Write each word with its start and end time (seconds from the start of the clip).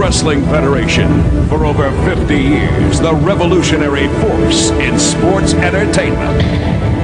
Wrestling 0.00 0.42
Federation. 0.46 1.08
For 1.50 1.66
over 1.66 1.90
50 2.06 2.34
years, 2.34 3.00
the 3.00 3.14
revolutionary 3.14 4.08
force 4.22 4.70
in 4.70 4.98
sports 4.98 5.52
entertainment. 5.52 6.99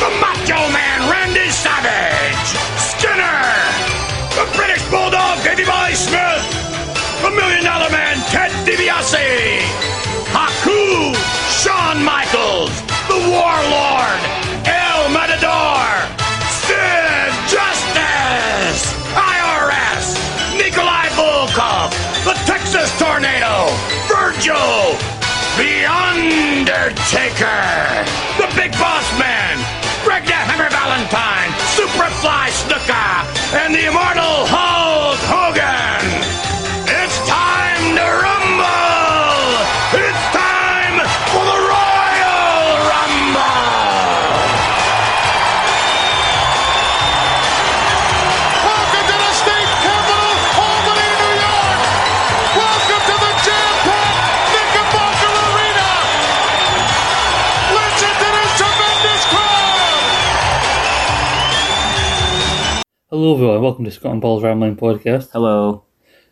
The 0.00 0.10
Macho 0.20 0.58
Man 0.74 1.10
Randy 1.10 1.48
Savage, 1.50 2.48
Skinner, 2.78 3.42
the 4.34 4.46
British 4.56 4.82
Bulldog 4.90 5.42
Davey 5.44 5.64
Boy 5.64 5.92
Smith, 5.94 6.42
the 7.22 7.30
Million 7.30 7.64
Dollar 7.64 7.90
Man 7.90 8.18
Ted 8.30 8.50
DiBiase, 8.66 9.62
Haku, 10.34 11.14
Shawn 11.62 12.02
Michaels, 12.02 12.74
the 13.06 13.20
Warlord, 13.30 14.20
El 14.66 15.10
Matador, 15.14 15.86
Sid 16.66 17.30
Justice, 17.46 18.82
IRS, 19.14 20.18
Nikolai 20.58 21.06
Volkov, 21.14 21.94
the 22.24 22.34
Texas 22.50 22.90
Tornado, 22.98 23.70
Virgil, 24.10 24.98
the 25.56 25.86
Undertaker, 25.86 27.62
the 28.42 28.50
Big 28.58 28.72
Boss 28.72 29.06
Man, 29.18 29.73
Greg 30.04 30.24
the 30.26 30.32
Hammer 30.32 30.68
Valentine, 30.68 31.50
Superfly 31.72 32.52
Snuka, 32.52 33.24
and 33.56 33.74
the 33.74 33.86
immortal 33.88 34.44
Hulk 34.46 34.73
Hello 63.14 63.34
everyone, 63.34 63.62
welcome 63.62 63.84
to 63.84 63.92
Scott 63.92 64.10
and 64.10 64.20
Paul's 64.20 64.42
Rambling 64.42 64.74
Podcast. 64.74 65.30
Hello. 65.30 65.84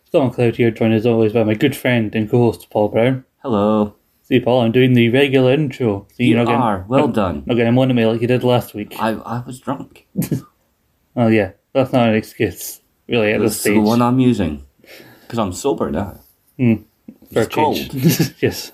Scott 0.03 0.33
McLeod 0.33 0.57
here, 0.57 0.69
joined 0.69 0.93
as 0.93 1.05
always 1.05 1.31
by 1.31 1.41
my 1.45 1.53
good 1.53 1.77
friend 1.77 2.13
and 2.13 2.29
co-host 2.29 2.69
Paul 2.69 2.89
Brown. 2.89 3.23
Hello. 3.41 3.95
See 4.23 4.41
Paul, 4.41 4.63
I'm 4.63 4.73
doing 4.73 4.91
the 4.91 5.07
regular 5.09 5.53
intro. 5.53 6.05
So 6.09 6.15
You 6.17 6.35
getting- 6.35 6.53
are. 6.53 6.83
Well 6.89 7.05
not- 7.07 7.15
done. 7.15 7.43
Not 7.45 7.55
getting 7.55 7.75
one 7.75 7.87
to 7.87 7.93
me 7.93 8.05
like 8.05 8.19
you 8.19 8.27
did 8.27 8.43
last 8.43 8.73
week. 8.73 8.95
I 8.99 9.11
I 9.11 9.41
was 9.47 9.61
drunk. 9.61 10.05
Oh 11.15 11.27
yeah, 11.27 11.51
that's 11.71 11.93
not 11.93 12.09
an 12.09 12.15
excuse, 12.15 12.81
really, 13.07 13.31
at 13.31 13.39
this 13.39 13.51
That's 13.51 13.61
stage. 13.61 13.75
the 13.75 13.79
one 13.79 14.01
I'm 14.01 14.19
using. 14.19 14.65
Because 15.21 15.39
I'm 15.39 15.53
sober 15.53 15.89
now. 15.89 16.19
for 16.57 16.63
a 16.65 17.43
it's 17.43 17.55
change. 17.55 18.33
yes. 18.41 18.73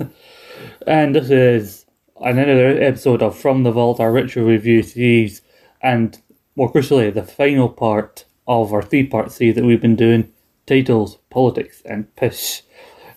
And 0.88 1.14
this 1.14 1.30
is 1.30 1.86
another 2.20 2.70
episode 2.82 3.22
of 3.22 3.38
From 3.38 3.62
the 3.62 3.72
Vault, 3.72 4.00
our 4.00 4.12
ritual 4.12 4.46
review 4.46 4.82
series, 4.82 5.44
and 5.84 6.18
more 6.60 6.72
crucially, 6.72 7.12
the 7.14 7.24
final 7.24 7.70
part 7.70 8.26
of 8.46 8.74
our 8.74 8.82
three 8.82 9.06
part 9.08 9.32
series 9.32 9.56
that 9.56 9.64
we've 9.64 9.82
been 9.82 9.96
doing 9.96 10.30
titles, 10.66 11.18
politics, 11.30 11.82
and 11.86 12.14
pish. 12.18 12.64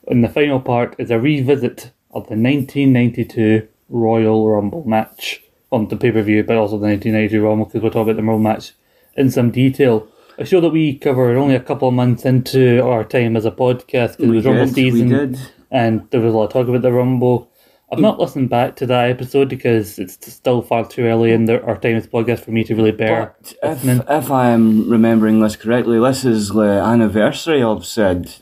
And 0.07 0.23
the 0.23 0.29
final 0.29 0.61
part 0.61 0.95
is 0.97 1.11
a 1.11 1.19
revisit 1.19 1.91
of 2.13 2.29
the 2.29 2.37
1992 2.37 3.67
Royal 3.89 4.49
Rumble 4.49 4.85
match 4.87 5.43
on 5.73 5.89
the 5.89 5.97
pay 5.97 6.13
per 6.13 6.23
view, 6.23 6.45
but 6.45 6.57
also 6.57 6.79
the 6.79 6.87
1992 6.87 7.43
Rumble 7.45 7.65
because 7.67 7.83
we'll 7.83 7.91
talk 7.91 8.05
about 8.05 8.15
the 8.15 8.23
Rumble 8.23 8.39
match 8.39 8.75
in 9.17 9.29
some 9.29 9.51
detail. 9.51 10.07
A 10.39 10.47
show 10.47 10.61
that 10.61 10.71
we 10.71 10.97
covered 10.97 11.37
only 11.37 11.57
a 11.57 11.61
couple 11.61 11.89
of 11.89 11.95
months 11.95 12.25
into 12.25 12.81
our 12.85 13.03
time 13.03 13.37
as 13.37 13.45
a 13.45 13.51
podcast 13.51 14.19
because 14.19 14.21
it 14.21 14.29
was 14.29 14.45
Rumble 14.45 14.69
season 14.69 15.09
we 15.09 15.17
did. 15.17 15.39
and 15.73 16.09
there 16.11 16.21
was 16.21 16.33
a 16.33 16.37
lot 16.37 16.45
of 16.45 16.53
talk 16.53 16.69
about 16.69 16.83
the 16.83 16.93
Rumble. 16.93 17.51
I've 17.93 17.99
not 17.99 18.19
listened 18.19 18.49
back 18.49 18.77
to 18.77 18.87
that 18.87 19.11
episode 19.11 19.51
because 19.51 19.99
it's 19.99 20.33
still 20.33 20.63
far 20.63 20.87
too 20.89 21.03
early 21.03 21.33
in 21.33 21.45
the, 21.45 21.63
our 21.63 21.77
time 21.77 21.97
as 21.97 22.07
podcast 22.07 22.41
for 22.41 22.51
me 22.51 22.65
to 22.65 22.75
really 22.75 22.91
bear 22.91 23.37
if, 23.63 23.85
if 23.85 24.31
I'm 24.31 24.89
remembering 24.89 25.41
this 25.41 25.57
correctly, 25.57 26.01
this 26.01 26.25
is 26.25 26.49
the 26.49 26.63
anniversary 26.63 27.63
of 27.63 27.85
said 27.85 28.35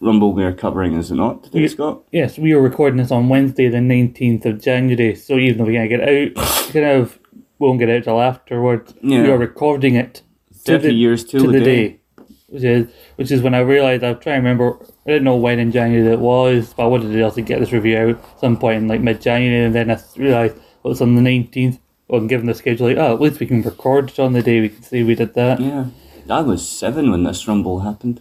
Rumble 0.00 0.34
we're 0.34 0.52
covering, 0.52 0.92
is 0.94 1.10
it 1.10 1.14
not, 1.14 1.44
today. 1.44 1.66
Scott? 1.66 2.02
Yes, 2.12 2.38
we 2.38 2.52
are 2.52 2.60
recording 2.60 2.98
this 2.98 3.10
on 3.10 3.30
Wednesday, 3.30 3.68
the 3.68 3.78
19th 3.78 4.44
of 4.44 4.60
January, 4.60 5.14
so 5.14 5.36
even 5.38 5.58
though 5.58 5.64
we 5.64 5.72
can't 5.72 5.88
get 5.88 6.02
out, 6.02 6.34
kind 6.70 6.84
of 6.84 7.18
won't 7.58 7.78
get 7.78 7.88
out 7.88 8.04
till 8.04 8.20
afterwards, 8.20 8.92
Yeah. 9.02 9.22
we 9.22 9.30
are 9.30 9.38
recording 9.38 9.94
it 9.94 10.20
30 10.52 10.94
years 10.94 11.24
to 11.24 11.50
the 11.50 11.60
day. 11.60 12.00
Which 12.48 12.62
is, 12.64 12.88
which 13.16 13.30
is 13.30 13.42
when 13.42 13.54
I 13.54 13.60
realised, 13.60 14.04
I 14.04 14.12
was 14.12 14.22
trying 14.22 14.42
to 14.42 14.48
remember, 14.48 14.78
I 15.08 15.12
didn't 15.12 15.24
know 15.24 15.36
when 15.36 15.58
in 15.58 15.72
January 15.72 16.12
it 16.12 16.18
was, 16.18 16.74
but 16.74 16.82
I 16.84 16.86
wanted 16.86 17.12
to 17.12 17.22
also 17.22 17.40
get 17.40 17.60
this 17.60 17.72
review 17.72 17.96
out 17.96 18.08
at 18.10 18.40
some 18.40 18.58
point 18.58 18.76
in 18.76 18.88
like 18.88 19.00
mid 19.00 19.22
January, 19.22 19.64
and 19.64 19.74
then 19.74 19.90
I 19.90 19.98
realised 20.18 20.56
it 20.56 20.62
was 20.82 21.00
on 21.00 21.14
the 21.14 21.22
19th. 21.22 21.78
Well, 22.08 22.26
given 22.26 22.44
the 22.46 22.52
schedule, 22.54 22.88
like, 22.88 22.98
oh, 22.98 23.14
at 23.14 23.20
least 23.20 23.40
we 23.40 23.46
can 23.46 23.62
record 23.62 24.10
it 24.10 24.18
on 24.18 24.34
the 24.34 24.42
day 24.42 24.60
we 24.60 24.68
can 24.68 24.82
see 24.82 25.02
we 25.02 25.14
did 25.14 25.32
that. 25.32 25.60
Yeah. 25.60 25.86
I 26.28 26.42
was 26.42 26.68
seven 26.68 27.10
when 27.10 27.22
this 27.24 27.48
Rumble 27.48 27.80
happened. 27.80 28.20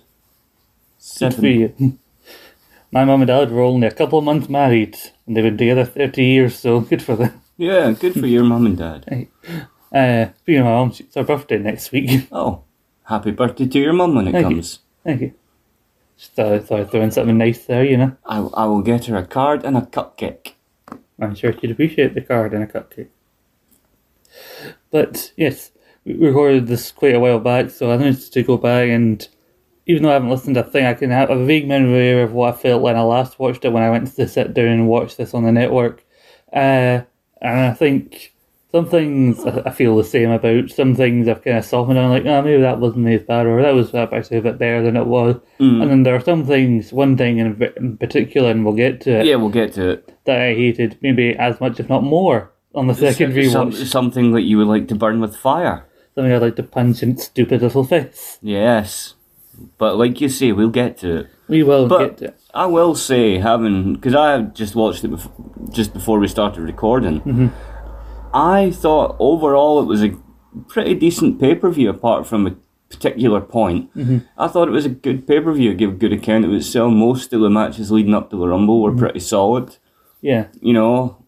Seven. 0.97 1.44
you. 1.44 2.00
My 2.92 3.03
mum 3.03 3.22
and 3.22 3.28
dad 3.28 3.52
were 3.52 3.64
only 3.64 3.86
a 3.88 3.92
couple 3.92 4.20
of 4.20 4.24
months 4.24 4.47
married, 4.47 4.97
and 5.26 5.36
they've 5.36 5.44
been 5.44 5.58
together 5.58 5.84
30 5.84 6.24
years, 6.24 6.58
so 6.58 6.80
good 6.80 7.02
for 7.03 7.18
them. 7.18 7.42
Yeah, 7.59 7.92
good 7.92 8.14
for 8.14 8.28
your 8.28 8.44
mum 8.44 8.66
and 8.66 8.78
dad. 8.78 9.28
Uh, 9.92 10.28
speaking 10.40 10.59
of 10.59 10.66
my 10.66 10.72
mum, 10.72 10.94
it's 11.00 11.16
her 11.16 11.24
birthday 11.24 11.58
next 11.58 11.92
week. 11.94 12.28
Oh, 12.31 12.64
happy 13.06 13.31
birthday 13.31 13.66
to 13.68 13.80
your 13.80 13.94
mum 13.94 14.16
when 14.16 14.28
it 14.28 14.34
Thank 14.34 14.50
you. 14.50 14.56
comes. 14.56 14.80
Thank 15.03 15.22
you. 15.22 15.34
I'd 16.38 16.66
throw 16.66 17.01
in 17.01 17.11
something 17.11 17.38
nice 17.38 17.66
there, 17.66 17.85
you 17.85 17.97
know. 17.97 18.17
I, 18.25 18.39
I 18.39 18.66
will 18.66 18.81
get 18.81 19.05
her 19.05 19.17
a 19.17 19.25
card 19.25 19.63
and 19.63 19.78
a 19.78 19.81
cupcake. 19.81 20.53
I'm 21.19 21.35
sure 21.35 21.53
she'd 21.53 21.72
appreciate 21.72 22.13
the 22.13 22.22
card 22.22 22.53
and 22.53 22.63
a 22.63 22.67
cupcake. 22.67 23.09
But 24.91 25.31
yes, 25.35 25.72
we 26.05 26.13
we 26.13 26.28
recorded 26.28 26.67
this 26.67 26.91
quite 26.91 27.16
a 27.16 27.19
while 27.19 27.39
back, 27.39 27.69
so 27.69 27.91
I 27.91 27.97
need 27.97 28.19
to 28.19 28.44
go 28.44 28.57
back 28.57 28.89
and 28.89 29.28
even 29.88 30.03
though 30.03 30.09
I 30.09 30.13
haven't 30.13 30.29
listened, 30.29 30.55
to 30.55 30.67
a 30.67 30.69
thing, 30.69 30.85
I 30.85 30.94
can 30.94 31.11
have 31.11 31.29
a 31.29 31.45
vague 31.45 31.67
memory 31.67 32.22
of 32.22 32.34
what 32.34 32.53
I 32.53 32.57
felt 32.57 32.81
when 32.81 32.97
I 32.97 33.01
last 33.01 33.39
watched 33.39 33.63
it 33.63 33.72
when 33.72 33.84
I 33.84 33.89
went 33.89 34.13
to 34.13 34.28
sit 34.28 34.53
down 34.53 34.67
and 34.67 34.88
watch 34.88 35.16
this 35.16 35.34
on 35.34 35.45
the 35.45 35.51
network. 35.51 36.03
Uh, 36.51 37.01
and 37.41 37.59
I 37.59 37.73
think 37.73 38.34
some 38.72 38.85
things 38.88 39.44
I 39.45 39.69
feel 39.72 39.95
the 39.95 40.03
same 40.03 40.29
about. 40.29 40.69
Some 40.72 40.94
things 40.95 41.28
I've 41.28 41.44
kind 41.44 41.57
of 41.57 41.66
softened 41.66 41.97
on, 41.97 42.09
like, 42.09 42.25
oh, 42.25 42.41
maybe 42.41 42.61
that 42.61 42.79
wasn't 42.79 43.07
as 43.07 43.23
bad, 43.23 43.45
or 43.45 43.61
that 43.61 43.73
was 43.73 43.94
actually 43.95 44.38
a 44.38 44.41
bit 44.41 44.57
better 44.57 44.83
than 44.83 44.97
it 44.97 45.07
was. 45.07 45.38
And 45.59 45.81
then 45.89 46.03
there 46.03 46.16
are 46.16 46.19
some 46.23 46.45
things, 46.45 46.91
one 46.91 47.16
thing 47.17 47.38
in, 47.38 47.61
in 47.78 47.97
particular, 47.97 48.51
and 48.51 48.66
we'll 48.66 48.75
get 48.75 49.01
to 49.01 49.19
it, 49.22 49.25
Yeah, 49.25 49.35
we'll 49.35 49.50
get 49.50 49.73
to 49.73 49.89
it. 49.91 50.13
that 50.25 50.39
I 50.41 50.53
hated 50.53 50.97
maybe 51.01 51.35
as 51.35 51.59
much, 51.61 51.79
if 51.79 51.88
not 51.89 52.03
more, 52.03 52.51
on 52.75 52.88
the 52.88 52.94
second 52.94 53.31
Some- 53.51 53.72
rewatch. 53.72 53.85
something 53.88 54.31
that 54.33 54.41
you 54.41 54.57
would 54.57 54.67
like 54.67 54.88
to 54.89 54.95
burn 54.95 55.22
with 55.22 55.35
fire. 55.35 55.85
Something 56.16 56.34
I'd 56.34 56.41
like 56.41 56.55
to 56.57 56.63
punch 56.63 57.03
in 57.03 57.11
its 57.11 57.23
stupid 57.25 57.61
little 57.61 57.84
face. 57.84 58.38
Yes. 58.41 59.13
But 59.78 59.97
like 59.97 60.20
you 60.22 60.29
say, 60.29 60.52
we'll 60.52 60.70
get 60.70 60.97
to 60.99 61.17
it. 61.20 61.28
We 61.47 61.63
will 61.63 61.87
But 61.87 61.99
get 61.99 62.17
to 62.17 62.25
it. 62.25 62.40
I 62.53 62.66
will 62.66 62.96
say, 62.96 63.37
having 63.40 63.93
because 63.93 64.13
I 64.16 64.41
just 64.41 64.75
watched 64.75 65.03
it 65.03 65.11
bef- 65.11 65.72
just 65.73 65.93
before 65.93 66.20
we 66.20 66.28
started 66.28 66.61
recording, 66.63 67.22
Mm-hmm. 67.22 67.47
I 68.34 68.72
thought 68.72 69.16
overall 69.20 69.82
it 69.82 69.85
was 69.85 70.03
a 70.03 70.16
pretty 70.68 70.94
decent 70.96 71.40
pay 71.40 71.56
per 71.56 71.70
view. 71.70 71.90
Apart 71.90 72.28
from 72.28 72.47
a 72.47 72.56
particular 72.90 73.41
point, 73.41 73.94
Mm-hmm. 73.96 74.20
I 74.38 74.47
thought 74.47 74.68
it 74.68 74.72
was 74.72 74.85
a 74.85 74.90
good 74.90 75.28
pay 75.28 75.40
per 75.41 75.52
view. 75.53 75.74
Give 75.74 75.91
a 75.91 75.96
good 75.96 76.14
account 76.14 76.46
of 76.46 76.53
itself. 76.53 76.91
Most 76.94 77.34
of 77.34 77.41
the 77.41 77.50
matches 77.50 77.91
leading 77.91 78.14
up 78.14 78.29
to 78.32 78.38
the 78.38 78.47
Rumble 78.47 78.82
Mm-hmm. 78.84 78.96
were 78.96 79.00
pretty 79.00 79.20
solid. 79.20 79.78
Yeah. 80.22 80.47
You 80.62 80.74
know, 80.74 81.24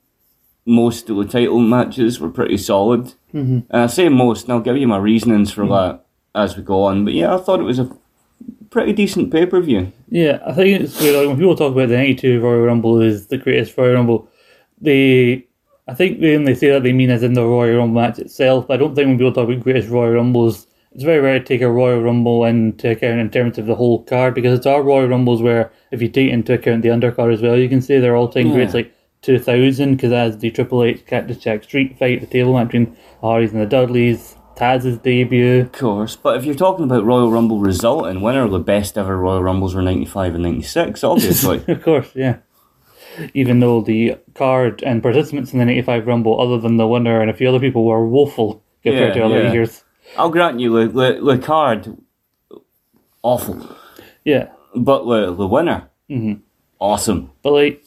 most 0.66 1.10
of 1.10 1.18
the 1.18 1.25
title 1.25 1.60
matches 1.60 2.19
were 2.19 2.30
pretty 2.30 2.57
solid. 2.57 3.13
Mm-hmm. 3.34 3.60
And 3.69 3.81
I 3.84 3.88
say 3.88 4.10
most, 4.10 4.44
and 4.45 4.54
I'll 4.54 4.60
give 4.62 4.78
you 4.78 4.88
my 4.88 4.98
reasonings 4.98 5.52
Mm-hmm. 5.52 5.62
for 5.62 5.68
that 5.69 6.06
as 6.36 6.56
we 6.57 6.63
go 6.63 6.84
on. 6.84 7.06
But 7.06 7.13
yeah, 7.13 7.34
I 7.36 7.38
thought 7.40 7.60
it 7.60 7.63
was 7.63 7.80
a 7.80 7.90
pretty 8.69 8.94
decent 8.94 9.31
pay 9.31 9.45
per 9.45 9.62
view. 9.62 9.92
Yeah, 10.10 10.40
I 10.45 10.54
think 10.54 10.81
it's 10.81 11.00
weird. 11.00 11.16
Like, 11.16 11.28
when 11.28 11.38
people 11.38 11.56
talk 11.56 11.72
about 11.74 11.90
the 11.90 11.98
92 11.98 12.40
Royal 12.40 12.62
Rumble 12.62 13.02
is 13.02 13.28
the 13.28 13.38
greatest 13.38 13.78
Royal 13.78 13.95
Rumble, 13.95 14.30
they, 14.81 15.48
I 15.89 15.94
think 15.95 16.19
they 16.19 16.36
only 16.36 16.56
say 16.56 16.69
that 16.71 16.83
they 16.83 16.94
mean 16.94 17.09
as 17.09 17.24
in 17.24 17.33
the 17.33 17.44
Royal 17.44 17.77
Rumble 17.80 18.01
match 18.01 18.19
itself, 18.19 18.68
but 18.68 18.75
I 18.75 18.77
don't 18.77 18.95
think 18.95 19.07
when 19.07 19.18
people 19.18 19.33
talk 19.33 19.50
about 19.50 19.63
greatest 19.63 19.89
Royal 19.89 20.13
Rumbles, 20.13 20.68
it's 20.94 21.03
very 21.03 21.19
rare 21.19 21.39
to 21.39 21.45
take 21.45 21.62
a 21.62 21.69
Royal 21.71 22.01
Rumble 22.01 22.44
into 22.45 22.91
account 22.91 23.19
in 23.19 23.30
terms 23.30 23.57
of 23.57 23.65
the 23.65 23.75
whole 23.75 24.03
card 24.03 24.33
because 24.36 24.57
it's 24.57 24.65
our 24.68 24.81
Royal 24.83 25.07
Rumbles 25.07 25.41
where 25.41 25.71
if 25.91 26.01
you 26.01 26.07
take 26.07 26.31
into 26.31 26.53
account 26.53 26.81
the 26.83 26.89
undercard 26.89 27.33
as 27.33 27.41
well, 27.41 27.57
you 27.57 27.69
can 27.69 27.81
say 27.81 28.00
they're 28.00 28.15
all 28.15 28.27
time 28.27 28.47
Yeah. 28.47 28.53
greats 28.53 28.74
like 28.74 28.94
2000 29.21 29.95
because 29.95 30.09
that's 30.12 30.38
the 30.38 30.50
Triple 30.51 30.83
H 30.83 31.06
Cactus 31.06 31.38
Jack 31.38 31.63
Street 31.63 31.97
fight, 32.00 32.21
the 32.21 32.27
table 32.27 32.53
match 32.53 32.68
between 32.68 32.95
Hardys 33.21 33.51
and 33.51 33.62
the 33.62 33.65
Dudleys, 33.65 34.35
Taz's 34.56 34.97
debut. 34.97 35.62
Of 35.62 35.71
course, 35.71 36.15
but 36.15 36.38
if 36.38 36.45
you're 36.45 36.56
talking 36.56 36.85
about 36.85 37.06
Royal 37.06 37.31
Rumble 37.31 37.59
result 37.59 38.07
and 38.07 38.21
winner, 38.21 38.47
the 38.47 38.59
best 38.59 38.97
ever 38.97 39.18
Royal 39.18 39.44
Rumbles 39.44 39.75
were 39.75 39.81
95 39.81 40.35
and 40.35 40.44
96, 40.44 41.03
obviously. 41.03 41.63
Of 41.68 41.83
course, 41.83 42.09
yeah. 42.15 42.38
Even 43.33 43.59
though 43.59 43.81
the 43.81 44.15
card 44.35 44.83
and 44.83 45.01
participants 45.03 45.51
in 45.53 45.59
the 45.59 45.65
95 45.65 46.07
Rumble, 46.07 46.39
other 46.39 46.57
than 46.59 46.77
the 46.77 46.88
winner 46.88 47.21
and 47.21 47.29
a 47.29 47.33
few 47.33 47.50
other 47.50 47.59
people, 47.59 47.83
were 47.85 48.07
woeful 48.07 48.63
compared 48.83 49.09
Yeah, 49.09 49.21
to 49.21 49.25
other 49.25 49.44
yeah. 49.44 49.51
years. 49.53 49.83
I'll 50.17 50.29
grant 50.29 50.59
you, 50.59 50.88
the, 50.88 50.88
the, 51.19 51.35
the 51.35 51.38
card, 51.38 51.97
awful. 53.21 53.75
Yeah. 54.23 54.50
But 54.75 55.06
the, 55.06 55.33
the 55.33 55.47
winner, 55.47 55.89
Mm-hmm. 56.09 56.41
awesome. 56.79 57.29
But 57.44 57.51
like, 57.53 57.83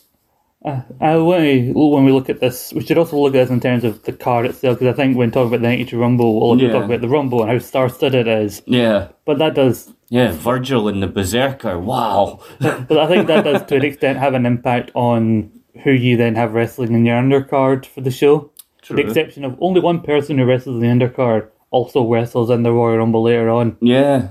uh, 0.65 0.83
I 1.01 1.17
when 1.17 1.43
we, 1.43 1.73
when 1.73 2.05
we 2.05 2.13
look 2.13 2.29
at 2.31 2.39
this, 2.39 2.73
we 2.73 2.85
should 2.85 2.97
also 2.99 3.17
look 3.19 3.35
at 3.35 3.39
this 3.39 3.51
in 3.51 3.59
terms 3.59 3.83
of 3.83 4.05
the 4.05 4.13
card 4.13 4.47
itself, 4.47 4.79
because 4.79 4.95
I 4.95 4.97
think 4.97 5.17
when 5.17 5.33
talking 5.33 5.49
about 5.49 5.63
the 5.63 5.69
92 5.69 5.99
Rumble, 5.99 6.39
we'll 6.41 6.61
Yeah. 6.63 6.71
talk 6.73 6.85
about 6.85 7.01
the 7.01 7.09
Rumble 7.09 7.43
and 7.43 7.51
how 7.51 7.59
star-studded 7.59 8.29
it 8.29 8.43
is. 8.43 8.63
Yeah. 8.67 9.09
But 9.25 9.39
that 9.39 9.55
does, 9.55 9.93
Yeah, 10.13 10.33
Virgil 10.33 10.89
and 10.89 11.03
the 11.03 11.07
Berserker, 11.07 11.79
wow. 11.79 12.39
but 12.61 12.99
I 12.99 13.07
think 13.07 13.29
that 13.29 13.45
does 13.45 13.65
to 13.65 13.77
an 13.77 13.85
extent 13.87 14.19
have 14.19 14.35
an 14.35 14.45
impact 14.45 14.91
on 14.93 15.51
who 15.83 15.91
you 15.91 16.19
then 16.19 16.35
have 16.35 16.53
wrestling 16.53 16.93
in 16.93 17.07
your 17.07 17.17
undercard 17.17 17.87
for 17.87 18.03
the 18.03 18.11
show. 18.11 18.51
True. 18.83 18.97
The 18.97 19.07
exception 19.07 19.43
of 19.43 19.57
only 19.59 19.81
one 19.81 20.03
person 20.03 20.37
who 20.37 20.45
wrestles 20.45 20.83
in 20.83 20.99
the 20.99 21.07
undercard 21.07 21.49
also 21.71 22.07
wrestles 22.07 22.51
in 22.51 22.63
the 22.63 22.73
Royal 22.73 22.99
Rumble 22.99 23.23
later 23.23 23.49
on. 23.49 23.75
Yeah, 23.81 24.29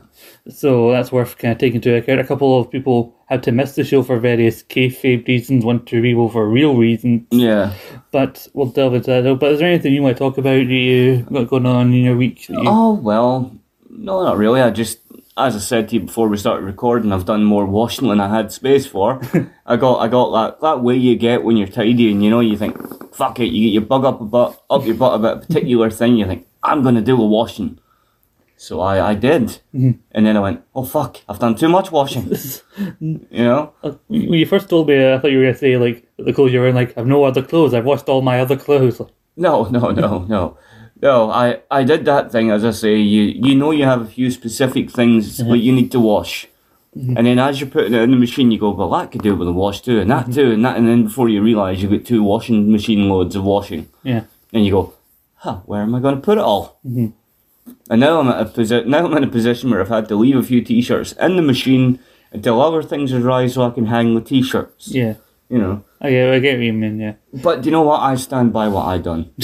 So 0.49 0.91
that's 0.91 1.11
worth 1.11 1.39
kind 1.39 1.53
of 1.53 1.57
taking 1.57 1.77
into 1.77 1.95
account. 1.95 2.19
A 2.19 2.27
couple 2.27 2.59
of 2.59 2.69
people 2.69 3.15
had 3.25 3.41
to 3.41 3.51
miss 3.51 3.73
the 3.73 3.83
show 3.83 4.03
for 4.03 4.19
various 4.19 4.61
kayfabe 4.61 5.27
reasons, 5.27 5.65
one 5.65 5.83
to 5.85 5.99
people 5.99 6.29
for 6.29 6.47
real 6.47 6.75
reasons. 6.75 7.25
yeah. 7.31 7.73
But 8.11 8.47
we'll 8.53 8.67
delve 8.67 8.93
into 8.93 9.09
that. 9.09 9.39
But 9.39 9.53
is 9.53 9.59
there 9.59 9.67
anything 9.67 9.93
you 9.95 10.03
want 10.03 10.15
to 10.15 10.19
talk 10.19 10.37
about 10.37 10.51
that 10.51 10.65
you 10.65 11.25
got 11.31 11.47
going 11.47 11.65
on 11.65 11.87
in 11.87 12.03
your 12.03 12.17
week? 12.17 12.47
You... 12.49 12.57
Oh, 12.67 12.93
well, 12.93 13.57
no, 13.89 14.23
not 14.23 14.37
really. 14.37 14.61
I 14.61 14.69
just, 14.69 14.99
as 15.37 15.55
I 15.55 15.59
said 15.59 15.89
to 15.89 15.95
you 15.95 16.01
before 16.01 16.27
we 16.27 16.37
started 16.37 16.65
recording, 16.65 17.11
I've 17.13 17.25
done 17.25 17.43
more 17.43 17.65
washing 17.65 18.09
than 18.09 18.19
I 18.19 18.27
had 18.27 18.51
space 18.51 18.85
for. 18.85 19.21
I 19.65 19.77
got 19.77 19.99
I 19.99 20.07
got 20.07 20.31
that, 20.31 20.61
that 20.61 20.81
way 20.83 20.95
you 20.97 21.15
get 21.15 21.43
when 21.43 21.57
you're 21.57 21.67
tidy 21.67 22.11
and 22.11 22.23
you 22.23 22.29
know, 22.29 22.41
you 22.41 22.57
think, 22.57 22.75
fuck 23.15 23.39
it, 23.39 23.45
you 23.45 23.67
get 23.67 23.73
your 23.73 23.83
bug 23.83 24.03
up, 24.05 24.19
a 24.21 24.25
butt, 24.25 24.61
up 24.69 24.85
your 24.85 24.95
butt 24.95 25.15
about 25.15 25.37
a 25.37 25.45
particular 25.45 25.89
thing, 25.89 26.17
you 26.17 26.25
think, 26.25 26.47
I'm 26.63 26.83
going 26.83 26.95
to 26.95 27.01
do 27.01 27.21
a 27.21 27.25
washing. 27.25 27.79
So 28.57 28.79
I, 28.79 29.11
I 29.11 29.15
did. 29.15 29.59
And 30.11 30.25
then 30.25 30.37
I 30.37 30.39
went, 30.39 30.61
oh 30.75 30.85
fuck, 30.85 31.17
I've 31.27 31.39
done 31.39 31.55
too 31.55 31.69
much 31.69 31.91
washing. 31.91 32.29
you 32.99 33.25
know? 33.31 33.73
Uh, 33.81 33.93
When 34.07 34.33
you 34.33 34.45
first 34.45 34.69
told 34.69 34.87
me, 34.87 35.13
I 35.13 35.17
thought 35.17 35.31
you 35.31 35.37
were 35.39 35.45
going 35.45 35.55
to 35.55 35.59
say, 35.59 35.77
like, 35.77 36.07
the 36.17 36.31
clothes 36.31 36.51
you're 36.53 36.61
wearing, 36.61 36.75
like, 36.75 36.95
I've 36.95 37.07
no 37.07 37.23
other 37.23 37.41
clothes. 37.41 37.73
I've 37.73 37.85
washed 37.85 38.07
all 38.07 38.21
my 38.21 38.39
other 38.39 38.55
clothes. 38.55 39.01
No, 39.35 39.63
no, 39.63 39.89
no, 39.89 40.25
no. 40.25 40.57
No, 41.01 41.31
I, 41.31 41.61
I 41.71 41.83
did 41.83 42.05
that 42.05 42.31
thing, 42.31 42.51
as 42.51 42.63
I 42.63 42.71
say, 42.71 42.95
you 42.97 43.23
you 43.23 43.55
know 43.55 43.71
you 43.71 43.85
have 43.85 44.01
a 44.01 44.05
few 44.05 44.29
specific 44.29 44.91
things 44.91 45.39
mm-hmm. 45.39 45.49
that 45.49 45.57
you 45.57 45.71
need 45.73 45.91
to 45.91 45.99
wash. 45.99 46.47
Mm-hmm. 46.95 47.17
And 47.17 47.25
then 47.25 47.39
as 47.39 47.59
you're 47.59 47.69
putting 47.69 47.93
it 47.93 48.01
in 48.01 48.11
the 48.11 48.17
machine, 48.17 48.51
you 48.51 48.59
go, 48.59 48.71
well, 48.71 48.89
that 48.91 49.11
could 49.11 49.23
do 49.23 49.35
with 49.35 49.47
a 49.47 49.53
wash 49.53 49.81
too, 49.81 49.99
and 49.99 50.11
that 50.11 50.23
mm-hmm. 50.23 50.33
too, 50.33 50.51
and 50.51 50.65
that, 50.65 50.77
and 50.77 50.87
then 50.87 51.05
before 51.05 51.29
you 51.29 51.41
realise 51.41 51.79
you've 51.79 51.91
got 51.91 52.05
two 52.05 52.21
washing 52.21 52.71
machine 52.71 53.09
loads 53.09 53.35
of 53.35 53.43
washing. 53.43 53.89
yeah. 54.03 54.23
And 54.53 54.65
you 54.65 54.71
go, 54.71 54.93
huh, 55.35 55.61
where 55.65 55.81
am 55.81 55.95
I 55.95 56.01
going 56.01 56.15
to 56.15 56.21
put 56.21 56.37
it 56.37 56.43
all? 56.43 56.79
And 57.89 58.01
now 58.01 58.19
I'm 58.19 58.27
at 58.27 58.41
a 58.41 58.45
posi- 58.45 58.85
now 58.85 59.05
I'm 59.05 59.15
in 59.15 59.23
a 59.23 59.27
position 59.27 59.69
where 59.69 59.79
I've 59.79 59.87
had 59.87 60.09
to 60.09 60.15
leave 60.15 60.35
a 60.35 60.43
few 60.43 60.61
t-shirts 60.61 61.13
in 61.13 61.37
the 61.37 61.41
machine 61.41 61.99
until 62.31 62.61
other 62.61 62.83
things 62.83 63.13
are 63.13 63.19
dry 63.19 63.47
so 63.47 63.63
I 63.63 63.69
can 63.69 63.85
hang 63.85 64.13
the 64.13 64.21
t-shirts. 64.21 64.89
Yeah. 64.89 65.15
You 65.49 65.57
know. 65.59 65.83
I 66.03 66.09
get, 66.09 66.33
I 66.33 66.39
get 66.39 66.57
what 66.57 66.63
you 66.63 66.73
mean, 66.73 66.99
yeah. 66.99 67.13
But 67.31 67.61
do 67.61 67.67
you 67.67 67.71
know 67.71 67.83
what? 67.83 67.99
I 68.01 68.15
stand 68.15 68.51
by 68.51 68.67
what 68.67 68.87
I 68.87 68.97
done. 68.97 69.31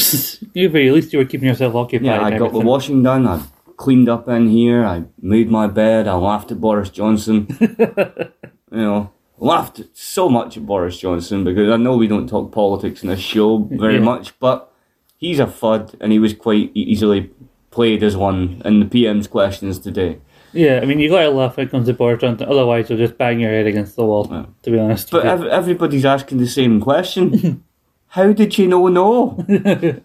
you, 0.53 0.67
at 0.67 0.73
least 0.73 1.13
you 1.13 1.19
were 1.19 1.25
keeping 1.25 1.47
yourself 1.47 1.75
occupied. 1.75 2.05
Yeah, 2.05 2.21
I 2.23 2.37
got 2.37 2.51
the 2.51 2.59
washing 2.59 3.03
done. 3.03 3.27
I 3.27 3.43
cleaned 3.77 4.09
up 4.09 4.27
in 4.27 4.49
here. 4.49 4.83
I 4.83 5.03
made 5.21 5.51
my 5.51 5.67
bed. 5.67 6.07
I 6.07 6.15
laughed 6.15 6.51
at 6.51 6.59
Boris 6.59 6.89
Johnson. 6.89 7.47
you 7.59 8.27
know, 8.71 9.11
laughed 9.37 9.81
so 9.93 10.29
much 10.29 10.57
at 10.57 10.65
Boris 10.65 10.97
Johnson 10.99 11.43
because 11.43 11.69
I 11.71 11.77
know 11.77 11.95
we 11.95 12.07
don't 12.07 12.27
talk 12.27 12.51
politics 12.51 13.03
in 13.03 13.09
this 13.09 13.19
show 13.19 13.59
very 13.59 13.95
Yeah. 13.97 14.01
much, 14.01 14.39
but 14.39 14.73
he's 15.17 15.39
a 15.39 15.45
fud 15.45 15.95
and 16.01 16.11
he 16.11 16.17
was 16.17 16.33
quite 16.33 16.71
easily 16.73 17.29
played 17.69 18.01
as 18.01 18.17
one 18.17 18.63
in 18.65 18.79
the 18.79 18.85
PM's 18.87 19.27
questions 19.27 19.77
today. 19.77 20.17
Yeah, 20.53 20.79
I 20.81 20.85
mean, 20.85 20.99
you 20.99 21.09
gotta 21.09 21.29
laugh 21.29 21.57
when 21.57 21.67
it 21.67 21.71
comes 21.71 21.87
to 21.87 21.93
Boris 21.93 22.21
Johnson, 22.21 22.47
otherwise 22.49 22.89
you'll 22.89 22.97
just 22.99 23.17
bang 23.17 23.39
your 23.39 23.51
head 23.51 23.67
against 23.67 23.95
the 23.95 24.05
wall, 24.05 24.27
Yeah. 24.31 24.45
to 24.63 24.71
be 24.71 24.79
honest. 24.79 25.11
But 25.11 25.25
ev- 25.25 25.45
everybody's 25.47 26.05
asking 26.05 26.37
the 26.39 26.47
same 26.47 26.79
question. 26.81 27.63
How 28.07 28.31
did 28.31 28.57
you 28.57 28.67
know 28.67 28.87
no? 28.87 29.45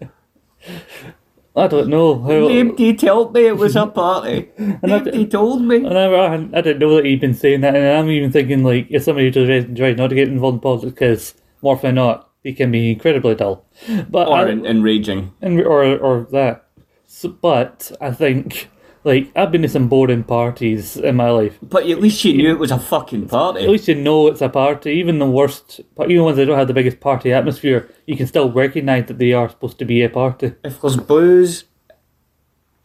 I 1.55 1.67
don't 1.67 1.87
know. 1.87 2.19
How, 2.21 2.29
Nobody 2.29 2.95
told 2.95 3.33
me 3.33 3.45
it 3.45 3.57
was 3.57 3.75
a 3.75 3.85
party. 3.85 4.49
Nobody 4.83 5.25
told 5.27 5.61
me. 5.61 5.77
I 5.77 5.89
never, 5.89 6.15
I, 6.17 6.33
I 6.35 6.61
didn't 6.61 6.79
know 6.79 6.95
that 6.95 7.05
he'd 7.05 7.21
been 7.21 7.35
saying 7.35 7.61
that, 7.61 7.75
and 7.75 7.85
I'm 7.85 8.09
even 8.09 8.31
thinking 8.31 8.63
like, 8.63 8.87
if 8.89 9.03
somebody 9.03 9.29
just 9.29 9.75
tries 9.75 9.97
not 9.97 10.07
to 10.07 10.15
get 10.15 10.27
involved 10.29 10.55
in 10.55 10.61
politics, 10.61 10.91
because 10.93 11.33
more 11.61 11.75
often 11.75 11.89
than 11.89 11.95
not, 11.95 12.29
he 12.43 12.53
can 12.53 12.71
be 12.71 12.91
incredibly 12.91 13.35
dull. 13.35 13.65
But 14.09 14.27
Or 14.27 14.37
I- 14.37 14.49
en- 14.51 14.65
enraging. 14.65 15.31
and 15.41 15.61
or 15.61 15.83
or 15.99 16.27
that. 16.31 16.65
So, 17.05 17.29
but 17.29 17.91
I 18.01 18.11
think 18.11 18.69
like 19.03 19.31
I've 19.35 19.51
been 19.51 19.63
to 19.63 19.69
some 19.69 19.89
boring 19.89 20.23
parties 20.23 20.97
in 20.97 21.15
my 21.15 21.29
life. 21.29 21.57
But 21.61 21.89
at 21.89 21.99
least 21.99 22.23
you 22.23 22.35
knew 22.35 22.51
it 22.51 22.59
was 22.59 22.71
a 22.71 22.79
fucking 22.79 23.27
party. 23.27 23.63
At 23.63 23.69
least 23.69 23.87
you 23.87 23.95
know 23.95 24.27
it's 24.27 24.41
a 24.41 24.49
party. 24.49 24.91
Even 24.91 25.19
the 25.19 25.25
worst, 25.25 25.81
even 25.99 26.23
ones 26.23 26.37
that 26.37 26.45
don't 26.45 26.57
have 26.57 26.67
the 26.67 26.73
biggest 26.73 26.99
party 26.99 27.33
atmosphere, 27.33 27.89
you 28.05 28.15
can 28.15 28.27
still 28.27 28.51
recognise 28.51 29.07
that 29.07 29.17
they 29.17 29.33
are 29.33 29.49
supposed 29.49 29.79
to 29.79 29.85
be 29.85 30.01
a 30.01 30.09
party. 30.09 30.53
If 30.63 30.81
there's 30.81 30.97
booze 30.97 31.65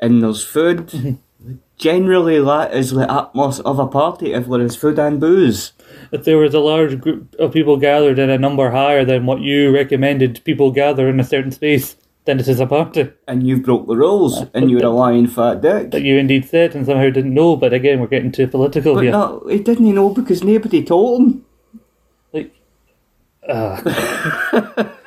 and 0.00 0.23
there's 0.23 0.44
food, 0.44 1.19
generally 1.76 2.43
that 2.43 2.75
is 2.75 2.91
the 2.91 3.11
atmosphere 3.11 3.67
of 3.67 3.79
a 3.79 3.87
party 3.87 4.32
if 4.32 4.49
there 4.49 4.61
is 4.61 4.76
food 4.76 4.99
and 4.99 5.20
booze. 5.20 5.73
If 6.11 6.25
there 6.25 6.38
was 6.38 6.55
a 6.55 6.61
large 6.61 7.00
group 7.00 7.35
of 7.38 7.53
people 7.53 7.76
gathered 7.76 8.19
in 8.19 8.31
a 8.31 8.38
number 8.38 8.70
higher 8.70 9.05
than 9.05 9.26
what 9.26 9.41
you 9.41 9.73
recommended 9.73 10.43
people 10.44 10.73
gather 10.73 11.09
in 11.09 11.20
a 11.20 11.25
certain 11.25 11.53
space, 11.53 11.97
then 12.29 12.37
this 12.37 12.47
is 12.49 12.61
a 12.61 12.67
party 12.67 13.09
And 13.27 13.47
you 13.47 13.57
broke 13.63 13.87
the 13.87 13.97
rules 13.97 14.45
and 14.53 14.71
you're 14.71 14.85
a 14.85 14.91
lying 14.91 15.27
fat 15.27 15.63
dick. 15.63 15.91
that 15.93 16.03
you 16.03 16.19
indeed 16.19 16.47
said 16.47 16.75
and 16.75 16.85
somehow 16.85 17.09
didn't 17.09 17.33
know. 17.33 17.57
But 17.57 17.73
again, 17.73 18.01
we're 18.01 18.07
getting 18.07 18.31
too 18.31 18.47
political 18.47 18.95
But 18.97 19.05
here. 19.05 19.13
no, 19.13 19.43
he 19.49 19.58
didn't 19.61 19.94
know 19.94 20.11
because 20.11 20.44
nobody 20.44 20.85
told 20.85 21.20
him. 21.23 21.44
Like, 22.35 22.53
uh, 23.49 23.81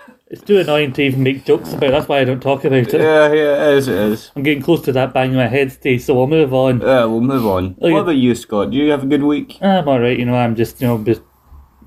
it's 0.32 0.42
too 0.42 0.58
annoying 0.58 0.94
to 0.94 1.04
even 1.04 1.22
make 1.22 1.46
jokes 1.46 1.74
about. 1.74 1.92
That's 1.92 2.08
why 2.08 2.22
I 2.22 2.24
don't 2.24 2.42
talk 2.42 2.66
about 2.66 2.80
it. 2.92 2.94
Yeah, 2.94 3.32
yeah, 3.32 3.70
it 3.70 3.78
is, 3.78 3.88
it 3.88 3.96
is. 4.00 4.32
I'm 4.36 4.42
getting 4.42 4.63
close 4.63 4.82
to 4.86 4.92
that 4.94 5.13
banging 5.13 5.36
my 5.36 5.48
head 5.48 5.72
stage, 5.72 6.01
so 6.01 6.16
we'll 6.16 6.25
move 6.25 6.56
on. 6.56 6.82
Yeah, 6.82 7.06
we'll 7.06 7.22
move 7.22 7.46
on. 7.46 7.75
Yeah. 7.80 7.92
What 7.94 8.00
about 8.01 8.16
you, 8.16 8.34
Scott? 8.34 8.72
Do 8.72 8.78
you 8.78 8.90
have 8.90 9.04
a 9.04 9.06
good 9.06 9.22
week? 9.24 9.60
I'm 9.62 9.88
alright, 9.88 10.18
you 10.18 10.25
know, 10.25 10.36
I'm 10.36 10.56
just, 10.56 10.82
you 10.82 10.88
know, 10.88 11.04
just 11.04 11.22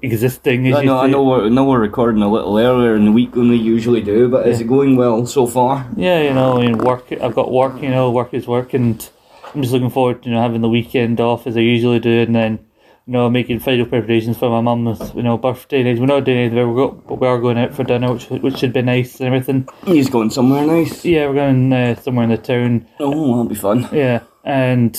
existing. 0.05 0.73
I 0.75 0.83
know, 0.83 0.99
I 0.99 1.07
know, 1.07 1.25
we're, 1.25 1.47
I 1.47 1.49
know 1.49 1.65
we're 1.65 1.81
recording 1.81 2.23
a 2.23 2.31
little 2.31 2.57
earlier 2.59 2.95
in 2.95 3.05
the 3.07 3.13
week 3.13 3.33
than 3.33 3.49
we 3.49 3.57
usually 3.57 4.03
do, 4.03 4.29
but 4.29 4.47
is 4.47 4.61
it 4.61 4.69
going 4.69 4.97
well 4.97 5.27
so 5.27 5.47
far? 5.47 5.87
Yeah, 5.97 6.21
you 6.23 6.35
know, 6.35 6.59
I 6.59 6.67
mean, 6.67 6.79
work. 6.79 7.11
I've 7.13 7.35
got 7.35 7.51
work. 7.51 7.83
You 7.83 7.91
know, 7.91 8.11
work 8.11 8.35
is 8.35 8.47
work, 8.47 8.75
and 8.75 9.09
I'm 9.55 9.63
just 9.63 9.73
looking 9.73 9.91
forward 9.91 10.23
to 10.23 10.29
you 10.29 10.35
know 10.35 10.43
having 10.43 10.61
the 10.61 10.69
weekend 10.69 11.21
off 11.21 11.47
as 11.47 11.57
I 11.57 11.61
usually 11.61 12.01
do, 12.01 12.23
and 12.23 12.35
then 12.35 12.59
you 13.07 13.13
know 13.13 13.31
making 13.31 13.61
final 13.61 13.87
preparations 13.87 14.37
for 14.37 14.51
my 14.51 14.61
mum's 14.61 15.15
you 15.15 15.23
know 15.23 15.39
birthday. 15.39 15.89
And 15.89 15.99
we're 15.99 16.07
not 16.07 16.25
doing 16.25 16.39
anything, 16.39 16.59
but 16.59 16.69
we're, 16.69 16.89
but 16.89 17.21
we 17.21 17.27
are 17.27 17.41
going 17.41 17.59
out 17.59 17.75
for 17.75 17.85
dinner, 17.85 18.13
which 18.13 18.29
which 18.29 18.59
should 18.59 18.73
be 18.73 18.83
nice 18.83 19.21
and 19.21 19.27
everything. 19.29 19.69
He's 19.87 20.11
going 20.11 20.31
somewhere 20.31 20.67
nice. 20.67 21.05
Yeah, 21.05 21.29
we're 21.29 21.35
going 21.35 21.73
uh, 21.73 21.95
somewhere 21.97 22.25
in 22.25 22.31
the 22.31 22.39
town. 22.39 22.87
Oh, 23.01 23.11
that'll 23.11 23.45
be 23.45 23.55
fun. 23.55 23.89
Yeah, 23.93 24.23
and 24.45 24.95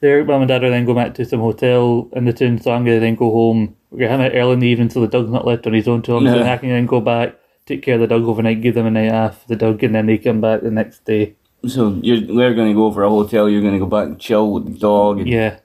their 0.00 0.22
mum 0.24 0.42
and 0.42 0.48
dad 0.48 0.62
are 0.62 0.70
then 0.70 0.84
going 0.84 0.96
back 0.98 1.14
to 1.14 1.24
some 1.24 1.40
hotel 1.40 2.10
in 2.12 2.26
the 2.26 2.32
town, 2.32 2.60
so 2.60 2.72
I'm 2.72 2.84
gonna 2.84 3.00
then 3.00 3.14
go 3.14 3.30
home. 3.30 3.76
We're 3.94 4.08
have 4.08 4.20
it 4.20 4.36
early 4.36 4.52
in 4.54 4.58
the 4.60 4.68
evening, 4.68 4.90
so 4.90 5.00
the 5.00 5.08
dog's 5.08 5.30
not 5.30 5.46
left 5.46 5.66
on 5.66 5.72
his 5.72 5.86
own 5.88 6.02
long. 6.08 6.26
So 6.26 6.36
Yeah. 6.38 6.52
I 6.52 6.56
can 6.58 6.68
then 6.70 6.86
go 6.86 7.00
back, 7.00 7.36
take 7.66 7.82
care 7.82 7.94
of 7.94 8.00
the 8.00 8.06
dog 8.06 8.24
overnight, 8.24 8.60
give 8.60 8.74
them 8.74 8.86
a 8.86 8.90
night 8.90 9.12
off 9.12 9.46
the 9.46 9.56
dog, 9.56 9.82
and 9.82 9.94
then 9.94 10.06
they 10.06 10.18
come 10.18 10.40
back 10.40 10.62
the 10.62 10.70
next 10.70 11.04
day. 11.04 11.36
So 11.66 11.98
you're 12.02 12.20
they're 12.20 12.54
going 12.54 12.68
to 12.68 12.74
go 12.74 12.92
for 12.92 13.04
a 13.04 13.08
hotel. 13.08 13.48
You're 13.48 13.62
going 13.62 13.72
to 13.74 13.78
go 13.78 13.86
back 13.86 14.06
and 14.06 14.18
chill 14.18 14.50
with 14.52 14.64
the 14.72 14.78
dog 14.78 15.18
and 15.20 15.28
Yeah. 15.28 15.60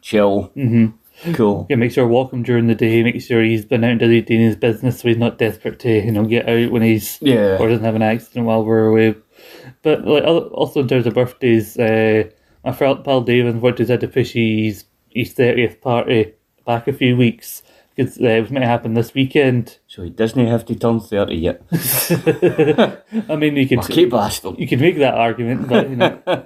chill. 0.00 0.50
Mm-hmm. 0.56 1.32
Cool. 1.34 1.66
Yeah, 1.70 1.76
make 1.76 1.92
sure 1.92 2.06
walk 2.08 2.32
him 2.32 2.42
during 2.42 2.66
the 2.66 2.74
day, 2.74 3.02
make 3.02 3.20
sure 3.22 3.42
he's 3.42 3.64
been 3.64 3.84
out 3.84 4.02
and 4.02 4.26
doing 4.26 4.40
his 4.40 4.56
business 4.56 4.98
so 5.00 5.08
he's 5.08 5.16
not 5.16 5.38
desperate 5.38 5.78
to, 5.80 6.04
you 6.04 6.10
know, 6.10 6.24
get 6.24 6.48
out 6.48 6.72
when 6.72 6.82
he's 6.82 7.18
Yeah. 7.22 7.56
or 7.58 7.68
doesn't 7.68 7.84
have 7.84 7.94
an 7.94 8.02
accident 8.02 8.46
while 8.46 8.64
we're 8.64 8.86
away. 8.88 9.14
But 9.82 10.06
like 10.06 10.24
also 10.24 10.80
in 10.80 10.88
terms 10.88 11.06
of 11.06 11.14
birthdays, 11.14 11.78
uh, 11.78 12.24
my 12.64 12.72
friend 12.72 13.04
pal 13.04 13.20
Dave 13.20 13.46
unfortunately 13.46 13.92
had 13.92 14.00
to 14.00 14.08
push 14.08 14.32
his 14.32 14.84
his 15.10 15.32
thirtieth 15.32 15.80
party 15.80 16.32
back 16.64 16.88
a 16.88 16.92
few 16.92 17.16
weeks 17.16 17.62
because 17.94 18.20
uh, 18.20 18.24
it 18.24 18.40
was 18.40 18.50
meant 18.50 18.64
to 18.64 18.68
happen 18.68 18.94
this 18.94 19.14
weekend. 19.14 19.78
So 19.86 20.02
he 20.02 20.10
doesn't 20.10 20.46
have 20.46 20.64
to 20.66 20.74
turn 20.74 21.00
30 21.00 21.34
yet. 21.34 21.62
I 23.28 23.36
mean, 23.36 23.56
you 23.56 23.68
could 23.68 23.82
keep 23.82 24.10
bastard. 24.10 24.58
you 24.58 24.66
could 24.66 24.80
make 24.80 24.98
that 24.98 25.14
argument, 25.14 25.68
but 25.68 25.88
you 25.88 25.96
know, 25.96 26.20
uh, 26.26 26.44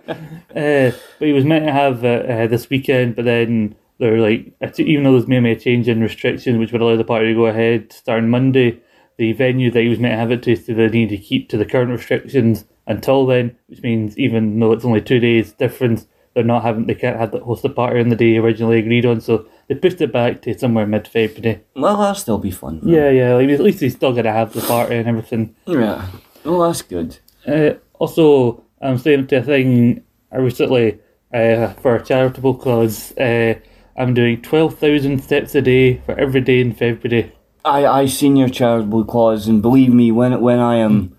but 0.51 1.27
he 1.27 1.33
was 1.33 1.45
meant 1.45 1.67
to 1.67 1.73
have 1.73 2.05
uh, 2.05 2.09
uh, 2.09 2.47
this 2.47 2.69
weekend, 2.69 3.17
but 3.17 3.25
then 3.25 3.77
they're 3.99 4.19
like, 4.19 4.53
even 4.79 5.05
though 5.05 5.13
there's 5.13 5.27
maybe 5.27 5.53
a 5.53 5.59
change 5.59 5.89
in 5.89 6.03
restrictions, 6.03 6.59
which 6.59 6.73
would 6.73 6.83
allow 6.83 6.97
the 6.97 7.05
party 7.05 7.29
to 7.29 7.35
go 7.35 7.47
ahead 7.47 7.93
starting 7.93 8.31
Monday, 8.31 8.81
the 9.17 9.33
venue 9.33 9.71
that 9.71 9.81
he 9.81 9.89
was 9.89 9.99
meant 9.99 10.13
to 10.13 10.19
have 10.19 10.31
it 10.31 10.43
to, 10.45 10.55
so 10.55 10.75
they 10.75 10.89
need 10.89 11.09
to 11.09 11.19
keep 11.19 11.49
to 11.49 11.57
the 11.57 11.65
current 11.65 11.91
restrictions 11.91 12.65
until 12.87 13.27
then, 13.27 13.57
which 13.67 13.83
means 13.83 14.17
even 14.19 14.59
though 14.61 14.73
it's 14.73 14.85
only 14.85 15.01
two 15.01 15.19
days 15.19 15.53
difference, 15.53 16.07
they're 16.35 16.45
not 16.45 16.63
having 16.63 16.87
they 16.87 16.95
can't 16.95 17.19
have 17.19 17.33
the 17.33 17.41
host 17.41 17.63
the 17.63 17.69
party 17.69 17.99
on 17.99 18.11
the 18.11 18.17
day 18.17 18.37
originally 18.37 18.79
agreed 18.79 19.07
on, 19.07 19.21
so 19.21 19.47
they 19.69 19.75
pushed 19.75 20.01
it 20.01 20.13
back 20.13 20.43
to 20.43 20.59
somewhere 20.59 20.87
mid 20.87 21.07
February. 21.07 21.63
Well, 21.77 21.97
that'll 21.97 22.15
still 22.15 22.39
be 22.39 22.51
fun. 22.51 22.81
Yeah, 22.83 23.11
yeah, 23.11 23.35
like, 23.35 23.49
at 23.51 23.61
least 23.61 23.81
he's 23.81 23.95
still 23.95 24.13
gonna 24.13 24.33
have 24.33 24.53
the 24.53 24.63
party 24.63 24.97
and 24.97 25.09
everything. 25.09 25.55
Yeah. 25.67 26.07
Well, 26.45 26.61
that's 26.61 26.83
good. 26.83 27.19
Uh, 27.47 27.75
also, 27.99 28.65
I'm 28.81 28.99
saying 28.99 29.27
to 29.29 29.37
a 29.37 29.43
thing 29.43 30.03
I 30.33 30.37
recently 30.37 30.99
uh, 31.33 31.75
for 31.75 31.97
a 31.97 32.05
charitable 32.05 32.57
cause. 32.57 33.17
Uh, 33.17 33.55
I'm 33.97 34.15
doing 34.15 34.41
twelve 34.41 34.79
thousand 34.79 35.23
steps 35.23 35.55
a 35.55 35.63
day 35.63 35.99
for 35.99 36.19
every 36.19 36.41
day 36.41 36.61
in 36.61 36.73
February. 36.73 37.33
I 37.65 37.87
I 37.87 38.07
seen 38.07 38.37
your 38.37 38.49
charitable 38.49 39.05
clause, 39.05 39.49
and 39.49 39.61
believe 39.61 39.93
me, 39.93 40.13
when 40.13 40.41
when 40.41 40.61
I 40.61 40.77
am 40.77 41.17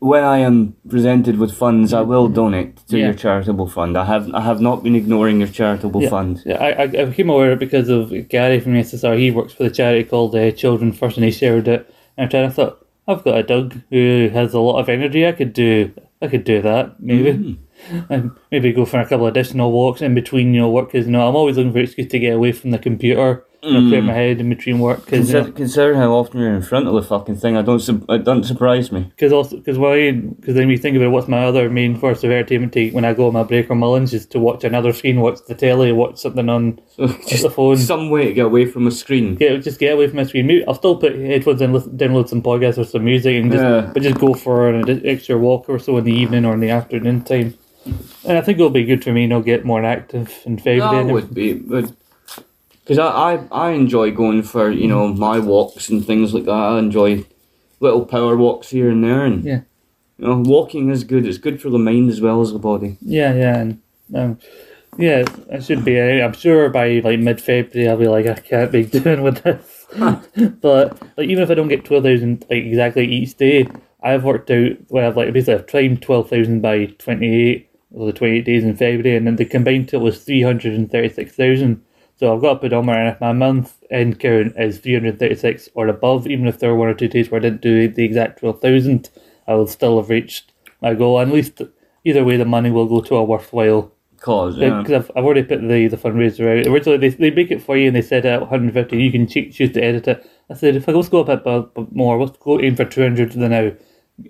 when 0.00 0.24
I 0.24 0.38
am 0.38 0.74
presented 0.88 1.38
with 1.38 1.52
funds, 1.56 1.92
I 1.92 2.00
will 2.00 2.26
donate 2.28 2.76
to 2.88 2.98
Yeah. 2.98 3.04
your 3.06 3.14
charitable 3.14 3.68
fund. 3.68 3.96
I 3.96 4.04
have 4.06 4.34
I 4.34 4.40
have 4.40 4.60
not 4.60 4.82
been 4.82 4.96
ignoring 4.96 5.38
your 5.40 5.48
charitable 5.48 6.08
fund. 6.08 6.42
Yeah, 6.46 6.56
I, 6.56 6.70
I, 6.70 6.82
I 6.82 7.04
became 7.04 7.28
aware 7.30 7.52
of 7.52 7.56
it 7.58 7.60
because 7.66 7.88
of 7.90 8.10
Gary 8.28 8.60
from 8.60 8.72
the 8.74 8.80
SSR. 8.80 9.18
He 9.18 9.30
works 9.30 9.52
for 9.52 9.62
the 9.64 9.70
charity 9.70 10.04
called 10.04 10.34
uh, 10.34 10.50
Children 10.52 10.92
First, 10.92 11.16
and 11.16 11.24
he 11.24 11.30
shared 11.30 11.68
it. 11.68 11.94
And 12.16 12.30
to 12.30 12.50
thought, 12.50 12.86
I've 13.06 13.24
got 13.24 13.38
a 13.38 13.42
Doug 13.42 13.74
who 13.90 14.30
has 14.32 14.54
a 14.54 14.60
lot 14.60 14.78
of 14.80 14.88
energy. 14.88 15.26
I 15.26 15.32
could 15.32 15.52
do, 15.52 15.92
I 16.22 16.28
could 16.28 16.44
do 16.44 16.62
that 16.62 17.00
maybe, 17.00 17.58
and 18.08 18.30
maybe 18.50 18.72
go 18.72 18.84
for 18.86 19.00
a 19.00 19.06
couple 19.06 19.26
of 19.26 19.32
additional 19.32 19.70
walks 19.72 20.00
in 20.02 20.14
between, 20.14 20.54
you 20.54 20.60
know, 20.60 20.70
work. 20.70 20.92
Because 20.92 21.06
you 21.06 21.12
know, 21.12 21.28
I'm 21.28 21.36
always 21.36 21.56
looking 21.56 21.72
for 21.72 21.78
an 21.78 21.84
excuse 21.84 22.08
to 22.08 22.18
get 22.18 22.34
away 22.34 22.52
from 22.52 22.70
the 22.70 22.78
computer, 22.78 23.44
you 23.62 23.72
know, 23.72 23.88
clear 23.88 24.02
my 24.02 24.12
mm. 24.12 24.16
head 24.16 24.40
in 24.40 24.48
between 24.48 24.78
work. 24.78 25.04
Because 25.04 25.30
Consider, 25.30 25.52
consider 25.52 25.94
how 25.96 26.12
often 26.12 26.40
you're 26.40 26.54
in 26.54 26.62
front 26.62 26.86
of 26.88 26.94
the 26.94 27.02
fucking 27.02 27.36
thing. 27.36 27.56
I 27.56 27.62
don't. 27.62 27.80
su- 27.80 28.04
It 28.08 28.24
doesn't 28.24 28.44
surprise 28.44 28.90
me. 28.90 29.02
Because 29.02 29.32
also, 29.32 29.56
because 29.56 29.78
when 29.78 30.30
because 30.34 30.54
then 30.54 30.68
we 30.68 30.76
think 30.76 30.96
about 30.96 31.10
what's 31.10 31.28
my 31.28 31.44
other 31.44 31.68
main 31.68 31.96
force 31.96 32.24
of 32.24 32.30
entertainment 32.30 32.72
take 32.72 32.94
when 32.94 33.04
I 33.04 33.12
go 33.14 33.26
on 33.26 33.34
my 33.34 33.42
break 33.42 33.70
or 33.70 33.74
Mullins 33.74 34.14
is 34.14 34.26
to 34.26 34.38
watch 34.38 34.64
another 34.64 34.92
screen, 34.92 35.20
watch 35.20 35.38
the 35.46 35.54
telly, 35.54 35.92
watch 35.92 36.18
something 36.18 36.48
on 36.48 36.80
Just 37.28 37.42
the 37.42 37.50
phone. 37.50 37.76
some 37.76 38.10
way 38.10 38.26
to 38.26 38.32
get 38.32 38.46
away 38.46 38.66
from 38.66 38.86
a 38.86 38.90
screen. 38.90 39.34
Get 39.36 39.62
just 39.62 39.78
get 39.78 39.92
away 39.94 40.06
from 40.08 40.16
my 40.16 40.24
screen. 40.24 40.64
I'll 40.66 40.74
still 40.74 40.96
put 40.96 41.14
headphones 41.14 41.60
and 41.60 41.72
listen, 41.72 41.96
download 41.98 42.28
some 42.28 42.42
podcasts 42.42 42.78
or 42.78 42.84
some 42.84 43.04
music, 43.04 43.36
and 43.36 43.52
just 43.52 43.62
Yeah. 43.62 43.90
but 43.92 44.02
just 44.02 44.18
go 44.18 44.34
for 44.34 44.68
an 44.70 45.06
extra 45.06 45.36
walk 45.38 45.68
or 45.68 45.78
so 45.78 45.98
in 45.98 46.04
the 46.04 46.12
evening 46.14 46.44
or 46.46 46.54
in 46.54 46.60
the 46.60 46.70
afternoon 46.70 47.22
time. 47.22 47.54
And 48.26 48.36
I 48.36 48.42
think 48.42 48.58
it'll 48.58 48.70
be 48.70 48.84
good 48.84 49.02
for 49.02 49.12
me, 49.12 49.24
And 49.24 49.32
I'll 49.32 49.40
get 49.40 49.64
more 49.64 49.82
active 49.82 50.38
in 50.44 50.58
February. 50.58 50.80
That 50.80 51.00
and 51.02 51.12
would 51.12 51.32
be, 51.34 51.54
but 51.54 51.90
because 52.90 52.98
I, 52.98 53.34
I 53.34 53.68
I 53.68 53.70
enjoy 53.70 54.10
going 54.10 54.42
for 54.42 54.70
you 54.70 54.88
know 54.88 55.08
my 55.08 55.38
walks 55.38 55.88
and 55.88 56.04
things 56.04 56.34
like 56.34 56.44
that. 56.44 56.50
I 56.50 56.78
enjoy 56.78 57.24
little 57.78 58.04
power 58.04 58.36
walks 58.36 58.70
here 58.70 58.90
and 58.90 59.02
there, 59.04 59.24
and 59.24 59.44
Yeah. 59.44 59.60
you 60.18 60.26
know 60.26 60.38
walking 60.44 60.90
is 60.90 61.04
good. 61.04 61.26
It's 61.26 61.38
good 61.38 61.62
for 61.62 61.70
the 61.70 61.78
mind 61.78 62.10
as 62.10 62.20
well 62.20 62.40
as 62.40 62.52
the 62.52 62.58
body. 62.58 62.96
Yeah, 63.00 63.32
yeah, 63.34 63.58
and 63.58 63.82
um, 64.14 64.38
yeah, 64.98 65.24
I 65.52 65.60
should 65.60 65.84
be. 65.84 65.98
I'm 66.00 66.32
sure 66.32 66.68
by 66.68 67.00
like 67.04 67.20
mid 67.20 67.40
February, 67.40 67.88
I'll 67.88 67.96
be 67.96 68.08
like, 68.08 68.26
I 68.26 68.34
can't 68.34 68.72
be 68.72 68.84
doing 68.98 69.22
with 69.22 69.42
this. 69.44 69.86
but 70.60 71.00
like, 71.16 71.28
even 71.28 71.42
if 71.44 71.50
I 71.50 71.54
don't 71.54 71.68
get 71.68 71.84
twelve 71.84 72.04
thousand 72.04 72.44
like 72.50 72.64
exactly 72.64 73.06
each 73.06 73.36
day, 73.36 73.68
I've 74.02 74.24
worked 74.24 74.50
out. 74.50 74.72
Well, 74.88 75.06
I've 75.08 75.16
like 75.16 75.32
basically 75.32 75.54
I've 75.54 75.66
timed 75.66 76.02
twelve 76.02 76.28
thousand 76.28 76.60
by 76.60 76.86
twenty 76.98 77.28
eight. 77.50 77.70
Well, 77.90 78.06
the 78.06 78.12
twenty 78.12 78.38
eight 78.38 78.44
days 78.44 78.62
in 78.64 78.76
February, 78.76 79.16
and 79.16 79.26
then 79.26 79.36
the 79.36 79.44
combined 79.44 79.88
total 79.88 80.04
was 80.06 80.22
three 80.22 80.42
hundred 80.42 80.74
and 80.74 80.90
thirty 80.90 81.08
six 81.08 81.32
thousand. 81.34 81.82
So 82.20 82.34
I've 82.34 82.42
got 82.42 82.56
a 82.56 82.60
pedometer, 82.60 82.98
and 82.98 83.14
if 83.14 83.20
my 83.22 83.32
month 83.32 83.82
end 83.90 84.20
count 84.20 84.52
is 84.58 84.78
three 84.78 84.92
hundred 84.92 85.18
thirty 85.18 85.36
six 85.36 85.70
or 85.72 85.88
above, 85.88 86.26
even 86.26 86.46
if 86.46 86.58
there 86.58 86.68
were 86.68 86.76
one 86.76 86.88
or 86.88 86.94
two 86.94 87.08
days 87.08 87.30
where 87.30 87.40
I 87.40 87.44
didn't 87.44 87.62
do 87.62 87.88
the 87.88 88.04
exact 88.04 88.40
twelve 88.40 88.60
thousand, 88.60 89.08
I 89.48 89.54
will 89.54 89.66
still 89.66 89.96
have 89.96 90.10
reached 90.10 90.52
my 90.82 90.92
goal. 90.92 91.18
And 91.18 91.30
at 91.30 91.34
least 91.34 91.62
either 92.04 92.22
way, 92.22 92.36
the 92.36 92.44
money 92.44 92.70
will 92.70 92.84
go 92.84 93.00
to 93.00 93.16
a 93.16 93.24
worthwhile 93.24 93.94
Cause 94.18 94.58
yeah. 94.58 94.82
because 94.82 95.04
I've, 95.04 95.10
I've 95.16 95.24
already 95.24 95.44
put 95.44 95.62
the, 95.62 95.88
the 95.88 95.96
fundraiser 95.96 96.60
out. 96.60 96.66
Originally, 96.66 96.98
they, 96.98 97.08
they 97.08 97.30
make 97.30 97.50
it 97.50 97.62
for 97.62 97.74
you 97.78 97.86
and 97.86 97.96
they 97.96 98.02
set 98.02 98.26
it 98.26 98.28
at 98.28 98.40
150. 98.42 99.02
You 99.02 99.10
can 99.10 99.26
choo- 99.26 99.50
choose 99.50 99.72
to 99.72 99.82
edit 99.82 100.06
it. 100.06 100.30
I 100.50 100.54
said, 100.54 100.76
if 100.76 100.86
I 100.90 100.92
let's 100.92 101.08
go 101.08 101.20
a 101.20 101.36
bit 101.62 101.92
more, 101.92 102.22
let's 102.22 102.36
go 102.36 102.60
aim 102.60 102.76
for 102.76 102.84
200 102.84 103.32
than 103.32 103.50
now. 103.50 103.72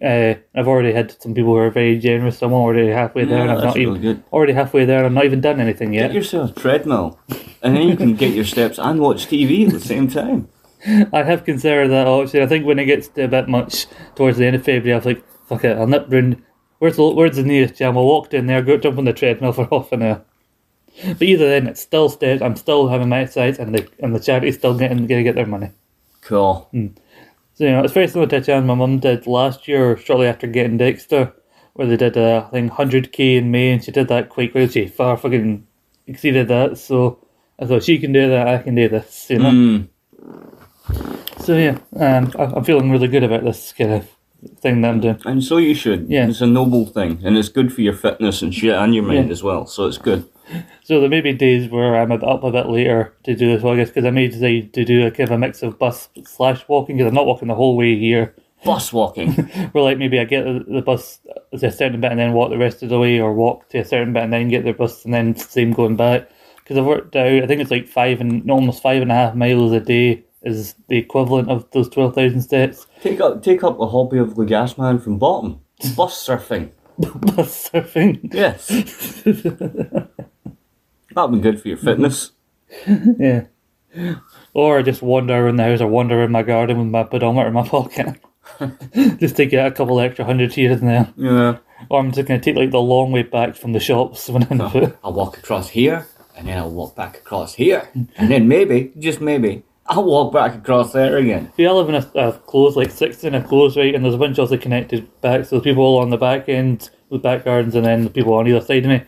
Uh, 0.02 0.34
I've 0.54 0.68
already 0.68 0.92
had 0.92 1.20
some 1.22 1.34
people 1.34 1.52
who 1.52 1.56
are 1.58 1.70
very 1.70 1.98
generous. 1.98 2.38
So 2.38 2.46
I'm 2.46 2.52
already 2.52 2.88
halfway 2.88 3.24
there, 3.24 3.36
Yeah, 3.38 3.42
and 3.42 3.50
I'm 3.52 3.56
that's 3.56 3.66
not 3.66 3.76
really 3.76 3.90
even 3.98 4.02
good. 4.02 4.22
already 4.32 4.52
halfway 4.52 4.84
there. 4.84 4.98
and 4.98 5.06
I'm 5.06 5.14
not 5.14 5.24
even 5.24 5.40
done 5.40 5.60
anything 5.60 5.92
yet. 5.92 6.08
Get 6.08 6.14
yourself 6.14 6.50
a 6.56 6.60
treadmill, 6.60 7.18
and 7.62 7.76
then 7.76 7.88
you 7.88 7.96
can 7.96 8.14
get 8.14 8.34
your 8.34 8.44
steps 8.44 8.78
and 8.78 9.00
watch 9.00 9.26
TV 9.26 9.66
at 9.66 9.72
the 9.72 9.80
same 9.80 10.08
time. 10.08 10.48
I 11.12 11.22
have 11.24 11.44
considered 11.44 11.88
that 11.88 12.06
option. 12.06 12.42
I 12.42 12.46
think 12.46 12.64
when 12.66 12.78
it 12.78 12.86
gets 12.86 13.08
to 13.08 13.24
a 13.24 13.28
bit 13.28 13.48
much 13.48 13.86
towards 14.14 14.38
the 14.38 14.46
end 14.46 14.56
of 14.56 14.64
February, 14.64 14.92
I 14.94 14.96
was 14.96 15.04
like, 15.06 15.22
fuck 15.46 15.64
it, 15.64 15.76
I'll 15.76 15.86
nip 15.86 16.06
round. 16.08 16.42
Where's 16.78 16.96
the 16.96 17.06
where's 17.10 17.36
the 17.36 17.42
nearest 17.42 17.74
gym? 17.76 17.98
I'll 17.98 18.06
walk 18.06 18.30
down 18.30 18.46
there, 18.46 18.62
go 18.62 18.78
jump 18.78 18.96
on 18.98 19.04
the 19.04 19.12
treadmill 19.12 19.52
for 19.52 19.66
half 19.70 19.92
an 19.92 20.02
hour. 20.02 20.22
But 21.04 21.22
either 21.22 21.48
then, 21.48 21.66
it's 21.66 21.80
still 21.80 22.08
steps. 22.08 22.40
I'm 22.42 22.56
still 22.56 22.88
having 22.88 23.08
my 23.10 23.20
exercise, 23.20 23.58
and 23.58 23.74
the 23.74 23.86
and 23.98 24.14
the 24.14 24.20
charity's 24.20 24.56
still 24.56 24.76
getting 24.78 25.06
gonna 25.06 25.22
get 25.22 25.34
their 25.34 25.46
money. 25.46 25.70
Cool. 26.22 26.68
So 27.60 27.66
you 27.66 27.72
know, 27.72 27.84
it's 27.84 27.92
very 27.92 28.08
similar 28.08 28.26
to 28.30 28.36
a 28.36 28.40
challenge 28.40 28.66
my 28.68 28.74
mum 28.74 29.00
did 29.00 29.26
last 29.26 29.68
year, 29.68 29.94
shortly 29.98 30.26
after 30.26 30.46
getting 30.46 30.78
Dexter, 30.78 31.30
where 31.74 31.86
they 31.86 31.98
did 31.98 32.16
uh, 32.16 32.44
I 32.46 32.50
think 32.52 32.72
hundred 32.72 33.12
k 33.12 33.36
in 33.36 33.50
May, 33.50 33.72
and 33.72 33.84
she 33.84 33.92
did 33.92 34.08
that 34.08 34.30
quite 34.30 34.52
quickly. 34.52 34.84
She 34.84 34.88
far 34.88 35.18
fucking 35.18 35.66
exceeded 36.06 36.48
that. 36.48 36.78
So 36.78 37.18
I 37.58 37.66
thought 37.66 37.82
she 37.82 37.98
can 37.98 38.14
do 38.14 38.30
that, 38.30 38.48
I 38.48 38.62
can 38.62 38.76
do 38.76 38.88
this. 38.88 39.26
You 39.28 39.40
know. 39.40 39.50
Mm. 39.50 39.88
So 41.40 41.54
yeah, 41.54 41.76
um, 41.96 42.32
I- 42.38 42.44
I'm 42.56 42.64
feeling 42.64 42.90
really 42.90 43.08
good 43.08 43.24
about 43.24 43.44
this 43.44 43.74
kind 43.74 43.92
of 43.92 44.08
thing 44.62 44.80
that 44.80 44.88
I'm 44.88 45.00
doing. 45.00 45.20
And 45.26 45.44
so 45.44 45.58
you 45.58 45.74
should. 45.74 46.08
Yeah. 46.08 46.28
It's 46.28 46.40
a 46.40 46.46
noble 46.46 46.86
thing, 46.86 47.20
and 47.22 47.36
it's 47.36 47.50
good 47.50 47.74
for 47.74 47.82
your 47.82 47.92
fitness 47.92 48.40
and 48.40 48.54
shit 48.54 48.74
and 48.74 48.94
your 48.94 49.04
mind 49.04 49.26
Yeah. 49.26 49.32
as 49.32 49.42
well. 49.42 49.66
So 49.66 49.84
it's 49.84 49.98
good. 49.98 50.24
So 50.82 51.00
there 51.00 51.08
may 51.08 51.20
be 51.20 51.32
days 51.32 51.70
where 51.70 51.94
I'm 51.94 52.10
up 52.10 52.42
a 52.42 52.50
bit 52.50 52.68
later 52.68 53.14
to 53.22 53.36
do 53.36 53.52
this, 53.52 53.62
well, 53.62 53.74
I 53.74 53.76
guess, 53.76 53.90
because 53.90 54.04
I 54.04 54.10
may 54.10 54.26
decide 54.26 54.72
to 54.74 54.84
do 54.84 55.06
a 55.06 55.10
kind 55.12 55.28
of 55.28 55.36
a 55.36 55.38
mix 55.38 55.62
of 55.62 55.78
bus 55.78 56.08
slash 56.24 56.66
walking, 56.66 56.96
because 56.96 57.08
I'm 57.08 57.14
not 57.14 57.26
walking 57.26 57.46
the 57.46 57.54
whole 57.54 57.76
way 57.76 57.96
here. 57.96 58.34
Bus 58.64 58.92
walking. 58.92 59.32
Where 59.72 59.84
like 59.84 59.98
maybe 59.98 60.18
I 60.18 60.24
get 60.24 60.44
the 60.44 60.64
the 60.68 60.82
bus 60.82 61.20
to 61.56 61.66
a 61.66 61.70
certain 61.70 62.00
bit 62.00 62.10
and 62.10 62.20
then 62.20 62.32
walk 62.32 62.50
the 62.50 62.58
rest 62.58 62.82
of 62.82 62.88
the 62.88 62.98
way, 62.98 63.20
or 63.20 63.32
walk 63.32 63.68
to 63.70 63.78
a 63.78 63.84
certain 63.84 64.12
bit 64.12 64.24
and 64.24 64.32
then 64.32 64.48
get 64.48 64.64
the 64.64 64.72
bus 64.72 65.04
and 65.04 65.14
then 65.14 65.34
same 65.36 65.72
going 65.72 65.96
back. 65.96 66.28
Because 66.56 66.76
I've 66.76 66.84
worked 66.84 67.16
out, 67.16 67.42
I 67.42 67.46
think 67.46 67.62
it's 67.62 67.70
like 67.70 67.88
five 67.88 68.20
and 68.20 68.50
almost 68.50 68.82
five 68.82 69.00
and 69.00 69.10
a 69.10 69.14
half 69.14 69.34
miles 69.34 69.72
a 69.72 69.80
day 69.80 70.24
is 70.42 70.74
the 70.88 70.98
equivalent 70.98 71.48
of 71.50 71.70
those 71.70 71.88
twelve 71.88 72.14
thousand 72.14 72.42
steps. 72.42 72.86
take 73.00 73.20
up 73.20 73.42
take 73.42 73.62
up 73.64 73.78
the 73.78 73.86
hobby 73.86 74.18
of 74.18 74.34
the 74.34 74.44
gas 74.44 74.76
man 74.76 74.98
from 74.98 75.18
bottom. 75.18 75.60
Bus 75.96 76.26
surfing. 76.26 76.72
bus 76.98 77.70
surfing. 77.70 78.28
Yes. 78.34 78.68
That'd 81.26 81.42
be 81.42 81.50
good 81.50 81.60
for 81.60 81.68
your 81.68 81.76
fitness. 81.76 82.32
Yeah. 83.18 83.44
Or 84.54 84.78
I 84.78 84.82
just 84.82 85.02
wander 85.02 85.34
around 85.34 85.56
the 85.56 85.64
house 85.64 85.80
or 85.80 85.88
wander 85.88 86.20
around 86.20 86.30
my 86.30 86.44
garden 86.44 86.78
with 86.78 86.86
my 86.86 87.02
pedometer 87.02 87.48
in 87.48 87.54
my 87.54 87.66
pocket. 87.68 88.20
just 89.18 89.36
to 89.36 89.46
get 89.46 89.66
a 89.66 89.70
couple 89.72 90.00
extra 90.00 90.24
hundred 90.24 90.52
here 90.52 90.72
and 90.72 90.88
there. 90.88 91.12
Yeah. 91.16 91.56
Or 91.88 91.98
I'm 91.98 92.12
just 92.12 92.28
going 92.28 92.40
to 92.40 92.44
take 92.44 92.56
like 92.56 92.70
the 92.70 92.80
long 92.80 93.12
way 93.12 93.22
back 93.22 93.56
from 93.56 93.72
the 93.72 93.80
shops 93.80 94.28
when 94.28 94.46
I'm 94.50 94.60
out. 94.60 94.96
I'll 95.02 95.12
walk 95.12 95.38
across 95.38 95.70
here, 95.70 96.06
and 96.36 96.46
then 96.46 96.58
I'll 96.58 96.70
walk 96.70 96.94
back 96.94 97.18
across 97.18 97.54
here, 97.54 97.88
and 98.16 98.30
then 98.30 98.48
maybe, 98.48 98.92
just 98.98 99.20
maybe, 99.20 99.64
I'll 99.86 100.04
walk 100.04 100.32
back 100.32 100.54
across 100.54 100.92
there 100.92 101.16
again. 101.16 101.52
See, 101.56 101.66
I 101.66 101.72
live 101.72 101.88
in 101.88 101.96
a, 101.96 102.10
a 102.14 102.32
close, 102.32 102.76
like 102.76 102.90
six 102.90 103.24
in 103.24 103.34
a 103.34 103.42
close, 103.42 103.76
right? 103.76 103.94
And 103.94 104.04
there's 104.04 104.14
a 104.14 104.18
bunch 104.18 104.38
also 104.38 104.56
connected 104.56 105.08
back. 105.20 105.44
So 105.44 105.56
there's 105.56 105.64
people 105.64 105.82
all 105.82 105.98
on 105.98 106.10
the 106.10 106.16
back 106.16 106.48
end 106.48 106.90
with 107.08 107.22
back 107.22 107.44
gardens 107.44 107.74
and 107.74 107.84
then 107.84 108.04
the 108.04 108.10
people 108.10 108.34
on 108.34 108.46
either 108.46 108.60
side 108.60 108.84
of 108.84 108.90
me. 108.90 109.02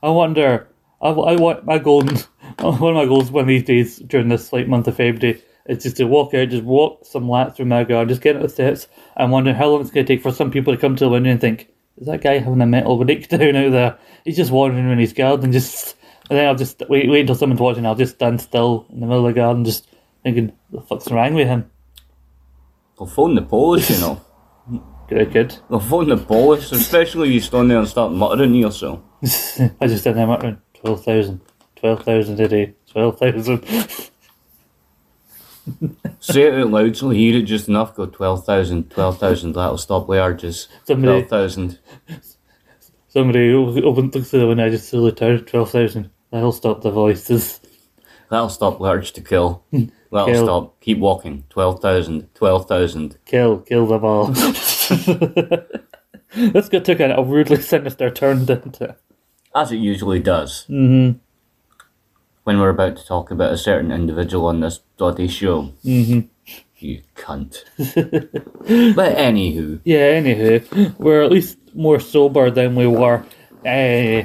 I 0.00 0.10
wonder, 0.10 0.68
I, 1.00 1.10
I 1.10 1.36
want 1.36 1.64
my 1.64 1.78
goal, 1.78 2.02
one 2.58 2.74
of 2.74 2.80
my 2.80 3.04
goals 3.04 3.30
one 3.30 3.42
of 3.42 3.48
these 3.48 3.64
days 3.64 3.98
during 3.98 4.28
this 4.28 4.52
like 4.52 4.66
month 4.68 4.88
of 4.88 4.96
February 4.96 5.42
is 5.66 5.82
just 5.82 5.96
to 5.98 6.04
walk 6.04 6.34
out, 6.34 6.48
just 6.48 6.64
walk 6.64 7.04
some 7.04 7.28
laps 7.28 7.56
through 7.56 7.66
my 7.66 7.84
garden, 7.84 8.08
just 8.08 8.22
get 8.22 8.40
the 8.40 8.48
steps. 8.48 8.88
I'm 9.16 9.30
wondering 9.30 9.56
how 9.56 9.68
long 9.68 9.82
it's 9.82 9.90
going 9.90 10.06
to 10.06 10.12
take 10.12 10.22
for 10.22 10.32
some 10.32 10.50
people 10.50 10.74
to 10.74 10.80
come 10.80 10.96
to 10.96 11.04
the 11.04 11.10
window 11.10 11.30
and 11.30 11.40
think, 11.40 11.68
is 11.98 12.06
that 12.06 12.22
guy 12.22 12.38
having 12.38 12.60
a 12.60 12.66
mental 12.66 13.02
breakdown 13.04 13.56
out 13.56 13.72
there? 13.72 13.98
He's 14.24 14.36
just 14.36 14.50
wandering 14.50 14.86
around 14.86 14.98
his 14.98 15.12
garden, 15.12 15.52
just. 15.52 15.96
And 16.30 16.38
then 16.38 16.46
I'll 16.46 16.54
just 16.54 16.82
wait, 16.90 17.08
wait 17.08 17.20
until 17.20 17.34
someone's 17.34 17.60
watching. 17.60 17.86
I'll 17.86 17.94
just 17.94 18.16
stand 18.16 18.38
still 18.40 18.86
in 18.90 19.00
the 19.00 19.06
middle 19.06 19.26
of 19.26 19.34
the 19.34 19.40
garden, 19.40 19.64
just 19.64 19.88
thinking, 20.22 20.52
the 20.70 20.82
fuck's 20.82 21.10
wrong 21.10 21.32
with 21.32 21.48
him? 21.48 21.70
They'll 22.98 23.06
phone 23.06 23.34
the 23.34 23.42
police, 23.42 23.88
you 23.90 24.00
know. 24.00 24.20
Good, 25.08 25.32
good. 25.32 25.56
They'll 25.70 25.80
phone 25.80 26.10
the 26.10 26.18
police, 26.18 26.70
especially 26.70 27.28
if 27.28 27.34
you 27.34 27.40
stand 27.40 27.70
there 27.70 27.78
and 27.78 27.88
start 27.88 28.12
muttering 28.12 28.52
to 28.52 28.58
yourself. 28.58 29.00
I 29.80 29.86
just 29.86 30.04
did 30.04 30.16
that 30.16 30.26
muttering 30.26 30.60
12,000, 30.80 31.40
12,000 31.76 32.40
a 32.40 32.48
day, 32.48 32.74
12,000. 32.92 33.64
Say 36.20 36.42
it 36.42 36.54
out 36.54 36.70
loud 36.70 36.96
so 36.96 37.10
hear 37.10 37.36
it 37.36 37.42
just 37.42 37.68
enough. 37.68 37.94
Go 37.94 38.06
12,000, 38.06 38.90
12,000. 38.90 39.52
That'll 39.52 39.76
stop 39.78 40.08
the. 40.08 40.68
Somebody- 40.86 41.22
12,000. 41.26 41.78
Somebody 43.10 43.52
opened 43.52 44.12
the 44.12 44.46
window, 44.46 44.66
I 44.66 44.70
just 44.70 44.88
slowly 44.90 45.12
turned 45.12 45.46
12,000. 45.46 46.10
That'll 46.30 46.52
stop 46.52 46.82
the 46.82 46.90
voices. 46.90 47.60
That'll 48.30 48.50
stop 48.50 48.78
the 48.78 48.84
urge 48.84 49.12
to 49.12 49.22
kill. 49.22 49.64
That'll 49.72 50.26
Kill. 50.26 50.44
stop. 50.44 50.80
Keep 50.80 50.98
walking. 50.98 51.44
12,000, 51.50 52.34
12,000. 52.34 53.18
Kill, 53.26 53.58
kill 53.60 53.86
them 53.86 54.04
all. 54.04 54.26
this 56.34 56.68
got 56.68 56.84
took 56.84 57.00
a, 57.00 57.14
a 57.14 57.22
weirdly 57.22 57.60
sinister 57.60 58.10
turn, 58.10 58.44
didn't 58.44 58.80
it? 58.80 58.98
As 59.58 59.72
it 59.72 59.76
usually 59.76 60.20
does. 60.20 60.66
Mm-hmm. 60.68 61.18
When 62.44 62.60
we're 62.60 62.68
about 62.70 62.96
to 62.96 63.04
talk 63.04 63.30
about 63.30 63.52
a 63.52 63.58
certain 63.58 63.90
individual 63.90 64.46
on 64.46 64.60
this 64.60 64.78
bloody 64.96 65.26
show. 65.28 65.72
Mm-hmm. 65.84 66.20
You 66.78 67.02
cunt. 67.16 67.64
but 68.94 69.16
anywho, 69.16 69.80
Yeah, 69.84 70.12
anywho, 70.20 70.96
we're 70.98 71.22
at 71.22 71.32
least 71.32 71.58
more 71.74 71.98
sober 71.98 72.50
than 72.50 72.76
we 72.76 72.86
were. 72.86 73.24
Uh, 73.66 74.22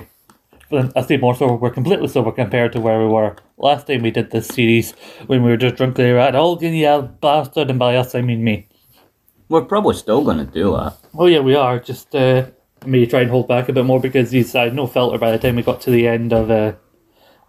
I 0.96 1.02
say 1.08 1.18
more 1.18 1.36
sober, 1.36 1.56
we're 1.56 1.72
completely 1.72 2.08
sober 2.08 2.32
compared 2.32 2.74
to 2.74 2.80
where 2.80 3.00
we 3.00 3.08
were 3.08 3.36
last 3.58 3.88
time 3.88 4.04
we 4.04 4.12
did 4.12 4.30
this 4.32 4.48
series 4.48 4.92
when 5.28 5.44
we 5.44 5.50
were 5.50 5.58
just 5.58 5.78
drunk 5.78 5.96
there 5.96 6.20
at 6.20 6.36
Algan, 6.36 6.74
you 6.78 7.10
bastard, 7.22 7.70
and 7.72 7.80
by 7.80 7.96
us 7.96 8.14
I 8.14 8.22
mean 8.22 8.44
me. 8.44 8.68
we're 9.50 9.66
probably 9.66 9.96
still 9.96 10.24
going 10.24 10.38
to 10.38 10.46
do 10.46 10.72
that. 10.78 10.98
Oh 11.16 11.26
yeah, 11.26 11.40
we 11.40 11.56
are. 11.56 11.80
Just 11.80 12.14
uh, 12.16 12.46
maybe 12.86 13.08
try 13.08 13.22
and 13.22 13.30
hold 13.30 13.48
back 13.48 13.70
a 13.70 13.74
bit 13.74 13.86
more 13.86 14.00
because 14.00 14.32
he's 14.32 14.54
had 14.54 14.74
no 14.76 14.88
filter 14.88 15.18
by 15.18 15.32
the 15.32 15.40
time 15.40 15.56
we 15.56 15.64
got 15.64 15.82
to 15.82 15.92
the 15.92 16.08
end 16.08 16.34
of. 16.34 16.50
Uh, 16.50 16.74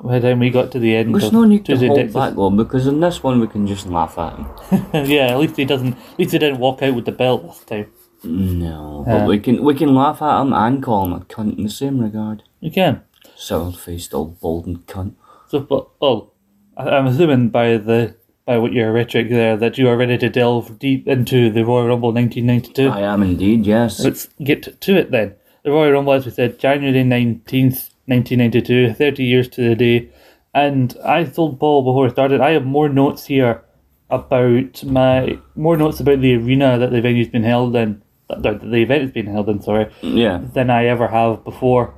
by 0.01 0.19
the 0.19 0.29
time 0.29 0.41
we 0.41 0.51
got 0.51 0.73
to 0.73 0.79
the 0.79 0.95
end 0.97 1.15
There's 1.15 1.25
of 1.25 1.33
no 1.33 1.45
need 1.45 1.65
to 1.67 1.77
hold 1.77 1.97
Texas. 1.97 2.15
back 2.15 2.35
though, 2.35 2.51
because 2.51 2.87
in 2.87 3.01
this 3.01 3.23
one 3.23 3.41
we 3.41 3.47
can 3.47 3.67
just 3.67 3.87
laugh 3.87 4.19
at 4.19 4.37
him. 4.37 4.47
yeah, 5.11 5.29
at 5.29 5.39
least 5.39 5.57
he 5.57 5.65
doesn't. 5.65 5.95
At 5.95 6.19
least 6.19 6.33
he 6.33 6.39
didn't 6.39 6.59
walk 6.59 6.83
out 6.83 6.95
with 6.95 7.05
the 7.05 7.13
belt 7.13 7.47
this 7.47 7.65
time. 7.65 7.93
No, 8.25 9.05
but 9.07 9.29
we 9.29 9.39
can 9.39 9.63
we 9.65 9.75
can 9.75 9.95
laugh 9.95 10.21
at 10.21 10.41
him 10.41 10.53
and 10.53 10.83
call 10.83 11.05
him 11.05 11.13
a 11.13 11.21
cunt 11.21 11.57
in 11.57 11.65
the 11.65 11.71
same 11.71 12.01
regard. 12.01 12.43
You 12.61 12.71
can. 12.71 13.03
Sour 13.37 13.73
faced 13.73 14.15
old 14.15 14.41
balding 14.41 14.79
cunt. 14.79 15.15
So, 15.49 15.61
but 15.61 15.89
oh, 16.01 16.33
I'm 16.77 17.07
assuming 17.07 17.51
by 17.51 17.77
the 17.77 18.17
by 18.47 18.59
what 18.59 18.73
your 18.73 18.93
rhetoric 18.93 19.31
there 19.31 19.55
uh, 19.55 19.57
that 19.57 19.79
you 19.79 19.89
are 19.89 19.97
ready 19.97 20.19
to 20.19 20.29
delve 20.29 20.79
deep 20.79 21.09
into 21.09 21.51
the 21.51 21.65
Royal 21.65 21.89
Rumble 21.89 22.13
1992. 22.13 22.89
I 22.89 23.01
am 23.01 23.23
indeed, 23.23 23.65
yes. 23.67 24.01
Let's 24.01 24.29
get 24.43 24.81
to 24.81 24.97
it 24.97 25.11
then. 25.11 25.35
The 25.63 25.71
Royal 25.71 25.93
Rumble, 25.93 26.13
as 26.13 26.27
we 26.27 26.31
said, 26.31 26.59
January 26.59 27.03
19th, 27.03 27.91
1992, 28.07 28.93
30 28.95 29.25
years 29.25 29.49
to 29.49 29.69
the 29.69 29.75
day. 29.75 30.11
And 30.53 30.97
I 31.03 31.25
told 31.25 31.59
Paul 31.59 31.83
before 31.83 32.05
we 32.05 32.11
started, 32.11 32.41
I 32.41 32.51
have 32.51 32.67
more 32.67 32.89
notes 32.89 33.25
here 33.25 33.63
about 34.11 34.85
my, 34.85 35.39
more 35.57 35.79
notes 35.79 36.01
about 36.01 36.21
the 36.21 36.37
arena 36.37 36.79
that 36.79 36.91
the 36.91 37.01
venue's 37.01 37.29
been 37.29 37.45
held 37.45 37.75
in, 37.75 38.03
that 38.29 38.43
that 38.43 38.61
the 38.61 38.77
event 38.77 39.03
has 39.03 39.11
been 39.11 39.27
held 39.27 39.49
in, 39.49 39.63
sorry, 39.63 39.91
yeah. 40.03 40.39
than 40.53 40.69
I 40.69 40.85
ever 40.87 41.09
have 41.09 41.45
before. 41.45 41.95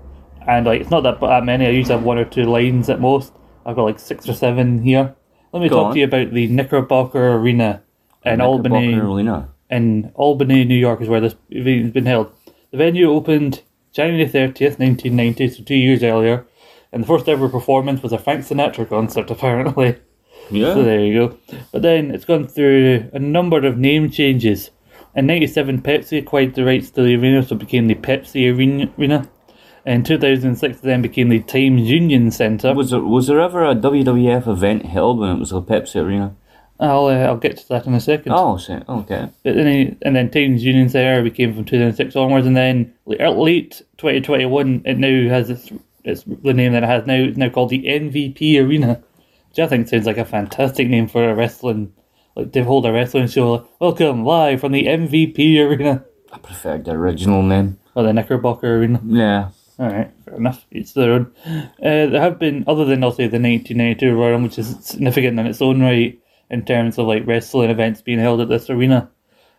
And 0.46 0.64
like, 0.64 0.80
it's 0.80 0.90
not 0.90 1.02
that, 1.02 1.20
that 1.20 1.44
many, 1.44 1.66
I 1.66 1.70
usually 1.70 1.96
have 1.96 2.04
one 2.04 2.18
or 2.18 2.24
two 2.24 2.44
lines 2.44 2.88
at 2.88 3.00
most. 3.00 3.32
I've 3.66 3.74
got 3.74 3.82
like 3.82 3.98
six 3.98 4.28
or 4.28 4.32
seven 4.32 4.80
here. 4.80 5.16
Let 5.56 5.62
me 5.62 5.68
Go 5.70 5.76
talk 5.76 5.86
on. 5.86 5.92
to 5.94 5.98
you 6.00 6.04
about 6.04 6.32
the 6.34 6.46
Knickerbocker 6.48 7.32
Arena 7.32 7.82
in 8.26 8.42
Albany 8.42 8.94
Arena. 8.94 9.48
in 9.70 10.12
Albany, 10.14 10.64
New 10.66 10.74
York, 10.76 11.00
is 11.00 11.08
where 11.08 11.22
this 11.22 11.34
event 11.48 11.82
has 11.84 11.92
been 11.92 12.04
held. 12.04 12.30
The 12.72 12.76
venue 12.76 13.10
opened 13.10 13.62
January 13.90 14.28
30th, 14.28 14.78
1990, 14.78 15.48
so 15.48 15.62
two 15.62 15.74
years 15.74 16.02
earlier, 16.02 16.46
and 16.92 17.02
the 17.02 17.06
first 17.06 17.26
ever 17.26 17.48
performance 17.48 18.02
was 18.02 18.12
a 18.12 18.18
Frank 18.18 18.42
Sinatra 18.44 18.86
concert, 18.86 19.30
apparently. 19.34 19.96
Yeah. 20.50 20.74
So 20.74 20.82
there 20.82 21.00
you 21.00 21.14
go. 21.28 21.38
But 21.72 21.80
then 21.80 22.10
it's 22.10 22.26
gone 22.26 22.48
through 22.48 23.08
a 23.14 23.18
number 23.18 23.64
of 23.66 23.78
name 23.78 24.10
changes. 24.10 24.70
In 25.14 25.24
97, 25.26 25.80
Pepsi 25.80 26.18
acquired 26.18 26.54
the 26.54 26.66
rights 26.66 26.90
to 26.90 27.02
the 27.02 27.14
arena, 27.16 27.42
so 27.42 27.54
it 27.54 27.60
became 27.60 27.86
the 27.86 27.94
Pepsi 27.94 28.54
Arena. 28.54 29.26
In 29.86 30.02
2006, 30.02 30.78
it 30.78 30.82
then 30.82 31.00
became 31.00 31.28
the 31.28 31.40
Times 31.40 31.82
Union 31.88 32.32
Centre. 32.32 32.74
Was 32.74 32.90
there 32.90 33.00
was 33.00 33.28
there 33.28 33.40
ever 33.40 33.64
a 33.64 33.74
WWF 33.74 34.48
event 34.48 34.84
held 34.84 35.20
when 35.20 35.30
it 35.30 35.38
was 35.38 35.50
the 35.50 35.62
Pepsi 35.62 36.02
Arena? 36.04 36.34
I'll, 36.78 37.06
uh, 37.06 37.18
I'll 37.20 37.36
get 37.38 37.56
to 37.58 37.68
that 37.68 37.86
in 37.86 37.94
a 37.94 38.00
second. 38.00 38.32
Oh, 38.32 38.58
okay. 38.68 39.30
But 39.44 39.54
then, 39.54 39.96
and 40.02 40.14
then 40.16 40.30
Times 40.30 40.62
Union 40.62 40.88
Centre 40.90 41.22
became 41.22 41.54
from 41.54 41.64
2006 41.64 42.14
onwards, 42.16 42.46
and 42.46 42.56
then 42.56 42.92
late 43.06 43.80
2021, 43.96 44.82
it 44.84 44.98
now 44.98 45.30
has 45.32 45.48
its, 45.48 45.70
its 46.04 46.24
the 46.24 46.52
name 46.52 46.72
that 46.72 46.82
it 46.82 46.86
has 46.88 47.06
now. 47.06 47.14
It's 47.14 47.38
now 47.38 47.48
called 47.48 47.70
the 47.70 47.84
MVP 47.84 48.60
Arena, 48.60 49.02
which 49.48 49.58
I 49.60 49.68
think 49.68 49.88
sounds 49.88 50.04
like 50.04 50.18
a 50.18 50.24
fantastic 50.26 50.88
name 50.88 51.06
for 51.06 51.30
a 51.30 51.34
wrestling, 51.34 51.92
like 52.34 52.52
to 52.52 52.64
hold 52.64 52.84
a 52.86 52.92
wrestling 52.92 53.28
show. 53.28 53.52
Like, 53.52 53.66
Welcome 53.80 54.24
live 54.24 54.60
from 54.60 54.72
the 54.72 54.84
MVP 54.86 55.58
Arena, 55.64 56.04
I 56.32 56.38
preferred 56.38 56.84
the 56.84 56.90
original 56.90 57.42
name. 57.42 57.78
or 57.94 58.02
the 58.02 58.12
Knickerbocker 58.12 58.76
Arena. 58.78 59.00
Yeah. 59.06 59.50
All 59.78 59.88
right, 59.88 60.10
fair 60.24 60.36
enough. 60.36 60.64
Each 60.72 60.94
their 60.94 61.12
own. 61.12 61.32
Uh, 61.46 61.66
there 61.80 62.20
have 62.20 62.38
been, 62.38 62.64
other 62.66 62.84
than 62.84 63.04
I'll 63.04 63.12
say 63.12 63.26
the 63.26 63.38
1992 63.38 64.14
Royal 64.14 64.32
Rumble, 64.32 64.48
which 64.48 64.58
is 64.58 64.76
significant 64.80 65.38
in 65.38 65.46
its 65.46 65.60
own 65.60 65.82
right 65.82 66.18
in 66.48 66.64
terms 66.64 66.98
of 66.98 67.06
like 67.06 67.26
wrestling 67.26 67.70
events 67.70 68.00
being 68.00 68.18
held 68.18 68.40
at 68.40 68.48
this 68.48 68.70
arena. 68.70 69.10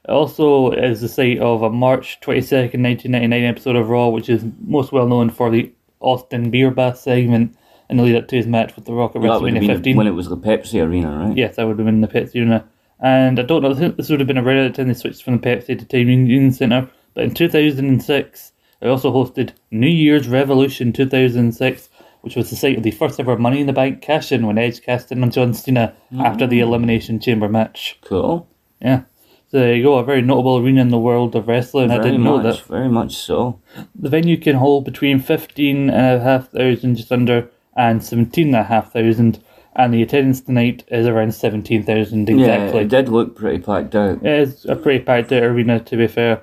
It 0.08 0.12
also 0.12 0.72
is 0.72 1.02
the 1.02 1.10
site 1.10 1.40
of 1.40 1.62
a 1.62 1.70
March 1.70 2.20
22nd, 2.22 2.82
1999 2.82 3.44
episode 3.44 3.76
of 3.76 3.90
Raw, 3.90 4.08
which 4.08 4.30
is 4.30 4.44
most 4.66 4.92
well 4.92 5.08
known 5.08 5.30
for 5.30 5.52
the 5.52 5.72
Austin 6.00 6.50
Beer 6.50 6.72
Bath 6.72 6.98
segment 6.98 7.56
in 7.90 7.98
the 7.98 8.04
lead 8.04 8.16
up 8.16 8.28
to 8.30 8.36
his 8.38 8.48
match 8.48 8.76
with 8.76 8.86
The 8.86 8.94
Rock 8.94 9.16
at 9.16 9.22
would 9.22 9.30
WrestleMania 9.30 9.68
15. 9.68 9.98
when 9.98 10.08
it 10.08 10.12
was 10.12 10.30
the 10.30 10.38
Pepsi 10.38 10.84
Arena, 10.84 11.26
right? 11.28 11.38
Yes, 11.38 11.56
that 11.56 11.68
would 11.68 11.78
have 11.78 11.86
been 11.86 12.02
the 12.02 12.08
Pepsi 12.08 12.36
Arena. 12.36 12.66
And 13.00 13.40
I 13.40 13.44
don't 13.44 13.62
know, 13.62 13.72
I 13.72 13.76
think 13.76 13.98
this 13.98 14.10
would 14.10 14.20
have 14.20 14.28
been 14.28 14.38
around 14.38 14.58
at 14.58 14.74
the 14.74 14.78
time 14.78 14.88
they 14.88 14.94
switched 14.94 15.24
from 15.24 15.38
the 15.38 15.48
Pepsi 15.48 15.78
to 15.78 15.86
Time 15.86 16.10
Union 16.10 16.52
Centre. 16.52 16.90
But 17.14 17.26
in 17.26 17.34
2006, 17.34 18.54
it 18.82 18.88
also 18.88 19.12
hosted 19.12 19.52
New 19.72 19.88
Year's 19.88 20.28
Revolution 20.28 20.94
2006, 20.94 21.90
which 22.22 22.36
was 22.36 22.50
the 22.50 22.56
site 22.56 22.78
of 22.78 22.84
the 22.84 22.92
first 22.92 23.20
ever 23.20 23.38
Money 23.38 23.62
in 23.62 23.68
the 23.68 23.74
Bank 23.74 24.02
cash 24.02 24.32
in 24.32 24.46
when 24.46 24.58
Edge 24.58 24.82
cast 24.82 25.12
in 25.12 25.24
on 25.24 25.32
John 25.32 25.54
Cena 25.54 25.96
after 26.20 26.46
the 26.46 26.60
mm. 26.60 26.64
Elimination 26.64 27.20
Chamber 27.20 27.50
match. 27.50 27.98
Cool. 28.02 28.48
Yeah. 28.82 29.04
So 29.50 29.60
there 29.60 29.76
you 29.76 29.84
go, 29.84 29.98
a 29.98 30.04
very 30.04 30.22
notable 30.22 30.58
arena 30.58 30.82
in 30.82 30.90
the 30.90 31.00
world 31.00 31.34
of 31.34 31.48
wrestling. 31.48 31.90
I 31.90 32.00
didn't 32.00 32.24
know 32.24 32.42
that. 32.44 32.60
very 32.64 32.90
much 32.90 33.16
so. 33.16 33.62
The 33.96 34.10
venue 34.10 34.36
can 34.36 34.58
hold 34.58 34.84
between 34.84 35.20
15,500, 35.20 36.82
just 36.96 37.12
under, 37.14 37.50
and 37.76 38.04
17,500. 38.04 39.40
And 39.78 39.94
the 39.94 40.02
attendance 40.02 40.42
tonight 40.42 40.84
is 40.90 41.06
around 41.06 41.34
17,000 41.34 42.28
Yeah, 42.28 42.36
exactly. 42.36 42.82
it 42.82 42.90
did 42.90 43.08
look 43.10 43.38
pretty 43.38 43.60
packed 43.60 43.96
out. 43.96 44.26
It's 44.26 44.66
a 44.66 44.76
pretty 44.76 45.06
packed 45.06 45.32
out 45.32 45.44
arena, 45.44 45.80
to 45.80 45.96
be 45.96 46.08
fair. 46.08 46.42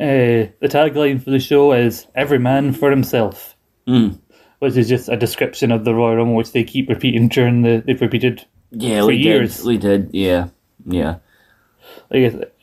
Uh, 0.00 0.46
the 0.60 0.68
tagline 0.68 1.22
for 1.22 1.30
the 1.30 1.40
show 1.40 1.72
is 1.72 2.06
"Every 2.14 2.38
man 2.38 2.72
for 2.72 2.90
himself," 2.90 3.56
Mm. 3.88 4.18
which 4.60 4.76
is 4.76 4.88
just 4.88 5.08
a 5.08 5.16
description 5.16 5.72
of 5.72 5.84
the 5.84 5.94
Royal 5.94 6.16
Rumble, 6.16 6.36
which 6.36 6.52
they 6.52 6.62
keep 6.64 6.88
repeating 6.88 7.28
during 7.28 7.62
the. 7.62 7.82
They've 7.84 8.00
repeated, 8.00 8.44
Yeah, 8.70 9.00
For 9.00 9.06
we 9.08 9.16
years. 9.16 9.56
did. 9.58 9.66
We 9.66 9.78
did. 9.78 10.10
Yeah, 10.12 10.48
yeah. 10.86 11.16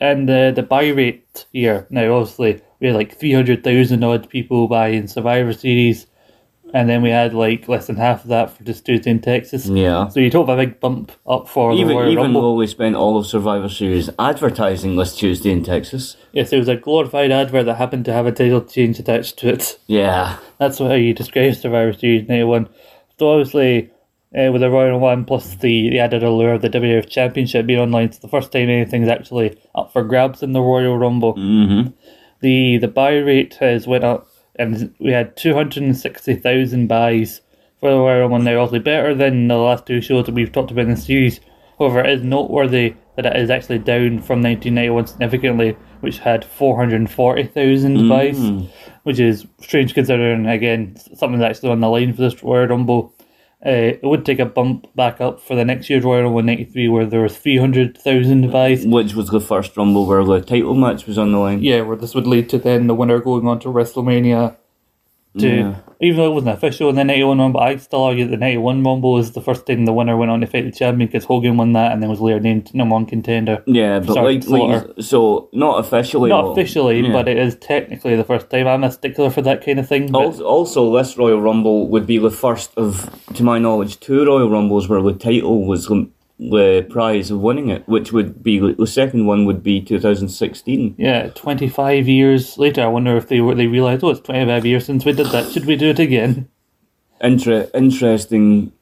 And 0.00 0.28
uh, 0.30 0.50
the 0.52 0.62
buy 0.68 0.88
rate 0.88 1.46
here 1.52 1.86
now. 1.90 2.14
Obviously, 2.14 2.62
we 2.80 2.86
had 2.88 2.96
like 2.96 3.18
three 3.18 3.32
hundred 3.32 3.62
thousand 3.62 4.02
odd 4.02 4.28
people 4.28 4.66
buying 4.68 5.06
Survivor 5.06 5.52
Series, 5.52 6.06
and 6.74 6.88
then 6.88 7.02
we 7.02 7.10
had 7.10 7.32
like 7.32 7.68
less 7.68 7.86
than 7.86 7.96
half 7.96 8.24
of 8.24 8.28
that 8.28 8.50
for 8.50 8.64
just 8.64 8.84
Tuesday 8.84 9.10
in 9.10 9.20
Texas. 9.20 9.66
Yeah. 9.66 10.08
So 10.08 10.20
you'd 10.20 10.32
hope 10.32 10.48
a 10.48 10.56
big 10.56 10.80
bump 10.80 11.12
up 11.26 11.48
for 11.48 11.74
the 11.74 11.80
Even 11.80 11.96
Royal 11.96 12.10
even 12.10 12.24
Rumble. 12.24 12.42
though 12.42 12.54
we 12.54 12.66
spent 12.66 12.96
all 12.96 13.16
of 13.16 13.26
Survivor 13.26 13.68
Series 13.68 14.10
advertising 14.18 14.96
this 14.96 15.16
Tuesday 15.16 15.50
in 15.50 15.62
Texas. 15.62 16.16
Yes, 16.32 16.52
it 16.52 16.58
was 16.58 16.68
a 16.68 16.76
glorified 16.76 17.30
advert 17.30 17.66
that 17.66 17.76
happened 17.76 18.04
to 18.06 18.12
have 18.12 18.26
a 18.26 18.32
title 18.32 18.62
change 18.62 18.98
attached 18.98 19.38
to 19.38 19.48
it. 19.48 19.78
Yeah. 19.86 20.38
That's 20.58 20.78
how 20.78 20.92
you 20.92 21.14
describe 21.14 21.54
Survivor 21.54 21.92
Series 21.92 22.28
91. 22.28 22.68
So 23.18 23.30
obviously, 23.30 23.90
uh, 24.36 24.50
with 24.52 24.60
the 24.60 24.70
Royal 24.70 24.98
One 24.98 25.24
plus 25.24 25.54
the, 25.54 25.90
the 25.90 25.98
added 26.00 26.22
allure 26.22 26.54
of 26.54 26.62
the 26.62 26.68
WWF 26.68 27.08
Championship 27.08 27.66
being 27.66 27.78
online, 27.78 28.06
it's 28.06 28.18
the 28.18 28.28
first 28.28 28.52
time 28.52 28.68
anything's 28.68 29.08
actually 29.08 29.58
up 29.74 29.92
for 29.92 30.02
grabs 30.02 30.42
in 30.42 30.52
the 30.52 30.60
Royal 30.60 30.98
Rumble. 30.98 31.34
Mm-hmm. 31.34 31.90
The 32.40 32.76
the 32.78 32.88
buy 32.88 33.16
rate 33.16 33.54
has 33.60 33.86
went 33.86 34.04
up, 34.04 34.28
and 34.58 34.94
we 34.98 35.12
had 35.12 35.36
260,000 35.36 36.86
buys 36.86 37.40
for 37.80 37.90
the 37.90 37.96
Royal 37.96 38.20
Rumble 38.22 38.38
now, 38.38 38.60
obviously 38.60 38.78
better 38.80 39.14
than 39.14 39.48
the 39.48 39.56
last 39.56 39.86
two 39.86 40.00
shows 40.00 40.26
that 40.26 40.34
we've 40.34 40.52
talked 40.52 40.70
about 40.70 40.84
in 40.84 40.90
the 40.90 40.96
series. 40.96 41.40
However, 41.78 42.00
it 42.00 42.18
is 42.18 42.22
noteworthy 42.22 42.94
that 43.16 43.26
it 43.26 43.36
is 43.36 43.50
actually 43.50 43.78
down 43.78 44.20
from 44.20 44.42
1991 44.42 45.06
significantly, 45.06 45.76
which 46.00 46.18
had 46.18 46.44
440,000 46.44 48.08
buys, 48.08 48.38
mm. 48.38 48.68
which 49.02 49.18
is 49.20 49.46
strange 49.60 49.94
considering, 49.94 50.46
again, 50.46 50.96
something 51.14 51.38
that's 51.38 51.58
actually 51.58 51.72
on 51.72 51.80
the 51.80 51.88
line 51.88 52.12
for 52.12 52.22
this 52.22 52.42
Royal 52.42 52.66
Rumble. 52.66 53.14
Uh, 53.64 53.96
it 53.96 54.04
would 54.04 54.26
take 54.26 54.38
a 54.38 54.44
bump 54.44 54.94
back 54.94 55.20
up 55.20 55.40
for 55.40 55.56
the 55.56 55.64
next 55.64 55.88
year's 55.88 56.04
Royal 56.04 56.24
Rumble 56.24 56.42
93, 56.42 56.88
where 56.88 57.06
there 57.06 57.22
was 57.22 57.38
300,000 57.38 58.52
buys. 58.52 58.86
Which 58.86 59.14
was 59.14 59.28
the 59.28 59.40
first 59.40 59.76
Rumble 59.76 60.06
where 60.06 60.24
the 60.24 60.40
title 60.40 60.74
match 60.74 61.06
was 61.06 61.16
on 61.18 61.32
the 61.32 61.38
line. 61.38 61.62
Yeah, 61.62 61.80
where 61.80 61.96
this 61.96 62.14
would 62.14 62.26
lead 62.26 62.50
to 62.50 62.58
then 62.58 62.86
the 62.86 62.94
winner 62.94 63.18
going 63.18 63.46
on 63.48 63.58
to 63.60 63.68
WrestleMania 63.68 64.56
to 65.38 65.48
Yeah. 65.48 65.74
even 66.00 66.16
though 66.18 66.30
it 66.30 66.34
wasn't 66.34 66.54
official 66.56 66.88
in 66.90 66.96
the 66.96 67.04
91 67.04 67.38
Rumble, 67.38 67.60
I 67.60 67.76
still 67.76 68.02
argue 68.02 68.24
that 68.24 68.30
the 68.30 68.36
91 68.36 68.82
Rumble 68.84 69.12
was 69.12 69.32
the 69.32 69.40
first 69.40 69.66
time 69.66 69.84
the 69.84 69.92
winner 69.92 70.16
went 70.16 70.30
on 70.30 70.40
to 70.40 70.46
fight 70.46 70.64
the 70.64 70.70
champion 70.72 71.08
because 71.08 71.24
Hogan 71.24 71.56
won 71.56 71.72
that 71.72 71.92
and 71.92 72.02
then 72.02 72.10
was 72.10 72.20
later 72.20 72.40
named 72.40 72.74
number 72.74 72.92
one 72.94 73.06
contender. 73.06 73.62
Yeah, 73.66 74.00
but 74.00 74.16
like, 74.16 74.46
like 74.48 74.86
so 75.00 75.48
not 75.52 75.78
officially. 75.80 76.28
Not 76.30 76.42
though. 76.42 76.52
officially, 76.52 77.00
Yeah. 77.00 77.12
but 77.12 77.28
it 77.28 77.36
is 77.38 77.56
technically 77.56 78.16
the 78.16 78.24
first 78.24 78.50
time. 78.50 78.66
I'm 78.66 78.84
a 78.84 78.90
stickler 78.92 79.30
for 79.30 79.42
that 79.42 79.64
kind 79.64 79.78
of 79.78 79.88
thing. 79.88 80.10
But 80.10 80.24
Also, 80.26 80.44
also, 80.44 80.96
this 80.96 81.16
Royal 81.16 81.40
Rumble 81.40 81.88
would 81.88 82.06
be 82.06 82.18
the 82.18 82.30
first 82.30 82.72
of, 82.76 83.08
to 83.34 83.42
my 83.42 83.58
knowledge, 83.58 84.00
two 84.00 84.24
Royal 84.24 84.50
Rumbles 84.50 84.88
where 84.88 85.02
the 85.02 85.12
title 85.12 85.66
was 85.66 85.90
um, 85.90 86.12
the, 86.38 86.86
prize 86.90 87.30
of 87.30 87.40
winning 87.40 87.68
it, 87.70 87.88
which 87.88 88.12
would 88.12 88.42
be 88.42 88.58
the 88.58 88.86
second 88.86 89.26
one 89.26 89.46
would 89.46 89.62
be 89.62 89.80
2016. 89.80 90.94
yeah, 90.98 91.28
25 91.34 92.08
years 92.08 92.58
later, 92.58 92.82
I 92.82 92.86
wonder 92.88 93.16
if 93.16 93.28
they 93.28 93.40
were 93.40 93.54
they 93.54 93.66
realised, 93.66 94.04
oh, 94.04 94.10
it's 94.10 94.20
25 94.20 94.66
years 94.66 94.84
since 94.86 95.04
we 95.04 95.12
did 95.12 95.26
that. 95.28 95.50
Should 95.52 95.64
we 95.66 95.76
do 95.76 95.90
it 95.90 95.98
again? 95.98 96.48
Inter- 97.20 97.70
interesting 97.74 98.72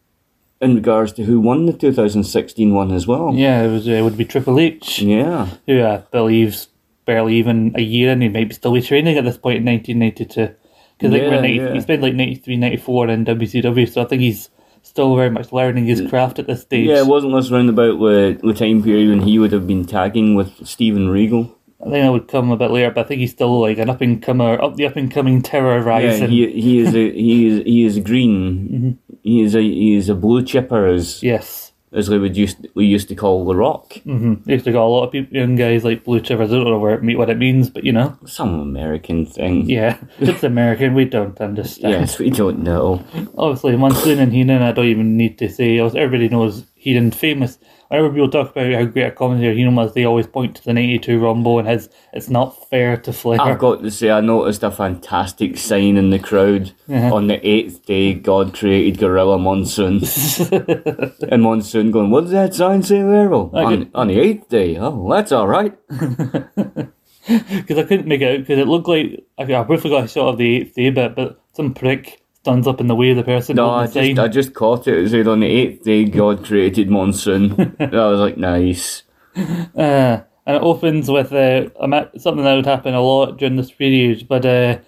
in 0.61 0.75
regards 0.75 1.13
to 1.13 1.25
who 1.25 1.41
won 1.41 1.67
the 1.67 1.73
2016 1.73 2.75
one 2.75 2.91
as 2.93 3.07
well. 3.07 3.33
Yeah, 3.35 3.63
it 3.63 3.71
was. 3.71 3.87
It 3.87 4.03
would 4.03 4.17
be 4.17 4.25
Triple 4.25 4.59
H, 4.59 5.01
Yeah. 5.01 5.49
who 5.67 5.83
I 5.85 5.99
believe's 6.11 6.69
barely 7.05 7.35
even 7.37 7.73
a 7.77 7.83
year 7.83 8.11
in. 8.13 8.21
He 8.23 8.29
might 8.29 8.49
be 8.49 8.55
still 8.55 8.73
be 8.73 8.81
training 8.83 9.17
at 9.19 9.25
this 9.25 9.37
point 9.39 9.59
in 9.59 9.65
1992. 9.67 10.55
Because 10.99 11.13
like 11.13 11.23
Yeah, 11.23 11.29
we're 11.29 11.41
90, 11.41 11.55
yeah. 11.57 11.73
he 11.75 11.81
spent 11.81 12.03
like 12.03 12.15
93, 12.15 12.57
94 12.57 13.09
in 13.09 13.25
WCW, 13.25 13.89
so 13.93 14.03
I 14.03 14.05
think 14.07 14.23
he's 14.23 14.49
still 14.85 15.17
very 15.17 15.31
much 15.31 15.53
learning 15.53 15.87
his 15.87 16.03
craft 16.09 16.39
at 16.39 16.47
this 16.47 16.63
stage. 16.63 16.87
Yeah, 16.87 16.99
it 17.01 17.07
wasn't 17.07 17.35
this 17.35 17.51
round 17.51 17.69
about 17.69 17.99
the, 17.99 18.39
the 18.43 18.55
time 18.55 18.83
period 18.83 19.09
when 19.09 19.23
he 19.23 19.39
would 19.39 19.51
have 19.53 19.67
been 19.67 19.85
tagging 19.85 20.35
with 20.37 20.67
Steven 20.67 21.09
Regal? 21.09 21.57
I 21.81 21.91
think 21.91 22.05
that 22.05 22.13
would 22.13 22.29
come 22.29 22.51
a 22.51 22.57
bit 22.57 22.71
later, 22.71 22.91
but 22.91 23.05
I 23.05 23.09
think 23.09 23.21
he's 23.21 23.33
still 23.33 23.61
like 23.61 23.79
an 23.79 23.91
up 23.91 24.01
and 24.01 24.23
comer, 24.23 24.63
up 24.63 24.77
the 24.77 24.87
up 24.87 24.97
and 24.97 25.11
coming 25.11 25.43
terror 25.43 25.79
Yeah, 25.79 25.85
rising. 25.85 26.31
he 26.31 26.51
he 26.53 26.79
is 26.79 26.95
a 26.95 27.11
he 27.13 27.47
is 27.47 27.65
he 27.65 27.85
is 27.85 27.99
green. 27.99 28.69
Mm-hmm. 29.05 29.17
He 29.23 29.41
is 29.41 29.55
a 29.55 29.61
he 29.63 29.97
is 29.97 30.09
a 30.11 30.15
blue 30.15 30.43
chipper 30.45 30.87
as 30.87 31.23
yes. 31.23 31.64
As 31.95 32.11
we 32.11 32.19
would 32.19 32.37
used 32.37 32.67
we 32.75 32.85
used 32.87 33.09
to 33.09 33.15
call 33.15 33.45
the 33.45 33.55
Rock. 33.55 33.95
hmm 34.05 34.35
They 34.45 34.55
used 34.55 34.65
to 34.67 34.73
call 34.73 34.89
a 34.91 34.95
lot 34.95 35.05
of 35.07 35.13
people, 35.13 35.37
young 35.37 35.55
guys 35.57 35.85
like 35.85 36.05
blue 36.05 36.21
chippers. 36.21 36.47
I 36.49 36.57
don't 36.59 36.65
know 36.65 36.79
where 36.79 36.95
it, 36.95 37.03
mean- 37.05 37.19
what 37.19 37.31
it 37.31 37.39
means, 37.39 37.71
but 37.71 37.85
you 37.85 37.93
know, 37.93 38.17
Some 38.27 38.59
American 38.61 39.27
thing. 39.27 39.69
yeah, 39.71 39.97
it's 40.19 40.43
American. 40.43 40.95
We 40.95 41.05
don't 41.05 41.41
understand. 41.41 41.93
Yes, 41.93 42.19
we 42.19 42.31
don't 42.31 42.61
know. 42.63 43.03
Obviously, 43.39 43.77
Monsoon 43.77 44.19
and 44.19 44.33
Heenan, 44.33 44.63
I 44.63 44.73
don't 44.73 44.87
even 44.87 45.17
need 45.17 45.39
to 45.39 45.49
say. 45.49 45.79
Everybody 45.79 46.29
knows 46.29 46.65
Heenan's 46.75 47.17
famous. 47.17 47.59
Whenever 47.95 48.13
people 48.13 48.29
talk 48.29 48.51
about 48.51 48.73
how 48.73 48.85
great 48.87 49.07
a 49.07 49.11
commentator 49.13 49.53
Heenan 49.53 49.77
was, 49.77 49.95
they 49.95 50.05
always 50.05 50.27
point 50.27 50.57
to 50.57 50.65
the 50.65 50.73
'92 50.73 51.19
Rumble 51.21 51.61
and 51.61 51.69
his 51.69 51.89
"It's 52.13 52.29
not 52.29 52.69
fair 52.69 52.97
to 52.97 53.13
Flair." 53.13 53.41
I've 53.41 53.59
got 53.59 53.83
to 53.83 53.91
say, 53.91 54.11
I 54.11 54.21
noticed 54.21 54.65
a 54.65 54.71
fantastic 54.73 55.57
sign 55.57 55.97
in 55.97 56.11
the 56.11 56.19
crowd 56.19 56.73
Uh-huh. 56.91 57.15
on 57.15 57.29
the 57.29 57.39
eighth 57.49 57.87
day. 57.87 58.15
God 58.15 58.53
created 58.53 58.99
Gorilla 58.99 59.39
Monsoon, 59.39 60.01
and 61.31 61.43
Monsoon 61.43 61.93
going, 61.93 62.11
"What 62.11 62.23
does 62.23 62.33
that 62.33 62.55
sign 62.55 62.83
say 62.83 63.01
there?" 63.03 63.29
Well, 63.29 63.51
on, 63.55 63.91
on 63.95 64.09
the 64.09 64.19
eighth 64.19 64.49
day. 64.49 64.77
Oh, 64.77 65.09
that's 65.11 65.31
all 65.33 65.47
right. 65.47 65.73
Because 67.27 67.79
I 67.79 67.85
couldn't 67.85 68.07
make 68.07 68.21
it 68.21 68.31
out 68.35 68.41
because 68.41 68.59
it 68.59 68.69
looked 68.69 68.87
like 68.87 69.25
I 69.39 69.45
I 69.55 69.63
briefly 69.63 69.89
got 69.89 70.05
a 70.05 70.09
shot 70.09 70.29
of 70.29 70.37
the 70.37 70.57
eighth 70.57 70.75
day 70.75 70.91
bit, 70.91 71.15
but 71.17 71.41
some 71.55 71.73
prick 71.73 72.21
stands 72.45 72.67
up 72.67 72.79
in 72.79 72.89
the 72.89 72.95
way 72.95 73.09
of 73.09 73.17
the 73.17 73.25
person 73.25 73.57
No, 73.57 73.71
I 73.71 73.87
just. 73.87 74.19
I 74.19 74.29
just 74.29 74.53
caught 74.53 74.87
it. 74.87 74.99
It 74.99 75.09
said 75.09 75.27
on 75.27 75.41
the 75.41 75.47
eighth 75.47 75.83
day, 75.83 76.05
God 76.05 76.45
created 76.45 76.91
Monsoon. 76.91 77.75
I 77.81 77.87
was 77.87 78.21
like, 78.21 78.37
nice. 78.37 79.03
Uh, 79.35 80.21
and 80.47 80.57
it 80.57 80.63
opens 80.63 81.11
with 81.11 81.33
uh, 81.33 81.71
something 82.19 82.45
that 82.45 82.55
would 82.55 82.67
happen 82.67 82.93
a 82.93 83.01
lot 83.01 83.39
during 83.39 83.57
this 83.57 83.71
period, 83.71 84.29
but 84.29 84.45
uh, 84.45 84.79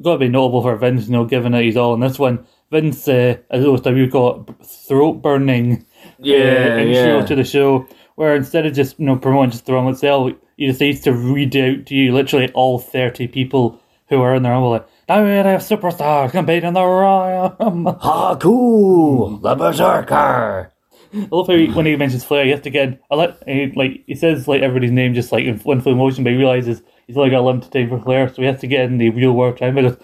got 0.00 0.14
to 0.14 0.18
be 0.18 0.28
notable 0.28 0.62
for 0.62 0.76
Vince, 0.76 1.04
you 1.04 1.12
know, 1.12 1.26
given 1.26 1.52
that 1.52 1.62
he's 1.62 1.76
all 1.76 1.92
in 1.92 2.00
this 2.00 2.18
one. 2.18 2.46
Vince, 2.70 3.06
uh, 3.06 3.36
as 3.50 3.64
OSW 3.66 4.10
call 4.10 4.46
it, 4.48 4.66
throat 4.66 5.20
burning 5.20 5.84
Yeah, 6.18 6.38
uh, 6.38 6.78
intro 6.78 7.18
yeah. 7.18 7.26
to 7.26 7.34
the 7.36 7.44
show, 7.44 7.86
where 8.14 8.34
instead 8.34 8.64
of 8.64 8.72
just 8.72 8.98
you 8.98 9.04
know 9.04 9.16
promoting 9.16 9.50
just 9.50 9.66
the 9.66 9.74
Rumble 9.74 9.92
itself, 9.92 10.32
he 10.56 10.68
decides 10.68 11.00
to 11.00 11.12
read 11.12 11.54
out 11.54 11.84
to 11.84 11.94
you 11.94 12.14
literally 12.14 12.50
all 12.52 12.78
30 12.78 13.28
people 13.28 13.78
who 14.08 14.22
are 14.22 14.34
in 14.34 14.42
the 14.42 14.48
Rumble, 14.48 14.70
like, 14.70 14.86
now 15.08 15.22
we 15.22 15.30
have 15.30 15.60
superstars 15.60 16.30
competing 16.30 16.68
in 16.68 16.74
the 16.74 16.82
Royal 16.82 17.56
Rumble. 17.58 17.98
Ah, 18.02 18.36
cool. 18.36 19.38
The 19.38 19.54
Berserker. 19.54 20.72
I 21.14 21.28
love 21.30 21.46
how 21.46 21.54
he, 21.54 21.68
when 21.70 21.86
he 21.86 21.94
mentions 21.96 22.24
Flair, 22.24 22.44
he 22.44 22.50
has 22.50 22.60
to 22.62 22.70
get 22.70 23.00
I 23.10 23.14
let 23.14 23.40
he, 23.46 23.70
like 23.76 24.02
he 24.06 24.14
says 24.16 24.48
like 24.48 24.62
everybody's 24.62 24.90
name 24.90 25.14
just 25.14 25.30
like 25.30 25.44
in 25.44 25.58
one 25.60 25.80
full 25.80 25.94
motion, 25.94 26.24
but 26.24 26.32
he 26.32 26.36
realizes 26.38 26.82
he's 27.06 27.16
only 27.16 27.30
got 27.30 27.40
a 27.40 27.46
limited 27.46 27.70
time 27.72 27.88
for 27.88 28.00
Flair, 28.00 28.28
so 28.28 28.42
he 28.42 28.46
has 28.48 28.60
to 28.60 28.66
get 28.66 28.86
in 28.86 28.98
the 28.98 29.10
real 29.10 29.32
world 29.32 29.56
time. 29.56 29.76
He 29.76 29.82
goes, 29.82 29.96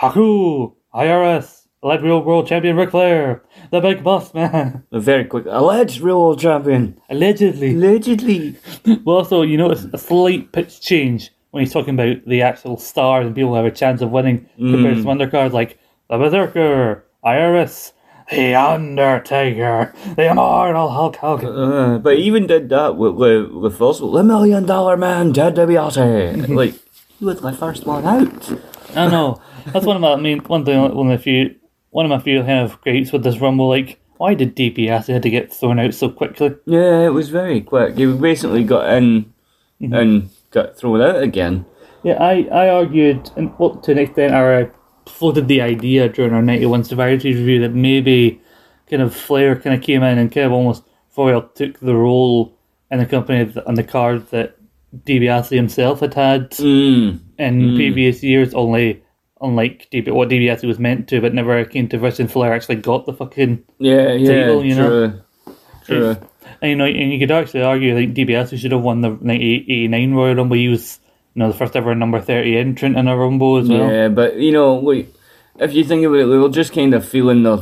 Haku, 0.00 0.74
IRS, 0.94 1.66
alleged 1.82 2.02
real 2.02 2.22
world 2.24 2.46
champion 2.48 2.76
Ric 2.76 2.90
Flair, 2.92 3.42
the 3.70 3.80
big 3.80 4.02
boss 4.02 4.32
man, 4.32 4.84
very 4.92 5.24
quick 5.26 5.44
alleged 5.48 6.00
real 6.00 6.18
world 6.20 6.40
champion. 6.40 6.98
allegedly. 7.10 7.74
Allegedly. 7.74 8.56
Well, 9.04 9.18
also 9.18 9.42
you 9.42 9.58
notice 9.58 9.86
a 9.92 9.98
slight 9.98 10.52
pitch 10.52 10.80
change 10.80 11.30
when 11.50 11.62
he's 11.62 11.72
talking 11.72 11.94
about 11.94 12.24
the 12.26 12.42
actual 12.42 12.76
stars 12.76 13.26
and 13.26 13.34
people 13.34 13.50
who 13.50 13.56
have 13.56 13.64
a 13.64 13.70
chance 13.70 14.00
of 14.02 14.10
winning 14.10 14.48
compared 14.56 14.96
to 14.96 15.02
some 15.02 15.18
undercards 15.18 15.52
like 15.52 15.78
the 16.08 16.18
Berserker, 16.18 17.04
IRS, 17.24 17.92
The 18.30 18.54
Undertaker, 18.54 19.94
the 20.16 20.30
Immortal 20.30 20.90
Hulk 20.90 21.16
Hogan. 21.16 21.48
Uh, 21.48 21.98
but 21.98 22.18
he 22.18 22.24
even 22.24 22.46
did 22.46 22.68
that 22.68 22.96
with, 22.96 23.14
with, 23.14 23.50
with 23.50 23.80
also 23.80 24.10
the 24.12 24.22
Million 24.22 24.66
Dollar 24.66 24.96
Man, 24.96 25.32
Ted 25.32 25.54
DiBiase. 25.56 26.48
like, 26.54 26.74
he 27.18 27.24
was 27.24 27.40
the 27.40 27.52
first 27.52 27.86
one 27.86 28.04
out. 28.04 28.52
I 28.96 29.08
know. 29.08 29.40
That's 29.72 29.84
one 29.84 29.96
of 29.96 30.02
my 30.02 30.12
I 30.12 30.16
mean 30.16 30.38
one 30.40 30.64
thing 30.64 30.80
one 30.94 31.10
of 31.10 31.18
the 31.18 31.22
few 31.22 31.54
one 31.90 32.06
of 32.06 32.10
my 32.10 32.18
few 32.20 32.42
kind 32.42 32.64
of 32.64 32.80
gripes 32.80 33.12
with 33.12 33.22
this 33.22 33.38
rumble, 33.38 33.68
like 33.68 34.00
why 34.16 34.34
did 34.34 34.56
DiBiase 34.56 35.12
had 35.12 35.22
to 35.22 35.30
get 35.30 35.52
thrown 35.52 35.78
out 35.78 35.94
so 35.94 36.08
quickly? 36.08 36.54
Yeah, 36.64 37.06
it 37.06 37.12
was 37.12 37.28
very 37.28 37.60
quick. 37.60 37.96
He 37.96 38.06
basically 38.06 38.64
got 38.64 38.92
in 38.92 39.32
and 39.80 40.30
got 40.50 40.76
thrown 40.76 41.00
out 41.00 41.22
again. 41.22 41.64
Yeah, 42.02 42.14
I, 42.22 42.48
I 42.52 42.68
argued 42.68 43.30
and 43.36 43.52
well 43.58 43.76
to 43.76 43.92
an 43.92 43.98
extent 43.98 44.34
I 44.34 44.70
floated 45.10 45.48
the 45.48 45.60
idea 45.62 46.08
during 46.08 46.32
our 46.32 46.42
ninety 46.42 46.66
one 46.66 46.84
Survivor 46.84 47.18
Series 47.20 47.38
review 47.38 47.60
that 47.62 47.74
maybe 47.74 48.40
kind 48.88 49.02
of 49.02 49.14
Flair 49.14 49.56
kind 49.56 49.74
of 49.76 49.82
came 49.82 50.02
in 50.02 50.18
and 50.18 50.30
kind 50.32 50.46
of 50.46 50.52
almost 50.52 50.84
Royal 51.16 51.42
took 51.42 51.80
the 51.80 51.96
role 51.96 52.56
in 52.92 53.00
the 53.00 53.06
company 53.06 53.52
on 53.66 53.74
the 53.74 53.82
card 53.82 54.28
that 54.30 54.56
DiBiase 55.04 55.50
himself 55.50 55.98
had 56.00 56.14
had 56.14 56.50
Mm. 56.52 57.18
in 57.38 57.74
previous 57.74 58.22
years, 58.22 58.54
only 58.54 59.02
unlike 59.40 59.88
DB, 59.90 60.12
what 60.12 60.28
DiBiase 60.28 60.64
was 60.64 60.78
meant 60.78 61.08
to, 61.08 61.20
but 61.20 61.34
never 61.34 61.64
came 61.64 61.88
to 61.88 61.98
fruition. 61.98 62.28
Flair 62.28 62.54
actually 62.54 62.76
got 62.76 63.04
the 63.04 63.12
fucking 63.12 63.64
Yeah, 63.80 64.12
yeah, 64.12 64.44
Title, 64.44 64.64
you 64.64 64.74
know? 64.76 64.88
true. 64.88 65.54
True. 65.84 66.16
And 66.60 66.70
you 66.70 66.76
know, 66.76 66.84
and 66.84 67.12
you 67.12 67.18
could 67.18 67.30
actually 67.30 67.62
argue 67.62 67.94
like 67.94 68.14
DiBiase 68.14 68.58
should 68.58 68.72
have 68.72 68.82
won 68.82 69.00
the 69.00 69.10
1989 69.10 70.14
Royal 70.14 70.34
Rumble. 70.34 70.56
He 70.56 70.68
was, 70.68 70.98
you 71.34 71.40
know, 71.40 71.52
the 71.52 71.56
first 71.56 71.76
ever 71.76 71.94
number 71.94 72.20
thirty 72.20 72.56
entrant 72.56 72.96
in 72.96 73.06
a 73.08 73.16
Rumble 73.16 73.58
as 73.58 73.68
well. 73.68 73.90
Yeah, 73.90 74.08
but 74.08 74.36
you 74.36 74.52
know, 74.52 74.76
like 74.76 75.12
if 75.58 75.72
you 75.72 75.84
think 75.84 76.04
about 76.04 76.18
it, 76.18 76.26
they 76.26 76.36
were 76.36 76.48
just 76.48 76.72
kind 76.72 76.94
of 76.94 77.08
feeling 77.08 77.42
the 77.44 77.58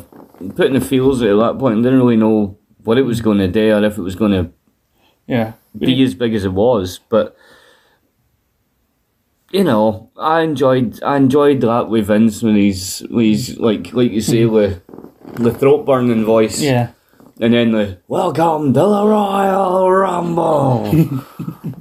putting 0.55 0.75
the 0.75 0.81
feels 0.81 1.23
at 1.23 1.37
that 1.37 1.59
point. 1.59 1.75
and 1.75 1.85
Didn't 1.85 1.99
really 1.99 2.17
know 2.17 2.59
what 2.85 2.99
it 2.99 3.03
was 3.03 3.21
going 3.21 3.39
to 3.39 3.49
do 3.49 3.75
or 3.75 3.85
if 3.85 3.99
it 3.99 4.03
was 4.03 4.15
going 4.17 4.33
to 4.33 4.51
Yeah, 5.27 5.53
be 5.77 6.03
as 6.03 6.15
big 6.15 6.35
as 6.35 6.45
it 6.45 6.53
was. 6.53 7.01
But 7.09 7.37
you 9.53 9.65
know, 9.65 10.11
I 10.17 10.41
enjoyed 10.41 11.03
I 11.03 11.17
enjoyed 11.17 11.61
that 11.61 11.89
with 11.89 12.07
Vince 12.07 12.43
when 12.43 12.57
he's 12.57 13.01
when 13.11 13.25
he's 13.25 13.59
like 13.59 13.93
like 13.93 14.13
you 14.13 14.21
say 14.21 14.45
hmm. 14.45 14.55
with 14.55 14.83
the 15.35 15.53
throat 15.53 15.85
burning 15.85 16.25
voice. 16.25 16.61
yeah. 16.63 16.93
And 17.38 17.53
then 17.53 17.72
the 17.72 17.99
welcome 18.09 18.72
to 18.72 18.81
the 18.81 19.07
Royal 19.07 19.90
Rumble. 19.90 20.90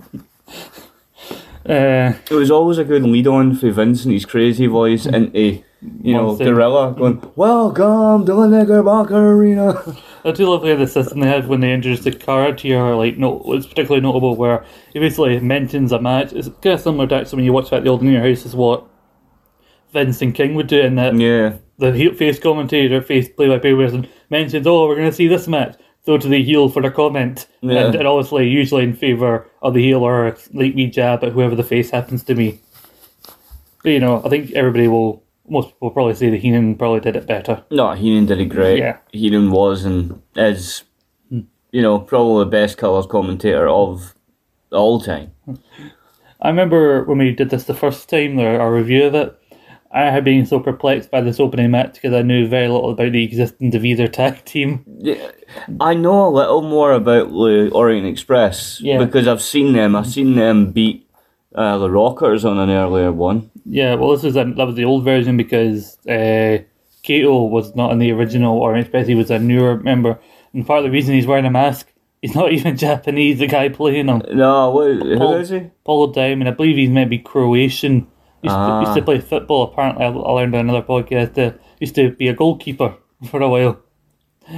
Uh, 1.68 2.14
it 2.30 2.36
was 2.36 2.52
always 2.52 2.78
a 2.78 2.84
good 2.84 3.02
lead 3.02 3.26
on 3.26 3.56
for 3.56 3.72
Vince 3.72 4.04
and 4.04 4.14
his 4.14 4.24
crazy 4.24 4.68
voice 4.68 5.08
into 5.08 5.64
you 6.04 6.14
know 6.14 6.28
Monster. 6.28 6.54
Gorilla 6.54 6.94
going 6.96 7.32
welcome 7.36 8.24
to 8.24 8.34
the 8.36 8.46
Knickerbocker 8.46 9.32
Arena. 9.32 9.82
I 10.24 10.32
do 10.32 10.48
love 10.48 10.62
the 10.62 10.86
system 10.86 11.22
they 11.22 11.28
had 11.28 11.48
when 11.48 11.62
they 11.62 11.74
introduced 11.74 12.04
the 12.04 12.12
card 12.12 12.60
here. 12.60 12.94
Like, 12.94 13.18
no, 13.18 13.42
it's 13.48 13.66
particularly 13.66 14.02
notable 14.02 14.36
where 14.36 14.64
he 14.94 15.00
basically 15.00 15.40
mentions 15.40 15.92
a 15.92 16.00
match. 16.00 16.34
It's 16.34 16.50
kind 16.62 16.76
of 16.76 16.82
similar 16.82 17.08
to 17.08 17.36
when 17.36 17.44
you 17.44 17.54
watch 17.54 17.72
that 17.72 17.84
the 17.84 17.90
old 17.90 18.04
in 18.04 18.12
your 18.12 18.22
house 18.22 18.46
is 18.46 18.56
what 18.56 18.86
Vince 19.96 20.22
and 20.22 20.36
King 20.36 20.54
would 20.56 20.68
do 20.68 20.80
in 20.82 20.96
that 20.96 21.16
yeah. 21.16 21.54
the 21.80 21.94
heel 21.94 22.14
face 22.14 22.38
commentator, 22.38 23.02
face 23.02 23.30
play 23.30 23.48
by 23.48 23.58
play 23.58 23.74
person 23.74 24.08
mentions, 24.30 24.68
"Oh, 24.68 24.88
we're 24.88 24.96
going 24.96 25.10
to 25.10 25.16
see 25.16 25.28
this 25.28 25.48
match." 25.48 25.78
Throw 26.04 26.20
to 26.20 26.28
the 26.28 26.44
heel 26.44 26.70
for 26.70 26.84
the 26.84 26.92
comment, 26.92 27.48
Yeah. 27.62 27.88
and, 27.88 27.96
and 27.96 28.08
obviously 28.08 28.48
usually 28.48 28.84
in 28.84 28.94
favor 28.94 29.50
of 29.64 29.74
the 29.74 29.82
heel 29.82 30.04
or 30.04 30.28
a 30.28 30.38
like 30.54 30.76
me 30.76 30.86
jab 30.88 31.24
at 31.24 31.32
whoever 31.32 31.56
the 31.56 31.64
face 31.64 31.90
happens 31.90 32.24
to 32.26 32.36
be. 32.36 32.60
But 33.82 33.90
you 33.90 34.00
know, 34.00 34.22
I 34.24 34.30
think 34.30 34.52
everybody 34.52 34.88
will. 34.88 35.24
Most 35.48 35.70
people 35.70 35.92
probably 35.92 36.16
say 36.16 36.30
that 36.32 36.42
Heenan 36.42 36.76
probably 36.76 37.00
did 37.00 37.16
it 37.16 37.28
better. 37.28 37.64
No, 37.72 37.92
Heenan 37.94 38.26
did 38.26 38.40
it 38.40 38.46
great. 38.46 38.80
Yeah. 38.80 38.98
Heenan 39.14 39.52
was 39.52 39.86
and 39.86 40.22
is, 40.36 40.84
hmm. 41.30 41.42
you 41.72 41.84
know, 41.84 42.00
probably 42.00 42.44
the 42.46 42.50
best 42.50 42.78
colours 42.80 43.06
commentator 43.06 43.68
of 43.68 44.16
all 44.72 45.00
time. 45.00 45.32
I 46.42 46.50
remember 46.50 47.04
when 47.06 47.20
we 47.20 47.32
did 47.32 47.50
this 47.52 47.64
the 47.66 47.74
first 47.74 48.10
time, 48.10 48.40
our 48.40 48.74
review 48.74 49.06
of 49.06 49.16
it. 49.16 49.40
I 49.96 50.12
had 50.12 50.26
been 50.26 50.46
so 50.46 50.60
perplexed 50.60 51.10
by 51.10 51.22
this 51.22 51.40
opening 51.40 51.72
match 51.72 51.94
because 51.94 52.14
I 52.14 52.22
knew 52.22 52.48
very 52.48 52.68
little 52.68 52.92
about 52.92 53.14
the 53.14 53.24
existence 53.24 53.74
of 53.76 53.86
either 53.86 54.08
tag 54.20 54.44
team. 54.44 54.84
Yeah, 55.00 55.32
I 55.80 55.94
know 55.94 56.28
a 56.28 56.30
little 56.30 56.62
more 56.62 56.92
about 56.92 57.30
the 57.30 57.70
Orient 57.74 58.06
Express 58.06 58.82
Yeah. 58.82 58.98
because 59.04 59.28
I've 59.28 59.42
seen 59.42 59.72
them. 59.74 59.96
I've 59.96 60.08
seen 60.08 60.36
them 60.36 60.72
beat 60.74 61.08
uh, 61.56 61.78
the 61.78 61.90
Rockers 61.90 62.44
on 62.44 62.60
an 62.60 62.70
earlier 62.70 63.12
one. 63.14 63.50
Yeah, 63.66 63.96
well, 63.96 64.12
this 64.12 64.26
is 64.26 64.36
a, 64.36 64.44
that 64.44 64.66
was 64.68 64.76
the 64.76 64.84
old 64.86 65.06
version 65.06 65.38
because 65.38 65.98
uh, 66.08 66.58
Kato 67.02 67.46
was 67.46 67.74
not 67.76 67.92
in 67.94 68.00
the 68.00 68.12
original 68.12 68.58
Orient 68.60 68.88
Express. 68.88 69.08
He 69.08 69.16
was 69.16 69.32
a 69.32 69.40
newer 69.40 69.78
member, 69.80 70.20
and 70.54 70.68
part 70.68 70.80
of 70.80 70.84
the 70.84 70.92
reason 70.92 71.16
he's 71.16 71.26
wearing 71.26 71.46
a 71.46 71.50
mask, 71.52 71.88
he's 72.22 72.36
not 72.36 72.52
even 72.58 72.76
Japanese. 72.76 73.40
The 73.40 73.48
guy 73.48 73.70
playing 73.70 74.08
him, 74.10 74.22
No, 74.34 74.72
what, 74.72 74.92
who 74.92 75.18
Paul- 75.18 75.36
is 75.36 75.50
he? 75.50 75.72
Paul 75.86 76.08
Diamond, 76.08 76.50
I 76.50 76.52
believe 76.52 76.76
he's 76.76 76.90
maybe 76.90 77.18
Croatian. 77.18 78.08
Used, 78.46 78.56
to, 78.56 78.80
used 78.86 78.96
to 78.96 79.02
Ah. 79.02 79.06
play 79.10 79.20
football. 79.20 79.64
Apparently, 79.64 80.06
I 80.06 80.10
I 80.10 80.32
learned 80.38 80.56
on 80.56 80.62
another 80.70 80.86
podcast. 80.86 81.38
Uh, 81.38 81.52
used 81.80 81.96
to 81.96 82.12
be 82.12 82.28
a 82.30 82.34
goalkeeper 82.34 82.94
for 83.30 83.42
a 83.42 83.50
while. 83.50 83.78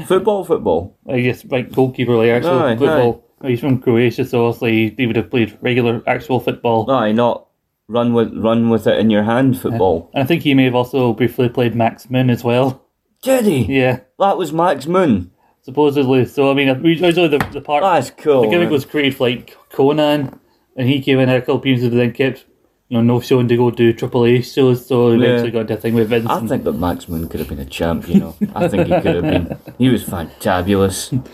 Football, 0.05 0.43
football. 0.43 0.97
I 1.07 1.21
guess 1.21 1.45
like 1.45 1.71
goalkeeper, 1.71 2.15
like 2.15 2.29
actual 2.29 2.59
Aye, 2.59 2.75
football. 2.77 3.23
He's 3.45 3.59
from 3.61 3.79
Croatia, 3.79 4.25
so 4.25 4.45
obviously 4.47 4.93
he 4.97 5.07
would 5.07 5.15
have 5.15 5.29
played 5.29 5.57
regular 5.61 6.01
actual 6.07 6.39
football. 6.39 6.89
Aye, 6.91 7.11
not 7.13 7.45
run 7.87 8.13
with 8.13 8.33
run 8.35 8.69
with 8.69 8.85
it 8.87 8.99
in 8.99 9.09
your 9.09 9.23
hand 9.23 9.59
football. 9.59 10.09
And 10.13 10.23
I 10.23 10.25
think 10.27 10.41
he 10.43 10.53
may 10.53 10.65
have 10.65 10.75
also 10.75 11.13
briefly 11.13 11.47
played 11.49 11.73
Max 11.75 12.09
Moon 12.09 12.29
as 12.29 12.43
well. 12.43 12.83
Did 13.21 13.45
he? 13.45 13.59
Yeah. 13.79 14.01
That 14.19 14.37
was 14.37 14.51
Max 14.51 14.87
Moon. 14.87 15.31
supposedly. 15.61 16.25
So 16.25 16.49
I 16.51 16.53
mean, 16.53 16.69
originally 16.69 17.27
the 17.27 17.37
the 17.53 17.61
part 17.61 17.83
That's 17.83 18.09
cool. 18.11 18.41
the 18.41 18.47
gimmick 18.47 18.67
man. 18.67 18.73
was 18.73 18.85
created 18.85 19.15
for 19.15 19.29
like 19.29 19.55
Konnan, 19.71 20.39
and 20.75 20.89
he 20.89 21.01
came 21.01 21.19
in 21.19 21.29
had 21.29 21.37
a 21.37 21.41
couple 21.41 21.55
of 21.55 21.61
appearances, 21.61 21.89
but 21.89 21.97
then 21.97 22.11
kept 22.13 22.45
you 22.89 22.97
know 22.97 23.01
no 23.03 23.19
showing 23.19 23.47
to 23.49 23.57
go 23.57 23.69
do 23.71 23.91
Triple 23.93 24.25
A 24.25 24.41
shows. 24.41 24.85
So 24.85 25.09
eventually 25.09 25.51
Yeah. 25.51 25.63
got 25.63 25.71
a 25.71 25.77
thing 25.77 25.93
with 25.93 26.09
Vince. 26.09 26.27
I 26.29 26.39
think 26.47 26.63
that 26.63 26.73
Max 26.73 27.07
Moon 27.09 27.27
could 27.27 27.39
have 27.39 27.49
been 27.49 27.59
a 27.59 27.65
champ, 27.65 28.07
you 28.07 28.19
know. 28.19 28.35
I 28.55 28.67
think 28.67 28.87
he 28.87 28.93
could 29.01 29.15
have 29.15 29.23
been. 29.23 29.57
He 29.77 29.89
was 29.89 30.03
fantabulous. 30.03 31.09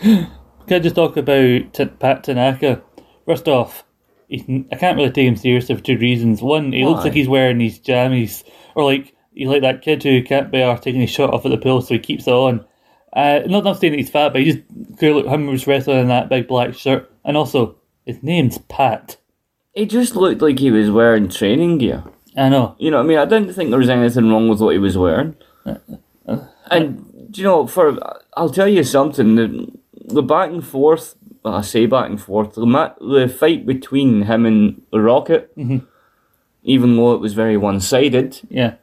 Can 0.66 0.76
I 0.76 0.78
just 0.78 0.96
talk 0.96 1.16
about 1.16 1.72
T- 1.72 1.84
Pat 1.86 2.24
Tanaka? 2.24 2.82
First 3.26 3.48
off, 3.48 3.84
I 4.32 4.76
can't 4.78 4.96
really 4.96 5.10
take 5.10 5.28
him 5.28 5.36
seriously 5.36 5.74
for 5.76 5.82
two 5.82 5.98
reasons. 5.98 6.42
One, 6.42 6.72
he 6.72 6.84
looks 6.84 7.04
like 7.04 7.12
he's 7.12 7.28
wearing 7.28 7.58
these 7.58 7.78
jammies, 7.78 8.42
or 8.74 8.84
like 8.84 9.14
he's 9.34 9.48
like 9.48 9.62
that 9.62 9.82
kid 9.82 10.02
who 10.02 10.22
can't 10.22 10.50
bear 10.50 10.76
taking 10.78 11.02
his 11.02 11.10
shirt 11.10 11.30
off 11.30 11.44
at 11.44 11.50
the 11.50 11.58
pill, 11.58 11.80
so 11.82 11.94
he 11.94 12.00
keeps 12.00 12.26
it 12.26 12.32
on. 12.32 12.64
Uh, 13.12 13.40
not 13.46 13.62
not 13.64 13.78
saying 13.78 13.92
that 13.92 13.98
he's 13.98 14.10
fat, 14.10 14.32
but 14.32 14.40
he 14.42 14.52
just 14.52 14.98
clearly 14.98 15.28
him 15.28 15.46
was 15.46 15.66
wrestling 15.66 15.98
in 16.00 16.08
that 16.08 16.28
big 16.28 16.48
black 16.48 16.74
shirt, 16.74 17.12
and 17.24 17.36
also 17.36 17.76
his 18.06 18.22
name's 18.22 18.58
Pat. 18.68 19.16
He 19.74 19.86
just 19.86 20.14
looked 20.16 20.40
like 20.40 20.58
he 20.58 20.70
was 20.70 20.90
wearing 20.90 21.28
training 21.28 21.78
gear. 21.78 22.04
I 22.36 22.48
know. 22.48 22.76
You 22.78 22.90
know 22.90 22.98
what 22.98 23.04
I 23.04 23.06
mean? 23.06 23.18
I 23.18 23.24
didn't 23.24 23.52
think 23.54 23.70
there 23.70 23.78
was 23.78 23.88
anything 23.90 24.30
wrong 24.30 24.48
with 24.48 24.60
what 24.60 24.72
he 24.72 24.78
was 24.78 24.96
wearing. 24.98 25.36
And, 26.70 27.30
do 27.30 27.40
you 27.40 27.44
know, 27.44 27.66
for 27.66 27.98
I'll 28.36 28.50
tell 28.50 28.68
you 28.68 28.84
something, 28.84 29.34
the, 29.34 29.70
the 30.06 30.22
back 30.22 30.50
and 30.50 30.64
forth, 30.66 31.14
well, 31.42 31.54
I 31.56 31.60
say 31.60 31.86
back 31.86 32.08
and 32.08 32.20
forth, 32.20 32.54
the, 32.54 32.66
ma- 32.66 32.94
the 33.00 33.28
fight 33.28 33.66
between 33.66 34.22
him 34.22 34.46
and 34.46 34.82
the 34.90 35.00
Rocket, 35.00 35.54
mm-hmm. 35.56 35.84
even 36.62 36.96
though 36.96 37.12
it 37.14 37.20
was 37.20 37.34
very 37.34 37.56
one 37.56 37.80
sided, 37.80 38.40
Yeah. 38.48 38.74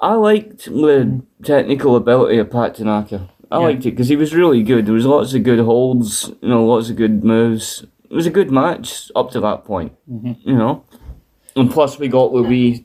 I 0.00 0.14
liked 0.14 0.64
the 0.64 1.22
technical 1.44 1.94
ability 1.94 2.38
of 2.38 2.50
Pat 2.50 2.74
Tanaka. 2.74 3.30
I 3.52 3.58
Yeah. 3.58 3.64
liked 3.66 3.86
it 3.86 3.92
because 3.92 4.08
he 4.08 4.16
was 4.16 4.34
really 4.34 4.62
good. 4.64 4.84
There 4.86 4.94
was 4.94 5.06
lots 5.06 5.32
of 5.32 5.44
good 5.44 5.60
holds, 5.60 6.32
you 6.42 6.48
know, 6.48 6.66
lots 6.66 6.90
of 6.90 6.96
good 6.96 7.22
moves. 7.22 7.86
It 8.12 8.14
was 8.14 8.26
a 8.26 8.30
good 8.30 8.50
match 8.50 9.10
up 9.16 9.30
to 9.30 9.40
that 9.40 9.64
point, 9.64 9.92
mm-hmm. 10.06 10.32
you 10.46 10.54
know. 10.54 10.84
And 11.56 11.70
plus, 11.70 11.98
we 11.98 12.08
got 12.08 12.30
the 12.34 12.42
wee, 12.42 12.84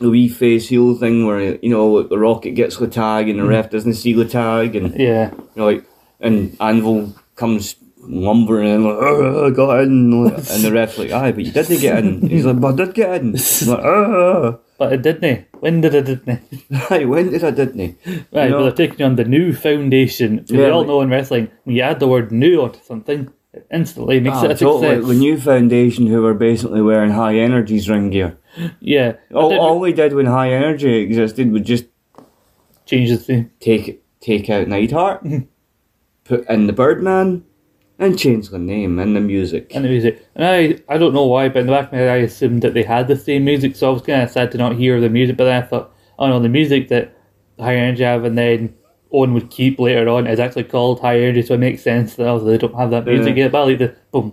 the 0.00 0.10
wee 0.10 0.28
face 0.28 0.68
heel 0.68 0.94
thing 0.98 1.26
where 1.26 1.56
you 1.56 1.70
know 1.70 2.02
the 2.02 2.18
Rocket 2.18 2.50
gets 2.50 2.76
the 2.76 2.86
tag 2.86 3.30
and 3.30 3.38
the 3.38 3.44
ref 3.46 3.66
mm-hmm. 3.66 3.72
doesn't 3.76 3.94
see 3.94 4.12
the 4.12 4.26
tag, 4.26 4.76
and 4.76 4.94
Yeah. 5.00 5.30
you 5.30 5.48
know, 5.56 5.64
like, 5.64 5.86
and 6.20 6.54
Anvil 6.60 7.14
comes 7.36 7.76
lumbering 7.96 8.68
in 8.68 8.84
like, 8.84 8.98
"Ugh, 8.98 9.50
I 9.50 9.56
got 9.56 9.80
in, 9.80 10.12
and 10.12 10.62
the 10.62 10.70
ref's 10.70 10.98
like, 10.98 11.10
aye, 11.10 11.32
but 11.32 11.42
you 11.46 11.50
didn't 11.50 11.80
get 11.80 12.04
in. 12.04 12.28
He's 12.28 12.44
like, 12.44 12.60
but 12.60 12.74
I 12.74 12.84
did 12.84 12.94
get 12.94 13.20
in. 13.22 13.32
Like, 13.32 13.80
"Ugh." 13.82 14.60
But 14.76 14.92
it 14.92 15.00
didn't 15.02 15.36
he? 15.36 15.44
When 15.60 15.80
did 15.80 15.94
it 15.94 16.04
didn't? 16.04 16.40
Aye, 16.90 17.04
when 17.04 17.30
did 17.30 17.44
I 17.44 17.52
didn't? 17.52 17.96
Right, 18.04 18.44
You 18.44 18.50
know? 18.50 18.56
well, 18.56 18.62
they're 18.64 18.88
taking 18.88 19.06
on 19.06 19.14
the 19.16 19.24
new 19.24 19.54
foundation. 19.54 20.40
'Cause 20.40 20.50
we 20.50 20.64
all 20.68 20.80
like- 20.80 20.88
know 20.88 21.00
in 21.00 21.08
wrestling, 21.08 21.48
when 21.62 21.76
you 21.76 21.82
add 21.82 22.00
the 22.00 22.08
word 22.08 22.32
new 22.32 22.60
onto 22.60 22.80
something, 22.80 23.30
it 23.54 23.66
instantly 23.72 24.20
makes 24.20 24.36
Ah, 24.36 24.44
it 24.46 24.50
a 24.52 24.54
totally. 24.56 24.88
success. 24.96 25.08
The 25.08 25.14
new 25.14 25.38
foundation 25.40 26.06
who 26.06 26.22
were 26.22 26.34
basically 26.34 26.82
wearing 26.82 27.10
high 27.12 27.36
energies 27.36 27.88
ring 27.88 28.10
gear. 28.10 28.36
yeah. 28.80 29.14
All, 29.34 29.50
did 29.50 29.58
all 29.58 29.78
we 29.80 29.92
did 29.92 30.12
when 30.14 30.26
high 30.26 30.52
energy 30.52 30.96
existed 30.96 31.50
was 31.52 31.62
just 31.62 31.86
change 32.86 33.10
the 33.10 33.16
thing. 33.16 33.50
take 33.60 34.02
take 34.20 34.48
out 34.50 34.68
Neidhart, 34.68 35.24
put 36.24 36.48
in 36.48 36.66
the 36.66 36.72
Birdman, 36.72 37.44
and 37.98 38.18
change 38.18 38.48
the 38.48 38.58
name 38.58 38.98
and 38.98 39.14
the 39.14 39.20
music. 39.20 39.70
and 39.74 39.84
the 39.84 39.88
music. 39.88 40.26
And 40.34 40.44
I, 40.44 40.80
I 40.92 40.98
don't 40.98 41.14
know 41.14 41.26
why, 41.26 41.48
but 41.48 41.60
in 41.60 41.66
the 41.66 41.72
back 41.72 41.86
of 41.86 41.92
my 41.92 41.98
head, 41.98 42.08
I 42.08 42.16
assumed 42.16 42.62
that 42.62 42.74
they 42.74 42.82
had 42.82 43.06
the 43.08 43.16
same 43.16 43.44
music, 43.44 43.76
so 43.76 43.88
I 43.88 43.92
was 43.92 44.02
kind 44.02 44.22
of 44.22 44.30
sad 44.30 44.50
to 44.52 44.58
not 44.58 44.76
hear 44.76 45.00
the 45.00 45.08
music. 45.10 45.36
But 45.36 45.44
then 45.44 45.62
I 45.62 45.66
thought, 45.66 45.92
oh 46.18 46.26
no, 46.28 46.40
the 46.40 46.48
music 46.48 46.88
that 46.88 47.16
High 47.58 47.76
Energy 47.76 48.02
have, 48.02 48.24
and 48.24 48.36
then 48.36 48.74
Owen 49.14 49.32
would 49.34 49.50
keep 49.50 49.78
later 49.78 50.08
on 50.08 50.26
is 50.26 50.40
actually 50.40 50.64
called 50.64 51.00
High 51.00 51.18
Energy, 51.20 51.42
so 51.42 51.54
it 51.54 51.60
makes 51.60 51.82
sense 51.82 52.16
that 52.16 52.26
also 52.26 52.44
they 52.46 52.58
don't 52.58 52.74
have 52.74 52.90
that 52.90 53.04
music 53.06 53.36
Yeah. 53.36 53.44
yet. 53.44 53.52
But 53.52 53.62
I 53.62 53.64
like 53.64 53.78
the 53.78 53.94
boom. 54.12 54.32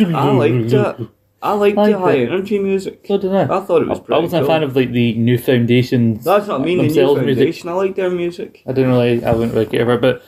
I 0.00 0.30
liked 0.32 0.72
it. 0.72 1.08
I 1.42 1.52
liked 1.52 1.76
I 1.78 1.90
the 1.92 1.98
high 1.98 2.12
it. 2.12 2.28
energy 2.30 2.58
music. 2.58 3.04
So 3.06 3.18
did 3.18 3.32
I. 3.34 3.42
I 3.44 3.60
thought 3.60 3.82
it 3.82 3.88
was 3.88 4.00
pretty 4.00 4.14
I 4.18 4.18
wasn't 4.22 4.42
cool. 4.44 4.50
a 4.50 4.54
fan 4.54 4.62
of 4.62 4.74
like 4.76 4.92
the 4.92 5.14
new 5.14 5.36
foundations. 5.38 6.24
That's 6.24 6.48
not 6.48 6.62
I 6.62 6.64
mean. 6.64 6.78
The 6.78 6.84
new 6.84 6.88
themselves 6.88 7.20
music. 7.22 7.66
I 7.66 7.72
like 7.72 7.94
their 7.96 8.10
music. 8.10 8.62
I 8.66 8.72
don't 8.72 8.88
really, 8.88 9.22
I 9.24 9.32
wouldn't 9.32 9.52
really 9.52 9.66
care 9.66 9.84
for 9.84 9.92
it, 9.94 10.00
but 10.00 10.22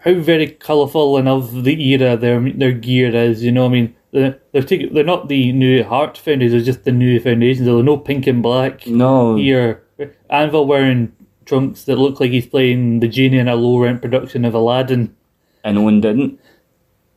how 0.00 0.14
very 0.14 0.46
colourful 0.48 1.16
and 1.18 1.28
of 1.28 1.64
the 1.64 1.74
era 1.92 2.16
their 2.16 2.40
their 2.52 2.72
gear 2.72 3.14
is. 3.14 3.44
You 3.44 3.52
know, 3.52 3.66
I 3.66 3.68
mean, 3.68 3.94
they're 4.12 4.40
they're, 4.52 4.62
taking, 4.62 4.94
they're 4.94 5.04
not 5.04 5.28
the 5.28 5.52
new 5.52 5.84
Heart 5.84 6.16
Foundations, 6.16 6.52
they're 6.52 6.72
just 6.72 6.84
the 6.84 6.92
new 6.92 7.20
foundations. 7.20 7.66
There's 7.66 7.84
no 7.84 7.98
pink 7.98 8.26
and 8.26 8.42
black 8.42 8.86
No, 8.86 9.36
here. 9.36 9.82
Anvil 10.30 10.66
wearing 10.66 11.12
trunks 11.44 11.84
that 11.84 11.96
look 11.96 12.20
like 12.20 12.30
he's 12.30 12.46
playing 12.46 13.00
the 13.00 13.08
genie 13.08 13.38
in 13.38 13.48
a 13.48 13.56
low 13.56 13.78
rent 13.78 14.00
production 14.02 14.44
of 14.44 14.54
Aladdin. 14.54 15.14
and 15.62 15.84
one 15.84 16.00
didn't. 16.00 16.40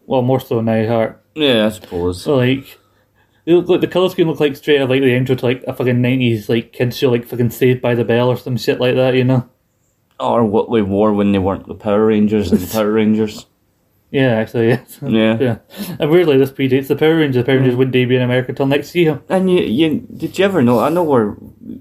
Well, 0.06 0.22
more 0.22 0.40
so 0.40 0.62
now, 0.62 0.88
Heart. 0.88 1.24
Yeah, 1.36 1.66
I 1.66 1.70
suppose. 1.70 2.22
So 2.24 2.36
like. 2.38 2.80
They 3.46 3.54
look 3.54 3.70
like 3.70 3.80
the 3.80 3.88
colour 3.88 4.10
scheme 4.10 4.28
look 4.28 4.42
like 4.42 4.58
straight 4.58 4.82
out 4.82 4.90
like 4.90 5.00
the 5.02 5.14
intro 5.16 5.34
to 5.34 5.46
like 5.46 5.64
a 5.66 5.74
fucking 5.74 6.02
nineties 6.02 6.50
like 6.50 6.74
kids 6.74 6.98
show 6.98 7.10
like 7.10 7.26
fucking 7.26 7.50
Saved 7.52 7.82
by 7.82 7.96
the 7.96 8.04
Bell 8.04 8.28
or 8.28 8.36
some 8.36 8.58
shit 8.58 8.78
like 8.82 8.96
that, 8.96 9.16
you 9.16 9.24
know? 9.24 9.48
Or 10.20 10.44
what 10.44 10.70
they 10.70 10.82
wore 10.82 11.14
when 11.14 11.32
they 11.32 11.40
weren't 11.40 11.66
the 11.66 11.74
Power 11.74 12.08
Rangers 12.08 12.52
and 12.52 12.60
the 12.60 12.68
Power 12.74 12.92
Rangers. 12.92 13.46
Yeah, 14.10 14.36
actually, 14.36 14.70
yeah. 14.70 14.80
Yeah. 15.02 15.38
Yeah, 15.40 15.58
and 16.00 16.10
weirdly, 16.10 16.38
this 16.38 16.52
predates 16.52 16.88
the 16.88 16.96
Power 16.96 17.18
Rangers. 17.18 17.44
The 17.44 17.46
Power 17.46 17.58
Rangers 17.58 17.76
wouldn't 17.76 17.92
debut 17.92 18.18
in 18.18 18.24
America 18.24 18.52
until 18.52 18.66
next 18.66 18.96
year. 18.96 19.22
And 19.28 19.52
you, 19.52 19.60
you, 19.60 20.08
did 20.16 20.40
you 20.40 20.46
ever 20.46 20.62
know? 20.62 20.80
I 20.80 20.90
know 20.90 21.04
we're 21.04 21.36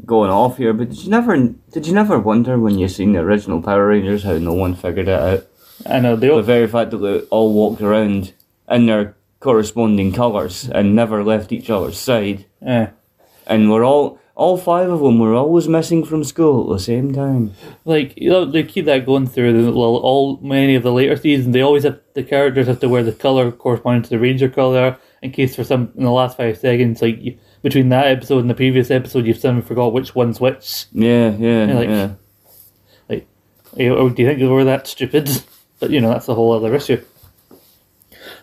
going 0.05 0.31
off 0.31 0.57
here, 0.57 0.73
but 0.73 0.89
did 0.89 1.05
you 1.05 1.11
never, 1.11 1.37
did 1.71 1.87
you 1.87 1.95
never 1.95 2.19
wonder 2.19 2.59
when 2.59 2.79
you 2.79 2.89
seen 2.89 3.13
the 3.13 3.21
original 3.21 3.63
Power 3.63 3.89
Rangers 3.89 4.25
how 4.25 4.39
no 4.39 4.55
one 4.55 4.75
figured 4.75 5.09
it 5.09 5.21
out? 5.21 5.47
I 5.89 6.01
know 6.01 6.17
they 6.17 6.29
The 6.29 6.43
very 6.43 6.67
fact 6.67 6.91
that 6.91 6.99
they 6.99 7.21
all 7.29 7.53
walked 7.53 7.81
around 7.81 8.33
in 8.69 8.87
their 8.87 9.17
corresponding 9.39 10.13
colours 10.13 10.69
and 10.69 10.97
never 10.97 11.23
left 11.23 11.53
each 11.53 11.71
other's 11.71 11.99
side, 11.99 12.47
eh. 12.63 12.89
and 13.47 13.71
we're 13.71 13.85
all, 13.85 14.19
all 14.37 14.57
five 14.59 14.89
of 14.91 15.01
them 15.01 15.19
were 15.19 15.35
always 15.35 15.67
missing 15.67 16.05
from 16.05 16.23
school 16.23 16.71
at 16.71 16.77
the 16.79 16.85
same 16.85 17.13
time. 17.13 17.55
like 17.87 18.13
you 18.17 18.29
know, 18.31 18.45
they 18.45 18.63
keep 18.63 18.85
that 18.85 19.05
going 19.07 19.27
through 19.27 19.65
the, 19.65 19.73
well, 19.73 19.97
all 19.97 20.39
many 20.43 20.75
of 20.75 20.83
the 20.83 20.93
later 20.93 21.17
seasons. 21.17 21.53
They 21.55 21.63
always 21.63 21.85
have 21.85 21.99
the 22.15 22.23
characters 22.23 22.67
have 22.69 22.81
to 22.81 22.89
wear 22.89 23.03
the 23.03 23.13
color 23.13 23.51
corresponding 23.51 24.03
to 24.05 24.11
the 24.11 24.19
Ranger 24.19 24.49
color. 24.49 24.99
In 25.23 25.33
case 25.33 25.57
for 25.57 25.65
some 25.65 25.91
in 25.97 26.05
the 26.05 26.11
last 26.11 26.37
five 26.37 26.59
seconds, 26.59 27.01
like 27.03 27.21
you, 27.21 27.39
between 27.63 27.89
that 27.89 28.07
episode 28.07 28.41
and 28.41 28.51
the 28.51 28.55
previous 28.55 28.91
episode, 28.91 29.27
you've 29.27 29.39
suddenly 29.39 29.63
forgot 29.67 29.93
which 29.95 30.15
one's 30.15 30.39
which. 30.41 30.85
Yeah, 30.93 31.31
yeah, 31.31 31.67
Yeah, 31.67 31.75
like- 31.75 31.89
yeah. 31.89 32.11
Like, 33.09 33.27
do 33.75 33.83
you 33.85 34.29
think 34.29 34.39
they 34.39 34.47
were 34.47 34.65
that 34.65 34.87
stupid? 34.87 35.29
But 35.79 35.91
you 35.91 36.01
know, 36.01 36.09
that's 36.09 36.29
a 36.29 36.35
whole 36.35 36.53
other 36.53 36.75
issue. 36.75 37.03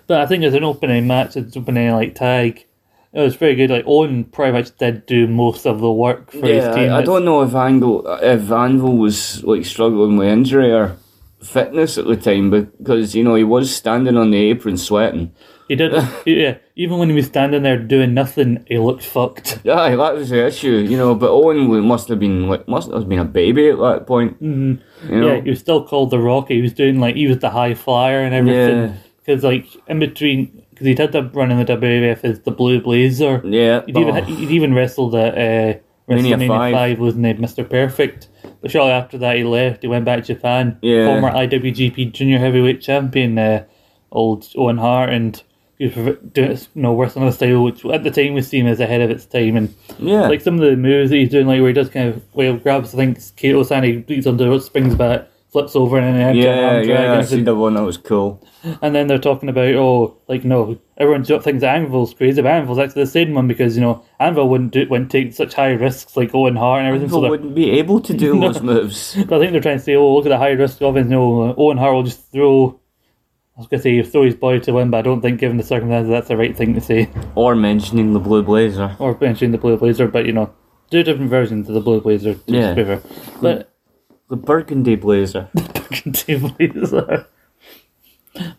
But 0.05 0.21
I 0.21 0.25
think 0.27 0.43
as 0.43 0.53
an 0.53 0.63
opening 0.63 1.07
match, 1.07 1.35
it's 1.35 1.57
opening 1.57 1.91
like 1.91 2.13
tag. 2.15 2.65
It 3.13 3.19
was 3.21 3.35
very 3.35 3.55
good. 3.55 3.69
Like 3.69 3.85
Owen 3.85 4.23
pretty 4.25 4.51
much 4.53 4.75
did 4.77 5.05
do 5.05 5.27
most 5.27 5.65
of 5.67 5.79
the 5.79 5.91
work 5.91 6.31
for 6.31 6.37
his 6.47 6.63
Yeah, 6.63 6.75
team. 6.75 6.91
I, 6.91 6.97
I 6.97 7.01
don't 7.03 7.25
know 7.25 7.43
if 7.43 7.53
Angle, 7.53 8.07
if 8.21 8.51
Anvil 8.51 8.97
was 8.97 9.43
like 9.43 9.65
struggling 9.65 10.17
with 10.17 10.27
injury 10.27 10.71
or 10.73 10.97
fitness 11.43 11.97
at 11.97 12.05
the 12.05 12.15
time 12.15 12.49
because 12.49 13.13
you 13.15 13.23
know 13.23 13.35
he 13.35 13.43
was 13.43 13.73
standing 13.75 14.17
on 14.17 14.31
the 14.31 14.37
apron 14.37 14.77
sweating. 14.77 15.31
He 15.67 15.75
did. 15.75 15.93
yeah, 16.25 16.57
even 16.75 16.97
when 16.97 17.09
he 17.09 17.15
was 17.15 17.27
standing 17.27 17.63
there 17.63 17.77
doing 17.77 18.13
nothing, 18.13 18.65
he 18.67 18.77
looked 18.79 19.03
fucked. 19.05 19.59
Yeah, 19.63 19.95
that 19.95 20.15
was 20.15 20.29
the 20.29 20.45
issue, 20.47 20.71
you 20.89 20.97
know. 20.97 21.13
But 21.15 21.29
Owen 21.29 21.85
must 21.85 22.07
have 22.09 22.19
been 22.19 22.47
like 22.47 22.67
must 22.67 22.91
have 22.91 23.07
been 23.07 23.19
a 23.19 23.25
baby 23.25 23.69
at 23.69 23.77
that 23.77 24.07
point. 24.07 24.41
Mm-hmm. 24.41 25.13
You 25.13 25.21
know? 25.21 25.35
Yeah, 25.35 25.41
he 25.41 25.49
was 25.51 25.59
still 25.59 25.85
called 25.85 26.09
the 26.09 26.19
Rocket. 26.19 26.55
He 26.55 26.61
was 26.61 26.73
doing 26.73 26.99
like 26.99 27.15
he 27.15 27.27
was 27.27 27.39
the 27.39 27.51
high 27.51 27.75
flyer 27.75 28.19
and 28.21 28.33
Yeah. 28.33 28.39
everything. 28.53 28.97
Because 29.25 29.43
like 29.43 29.67
in 29.87 29.99
between, 29.99 30.62
because 30.83 30.87
he'd 30.87 30.99
had 30.99 31.11
to 31.13 31.37
run 31.37 31.51
in 31.51 31.57
the 31.57 31.65
WWF 31.65 32.23
as 32.23 32.39
the 32.41 32.51
Blue 32.51 32.81
Blazer. 32.81 33.41
yeah. 33.45 33.81
He'd 33.85 33.97
even 33.97 34.17
Oh. 34.17 34.21
he'd 34.21 34.51
even 34.51 34.73
wrestled 34.73 35.15
at 35.15 35.33
uh, 35.37 35.79
Mania 36.07 36.37
WrestleMania 36.37 36.47
5. 36.47 36.73
5 36.73 36.99
losing 36.99 37.23
to 37.23 37.33
Mr. 37.35 37.69
Perfect. 37.69 38.27
But 38.61 38.71
shortly 38.71 38.91
after 38.91 39.17
that, 39.19 39.37
he 39.37 39.43
left. 39.43 39.81
He 39.81 39.87
went 39.87 40.05
back 40.05 40.23
to 40.23 40.33
Japan. 40.35 40.77
Yeah. 40.81 41.05
Former 41.07 41.31
IWGP 41.31 42.11
Junior 42.11 42.39
Heavyweight 42.39 42.81
Champion, 42.81 43.37
uh, 43.37 43.63
old 44.11 44.47
Owen 44.57 44.77
Hart, 44.77 45.09
and 45.09 45.41
he 45.79 45.87
was 45.87 46.17
doing 46.33 46.51
you 46.51 46.81
know 46.81 46.95
wrestling 46.95 47.31
style 47.31 47.63
which 47.63 47.83
at 47.85 48.03
the 48.03 48.11
time 48.11 48.33
was 48.35 48.47
seen 48.47 48.67
as 48.67 48.79
ahead 48.79 49.01
of 49.01 49.09
its 49.09 49.25
time. 49.25 49.55
And 49.57 49.73
Yeah. 49.99 50.27
like 50.27 50.41
some 50.41 50.55
of 50.55 50.61
the 50.61 50.75
moves 50.75 51.09
that 51.09 51.17
he's 51.17 51.29
doing, 51.29 51.47
like 51.47 51.59
where 51.59 51.69
he 51.69 51.73
does 51.73 51.89
kind 51.89 52.09
of 52.09 52.21
he 52.35 52.53
grabs, 52.57 52.93
I 52.93 52.97
think 52.97 53.19
Kato 53.35 53.63
he 53.81 53.97
beats 53.97 54.27
onto 54.27 54.49
the 54.49 54.59
springs 54.59 54.95
back, 54.95 55.27
flips 55.53 55.75
over, 55.75 55.97
and 55.97 56.17
then 56.17 56.35
yeah, 56.35 56.81
yeah, 56.81 57.13
I 57.13 57.15
and 57.17 57.27
see 57.27 57.41
the 57.41 57.55
one 57.55 57.75
that 57.75 57.83
was 57.83 57.95
cool. 57.95 58.45
and 58.81 58.93
then 58.93 59.07
they're 59.07 59.19
talking 59.19 59.47
about, 59.47 59.73
oh, 59.75 60.17
like, 60.27 60.43
no, 60.43 60.77
everyone 60.97 61.23
thinks 61.23 61.63
Anvil's 61.63 62.13
crazy, 62.13 62.41
but 62.41 62.51
Anvil's 62.51 62.79
actually 62.79 63.03
the 63.03 63.11
same 63.11 63.33
one 63.33 63.47
because, 63.47 63.77
you 63.77 63.81
know, 63.81 64.03
Anvil 64.19 64.49
wouldn't 64.49 64.71
do, 64.71 64.87
wouldn't 64.89 65.11
take 65.11 65.31
such 65.33 65.53
high 65.53 65.71
risks 65.71 66.17
like 66.17 66.33
Owen 66.33 66.55
Hart 66.55 66.79
and 66.79 66.87
everything. 66.87 67.07
People 67.07 67.21
So 67.21 67.29
wouldn't 67.29 67.55
be 67.55 67.71
able 67.71 68.01
to 68.01 68.13
do 68.13 68.37
those 68.39 68.61
moves. 68.61 69.15
but 69.27 69.37
I 69.37 69.39
think 69.39 69.51
they're 69.51 69.61
trying 69.61 69.77
to 69.77 69.83
say, 69.83 69.95
oh, 69.95 70.15
look 70.15 70.25
at 70.25 70.29
the 70.29 70.37
high 70.37 70.49
risk 70.51 70.81
of 70.81 70.97
it. 70.97 71.05
You 71.05 71.09
know, 71.09 71.55
Owen 71.55 71.77
Hart 71.77 71.93
will 71.93 72.03
just 72.03 72.31
throw, 72.31 72.79
I 73.55 73.59
was 73.59 73.67
going 73.67 73.81
to 73.81 73.83
say, 73.83 74.09
throw 74.09 74.23
his 74.23 74.35
body 74.35 74.59
to 74.61 74.73
win, 74.73 74.89
but 74.89 74.97
I 74.97 75.01
don't 75.03 75.21
think, 75.21 75.39
given 75.39 75.57
the 75.57 75.63
circumstances, 75.63 76.09
that's 76.09 76.27
the 76.29 76.37
right 76.37 76.57
thing 76.57 76.73
to 76.73 76.81
say. 76.81 77.09
Or 77.35 77.55
mentioning 77.55 78.13
the 78.13 78.19
Blue 78.19 78.41
Blazer. 78.41 78.95
Or 78.97 79.15
mentioning 79.21 79.51
the 79.51 79.59
Blue 79.59 79.77
Blazer, 79.77 80.07
but, 80.07 80.25
you 80.25 80.33
know, 80.33 80.51
two 80.89 81.03
different 81.03 81.29
versions 81.29 81.67
of 81.67 81.75
the 81.75 81.81
Blue 81.81 82.01
Blazer, 82.01 82.33
to 82.33 82.41
Yeah. 82.47 82.99
But, 83.41 83.72
The 84.29 84.35
Burgundy 84.35 84.95
Blazer. 84.95 85.49
Burgundy 85.53 86.37
blazer. 86.37 87.27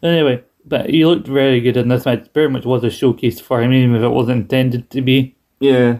anyway, 0.03 0.45
but 0.65 0.91
he 0.91 1.05
looked 1.05 1.27
very 1.27 1.61
good 1.61 1.77
in 1.77 1.89
this 1.89 2.05
match. 2.05 2.27
Very 2.33 2.49
much 2.49 2.65
was 2.65 2.85
a 2.85 2.91
showcase 2.91 3.41
for 3.41 3.63
him, 3.63 3.73
even 3.73 3.97
if 3.97 4.03
it 4.03 4.09
wasn't 4.09 4.43
intended 4.43 4.91
to 4.91 5.01
be. 5.03 5.35
Yeah. 5.61 5.99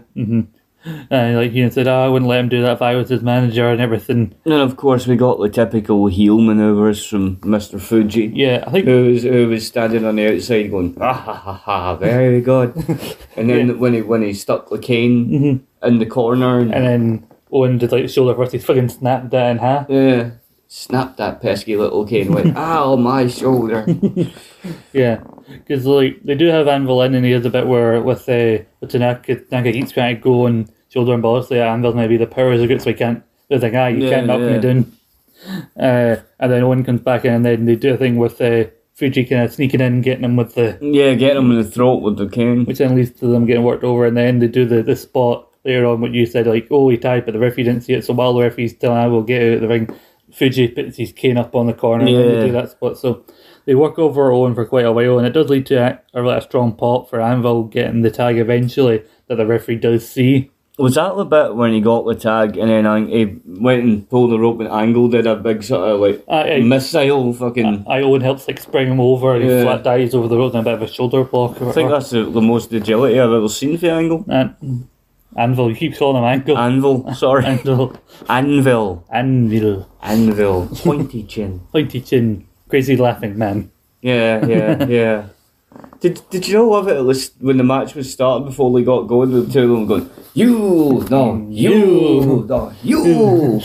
And 1.11 1.37
like 1.37 1.53
he 1.53 1.69
said, 1.71 1.89
oh, 1.89 2.05
I 2.05 2.09
wouldn't 2.09 2.29
let 2.29 2.41
him 2.41 2.51
do 2.51 2.61
that 2.63 2.75
if 2.75 2.83
I 2.83 2.95
was 2.95 3.09
his 3.09 3.23
manager 3.23 3.71
and 3.71 3.81
everything. 3.81 4.35
And 4.45 4.53
of 4.55 4.77
course, 4.77 5.07
we 5.07 5.17
got 5.17 5.41
the 5.41 5.49
typical 5.49 6.09
heel 6.09 6.39
maneuvers 6.39 7.05
from 7.07 7.37
Mr. 7.39 7.81
Fuji. 7.81 8.31
Yeah, 8.35 8.65
I 8.67 8.71
think 8.71 8.85
Who 8.87 9.07
was, 9.07 9.23
who 9.23 9.49
was 9.49 9.67
standing 9.67 10.05
on 10.05 10.17
the 10.17 10.35
outside 10.35 10.71
going, 10.71 10.97
ah 11.01 11.15
ha 11.15 11.35
ha 11.35 11.55
ha, 11.55 11.97
very 11.97 12.43
good. 12.43 12.77
and 13.37 13.49
then 13.49 13.79
when 13.79 13.95
he 13.95 14.03
when 14.03 14.23
he 14.23 14.35
stuck 14.35 14.69
the 14.69 14.79
cane 14.79 15.65
in 15.83 15.99
the 15.99 16.07
corner, 16.07 16.61
and, 16.61 16.75
And 16.75 16.87
then 16.87 17.27
Owen 17.55 17.79
did 17.79 17.93
like 17.93 18.09
shoulder 18.11 18.35
first, 18.35 18.53
he 18.53 18.59
fucking 18.59 18.89
snapped 18.91 19.31
that 19.31 19.51
in 19.53 19.59
half. 19.59 19.89
yeah, 19.89 20.31
snapped 20.69 21.17
that 21.19 21.41
pesky 21.41 21.77
little 21.77 22.05
cane, 22.05 22.33
went, 22.35 22.57
ow, 22.71 22.97
my 22.97 23.29
shoulder. 23.29 23.87
Yeah, 24.93 25.23
because 25.47 25.87
like 25.87 26.23
they 26.25 26.35
do 26.35 26.47
have 26.47 26.69
Anvil 26.69 27.03
in, 27.03 27.15
and 27.15 27.25
he 27.25 27.33
has 27.33 27.45
a 27.45 27.51
bit 27.51 27.67
where 27.67 28.01
with 28.01 28.29
uh, 28.29 28.65
with 28.81 28.91
Tanaka, 28.91 29.37
Tanaka 29.37 29.73
keeps 29.73 29.93
trying 29.93 30.17
to 30.17 30.23
go 30.23 30.47
and 30.47 30.71
shoulder 30.89 31.13
and 31.13 31.23
balls. 31.23 31.49
So 31.49 31.55
yeah, 31.55 31.73
Anvil's 31.73 31.95
maybe 31.95 32.17
the 32.17 32.27
powers 32.27 32.61
are 32.63 32.67
good, 32.67 32.81
so 32.83 32.91
he 32.91 32.97
can't. 32.97 33.23
There's 33.49 33.63
like 33.63 33.75
ah, 33.75 33.87
you 33.89 34.05
Yeah, 34.05 34.11
can't 34.11 34.27
knock 34.27 34.41
yeah. 34.41 34.53
me 34.57 34.59
down. 34.61 34.93
Uh, 35.79 36.17
and 36.41 36.51
then 36.53 36.63
Owen 36.63 36.85
comes 36.85 37.01
back 37.03 37.25
in, 37.25 37.35
and 37.35 37.45
then 37.45 37.67
they 37.67 37.77
do 37.77 37.93
a 37.95 37.97
thing 37.99 38.17
with 38.17 38.41
uh, 38.41 38.65
Fuji 38.95 39.25
kind 39.27 39.43
of 39.43 39.53
sneaking 39.53 39.81
in, 39.81 40.01
getting 40.01 40.25
him 40.25 40.37
with 40.37 40.55
the, 40.55 40.79
yeah, 40.81 41.13
getting 41.15 41.43
him 41.43 41.51
in 41.51 41.59
the 41.59 41.65
throat 41.71 41.97
with 42.01 42.17
the 42.17 42.29
cane. 42.29 42.65
which 42.65 42.79
then 42.79 42.95
leads 42.97 43.11
to 43.21 43.27
them 43.27 43.45
getting 43.45 43.65
worked 43.65 43.85
over, 43.85 44.07
and 44.07 44.17
then 44.17 44.39
they 44.39 44.49
do 44.49 44.65
the 44.65 44.83
the 44.83 44.97
spot 44.97 45.49
later 45.65 45.87
on 45.87 46.01
what 46.01 46.13
you 46.13 46.27
said 46.27 46.47
like 46.47 46.69
oh 46.71 46.89
he 46.89 46.97
tied, 46.99 47.25
but 47.25 47.33
the 47.33 47.39
referee 47.39 47.65
didn't 47.65 47.83
see 47.83 47.93
it. 47.95 48.05
So 48.05 48.15
while 48.15 48.35
the 48.35 48.43
referee's 48.43 48.75
telling 48.75 48.99
I 48.99 49.07
will 49.09 49.23
get 49.23 49.43
out 49.43 49.53
of 49.55 49.61
the 49.63 49.69
ring, 49.69 49.89
Fuji 50.33 50.69
puts 50.69 50.97
his 50.97 51.13
cane 51.13 51.37
up 51.39 51.55
on 51.55 51.67
the 51.67 51.73
corner, 51.75 52.05
and 52.07 52.15
they 52.17 52.47
do 52.47 52.53
that 52.53 52.71
spot. 52.71 52.99
So 52.99 53.25
they 53.67 53.75
work 53.75 53.99
over 53.99 54.31
Owen 54.33 54.55
for 54.55 54.65
quite 54.67 54.85
a 54.85 54.93
while, 54.93 55.19
and 55.19 55.27
it 55.27 55.33
does 55.33 55.49
lead 55.49 55.67
to 55.67 55.77
a, 55.77 56.01
a 56.13 56.23
really 56.23 56.41
strong 56.41 56.73
pop 56.75 57.09
for 57.09 57.21
Anvil 57.21 57.65
getting 57.65 58.03
the 58.03 58.11
tag 58.11 58.39
eventually 58.39 59.03
that 59.29 59.37
the 59.37 59.47
referee 59.47 59.77
does 59.77 60.09
see. 60.09 60.51
Was 60.77 60.97
that 60.97 61.15
the 61.15 61.25
bit 61.25 61.55
when 61.55 61.73
he 61.73 61.81
got 61.81 62.05
the 62.05 62.17
tag 62.17 62.57
and 62.57 62.69
then 62.69 63.07
he 63.09 63.39
went 63.47 63.85
and 63.85 64.11
pulled 64.11 64.33
the 64.33 64.39
rope 64.41 64.59
and 64.59 64.69
Angle 64.69 65.07
did 65.07 65.25
a 65.25 65.37
big 65.37 65.63
sort 65.63 65.89
of 65.89 66.01
like 66.01 66.25
Aye, 66.29 66.55
aye. 66.57 66.61
missile 66.63 67.33
fucking. 67.33 67.85
I 67.89 68.01
Owen 68.01 68.21
helps 68.23 68.49
like 68.49 68.59
spring 68.59 68.89
him 68.91 68.99
over, 68.99 69.37
and 69.37 69.45
he 69.45 69.51
Yeah. 69.51 69.63
flat 69.63 69.85
dives 69.85 70.17
over 70.17 70.27
the 70.27 70.37
road 70.37 70.53
and 70.57 70.63
a 70.63 70.65
bit 70.65 70.75
of 70.75 70.83
a 70.83 70.93
shoulder 70.93 71.23
block. 71.23 71.63
I 71.63 71.71
think 71.71 71.91
that's 71.91 72.11
the, 72.11 72.25
the 72.25 72.41
most 72.41 72.73
agility 72.73 73.21
I've 73.21 73.31
ever 73.31 73.49
seen 73.49 73.79
for 73.79 73.87
Angle. 73.87 74.25
And 74.27 74.89
Anvil, 75.37 75.71
you 75.71 75.77
keep 75.77 75.97
calling 75.97 76.23
him 76.23 76.25
Angle. 76.25 76.57
Anvil, 76.57 77.15
sorry. 77.15 77.45
Anvil, 77.45 77.97
Anvil. 78.29 79.05
Anvil, 79.11 79.89
Anvil. 80.03 80.69
Pointy 80.69 81.25
chin. 81.25 81.61
pointy 81.73 82.01
chin, 82.01 82.47
crazy 82.69 82.97
laughing 82.97 83.37
man. 83.37 83.71
Yeah, 84.01 84.47
yeah, 84.47 84.85
yeah. 84.89 85.27
Did 86.01 86.21
Did 86.31 86.47
you 86.47 86.55
know 86.55 86.69
love 86.69 86.89
it 86.89 86.97
at 86.97 87.05
least 87.05 87.35
when 87.41 87.57
the 87.57 87.65
match 87.65 87.95
was 87.95 88.13
starting 88.13 88.47
before 88.47 88.73
they 88.79 88.85
got 88.85 89.03
going? 89.03 89.31
The 89.31 89.51
two 89.51 89.63
of 89.63 89.71
them 89.71 89.87
going, 89.87 90.11
you, 90.35 91.07
no, 91.11 91.47
you, 91.51 92.45
no, 92.49 92.73
you. 92.83 93.61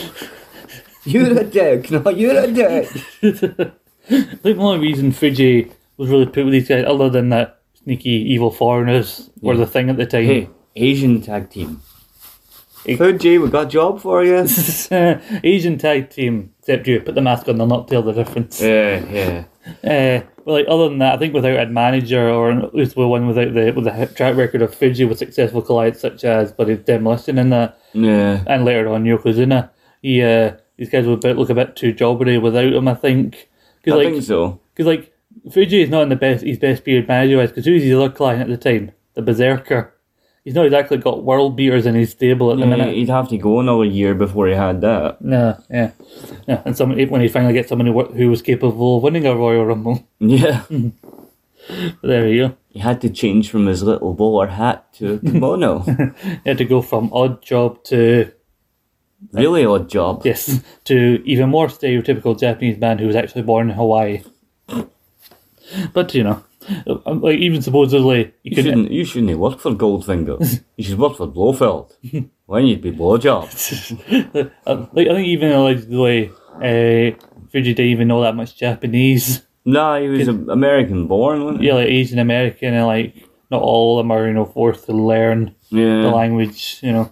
You're 1.05 1.39
a 1.39 1.43
dick. 1.43 1.91
No, 1.91 2.09
you're 2.09 2.37
a 2.37 2.47
dick. 2.51 2.87
I 3.23 4.35
think 4.35 4.41
the 4.41 4.55
only 4.57 4.79
reason 4.79 5.11
Fuji 5.11 5.71
was 5.97 6.09
really 6.09 6.25
put 6.25 6.45
with 6.45 6.53
these 6.53 6.67
guys, 6.67 6.85
other 6.87 7.09
than 7.09 7.29
that 7.29 7.61
sneaky 7.83 8.09
evil 8.09 8.51
foreigners 8.51 9.29
were 9.41 9.57
the 9.57 9.67
thing 9.67 9.89
at 9.89 9.97
the 9.97 10.05
time. 10.05 10.25
Hey, 10.25 10.49
Asian 10.79 11.21
tag 11.21 11.49
team. 11.49 11.81
Fuji, 12.97 13.37
we 13.37 13.49
got 13.49 13.65
a 13.67 13.69
job 13.69 13.99
for 14.01 14.23
you. 14.23 14.37
Asian 15.43 15.77
tag 15.77 16.09
team, 16.09 16.53
except 16.59 16.87
you 16.87 17.01
put 17.01 17.13
the 17.15 17.21
mask 17.21 17.47
on, 17.47 17.57
they'll 17.57 17.67
not 17.67 17.87
tell 17.87 18.01
the 18.01 18.13
difference. 18.13 18.61
Yeah, 18.61 19.03
yeah. 19.11 19.43
Uh, 19.83 20.21
but 20.45 20.51
like 20.53 20.65
other 20.67 20.89
than 20.89 20.97
that, 20.97 21.13
I 21.13 21.17
think 21.19 21.31
without 21.33 21.59
a 21.59 21.67
manager 21.67 22.27
or 22.27 22.51
at 22.51 22.73
least 22.73 22.95
with 22.95 23.07
one 23.07 23.27
without 23.27 23.53
the 23.53 23.69
with 23.71 23.83
the 23.85 24.11
track 24.15 24.35
record 24.35 24.63
of 24.63 24.73
Fuji 24.73 25.05
with 25.05 25.19
successful 25.19 25.61
clients 25.61 25.99
such 25.99 26.23
as 26.23 26.51
Buddy 26.51 26.75
Demolition 26.75 27.37
in 27.37 27.51
that, 27.51 27.77
Yeah. 27.93 28.43
and 28.47 28.65
later 28.65 28.87
on 28.87 29.03
Yokozuna, 29.03 29.69
he 30.01 30.23
uh, 30.23 30.53
these 30.77 30.89
guys 30.89 31.05
would 31.05 31.23
look 31.23 31.51
a 31.51 31.53
bit 31.53 31.75
too 31.75 31.93
jobbery 31.93 32.41
without 32.41 32.73
him. 32.73 32.87
I 32.87 32.95
think 32.95 33.35
I 33.35 33.47
because 33.83 33.97
like 33.97 34.13
think 34.13 34.23
so. 34.23 34.59
because 34.73 34.87
like 34.87 35.13
Fuji 35.51 35.83
is 35.83 35.89
not 35.89 36.03
in 36.03 36.09
the 36.09 36.15
best 36.15 36.43
his 36.43 36.57
best 36.57 36.83
period 36.83 37.07
manager 37.07 37.37
wise 37.37 37.49
because 37.49 37.65
who's 37.65 37.83
his 37.83 37.93
other 37.93 38.09
client 38.09 38.41
at 38.41 38.47
the 38.47 38.57
time? 38.57 38.91
The 39.13 39.21
Berserker. 39.21 39.93
He's 40.49 40.55
not 40.55 40.65
exactly 40.65 40.97
got 40.97 41.23
world 41.23 41.55
beaters 41.55 41.85
in 41.85 41.93
his 41.93 42.09
stable 42.09 42.49
at 42.51 42.57
the 42.57 42.63
Yeah, 42.63 42.69
minute. 42.75 42.95
he'd 42.95 43.09
have 43.09 43.29
to 43.29 43.37
go 43.37 43.59
another 43.59 43.85
year 43.85 44.15
before 44.15 44.47
he 44.47 44.55
had 44.55 44.81
that. 44.81 45.21
No, 45.21 45.55
yeah, 45.69 45.91
yeah. 46.47 46.63
And 46.65 46.75
someone 46.75 46.97
when 47.09 47.21
he 47.21 47.27
finally 47.27 47.53
gets 47.53 47.69
someone 47.69 47.85
who, 47.85 48.03
who 48.05 48.29
was 48.31 48.41
capable 48.41 48.97
of 48.97 49.03
winning 49.03 49.27
a 49.27 49.35
Royal 49.35 49.63
Rumble. 49.65 50.07
Yeah. 50.19 50.63
There 52.01 52.27
you 52.27 52.47
go. 52.47 52.55
He 52.69 52.79
had 52.79 52.99
to 53.01 53.09
change 53.11 53.51
from 53.51 53.67
his 53.67 53.83
little 53.83 54.15
bowler 54.15 54.47
hat 54.47 54.91
to 54.93 55.13
a 55.13 55.19
kimono. 55.19 55.79
He 56.43 56.49
had 56.49 56.57
to 56.57 56.65
go 56.65 56.81
from 56.81 57.11
odd 57.13 57.43
job 57.43 57.83
to 57.91 58.31
really 59.33 59.65
odd 59.65 59.87
job. 59.87 60.23
yes 60.25 60.63
to 60.85 61.21
even 61.25 61.49
more 61.49 61.67
stereotypical 61.67 62.39
Japanese 62.39 62.79
man 62.79 62.97
who 62.97 63.05
was 63.05 63.15
actually 63.15 63.43
born 63.43 63.69
in 63.69 63.75
Hawaii. 63.75 64.23
But 65.93 66.15
you 66.15 66.23
know, 66.23 66.43
like 67.05 67.37
even 67.39 67.61
supposedly 67.61 68.33
you 68.43 68.55
You 68.55 68.63
shouldn't, 68.63 68.91
you 68.91 69.05
shouldn't 69.05 69.39
work 69.39 69.59
for 69.59 69.71
Goldfinger. 69.71 70.61
you 70.77 70.83
should 70.83 70.99
work 70.99 71.15
for 71.17 71.27
Blofeld. 71.27 71.95
When 72.49 72.65
you'd 72.65 72.81
be 72.81 72.91
blowjob. 72.91 73.45
uh, 74.65 74.85
like 74.93 75.07
I 75.07 75.13
think 75.13 75.27
even 75.27 75.51
allegedly 75.51 76.31
uh, 76.55 77.15
Fuji 77.51 77.75
didn't 77.75 77.91
even 77.91 78.07
know 78.07 78.21
that 78.21 78.35
much 78.35 78.55
Japanese. 78.57 79.43
Nah, 79.65 79.99
he 79.99 80.07
was 80.07 80.27
American 80.27 81.05
born, 81.05 81.43
wasn't 81.43 81.61
he? 81.61 81.67
Yeah, 81.67 81.75
like 81.75 81.89
Asian 81.89 82.17
American 82.17 82.73
and 82.73 82.87
like 82.87 83.13
not 83.51 83.61
all 83.61 83.99
of 83.99 84.03
them 84.03 84.09
are 84.09 84.25
you 84.25 84.33
know 84.33 84.45
forced 84.45 84.87
to 84.87 84.93
learn 84.93 85.53
the 85.69 86.09
language. 86.09 86.79
You 86.81 86.93
know, 86.93 87.11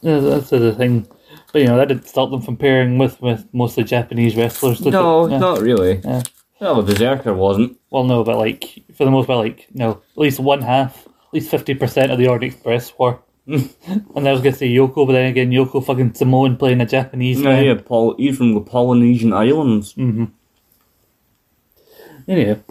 yeah, 0.00 0.20
that's 0.20 0.50
the 0.50 0.72
thing. 0.74 1.08
But 1.52 1.62
you 1.62 1.66
know 1.68 1.76
that 1.76 1.88
didn't 1.88 2.06
stop 2.06 2.30
them 2.30 2.40
from 2.40 2.56
pairing 2.56 2.98
with 2.98 3.20
with 3.20 3.48
mostly 3.52 3.82
Japanese 3.82 4.36
wrestlers. 4.36 4.80
No, 4.80 5.26
it? 5.26 5.32
Yeah. 5.32 5.38
not 5.38 5.60
really. 5.60 6.00
Yeah. 6.04 6.22
Well, 6.64 6.80
the 6.80 6.94
Berserker 6.94 7.34
wasn't. 7.34 7.78
Well, 7.90 8.04
no, 8.04 8.24
but 8.24 8.38
like 8.38 8.82
for 8.94 9.04
the 9.04 9.10
most 9.10 9.26
part, 9.26 9.38
like 9.46 9.68
no, 9.74 9.90
at 9.90 10.18
least 10.18 10.40
one 10.40 10.62
half, 10.62 11.06
at 11.06 11.34
least 11.34 11.50
fifty 11.50 11.74
percent 11.74 12.10
of 12.10 12.16
the 12.16 12.26
Orient 12.26 12.54
Express 12.54 12.90
were. 12.98 13.18
and 13.46 13.68
I 14.16 14.32
was 14.32 14.40
gonna 14.40 14.56
say 14.56 14.70
Yoko, 14.70 15.06
but 15.06 15.12
then 15.12 15.26
again, 15.26 15.50
Yoko 15.50 15.84
fucking 15.84 16.14
Samoan 16.14 16.56
playing 16.56 16.80
a 16.80 16.86
Japanese 16.86 17.38
No, 17.38 17.50
man. 17.50 17.64
yeah, 17.66 17.74
Paul, 17.84 18.16
he's 18.16 18.38
from 18.38 18.54
the 18.54 18.62
Polynesian 18.62 19.34
Islands. 19.34 19.92
Mm-hmm. 19.92 20.24
Anyway, 22.26 22.62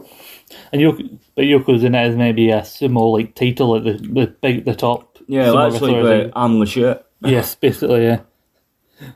and 0.72 0.82
Yoko, 0.82 1.20
but 1.36 1.44
Yoko's 1.44 1.84
in 1.84 1.94
it 1.94 2.00
as 2.00 2.16
maybe 2.16 2.50
a 2.50 2.62
sumo 2.62 3.14
like 3.14 3.36
title 3.36 3.76
at 3.76 3.84
the 3.84 3.94
the 3.94 4.26
big 4.42 4.66
the 4.66 4.74
top. 4.74 5.20
Yeah, 5.28 5.52
that's 5.52 5.80
like 5.82 6.02
the. 6.02 6.32
I'm 6.36 6.60
the 6.60 6.66
shit. 6.66 7.06
yes, 7.22 7.54
basically, 7.54 8.06
yeah. 8.06 8.22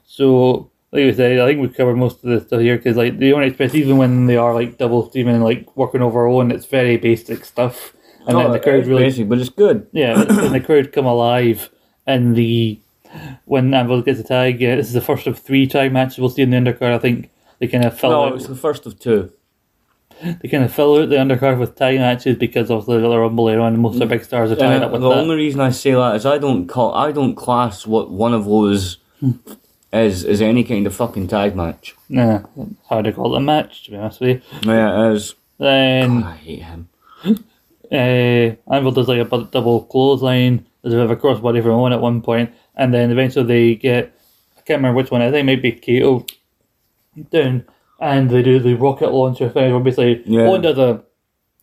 So, 0.05 0.69
like 0.97 1.05
we 1.05 1.13
said, 1.13 1.39
I 1.39 1.45
think 1.47 1.61
we've 1.61 1.75
covered 1.75 1.95
most 1.95 2.23
of 2.23 2.29
the 2.29 2.39
stuff 2.45 2.59
here 2.61 2.77
because, 2.77 2.97
like, 2.97 3.17
the 3.19 3.31
Orient 3.33 3.51
Express, 3.53 3.75
even 3.75 3.97
when 3.97 4.25
they 4.25 4.35
are 4.37 4.53
like 4.53 4.77
double 4.77 5.07
teaming 5.07 5.35
and 5.35 5.43
like 5.43 5.65
working 5.77 6.01
over 6.01 6.27
own, 6.27 6.51
it's 6.51 6.65
very 6.65 6.97
basic 6.97 7.45
stuff, 7.45 7.93
and 8.27 8.37
then 8.37 8.47
Oh, 8.47 8.51
the 8.51 8.59
crowd 8.59 8.85
really 8.87 9.03
basic, 9.03 9.29
but 9.29 9.37
it's 9.39 9.49
good. 9.49 9.87
Yeah, 9.93 10.19
and 10.21 10.53
the 10.53 10.59
crowd 10.59 10.91
come 10.91 11.05
alive, 11.05 11.69
and 12.05 12.35
the 12.35 12.79
when 13.45 13.73
Anvil 13.73 14.01
gets 14.01 14.19
a 14.19 14.23
tag, 14.23 14.59
yeah, 14.59 14.75
this 14.75 14.87
is 14.87 14.93
the 14.93 15.01
first 15.01 15.27
of 15.27 15.39
three 15.39 15.65
tag 15.67 15.93
matches 15.93 16.19
we'll 16.19 16.29
see 16.29 16.41
in 16.41 16.49
the 16.49 16.57
undercard. 16.57 16.91
I 16.93 16.99
think 16.99 17.29
they 17.59 17.67
kind 17.67 17.85
of 17.85 17.97
fill 17.97 18.11
No, 18.11 18.23
out. 18.25 18.31
it 18.31 18.33
was 18.33 18.47
the 18.47 18.55
first 18.55 18.85
of 18.85 18.99
two. 18.99 19.31
they 20.21 20.49
kind 20.49 20.63
of 20.63 20.73
fill 20.73 20.97
out 20.97 21.09
the 21.09 21.15
undercard 21.15 21.57
with 21.59 21.75
tag 21.75 21.97
matches 21.99 22.35
because 22.37 22.69
of 22.71 22.85
the 22.87 22.99
Rumble 22.99 23.47
era 23.49 23.63
and 23.65 23.77
most 23.79 23.93
of 23.93 23.99
the 23.99 24.05
big 24.07 24.23
stars 24.25 24.51
are 24.51 24.55
tied 24.55 24.81
Uh, 24.81 24.85
up 24.87 24.91
with 24.91 25.01
the 25.01 25.09
that. 25.09 25.17
only 25.19 25.35
reason 25.35 25.61
I 25.61 25.69
say 25.69 25.91
that 25.91 26.15
is 26.15 26.25
I 26.25 26.37
don't 26.39 26.67
call 26.67 26.93
I 26.95 27.11
don't 27.11 27.35
class 27.35 27.85
what 27.87 28.09
one 28.09 28.33
of 28.33 28.45
those 28.45 28.97
is 30.01 30.25
as 30.25 30.41
any 30.41 30.63
kind 30.63 30.85
of 30.87 30.95
fucking 30.95 31.27
tag 31.27 31.55
match. 31.55 31.95
Nah, 32.09 32.41
it's 32.57 32.79
hard 32.87 33.05
to 33.05 33.13
call 33.13 33.33
it 33.35 33.37
a 33.37 33.41
match, 33.41 33.83
to 33.85 33.91
be 33.91 33.97
honest 33.97 34.19
with 34.21 34.29
you. 34.29 34.71
Yeah, 34.71 35.09
it 35.09 35.13
is. 35.15 35.35
Then 35.57 36.21
God, 36.21 36.29
I 36.29 36.35
hate 36.37 36.63
him. 36.63 36.89
uh, 37.25 37.95
Anvil 38.73 38.91
does 38.91 39.07
like 39.07 39.19
a 39.31 39.43
double 39.51 39.83
clothesline. 39.85 40.65
There's 40.81 40.93
a 40.93 40.97
bit 40.97 41.05
of 41.05 41.11
a 41.11 41.15
crossbody 41.15 41.61
from 41.61 41.71
Owen 41.71 41.93
at 41.93 42.01
one 42.01 42.21
point, 42.21 42.51
and 42.75 42.93
then 42.93 43.11
eventually 43.11 43.45
they 43.45 43.75
get 43.75 44.13
I 44.57 44.61
can't 44.61 44.77
remember 44.79 44.97
which 44.97 45.11
one. 45.11 45.21
I 45.21 45.31
think 45.31 45.45
maybe 45.45 45.71
Kato 45.71 46.25
down, 47.31 47.65
and 47.99 48.29
they 48.29 48.43
do 48.43 48.59
the 48.59 48.75
rocket 48.75 49.11
launcher 49.11 49.49
thing. 49.49 49.71
Where 49.73 49.79
basically 49.81 50.23
Yeah. 50.25 50.43
Owen 50.47 50.61
does 50.61 50.77
a 50.77 51.03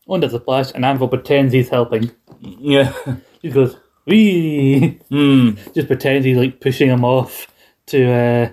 Owen 0.08 0.20
does 0.20 0.34
a 0.34 0.40
splash, 0.40 0.72
and 0.74 0.84
Anvil 0.84 1.08
pretends 1.08 1.52
he's 1.52 1.68
helping. 1.68 2.10
Yeah. 2.40 2.92
He 3.42 3.50
goes 3.50 3.76
wee, 4.06 4.98
Hmm. 5.10 5.50
just 5.74 5.86
pretends 5.86 6.24
he's 6.24 6.36
like 6.38 6.60
pushing 6.60 6.88
him 6.88 7.04
off 7.04 7.46
to. 7.86 8.10
uh 8.12 8.50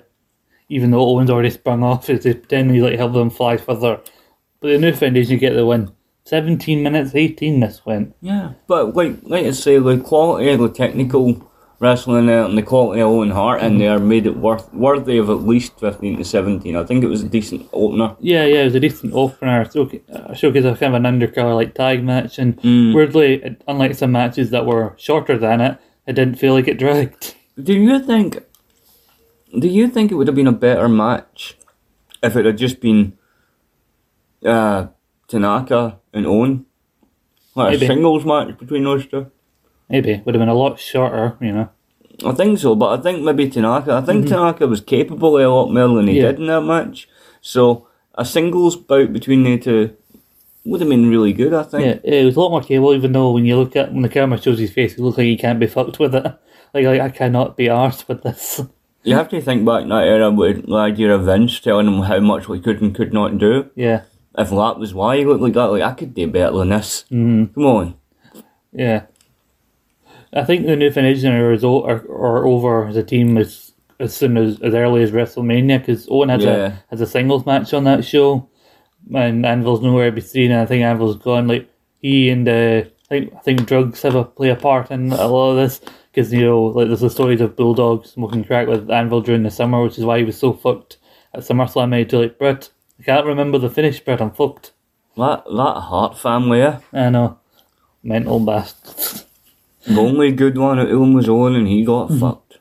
even 0.71 0.89
though 0.89 1.01
Owen's 1.01 1.29
already 1.29 1.49
sprung 1.49 1.83
off, 1.83 2.09
is 2.09 2.23
to 2.23 2.33
he's 2.49 2.81
like 2.81 2.97
helping 2.97 3.19
them 3.19 3.29
fly 3.29 3.57
further. 3.57 3.99
But 4.61 4.69
the 4.69 4.77
new 4.77 4.93
foundation 4.93 5.33
you 5.33 5.37
get 5.37 5.53
the 5.53 5.65
win. 5.65 5.91
17 6.23 6.81
minutes 6.81 7.13
18 7.13 7.59
this 7.59 7.85
went. 7.85 8.15
Yeah. 8.21 8.53
But 8.67 8.95
like 8.95 9.17
like 9.23 9.45
I 9.45 9.51
say, 9.51 9.77
the 9.79 9.97
quality 9.97 10.49
of 10.49 10.59
the 10.59 10.69
technical 10.69 11.51
wrestling 11.79 12.27
there 12.27 12.45
and 12.45 12.57
the 12.57 12.61
quality 12.61 13.01
of 13.01 13.09
Owen 13.09 13.31
Hart 13.31 13.61
in 13.63 13.79
there 13.79 13.99
made 13.99 14.25
it 14.25 14.37
worth 14.37 14.73
worthy 14.73 15.17
of 15.17 15.29
at 15.29 15.41
least 15.41 15.77
fifteen 15.77 16.15
to 16.17 16.23
seventeen. 16.23 16.77
I 16.77 16.85
think 16.85 17.03
it 17.03 17.07
was 17.07 17.23
a 17.23 17.27
decent 17.27 17.67
opener. 17.73 18.15
Yeah, 18.21 18.45
yeah, 18.45 18.61
it 18.61 18.65
was 18.65 18.75
a 18.75 18.79
decent 18.79 19.13
opener. 19.13 19.69
So, 19.69 19.91
uh, 20.13 20.33
showcase 20.33 20.63
of 20.63 20.79
kind 20.79 20.95
of 20.95 21.03
an 21.03 21.19
undercard 21.19 21.55
like 21.55 21.73
tag 21.73 22.01
match, 22.03 22.39
and 22.39 22.57
weirdly, 22.63 23.57
unlike 23.67 23.95
some 23.95 24.13
matches 24.13 24.51
that 24.51 24.65
were 24.65 24.93
shorter 24.97 25.37
than 25.37 25.59
it, 25.59 25.77
it 26.07 26.13
didn't 26.13 26.35
feel 26.35 26.53
like 26.53 26.69
it 26.69 26.77
dragged. 26.77 27.35
Do 27.61 27.73
you 27.73 27.99
think? 27.99 28.37
Do 29.57 29.67
you 29.67 29.87
think 29.87 30.11
it 30.11 30.15
would 30.15 30.27
have 30.27 30.35
been 30.35 30.47
a 30.47 30.51
better 30.53 30.87
match 30.87 31.57
if 32.23 32.35
it 32.35 32.45
had 32.45 32.57
just 32.57 32.79
been 32.79 33.17
uh, 34.45 34.87
Tanaka 35.27 35.99
and 36.13 36.25
Owen, 36.25 36.65
like 37.55 37.73
Maybe. 37.73 37.85
a 37.85 37.87
singles 37.89 38.25
match 38.25 38.57
between 38.57 38.83
those 38.83 39.05
two? 39.07 39.29
Maybe 39.89 40.21
would 40.25 40.35
have 40.35 40.41
been 40.41 40.49
a 40.49 40.53
lot 40.53 40.79
shorter, 40.79 41.37
you 41.41 41.51
know. 41.51 41.69
I 42.25 42.31
think 42.33 42.59
so, 42.59 42.75
but 42.75 42.99
I 42.99 43.01
think 43.01 43.23
maybe 43.23 43.49
Tanaka. 43.49 43.93
I 43.93 44.01
think 44.01 44.27
Tanaka 44.27 44.67
was 44.67 44.79
capable 44.81 45.37
of 45.37 45.43
a 45.43 45.49
lot 45.49 45.71
more 45.73 45.95
than 45.97 46.07
he 46.07 46.17
Yeah. 46.17 46.27
did 46.31 46.39
in 46.39 46.47
that 46.47 46.61
match. 46.61 47.09
So 47.41 47.87
a 48.15 48.23
singles 48.23 48.75
bout 48.75 49.11
between 49.11 49.43
the 49.43 49.57
two 49.57 49.95
would 50.63 50.81
have 50.81 50.89
been 50.89 51.09
really 51.09 51.33
good. 51.33 51.53
I 51.53 51.63
think. 51.63 52.01
Yeah, 52.05 52.13
it 52.19 52.25
was 52.25 52.35
a 52.35 52.39
lot 52.39 52.51
more 52.51 52.61
cable. 52.61 52.93
Even 52.93 53.11
though 53.11 53.31
when 53.31 53.45
you 53.45 53.57
look 53.57 53.75
at 53.75 53.91
when 53.91 54.03
the 54.03 54.09
camera 54.09 54.39
shows 54.39 54.59
his 54.59 54.71
face, 54.71 54.93
it 54.93 54.99
looks 54.99 55.17
like 55.17 55.25
he 55.25 55.35
can't 55.37 55.59
be 55.59 55.67
fucked 55.67 55.99
with 55.99 56.15
it. 56.15 56.25
Like, 56.73 56.85
like 56.85 57.01
I 57.01 57.09
cannot 57.09 57.57
be 57.57 57.65
arsed 57.65 58.07
with 58.07 58.23
this. 58.23 58.61
You 59.03 59.15
have 59.15 59.29
to 59.29 59.41
think 59.41 59.65
back 59.65 59.83
in 59.83 59.89
that 59.89 60.03
era 60.07 60.29
with 60.29 60.67
the 60.67 60.75
idea 60.75 61.13
of 61.15 61.25
Vince 61.25 61.59
telling 61.59 61.87
him 61.87 62.01
how 62.03 62.19
much 62.19 62.47
we 62.47 62.59
could 62.59 62.81
and 62.81 62.93
could 62.93 63.13
not 63.13 63.37
do. 63.37 63.69
Yeah, 63.75 64.03
If 64.37 64.49
that 64.51 64.77
was 64.77 64.93
why 64.93 65.17
he 65.17 65.25
looked 65.25 65.41
like 65.41 65.53
that, 65.53 65.71
like 65.71 65.81
I 65.81 65.93
could 65.93 66.13
do 66.13 66.27
better 66.27 66.55
than 66.57 66.69
this. 66.69 67.05
Mm. 67.11 67.53
Come 67.53 67.65
on. 67.65 67.95
yeah. 68.71 69.03
I 70.33 70.45
think 70.45 70.65
the 70.65 70.75
new 70.77 70.87
are, 70.89 71.51
is 71.51 71.63
o- 71.63 71.83
are, 71.83 72.05
are 72.09 72.47
over 72.47 72.87
as 72.87 72.95
a 72.95 73.03
team 73.03 73.37
as 73.37 73.73
as 73.99 74.15
soon 74.15 74.37
as 74.37 74.61
as 74.61 74.73
early 74.73 75.03
as 75.03 75.11
WrestleMania 75.11 75.79
because 75.79 76.07
Owen 76.09 76.29
has 76.29 76.43
Yeah. 76.43 76.55
a 76.55 76.73
has 76.89 77.01
a 77.01 77.05
singles 77.05 77.45
match 77.45 77.73
on 77.73 77.83
that 77.83 78.05
show, 78.05 78.47
and 79.13 79.45
Anvil's 79.45 79.81
nowhere 79.81 80.09
to 80.09 80.15
be 80.15 80.21
seen. 80.21 80.51
And 80.51 80.61
I 80.61 80.65
think 80.65 80.83
Anvil's 80.83 81.17
gone. 81.17 81.47
Like 81.47 81.69
he 82.01 82.29
and 82.29 82.47
uh, 82.47 82.83
I 82.85 83.07
think 83.09 83.33
I 83.35 83.39
think 83.39 83.67
drugs 83.67 84.01
have 84.03 84.15
a 84.15 84.23
play 84.23 84.49
a 84.49 84.55
part 84.55 84.89
in 84.89 85.11
a 85.11 85.27
lot 85.27 85.51
of 85.51 85.57
this 85.57 85.81
because 86.11 86.31
you 86.33 86.41
know 86.45 86.61
like 86.63 86.87
there's 86.87 87.01
the 87.01 87.09
stories 87.09 87.41
of 87.41 87.55
Bulldog 87.55 88.05
smoking 88.05 88.43
crack 88.43 88.67
with 88.67 88.89
Anvil 88.91 89.21
during 89.21 89.43
the 89.43 89.51
summer, 89.51 89.81
which 89.83 89.97
is 89.97 90.05
why 90.05 90.19
he 90.19 90.23
was 90.23 90.37
so 90.37 90.53
fucked 90.53 90.97
at 91.33 91.41
SummerSlam. 91.41 91.89
Made 91.89 92.09
to 92.11 92.19
like 92.19 92.37
Bret. 92.37 92.69
I 92.99 93.03
can't 93.03 93.25
remember 93.25 93.57
the 93.57 93.69
finish, 93.69 93.99
Bret. 93.99 94.21
I'm 94.21 94.31
fucked. 94.31 94.71
That 95.17 95.43
that 95.45 95.79
Hart 95.81 96.17
family, 96.17 96.61
eh? 96.61 96.79
I 96.93 97.09
know, 97.09 97.39
mental 98.03 98.39
bastards. 98.39 99.25
the 99.87 99.99
only 99.99 100.31
good 100.31 100.57
one 100.57 100.79
at 100.79 100.89
home 100.89 101.13
was 101.13 101.27
Owen, 101.29 101.55
and 101.55 101.67
he 101.67 101.83
got 101.83 102.09
Mm-hmm. 102.09 102.19
fucked. 102.19 102.57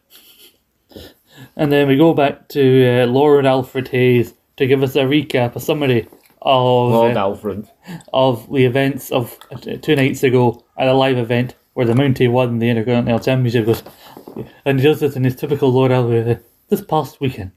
And 1.57 1.71
then 1.73 1.89
we 1.89 1.97
go 1.97 2.15
back 2.15 2.49
to 2.51 3.03
uh, 3.03 3.07
Lord 3.07 3.47
Alfred 3.47 3.89
Hayes 3.89 4.35
to 4.57 4.67
give 4.67 4.83
us 4.83 4.95
a 4.97 5.01
recap, 5.05 5.57
a 5.57 5.61
summary 5.61 6.09
of 6.43 6.91
Lord 6.93 7.17
uh, 7.17 7.21
Alfred. 7.21 7.69
of 8.13 8.51
the 8.51 8.65
events 8.65 9.11
of 9.11 9.37
uh, 9.51 9.57
two 9.83 9.97
nights 9.97 10.23
ago 10.23 10.65
at 10.79 10.89
a 10.89 10.95
live 10.95 11.19
event 11.19 11.55
where 11.81 11.87
the 11.87 11.95
Mountie 11.95 12.31
won 12.31 12.59
the 12.59 12.69
Intercontinental 12.69 13.21
Championship. 13.25 13.65
Goes, 13.65 13.83
and 14.67 14.79
he 14.79 14.87
does 14.87 15.01
this 15.01 15.17
in 15.17 15.25
his 15.25 15.35
typical 15.35 15.73
Lord 15.73 15.91
Alfred. 15.91 16.29
uh, 16.29 16.41
This 16.69 16.83
past 16.83 17.23
weekend, 17.23 17.53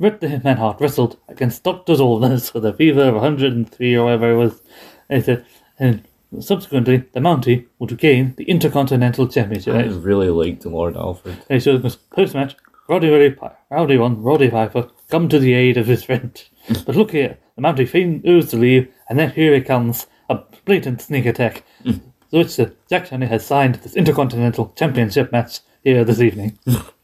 Bret 0.00 0.22
the 0.22 0.28
Hitman 0.28 0.56
Hart 0.56 0.80
wrestled 0.80 1.18
against 1.28 1.64
Dr. 1.64 1.92
Zoldness 1.92 2.54
with 2.54 2.64
a 2.64 2.72
fever 2.72 3.02
of 3.02 3.16
103 3.16 3.94
or 3.94 4.04
whatever 4.06 4.32
it 4.32 4.36
was. 4.36 4.62
And 5.10 5.22
he 5.22 5.26
said, 5.26 5.44
and 5.78 6.08
subsequently, 6.40 7.04
the 7.12 7.20
Mountie 7.20 7.66
would 7.78 7.98
gain 7.98 8.32
the 8.38 8.44
Intercontinental 8.44 9.28
Championship. 9.28 9.74
I 9.74 9.82
really 9.82 10.30
liked 10.30 10.64
Lord 10.64 10.96
Alfred. 10.96 11.36
And 11.50 11.60
he 11.60 11.60
shows 11.60 11.84
us 11.84 11.96
post 11.96 12.32
match. 12.32 12.56
Roddy 12.88 13.10
Roddy 13.10 13.36
Rowdy 13.70 13.98
one, 13.98 14.22
Roddy 14.22 14.48
Piper, 14.48 14.88
come 15.10 15.28
to 15.28 15.38
the 15.38 15.52
aid 15.52 15.76
of 15.76 15.88
his 15.88 16.04
friend. 16.04 16.42
but 16.86 16.96
look 16.96 17.10
here, 17.10 17.36
the 17.54 17.60
Mountie 17.60 18.26
oozed 18.26 18.48
to 18.48 18.56
leave, 18.56 18.88
and 19.10 19.18
then 19.18 19.32
here 19.32 19.54
he 19.54 19.60
comes, 19.60 20.06
a 20.30 20.38
blatant 20.64 21.02
sneak 21.02 21.26
attack. 21.26 21.64
so 22.30 22.38
which 22.38 22.58
uh, 22.60 22.66
Jack 22.88 23.08
Tunney 23.08 23.28
has 23.28 23.46
signed 23.46 23.76
this 23.76 23.96
Intercontinental 23.96 24.72
Championship 24.76 25.32
match 25.32 25.60
here 25.82 26.04
this 26.04 26.20
evening. 26.20 26.58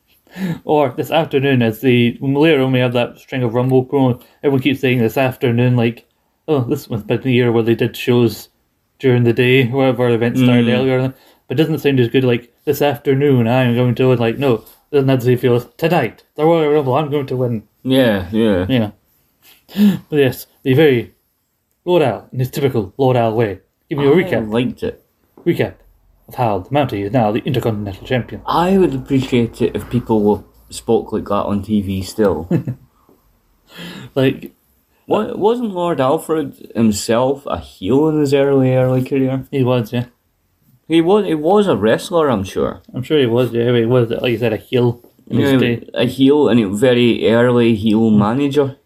or 0.64 0.90
this 0.90 1.10
afternoon, 1.10 1.62
as 1.62 1.80
the 1.80 2.18
later 2.20 2.62
on 2.62 2.72
we 2.72 2.80
have 2.80 2.92
that 2.92 3.18
string 3.18 3.42
of 3.42 3.54
Rumble 3.54 3.86
promo. 3.86 4.22
Everyone 4.42 4.62
keeps 4.62 4.80
saying 4.80 4.98
this 4.98 5.16
afternoon, 5.16 5.76
like, 5.76 6.06
oh, 6.48 6.60
this 6.64 6.88
was 6.88 7.02
been 7.02 7.20
the 7.22 7.32
year 7.32 7.52
where 7.52 7.62
they 7.62 7.74
did 7.74 7.96
shows 7.96 8.48
during 8.98 9.24
the 9.24 9.32
day, 9.32 9.66
whatever 9.66 10.08
event 10.08 10.36
started 10.36 10.68
earlier. 10.68 11.14
But 11.48 11.58
it 11.58 11.62
doesn't 11.62 11.80
sound 11.80 12.00
as 12.00 12.08
good 12.08 12.24
like 12.24 12.54
this 12.64 12.80
afternoon. 12.80 13.46
I'm 13.46 13.74
going 13.74 13.94
to 13.96 14.08
win. 14.08 14.18
Like 14.18 14.38
no, 14.38 14.64
doesn't 14.90 15.20
to 15.20 15.36
feel 15.36 15.60
tonight. 15.60 16.24
The 16.36 16.44
Royal 16.44 16.72
Rumble. 16.72 16.94
I'm 16.94 17.10
going 17.10 17.26
to 17.26 17.36
win. 17.36 17.68
Yeah, 17.82 18.28
yeah. 18.32 18.66
Yeah. 18.68 18.90
But 20.08 20.16
yes, 20.16 20.46
the 20.62 20.74
very 20.74 21.14
Lord 21.84 22.02
Al 22.02 22.28
in 22.32 22.38
his 22.38 22.50
typical 22.50 22.94
Lord 22.96 23.16
Al 23.16 23.34
way. 23.34 23.60
Give 23.88 23.98
me 23.98 24.06
a 24.06 24.10
I 24.10 24.14
recap. 24.14 24.50
liked 24.50 24.82
it. 24.82 25.03
Recap 25.46 25.74
of 26.28 26.34
how 26.36 26.58
the 26.60 26.70
Mountie 26.70 27.04
is 27.04 27.12
now 27.12 27.30
the 27.32 27.40
Intercontinental 27.40 28.06
Champion. 28.06 28.40
I 28.46 28.78
would 28.78 28.94
appreciate 28.94 29.60
it 29.60 29.76
if 29.76 29.88
people 29.90 30.22
were, 30.22 30.42
spoke 30.70 31.12
like 31.12 31.24
that 31.24 31.44
on 31.46 31.62
TV 31.62 32.04
still. 32.04 32.48
Like 34.14 34.52
what, 35.06 35.38
wasn't 35.38 35.70
Lord 35.72 36.00
Alfred 36.00 36.70
himself 36.74 37.44
a 37.46 37.58
heel 37.58 38.08
in 38.08 38.20
his 38.20 38.32
early, 38.32 38.74
early 38.74 39.04
career? 39.04 39.44
he 39.50 39.62
was, 39.64 39.92
yeah. 39.92 40.06
He 40.86 41.00
was, 41.00 41.24
he 41.26 41.34
was 41.34 41.66
a 41.66 41.76
wrestler, 41.76 42.28
I'm 42.28 42.44
sure. 42.44 42.82
I'm 42.92 43.02
sure 43.02 43.18
he 43.18 43.26
was. 43.26 43.52
Yeah, 43.52 43.74
he 43.74 43.84
was. 43.86 44.10
Like 44.10 44.32
you 44.32 44.38
said, 44.38 44.52
a 44.52 44.58
heel 44.58 45.02
in 45.26 45.38
his 45.38 45.52
Yeah, 45.52 45.58
day. 45.58 45.90
a 45.94 46.04
heel 46.06 46.48
and 46.48 46.60
a 46.60 46.68
very 46.68 47.28
early 47.30 47.74
heel 47.74 48.10
manager. 48.10 48.76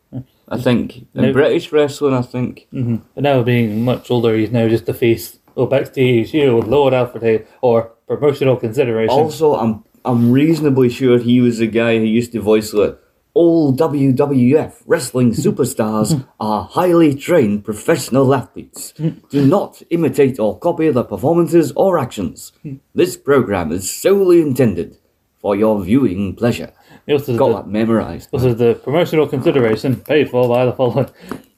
I 0.48 0.58
think 0.58 0.98
in 1.14 1.22
Now- 1.22 1.32
British 1.32 1.70
wrestling, 1.72 2.14
I 2.14 2.22
think. 2.22 2.68
Mhm. 2.72 3.02
But 3.14 3.24
now 3.24 3.42
being 3.42 3.84
much 3.84 4.10
older, 4.10 4.34
he's 4.36 4.50
now 4.50 4.68
just 4.68 4.86
the 4.86 4.94
face. 4.94 5.37
Oh, 5.58 5.66
backstage 5.66 6.32
with 6.32 6.66
Lord 6.68 6.94
Alfred 6.94 7.22
Hay 7.24 7.44
or 7.60 7.90
promotional 8.06 8.56
consideration. 8.56 9.10
Also, 9.10 9.54
I'm 9.56 9.84
I'm 10.04 10.30
reasonably 10.30 10.88
sure 10.88 11.18
he 11.18 11.40
was 11.40 11.58
the 11.58 11.66
guy 11.66 11.98
who 11.98 12.04
used 12.04 12.30
to 12.32 12.40
voice 12.40 12.70
the 12.70 12.96
all 13.34 13.72
WWF 13.72 14.82
wrestling 14.86 15.32
superstars 15.32 16.24
are 16.40 16.62
highly 16.64 17.14
trained 17.14 17.64
professional 17.64 18.32
athletes. 18.34 18.92
Do 19.30 19.44
not 19.46 19.82
imitate 19.90 20.38
or 20.38 20.58
copy 20.58 20.90
their 20.90 21.02
performances 21.04 21.72
or 21.74 21.98
actions. 21.98 22.52
This 22.94 23.16
program 23.16 23.72
is 23.72 23.90
solely 23.90 24.40
intended 24.40 24.96
for 25.40 25.56
your 25.56 25.82
viewing 25.82 26.36
pleasure. 26.36 26.72
Got 27.06 27.26
the- 27.26 27.54
that 27.56 27.68
memorized. 27.68 28.30
This 28.32 28.44
is 28.44 28.56
the 28.56 28.74
promotional 28.74 29.26
consideration 29.26 29.96
paid 29.96 30.30
for 30.30 30.48
by 30.48 30.64
the 30.66 30.72
following. 30.72 31.08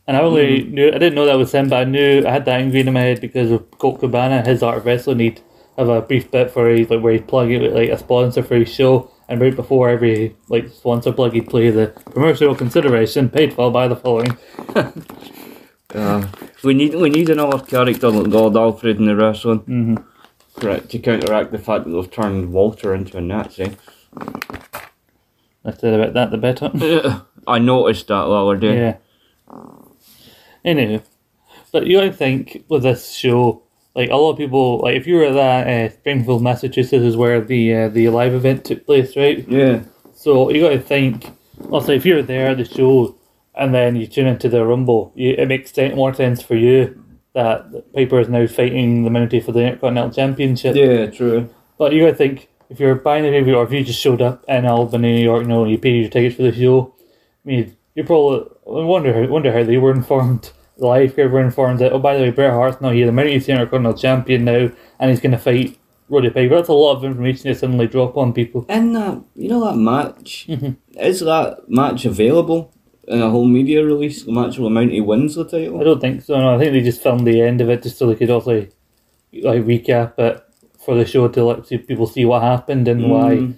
And 0.06 0.16
I 0.16 0.20
only 0.20 0.64
knew, 0.64 0.88
I 0.88 0.98
didn't 0.98 1.14
know 1.14 1.26
that 1.26 1.38
was 1.38 1.52
him, 1.52 1.68
but 1.68 1.80
I 1.80 1.84
knew 1.84 2.26
I 2.26 2.30
had 2.30 2.44
that 2.46 2.60
ingrained 2.60 2.88
in 2.88 2.94
my 2.94 3.00
head 3.00 3.20
because 3.20 3.50
of 3.50 3.70
Colt 3.78 4.00
Cabana, 4.00 4.42
his 4.42 4.62
art 4.62 4.78
of 4.78 4.84
wrestling. 4.84 5.20
He'd 5.20 5.40
have 5.78 5.88
a 5.88 6.02
brief 6.02 6.30
bit 6.30 6.50
for 6.50 6.68
he, 6.68 6.84
like 6.84 7.00
where 7.00 7.12
he'd 7.12 7.28
plug 7.28 7.50
it 7.50 7.62
with 7.62 7.74
like 7.74 7.90
a 7.90 7.98
sponsor 7.98 8.42
for 8.42 8.56
his 8.56 8.72
show, 8.72 9.10
and 9.28 9.40
right 9.40 9.54
before 9.54 9.88
every 9.88 10.36
like 10.48 10.68
sponsor 10.68 11.12
plug, 11.12 11.32
he'd 11.32 11.48
play 11.48 11.70
the 11.70 11.88
commercial 12.12 12.54
consideration 12.54 13.28
paid 13.28 13.52
for 13.52 13.70
by 13.70 13.88
the 13.88 13.96
following. 13.96 14.36
Uh, 15.94 16.26
we 16.64 16.74
need 16.74 16.94
we 16.94 17.08
need 17.08 17.28
another 17.30 17.64
character 17.64 18.10
like 18.10 18.26
Lord 18.26 18.56
Alfred 18.56 18.98
in 18.98 19.06
the 19.06 19.16
wrestling. 19.16 19.60
Mm-hmm. 19.60 19.96
Correct 20.60 20.90
to 20.90 20.98
counteract 20.98 21.52
the 21.52 21.58
fact 21.58 21.84
that 21.84 21.90
they've 21.90 22.10
turned 22.10 22.52
Walter 22.52 22.94
into 22.94 23.16
a 23.16 23.20
Nazi. 23.20 23.76
I 25.64 25.72
said 25.72 25.94
about 25.94 26.14
that 26.14 26.30
the 26.30 26.38
better. 26.38 26.70
I 27.46 27.58
noticed 27.58 28.08
that 28.08 28.24
the 28.24 28.30
other 28.30 28.56
day. 28.56 28.76
Yeah. 28.76 28.96
Anyway, 30.64 31.02
But 31.72 31.86
you 31.86 31.98
gotta 31.98 32.12
think 32.12 32.64
with 32.68 32.82
this 32.82 33.12
show, 33.12 33.62
like 33.94 34.10
a 34.10 34.16
lot 34.16 34.32
of 34.32 34.38
people, 34.38 34.78
like 34.78 34.96
if 34.96 35.06
you 35.06 35.16
were 35.16 35.24
at 35.24 35.34
that 35.34 35.66
uh, 35.66 35.94
Springfield, 35.94 36.42
Massachusetts, 36.42 37.04
is 37.04 37.16
where 37.16 37.40
the 37.40 37.74
uh, 37.74 37.88
the 37.88 38.08
live 38.08 38.34
event 38.34 38.64
took 38.64 38.86
place, 38.86 39.16
right? 39.16 39.46
Yeah. 39.48 39.82
So 40.14 40.50
you 40.50 40.60
got 40.60 40.70
to 40.70 40.80
think. 40.80 41.26
Also, 41.70 41.92
if 41.92 42.06
you're 42.06 42.22
there 42.22 42.48
at 42.48 42.56
the 42.56 42.64
show 42.64 43.16
and 43.54 43.74
then 43.74 43.94
you 43.96 44.06
tune 44.06 44.26
into 44.26 44.48
the 44.48 44.64
Rumble, 44.64 45.12
you, 45.14 45.34
it 45.36 45.46
makes 45.46 45.72
sen- 45.72 45.94
more 45.94 46.14
sense 46.14 46.40
for 46.42 46.54
you 46.54 47.04
that 47.34 47.92
Piper 47.94 48.20
is 48.20 48.28
now 48.28 48.46
fighting 48.46 49.04
the 49.04 49.10
Mountie 49.10 49.44
for 49.44 49.52
the 49.52 49.60
Intercontinental 49.60 50.10
Championship. 50.12 50.74
Yeah, 50.74 51.06
true. 51.06 51.48
But 51.78 51.92
you 51.92 52.02
got 52.04 52.10
to 52.10 52.16
think 52.16 52.48
if 52.70 52.80
you're 52.80 52.94
buying 52.94 53.24
the 53.24 53.30
review 53.30 53.56
or 53.56 53.64
if 53.64 53.72
you 53.72 53.84
just 53.84 54.00
showed 54.00 54.22
up 54.22 54.44
in 54.48 54.66
Albany, 54.66 55.12
New 55.16 55.22
York, 55.22 55.42
you 55.42 55.48
know, 55.48 55.64
you 55.64 55.78
paid 55.78 56.00
your 56.00 56.10
tickets 56.10 56.36
for 56.36 56.42
the 56.42 56.52
show. 56.52 56.94
I 57.44 57.48
mean, 57.48 57.76
you 57.94 58.04
probably 58.04 58.48
wonder 58.64 59.12
how 59.12 59.30
wonder 59.30 59.52
how 59.52 59.64
they 59.64 59.76
were 59.78 59.92
informed. 59.92 60.52
The 60.78 60.86
live 60.86 61.14
crowd 61.14 61.30
were 61.32 61.42
informed 61.44 61.78
that 61.80 61.92
oh, 61.92 61.98
by 61.98 62.16
the 62.16 62.22
way, 62.22 62.30
Bret 62.30 62.52
Hart's 62.52 62.80
now 62.80 62.90
here, 62.90 63.06
the 63.06 63.12
Mountie 63.12 63.34
Intercontinental 63.34 63.94
Champion 64.00 64.44
now, 64.44 64.70
and 64.98 65.10
he's 65.10 65.20
going 65.20 65.32
to 65.32 65.38
fight 65.38 65.78
Roddy 66.08 66.30
Piper. 66.30 66.56
That's 66.56 66.68
a 66.68 66.72
lot 66.72 66.96
of 66.96 67.04
information 67.04 67.44
to 67.44 67.54
suddenly 67.54 67.86
drop 67.86 68.16
on 68.16 68.32
people. 68.32 68.64
And 68.68 68.96
that, 68.96 69.22
you 69.34 69.48
know 69.48 69.64
that 69.66 69.76
match, 69.76 70.48
is 70.98 71.20
that 71.20 71.68
match 71.68 72.04
available 72.06 72.72
in 73.06 73.20
a 73.20 73.28
whole 73.30 73.46
media 73.46 73.84
release? 73.84 74.22
The 74.22 74.32
match 74.32 74.58
where 74.58 74.70
Mountie 74.70 75.04
wins 75.04 75.34
the 75.34 75.44
title. 75.44 75.80
I 75.80 75.84
don't 75.84 76.00
think 76.00 76.22
so. 76.22 76.38
No, 76.38 76.54
I 76.54 76.58
think 76.58 76.72
they 76.72 76.80
just 76.80 77.02
filmed 77.02 77.26
the 77.26 77.42
end 77.42 77.60
of 77.60 77.68
it 77.68 77.82
just 77.82 77.98
so 77.98 78.06
they 78.06 78.14
could 78.14 78.30
also 78.30 78.66
like 79.32 79.62
recap 79.64 80.18
it 80.18 80.42
for 80.78 80.94
the 80.94 81.04
show 81.04 81.28
to 81.28 81.44
let 81.44 81.66
see- 81.66 81.76
people 81.78 82.06
see 82.06 82.24
what 82.24 82.40
happened 82.42 82.88
and 82.88 83.10
why, 83.10 83.52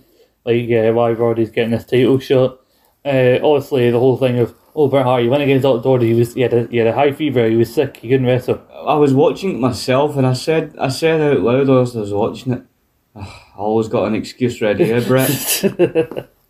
like, 0.45 0.71
uh, 0.71 0.93
why 0.93 1.13
Roddy's 1.13 1.51
getting 1.51 1.71
this 1.71 1.85
title 1.85 2.19
shot. 2.19 2.59
Uh, 3.05 3.39
obviously, 3.43 3.91
the 3.91 3.99
whole 3.99 4.17
thing 4.17 4.39
of 4.39 4.55
oh 4.77 4.89
Bret 4.89 5.05
Hart, 5.05 5.23
he 5.23 5.29
went 5.29 5.43
against 5.43 5.63
Dr. 5.63 5.83
Doherty. 5.83 6.09
He 6.09 6.15
was 6.15 6.35
he 6.35 6.43
had 6.43 6.53
a 6.53 6.67
he 6.67 6.77
had 6.79 6.87
a 6.87 6.93
high 6.93 7.13
fever. 7.13 7.49
He 7.49 7.57
was 7.57 7.75
sick. 7.75 7.97
He 7.97 8.09
couldn't 8.09 8.27
wrestle. 8.27 8.63
I 8.87 8.95
was 8.95 9.15
watching 9.15 9.55
it 9.55 9.59
myself 9.61 10.17
and 10.17 10.27
I 10.27 10.35
said 10.35 10.75
I 10.79 10.89
said 10.89 11.21
out 11.21 11.41
loud 11.41 11.69
as 11.71 11.97
I 11.97 12.01
was 12.01 12.13
watching 12.13 12.53
it, 12.53 12.63
"Ah, 13.17 13.53
I 13.55 13.59
always 13.59 13.89
got 13.89 14.07
an 14.07 14.15
excuse 14.15 14.61
ready, 14.61 14.93
eh, 14.93 15.07
Bret? 15.07 16.29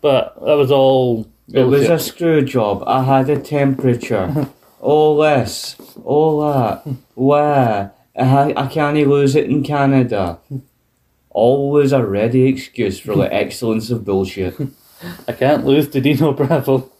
But 0.00 0.40
that 0.44 0.54
was 0.54 0.70
all. 0.70 1.28
It 1.52 1.64
was 1.64 1.88
a 1.88 1.98
screw 1.98 2.42
job. 2.44 2.84
I 2.86 3.02
had 3.02 3.28
a 3.28 3.40
temperature. 3.40 4.48
all 4.80 5.16
this, 5.18 5.76
all 6.04 6.40
that. 6.52 6.86
Where? 7.14 7.92
I, 8.18 8.54
I 8.56 8.66
can't 8.68 8.96
lose 9.08 9.36
it 9.36 9.50
in 9.50 9.62
Canada. 9.62 10.38
Always 11.30 11.92
a 11.92 12.04
ready 12.04 12.46
excuse 12.46 12.98
for 12.98 13.14
the 13.14 13.32
excellence 13.32 13.90
of 13.90 14.06
bullshit. 14.06 14.54
I 15.28 15.32
can't 15.32 15.64
lose 15.64 15.88
to 15.88 16.00
Dino 16.00 16.32
Bravo. 16.32 16.90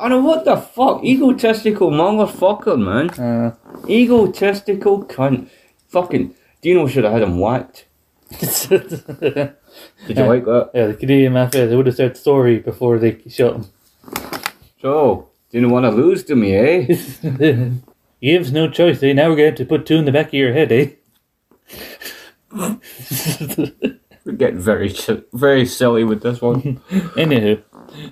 I 0.00 0.08
know 0.08 0.20
what 0.20 0.44
the 0.44 0.56
fuck, 0.56 1.02
egotistical 1.04 1.90
motherfucker, 1.90 2.78
man. 2.78 3.10
Uh, 3.10 3.54
Egotistical 3.88 5.04
cunt. 5.04 5.48
Fucking 5.88 6.34
Dino 6.62 6.86
should 6.86 7.04
have 7.04 7.14
had 7.14 7.22
him 7.22 7.38
whacked. 7.40 7.86
Did 8.38 8.50
you 10.08 10.24
like 10.24 10.44
that? 10.44 10.70
Yeah, 10.74 10.86
the 10.88 10.94
Canadian 10.94 11.32
Mafia. 11.32 11.66
They 11.66 11.74
would 11.74 11.86
have 11.86 11.96
said 11.96 12.16
sorry 12.16 12.58
before 12.58 12.98
they 12.98 13.18
shot 13.28 13.54
him. 13.56 13.64
So, 14.80 15.30
didn't 15.50 15.70
want 15.70 15.84
to 15.84 15.90
lose 15.90 16.22
to 16.24 16.36
me, 16.36 16.54
eh? 16.54 16.94
Have 18.22 18.52
no 18.52 18.68
choice, 18.68 19.02
eh? 19.02 19.12
Now 19.12 19.30
we're 19.30 19.36
going 19.36 19.54
to 19.56 19.64
put 19.64 19.86
two 19.86 19.96
in 19.96 20.04
the 20.04 20.12
back 20.12 20.28
of 20.28 20.34
your 20.34 20.52
head, 20.52 20.72
eh? 20.72 20.90
We're 24.28 24.34
getting 24.34 24.58
very, 24.58 24.94
very 25.32 25.64
silly 25.64 26.04
with 26.04 26.22
this 26.22 26.42
one. 26.42 26.82
Anywho, 27.16 27.62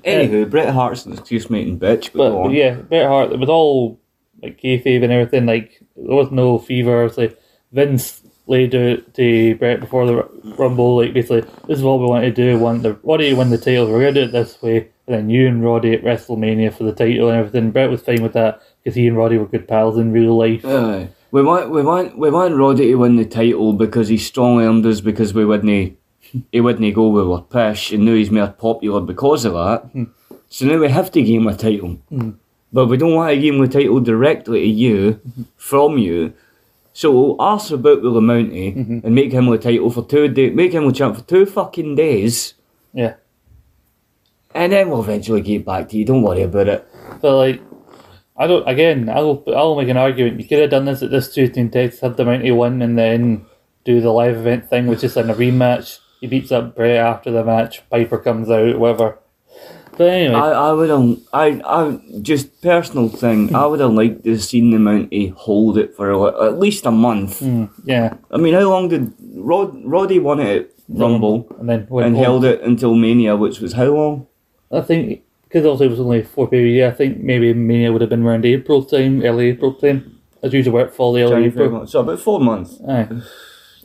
Anywho, 0.02 0.48
Bret 0.48 0.72
Hart's 0.72 1.04
an 1.04 1.12
excuse 1.12 1.50
making 1.50 1.78
bitch, 1.78 2.10
but, 2.14 2.30
but, 2.30 2.44
but 2.44 2.52
yeah, 2.52 2.76
Bret 2.76 3.06
Hart. 3.06 3.32
It 3.32 3.38
was 3.38 3.50
all 3.50 4.00
like 4.42 4.58
kayfabe 4.58 5.04
and 5.04 5.12
everything. 5.12 5.44
Like 5.44 5.82
there 5.94 6.16
was 6.16 6.30
no 6.30 6.58
fever. 6.58 7.04
It's 7.04 7.18
like 7.18 7.38
Vince 7.70 8.22
laid 8.46 8.74
out 8.74 9.12
to 9.12 9.56
Bret 9.56 9.80
before 9.80 10.06
the 10.06 10.22
Rumble. 10.56 10.96
Like 10.96 11.12
basically, 11.12 11.42
this 11.68 11.76
is 11.76 11.82
what 11.82 12.00
we 12.00 12.06
want 12.06 12.24
to 12.24 12.30
do. 12.30 12.56
We 12.56 12.62
Want 12.62 12.82
the 12.82 12.94
Roddy 13.02 13.28
to 13.28 13.36
win 13.36 13.50
the 13.50 13.58
title? 13.58 13.90
We're 13.90 14.00
gonna 14.00 14.12
do 14.12 14.22
it 14.22 14.32
this 14.32 14.62
way. 14.62 14.88
And 15.06 15.14
then 15.14 15.28
you 15.28 15.46
and 15.48 15.62
Roddy 15.62 15.92
at 15.92 16.02
WrestleMania 16.02 16.72
for 16.72 16.84
the 16.84 16.94
title 16.94 17.28
and 17.28 17.36
everything. 17.36 17.72
Bret 17.72 17.90
was 17.90 18.00
fine 18.00 18.22
with 18.22 18.32
that 18.32 18.62
because 18.82 18.96
he 18.96 19.06
and 19.06 19.18
Roddy 19.18 19.36
were 19.36 19.44
good 19.44 19.68
pals 19.68 19.98
in 19.98 20.12
real 20.12 20.34
life. 20.34 20.64
Aye. 20.64 21.10
we 21.30 21.42
want, 21.42 21.70
we 21.70 21.82
want, 21.82 22.16
we 22.16 22.30
want 22.30 22.56
Roddy 22.56 22.86
to 22.86 22.94
win 22.94 23.16
the 23.16 23.26
title 23.26 23.74
because 23.74 24.08
he 24.08 24.16
strong 24.16 24.64
armed 24.64 24.86
us 24.86 25.00
because 25.02 25.34
we 25.34 25.44
wouldn't, 25.44 25.96
he 26.52 26.60
wouldn't 26.60 26.94
go 26.94 27.08
with 27.08 27.26
our 27.26 27.42
push, 27.42 27.92
and 27.92 28.04
now 28.04 28.14
he's 28.14 28.30
more 28.30 28.48
popular 28.48 29.00
because 29.00 29.44
of 29.44 29.54
that. 29.54 29.88
Hmm. 29.92 30.04
So 30.48 30.66
now 30.66 30.78
we 30.78 30.88
have 30.88 31.10
to 31.12 31.22
give 31.22 31.40
him 31.42 31.48
a 31.48 31.56
title, 31.56 31.98
hmm. 32.08 32.30
but 32.72 32.86
we 32.86 32.96
don't 32.96 33.14
want 33.14 33.34
to 33.34 33.40
give 33.40 33.54
him 33.54 33.60
the 33.60 33.68
title 33.68 34.00
directly 34.00 34.60
to 34.60 34.66
you, 34.68 35.12
hmm. 35.12 35.42
from 35.56 35.98
you. 35.98 36.34
So 36.92 37.10
we'll 37.10 37.36
arse 37.40 37.70
about 37.70 38.02
with 38.02 38.14
the 38.14 38.20
Mountie 38.20 38.74
and 39.04 39.14
make 39.14 39.30
him 39.30 39.46
the 39.46 39.58
title 39.58 39.90
for 39.90 40.06
two 40.06 40.28
days, 40.28 40.54
make 40.54 40.72
him 40.72 40.86
the 40.86 40.92
champ 40.92 41.16
for 41.16 41.22
two 41.22 41.44
fucking 41.44 41.94
days, 41.94 42.54
Yeah. 42.94 43.14
and 44.54 44.72
then 44.72 44.88
we'll 44.88 45.02
eventually 45.02 45.42
get 45.42 45.66
back 45.66 45.90
to 45.90 45.98
you. 45.98 46.06
Don't 46.06 46.22
worry 46.22 46.40
about 46.42 46.68
it. 46.68 46.88
But 47.20 47.36
like, 47.36 47.60
I 48.38 48.46
don't. 48.46 48.66
Again, 48.66 49.10
I'll 49.10 49.42
I'll 49.54 49.76
make 49.76 49.88
an 49.88 49.96
argument. 49.96 50.40
You 50.40 50.46
could 50.48 50.60
have 50.60 50.70
done 50.70 50.86
this 50.86 51.02
at 51.02 51.10
this 51.10 51.32
Tuesday 51.34 51.68
Texas, 51.68 52.00
have 52.00 52.16
the 52.16 52.24
Mountie 52.24 52.56
win, 52.56 52.80
and 52.80 52.98
then 52.98 53.44
do 53.84 54.00
the 54.00 54.10
live 54.10 54.36
event 54.36 54.68
thing, 54.68 54.86
which 54.86 55.04
is 55.04 55.16
in 55.16 55.30
a 55.30 55.34
rematch. 55.34 56.00
He 56.20 56.26
beats 56.26 56.52
up 56.52 56.74
Bray 56.74 56.96
after 56.96 57.30
the 57.30 57.44
match. 57.44 57.88
Piper 57.90 58.18
comes 58.18 58.50
out, 58.50 58.78
whatever. 58.78 59.18
But 59.96 60.08
anyway, 60.08 60.34
I, 60.34 60.50
I 60.50 60.72
would 60.72 60.90
have, 60.90 61.18
I, 61.32 61.60
I, 61.64 62.20
just 62.20 62.60
personal 62.60 63.08
thing, 63.08 63.54
I 63.54 63.64
would 63.64 63.80
have 63.80 63.92
liked 63.92 64.24
to 64.24 64.32
have 64.32 64.44
seen 64.44 64.70
the 64.70 64.76
Mountie 64.76 65.32
hold 65.32 65.78
it 65.78 65.96
for 65.96 66.10
a, 66.10 66.46
at 66.46 66.58
least 66.58 66.84
a 66.84 66.90
month. 66.90 67.38
Hmm, 67.38 67.66
yeah, 67.84 68.14
I 68.30 68.36
mean, 68.36 68.52
how 68.52 68.68
long 68.68 68.88
did 68.88 69.14
Rod, 69.34 69.74
Roddy 69.84 70.18
won 70.18 70.40
it 70.40 70.76
Rumble 70.88 71.48
and 71.58 71.68
then 71.68 71.80
and 71.90 72.14
home. 72.14 72.14
held 72.14 72.44
it 72.44 72.60
until 72.60 72.94
Mania, 72.94 73.36
which 73.36 73.60
was 73.60 73.72
how 73.72 73.86
long? 73.86 74.26
I 74.70 74.82
think 74.82 75.22
because 75.48 75.64
also 75.64 75.84
it 75.84 75.90
was 75.90 76.00
only 76.00 76.22
four 76.22 76.48
period. 76.48 76.76
Yeah, 76.76 76.88
I 76.88 76.92
think 76.92 77.18
maybe 77.18 77.52
Mania 77.54 77.90
would 77.92 78.02
have 78.02 78.10
been 78.10 78.22
around 78.22 78.44
April 78.44 78.84
time, 78.84 79.22
early 79.22 79.48
April 79.48 79.74
time. 79.74 80.20
As 80.42 80.52
usually 80.52 80.72
where 80.72 80.86
it 80.86 80.94
fall 80.94 81.12
the 81.12 81.22
early 81.22 81.50
January, 81.50 81.66
April. 81.66 81.86
So 81.86 82.00
about 82.00 82.20
four 82.20 82.38
months. 82.38 82.78
Aye, 82.88 83.08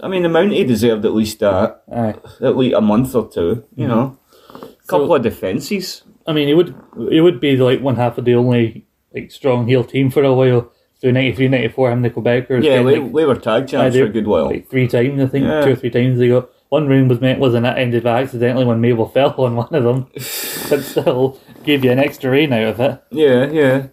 I 0.01 0.07
mean, 0.07 0.23
the 0.23 0.29
Mountie 0.29 0.65
deserved 0.67 1.05
at 1.05 1.13
least 1.13 1.39
that, 1.39 1.83
aye. 1.91 2.15
at 2.41 2.57
least 2.57 2.75
a 2.75 2.81
month 2.81 3.13
or 3.15 3.29
two, 3.29 3.63
you 3.75 3.87
know. 3.87 4.17
a 4.53 4.87
Couple 4.87 5.13
of 5.13 5.21
defences. 5.21 6.03
I 6.27 6.33
mean, 6.33 6.49
it 6.49 6.53
would 6.55 6.75
it 7.11 7.21
would 7.21 7.39
be 7.39 7.55
like 7.57 7.81
one 7.81 7.95
half 7.95 8.17
of 8.17 8.25
the 8.25 8.35
only 8.35 8.87
like 9.13 9.31
strong 9.31 9.67
heel 9.67 9.83
team 9.83 10.09
for 10.09 10.23
a 10.23 10.33
while. 10.33 10.71
So 10.95 11.09
93, 11.09 11.47
94, 11.47 11.91
him, 11.91 12.01
the 12.03 12.09
Quebecers. 12.11 12.63
Yeah, 12.63 12.81
we, 12.83 12.99
we 12.99 13.25
were 13.25 13.35
tag 13.35 13.67
champs 13.67 13.95
for 13.97 14.03
a 14.05 14.09
good 14.09 14.27
while. 14.27 14.45
Like 14.45 14.69
three 14.69 14.87
times, 14.87 15.19
I 15.19 15.25
think, 15.25 15.45
Yeah. 15.45 15.61
two 15.65 15.71
or 15.71 15.75
three 15.75 15.89
times 15.89 16.19
they 16.19 16.27
got. 16.29 16.49
One 16.69 16.87
ring 16.87 17.07
was 17.07 17.19
meant 17.19 17.39
was 17.39 17.53
an 17.55 17.65
ended 17.65 18.03
by 18.03 18.21
accidentally 18.21 18.65
when 18.65 18.79
Mabel 18.81 19.07
fell 19.13 19.33
on 19.41 19.55
one 19.55 19.73
of 19.73 19.83
them, 19.83 20.07
but 20.13 20.81
still 20.83 21.39
gave 21.63 21.83
you 21.83 21.91
an 21.91 21.99
extra 21.99 22.29
reign 22.31 22.53
out 22.53 22.63
of 22.67 22.79
it. 22.79 23.03
Yeah, 23.11 23.49
yeah. 23.51 23.87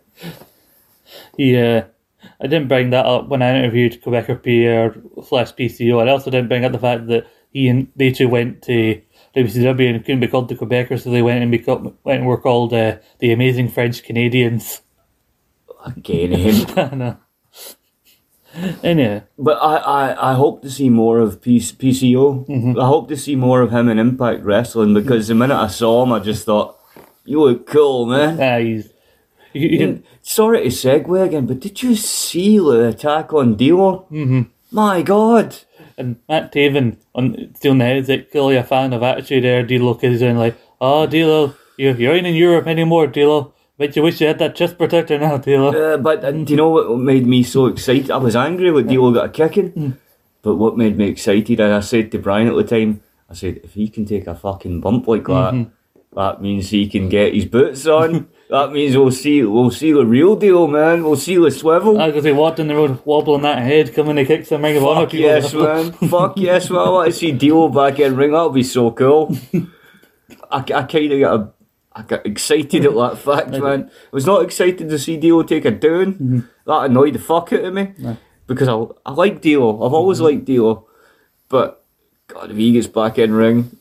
He, 1.37 1.57
uh, 1.57 1.85
I 2.41 2.47
didn't 2.47 2.69
bring 2.69 2.91
that 2.91 3.07
up 3.07 3.29
when 3.29 3.43
I 3.43 3.59
interviewed 3.59 4.01
Quebecer 4.03 4.41
Pierre 4.43 4.95
slash 5.25 5.53
PCO. 5.55 6.07
I 6.07 6.11
also 6.11 6.31
didn't 6.31 6.49
bring 6.49 6.65
up 6.65 6.73
the 6.73 6.79
fact 6.79 7.09
that 7.09 7.27
he 7.51 7.69
and 7.69 7.89
they 7.97 8.13
two 8.13 8.29
went 8.29 8.63
to 8.63 9.01
WCW 9.37 9.95
and 9.95 10.05
couldn't 10.05 10.21
be 10.21 10.29
called 10.29 10.49
the 10.49 10.55
Quebecers, 10.55 11.03
so 11.03 11.11
they 11.11 11.23
went 11.23 11.43
and 11.43 11.51
become, 11.51 11.97
went 12.05 12.21
and 12.21 12.29
were 12.29 12.41
called 12.41 12.73
uh, 12.73 12.99
the 13.19 13.33
Amazing 13.33 13.69
French 13.71 14.03
Canadians. 14.03 14.83
Again, 15.85 16.33
him. 16.33 16.67
I 16.77 16.95
know. 16.95 17.17
Anyway, 18.83 19.23
But 19.39 19.59
I, 19.63 19.77
I, 19.77 20.31
I 20.33 20.35
hope 20.35 20.63
to 20.63 20.71
see 20.71 20.89
more 20.89 21.19
of 21.19 21.41
P- 21.41 21.59
PCO. 21.61 22.47
Mm-hmm. 22.49 22.81
I 22.81 22.87
hope 22.87 23.09
to 23.09 23.17
see 23.17 23.37
more 23.37 23.61
of 23.61 23.71
him 23.71 23.89
in 23.89 23.99
Impact 23.99 24.43
Wrestling 24.43 24.95
because 24.95 25.29
the 25.29 25.35
minute 25.35 25.57
I 25.57 25.69
saw 25.69 26.03
him, 26.03 26.13
I 26.13 26.19
just 26.19 26.47
thought, 26.47 26.79
you 27.25 27.43
look 27.43 27.67
cool, 27.67 28.07
man. 28.07 28.41
ah, 28.41 28.59
he's. 28.59 28.91
And 29.83 30.03
sorry 30.23 30.63
to 30.63 30.69
segue 30.69 31.27
again, 31.27 31.47
but 31.47 31.61
did 31.61 31.83
you 31.83 31.95
see 31.97 32.59
the 32.59 32.89
attack 32.89 33.33
on 33.33 33.57
D'Lo? 33.57 34.07
Mm-hmm. 34.11 34.43
My 34.71 35.03
God. 35.03 35.57
And 35.97 36.17
Matt 36.29 36.53
Taven 36.53 36.97
on 37.15 37.53
Stealing 37.57 37.79
the 37.79 37.85
Heads, 37.85 38.09
like 38.09 38.31
clearly 38.31 38.57
a 38.57 38.63
fan 38.65 38.93
of 38.93 39.03
Attitude 39.03 39.45
Era, 39.45 39.67
D'Lo 39.67 39.99
is 40.01 40.21
doing 40.21 40.37
like, 40.39 40.57
oh, 40.81 41.07
D'Lo, 41.07 41.55
you, 41.77 41.93
you 41.95 42.11
ain't 42.13 42.27
in 42.27 42.35
Europe 42.35 42.67
anymore, 42.67 43.07
D'Lo. 43.09 43.53
Bet 43.79 43.95
you 43.97 44.03
wish 44.03 44.21
you 44.21 44.27
had 44.27 44.39
that 44.41 44.55
chest 44.57 44.77
protector 44.79 45.19
now, 45.19 45.39
D'Lo. 45.39 45.69
Uh, 45.95 45.97
but 45.97 46.25
uh, 46.25 46.31
do 46.33 46.45
you 46.53 46.57
know 46.57 46.69
what 46.69 46.99
made 46.99 47.27
me 47.27 47.43
so 47.43 47.67
excited? 47.67 48.11
I 48.11 48.17
was 48.19 48.37
angry 48.37 48.71
when 48.71 48.87
D'Lo 48.87 49.13
got 49.13 49.27
a 49.27 49.29
kicking. 49.29 49.73
Mm. 49.73 49.97
But 50.43 50.57
what 50.57 50.77
made 50.77 50.97
me 50.97 51.09
excited, 51.09 51.59
and 51.59 51.73
I 51.73 51.81
said 51.81 52.13
to 52.13 52.19
Brian 52.19 52.49
at 52.49 52.55
the 52.55 52.65
time, 52.65 53.01
I 53.29 53.35
said, 53.35 53.61
if 53.65 53.75
he 53.75 53.89
can 53.89 54.05
take 54.07 54.27
a 54.27 54.35
fucking 54.35 54.81
bump 54.81 55.09
like 55.09 55.25
that, 55.25 55.53
Mm-hmm. 55.55 56.17
that 56.17 56.41
means 56.41 56.71
he 56.71 56.89
can 56.89 57.09
get 57.09 57.35
his 57.35 57.45
boots 57.47 57.87
on. 57.87 58.29
that 58.51 58.73
means 58.73 58.97
we'll 58.97 59.13
see 59.13 59.43
we'll 59.43 59.71
see 59.71 59.93
the 59.93 60.07
real 60.07 60.35
deal, 60.35 60.67
man. 60.67 61.05
We'll 61.05 61.17
see 61.17 61.37
the 61.37 61.51
swivel. 61.51 62.01
I 62.01 62.07
because 62.07 62.25
he 62.25 62.33
walked 62.33 62.59
in 62.59 62.69
the 62.69 62.75
road 62.75 63.05
wobbling 63.05 63.43
that 63.43 63.63
head, 63.63 63.95
coming 63.95 64.17
to 64.17 64.25
kick 64.25 64.47
some 64.47 64.63
Ring 64.63 64.77
of 64.77 64.85
Honor 64.85 65.09
yes, 65.13 65.53
man. 65.53 65.93
Fuck 65.93 66.39
yes, 66.39 66.71
man. 66.71 66.81
I 66.81 66.91
want 66.91 67.13
to 67.13 67.19
see 67.19 67.33
D'Lo 67.33 67.69
back 67.69 67.99
in 67.99 68.17
ring. 68.17 68.33
That'll 68.33 68.51
be 68.51 68.63
so 68.63 68.91
cool. 68.91 69.37
I, 70.51 70.59
I 70.59 70.83
kind 70.83 71.13
of 71.13 71.21
got 71.21 71.41
a 71.41 71.53
I 71.93 72.03
got 72.03 72.27
excited 72.27 72.87
at 72.87 72.95
that 72.95 73.19
fact, 73.19 73.51
man. 73.51 73.91
I 73.91 74.09
was 74.13 74.25
not 74.25 74.43
excited 74.43 74.89
to 74.89 74.99
see 74.99 75.19
D'Lo 75.19 75.43
take 75.43 75.67
a 75.67 75.71
down. 75.71 76.15
Mm-hmm. 76.15 76.41
That 76.67 76.85
annoyed 76.85 77.15
the 77.15 77.19
fuck 77.19 77.53
out 77.53 77.65
of 77.65 77.75
me 77.75 77.93
because 78.47 78.69
I 78.69 78.83
I 79.05 79.13
like 79.13 79.43
D'Lo. 79.43 79.85
I've 79.85 79.93
always 79.93 80.19
mm-hmm. 80.19 80.25
liked 80.25 80.45
D'Lo, 80.47 80.89
but 81.51 81.85
God, 82.29 82.51
if 82.51 82.57
he 82.57 82.73
gets 82.73 82.87
back 82.87 83.19
in 83.19 83.33
ring, 83.33 83.78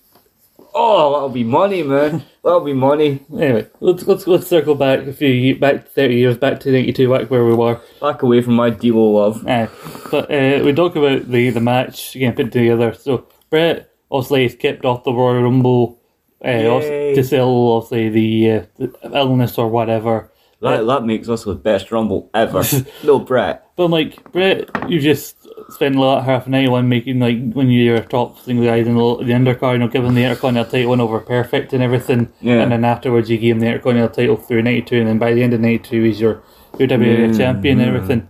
oh, 0.74 1.14
that'll 1.14 1.30
be 1.30 1.44
money, 1.44 1.84
man. 1.84 2.24
that'll 2.44 2.62
be 2.62 2.74
money. 2.74 3.26
Anyway, 3.34 3.68
let's 3.80 4.06
let's 4.08 4.28
let's 4.28 4.48
circle 4.48 4.76
back 4.76 5.00
a 5.08 5.14
few 5.14 5.30
ye- 5.30 5.54
back 5.54 5.88
thirty 5.90 6.16
years 6.16 6.38
back 6.38 6.60
to 6.62 6.72
ninety 6.72 6.94
two, 6.94 7.10
back 7.10 7.30
where 7.30 7.46
we 7.46 7.54
were. 7.54 7.82
Back 8.02 8.22
away 8.22 8.42
from 8.42 8.56
my 8.56 8.70
D'Lo 8.70 9.12
love. 9.12 9.46
Uh, 9.48 9.68
but 10.12 10.32
uh, 10.32 10.64
we 10.64 10.74
talk 10.74 10.96
about 10.96 11.30
the 11.30 11.50
the 11.50 11.60
match 11.62 12.16
again 12.16 12.34
put 12.36 12.52
together. 12.52 12.94
So 12.94 13.28
Bret 13.50 13.92
obviously 14.12 14.46
is 14.46 14.56
kept 14.56 14.86
off 14.86 15.04
the 15.04 15.14
Royal 15.14 15.44
Rumble 15.44 16.00
uh, 16.44 16.50
Yay. 16.50 17.16
to 17.16 17.24
sell 17.24 17.50
obviously 17.50 18.10
the, 18.10 18.52
uh, 18.52 18.66
the 18.78 19.18
illness 19.18 19.58
or 19.58 19.68
whatever. 19.70 20.32
That 20.62 20.86
that 20.88 21.04
makes 21.06 21.30
us 21.30 21.44
the 21.44 21.54
best 21.54 21.92
Rumble 21.92 22.30
ever. 22.34 22.64
no, 23.04 23.20
Bret. 23.20 23.64
But 23.76 23.90
like 23.90 24.32
Bret, 24.32 24.70
you 24.90 25.00
just 25.00 25.37
spent 25.70 25.96
like 25.96 26.24
half 26.24 26.48
an 26.48 26.56
hour 26.56 26.78
on 26.78 26.90
making 26.90 27.20
like 27.20 27.52
when 27.54 27.70
you're 27.70 28.02
top 28.02 28.40
single 28.40 28.66
guys 28.66 28.88
in 28.88 28.96
the, 28.96 29.18
the 29.18 29.34
undercard, 29.34 29.74
you 29.74 29.80
know, 29.80 29.88
giving 29.88 30.14
the 30.14 30.24
Intercontinental 30.24 30.72
title 30.72 30.92
win 30.92 31.02
over 31.02 31.20
Perfect 31.20 31.74
and 31.74 31.84
everything. 31.84 32.32
Yeah. 32.42 32.62
And 32.62 32.72
then 32.72 32.86
afterwards, 32.86 33.30
you 33.30 33.38
give 33.38 33.58
him 33.58 33.60
the 33.60 33.68
Intercontinental 33.68 34.16
title 34.16 34.38
through 34.38 34.62
'92, 34.64 34.98
and 34.98 35.08
then 35.08 35.20
by 35.20 35.34
the 35.34 35.44
end 35.44 35.54
of 35.54 35.62
'92, 35.62 36.04
he's 36.04 36.20
your 36.20 36.44
your 36.80 36.88
WWE 36.88 37.32
Yeah, 37.32 37.38
champion 37.38 37.80
and 37.80 37.96
everything. 37.96 38.30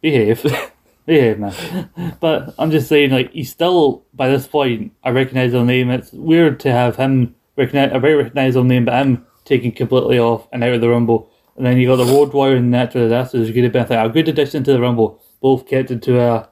Behave, 0.00 0.42
behave, 1.06 1.38
man. 1.38 2.16
But 2.20 2.54
I'm 2.58 2.70
just 2.70 2.88
saying, 2.88 3.10
like 3.10 3.32
he's 3.32 3.50
still 3.50 4.04
by 4.14 4.28
this 4.28 4.46
point, 4.46 4.92
I 5.04 5.10
recognise 5.10 5.52
the 5.52 5.64
name. 5.64 5.90
It's 5.90 6.12
weird 6.12 6.60
to 6.60 6.72
have 6.72 6.96
him 6.96 7.34
recognize 7.56 7.90
a 7.92 7.98
very 7.98 8.14
recognisable 8.14 8.64
name, 8.64 8.84
but 8.84 8.94
him 8.94 9.26
taken 9.44 9.72
completely 9.72 10.18
off 10.18 10.48
and 10.52 10.64
out 10.64 10.74
of 10.74 10.80
the 10.80 10.88
Rumble. 10.88 11.30
And 11.56 11.66
then 11.66 11.76
you 11.76 11.88
got 11.88 11.96
the 11.96 12.10
Road 12.10 12.32
Warrior 12.32 12.56
and 12.56 12.70
Natural 12.70 13.04
Disasters. 13.04 13.48
You 13.48 13.54
could 13.54 13.64
have 13.64 13.72
been 13.72 13.86
like, 13.98 14.10
a 14.10 14.12
good 14.12 14.28
addition 14.28 14.64
to 14.64 14.72
the 14.72 14.80
Rumble. 14.80 15.22
Both 15.40 15.66
kept 15.66 15.90
into 15.90 16.20
a 16.20 16.48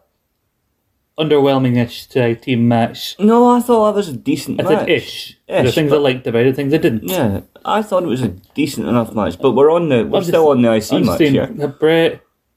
underwhelming-ish 1.19 2.07
tag 2.07 2.41
team 2.43 2.69
match. 2.69 3.17
No, 3.19 3.49
I 3.49 3.61
thought 3.61 3.91
that 3.93 3.97
was 3.97 4.09
a 4.09 4.13
decent 4.17 4.61
I 4.61 4.65
match. 4.65 4.79
said 4.79 4.89
ish. 4.89 5.39
Are 5.49 5.71
things 5.71 5.93
I 5.93 5.97
liked 5.97 6.27
about 6.27 6.47
it, 6.47 6.55
things 6.57 6.73
I 6.73 6.77
didn't. 6.79 7.05
Yeah, 7.09 7.41
I 7.65 7.83
thought 7.83 8.05
it 8.05 8.07
was 8.07 8.23
a 8.23 8.29
decent 8.29 8.87
enough 8.87 9.13
match, 9.15 9.39
but 9.41 9.53
we're 9.53 9.71
on 9.73 9.89
the 9.89 9.97
we're 10.05 10.19
I'm 10.19 10.23
just- 10.23 10.29
still 10.29 10.49
on 10.49 10.63
the 10.63 10.73
IC 10.73 10.93
I'm 10.93 11.07
match 11.07 11.19
saying, 11.19 11.33
here. 11.33 11.47
that 11.47 11.79
Bret, 11.81 12.15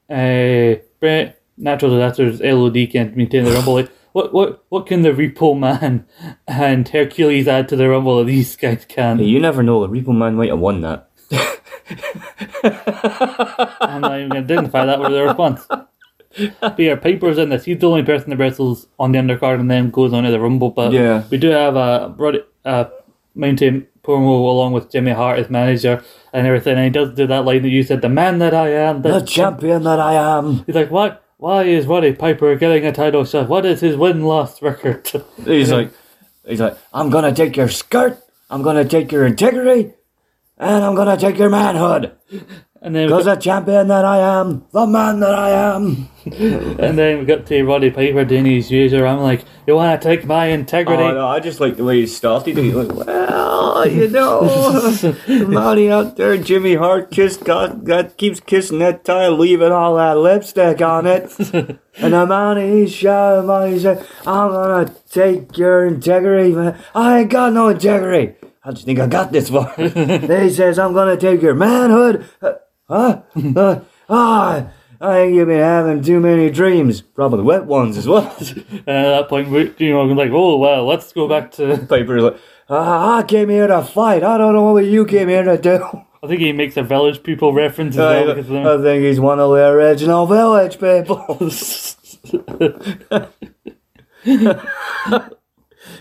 uh, 0.08 0.80
Bret, 1.00 1.42
Natural 1.56 1.90
Disasters, 1.92 2.40
LOD 2.40 2.86
can't 2.90 3.16
maintain 3.16 3.44
the 3.44 3.50
Rumble. 3.52 3.74
Like, 3.74 3.90
what, 4.12 4.32
what, 4.32 4.64
what 4.68 4.86
can 4.86 5.02
the 5.02 5.10
Repo 5.10 5.58
Man 5.58 6.06
and 6.46 6.88
Hercules 6.88 7.48
add 7.48 7.68
to 7.70 7.76
the 7.76 7.88
Rumble 7.88 8.18
that 8.18 8.24
these 8.26 8.54
guys 8.56 8.84
can? 8.88 9.18
Hey, 9.18 9.24
you 9.24 9.40
never 9.40 9.62
know. 9.62 9.84
The 9.84 9.88
Repo 9.92 10.14
Man 10.16 10.36
might 10.36 10.50
have 10.50 10.58
won 10.60 10.82
that. 10.82 11.08
And 12.62 12.74
I'm 13.80 14.00
not 14.02 14.16
even 14.18 14.28
going 14.28 14.46
to 14.46 14.54
dignify 14.54 14.84
that 14.86 15.00
with 15.00 15.12
a 15.14 15.22
response. 15.24 15.66
But 16.60 16.78
yeah, 16.78 16.96
Piper's 16.96 17.38
in 17.38 17.50
this. 17.50 17.64
He's 17.64 17.78
the 17.78 17.88
only 17.88 18.02
person 18.02 18.30
that 18.30 18.38
wrestles 18.38 18.86
on 18.98 19.12
the 19.12 19.18
undercard 19.18 19.60
and 19.60 19.70
then 19.70 19.90
goes 19.90 20.12
on 20.12 20.24
to 20.24 20.30
the 20.30 20.40
Rumble. 20.40 20.70
But 20.70 20.92
Yeah. 20.92 21.24
we 21.30 21.38
do 21.38 21.48
have 21.50 21.76
a 21.76 22.14
uh, 22.64 22.84
Mountie 23.36 23.86
promo 24.04 24.48
along 24.48 24.72
with 24.72 24.90
Jimmy 24.90 25.12
Hart 25.12 25.38
as 25.38 25.50
manager 25.50 26.02
and 26.32 26.46
everything. 26.46 26.76
And 26.76 26.84
he 26.84 26.90
does 26.90 27.14
do 27.14 27.26
that 27.26 27.44
line 27.44 27.62
that 27.62 27.68
you 27.70 27.82
said, 27.82 28.02
the 28.02 28.08
man 28.08 28.38
that 28.38 28.54
I 28.54 28.70
am. 28.70 29.02
The 29.02 29.20
champion 29.20 29.84
that 29.84 30.00
I 30.00 30.14
am. 30.38 30.64
He's 30.66 30.74
like, 30.74 30.90
what? 30.90 31.22
Why 31.38 31.64
is 31.64 31.86
Roddy 31.86 32.12
Piper 32.12 32.54
getting 32.54 32.86
a 32.86 32.92
title 32.92 33.24
shot? 33.24 33.48
What 33.48 33.66
is 33.66 33.80
his 33.80 33.96
win 33.96 34.22
loss 34.22 34.62
record? 34.62 35.10
He's 35.44 35.72
like, 35.72 35.92
he's 36.46 36.60
like, 36.60 36.78
I'm 36.94 37.10
gonna 37.10 37.34
take 37.34 37.56
your 37.56 37.68
skirt. 37.68 38.22
I'm 38.48 38.62
gonna 38.62 38.84
take 38.84 39.10
your 39.10 39.26
integrity, 39.26 39.92
and 40.56 40.84
I'm 40.84 40.94
gonna 40.94 41.16
take 41.16 41.38
your 41.38 41.50
manhood. 41.50 42.12
And 42.80 42.94
then 42.94 43.06
we 43.06 43.12
Cause 43.12 43.24
the 43.24 43.34
champion 43.34 43.88
that 43.88 44.04
I 44.04 44.18
am, 44.40 44.66
the 44.72 44.86
man 44.86 45.18
that 45.18 45.34
I 45.34 45.74
am. 45.74 46.08
And 46.24 46.98
then 46.98 47.18
we 47.18 47.24
got 47.24 47.46
to 47.46 47.62
Roddy 47.64 47.90
Piper 47.90 48.24
doing 48.24 48.46
his 48.46 48.70
usual. 48.70 49.06
I'm 49.06 49.20
like, 49.20 49.44
you 49.66 49.74
want 49.74 50.00
to 50.00 50.08
take 50.08 50.24
my 50.24 50.46
integrity? 50.46 51.02
Oh, 51.02 51.12
no, 51.12 51.28
I 51.28 51.40
just 51.40 51.60
like 51.60 51.76
the 51.76 51.84
way 51.84 52.00
he 52.00 52.06
started. 52.06 52.56
He's 52.56 52.74
like, 52.74 52.92
well, 52.92 53.88
you 53.88 54.08
know, 54.08 55.16
Money 55.46 55.90
out 55.90 56.16
there, 56.16 56.36
Jimmy 56.36 56.74
Hart 56.74 57.10
kissed, 57.10 57.44
God, 57.44 57.84
God 57.84 58.16
keeps 58.16 58.40
kissing 58.40 58.78
that 58.78 59.04
tie, 59.04 59.28
leaving 59.28 59.72
all 59.72 59.96
that 59.96 60.18
lipstick 60.18 60.80
on 60.80 61.06
it. 61.06 61.36
and 61.52 62.14
the 62.14 62.26
man 62.26 62.56
he's 62.56 62.92
shouting, 62.92 63.46
man, 63.46 63.72
he 63.72 63.78
said, 63.80 64.06
I'm 64.26 64.50
gonna 64.50 64.94
take 65.10 65.56
your 65.56 65.86
integrity, 65.86 66.54
man. 66.54 66.78
I 66.94 67.20
ain't 67.20 67.30
got 67.30 67.52
no 67.52 67.68
integrity. 67.68 68.36
How 68.60 68.70
do 68.70 68.78
you 68.78 68.86
think 68.86 69.00
I 69.00 69.06
got 69.08 69.32
this 69.32 69.50
for? 69.50 69.72
he 69.76 70.50
says, 70.50 70.78
I'm 70.78 70.92
gonna 70.92 71.16
take 71.16 71.42
your 71.42 71.54
manhood. 71.54 72.26
Uh, 72.40 72.52
huh? 72.88 73.22
Uh, 73.56 73.80
ah, 74.08 74.70
I 75.02 75.14
think 75.14 75.34
you've 75.34 75.48
been 75.48 75.58
having 75.58 76.00
too 76.00 76.20
many 76.20 76.48
dreams. 76.48 77.00
Probably 77.00 77.42
wet 77.42 77.66
ones 77.66 77.96
as 77.96 78.06
well. 78.06 78.34
And 78.86 78.88
at 78.88 79.10
that 79.18 79.28
point, 79.28 79.50
we, 79.50 79.74
you 79.78 79.92
know, 79.92 80.00
I'm 80.00 80.16
like, 80.16 80.30
oh 80.32 80.58
well, 80.58 80.86
let's 80.86 81.12
go 81.12 81.28
back 81.28 81.50
to. 81.52 81.76
Piper's 81.88 82.22
like, 82.22 82.38
ah, 82.68 83.18
I 83.18 83.22
came 83.24 83.48
here 83.48 83.66
to 83.66 83.82
fight. 83.82 84.22
I 84.22 84.38
don't 84.38 84.54
know 84.54 84.72
what 84.72 84.84
you 84.84 85.04
came 85.04 85.28
here 85.28 85.42
to 85.42 85.58
do. 85.58 85.84
I 86.22 86.28
think 86.28 86.40
he 86.40 86.52
makes 86.52 86.76
a 86.76 86.84
village 86.84 87.24
people 87.24 87.52
reference 87.52 87.96
as 87.96 88.00
I, 88.00 88.24
well. 88.24 88.34
Because 88.34 88.50
of. 88.50 88.66
I 88.66 88.82
think 88.82 89.04
he's 89.04 89.18
one 89.18 89.40
of 89.40 89.50
the 89.50 89.66
original 89.66 90.26
village 90.26 90.78
people. 90.78 91.50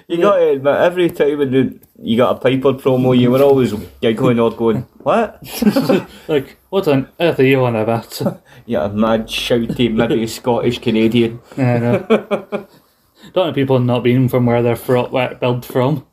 you 0.08 0.22
got 0.22 0.38
to 0.38 0.50
admit, 0.50 0.76
every 0.76 1.10
time 1.10 1.38
when 1.38 1.82
you 2.00 2.18
got 2.18 2.38
a 2.38 2.40
Piper 2.40 2.74
promo, 2.74 3.18
you 3.18 3.32
were 3.32 3.42
always 3.42 3.74
giggling 4.02 4.40
or 4.40 4.52
going, 4.52 4.82
what? 5.00 5.42
like, 6.28 6.58
what 6.70 6.88
on 6.88 7.10
earth 7.20 7.40
are 7.40 7.44
you 7.44 7.64
on 7.66 7.76
about? 7.76 8.22
Yeah, 8.68 8.86
a 8.86 8.90
mad, 8.90 9.28
shouty, 9.28 9.92
maybe 9.92 10.28
Scottish 10.38 10.78
Canadian. 10.78 11.42
I 11.58 11.80
know. 11.80 12.68
Don't 13.34 13.46
want 13.46 13.56
people 13.56 13.80
not 13.80 14.04
being 14.04 14.30
from 14.30 14.46
where 14.46 14.62
they're 14.62 14.76
where 14.76 15.40
built 15.40 15.66
from. 15.66 16.06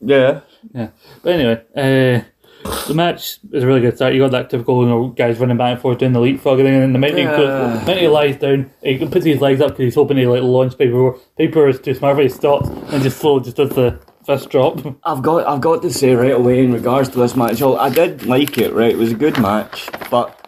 Yeah. 0.00 0.40
Yeah. 0.74 0.88
But 1.22 1.32
anyway, 1.32 1.62
uh, 1.74 2.24
the 2.86 2.94
match 2.94 3.38
is 3.52 3.62
a 3.62 3.66
really 3.66 3.80
good 3.80 3.96
start. 3.96 4.14
You 4.14 4.20
got 4.20 4.30
that 4.30 4.50
typical 4.50 4.82
you 4.82 4.88
know, 4.88 5.08
guys 5.08 5.38
running 5.38 5.56
back 5.56 5.72
and 5.74 5.80
forth 5.80 5.98
doing 5.98 6.12
the 6.12 6.20
leapfrog 6.20 6.58
thing, 6.58 6.66
and 6.66 6.82
then 6.82 6.92
the 6.92 6.98
minute 6.98 7.18
he, 7.18 7.24
goes, 7.24 7.86
minute 7.86 8.02
he 8.02 8.08
lies 8.08 8.36
down, 8.36 8.70
he 8.82 8.98
puts 8.98 9.24
his 9.24 9.40
legs 9.40 9.60
up 9.60 9.70
because 9.70 9.84
he's 9.84 9.94
hoping 9.94 10.16
he 10.16 10.26
like 10.26 10.42
launch 10.42 10.78
Piper. 10.78 11.12
Piper 11.38 11.68
is 11.68 11.80
too 11.80 11.94
smart, 11.94 12.16
but 12.16 12.22
he 12.22 12.28
stops 12.28 12.68
and 12.68 13.02
just 13.02 13.18
slow 13.18 13.40
just 13.40 13.56
does 13.56 13.70
the 13.70 14.00
fist 14.24 14.48
drop. 14.48 14.80
I've 15.04 15.22
got 15.22 15.46
I've 15.46 15.60
got 15.60 15.82
to 15.82 15.92
say 15.92 16.14
right 16.14 16.32
away 16.32 16.64
in 16.64 16.72
regards 16.72 17.10
to 17.10 17.18
this 17.18 17.36
match, 17.36 17.60
I 17.60 17.90
did 17.90 18.24
like 18.24 18.56
it, 18.58 18.72
right? 18.72 18.92
It 18.92 18.98
was 18.98 19.12
a 19.12 19.16
good 19.16 19.38
match, 19.38 19.90
but 20.10 20.40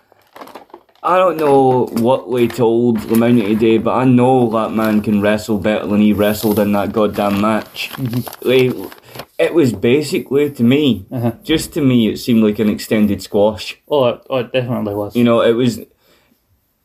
I 1.03 1.19
don't 1.19 1.37
know 1.37 1.87
what 2.03 2.29
we 2.29 2.49
told 2.49 2.99
Lamounty 2.99 3.47
today, 3.47 3.79
but 3.79 3.95
I 3.95 4.05
know 4.05 4.51
that 4.51 4.73
man 4.75 5.03
can 5.03 5.21
wrestle 5.21 5.59
better 5.59 5.87
than 5.87 6.01
he 6.01 6.13
wrestled 6.13 6.59
in 6.59 6.73
that 6.73 6.93
goddamn 6.93 7.41
match. 7.41 7.91
Mm-hmm. 7.93 8.49
Like, 8.49 8.93
it 9.39 9.55
was 9.55 9.73
basically 9.73 10.51
to 10.51 10.63
me, 10.63 11.07
uh-huh. 11.11 11.33
just 11.43 11.73
to 11.75 11.81
me, 11.81 12.09
it 12.09 12.19
seemed 12.19 12.43
like 12.43 12.59
an 12.59 12.69
extended 12.69 13.23
squash. 13.23 13.81
Oh, 13.89 14.07
it, 14.07 14.23
oh, 14.31 14.39
it 14.39 14.53
definitely 14.53 14.95
was. 14.95 15.15
You 15.15 15.25
know, 15.25 15.43
it 15.43 15.53
was 15.53 15.81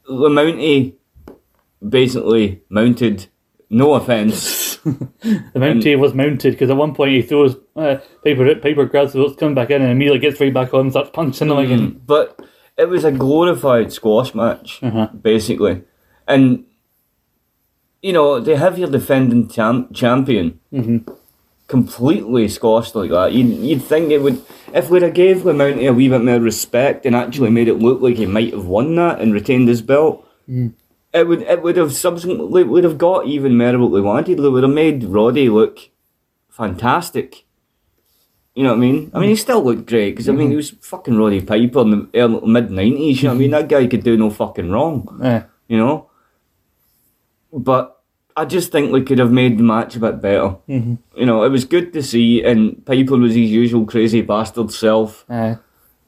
Lamounty 0.10 0.96
basically 1.88 2.62
mounted. 2.70 3.28
No 3.70 3.94
offense. 3.94 4.70
The 5.24 5.60
Mountie 5.60 5.96
was 5.96 6.16
mounted 6.16 6.54
because 6.54 6.72
at 6.72 6.76
one 6.76 6.96
point 6.96 7.12
he 7.12 7.22
throws 7.22 7.56
uh, 7.76 7.98
Piper 8.24 8.56
Piper 8.56 8.86
grabs 8.86 9.14
the 9.14 9.20
ropes, 9.20 9.36
comes 9.36 9.54
back 9.54 9.70
in, 9.70 9.84
and 9.84 9.92
immediately 9.92 10.20
gets 10.20 10.42
right 10.42 10.52
back 10.52 10.74
on 10.74 10.82
and 10.82 10.92
starts 10.92 11.12
punching 11.14 11.50
them 11.50 11.60
again. 11.60 11.92
Mm, 11.92 12.02
but 12.04 12.40
it 12.78 12.90
was 12.90 13.04
a 13.04 13.12
glorified 13.12 13.94
squash 13.94 14.34
match, 14.34 14.80
uh-huh. 14.82 15.08
basically. 15.08 15.84
And, 16.28 16.66
you 18.02 18.12
know, 18.12 18.40
they 18.40 18.56
have 18.56 18.80
your 18.80 18.90
defending 18.90 19.50
champ- 19.50 19.94
champion 19.94 20.60
mm-hmm. 20.74 21.14
Completely 21.72 22.50
squashed 22.50 22.96
like 22.96 23.12
that, 23.12 23.32
you'd, 23.32 23.48
you'd 23.48 23.84
think 23.84 24.12
it 24.12 24.22
would. 24.22 24.44
If 24.74 24.90
we'd 24.90 25.04
have 25.04 25.14
gave 25.14 25.38
Lamounty 25.38 25.90
a 25.90 25.94
wee 25.94 26.10
bit 26.10 26.22
more 26.22 26.40
respect 26.40 27.06
and 27.06 27.16
actually 27.16 27.50
made 27.50 27.70
it 27.70 27.76
look 27.76 28.02
like 28.02 28.18
he 28.18 28.26
might 28.26 28.54
have 28.54 28.66
won 28.66 28.94
that 28.96 29.22
and 29.22 29.34
retained 29.34 29.70
his 29.70 29.82
belt, 29.82 30.28
mm. 30.48 30.74
it 31.14 31.28
would 31.28 31.42
it 31.44 31.64
would 31.64 31.78
have 31.78 31.94
subsequently 31.94 32.64
would 32.64 32.84
have 32.84 32.98
got 32.98 33.26
even 33.26 33.58
more 33.58 33.80
what 33.80 33.92
we 33.92 34.02
wanted. 34.02 34.38
It 34.38 34.50
would 34.50 34.64
have 34.64 34.72
made 34.74 35.06
Roddy 35.06 35.50
look 35.50 35.90
fantastic. 36.50 37.46
You 38.54 38.64
know 38.64 38.72
what 38.72 38.80
I 38.80 38.82
mean? 38.82 39.12
I 39.14 39.20
mean, 39.20 39.30
he 39.30 39.36
mm. 39.36 39.40
still 39.40 39.64
looked 39.64 39.88
great 39.88 40.12
because 40.12 40.28
I 40.28 40.34
mean, 40.34 40.50
he 40.50 40.56
mm. 40.56 40.58
was 40.58 40.72
fucking 40.72 41.18
Roddy 41.18 41.42
Piper 41.42 41.82
in 41.82 41.92
the 42.12 42.42
mid 42.46 42.70
nineties. 42.70 43.24
You 43.24 43.30
know 43.30 43.36
what 43.36 43.38
I 43.38 43.40
mean? 43.40 43.52
That 43.58 43.70
guy 43.70 43.88
could 43.88 44.04
do 44.04 44.18
no 44.18 44.30
fucking 44.30 44.70
wrong. 44.70 45.20
Yeah. 45.24 45.46
You 45.70 45.78
know. 45.78 46.10
But 47.54 48.01
I 48.36 48.46
just 48.46 48.72
think 48.72 48.92
we 48.92 49.04
could 49.04 49.20
have 49.20 49.32
made 49.32 49.58
the 49.58 49.64
match 49.64 49.96
a 49.96 50.00
bit 50.00 50.22
better. 50.22 50.56
Mm-hmm. 50.70 50.96
You 51.18 51.26
know, 51.26 51.44
it 51.44 51.50
was 51.50 51.66
good 51.66 51.92
to 51.94 52.02
see, 52.04 52.44
and 52.44 52.86
Piper 52.86 53.18
was 53.18 53.34
his 53.36 53.50
usual 53.52 53.86
crazy 53.86 54.22
bastard 54.22 54.72
self. 54.72 55.26
Aye. 55.30 55.58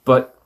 But 0.06 0.38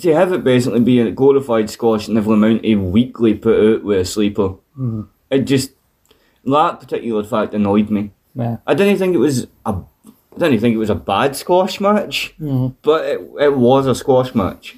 to 0.00 0.14
have 0.14 0.32
it 0.32 0.44
basically 0.44 0.80
be 0.80 1.00
a 1.00 1.10
glorified 1.10 1.70
squash 1.70 2.08
and 2.08 2.16
have 2.16 2.26
Lamounty 2.26 2.76
weekly 2.78 3.34
put 3.34 3.58
out 3.76 3.84
with 3.84 4.00
a 4.00 4.04
sleeper, 4.04 4.54
it 5.30 5.40
just 5.40 5.72
that 6.44 6.80
particular 6.80 7.24
fact 7.24 7.54
annoyed 7.54 7.90
me. 7.90 8.10
Yeah. 8.34 8.58
I 8.66 8.74
didn't 8.74 8.98
think 8.98 9.14
it 9.14 9.18
was 9.18 9.46
a 9.64 9.74
I 9.74 10.38
didn't 10.38 10.60
think 10.60 10.74
it 10.74 10.78
was 10.78 10.90
a 10.90 10.94
bad 10.94 11.34
squash 11.34 11.80
match, 11.80 12.34
Mm-hmm. 12.38 12.74
but 12.82 13.04
it, 13.06 13.20
it 13.40 13.56
was 13.56 13.86
a 13.86 13.94
squash 13.94 14.34
match. 14.34 14.76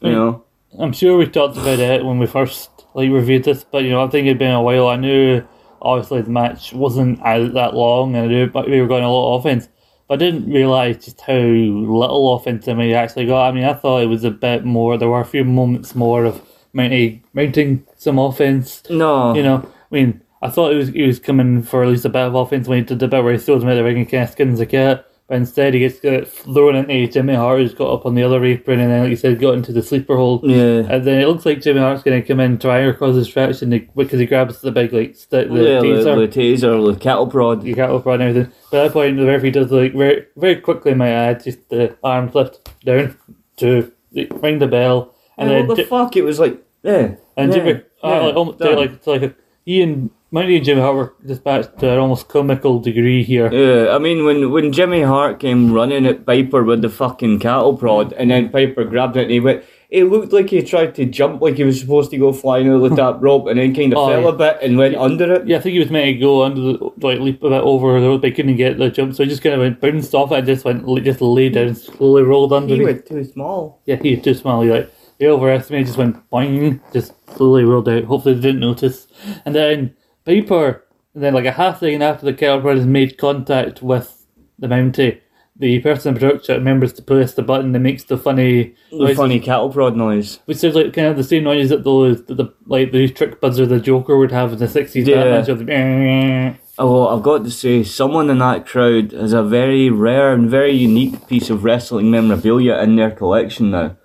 You 0.00 0.10
know, 0.12 0.44
I'm 0.78 0.92
sure 0.92 1.16
we 1.18 1.26
talked 1.26 1.58
about 1.58 1.78
it 1.78 2.04
when 2.04 2.18
we 2.18 2.26
first 2.26 2.70
like 2.94 3.10
reviewed 3.10 3.44
this, 3.44 3.64
but 3.64 3.84
you 3.84 3.90
know, 3.90 4.04
I 4.04 4.08
think 4.08 4.26
it'd 4.26 4.38
been 4.38 4.52
a 4.52 4.62
while. 4.62 4.88
I 4.88 4.96
knew 4.96 5.42
obviously 5.80 6.22
the 6.22 6.30
match 6.30 6.72
wasn't 6.72 7.20
out 7.22 7.54
that 7.54 7.74
long, 7.74 8.14
and 8.14 8.24
I 8.24 8.28
knew 8.28 8.50
we 8.70 8.80
were 8.80 8.88
going 8.88 9.04
a 9.04 9.10
lot 9.10 9.36
of 9.36 9.40
offense. 9.40 9.68
But 10.08 10.14
I 10.14 10.16
didn't 10.24 10.52
realise 10.52 11.04
just 11.04 11.20
how 11.22 11.32
little 11.34 12.34
offense 12.34 12.66
we 12.66 12.94
actually 12.94 13.26
got. 13.26 13.48
I 13.48 13.52
mean, 13.52 13.64
I 13.64 13.74
thought 13.74 14.02
it 14.02 14.06
was 14.06 14.24
a 14.24 14.30
bit 14.30 14.64
more. 14.64 14.98
There 14.98 15.08
were 15.08 15.20
a 15.20 15.24
few 15.24 15.44
moments 15.44 15.94
more 15.94 16.24
of 16.24 16.42
mounting, 16.72 17.24
mounting 17.32 17.86
some 17.96 18.18
offense. 18.18 18.82
no, 18.90 19.34
You 19.34 19.42
know, 19.42 19.68
I 19.90 19.94
mean, 19.94 20.22
I 20.42 20.50
thought 20.50 20.72
he 20.72 20.76
was 20.76 20.88
he 20.88 21.06
was 21.06 21.20
coming 21.20 21.62
for 21.62 21.82
at 21.82 21.88
least 21.88 22.04
a 22.04 22.08
bit 22.08 22.22
of 22.22 22.34
offense 22.34 22.66
when 22.68 22.78
he 22.78 22.84
did 22.84 22.98
the 22.98 23.08
bit 23.08 23.22
where 23.22 23.32
he 23.32 23.38
throws 23.38 23.62
him 23.62 23.68
the 23.68 23.84
ring 23.84 23.98
and 23.98 24.10
kind 24.10 24.24
of 24.24 24.30
skins 24.30 24.58
the 24.58 24.66
cat. 24.66 25.06
But 25.32 25.38
instead, 25.38 25.72
he 25.72 25.80
gets 25.80 25.98
thrown 25.98 26.76
into 26.76 27.10
Jimmy 27.10 27.34
Hart, 27.34 27.58
who's 27.58 27.72
got 27.72 27.90
up 27.90 28.04
on 28.04 28.14
the 28.14 28.22
other 28.22 28.44
apron, 28.44 28.80
and 28.80 28.90
then, 28.92 29.00
like 29.00 29.08
you 29.08 29.16
said, 29.16 29.40
got 29.40 29.54
into 29.54 29.72
the 29.72 29.82
sleeper 29.82 30.14
hold. 30.14 30.44
Yeah. 30.44 30.80
And 30.90 31.06
then 31.06 31.22
it 31.22 31.26
looks 31.26 31.46
like 31.46 31.62
Jimmy 31.62 31.80
Hart's 31.80 32.02
going 32.02 32.20
to 32.20 32.28
come 32.28 32.38
in, 32.38 32.58
try 32.58 32.80
and 32.80 32.98
cause 32.98 33.16
distraction 33.16 33.70
because 33.96 34.20
he 34.20 34.26
grabs 34.26 34.60
the 34.60 34.70
big 34.70 34.92
like 34.92 35.16
stick, 35.16 35.48
the 35.48 35.54
yeah, 35.54 35.80
taser, 35.80 36.16
the, 36.16 36.26
the 36.26 36.28
taser, 36.28 36.92
the 36.92 37.00
cattle 37.00 37.26
prod. 37.28 37.64
you 37.64 37.74
cattle 37.74 37.98
prod 38.00 38.20
and 38.20 38.28
everything. 38.28 38.52
But 38.70 38.76
at 38.76 38.82
that 38.88 38.92
point, 38.92 39.16
the 39.16 39.24
referee 39.24 39.52
does 39.52 39.72
like 39.72 39.94
very 39.94 40.26
very 40.36 40.56
quickly, 40.56 40.92
I 40.92 41.08
add, 41.08 41.42
just 41.42 41.66
the 41.70 41.96
arm 42.04 42.30
lift 42.34 42.68
down 42.84 43.16
to 43.56 43.90
ring 44.12 44.58
the 44.58 44.66
bell, 44.66 45.14
and 45.38 45.48
And 45.48 45.60
then 45.60 45.66
what 45.66 45.78
the 45.78 45.84
Ji- 45.84 45.88
fuck? 45.88 46.14
It 46.14 46.24
was 46.24 46.40
like, 46.40 46.62
yeah, 46.82 47.14
and 47.38 47.50
yeah, 47.50 47.56
Jimmy, 47.56 47.72
uh, 47.72 47.80
yeah, 48.04 48.20
like, 48.20 48.36
almost, 48.36 48.60
like, 48.60 49.06
like 49.06 49.22
a, 49.22 49.34
he 49.64 49.80
and 49.80 50.10
Mountie 50.32 50.56
and 50.56 50.64
Jimmy 50.64 50.80
Hart 50.80 50.96
were 50.96 51.14
dispatched 51.26 51.78
to 51.80 51.90
an 51.90 51.98
almost 51.98 52.28
comical 52.28 52.78
degree 52.80 53.22
here. 53.22 53.52
Yeah, 53.52 53.94
I 53.94 53.98
mean 53.98 54.24
when 54.24 54.50
when 54.50 54.72
Jimmy 54.72 55.02
Hart 55.02 55.40
came 55.40 55.72
running 55.72 56.06
at 56.06 56.24
Piper 56.24 56.62
with 56.64 56.80
the 56.82 56.88
fucking 56.88 57.40
cattle 57.40 57.76
prod, 57.76 58.12
and 58.14 58.30
then 58.30 58.48
Piper 58.48 58.84
grabbed 58.84 59.16
it 59.16 59.22
and 59.24 59.30
he 59.30 59.40
went. 59.40 59.64
It 59.90 60.04
looked 60.04 60.32
like 60.32 60.48
he 60.48 60.62
tried 60.62 60.94
to 60.94 61.04
jump 61.04 61.42
like 61.42 61.56
he 61.56 61.64
was 61.64 61.78
supposed 61.78 62.10
to 62.12 62.16
go 62.16 62.32
flying 62.32 62.66
over 62.70 62.88
the 62.88 62.96
top 62.96 63.18
rope, 63.22 63.46
and 63.48 63.58
then 63.60 63.74
kind 63.74 63.92
of 63.92 63.98
Oh, 63.98 64.08
fell 64.08 64.22
yeah. 64.22 64.28
a 64.28 64.32
bit 64.32 64.58
and 64.62 64.78
went 64.78 64.96
under 64.96 65.34
it. 65.34 65.46
Yeah, 65.46 65.58
I 65.58 65.60
think 65.60 65.74
he 65.74 65.80
was 65.80 65.90
meant 65.90 66.06
to 66.06 66.18
go 66.18 66.42
under 66.44 66.60
the 66.62 66.90
like 67.02 67.20
leap 67.20 67.42
a 67.42 67.50
bit 67.50 67.60
over 67.60 68.00
the 68.00 68.06
rope, 68.08 68.22
but 68.22 68.30
he 68.30 68.34
couldn't 68.36 68.56
get 68.56 68.78
the 68.78 68.88
jump, 68.88 69.14
so 69.14 69.22
he 69.22 69.28
just 69.28 69.42
kind 69.42 69.54
of 69.54 69.60
went 69.60 69.82
bounced 69.82 70.14
off 70.14 70.32
it 70.32 70.38
and 70.38 70.46
just 70.46 70.64
went 70.64 70.86
just 71.04 71.20
lay 71.20 71.50
down, 71.50 71.66
and 71.66 71.76
slowly 71.76 72.22
rolled 72.22 72.54
under. 72.54 72.74
He 72.74 72.82
went 72.82 73.04
too 73.04 73.22
small. 73.24 73.82
Yeah, 73.84 73.96
he 73.96 74.14
was 74.14 74.24
too 74.24 74.32
small. 74.32 74.62
He 74.62 74.70
like 74.70 74.90
he 75.18 75.26
overestimated, 75.26 75.88
just 75.88 75.98
went 75.98 76.30
boing, 76.30 76.80
just 76.94 77.12
slowly 77.36 77.64
rolled 77.64 77.86
out. 77.90 78.04
Hopefully 78.04 78.34
they 78.36 78.40
didn't 78.40 78.60
notice. 78.60 79.08
And 79.44 79.54
then 79.54 79.94
Piper, 80.24 80.84
and 81.14 81.22
then 81.22 81.34
like 81.34 81.44
a 81.44 81.52
half 81.52 81.80
second 81.80 82.02
after 82.02 82.24
the 82.26 82.32
kettle 82.34 82.60
has 82.68 82.86
made 82.86 83.18
contact 83.18 83.82
with 83.82 84.26
the 84.58 84.66
Mountie, 84.68 85.20
the 85.56 85.80
person 85.80 86.14
in 86.14 86.20
production 86.20 86.56
remembers 86.56 86.92
to 86.94 87.02
press 87.02 87.34
the 87.34 87.42
button 87.42 87.72
that 87.72 87.80
makes 87.80 88.04
the 88.04 88.16
funny 88.16 88.74
The 88.90 88.98
noises, 88.98 89.16
funny 89.16 89.40
cattle 89.40 89.70
prod 89.70 89.96
noise. 89.96 90.38
which 90.46 90.58
sounds 90.58 90.74
like 90.74 90.92
kind 90.92 91.08
of 91.08 91.16
the 91.16 91.24
same 91.24 91.44
noise 91.44 91.68
that 91.68 91.84
those 91.84 92.24
that 92.24 92.36
the 92.36 92.52
like 92.66 92.92
the 92.92 93.08
trick 93.08 93.40
buzzer 93.40 93.66
the 93.66 93.80
Joker 93.80 94.16
would 94.16 94.32
have 94.32 94.52
in 94.52 94.58
the 94.58 94.68
sixties 94.68 95.06
Yeah. 95.06 95.40
The 95.42 96.56
Oh, 96.78 97.06
I've 97.14 97.22
got 97.22 97.44
to 97.44 97.50
say, 97.50 97.84
someone 97.84 98.30
in 98.30 98.38
that 98.38 98.66
crowd 98.66 99.12
has 99.12 99.34
a 99.34 99.42
very 99.42 99.90
rare 99.90 100.32
and 100.32 100.48
very 100.48 100.72
unique 100.72 101.28
piece 101.28 101.50
of 101.50 101.64
wrestling 101.64 102.10
memorabilia 102.10 102.78
in 102.82 102.96
their 102.96 103.10
collection 103.10 103.70
now. 103.70 103.96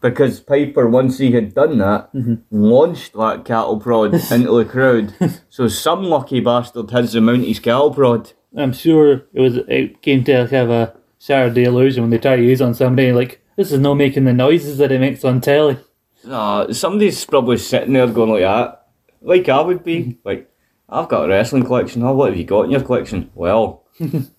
Because 0.00 0.40
Piper, 0.40 0.88
once 0.88 1.18
he 1.18 1.32
had 1.32 1.54
done 1.54 1.78
that, 1.78 2.10
launched 2.50 3.12
that 3.12 3.44
cattle 3.44 3.78
prod 3.78 4.14
into 4.30 4.52
the 4.52 4.64
crowd. 4.64 5.14
So 5.50 5.68
some 5.68 6.04
lucky 6.04 6.40
bastard 6.40 6.90
has 6.90 7.12
the 7.12 7.20
Mountie's 7.20 7.60
cattle 7.60 7.92
prod. 7.92 8.32
I'm 8.56 8.72
sure 8.72 9.26
it 9.32 9.40
was 9.40 9.58
it 9.68 10.00
came 10.02 10.24
to 10.24 10.46
have 10.46 10.70
a 10.70 10.96
Saturday 11.18 11.64
illusion 11.64 12.02
when 12.02 12.10
they 12.10 12.18
try 12.18 12.36
to 12.36 12.42
use 12.42 12.62
on 12.62 12.74
somebody 12.74 13.12
like 13.12 13.40
this 13.56 13.72
is 13.72 13.78
not 13.78 13.94
making 13.94 14.24
the 14.24 14.32
noises 14.32 14.78
that 14.78 14.90
it 14.90 15.00
makes 15.00 15.24
on 15.24 15.40
telly. 15.40 15.78
Uh, 16.26 16.72
somebody's 16.72 17.24
probably 17.24 17.58
sitting 17.58 17.92
there 17.92 18.06
going 18.06 18.30
like 18.30 18.40
that. 18.42 18.86
Like 19.20 19.48
I 19.48 19.60
would 19.60 19.84
be. 19.84 20.18
Like, 20.24 20.50
I've 20.88 21.08
got 21.08 21.24
a 21.24 21.28
wrestling 21.28 21.64
collection. 21.64 22.02
Oh, 22.02 22.14
what 22.14 22.30
have 22.30 22.38
you 22.38 22.44
got 22.44 22.62
in 22.62 22.70
your 22.70 22.82
collection? 22.82 23.30
Well, 23.34 23.84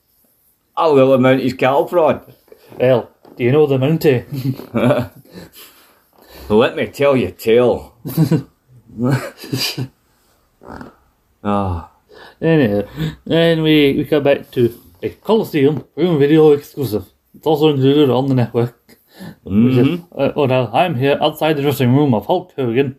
I'll 0.75 0.95
with 0.95 1.21
Mountie's 1.21 1.53
cattle 1.53 1.85
prod. 1.85 2.33
Well, 2.79 3.11
do 3.41 3.45
you 3.45 3.51
know 3.51 3.65
the 3.65 3.79
Mountie? 3.79 4.21
Let 6.49 6.75
me 6.75 6.85
tell 6.85 7.17
you 7.17 7.29
a 7.29 7.31
tale. 7.31 7.95
Ah, 11.43 11.91
Anyway, 12.39 12.87
then 13.25 13.63
we, 13.63 13.93
we 13.97 14.05
come 14.05 14.21
back 14.21 14.51
to 14.51 14.79
a 15.01 15.09
Coliseum 15.09 15.83
Home 15.97 16.19
Video 16.19 16.51
exclusive. 16.51 17.05
It's 17.33 17.47
also 17.47 17.69
included 17.69 18.11
on 18.11 18.27
the 18.27 18.35
network. 18.35 18.99
Which 19.43 19.75
is, 19.75 20.01
uh, 20.15 20.33
oh, 20.35 20.45
now 20.45 20.69
I'm 20.71 20.93
here 20.93 21.17
outside 21.19 21.53
the 21.57 21.63
dressing 21.63 21.95
room 21.95 22.13
of 22.13 22.27
Hulk 22.27 22.53
Hogan, 22.55 22.97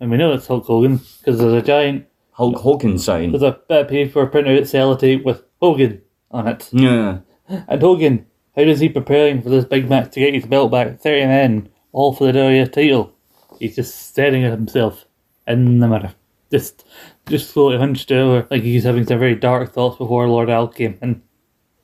and 0.00 0.10
we 0.10 0.16
know 0.16 0.32
it's 0.32 0.48
Hulk 0.48 0.64
Hogan 0.64 0.96
because 1.20 1.38
there's 1.38 1.52
a 1.52 1.62
giant, 1.62 2.06
Hulk 2.32 2.56
Hogan 2.56 2.98
sign. 2.98 3.30
there's 3.30 3.44
a 3.44 3.60
bit 3.68 3.82
of 3.82 3.88
paper 3.88 4.26
printed 4.26 4.58
out 4.58 4.64
sellotape 4.64 5.24
with 5.24 5.44
Hogan 5.62 6.02
on 6.32 6.48
it. 6.48 6.68
Yeah. 6.72 7.18
And 7.48 7.80
Hogan, 7.80 8.26
how 8.56 8.62
is 8.62 8.80
he 8.80 8.88
preparing 8.88 9.42
for 9.42 9.48
this 9.48 9.64
big 9.64 9.88
match 9.88 10.12
to 10.12 10.20
get 10.20 10.34
his 10.34 10.46
belt 10.46 10.70
back? 10.70 11.00
30 11.00 11.26
men, 11.26 11.68
all 11.92 12.12
for 12.12 12.30
the 12.30 12.38
WWF 12.38 12.72
title. 12.72 13.12
He's 13.58 13.76
just 13.76 14.08
staring 14.08 14.44
at 14.44 14.52
himself 14.52 15.06
in 15.46 15.80
the 15.80 15.88
mirror. 15.88 16.14
Just 16.50 16.84
just 17.26 17.50
slowly 17.50 17.78
hunched 17.78 18.12
over, 18.12 18.46
like 18.50 18.62
he's 18.62 18.84
having 18.84 19.06
some 19.06 19.18
very 19.18 19.34
dark 19.34 19.72
thoughts 19.72 19.96
before 19.96 20.28
Lord 20.28 20.50
Al 20.50 20.68
came 20.68 20.98
in. 21.00 21.22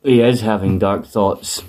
He 0.03 0.21
is 0.21 0.43
having 0.43 0.79
dark 0.79 1.07
thoughts. 1.07 1.63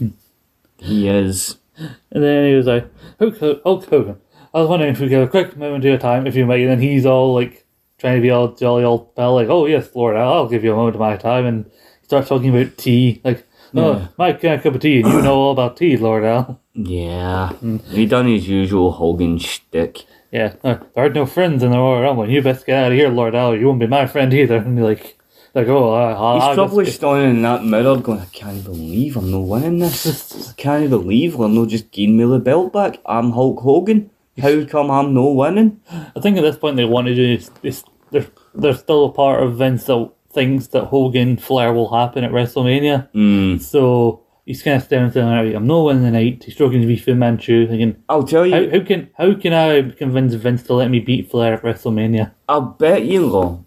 he 0.78 1.08
is. 1.08 1.58
And 1.78 2.24
then 2.24 2.48
he 2.48 2.56
was 2.56 2.68
like, 2.68 2.88
Hulk, 3.20 3.40
Hulk 3.64 3.86
Hogan, 3.86 4.18
I 4.54 4.60
was 4.60 4.70
wondering 4.70 4.92
if 4.92 5.00
we 5.00 5.08
could 5.08 5.20
have 5.20 5.28
a 5.28 5.32
quick 5.32 5.58
moment 5.58 5.84
of 5.84 5.90
your 5.90 5.98
time, 5.98 6.28
if 6.28 6.36
you 6.36 6.46
might. 6.46 6.62
And 6.62 6.70
then 6.70 6.82
he's 6.82 7.06
all 7.06 7.34
like, 7.34 7.66
trying 7.98 8.16
to 8.16 8.22
be 8.22 8.32
all 8.32 8.54
jolly 8.54 8.84
old 8.84 9.16
pal, 9.16 9.36
like, 9.36 9.48
oh 9.48 9.66
yes, 9.66 9.90
Lord 9.96 10.16
Al, 10.16 10.34
I'll 10.34 10.50
give 10.50 10.64
you 10.64 10.74
a 10.74 10.76
moment 10.76 10.96
of 10.96 11.00
my 11.00 11.18
time. 11.18 11.46
And 11.46 11.66
he 12.02 12.06
starts 12.06 12.30
talking 12.30 12.50
about 12.56 12.78
tea, 12.78 13.22
like, 13.24 13.48
oh, 13.76 13.94
Yeah. 13.94 14.08
my 14.18 14.34
kind 14.34 14.56
of 14.56 14.64
cup 14.64 14.76
of 14.76 14.82
tea, 14.82 15.02
and 15.02 15.12
you 15.12 15.22
know 15.22 15.36
all 15.36 15.52
about 15.52 15.78
tea, 15.78 15.98
Lord 15.98 16.24
Al. 16.24 16.60
Yeah. 16.74 17.54
He 17.90 18.06
done 18.06 18.28
his 18.28 18.48
usual 18.48 18.92
Hogan 18.94 19.38
shtick. 19.38 20.06
Yeah, 20.32 20.54
uh, 20.64 20.78
there 20.96 21.06
are 21.06 21.10
no 21.10 21.26
friends 21.26 21.62
in 21.62 21.72
the 21.72 21.78
Royal 21.78 22.02
Rumble. 22.04 22.30
You 22.30 22.42
best 22.42 22.66
get 22.66 22.82
out 22.84 22.92
of 22.94 22.98
here, 22.98 23.10
Lord 23.10 23.36
Al. 23.36 23.56
You 23.56 23.68
won't 23.68 23.80
be 23.82 23.88
my 23.88 24.06
friend 24.08 24.34
either. 24.34 24.58
And 24.58 24.78
you're 24.78 24.88
like, 24.88 25.18
like, 25.54 25.68
oh, 25.68 25.92
I, 25.92 26.14
I, 26.14 26.34
He's 26.36 26.44
I 26.44 26.56
probably 26.56 26.86
just- 26.86 26.98
standing 26.98 27.30
in 27.38 27.42
that 27.42 27.66
mirror 27.66 27.98
going, 27.98 28.20
I 28.22 28.26
can't 28.32 28.64
believe 28.64 29.18
I'm 29.18 29.30
not 29.30 29.40
winning 29.42 29.80
this. 29.80 30.50
I 30.50 30.54
can't 30.54 30.90
believe 30.90 31.38
not 31.38 31.68
just 31.68 31.92
giving 31.92 32.16
me 32.16 32.24
the 32.24 32.40
belt 32.40 32.72
back. 32.72 33.00
I'm 33.06 33.32
Hulk 33.32 33.60
Hogan. 33.60 34.10
How 34.42 34.64
come 34.64 34.90
I'm 34.90 35.14
not 35.14 35.36
winning? 35.36 35.82
I 35.92 36.20
think 36.22 36.38
at 36.38 36.42
this 36.44 36.56
point 36.58 36.78
they 36.78 36.86
want 36.86 37.08
to 37.08 37.16
do 37.16 37.34
is, 37.34 37.52
is 37.62 37.84
they're, 38.12 38.28
they're 38.56 38.74
still 38.74 39.06
a 39.08 39.12
part 39.12 39.44
of 39.44 39.58
Vince 39.58 39.84
that 39.84 40.10
thinks 40.34 40.68
that 40.68 40.86
Hogan 40.86 41.38
Flair 41.38 41.74
will 41.74 41.92
happen 41.92 42.24
at 42.24 42.32
WrestleMania. 42.32 43.10
Mm. 43.14 43.62
So 43.62 44.24
he's 44.46 44.64
kind 44.64 44.78
of 44.78 44.84
staring 44.84 45.12
there, 45.12 45.44
like, 45.44 45.56
I'm 45.56 45.68
not 45.68 45.84
winning 45.84 46.04
the 46.04 46.12
night. 46.12 46.44
He's 46.44 46.54
stroking 46.54 46.88
his 46.88 47.02
Fu 47.02 47.16
Manchu, 47.16 47.68
thinking, 47.68 48.02
I'll 48.10 48.24
tell 48.24 48.46
you, 48.46 48.54
how, 48.54 48.80
how 48.80 48.86
can 48.86 49.10
how 49.18 49.34
can 49.34 49.54
I 49.54 49.92
convince 49.92 50.34
Vince 50.34 50.64
to 50.64 50.74
let 50.74 50.90
me 50.90 51.00
beat 51.00 51.30
Flair 51.30 51.54
at 51.54 51.64
WrestleMania? 51.64 52.32
I'll 52.50 52.62
bet 52.62 53.04
you, 53.04 53.30
though, 53.30 53.66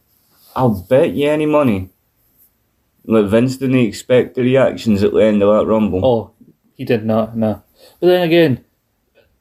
I'll 0.56 0.80
bet 0.88 1.14
you 1.14 1.28
any 1.28 1.46
money 1.46 1.90
that 3.06 3.24
Vince 3.24 3.56
didn't 3.56 3.78
expect 3.78 4.34
the 4.34 4.42
reactions 4.42 5.02
at 5.02 5.12
the 5.12 5.18
end 5.18 5.42
of 5.42 5.54
that 5.54 5.70
Rumble. 5.70 6.04
Oh, 6.04 6.30
he 6.74 6.84
did 6.84 7.04
not, 7.04 7.36
no. 7.36 7.62
But 8.00 8.06
then 8.06 8.22
again, 8.22 8.64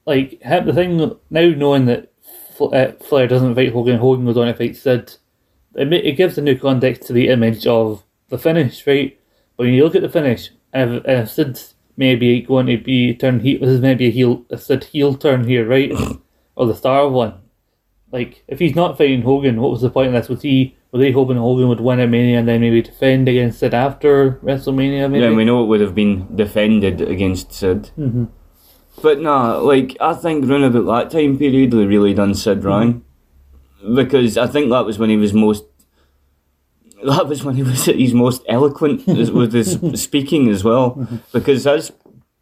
like 0.05 0.41
the 0.41 0.73
thing 0.73 0.97
now 0.97 1.49
knowing 1.49 1.85
that 1.85 2.11
uh, 2.59 2.91
Flair 3.01 3.27
doesn't 3.27 3.55
fight 3.55 3.71
Hogan, 3.71 3.99
Hogan 3.99 4.25
goes 4.25 4.37
on 4.37 4.47
to 4.47 4.53
fight 4.53 4.75
Sid. 4.75 5.15
It, 5.75 5.91
it 5.93 6.17
gives 6.17 6.37
a 6.37 6.41
new 6.41 6.57
context 6.57 7.03
to 7.03 7.13
the 7.13 7.29
image 7.29 7.65
of 7.67 8.03
the 8.29 8.37
finish, 8.37 8.85
right? 8.85 9.19
But 9.57 9.65
when 9.65 9.73
you 9.73 9.83
look 9.83 9.95
at 9.95 10.01
the 10.01 10.09
finish, 10.09 10.49
if, 10.73 11.03
if 11.05 11.31
Sid's 11.31 11.75
maybe 11.95 12.41
going 12.41 12.65
to 12.67 12.77
be 12.77 13.13
turn 13.15 13.39
heel, 13.39 13.59
this 13.59 13.69
is 13.69 13.81
maybe 13.81 14.07
a 14.07 14.11
heel, 14.11 14.45
a 14.49 14.57
Sid 14.57 14.85
heel 14.85 15.15
turn 15.15 15.47
here, 15.47 15.67
right? 15.67 15.91
or 16.55 16.65
the 16.65 16.75
star 16.75 17.07
one. 17.09 17.39
Like 18.11 18.43
if 18.47 18.59
he's 18.59 18.75
not 18.75 18.97
fighting 18.97 19.23
Hogan, 19.23 19.59
what 19.59 19.71
was 19.71 19.81
the 19.81 19.89
point 19.89 20.07
of 20.07 20.13
this? 20.13 20.29
Was 20.29 20.43
he 20.43 20.75
were 20.93 20.99
they 20.99 21.11
hoping 21.11 21.37
Hogan 21.37 21.67
would 21.69 21.79
win 21.79 21.99
at 21.99 22.09
Mania 22.09 22.37
and 22.37 22.47
then 22.47 22.61
maybe 22.61 22.83
defend 22.83 23.27
against 23.27 23.59
Sid 23.59 23.73
after 23.73 24.33
WrestleMania? 24.43 25.09
Maybe. 25.09 25.23
Yeah, 25.23 25.31
we 25.31 25.43
know 25.43 25.63
it 25.63 25.65
would 25.65 25.81
have 25.81 25.95
been 25.95 26.35
defended 26.35 27.01
against 27.01 27.51
Sid. 27.51 27.89
Mm-hmm. 27.97 28.25
But 29.01 29.19
nah, 29.19 29.57
like, 29.57 29.97
I 29.99 30.13
think 30.13 30.47
round 30.47 30.65
about 30.65 31.09
that 31.09 31.17
time 31.17 31.39
period, 31.39 31.71
they 31.71 31.85
really 31.87 32.13
done 32.13 32.35
Sid 32.35 32.63
wrong. 32.63 33.03
Because 33.95 34.37
I 34.37 34.47
think 34.47 34.69
that 34.69 34.85
was 34.85 34.97
when 34.99 35.09
he 35.09 35.17
was 35.17 35.33
most. 35.33 35.65
That 37.05 37.27
was 37.27 37.43
when 37.43 37.55
he 37.55 37.63
was 37.63 37.87
at 37.89 37.97
his 37.97 38.13
most 38.13 38.43
eloquent 38.47 39.05
with 39.33 39.51
his 39.53 39.77
speaking 40.01 40.49
as 40.49 40.63
well. 40.63 41.07
Because 41.33 41.65
his 41.65 41.91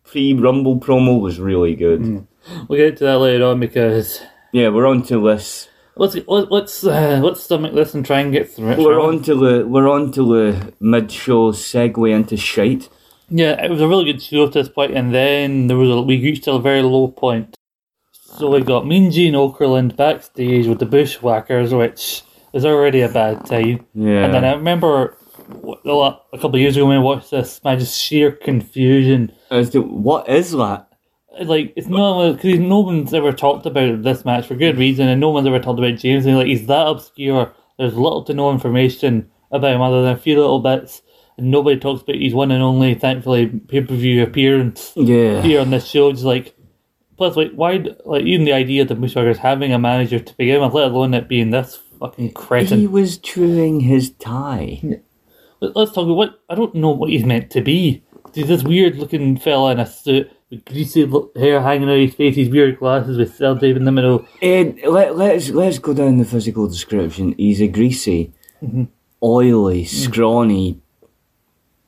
pre 0.03 0.33
Rumble 0.33 0.79
promo 0.79 1.19
was 1.19 1.39
really 1.39 1.75
good. 1.75 2.27
We'll 2.67 2.77
get 2.77 2.97
to 2.97 3.05
that 3.05 3.17
later 3.19 3.45
on 3.45 3.59
because 3.59 4.21
Yeah, 4.51 4.69
we're 4.69 4.85
on 4.87 5.01
to 5.03 5.19
this. 5.27 5.67
let's 5.95 6.15
let, 6.27 6.51
let's 6.51 6.83
uh, 6.83 7.19
let's 7.23 7.41
stomach 7.43 7.73
this 7.73 7.93
and 7.95 8.05
try 8.05 8.19
and 8.19 8.31
get 8.31 8.51
through 8.51 8.71
it. 8.71 8.77
We're 8.77 8.93
shall 8.93 9.09
we? 9.09 9.17
on 9.17 9.23
to 9.23 9.35
the 9.35 9.67
we're 9.67 9.89
on 9.89 10.11
to 10.13 10.23
the 10.23 10.73
mid 10.79 11.11
show 11.11 11.51
segue 11.51 12.11
into 12.13 12.37
shite. 12.37 12.87
Yeah, 13.29 13.63
it 13.63 13.71
was 13.71 13.79
a 13.81 13.87
really 13.87 14.05
good 14.11 14.21
show 14.21 14.45
to 14.47 14.51
this 14.59 14.69
point, 14.69 14.93
and 14.93 15.13
then 15.13 15.67
there 15.67 15.77
was 15.77 15.89
a, 15.89 16.01
we 16.01 16.21
reached 16.21 16.47
a 16.47 16.59
very 16.59 16.81
low 16.81 17.07
point. 17.07 17.55
So 18.37 18.49
we 18.49 18.61
got 18.61 18.87
Mean 18.87 19.11
Gene 19.11 19.33
Okerlund 19.33 19.95
backstage 19.95 20.65
with 20.67 20.79
the 20.79 20.85
Bushwhackers, 20.85 21.73
which 21.73 22.23
is 22.53 22.65
already 22.65 23.01
a 23.01 23.09
bad 23.09 23.45
time. 23.45 23.85
Yeah. 23.93 24.25
And 24.25 24.33
then 24.33 24.45
I 24.45 24.53
remember 24.53 25.15
a 25.49 26.13
couple 26.33 26.55
of 26.55 26.59
years 26.61 26.75
ago 26.77 26.87
when 26.87 26.97
I 26.97 27.01
watched 27.01 27.31
this, 27.31 27.61
my 27.63 27.75
just 27.75 27.99
sheer 27.99 28.31
confusion. 28.31 29.31
As 29.49 29.69
to 29.71 29.81
what 29.81 30.27
is 30.29 30.51
that? 30.51 30.87
Like 31.41 31.73
it's 31.75 31.87
no 31.87 32.33
because 32.33 32.59
no 32.59 32.79
one's 32.79 33.13
ever 33.13 33.31
talked 33.31 33.65
about 33.65 34.03
this 34.03 34.25
match 34.25 34.47
for 34.47 34.55
good 34.55 34.77
reason, 34.77 35.07
and 35.07 35.21
no 35.21 35.29
one's 35.29 35.47
ever 35.47 35.59
talked 35.59 35.79
about 35.79 35.97
James. 35.99 36.25
And 36.25 36.35
like 36.37 36.47
he's 36.47 36.67
that 36.67 36.87
obscure. 36.87 37.53
There's 37.77 37.95
little 37.95 38.23
to 38.25 38.33
no 38.33 38.51
information 38.51 39.29
about 39.51 39.73
him 39.73 39.81
other 39.81 40.01
than 40.03 40.13
a 40.13 40.17
few 40.17 40.37
little 40.39 40.59
bits, 40.59 41.01
and 41.37 41.49
nobody 41.51 41.79
talks 41.79 42.01
about 42.03 42.15
his 42.17 42.33
one 42.33 42.51
and 42.51 42.61
only, 42.63 42.95
thankfully, 42.95 43.47
pay 43.47 43.81
per 43.81 43.95
view 43.95 44.23
appearance 44.23 44.93
Yeah. 44.95 45.41
here 45.41 45.61
on 45.61 45.69
this 45.69 45.85
show. 45.87 46.11
Just 46.11 46.23
like 46.25 46.53
plus, 47.21 47.35
like 47.35 47.51
why, 47.51 47.85
like 48.03 48.23
even 48.23 48.45
the 48.45 48.53
idea 48.53 48.81
of 48.81 48.87
the 48.87 48.95
Bushwhackers 48.95 49.37
having 49.37 49.71
a 49.71 49.77
manager 49.77 50.19
to 50.19 50.37
begin 50.37 50.59
with, 50.59 50.73
let 50.73 50.91
alone 50.91 51.13
it 51.13 51.27
being 51.27 51.51
this 51.51 51.79
fucking 51.99 52.33
cretin. 52.33 52.79
He 52.79 52.87
was 52.87 53.19
chewing 53.19 53.81
his 53.81 54.09
tie. 54.11 54.79
Let- 54.81 55.75
Let's 55.75 55.91
talk 55.91 56.05
about 56.05 56.15
what 56.15 56.41
I 56.49 56.55
don't 56.55 56.73
know 56.73 56.89
what 56.89 57.11
he's 57.11 57.23
meant 57.23 57.51
to 57.51 57.61
be. 57.61 58.03
He's 58.33 58.47
this 58.47 58.63
weird 58.63 58.95
looking 58.95 59.37
fella 59.37 59.73
in 59.73 59.79
a 59.79 59.85
suit 59.85 60.31
with 60.49 60.65
greasy 60.65 61.07
hair 61.35 61.61
hanging 61.61 61.87
out 61.87 61.99
his 61.99 62.15
face, 62.15 62.35
his 62.35 62.49
weird 62.49 62.79
glasses 62.79 63.19
with 63.19 63.35
cell 63.35 63.55
tape 63.55 63.75
in 63.77 63.85
the 63.85 63.91
middle. 63.91 64.25
Ed, 64.41 64.79
let, 64.87 65.15
let's 65.15 65.51
let's 65.51 65.77
go 65.77 65.93
down 65.93 66.17
the 66.17 66.25
physical 66.25 66.67
description. 66.67 67.35
He's 67.37 67.61
a 67.61 67.67
greasy, 67.67 68.33
mm-hmm. 68.63 68.85
oily, 69.21 69.83
mm. 69.83 69.87
scrawny, 69.87 70.81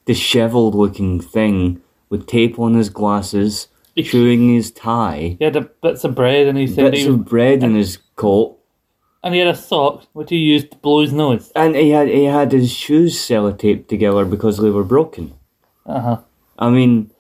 dishevelled 0.06 0.76
looking 0.76 1.20
thing 1.20 1.82
with 2.10 2.28
tape 2.28 2.60
on 2.60 2.76
his 2.76 2.90
glasses, 2.90 3.70
chewing 3.96 4.54
his 4.54 4.72
tie, 4.72 5.36
He 5.38 5.44
had 5.46 5.56
a 5.56 5.62
bits 5.62 6.04
of 6.04 6.16
bread 6.16 6.48
and 6.48 6.58
he 6.58 6.66
said 6.68 6.92
bits 6.92 7.06
of 7.06 7.26
bread 7.26 7.62
in 7.64 7.76
his 7.76 7.98
coat, 8.16 8.58
and 9.24 9.34
he 9.34 9.40
had 9.40 9.50
a 9.50 9.56
sock 9.56 10.06
which 10.14 10.30
he 10.32 10.38
used 10.38 10.72
to 10.72 10.78
blow 10.78 11.02
his 11.02 11.14
nose. 11.14 11.52
and 11.56 11.76
he 11.76 11.92
had 11.92 12.08
he 12.08 12.24
had 12.26 12.52
his 12.52 12.72
shoes 12.72 13.16
sellotaped 13.18 13.88
together 13.88 14.26
because 14.26 14.58
they 14.58 14.70
were 14.72 14.84
broken. 14.84 15.34
Uh 15.86 16.00
huh. 16.02 16.18
I 16.58 16.70
mean, 16.70 17.12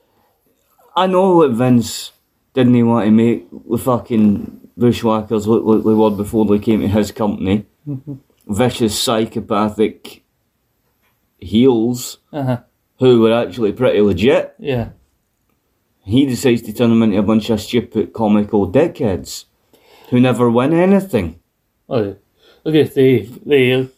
I 0.95 1.05
know 1.07 1.41
that 1.41 1.55
Vince 1.55 2.11
didn't 2.53 2.73
he 2.75 2.83
want 2.83 3.05
to 3.05 3.11
make 3.11 3.47
the 3.69 3.77
fucking 3.77 4.69
bushwhackers 4.77 5.47
look 5.47 5.63
like 5.65 5.83
they 5.83 5.93
were 5.93 6.09
before 6.11 6.45
they 6.45 6.59
came 6.59 6.81
to 6.81 6.87
his 6.87 7.11
company. 7.11 7.65
Vicious, 8.47 8.97
psychopathic 8.99 10.23
heels 11.39 12.19
Uh 12.31 12.43
huh. 12.43 12.57
who 12.99 13.21
were 13.21 13.33
actually 13.33 13.71
pretty 13.73 14.01
legit. 14.01 14.55
Yeah. 14.59 14.89
He 16.03 16.25
decides 16.25 16.61
to 16.63 16.73
turn 16.73 16.89
them 16.89 17.03
into 17.03 17.17
a 17.17 17.23
bunch 17.23 17.49
of 17.49 17.61
stupid 17.61 18.13
comical 18.13 18.69
dickheads 18.71 19.45
who 20.09 20.19
never 20.19 20.49
win 20.49 20.73
anything. 20.73 21.39
Well, 21.87 22.17
I 22.65 22.71
guess 22.71 22.93
they 22.93 23.21
they 23.45 23.89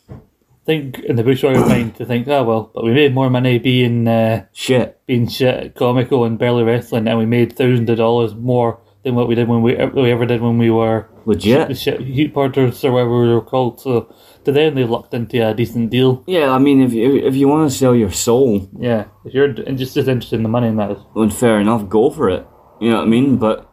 think 0.65 0.99
in 0.99 1.15
the 1.15 1.23
Bushwhacker 1.23 1.65
mind 1.67 1.95
to 1.95 2.05
think, 2.05 2.27
oh 2.27 2.43
well, 2.43 2.71
but 2.73 2.83
we 2.83 2.93
made 2.93 3.13
more 3.13 3.29
money 3.29 3.59
being 3.59 4.07
uh, 4.07 4.45
Shit. 4.53 4.99
being 5.05 5.27
shit 5.27 5.75
comical 5.75 6.25
and 6.25 6.37
barely 6.39 6.63
wrestling, 6.63 7.07
and 7.07 7.17
we 7.17 7.25
made 7.25 7.55
thousands 7.55 7.89
of 7.89 7.97
dollars 7.97 8.33
more 8.35 8.79
than 9.03 9.15
what 9.15 9.27
we 9.27 9.35
did 9.35 9.47
when 9.47 9.61
we, 9.61 9.75
we 9.75 10.11
ever 10.11 10.25
did 10.25 10.41
when 10.41 10.57
we 10.57 10.71
were 10.71 11.07
Legit. 11.25 11.77
shit 11.77 12.01
heat 12.01 12.33
porters 12.33 12.83
or 12.83 12.91
whatever 12.91 13.21
we 13.21 13.29
were 13.33 13.41
called. 13.41 13.79
So 13.79 14.13
to 14.45 14.51
them, 14.51 14.75
they 14.75 14.83
lucked 14.83 15.13
into 15.13 15.47
a 15.47 15.53
decent 15.53 15.89
deal. 15.89 16.23
Yeah, 16.27 16.51
I 16.51 16.57
mean, 16.59 16.81
if 16.81 16.93
you, 16.93 17.17
if 17.17 17.35
you 17.35 17.47
want 17.47 17.69
to 17.69 17.77
sell 17.77 17.95
your 17.95 18.11
soul, 18.11 18.69
Yeah, 18.79 19.05
if 19.25 19.33
you're 19.33 19.49
just 19.49 19.95
just 19.95 20.07
interested 20.07 20.35
in 20.37 20.43
the 20.43 20.49
money, 20.49 20.67
and 20.67 20.79
that 20.79 20.91
is. 20.91 20.97
then 21.15 21.29
fair 21.29 21.59
enough, 21.59 21.89
go 21.89 22.09
for 22.09 22.29
it. 22.29 22.45
You 22.79 22.89
know 22.91 22.97
what 22.97 23.03
I 23.03 23.07
mean? 23.07 23.37
But, 23.37 23.69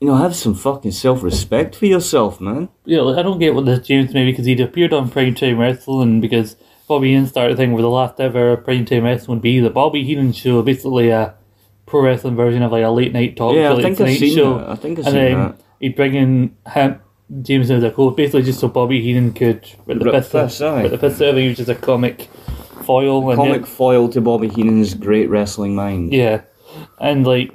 you 0.00 0.08
know, 0.08 0.16
have 0.16 0.34
some 0.36 0.54
fucking 0.54 0.92
self 0.92 1.22
respect 1.22 1.74
for 1.76 1.86
yourself, 1.86 2.40
man. 2.40 2.68
Yeah, 2.84 3.00
like, 3.02 3.18
I 3.18 3.22
don't 3.22 3.38
get 3.38 3.54
what 3.54 3.64
this 3.66 3.86
James 3.86 4.12
maybe 4.14 4.32
because 4.32 4.46
he'd 4.46 4.60
appeared 4.60 4.92
on 4.92 5.10
Primetime 5.10 5.58
Wrestling 5.58 6.20
because 6.20 6.56
Bobby 6.88 7.08
Heenan 7.08 7.26
started 7.26 7.54
a 7.54 7.56
thing 7.56 7.72
where 7.72 7.82
the 7.82 7.90
last 7.90 8.18
ever 8.20 8.56
Primetime 8.56 9.02
Wrestling 9.02 9.36
would 9.36 9.42
be 9.42 9.60
the 9.60 9.70
Bobby 9.70 10.04
Heenan 10.04 10.32
show, 10.32 10.62
basically 10.62 11.10
a 11.10 11.34
pro 11.84 12.02
wrestling 12.02 12.36
version 12.36 12.62
of 12.62 12.70
like 12.72 12.84
a 12.84 12.88
late 12.90 13.12
night 13.12 13.36
talk 13.36 13.54
Yeah, 13.54 13.68
show, 13.68 13.72
I 13.72 13.74
like 13.74 13.82
think 13.96 14.00
I've 14.00 14.16
seen 14.18 14.36
show. 14.36 14.58
that. 14.58 14.68
I 14.70 14.74
think 14.76 14.98
I've 14.98 15.06
and 15.06 15.12
seen 15.14 15.24
then 15.24 15.38
that. 15.40 15.60
he'd 15.80 15.96
bring 15.96 16.14
in 16.14 16.56
him, 16.72 17.00
James 17.42 17.70
as 17.70 17.82
a 17.84 17.90
co 17.90 18.10
basically 18.10 18.42
just 18.42 18.60
so 18.60 18.68
Bobby 18.68 19.02
Heenan 19.02 19.32
could 19.34 19.68
rip 19.86 19.98
the 19.98 20.04
Rip 20.06 20.14
piss, 20.14 20.28
piss, 20.30 20.60
aye. 20.62 20.82
rip 20.82 20.92
the 20.92 20.98
piss 20.98 21.20
out 21.20 21.28
of 21.28 21.36
him. 21.36 21.42
He 21.42 21.48
was 21.48 21.56
just 21.58 21.68
a 21.68 21.74
comic 21.74 22.22
foil. 22.84 23.28
and 23.30 23.36
Comic 23.36 23.60
yet- 23.60 23.68
foil 23.68 24.08
to 24.10 24.20
Bobby 24.20 24.48
Heenan's 24.48 24.94
great 24.94 25.28
wrestling 25.28 25.74
mind. 25.74 26.12
yeah, 26.12 26.42
and 27.00 27.26
like 27.26 27.52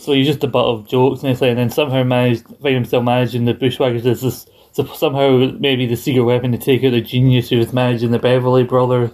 so 0.00 0.12
he's 0.12 0.26
just 0.26 0.44
a 0.44 0.46
butt 0.46 0.64
of 0.66 0.86
jokes 0.88 1.22
and 1.22 1.30
everything, 1.30 1.50
and 1.50 1.58
then 1.58 1.70
somehow 1.70 2.04
managed 2.04 2.44
find 2.62 2.74
himself 2.76 3.02
managing 3.04 3.44
the 3.44 3.54
Bushwhackers 3.54 4.06
as 4.06 4.20
this. 4.20 4.46
So 4.72 4.84
somehow 4.84 5.50
maybe 5.58 5.86
the 5.86 5.96
secret 5.96 6.22
weapon 6.24 6.52
to 6.52 6.58
take 6.58 6.84
out 6.84 6.90
the 6.90 7.00
genius 7.00 7.48
who 7.48 7.56
was 7.58 7.72
managing 7.72 8.10
the 8.10 8.18
Beverly 8.18 8.62
Brothers 8.62 9.10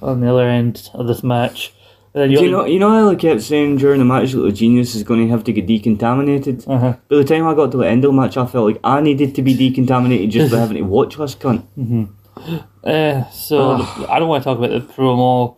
on 0.00 0.20
the 0.20 0.30
other 0.30 0.48
end 0.48 0.88
of 0.94 1.06
this 1.08 1.22
match. 1.22 1.72
And 2.16 2.32
you, 2.32 2.50
know, 2.50 2.64
you 2.64 2.78
know 2.78 3.10
I 3.10 3.14
kept 3.14 3.42
saying 3.42 3.76
during 3.76 3.98
the 3.98 4.06
match 4.06 4.32
that 4.32 4.40
the 4.40 4.50
genius 4.50 4.94
is 4.94 5.02
going 5.02 5.20
to 5.20 5.28
have 5.30 5.44
to 5.44 5.52
get 5.52 5.66
decontaminated? 5.66 6.66
Uh-huh. 6.66 6.96
By 7.10 7.16
the 7.16 7.24
time 7.24 7.46
I 7.46 7.54
got 7.54 7.70
to 7.72 7.76
the 7.76 7.86
end 7.86 8.06
of 8.06 8.12
the 8.12 8.16
match, 8.18 8.38
I 8.38 8.46
felt 8.46 8.68
like 8.68 8.80
I 8.82 9.02
needed 9.02 9.34
to 9.34 9.42
be 9.42 9.54
decontaminated 9.54 10.30
just 10.30 10.50
by 10.50 10.58
having 10.64 10.78
to 10.78 10.82
watch 10.82 11.16
this 11.16 11.34
cunt. 11.34 11.66
uh, 12.82 13.30
so 13.30 13.72
I 14.08 14.18
don't 14.18 14.28
want 14.28 14.42
to 14.42 14.48
talk 14.48 14.56
about 14.56 14.70
the 14.70 14.80
promo. 14.94 15.56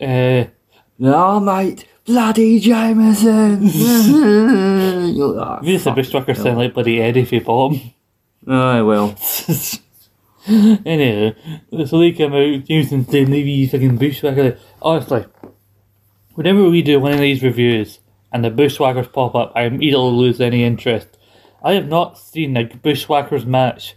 Uh, 0.00 0.50
No, 0.98 1.38
mate, 1.38 1.86
bloody 2.04 2.58
Jameson! 2.58 3.62
You're 5.14 5.28
like, 5.34 5.46
"Ah, 5.46 5.58
as 5.60 5.66
the 5.66 5.78
fuck." 5.78 5.94
Bushwhackers 5.96 6.42
sound 6.42 6.58
like 6.58 6.74
bloody 6.74 7.00
Eddie 7.00 7.38
bought 7.38 7.74
him. 7.74 7.92
Aye, 8.48 8.82
well, 8.82 9.16
anyway, 10.48 11.36
so 11.86 11.98
they 12.00 12.10
come 12.10 12.32
out, 12.34 12.64
Jameson 12.64 13.06
saying, 13.08 13.30
leave 13.30 13.46
you 13.46 13.68
fucking 13.68 13.96
bushwhacker. 13.98 14.58
Honestly, 14.80 15.24
whenever 16.34 16.68
we 16.68 16.82
do 16.82 17.00
one 17.00 17.12
of 17.12 17.18
these 17.18 17.42
reviews 17.42 18.00
and 18.32 18.44
the 18.44 18.50
bushwhackers 18.50 19.08
pop 19.08 19.34
up, 19.34 19.52
I 19.54 19.62
immediately 19.62 20.10
lose 20.12 20.40
any 20.40 20.64
interest. 20.64 21.08
I 21.62 21.74
have 21.74 21.88
not 21.88 22.18
seen 22.18 22.56
a 22.56 22.64
bushwhackers 22.64 23.46
match 23.46 23.94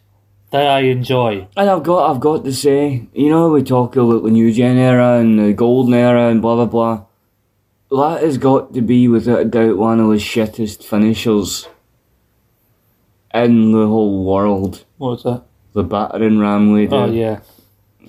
that 0.52 0.68
I 0.68 0.82
enjoy. 0.82 1.48
and 1.58 1.70
I've 1.70 1.84
got, 1.84 2.10
I've 2.10 2.20
got 2.20 2.44
to 2.46 2.54
say, 2.54 3.08
you 3.14 3.30
know, 3.30 3.50
we 3.50 3.64
talk 3.64 3.96
about 3.96 4.24
the 4.24 4.30
new 4.30 4.52
gen 4.54 4.78
era 4.78 5.20
and 5.20 5.40
the 5.40 5.54
golden 5.54 5.94
era 5.94 6.30
and 6.30 6.42
blah 6.42 6.56
blah 6.56 6.66
blah. 6.66 7.06
That 7.92 8.24
has 8.24 8.38
got 8.38 8.74
to 8.74 8.82
be 8.82 9.08
without 9.08 9.40
a 9.42 9.46
doubt 9.46 9.78
one 9.78 10.00
of 10.00 10.10
the 10.10 10.16
shittest 10.16 10.84
finishers 10.84 11.68
in 13.34 13.72
the 13.72 13.88
whole 13.88 14.24
world. 14.24 14.86
What's 14.98 15.24
that? 15.24 15.44
The 15.74 15.84
battering 15.84 16.40
ram 16.40 16.74
lady. 16.74 16.94
Oh, 16.96 17.06
yeah. 17.12 17.40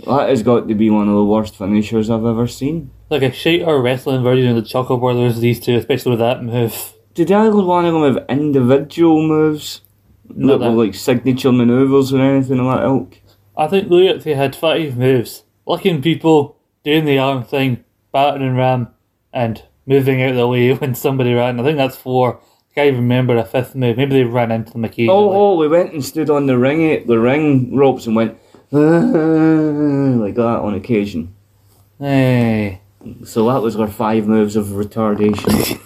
That 0.04 0.28
has 0.28 0.42
got 0.42 0.68
to 0.68 0.74
be 0.74 0.90
one 0.90 1.08
of 1.08 1.14
the 1.14 1.24
worst 1.24 1.56
finishers 1.56 2.10
I've 2.10 2.24
ever 2.24 2.46
seen. 2.46 2.90
Like 3.08 3.22
a 3.22 3.32
shiter 3.32 3.80
wrestling 3.80 4.22
version 4.22 4.50
of 4.50 4.56
the 4.56 4.68
Chuckle 4.68 4.98
Brothers, 4.98 5.40
these 5.40 5.60
two, 5.60 5.76
especially 5.76 6.10
with 6.10 6.20
that 6.20 6.42
move. 6.42 6.92
Did 7.14 7.32
either 7.32 7.62
one 7.62 7.86
of 7.86 7.94
them 7.94 8.14
have 8.14 8.26
individual 8.28 9.26
moves? 9.26 9.80
Not 10.28 10.60
that 10.60 10.72
were 10.72 10.84
like 10.84 10.94
signature 10.94 11.52
maneuvers 11.52 12.12
or 12.12 12.20
anything 12.20 12.58
of 12.58 12.66
that 12.66 12.84
ilk? 12.84 13.20
I 13.56 13.68
think 13.68 13.88
they 13.88 14.12
actually 14.12 14.34
had 14.34 14.54
five 14.54 14.96
moves. 14.96 15.44
Looking 15.66 16.02
people, 16.02 16.58
doing 16.84 17.04
the 17.04 17.18
arm 17.18 17.44
thing, 17.44 17.84
battering 18.12 18.56
ram, 18.56 18.88
and 19.32 19.62
moving 19.86 20.22
out 20.22 20.30
of 20.30 20.36
the 20.36 20.48
way 20.48 20.72
when 20.74 20.94
somebody 20.94 21.32
ran. 21.32 21.58
I 21.58 21.62
think 21.62 21.78
that's 21.78 21.96
four. 21.96 22.40
I 22.70 22.74
can't 22.74 22.88
even 22.88 23.00
remember 23.00 23.36
a 23.36 23.44
fifth 23.44 23.74
move. 23.74 23.96
Maybe 23.96 24.16
they 24.16 24.24
ran 24.24 24.52
into 24.52 24.72
them 24.72 24.84
occasionally. 24.84 25.18
Oh, 25.18 25.52
oh, 25.52 25.56
we 25.56 25.68
went 25.68 25.94
and 25.94 26.04
stood 26.04 26.28
on 26.28 26.46
the 26.46 26.58
ring, 26.58 26.84
eh, 26.84 27.02
the 27.06 27.18
ring 27.18 27.74
ropes 27.74 28.06
and 28.06 28.14
went 28.14 28.36
like 30.20 30.34
that 30.34 30.60
on 30.62 30.74
occasion. 30.74 31.34
Hey. 31.98 32.80
So 33.24 33.46
that 33.46 33.62
was 33.62 33.76
our 33.76 33.88
five 33.88 34.26
moves 34.26 34.56
of 34.56 34.66
retardation. 34.66 35.80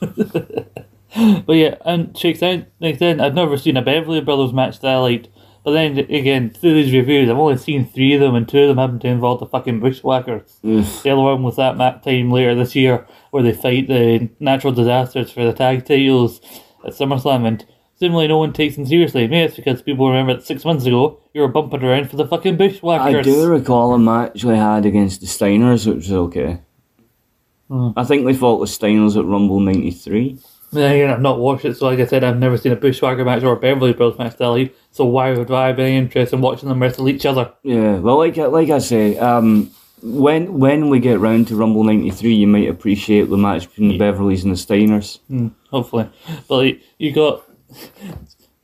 But 1.44 1.54
yeah, 1.54 1.74
and 1.84 2.14
checks 2.14 2.42
out 2.42 2.66
like 2.78 2.98
then 2.98 3.20
I've 3.20 3.34
never 3.34 3.56
seen 3.56 3.76
a 3.76 3.82
Beverly 3.82 4.20
Brothers 4.20 4.52
match 4.52 4.80
that 4.80 4.92
I 4.92 4.98
liked. 4.98 5.28
But 5.64 5.72
then 5.72 5.98
again, 5.98 6.50
through 6.50 6.74
these 6.74 6.92
reviews, 6.92 7.28
I've 7.28 7.36
only 7.36 7.58
seen 7.58 7.84
three 7.84 8.14
of 8.14 8.20
them, 8.20 8.34
and 8.34 8.48
two 8.48 8.60
of 8.60 8.68
them 8.68 8.78
happen 8.78 8.98
to 9.00 9.08
involve 9.08 9.40
the 9.40 9.46
fucking 9.46 9.80
bushwhackers. 9.80 10.58
Oof. 10.64 11.02
The 11.02 11.10
other 11.10 11.20
one 11.20 11.42
was 11.42 11.56
that 11.56 11.76
mat 11.76 12.02
time 12.02 12.30
later 12.30 12.54
this 12.54 12.76
year 12.76 13.06
where 13.30 13.42
they 13.42 13.52
fight 13.52 13.88
the 13.88 14.30
natural 14.38 14.72
disasters 14.72 15.30
for 15.30 15.44
the 15.44 15.52
tag 15.52 15.84
titles 15.84 16.40
at 16.84 16.92
SummerSlam, 16.92 17.44
and 17.44 17.66
seemingly 18.00 18.26
no 18.26 18.38
one 18.38 18.52
takes 18.52 18.74
them 18.76 18.86
seriously. 18.86 19.28
Maybe 19.28 19.44
it's 19.44 19.56
because 19.56 19.82
people 19.82 20.08
remember 20.08 20.34
that 20.34 20.46
six 20.46 20.64
months 20.64 20.86
ago 20.86 21.20
you 21.34 21.42
were 21.42 21.48
bumping 21.48 21.84
around 21.84 22.10
for 22.10 22.16
the 22.16 22.26
fucking 22.26 22.56
bushwhackers. 22.56 23.14
I 23.14 23.22
do 23.22 23.46
recall 23.46 23.92
a 23.94 23.98
match 23.98 24.42
we 24.44 24.56
had 24.56 24.86
against 24.86 25.20
the 25.20 25.26
Steiners, 25.26 25.86
which 25.86 26.08
was 26.08 26.12
okay. 26.12 26.60
I 27.96 28.02
think 28.02 28.26
they 28.26 28.34
fought 28.34 28.58
the 28.58 28.66
Steiners 28.66 29.16
at 29.16 29.24
Rumble 29.24 29.60
93. 29.60 30.38
But 30.72 30.80
then 30.80 30.92
again, 30.92 31.10
I've 31.10 31.20
not 31.20 31.38
watched 31.38 31.64
it, 31.64 31.76
so 31.76 31.86
like 31.86 32.00
I 32.00 32.06
said, 32.06 32.24
I've 32.24 32.38
never 32.38 32.56
seen 32.56 32.72
a 32.72 32.76
bushwhacker 32.76 33.24
match 33.24 33.42
or 33.44 33.52
a 33.52 33.56
Beverly 33.56 33.92
Brothers 33.92 34.18
match 34.18 34.40
I 34.40 34.46
like. 34.48 34.76
So 34.90 35.04
why 35.04 35.32
would 35.32 35.50
I 35.52 35.68
have 35.68 35.78
any 35.78 35.96
interest 35.96 36.32
in 36.32 36.40
watching 36.40 36.68
them 36.68 36.80
wrestle 36.82 37.08
each 37.08 37.26
other? 37.26 37.52
Yeah, 37.62 37.98
well, 37.98 38.18
like 38.18 38.38
I- 38.38 38.46
like 38.46 38.70
I 38.70 38.78
say, 38.78 39.16
um, 39.18 39.70
when 40.02 40.58
when 40.58 40.88
we 40.88 40.98
get 40.98 41.20
round 41.20 41.46
to 41.48 41.56
Rumble 41.56 41.84
'93, 41.84 42.34
you 42.34 42.46
might 42.46 42.68
appreciate 42.68 43.28
the 43.30 43.36
match 43.36 43.68
between 43.68 43.88
the 43.90 43.98
Beverleys 43.98 44.42
and 44.44 44.52
the 44.52 44.56
Steiners. 44.56 45.18
hopefully. 45.70 46.08
But 46.48 46.56
like, 46.56 46.80
you 46.98 47.12
got 47.12 47.42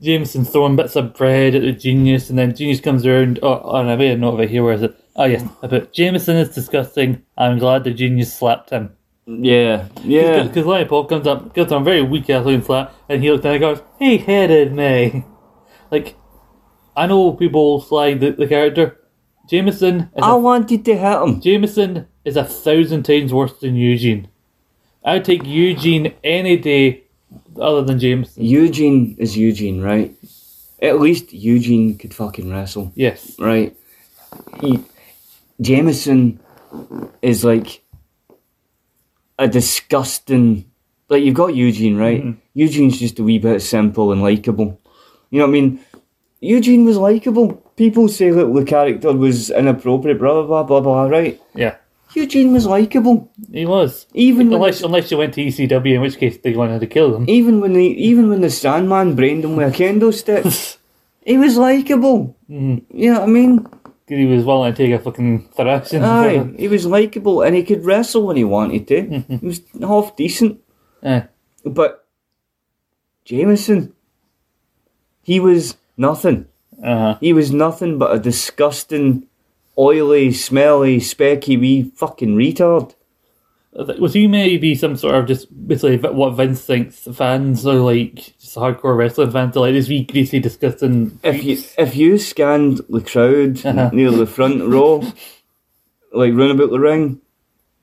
Jameson 0.01 0.45
throwing 0.45 0.77
bits 0.77 0.97
of 0.97 1.15
bread 1.15 1.55
at 1.55 1.63
the 1.63 1.73
genius, 1.73 2.29
and 2.29 2.39
then 2.39 2.55
genius 2.55 2.81
comes 2.81 3.07
around. 3.07 3.39
Oh, 3.43 3.61
oh 3.65 3.77
and 3.77 3.91
I 3.91 3.97
made 3.97 4.13
a 4.13 4.17
note 4.17 4.35
of 4.35 4.41
it 4.41 4.51
here. 4.51 4.63
Where 4.63 4.75
is 4.75 4.83
it? 4.83 4.97
Oh 5.17 5.25
yes, 5.25 5.43
hmm. 5.43 5.65
about 5.65 5.93
Jameson 5.93 6.37
is 6.37 6.55
disgusting. 6.55 7.23
I'm 7.39 7.59
glad 7.59 7.85
the 7.85 7.93
genius 7.93 8.37
slapped 8.37 8.71
him. 8.71 8.95
Yeah, 9.27 9.89
yeah. 10.05 10.45
Because 10.45 10.67
Lanny 10.67 10.89
Poffo 10.89 11.09
comes 11.09 11.27
up, 11.27 11.55
gives 11.55 11.73
him 11.73 11.83
a 11.83 11.85
very 11.85 12.03
weak 12.03 12.29
ass 12.31 12.45
looking 12.45 12.63
slap, 12.63 12.95
and 13.09 13.23
he 13.23 13.31
looks 13.31 13.43
down 13.43 13.55
and 13.55 13.61
goes, 13.61 13.83
"He 13.99 14.19
headed 14.19 14.73
me." 14.73 15.25
Like, 15.89 16.17
I 16.97 17.07
know 17.07 17.33
people 17.33 17.81
slide 17.81 18.19
the, 18.19 18.33
the 18.33 18.49
character. 18.49 18.99
Jameson 19.49 20.11
is 20.17 20.25
I 20.25 20.33
a 20.33 20.37
wanted 20.37 20.85
to 20.85 20.97
hit 20.97 21.23
him. 21.23 21.41
Jameson 21.41 22.09
is 22.25 22.37
a 22.37 22.45
thousand 22.45 23.05
times 23.05 23.33
worse 23.33 23.53
than 23.61 23.77
Eugene. 23.77 24.27
I'd 25.05 25.25
take 25.25 25.45
Eugene 25.45 26.13
any 26.25 26.57
day 26.57 27.05
other 27.61 27.83
than 27.83 27.99
James. 27.99 28.33
Eugene 28.37 29.17
is 29.19 29.37
Eugene, 29.37 29.81
right? 29.83 30.15
At 30.83 31.01
least 31.01 31.33
Eugene 31.33 31.97
could 31.97 32.13
fucking 32.15 32.51
wrestle, 32.51 32.93
Yes. 32.95 33.35
right? 33.39 33.77
He, 34.61 34.81
Jameson 35.61 36.39
is 37.23 37.45
like 37.45 37.83
a 39.39 39.49
disgusting. 39.49 40.71
Like 41.09 41.23
you've 41.23 41.35
got 41.35 41.55
Eugene, 41.55 41.97
right? 41.97 42.21
Mm-hmm. 42.23 42.41
Eugene's 42.55 42.99
just 42.99 43.19
a 43.19 43.23
wee 43.23 43.39
bit 43.39 43.61
simple 43.63 44.13
and 44.13 44.23
likable. 44.23 44.81
You 45.31 45.39
know 45.41 45.47
what 45.47 45.51
I 45.51 45.53
mean? 45.53 45.81
Eugene 46.41 46.85
was 46.85 46.97
likable. 46.99 47.55
People 47.77 48.09
say 48.09 48.31
that 48.31 48.47
the 48.53 48.65
character 48.65 49.13
was 49.13 49.51
inappropriate, 49.51 50.19
blah 50.19 50.43
blah 50.43 50.63
blah 50.63 50.63
blah 50.63 50.81
blah. 50.81 51.05
Right? 51.05 51.41
Yeah. 51.55 51.77
Eugene 52.17 52.53
was 52.53 52.67
likable, 52.67 53.31
He 53.53 53.67
was. 53.67 54.07
even 54.14 54.53
Unless 54.53 54.83
unless 54.83 55.11
you 55.11 55.19
went 55.19 55.35
to 55.35 55.43
ECW, 55.45 55.95
in 55.97 56.01
which 56.01 56.17
case 56.19 56.39
they 56.39 56.55
wanted 56.55 56.81
to 56.81 56.87
kill 56.87 57.14
him. 57.17 57.25
even 57.29 57.61
when 57.61 57.73
the 57.75 57.85
even 57.85 58.31
when 58.31 58.41
the 58.41 58.51
Sandman 58.51 59.14
brained 59.14 59.45
him 59.45 59.55
with 59.57 59.69
a 59.69 59.77
kendo 59.77 60.12
stick, 60.12 60.45
he 61.25 61.37
was 61.39 61.57
likable. 61.57 62.35
You 62.49 62.83
know 63.12 63.21
what 63.21 63.23
I 63.23 63.27
mean? 63.27 63.67
He 64.09 64.25
was 64.27 64.45
willing 64.45 64.73
to 64.73 64.77
take 64.77 64.93
a 64.95 64.99
fucking 65.03 65.49
thrashing. 65.57 66.03
Aye, 66.05 66.55
he 66.59 66.69
was 66.69 66.87
likable 66.87 67.43
and 67.43 67.55
he 67.57 67.62
could 67.64 67.85
wrestle 67.85 68.27
when 68.27 68.37
he 68.37 68.45
wanted 68.45 68.87
to. 68.89 68.99
he 69.41 69.47
was 69.47 69.61
half 69.81 70.14
decent, 70.17 70.61
Eh. 71.03 71.23
but 71.64 72.07
Jameson, 73.25 73.93
he 75.23 75.41
was 75.41 75.77
nothing. 75.97 76.47
Uh-huh. 76.83 77.17
He 77.21 77.33
was 77.33 77.51
nothing 77.53 77.99
but 77.99 78.14
a 78.14 78.19
disgusting, 78.21 79.27
oily, 79.79 80.33
smelly, 80.33 80.99
specky 80.99 81.59
wee 81.61 81.91
fucking 81.95 82.37
retard. 82.37 82.95
Was 83.72 84.14
he 84.14 84.27
maybe 84.27 84.74
some 84.74 84.97
sort 84.97 85.16
of 85.16 85.27
just 85.27 85.49
basically 85.68 85.99
what 85.99 86.31
Vince 86.31 86.62
thinks 86.64 87.07
fans 87.14 87.66
are 87.66 87.74
like, 87.74 88.14
just 88.39 88.57
hardcore 88.57 88.97
wrestling 88.97 89.31
fans 89.31 89.55
are 89.55 89.61
like 89.61 89.74
this 89.74 89.89
wee 89.89 90.05
greasy, 90.05 90.41
disgusting. 90.41 91.18
If 91.22 91.45
you 91.45 91.59
if 91.77 91.95
you 91.95 92.16
scanned 92.16 92.81
the 92.89 93.03
crowd 93.03 93.61
Uh-huh. 93.66 93.91
near 93.93 94.11
the 94.11 94.24
front 94.27 94.62
row, 94.62 95.03
like 96.12 96.33
round 96.33 96.53
about 96.53 96.70
the 96.70 96.81
ring, 96.81 97.20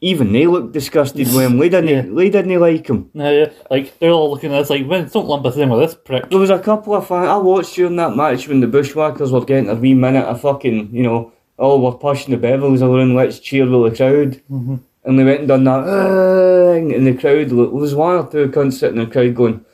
even 0.01 0.33
they 0.33 0.47
looked 0.47 0.73
disgusted 0.73 1.27
with 1.27 1.35
him. 1.45 1.59
They 1.59 1.69
didn't. 1.69 1.89
Yeah. 1.89 2.15
They 2.15 2.29
didn't 2.31 2.59
like 2.59 2.87
him. 2.87 3.11
No, 3.13 3.31
yeah, 3.31 3.51
like 3.69 3.99
they're 3.99 4.09
all 4.09 4.31
looking 4.31 4.51
at 4.51 4.61
us 4.61 4.71
like, 4.71 4.87
Vince, 4.87 5.11
don't 5.13 5.27
lump 5.27 5.45
us 5.45 5.57
in 5.57 5.69
with 5.69 5.79
this 5.81 5.93
prick. 5.95 6.27
There 6.31 6.39
was 6.39 6.49
a 6.49 6.57
couple 6.57 6.95
of 6.95 7.05
fans. 7.07 7.27
I 7.27 7.37
watched 7.37 7.75
during 7.75 7.97
that 7.97 8.15
match 8.15 8.47
when 8.47 8.61
the 8.61 8.67
Bushwhackers 8.67 9.31
were 9.31 9.45
getting 9.45 9.69
a 9.69 9.75
wee 9.75 9.93
minute 9.93 10.25
of 10.25 10.41
fucking, 10.41 10.89
you 10.95 11.03
know, 11.03 11.31
all 11.57 11.81
were 11.81 11.91
pushing 11.97 12.33
the 12.39 12.47
Bevels 12.47 12.81
around, 12.81 13.15
let's 13.15 13.39
cheer 13.39 13.69
with 13.69 13.91
the 13.91 13.97
crowd. 13.97 14.41
Mm-hmm. 14.51 14.75
And 15.05 15.19
they 15.19 15.23
went 15.25 15.39
and 15.41 15.47
done 15.49 15.63
that, 15.65 15.83
"Ah," 15.85 16.73
and 16.73 17.05
the 17.05 17.13
crowd, 17.13 17.49
there 17.49 17.57
was 17.57 17.93
one 17.93 18.15
or 18.15 18.29
two 18.31 18.47
cunts 18.49 18.73
sitting 18.73 18.99
in 18.99 19.05
the 19.05 19.11
crowd 19.11 19.35
going, 19.35 19.65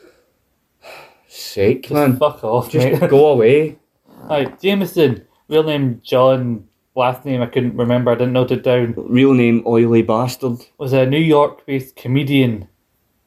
sake, 1.28 1.90
man, 1.92 2.18
Fuck 2.18 2.44
off, 2.44 2.70
just 2.72 3.00
mate. 3.02 3.10
go 3.10 3.28
away. 3.28 3.78
Right, 4.30 4.60
Jameson, 4.62 5.26
real 5.48 5.64
name 5.64 6.02
John, 6.04 6.68
last 6.96 7.26
name 7.26 7.42
I 7.42 7.48
couldn't 7.48 7.76
remember, 7.78 8.12
I 8.12 8.16
didn't 8.16 8.34
note 8.34 8.52
it 8.52 8.62
down. 8.64 8.94
Real 8.96 9.34
name, 9.34 9.64
oily 9.66 10.04
bastard. 10.04 10.58
Was 10.78 10.94
a 10.94 11.06
New 11.08 11.18
York 11.18 11.66
based 11.66 11.96
comedian. 11.96 12.68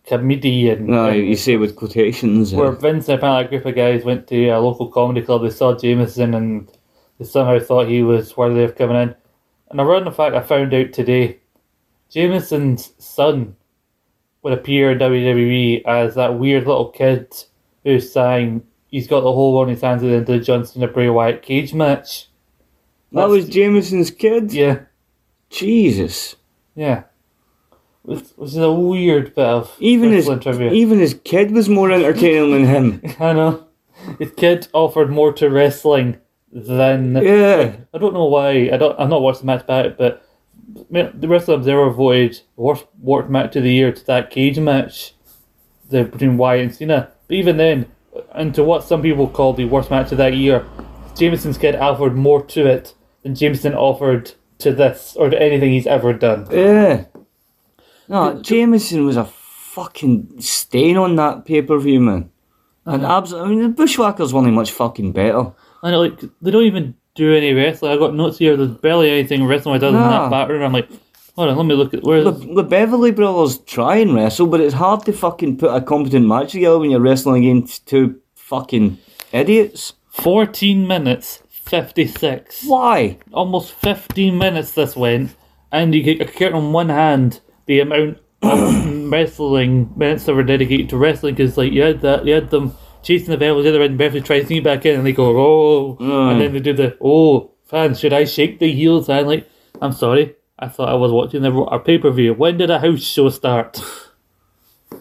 Comedian. 0.06 0.86
No, 0.86 1.08
you 1.08 1.34
say 1.34 1.56
with 1.56 1.74
quotations. 1.74 2.52
uh, 2.52 2.56
Where 2.56 2.70
Vince 2.72 3.08
and 3.08 3.18
apparently 3.18 3.46
a 3.46 3.48
group 3.60 3.66
of 3.66 3.74
guys 3.74 4.04
went 4.04 4.28
to 4.28 4.48
a 4.50 4.60
local 4.60 4.88
comedy 4.92 5.22
club, 5.22 5.42
they 5.42 5.50
saw 5.50 5.76
Jameson 5.76 6.34
and 6.34 6.68
they 7.22 7.28
somehow 7.28 7.58
thought 7.58 7.88
he 7.88 8.02
was 8.02 8.36
worthy 8.36 8.62
of 8.62 8.76
coming 8.76 8.96
in. 8.96 9.14
And 9.70 9.80
around 9.80 10.04
the 10.04 10.12
fact 10.12 10.34
I 10.34 10.40
found 10.42 10.74
out 10.74 10.92
today, 10.92 11.38
Jameson's 12.10 12.92
son 12.98 13.56
would 14.42 14.52
appear 14.52 14.90
in 14.92 14.98
WWE 14.98 15.84
as 15.86 16.14
that 16.16 16.38
weird 16.38 16.66
little 16.66 16.88
kid 16.88 17.32
who 17.84 18.00
sang 18.00 18.62
he's 18.88 19.06
got 19.06 19.20
the 19.20 19.32
whole 19.32 19.54
world 19.54 19.68
in 19.68 19.74
his 19.74 19.82
hands 19.82 20.02
at 20.02 20.06
the 20.06 20.12
end 20.12 20.20
of 20.22 20.26
the 20.26 20.38
John 20.40 20.66
Cena 20.66 20.88
Bray 20.88 21.08
Wyatt 21.08 21.42
cage 21.42 21.72
match. 21.72 22.28
that 23.12 23.28
was 23.28 23.48
Jameson's 23.48 24.10
kid? 24.10 24.52
Yeah, 24.52 24.80
Jesus. 25.50 26.36
yeah. 26.74 27.04
Which, 28.02 28.24
which 28.34 28.50
is 28.50 28.56
a 28.56 28.72
weird 28.72 29.32
bit 29.36 29.44
of 29.44 29.76
Even 29.78 30.10
his, 30.10 30.26
trivia. 30.26 30.72
even 30.72 30.98
his 30.98 31.14
kid 31.22 31.52
was 31.52 31.68
more 31.68 31.88
entertaining 31.92 32.50
than 32.50 33.00
him. 33.00 33.14
I 33.20 33.32
know. 33.32 33.64
His 34.18 34.32
kid 34.32 34.66
offered 34.72 35.08
more 35.08 35.32
to 35.34 35.48
wrestling 35.48 36.18
than 36.52 37.14
Yeah. 37.16 37.76
I 37.92 37.98
don't 37.98 38.14
know 38.14 38.26
why. 38.26 38.70
I 38.72 38.76
don't. 38.76 38.98
I'm 38.98 39.08
not 39.08 39.22
watched 39.22 39.40
the 39.40 39.46
match 39.46 39.66
back, 39.66 39.96
but 39.96 40.24
the 40.90 41.28
Wrestling 41.28 41.58
Observer 41.58 41.90
voted 41.90 42.40
worst 42.56 42.86
worst 43.00 43.30
match 43.30 43.56
of 43.56 43.62
the 43.62 43.72
year 43.72 43.92
to 43.92 44.06
that 44.06 44.30
cage 44.30 44.58
match, 44.58 45.14
the 45.88 46.04
between 46.04 46.36
Wyatt 46.36 46.64
and 46.64 46.74
Cena. 46.74 47.10
But 47.26 47.36
even 47.36 47.56
then, 47.56 47.86
and 48.32 48.54
to 48.54 48.62
what 48.62 48.84
some 48.84 49.02
people 49.02 49.28
call 49.28 49.54
the 49.54 49.64
worst 49.64 49.90
match 49.90 50.12
of 50.12 50.18
that 50.18 50.34
year, 50.34 50.66
Jameson's 51.16 51.58
kid 51.58 51.74
offered 51.74 52.14
more 52.14 52.44
to 52.46 52.66
it 52.66 52.94
than 53.22 53.34
Jameson 53.34 53.74
offered 53.74 54.32
to 54.58 54.72
this 54.72 55.16
or 55.16 55.30
to 55.30 55.40
anything 55.40 55.72
he's 55.72 55.86
ever 55.86 56.12
done. 56.12 56.46
Yeah. 56.50 57.06
No, 58.08 58.40
Jameson 58.42 59.06
was 59.06 59.16
a 59.16 59.24
fucking 59.24 60.40
stain 60.40 60.96
on 60.98 61.16
that 61.16 61.44
pay 61.44 61.62
per 61.62 61.78
view, 61.78 62.00
man. 62.00 62.30
And 62.84 63.04
uh-huh. 63.04 63.16
absolutely, 63.16 63.46
I 63.46 63.54
mean, 63.54 63.62
the 63.62 63.68
Bushwhackers 63.70 64.34
weren't 64.34 64.52
much 64.52 64.70
fucking 64.72 65.12
better. 65.12 65.52
And 65.82 65.96
like 65.96 66.20
they 66.40 66.50
don't 66.50 66.64
even 66.64 66.94
do 67.14 67.34
any 67.34 67.52
wrestling. 67.52 67.92
I 67.92 67.96
got 67.96 68.14
notes 68.14 68.38
here. 68.38 68.56
There's 68.56 68.70
barely 68.70 69.10
anything 69.10 69.44
wrestling 69.46 69.76
other 69.76 69.90
than 69.92 70.00
Nah. 70.00 70.28
that 70.28 70.30
battering. 70.30 70.62
I'm 70.62 70.72
like, 70.72 70.88
hold 71.36 71.48
on, 71.48 71.56
let 71.56 71.66
me 71.66 71.74
look 71.74 71.92
at 71.94 72.02
where. 72.04 72.22
The, 72.24 72.32
the 72.32 72.62
Beverly 72.62 73.10
Brothers 73.10 73.58
try 73.58 73.96
and 73.96 74.14
wrestle, 74.14 74.46
but 74.46 74.60
it's 74.60 74.74
hard 74.74 75.04
to 75.06 75.12
fucking 75.12 75.58
put 75.58 75.74
a 75.74 75.80
competent 75.80 76.26
match 76.26 76.52
together 76.52 76.78
when 76.78 76.90
you're 76.90 77.00
wrestling 77.00 77.44
against 77.44 77.86
two 77.86 78.20
fucking 78.34 78.98
idiots. 79.32 79.94
14 80.10 80.86
minutes 80.86 81.42
56 81.48 82.64
Why? 82.66 83.18
almost 83.32 83.72
15 83.72 84.36
minutes 84.36 84.72
this 84.72 84.94
went 84.94 85.34
and 85.72 85.94
you 85.94 86.04
could 86.04 86.30
count 86.34 86.54
on 86.54 86.70
one 86.72 86.90
hand 86.90 87.40
the 87.64 87.80
amount 87.80 88.18
of 88.42 89.10
wrestling 89.10 89.90
minutes 89.96 90.24
that 90.24 90.34
were 90.34 90.42
dedicated 90.42 90.90
to 90.90 90.98
wrestling 90.98 91.34
because 91.34 91.56
like 91.56 91.72
you 91.72 91.80
had 91.80 92.02
that 92.02 92.26
you 92.26 92.34
had 92.34 92.50
them 92.50 92.74
chasing 93.02 93.30
the 93.30 93.36
Beverly 93.36 93.64
the 93.64 93.70
other 93.70 93.82
end 93.82 93.98
Beverly 93.98 94.20
tries 94.20 94.42
to 94.42 94.46
sneak 94.48 94.64
back 94.64 94.86
in 94.86 94.96
and 94.96 95.06
they 95.06 95.12
go 95.12 95.36
oh 95.36 95.96
mm. 96.00 96.32
and 96.32 96.40
then 96.40 96.52
they 96.52 96.60
do 96.60 96.72
the 96.72 96.96
oh 97.00 97.50
fans 97.64 98.00
should 98.00 98.12
I 98.12 98.24
shake 98.24 98.58
the 98.58 98.72
heels 98.72 99.08
and 99.08 99.18
I'm 99.18 99.26
like 99.26 99.48
I'm 99.80 99.92
sorry 99.92 100.36
I 100.58 100.68
thought 100.68 100.88
I 100.88 100.94
was 100.94 101.10
watching 101.10 101.42
the 101.42 101.52
our 101.52 101.80
pay-per-view 101.80 102.34
when 102.34 102.58
did 102.58 102.70
a 102.70 102.78
house 102.78 103.00
show 103.02 103.28
start 103.28 103.80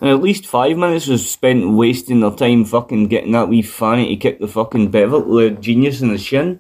And 0.02 0.10
at 0.10 0.22
least 0.22 0.48
five 0.48 0.78
minutes 0.78 1.08
was 1.08 1.30
spent 1.30 1.72
wasting 1.74 2.22
their 2.22 2.32
time 2.32 2.66
fucking 2.66 3.08
getting 3.08 3.34
that 3.34 3.50
wee 3.50 3.62
fanny 3.62 4.10
to 4.10 4.16
kick 4.16 4.40
the 4.40 4.48
fucking 4.48 4.90
Beverly 4.90 5.50
the 5.50 5.56
genius 5.62 6.02
in 6.02 6.10
the 6.10 6.18
shin. 6.18 6.60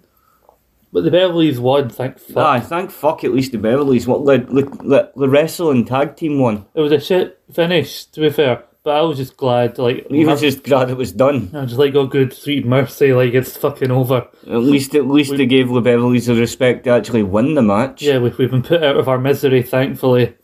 but 0.93 1.03
the 1.03 1.11
Beverly's 1.11 1.59
won 1.59 1.89
thank 1.89 2.19
fuck 2.19 2.45
Aye, 2.45 2.59
thank 2.59 2.91
fuck 2.91 3.23
at 3.23 3.33
least 3.33 3.51
the 3.51 3.57
Beverlys. 3.57 4.05
What 4.05 4.25
the, 4.25 4.45
the, 4.53 4.63
the, 4.87 5.11
the 5.15 5.29
wrestling 5.29 5.85
tag 5.85 6.15
team 6.15 6.37
won. 6.39 6.65
it 6.75 6.81
was 6.81 6.91
a 6.91 6.99
shit 6.99 7.39
finish 7.51 8.05
to 8.05 8.21
be 8.21 8.29
fair 8.29 8.63
but 8.83 8.95
I 8.95 9.01
was 9.01 9.17
just 9.17 9.37
glad 9.37 9.77
like 9.77 10.07
He 10.09 10.25
was 10.25 10.41
just 10.41 10.63
glad 10.63 10.89
it 10.89 10.97
was 10.97 11.11
done. 11.11 11.51
I'm 11.53 11.67
just 11.67 11.79
like, 11.79 11.93
oh, 11.95 12.07
good, 12.07 12.33
sweet 12.33 12.65
mercy, 12.65 13.13
like 13.13 13.33
it's 13.33 13.55
fucking 13.57 13.91
over. 13.91 14.27
At 14.47 14.57
least, 14.57 14.95
at 14.95 15.07
least 15.07 15.35
they 15.37 15.45
gave 15.45 15.69
the 15.69 15.81
Beverlys 15.81 16.25
the 16.25 16.35
respect 16.35 16.85
to 16.85 16.91
actually 16.91 17.23
win 17.23 17.53
the 17.53 17.61
match. 17.61 18.01
Yeah, 18.01 18.17
we've, 18.17 18.37
we've 18.37 18.51
been 18.51 18.63
put 18.63 18.83
out 18.83 18.97
of 18.97 19.07
our 19.07 19.19
misery, 19.19 19.61
thankfully. 19.61 20.35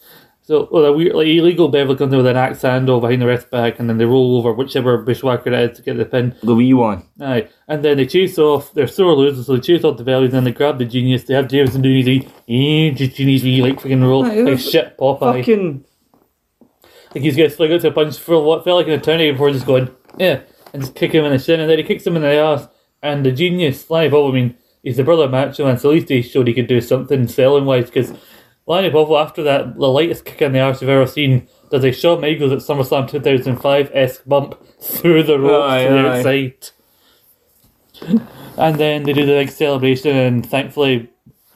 So, 0.48 0.70
well, 0.72 0.86
a 0.86 0.94
weird, 0.94 1.14
like 1.14 1.28
illegal 1.28 1.68
Beverly 1.68 1.98
comes 1.98 2.14
in 2.14 2.18
with 2.18 2.28
an 2.28 2.38
axe 2.38 2.62
handle 2.62 3.02
behind 3.02 3.22
the 3.22 3.28
wrist 3.28 3.50
back, 3.50 3.80
and 3.80 3.90
then 3.90 3.98
they 3.98 4.06
roll 4.06 4.38
over 4.38 4.54
whichever 4.54 4.98
bushwhacker 5.00 5.52
it 5.52 5.72
is 5.72 5.78
to 5.78 5.84
get 5.84 5.98
the 5.98 6.06
pin. 6.06 6.36
The 6.42 6.56
wee 6.56 6.74
one. 6.74 7.04
Aye, 7.20 7.50
and 7.68 7.84
then 7.84 7.98
they 7.98 8.06
chase 8.06 8.38
off. 8.38 8.74
They're 8.74 8.88
sore 8.88 9.14
losers, 9.14 9.48
so 9.48 9.56
they 9.56 9.62
chase 9.62 9.84
off 9.84 9.98
the 9.98 10.06
Beverly, 10.06 10.32
and 10.32 10.48
they 10.48 10.54
grab 10.54 10.78
the 10.78 10.86
genius. 10.86 11.24
They 11.24 11.34
have 11.34 11.50
Jameson 11.50 11.82
doing 11.82 12.06
his 12.06 12.24
eh, 12.48 12.92
just 12.92 13.18
genius 13.18 13.44
like 13.62 13.82
freaking 13.82 14.02
roll 14.04 14.26
Aye, 14.26 14.36
like 14.36 14.60
shit 14.60 14.98
Popeye. 14.98 15.40
Fucking. 15.40 15.84
Like 17.18 17.24
he's 17.24 17.36
gonna 17.36 17.50
swing 17.50 17.74
out 17.74 17.82
to 17.82 17.88
a 17.88 17.92
punch 17.92 18.20
for 18.20 18.40
what 18.44 18.64
felt 18.64 18.78
like 18.78 18.86
an 18.86 18.94
eternity 18.94 19.32
before 19.32 19.50
just 19.50 19.66
going, 19.66 19.90
yeah, 20.20 20.42
and 20.72 20.84
just 20.84 20.94
kick 20.94 21.14
him 21.14 21.26
in 21.26 21.32
the 21.32 21.40
shin, 21.40 21.60
and 21.60 21.68
then 21.68 21.80
he 21.80 21.84
kicks 21.84 22.06
him 22.06 22.16
in 22.16 22.22
the 22.22 22.28
ass. 22.28 22.68
And 23.02 23.26
the 23.26 23.32
genius, 23.32 23.84
Sly 23.84 24.08
Bob, 24.08 24.30
I 24.30 24.36
mean, 24.36 24.56
he's 24.84 24.98
the 24.98 25.04
brother 25.04 25.24
of 25.24 25.32
Macho 25.32 25.66
Man, 25.66 25.80
so 25.80 25.90
at 25.90 25.96
least 25.96 26.10
he 26.10 26.22
showed 26.22 26.46
he 26.46 26.54
could 26.54 26.68
do 26.68 26.80
something 26.80 27.28
selling 27.28 27.66
wise 27.66 27.86
because 27.86 28.14
Lanny 28.68 28.92
Poffo, 28.92 29.20
after 29.20 29.42
that, 29.44 29.80
the 29.80 29.88
lightest 29.88 30.26
kick 30.26 30.44
in 30.44 30.52
the 30.52 30.60
arse 30.60 30.80
you've 30.80 30.92
ever 30.92 31.08
seen, 31.08 31.48
does 31.72 31.84
a 31.84 31.92
Shawn 31.92 32.22
Michaels 32.22 32.52
at 32.52 32.60
SummerSlam 32.60 33.10
2005 33.10 33.92
esque 33.96 34.22
bump 34.28 34.64
through 34.80 35.24
the 35.24 35.40
ropes 35.40 35.72
Aye, 35.72 35.84
to 35.86 35.90
the 35.90 36.08
outside. 36.08 36.70
And 38.58 38.76
then 38.76 39.04
they 39.04 39.14
do 39.14 39.26
the 39.26 39.32
big 39.32 39.50
celebration, 39.50 40.16
and 40.16 40.46
thankfully, 40.46 41.10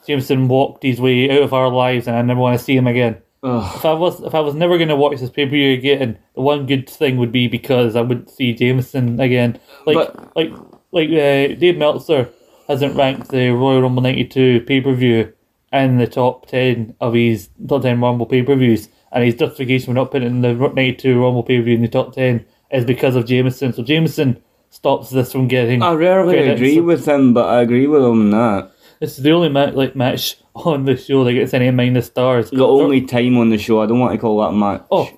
Jameson 0.08 0.48
walked 0.48 0.82
his 0.82 1.00
way 1.00 1.30
out 1.30 1.44
of 1.44 1.54
our 1.54 1.70
lives, 1.70 2.08
and 2.08 2.16
I 2.16 2.24
never 2.24 2.40
want 2.40 2.58
to 2.58 2.66
see 2.66 2.76
him 2.76 2.88
again. 2.88 3.22
Ugh. 3.44 3.72
If 3.76 3.86
I 3.86 3.94
was 3.94 4.22
if 4.22 4.36
I 4.36 4.40
was 4.40 4.54
never 4.54 4.78
going 4.78 4.90
to 4.90 4.96
watch 4.96 5.20
this 5.20 5.30
pay 5.30 5.46
per 5.46 5.52
view 5.52 5.74
again, 5.74 6.20
the 6.36 6.42
one 6.42 6.66
good 6.68 6.88
thing 6.90 7.18
would 7.18 7.32
be 7.32 7.48
because 7.48 7.96
I 7.96 8.02
wouldn't 8.02 8.30
see 8.30 8.54
Jameson 8.54 9.20
again. 9.20 9.60
Like 9.86 9.96
But- 9.96 10.36
like 10.36 10.52
like 10.92 11.10
uh, 11.10 11.56
Dave 11.60 11.78
Meltzer 11.78 12.30
hasn't 12.68 12.96
ranked 12.96 13.30
the 13.30 13.50
Royal 13.50 13.82
Rumble 13.82 14.04
'92 14.04 14.62
pay 14.68 14.82
per 14.82 14.94
view 14.94 15.34
in 15.74 15.98
the 15.98 16.08
top 16.08 16.48
ten 16.48 16.96
of 17.02 17.14
his 17.14 17.50
top 17.68 17.82
ten 17.82 18.00
Rumble 18.02 18.26
pay 18.28 18.44
per 18.44 18.56
views, 18.56 18.90
and 19.12 19.24
his 19.24 19.36
justification 19.36 19.88
for 19.88 19.94
not 19.94 20.12
putting 20.12 20.42
the 20.42 20.54
'92 20.54 21.20
Rumble 21.20 21.44
pay 21.44 21.58
per 21.58 21.64
view 21.64 21.76
in 21.76 21.82
the 21.82 21.88
top 21.88 22.14
ten 22.14 22.46
is 22.72 22.86
because 22.86 23.16
of 23.16 23.26
Jameson. 23.26 23.74
So 23.74 23.82
Jameson 23.84 24.42
stops 24.70 25.10
this 25.10 25.32
from 25.32 25.48
getting. 25.48 25.82
I 25.82 25.94
rarely 25.94 26.36
credit. 26.36 26.56
agree 26.58 26.80
with 26.80 27.08
him, 27.08 27.34
but 27.34 27.48
I 27.50 27.62
agree 27.62 27.88
with 27.88 28.04
him 28.04 28.12
on 28.12 28.30
that. 28.32 28.72
It's 29.00 29.18
the 29.18 29.32
only 29.32 29.50
ma- 29.50 29.72
like 29.74 29.96
match 29.96 30.36
on 30.56 30.86
the 30.86 30.98
show 30.98 31.24
that 31.24 31.34
gets 31.34 31.54
any 31.54 31.72
minus 31.72 32.08
stars. 32.08 32.50
The 32.50 32.66
only 32.66 33.02
time 33.02 33.38
on 33.38 33.50
the 33.50 33.58
show, 33.58 33.82
I 33.82 33.86
don't 33.86 34.00
want 34.00 34.14
to 34.14 34.18
call 34.20 34.40
that 34.42 34.50
a 34.50 34.52
match. 34.54 34.84
Oh, 34.92 35.10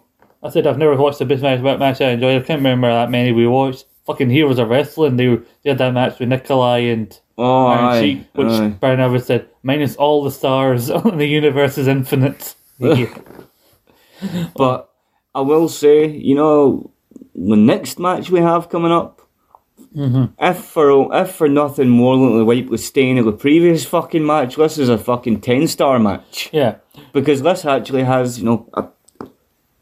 I 0.42 0.50
said 0.50 0.68
I've 0.68 0.78
never 0.78 0.96
watched 0.96 1.22
a 1.22 1.26
best 1.26 1.42
match 1.42 1.62
match 1.62 2.02
I 2.02 2.12
enjoyed. 2.12 2.42
I 2.42 2.46
can't 2.46 2.60
remember 2.60 2.90
that 2.90 3.10
many 3.10 3.32
we 3.32 3.48
watched. 3.48 3.86
Fucking 4.06 4.30
Heroes 4.30 4.60
of 4.60 4.68
Wrestling. 4.70 5.16
They, 5.16 5.28
were, 5.28 5.44
they 5.64 5.70
had 5.70 5.78
that 5.80 5.94
match 5.94 6.20
with 6.20 6.28
Nikolai 6.30 6.80
and 6.80 7.18
Oh, 7.38 7.68
Iron 7.68 7.86
aye, 7.86 8.02
Sheik, 8.02 8.28
which 8.34 8.48
aye. 8.48 8.68
Brian 8.80 9.00
Evers 9.00 9.26
said 9.26 9.48
minus 9.64 9.96
all 9.96 10.24
the 10.24 10.30
stars 10.32 10.90
on 10.92 11.18
the 11.18 11.26
universe 11.26 11.78
is 11.78 11.88
infinite. 11.88 12.56
Yeah. 12.80 13.14
But 14.56 14.90
I 15.36 15.42
will 15.42 15.68
say, 15.68 16.08
you 16.08 16.34
know, 16.36 16.92
the 17.36 17.58
next 17.58 18.00
match 18.00 18.30
we 18.30 18.40
have 18.40 18.70
coming 18.70 18.92
up, 18.92 19.23
if 19.96 20.58
for 20.58 21.14
if 21.16 21.32
for 21.32 21.48
nothing 21.48 21.90
more 21.90 22.18
than 22.18 22.38
the 22.38 22.46
wipe 22.46 22.68
was 22.68 22.86
staying 22.86 23.20
at 23.20 23.26
the 23.26 23.32
previous 23.32 23.86
fucking 23.86 24.26
match, 24.26 24.56
this 24.56 24.78
is 24.78 24.90
a 24.90 24.98
fucking 24.98 25.42
ten 25.42 25.68
star 25.68 26.00
match 26.00 26.50
yeah, 26.52 26.76
because 27.12 27.42
this 27.42 27.66
actually 27.66 28.04
has 28.04 28.40
you 28.40 28.46
know 28.46 28.70
a, 28.74 28.88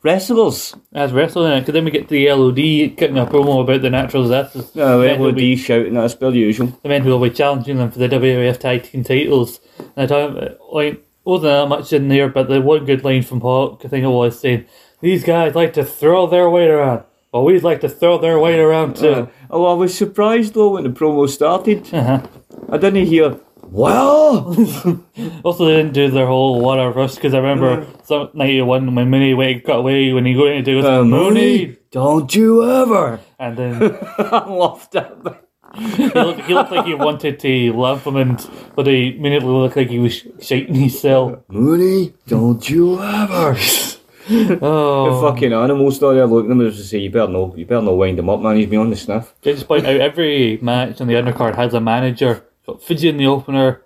wrestlers. 0.03 0.76
as 0.93 1.14
wrestling, 1.14 1.59
because 1.59 1.74
then 1.74 1.86
we 1.86 1.91
get 1.91 2.07
to 2.07 2.14
the 2.14 2.32
LOD 2.32 2.97
cutting 2.97 3.18
a 3.18 3.26
promo 3.26 3.62
about 3.62 3.82
the 3.82 3.89
natural 3.89 4.24
disasters. 4.24 4.76
Uh, 4.76 4.97
the, 4.97 5.18
will 5.18 5.32
be, 5.32 5.55
LOD 5.55 5.59
shouting 5.59 5.97
at 5.97 6.03
us, 6.03 6.16
per 6.16 6.30
usual. 6.30 6.68
the 6.84 6.89
men 6.89 7.03
who 7.03 7.09
will 7.12 7.30
be 7.30 7.34
challenging 7.34 7.78
them 7.78 7.91
for 7.91 7.99
the 7.99 8.09
WWF 8.09 8.59
tag 8.59 8.84
team 8.84 9.03
titles. 9.03 9.59
And 9.95 10.03
I 10.03 10.05
don't, 10.05 10.57
like 10.74 11.05
wasn't 11.24 11.51
that 11.51 11.68
much 11.68 11.93
in 11.93 12.07
there, 12.07 12.30
but 12.30 12.49
the 12.49 12.62
one 12.62 12.86
good 12.86 13.03
line 13.03 13.22
from 13.22 13.41
Hawk, 13.41 13.82
I 13.86 13.88
think 13.88 14.03
it 14.03 14.07
was 14.07 14.39
saying, 14.39 14.66
"These 15.01 15.24
guys 15.24 15.55
like 15.55 15.74
to 15.74 15.86
throw 15.86 16.28
their 16.28 16.49
weight 16.49 16.70
around." 16.70 17.03
Well, 17.32 17.45
we'd 17.45 17.63
like 17.63 17.82
to 17.82 17.89
throw 17.89 18.17
their 18.17 18.39
weight 18.39 18.59
around 18.59 18.97
too. 18.97 19.09
Uh, 19.09 19.27
oh, 19.49 19.65
I 19.65 19.73
was 19.73 19.95
surprised 19.97 20.53
though 20.53 20.71
when 20.71 20.84
the 20.84 20.89
promo 20.89 21.29
started. 21.29 21.88
Uh-huh. 21.93 22.21
I 22.69 22.77
didn't 22.77 23.05
hear. 23.05 23.39
Well, 23.63 24.53
Also, 25.45 25.65
they 25.65 25.77
didn't 25.77 25.93
do 25.93 26.09
their 26.11 26.27
whole 26.27 26.59
water 26.59 26.89
rush 26.91 27.15
because 27.15 27.34
I 27.34 27.38
remember 27.38 27.88
some 28.03 28.29
ninety 28.34 28.61
one 28.61 28.93
when 28.95 29.09
Mooney 29.09 29.34
went 29.34 29.63
got 29.63 29.79
away 29.79 30.11
when 30.11 30.25
he 30.25 30.34
go 30.34 30.45
in 30.47 30.57
and 30.57 30.65
do 30.65 30.86
uh, 30.86 31.03
Mooney, 31.05 31.77
don't 31.89 32.34
you 32.36 32.69
ever? 32.69 33.21
and 33.39 33.57
then 33.57 33.97
I 34.17 34.45
loved 34.49 34.93
it. 34.95 35.07
he 35.97 36.07
looked, 36.09 36.41
he 36.41 36.53
looked 36.53 36.71
like 36.71 36.86
he 36.86 36.93
wanted 36.95 37.39
to 37.39 37.71
laugh 37.71 38.05
him, 38.05 38.17
and 38.17 38.49
but 38.75 38.88
he 38.88 39.15
immediately 39.15 39.47
looked 39.49 39.77
like 39.77 39.89
he 39.89 39.99
was 39.99 40.21
shaking 40.41 40.75
his 40.75 40.99
cell. 40.99 41.45
Mooney, 41.47 42.13
don't 42.27 42.69
you 42.69 43.01
ever? 43.01 43.55
The 44.32 44.59
Oh, 44.61 45.21
fucking 45.21 45.53
animal 45.53 45.91
story. 45.91 46.21
I 46.21 46.23
looked 46.25 46.47
at 46.47 46.51
him 46.51 46.61
and 46.61 46.71
just 46.73 46.89
say, 46.89 46.99
"You 46.99 47.09
better 47.11 47.32
know, 47.32 47.53
you 47.55 47.65
better 47.65 47.82
not 47.82 47.97
wind 47.97 48.17
him 48.19 48.29
up, 48.29 48.39
man. 48.41 48.55
He's 48.57 48.67
beyond 48.67 48.91
the 48.91 48.95
sniff." 48.95 49.34
Can 49.41 49.51
I 49.51 49.55
just 49.55 49.67
point 49.67 49.86
out 49.86 49.99
every 49.99 50.57
match 50.61 51.01
on 51.01 51.07
the 51.07 51.15
undercard 51.15 51.55
has 51.55 51.73
a 51.73 51.82
manager. 51.82 52.43
Got 52.65 52.82
Fidget 52.82 53.09
in 53.09 53.17
the 53.17 53.27
opener, 53.27 53.82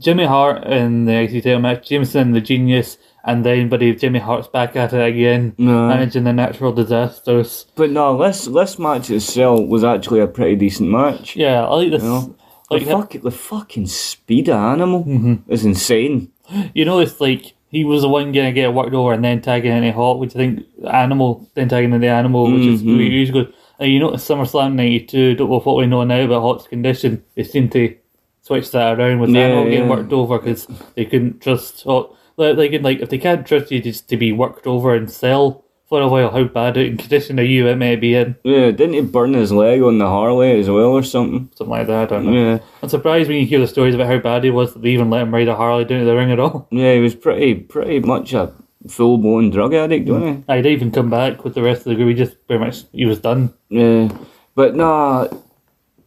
Jimmy 0.00 0.24
Hart 0.26 0.64
in 0.64 1.06
the 1.06 1.14
IC 1.22 1.42
title 1.42 1.60
match, 1.60 1.88
Jameson 1.88 2.32
the 2.32 2.40
genius, 2.40 2.98
and 3.24 3.44
then 3.44 3.68
buddy 3.68 3.94
Jimmy 3.94 4.18
Hart's 4.18 4.46
back 4.48 4.76
at 4.76 4.92
it 4.92 5.00
again, 5.14 5.54
No. 5.58 5.88
managing 5.88 6.24
the 6.24 6.32
natural 6.32 6.72
disasters. 6.72 7.66
But 7.74 7.90
no, 7.90 8.16
this 8.18 8.44
this 8.44 8.78
match 8.78 9.10
itself 9.10 9.66
was 9.68 9.82
actually 9.84 10.20
a 10.20 10.26
pretty 10.26 10.56
decent 10.56 10.90
match. 10.90 11.36
Yeah, 11.36 11.64
I 11.66 11.74
like 11.74 11.90
this. 11.90 12.02
know, 12.02 12.34
Like 12.70 12.84
the, 12.84 12.90
fuck, 12.92 13.12
the 13.22 13.30
fucking 13.30 13.86
speed 13.86 14.48
of 14.50 14.56
animal 14.56 15.04
Mm-hmm. 15.04 15.50
is 15.50 15.64
insane. 15.64 16.30
You 16.74 16.84
know, 16.84 16.98
it's 17.00 17.20
like 17.20 17.54
he 17.70 17.84
was 17.84 18.02
the 18.02 18.08
one 18.08 18.32
gonna 18.32 18.52
get 18.52 18.72
worked 18.74 18.94
over 18.94 19.12
and 19.12 19.24
then 19.24 19.40
tagging 19.40 19.72
into 19.72 19.92
Hawk, 19.92 20.18
which 20.20 20.34
I 20.34 20.38
think 20.38 20.60
Animal 20.90 21.48
then 21.54 21.68
tagging 21.68 21.92
into 21.92 22.08
Animal, 22.08 22.50
which 22.52 22.66
is 22.66 22.82
Mhm. 22.82 22.86
really 22.98 23.10
usually. 23.10 23.48
And 23.78 23.92
you 23.92 24.00
notice 24.00 24.26
SummerSlam 24.28 24.74
'92. 24.74 25.34
Don't 25.34 25.50
know 25.50 25.60
what 25.60 25.76
we 25.76 25.86
know 25.86 26.02
now 26.04 26.20
about 26.24 26.42
Hawk's 26.42 26.66
condition. 26.66 27.22
They 27.36 27.44
seem 27.44 27.68
to 27.70 27.94
switch 28.42 28.70
that 28.72 28.98
around 28.98 29.20
with 29.20 29.30
Yeah, 29.30 29.42
Animal 29.48 29.64
getting 29.70 29.88
worked 29.88 30.12
over 30.12 30.38
because 30.38 30.66
they 30.94 31.04
couldn't 31.04 31.40
trust 31.40 31.84
Hawk. 31.84 32.14
Like, 32.36 32.72
in, 32.72 32.82
like 32.82 33.00
if 33.00 33.08
they 33.10 33.18
can't 33.18 33.44
trust 33.46 33.70
you 33.70 33.80
just 33.80 34.08
to 34.10 34.16
be 34.16 34.32
worked 34.32 34.66
over 34.66 34.94
and 34.94 35.10
sell 35.10 35.64
for 35.88 36.00
a 36.02 36.08
while, 36.08 36.30
how 36.30 36.44
bad 36.44 36.76
in 36.76 36.96
condition 36.98 37.38
are 37.40 37.44
you? 37.44 37.66
It 37.66 37.76
may 37.76 37.96
be 37.96 38.14
in 38.14 38.36
Yeah, 38.44 38.70
didn't 38.70 38.92
he 38.94 39.00
burn 39.00 39.32
his 39.34 39.52
leg 39.52 39.80
on 39.82 39.98
the 39.98 40.06
Harley 40.06 40.58
as 40.60 40.68
well 40.68 40.92
or 40.92 41.02
something? 41.02 41.48
something 41.56 41.70
like 41.70 41.86
that. 41.86 42.02
I 42.02 42.06
don't 42.16 42.26
know. 42.26 42.32
Yeah, 42.32 42.58
I'm 42.82 42.88
surprised 42.88 43.28
when 43.28 43.38
you 43.38 43.46
hear 43.46 43.60
the 43.60 43.66
stories 43.66 43.94
about 43.94 44.06
how 44.08 44.18
bad 44.18 44.44
he 44.44 44.50
was 44.50 44.74
that 44.74 44.82
they 44.82 44.90
even 44.90 45.10
let 45.10 45.22
him 45.22 45.32
ride 45.34 45.48
a 45.48 45.56
Harley 45.56 45.84
down 45.84 46.00
to 46.00 46.04
the 46.04 46.14
ring 46.16 46.30
at 46.30 46.40
all. 46.40 46.68
yeah, 46.70 46.92
he 46.94 47.00
was 47.00 47.14
pretty 47.14 47.54
pretty 47.54 48.00
much 48.00 48.32
a 48.34 48.52
full 48.88 49.18
blown 49.18 49.50
drug 49.50 49.74
addict, 49.74 50.08
wasn't 50.08 50.44
he? 50.46 50.52
I'd 50.52 50.66
even 50.66 50.90
come 50.92 51.10
back 51.10 51.42
with 51.44 51.54
the 51.54 51.62
rest 51.62 51.80
of 51.80 51.86
the 51.86 51.94
group. 51.94 52.08
He 52.10 52.14
just 52.14 52.46
pretty 52.46 52.64
much 52.64 52.84
he 52.92 53.06
was 53.06 53.20
done. 53.20 53.52
Yeah, 53.70 54.08
but 54.54 54.76
nah, 54.76 55.28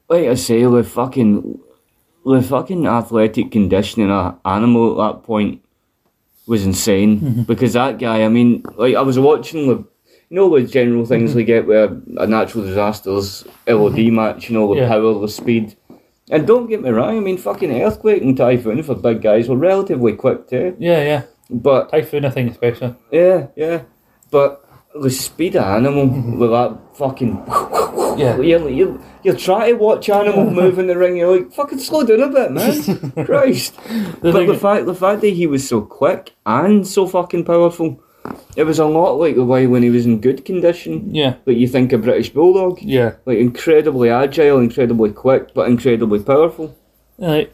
like 0.10 0.28
I 0.28 0.36
say, 0.36 0.64
the 0.64 0.84
fucking 0.84 1.60
the 2.24 2.42
fucking 2.44 2.86
athletic 2.86 3.52
conditioning 3.52 4.12
of 4.12 4.40
animal 4.46 5.02
at 5.02 5.14
that 5.16 5.24
point 5.24 5.64
was 6.52 6.64
insane 6.72 7.12
Mm-hmm. 7.20 7.44
because 7.52 7.74
that 7.74 7.98
guy. 7.98 8.18
I 8.28 8.30
mean, 8.38 8.50
like 8.84 8.96
I 8.96 9.02
was 9.02 9.18
watching 9.18 9.62
the. 9.70 9.78
You 10.32 10.36
know 10.38 10.48
the 10.58 10.66
general 10.66 11.06
things 11.06 11.36
we 11.36 11.44
get 11.44 11.68
with 11.68 11.92
a, 12.24 12.26
natural 12.26 12.64
disasters 12.64 13.44
LOD 13.68 14.00
match, 14.20 14.50
you 14.50 14.54
know, 14.56 14.66
the 14.68 14.80
Mm-hmm. 14.80 14.82
Yeah. 14.84 14.88
power, 14.88 15.20
the 15.20 15.28
speed. 15.28 15.76
And 16.34 16.48
don't 16.48 16.68
get 16.72 16.82
me 16.82 16.90
wrong, 16.90 17.18
I 17.18 17.20
mean, 17.20 17.38
fucking 17.38 17.70
Earthquake 17.84 18.22
and 18.24 18.38
Typhoon 18.38 18.82
for 18.84 18.96
big 18.96 19.22
guys 19.22 19.50
were 19.50 19.58
relatively 19.58 20.14
quick 20.24 20.48
too. 20.48 20.68
Yeah, 20.80 21.02
yeah. 21.12 21.22
But 21.50 21.92
Typhoon, 21.92 22.24
I 22.24 22.30
think, 22.30 22.52
especially. 22.52 22.96
Yeah, 23.12 23.48
yeah. 23.58 23.82
But 24.30 24.64
the 24.96 25.10
speed 25.10 25.58
of 25.58 25.66
Animal 25.66 26.08
with 26.40 26.52
that 26.52 26.78
fucking. 26.96 27.36
Yeah. 28.18 28.40
You're, 28.40 28.70
you're, 28.70 29.00
you're 29.24 29.36
trying 29.36 29.74
to 29.74 29.84
watch 29.84 30.10
Animal 30.10 30.50
move 30.52 30.80
in 30.80 30.88
the 30.88 30.98
ring, 30.98 31.18
you're 31.18 31.38
like, 31.38 31.52
fucking 31.54 31.80
slow 31.80 32.04
down 32.04 32.22
a 32.22 32.28
bit, 32.30 32.52
man. 32.52 33.12
Christ. 33.26 33.76
The 34.22 34.32
but 34.32 34.46
the 34.48 34.58
fact, 34.58 34.86
the 34.86 34.96
fact 34.96 35.22
that 35.22 35.30
he 35.30 35.48
was 35.48 35.68
so 35.68 35.82
quick 35.82 36.34
and 36.46 36.86
so 36.88 37.08
fucking 37.08 37.46
powerful, 37.46 38.02
it 38.56 38.64
was 38.66 38.80
a 38.80 38.86
lot 38.86 39.14
like 39.14 39.36
the 39.36 39.46
way 39.46 39.68
when 39.68 39.84
he 39.84 39.90
was 39.90 40.06
in 40.06 40.22
good 40.22 40.46
condition. 40.46 41.14
Yeah, 41.14 41.36
Like 41.46 41.58
you 41.58 41.68
think 41.68 41.92
a 41.94 41.98
British 41.98 42.30
Bulldog. 42.32 42.80
yeah. 42.82 43.16
Like 43.26 43.38
incredibly 43.40 44.10
agile, 44.10 44.60
incredibly 44.60 45.12
quick, 45.12 45.54
but 45.54 45.68
incredibly 45.70 46.22
powerful. 46.24 46.76
Right. 47.18 47.52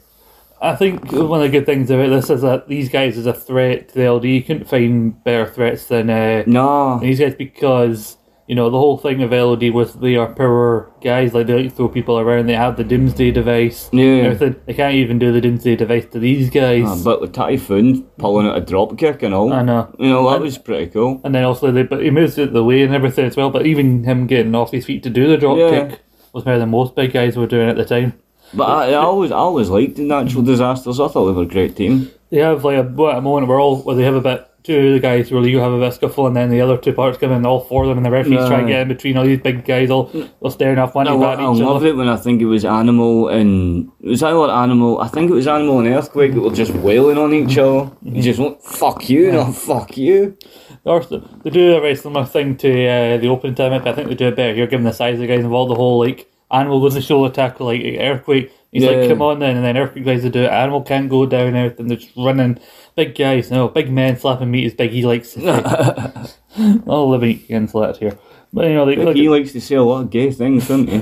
I 0.59 0.75
think 0.75 1.11
one 1.11 1.41
of 1.43 1.51
the 1.51 1.57
good 1.59 1.67
things 1.67 1.91
about 1.91 2.09
this 2.09 2.31
is 2.31 2.41
that 2.41 2.67
these 2.67 2.89
guys 2.89 3.15
is 3.15 3.27
a 3.27 3.33
threat 3.33 3.89
to 3.89 3.93
the 3.95 4.11
LD, 4.11 4.25
you 4.25 4.41
couldn't 4.41 4.67
find 4.67 5.23
better 5.23 5.45
threats 5.45 5.85
than 5.85 6.09
uh, 6.09 6.43
Nah. 6.47 6.97
these 6.97 7.19
guys 7.19 7.35
because 7.35 8.16
you 8.47 8.55
know 8.55 8.69
the 8.69 8.77
whole 8.77 8.97
thing 8.97 9.21
of 9.21 9.31
LOD 9.31 9.69
was 9.71 9.93
they 9.95 10.15
are 10.15 10.33
power 10.33 10.89
guys. 11.01 11.33
Like 11.33 11.47
they 11.47 11.63
like 11.63 11.75
throw 11.75 11.89
people 11.89 12.17
around. 12.19 12.47
They 12.47 12.53
have 12.55 12.77
the 12.77 12.83
Doomsday 12.83 13.31
device. 13.31 13.89
Yeah. 13.91 14.23
Everything. 14.31 14.55
They 14.65 14.73
can't 14.73 14.95
even 14.95 15.19
do 15.19 15.31
the 15.31 15.41
Doomsday 15.41 15.75
device 15.75 16.05
to 16.11 16.19
these 16.19 16.49
guys. 16.49 16.85
Ah, 16.87 16.97
but 17.03 17.21
with 17.21 17.33
Typhoon 17.33 18.03
pulling 18.17 18.47
out 18.47 18.57
a 18.57 18.61
drop 18.61 18.97
kick 18.97 19.21
and 19.23 19.33
all. 19.33 19.51
I 19.51 19.61
know. 19.63 19.93
You 19.99 20.09
know, 20.09 20.29
that 20.31 20.39
was 20.41 20.57
pretty 20.57 20.87
cool. 20.87 21.19
And 21.23 21.35
then 21.35 21.43
also, 21.43 21.71
they, 21.71 21.83
but 21.83 22.01
he 22.03 22.09
moves 22.09 22.39
out 22.39 22.53
the 22.53 22.63
way 22.63 22.83
and 22.83 22.93
everything 22.95 23.25
as 23.25 23.35
well. 23.35 23.49
But 23.49 23.65
even 23.65 24.03
him 24.05 24.27
getting 24.27 24.55
off 24.55 24.71
his 24.71 24.85
feet 24.85 25.03
to 25.03 25.09
do 25.09 25.27
the 25.27 25.37
drop 25.37 25.57
Yeah. 25.57 25.89
kick 25.89 25.99
was 26.33 26.43
better 26.43 26.59
than 26.59 26.69
most 26.69 26.95
big 26.95 27.11
guys 27.13 27.35
were 27.35 27.47
doing 27.47 27.69
at 27.69 27.75
the 27.75 27.85
time. 27.85 28.13
But 28.53 28.69
I, 28.69 28.91
I 28.91 28.95
always, 28.95 29.31
I 29.31 29.35
always 29.37 29.69
liked 29.69 29.97
the 29.97 30.03
natural 30.03 30.41
disasters. 30.41 31.01
I 31.01 31.09
thought 31.09 31.25
they 31.25 31.33
were 31.33 31.41
a 31.43 31.45
great 31.45 31.75
team. 31.75 32.09
They 32.29 32.37
have 32.39 32.63
like 32.63 32.77
a, 32.77 32.83
what, 32.83 33.17
a 33.17 33.21
moment 33.21 33.47
where 33.49 33.59
all 33.59 33.81
where 33.81 33.95
they 33.95 34.03
have 34.03 34.15
a 34.15 34.21
bit 34.21 34.46
two 34.67 34.87
of 34.87 34.93
the 34.93 34.99
guys 34.99 35.31
really 35.31 35.49
you 35.49 35.59
have 35.59 35.71
a 35.71 35.77
bit 35.79 35.87
of 35.87 35.93
scuffle 35.95 36.27
and 36.27 36.35
then 36.35 36.49
the 36.49 36.61
other 36.61 36.77
two 36.77 36.93
parts 36.93 37.17
come 37.17 37.31
in, 37.31 37.45
all 37.45 37.61
four 37.61 37.83
of 37.83 37.89
them 37.89 37.97
and 37.97 38.05
the 38.05 38.11
referees 38.11 38.45
try 38.47 38.57
and 38.59 38.65
Right. 38.65 38.67
get 38.67 38.81
in 38.81 38.87
between 38.89 39.17
all 39.17 39.25
these 39.25 39.39
big 39.39 39.65
guys 39.65 39.89
all, 39.89 40.11
all 40.41 40.51
staring 40.51 40.77
off 40.77 40.93
one 40.93 41.07
I, 41.07 41.11
lo- 41.13 41.27
I 41.27 41.33
each 41.53 41.59
love 41.61 41.77
other. 41.77 41.87
it 41.87 41.95
when 41.95 42.07
I 42.09 42.17
think 42.17 42.41
it 42.41 42.45
was 42.45 42.63
Animal 42.65 43.29
and 43.29 43.89
was 44.01 44.19
that 44.19 44.33
what 44.33 44.49
Animal. 44.51 44.99
I 45.01 45.07
think 45.07 45.31
it 45.31 45.33
was 45.33 45.47
Animal 45.47 45.79
and 45.79 45.87
Earthquake 45.87 46.33
that 46.33 46.41
were 46.41 46.51
just 46.51 46.73
wailing 46.73 47.17
on 47.17 47.33
each 47.33 47.57
other. 47.57 47.89
You 48.03 48.21
just 48.21 48.39
went, 48.39 48.61
"Fuck 48.61 49.09
you, 49.09 49.31
not 49.31 49.55
fuck 49.55 49.97
you." 49.97 50.37
They 50.85 51.49
do 51.49 51.75
a 51.75 51.81
very 51.81 51.95
similar 51.95 52.25
thing 52.25 52.55
to 52.57 52.69
uh, 52.87 53.17
the 53.17 53.27
opening 53.27 53.55
time, 53.55 53.71
but 53.71 53.87
I 53.87 53.93
think 53.93 54.07
they 54.09 54.15
do 54.15 54.27
it 54.27 54.35
better 54.35 54.53
here 54.53 54.67
given 54.67 54.85
the 54.85 54.93
size 54.93 55.15
of 55.15 55.19
the 55.21 55.27
guys 55.27 55.43
involved. 55.43 55.71
The 55.71 55.75
whole 55.75 55.99
like 55.99 56.31
animal 56.51 56.79
goes 56.79 56.93
to 56.95 57.01
shoulder 57.01 57.33
tackle 57.33 57.65
like 57.67 57.81
earthquake 57.99 58.51
He's 58.71 58.83
like, 58.83 59.07
come 59.07 59.21
on 59.21 59.39
then, 59.39 59.55
and 59.55 59.65
then 59.65 59.77
Earthquake 59.77 60.05
guys 60.05 60.21
to 60.23 60.29
do 60.29 60.43
it. 60.43 60.51
Animal 60.51 60.81
can't 60.81 61.09
go 61.09 61.25
down, 61.25 61.47
and 61.47 61.57
everything. 61.57 61.87
They're 61.87 61.97
just 61.97 62.15
running. 62.17 62.59
Big 62.95 63.15
guys, 63.15 63.49
no, 63.49 63.69
big 63.69 63.89
men 63.89 64.17
slapping 64.17 64.51
meat 64.51 64.65
as 64.65 64.73
big. 64.73 64.91
He 64.91 65.05
likes 65.05 65.33
to 65.33 66.29
living 66.85 67.43
against 67.45 67.73
that 67.73 67.97
here. 67.97 68.17
But, 68.51 68.65
you 68.67 68.73
know, 68.73 68.85
they 68.85 68.95
look 68.95 69.15
he 69.15 69.29
likes 69.29 69.51
to 69.53 69.61
say 69.61 69.75
a 69.75 69.83
lot 69.83 70.01
of 70.01 70.09
gay 70.09 70.31
things, 70.31 70.67
doesn't 70.67 70.87
he? 70.87 70.97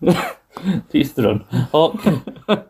He's 0.92 1.12
the 1.12 1.22
run. 1.22 1.40
Hawk, 1.70 2.00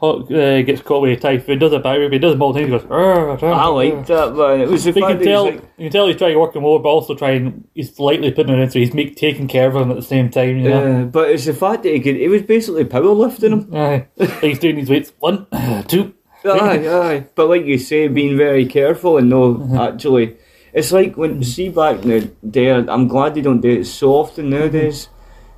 Hawk 0.00 0.30
uh, 0.30 0.62
gets 0.62 0.82
caught 0.82 1.00
with 1.02 1.18
a 1.18 1.20
typhoon, 1.20 1.58
does 1.58 1.72
a 1.72 1.78
but 1.80 2.12
he 2.12 2.18
does 2.18 2.36
multiple 2.36 2.52
things, 2.54 2.66
He 2.82 2.88
goes, 2.88 2.90
"Arr, 2.90 3.30
arr, 3.30 3.44
I 3.44 3.64
arr." 3.64 3.72
liked 3.72 4.06
that, 4.08 4.34
man. 4.34 4.60
It 4.60 4.68
was 4.68 4.84
the 4.84 4.90
you 4.92 5.06
can 5.06 5.18
tell, 5.20 5.44
like, 5.46 5.54
you 5.78 5.84
can 5.86 5.90
tell 5.92 6.06
he's 6.06 6.16
trying 6.16 6.32
to 6.34 6.38
work 6.38 6.54
him 6.54 6.64
over, 6.64 6.82
but 6.82 6.88
also 6.90 7.14
trying. 7.14 7.64
He's 7.74 7.98
lightly 7.98 8.30
putting 8.32 8.54
it 8.54 8.60
in, 8.60 8.70
so 8.70 8.78
he's 8.78 8.92
make, 8.92 9.16
taking 9.16 9.48
care 9.48 9.68
of 9.68 9.76
him 9.76 9.90
at 9.90 9.96
the 9.96 10.02
same 10.02 10.30
time. 10.30 10.58
You 10.58 10.68
know, 10.68 11.02
uh, 11.02 11.04
but 11.04 11.30
it's 11.30 11.46
the 11.46 11.54
fact 11.54 11.82
that 11.84 11.92
he 11.94 12.00
could. 12.00 12.16
He 12.16 12.28
was 12.28 12.42
basically 12.42 12.84
powerlifting 12.84 13.52
him. 13.52 13.74
Aye. 13.74 14.06
He's 14.40 14.58
doing 14.58 14.76
these 14.76 14.90
weights. 14.90 15.12
One, 15.18 15.46
two. 15.88 16.14
aye, 16.44 16.88
aye. 16.88 17.26
But 17.34 17.48
like 17.48 17.64
you 17.64 17.78
say, 17.78 18.08
being 18.08 18.36
very 18.36 18.66
careful 18.66 19.16
and 19.18 19.30
no, 19.30 19.54
Mm-hmm. 19.54 19.76
actually, 19.78 20.36
it's 20.74 20.92
like 20.92 21.16
when 21.16 21.42
see 21.42 21.68
back 21.70 22.02
in 22.02 22.08
the 22.10 22.20
day. 22.46 22.70
I'm 22.70 23.08
glad 23.08 23.34
they 23.34 23.40
don't 23.42 23.60
do 23.60 23.70
it 23.70 23.84
so 23.86 24.12
often 24.14 24.50
nowadays. 24.50 25.08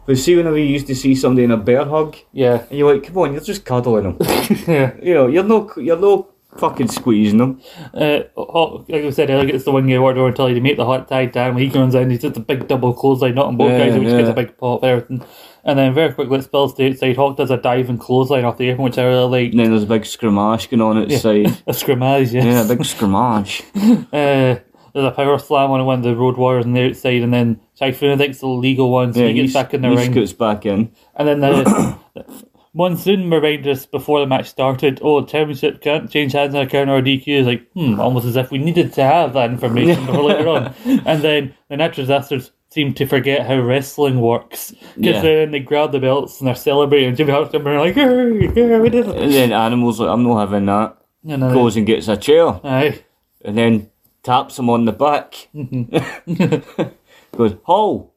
But 0.06 0.18
see, 0.18 0.36
whenever 0.36 0.59
you 0.59 0.66
used 0.66 0.86
to 0.89 0.94
see 0.94 1.14
somebody 1.14 1.44
in 1.44 1.51
a 1.51 1.56
bear 1.56 1.85
hug, 1.85 2.16
Yeah, 2.32 2.64
and 2.68 2.78
you're 2.78 2.93
like, 2.94 3.05
"Come 3.05 3.18
on, 3.18 3.32
you're 3.32 3.43
just 3.43 3.64
cuddling 3.64 4.05
them." 4.05 4.16
yeah. 4.66 4.93
you 5.02 5.14
know, 5.14 5.26
you're 5.28 5.44
no, 5.44 5.70
you're 5.76 5.98
no 5.98 6.28
fucking 6.59 6.89
squeezing 6.89 7.39
them. 7.39 7.60
Uh, 7.93 8.20
Hawk, 8.36 8.86
like 8.89 9.05
I 9.05 9.10
said 9.10 9.31
earlier, 9.31 9.55
it's 9.55 9.64
the 9.64 9.72
one 9.72 9.89
you 9.89 9.98
order 10.02 10.26
until 10.26 10.48
you 10.48 10.60
make 10.60 10.76
the 10.76 10.85
hot 10.85 11.09
tag 11.09 11.32
down. 11.32 11.55
When 11.55 11.64
he 11.64 11.70
comes 11.70 11.94
in, 11.94 12.10
he's 12.10 12.20
just 12.22 12.36
a 12.36 12.40
big 12.40 12.68
double 12.68 12.93
clothesline, 12.93 13.35
not 13.35 13.47
on 13.47 13.56
both 13.56 13.70
Yeah, 13.72 13.89
guys, 13.89 13.98
which 13.98 14.09
yeah. 14.09 14.18
gets 14.18 14.28
a 14.31 14.35
big 14.35 14.56
pop, 14.56 14.85
everything. 14.85 15.24
And 15.64 15.78
then 15.78 15.94
very 15.94 16.12
quickly, 16.12 16.39
it 16.39 16.43
spills 16.44 16.74
to 16.74 16.90
outside. 16.90 17.16
Hawk 17.16 17.36
does 17.39 17.51
a 17.51 17.56
diving 17.56 17.98
clothesline 17.98 18.44
off 18.44 18.59
the 18.59 18.68
apron, 18.68 18.85
which 18.85 18.98
I 18.98 19.05
really 19.05 19.44
like. 19.44 19.51
And 19.52 19.60
then 19.60 19.70
there's 19.70 19.85
a 19.85 19.86
big 19.86 20.02
scrimage 20.02 20.68
going 20.70 20.82
on 20.82 20.98
outside. 20.98 21.62
A 21.66 21.72
scrimmage, 21.72 22.32
yes. 22.32 22.44
yeah, 22.44 22.64
a 22.64 22.68
big 22.68 22.81
scrimage. 22.81 23.62
Uh, 24.12 24.60
there's 24.94 25.04
a 25.06 25.10
power 25.10 25.38
slam 25.38 25.70
on 25.72 25.84
one 25.84 25.98
of 25.98 26.04
the 26.04 26.16
Road 26.16 26.36
Warriors 26.38 26.64
on 26.64 26.72
the 26.72 26.88
outside, 26.88 27.20
and 27.22 27.34
then 27.34 27.60
Typhoon, 27.76 28.16
think's 28.16 28.38
the 28.38 28.46
legal 28.46 28.90
one, 28.90 29.12
so 29.12 29.20
Yeah, 29.20 29.26
he 29.28 29.34
gets 29.34 29.52
he's- 29.52 29.62
back 29.62 29.74
in 29.74 29.82
the 29.82 29.88
he 29.90 29.96
ring. 29.96 30.10
scoots 30.12 30.32
back 30.32 30.64
in. 30.64 30.90
And 31.16 31.28
then 31.28 31.40
the 31.40 31.98
Monsoon 32.76 33.30
reminded 33.30 33.68
us 33.68 33.86
before 33.86 34.18
the 34.20 34.26
match 34.26 34.48
started, 34.48 34.98
oh, 35.02 35.24
championship 35.24 35.80
can't 35.80 36.10
change 36.10 36.32
hands 36.32 36.54
on 36.56 36.62
a 36.62 36.66
counter 36.68 36.94
or 36.96 37.02
DQ. 37.02 37.28
Is 37.28 37.46
like, 37.46 37.70
hmm, 37.72 38.00
almost 38.00 38.26
as 38.26 38.34
if 38.36 38.50
we 38.50 38.58
needed 38.58 38.92
to 38.94 39.02
have 39.04 39.32
that 39.34 39.50
information 39.50 40.04
before 40.06 40.24
later 40.28 40.48
on. 40.48 40.74
And 40.84 41.22
then 41.22 41.54
the 41.68 41.76
natural 41.76 42.04
disasters 42.04 42.50
seem 42.70 42.92
to 42.94 43.06
forget 43.06 43.46
how 43.46 43.58
wrestling 43.60 44.20
works. 44.20 44.72
Because 44.96 45.16
Yeah. 45.16 45.20
then 45.22 45.50
they 45.52 45.60
grab 45.60 45.92
the 45.92 46.00
belts 46.00 46.40
and 46.40 46.48
they're 46.48 46.56
celebrating, 46.56 47.08
and 47.10 47.16
Jimmy 47.16 47.30
Hart's 47.30 47.54
and 47.54 47.64
like, 47.64 47.94
"Hey, 47.94 48.50
yeah, 48.56 48.78
we 48.80 48.88
did 48.90 49.06
it. 49.06 49.16
And 49.16 49.32
then 49.32 49.52
Animal's 49.52 50.00
like, 50.00 50.08
I'm 50.10 50.24
not 50.24 50.40
having 50.40 50.66
that. 50.66 50.96
And 51.28 51.42
then, 51.42 51.52
Goes 51.54 51.76
and 51.76 51.86
gets 51.86 52.08
a 52.08 52.16
chair. 52.16 52.58
aye. 52.64 52.98
And 53.44 53.56
then 53.56 53.90
taps 54.24 54.59
him 54.59 54.68
on 54.68 54.86
the 54.86 54.92
back. 54.92 55.48
Goes, 57.36 57.56
Hall, 57.62 58.14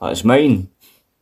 that's 0.00 0.24
mine. 0.24 0.68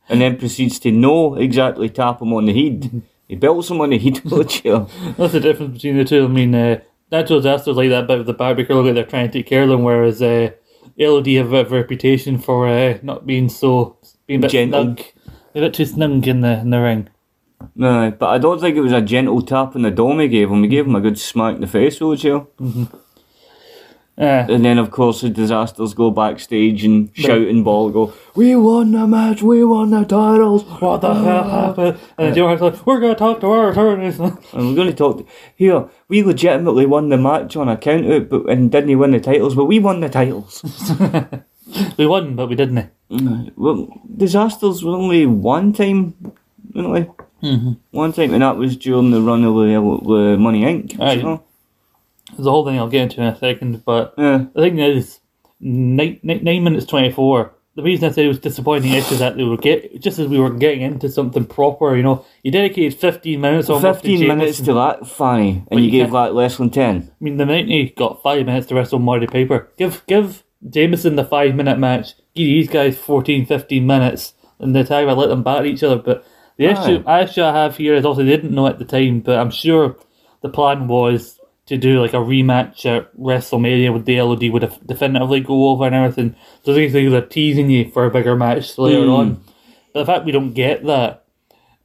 And 0.09 0.21
then 0.21 0.37
proceeds 0.37 0.79
to 0.79 0.91
no 0.91 1.35
exactly 1.35 1.89
tap 1.89 2.21
him 2.21 2.33
on 2.33 2.45
the 2.45 2.53
head. 2.53 3.01
He 3.27 3.35
belts 3.35 3.69
him 3.69 3.81
on 3.81 3.89
the 3.91 3.97
head 3.97 4.23
with 4.23 4.33
a 4.33 4.45
chair. 4.45 4.85
That's 5.17 5.33
the 5.33 5.39
difference 5.39 5.73
between 5.73 5.97
the 5.97 6.05
two. 6.05 6.25
I 6.25 6.27
mean, 6.27 6.53
uh, 6.53 6.81
natural 7.11 7.39
disasters 7.39 7.75
like 7.77 7.89
that 7.89 8.07
bit 8.07 8.19
with 8.19 8.27
the 8.27 8.33
barbecuer 8.33 8.75
look 8.75 8.85
like 8.85 8.95
they're 8.95 9.05
trying 9.05 9.27
to 9.27 9.33
take 9.33 9.47
care 9.47 9.63
of 9.63 9.69
them, 9.69 9.83
whereas 9.83 10.21
uh, 10.21 10.51
LOD 10.97 11.27
have 11.27 11.53
a 11.53 11.65
reputation 11.65 12.37
for 12.37 12.67
uh, 12.67 12.99
not 13.01 13.25
being 13.25 13.49
so 13.49 13.97
being 14.27 14.39
a 14.39 14.41
bit 14.41 14.51
Gentle. 14.51 14.83
snug, 14.83 15.01
a 15.55 15.59
bit 15.59 15.73
too 15.73 15.85
snug 15.85 16.27
in 16.27 16.41
the 16.41 16.59
in 16.59 16.69
the 16.69 16.79
ring. 16.79 17.09
No, 17.75 18.11
but 18.11 18.29
I 18.29 18.37
don't 18.37 18.59
think 18.61 18.77
it 18.77 18.81
was 18.81 18.91
a 18.91 19.01
gentle 19.01 19.41
tap 19.41 19.75
on 19.75 19.81
the 19.81 19.91
dome 19.91 20.19
he 20.19 20.27
gave 20.27 20.51
him. 20.51 20.61
He 20.61 20.69
gave 20.69 20.85
him 20.85 20.95
a 20.95 21.01
good 21.01 21.17
smack 21.17 21.55
in 21.55 21.61
the 21.61 21.67
face 21.67 21.99
with 21.99 22.19
a 22.19 22.21
chair. 22.21 22.45
And 24.17 24.63
then, 24.63 24.77
of 24.77 24.91
course, 24.91 25.21
the 25.21 25.29
disasters 25.29 25.93
go 25.93 26.09
backstage 26.09 26.85
and 26.85 27.09
shout 27.15 27.47
and 27.47 27.65
ball 27.65 27.89
go, 27.89 28.13
We 28.33 28.55
won 28.55 28.91
the 28.91 29.05
match, 29.05 29.41
we 29.41 29.63
won 29.65 29.89
the 29.89 30.05
titles. 30.05 30.63
what 30.79 31.01
the 31.01 31.13
hell 31.13 31.43
happened? 31.49 31.99
And 32.17 32.33
Joe 32.33 32.47
Hart's 32.47 32.61
like, 32.61 32.85
"We're 32.87 33.01
gonna 33.01 33.15
talk 33.15 33.41
to 33.41 33.47
our 33.47 33.71
attorneys." 33.71 34.19
And 34.53 34.69
we're 34.69 34.75
going 34.75 34.87
to 34.87 34.93
talk. 34.93 35.17
To, 35.17 35.25
here, 35.55 35.89
we 36.07 36.23
legitimately 36.23 36.85
won 36.85 37.09
the 37.09 37.17
match 37.17 37.57
on 37.57 37.67
account 37.67 38.05
of 38.09 38.29
but 38.29 38.49
and 38.49 38.71
didn't 38.71 38.97
win 38.97 39.11
the 39.11 39.19
titles, 39.19 39.53
but 39.55 39.65
we 39.65 39.79
won 39.79 39.99
the 39.99 40.09
titles. 40.09 40.63
we 41.97 42.05
won, 42.07 42.35
but 42.37 42.47
we 42.47 42.55
didn't. 42.55 42.89
well, 43.57 43.87
disasters 44.15 44.83
were 44.83 44.95
only 44.95 45.25
one 45.25 45.73
time, 45.73 46.13
weren't 46.73 46.93
they? 47.41 47.47
Mm-hmm. 47.49 47.73
One 47.91 48.13
time, 48.13 48.33
and 48.33 48.41
that 48.41 48.55
was 48.57 48.77
during 48.77 49.11
the 49.11 49.21
run 49.21 49.43
of 49.43 49.55
the, 49.55 49.73
the 50.07 50.37
Money 50.37 50.61
Inc. 50.63 50.99
Aye. 50.99 51.21
so, 51.21 51.43
There's 52.35 52.47
a 52.47 52.51
whole 52.51 52.65
thing 52.65 52.77
I'll 52.77 52.89
get 52.89 53.03
into 53.03 53.21
in 53.21 53.27
a 53.27 53.37
second, 53.37 53.83
but 53.85 54.13
yeah. 54.17 54.45
the 54.53 54.61
thing 54.61 54.79
is, 54.79 55.19
nine, 55.59 56.19
nine, 56.23 56.43
nine 56.43 56.63
minutes 56.63 56.85
twenty 56.85 57.11
four. 57.11 57.53
The 57.75 57.83
reason 57.83 58.07
I 58.07 58.11
said 58.13 58.23
it 58.23 58.29
was 58.29 58.39
disappointing 58.39 58.93
is 58.93 59.19
that 59.19 59.35
they 59.35 59.43
were 59.43 59.57
get 59.57 59.99
just 59.99 60.17
as 60.17 60.27
we 60.27 60.39
were 60.39 60.49
getting 60.49 60.81
into 60.81 61.09
something 61.09 61.45
proper. 61.45 61.95
You 61.95 62.03
know, 62.03 62.25
you 62.41 62.51
dedicated 62.51 62.99
fifteen 62.99 63.41
minutes. 63.41 63.69
almost 63.69 64.03
to 64.03 64.09
15 64.09 64.27
minutes 64.27 64.61
to 64.61 64.73
that, 64.73 65.07
Fanny, 65.07 65.65
and 65.69 65.79
you 65.79 65.87
you 65.87 65.91
gave 65.91 66.11
that 66.11 66.33
less 66.33 66.57
than 66.57 66.69
10. 66.69 67.11
I 67.11 67.23
mean, 67.23 67.37
the 67.37 67.45
minute 67.45 67.67
he 67.67 67.89
got 67.89 68.23
five 68.23 68.45
minutes 68.45 68.67
to 68.67 68.75
wrestle 68.75 68.99
Mountie 68.99 69.31
Piper, 69.31 69.69
give 69.77 70.05
give 70.07 70.43
Jameson 70.69 71.15
the 71.15 71.25
five 71.25 71.55
minute 71.55 71.79
match. 71.79 72.13
Give 72.33 72.47
these 72.47 72.69
guys 72.69 72.97
14, 72.97 73.45
15 73.45 73.85
minutes, 73.85 74.33
and 74.59 74.75
the 74.75 74.83
time 74.83 75.09
I 75.09 75.13
let 75.13 75.27
them 75.27 75.43
batter 75.43 75.65
each 75.65 75.83
other. 75.83 75.97
But 75.97 76.25
the 76.57 76.65
issue, 76.65 77.03
issue 77.09 77.43
I 77.43 77.53
have 77.53 77.77
here 77.77 77.95
is 77.95 78.05
also 78.05 78.23
they 78.23 78.29
didn't 78.29 78.55
know 78.55 78.67
at 78.67 78.79
the 78.79 78.85
time, 78.85 79.19
but 79.19 79.37
I'm 79.37 79.51
sure 79.51 79.97
the 80.41 80.49
plan 80.49 80.87
was 80.87 81.34
to 81.67 81.77
do 81.77 81.99
like 81.99 82.13
a 82.13 82.17
rematch 82.17 82.85
at 82.85 83.15
WrestleMania 83.17 83.91
with 83.91 84.05
the 84.05 84.21
LOD 84.21 84.49
would 84.49 84.61
have 84.61 84.85
definitively 84.85 85.39
go 85.39 85.69
over 85.69 85.85
and 85.85 85.95
everything. 85.95 86.35
So 86.63 86.75
basically 86.75 87.09
they're 87.09 87.21
teasing 87.21 87.69
you 87.69 87.89
for 87.89 88.05
a 88.05 88.11
bigger 88.11 88.35
match 88.35 88.77
later 88.77 89.05
hmm. 89.05 89.09
on. 89.09 89.43
But 89.93 90.01
the 90.01 90.05
fact 90.05 90.25
we 90.25 90.31
don't 90.31 90.53
get 90.53 90.85
that, 90.85 91.25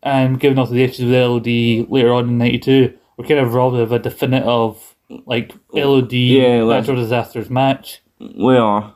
and 0.02 0.40
given 0.40 0.58
also 0.58 0.74
the 0.74 0.82
issues 0.82 1.06
with 1.06 1.10
the 1.10 1.82
LOD 1.82 1.90
later 1.90 2.12
on 2.12 2.28
in 2.28 2.38
'92, 2.38 2.96
we're 3.16 3.26
kind 3.26 3.40
of 3.40 3.54
robbed 3.54 3.76
of 3.76 3.92
a 3.92 3.98
definitive 3.98 4.96
like 5.26 5.54
LOD 5.72 6.12
Yeah, 6.12 6.64
natural 6.64 6.96
disasters 6.96 7.50
match. 7.50 8.02
We 8.18 8.56
are. 8.56 8.94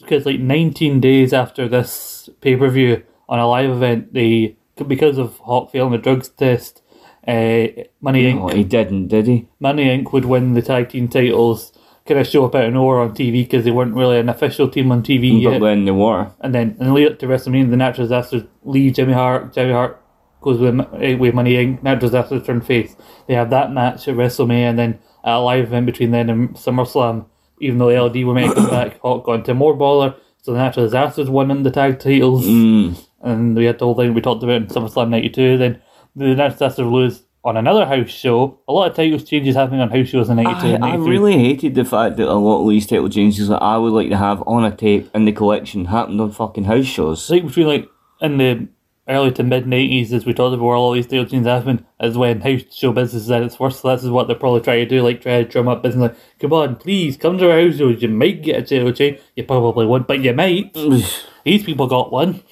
Because 0.00 0.24
like 0.24 0.40
19 0.40 1.00
days 1.00 1.32
after 1.32 1.68
this 1.68 2.28
pay 2.40 2.56
per 2.56 2.68
view 2.68 3.02
on 3.28 3.38
a 3.38 3.46
live 3.46 3.70
event, 3.70 4.12
they 4.14 4.56
because 4.86 5.18
of 5.18 5.36
Hawk 5.38 5.72
failing 5.72 5.92
the 5.92 5.98
drugs 5.98 6.28
test, 6.28 6.82
uh, 7.26 7.66
Money 8.00 8.24
Inc. 8.32 8.40
Oh, 8.42 8.48
he 8.54 8.64
didn't, 8.64 9.08
did 9.08 9.26
he? 9.26 9.48
Money 9.60 9.84
Inc. 9.86 10.12
would 10.12 10.24
win 10.24 10.54
the 10.54 10.62
tag 10.62 10.88
team 10.88 11.08
titles. 11.08 11.72
Kind 12.06 12.18
of 12.20 12.26
show 12.26 12.46
up 12.46 12.54
out 12.54 12.64
of 12.64 12.72
nowhere 12.72 12.98
on 13.00 13.10
TV 13.14 13.44
because 13.44 13.64
they 13.64 13.70
weren't 13.70 13.94
really 13.94 14.18
an 14.18 14.28
official 14.28 14.68
team 14.68 14.90
on 14.90 15.02
TV 15.02 15.44
But 15.44 15.50
yet. 15.52 15.60
then 15.60 15.84
they 15.84 15.90
were. 15.90 16.30
And 16.40 16.54
then 16.54 16.76
and 16.80 16.94
lead 16.94 17.12
up 17.12 17.18
to 17.20 17.26
WrestleMania, 17.26 17.70
the 17.70 17.76
natural 17.76 18.06
disasters 18.06 18.42
leave 18.64 18.94
Jimmy 18.94 19.12
Hart. 19.12 19.52
Jimmy 19.52 19.72
Hart 19.72 20.02
goes 20.40 20.58
with 20.58 20.80
eh, 21.00 21.14
with 21.14 21.34
Money 21.34 21.52
Inc. 21.54 21.82
Natural 21.82 22.08
disasters 22.10 22.44
turn 22.46 22.62
face. 22.62 22.96
They 23.28 23.34
have 23.34 23.50
that 23.50 23.70
match 23.72 24.08
at 24.08 24.14
WrestleMania, 24.16 24.70
and 24.70 24.78
then 24.78 24.98
a 25.22 25.38
live 25.40 25.64
event 25.64 25.86
between 25.86 26.10
then 26.10 26.30
and 26.30 26.54
SummerSlam. 26.54 27.26
Even 27.60 27.76
though 27.78 27.90
the 27.90 28.02
LD 28.02 28.24
were 28.26 28.32
making 28.34 28.54
come 28.54 28.70
back, 28.78 28.98
Hawk 29.00 29.24
got 29.26 29.34
into 29.34 29.52
more 29.54 29.76
baller. 29.76 30.14
So 30.42 30.52
the 30.52 30.58
natural 30.58 30.86
disasters 30.86 31.28
won 31.28 31.50
in 31.50 31.62
the 31.64 31.70
tag 31.70 31.98
titles, 32.00 32.46
Mm. 32.46 32.98
and 33.20 33.54
we 33.54 33.66
had 33.66 33.78
the 33.78 33.84
whole 33.84 33.94
thing 33.94 34.14
we 34.14 34.22
talked 34.22 34.42
about 34.42 34.56
in 34.56 34.66
SummerSlam 34.68 35.10
'92. 35.10 35.58
Then 35.58 35.82
the 36.16 36.26
natural 36.34 36.50
disasters 36.50 36.86
lose 36.86 37.22
on 37.44 37.56
another 37.56 37.86
house 37.86 38.10
show. 38.10 38.58
A 38.68 38.72
lot 38.72 38.90
of 38.90 38.96
titles 38.96 39.24
changes 39.24 39.56
happening 39.56 39.80
on 39.80 39.90
house 39.90 40.08
shows 40.08 40.28
in 40.28 40.36
'92 40.36 40.66
I, 40.66 40.70
and 40.70 40.84
I 40.84 40.96
really 40.96 41.38
hated 41.38 41.74
the 41.74 41.84
fact 41.84 42.16
that 42.16 42.28
a 42.28 42.34
lot 42.34 42.62
of 42.62 42.70
these 42.70 42.86
title 42.86 43.08
changes 43.08 43.48
that 43.48 43.62
I 43.62 43.76
would 43.78 43.92
like 43.92 44.10
to 44.10 44.16
have 44.16 44.42
on 44.46 44.64
a 44.64 44.74
tape 44.74 45.10
in 45.14 45.24
the 45.24 45.32
collection 45.32 45.86
happened 45.86 46.20
on 46.20 46.32
fucking 46.32 46.64
house 46.64 46.86
shows. 46.86 47.28
Like 47.30 47.46
between 47.46 47.66
like 47.66 47.88
in 48.20 48.38
the 48.38 48.68
early 49.08 49.32
to 49.32 49.42
mid 49.42 49.66
nineties, 49.66 50.12
as 50.12 50.26
we 50.26 50.34
talked 50.34 50.54
about, 50.54 50.64
where 50.64 50.76
all 50.76 50.92
these 50.92 51.06
title 51.06 51.24
changes 51.26 51.46
happened, 51.46 51.84
is 52.00 52.18
when 52.18 52.40
house 52.40 52.62
show 52.72 52.92
business 52.92 53.22
is 53.22 53.30
at 53.30 53.42
its 53.42 53.58
worst. 53.58 53.80
So 53.80 53.88
this 53.88 54.04
is 54.04 54.10
what 54.10 54.26
they're 54.26 54.36
probably 54.36 54.60
trying 54.60 54.86
to 54.86 54.88
do, 54.88 55.02
like 55.02 55.22
try 55.22 55.42
to 55.42 55.48
drum 55.48 55.68
up 55.68 55.82
business. 55.82 56.10
Like, 56.10 56.16
come 56.38 56.52
on, 56.52 56.76
please 56.76 57.16
come 57.16 57.38
to 57.38 57.50
our 57.50 57.60
house 57.60 57.76
shows. 57.76 58.02
You 58.02 58.08
might 58.08 58.42
get 58.42 58.60
a 58.60 58.62
title 58.62 58.92
change. 58.92 59.18
You 59.36 59.44
probably 59.44 59.86
won't, 59.86 60.06
but 60.06 60.20
you 60.20 60.32
might. 60.32 60.74
These 61.44 61.64
people 61.64 61.86
got 61.86 62.12
one, 62.12 62.42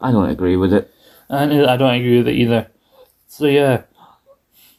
I 0.00 0.12
don't 0.12 0.28
agree 0.28 0.56
with 0.56 0.72
it. 0.72 0.92
And 1.28 1.66
I 1.66 1.76
don't 1.76 1.94
agree 1.94 2.18
with 2.18 2.28
it 2.28 2.36
either. 2.36 2.68
So 3.26 3.46
yeah, 3.46 3.82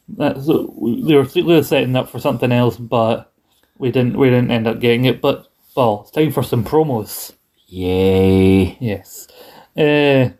that's 0.08 0.46
they 0.46 1.14
were 1.14 1.26
clearly 1.26 1.62
setting 1.62 1.96
up 1.96 2.08
for 2.08 2.18
something 2.18 2.52
else, 2.52 2.76
but 2.76 3.32
we 3.78 3.90
didn't. 3.90 4.18
We 4.18 4.30
didn't 4.30 4.50
end 4.50 4.66
up 4.66 4.80
getting 4.80 5.04
it. 5.04 5.20
But 5.20 5.46
well, 5.76 6.02
it's 6.02 6.10
time 6.10 6.32
for 6.32 6.42
some 6.42 6.64
promos. 6.64 7.34
Yay. 7.66 8.76
Yes. 8.80 9.28
Uh, 9.76 10.30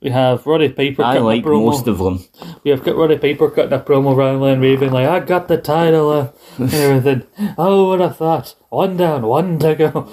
we 0.00 0.10
have 0.10 0.46
Roddy 0.46 0.68
Piper. 0.68 1.02
I 1.02 1.14
cutting 1.14 1.22
a 1.22 1.26
like 1.26 1.44
promo. 1.44 1.66
most 1.66 1.86
of 1.86 1.98
them. 1.98 2.24
We 2.62 2.70
have 2.70 2.84
got 2.84 2.96
Roddy 2.96 3.18
Piper 3.18 3.50
cutting 3.50 3.72
a 3.72 3.80
promo 3.80 4.16
rambling, 4.16 4.60
raving 4.60 4.92
like, 4.92 5.08
"I 5.08 5.20
got 5.20 5.48
the 5.48 5.58
title," 5.58 6.10
uh, 6.10 6.28
and 6.58 6.74
everything. 6.74 7.26
oh, 7.58 7.88
what 7.88 8.00
a 8.00 8.10
thought. 8.10 8.54
One 8.68 8.96
down, 8.96 9.22
one 9.22 9.58
to 9.60 9.74
go. 9.74 10.08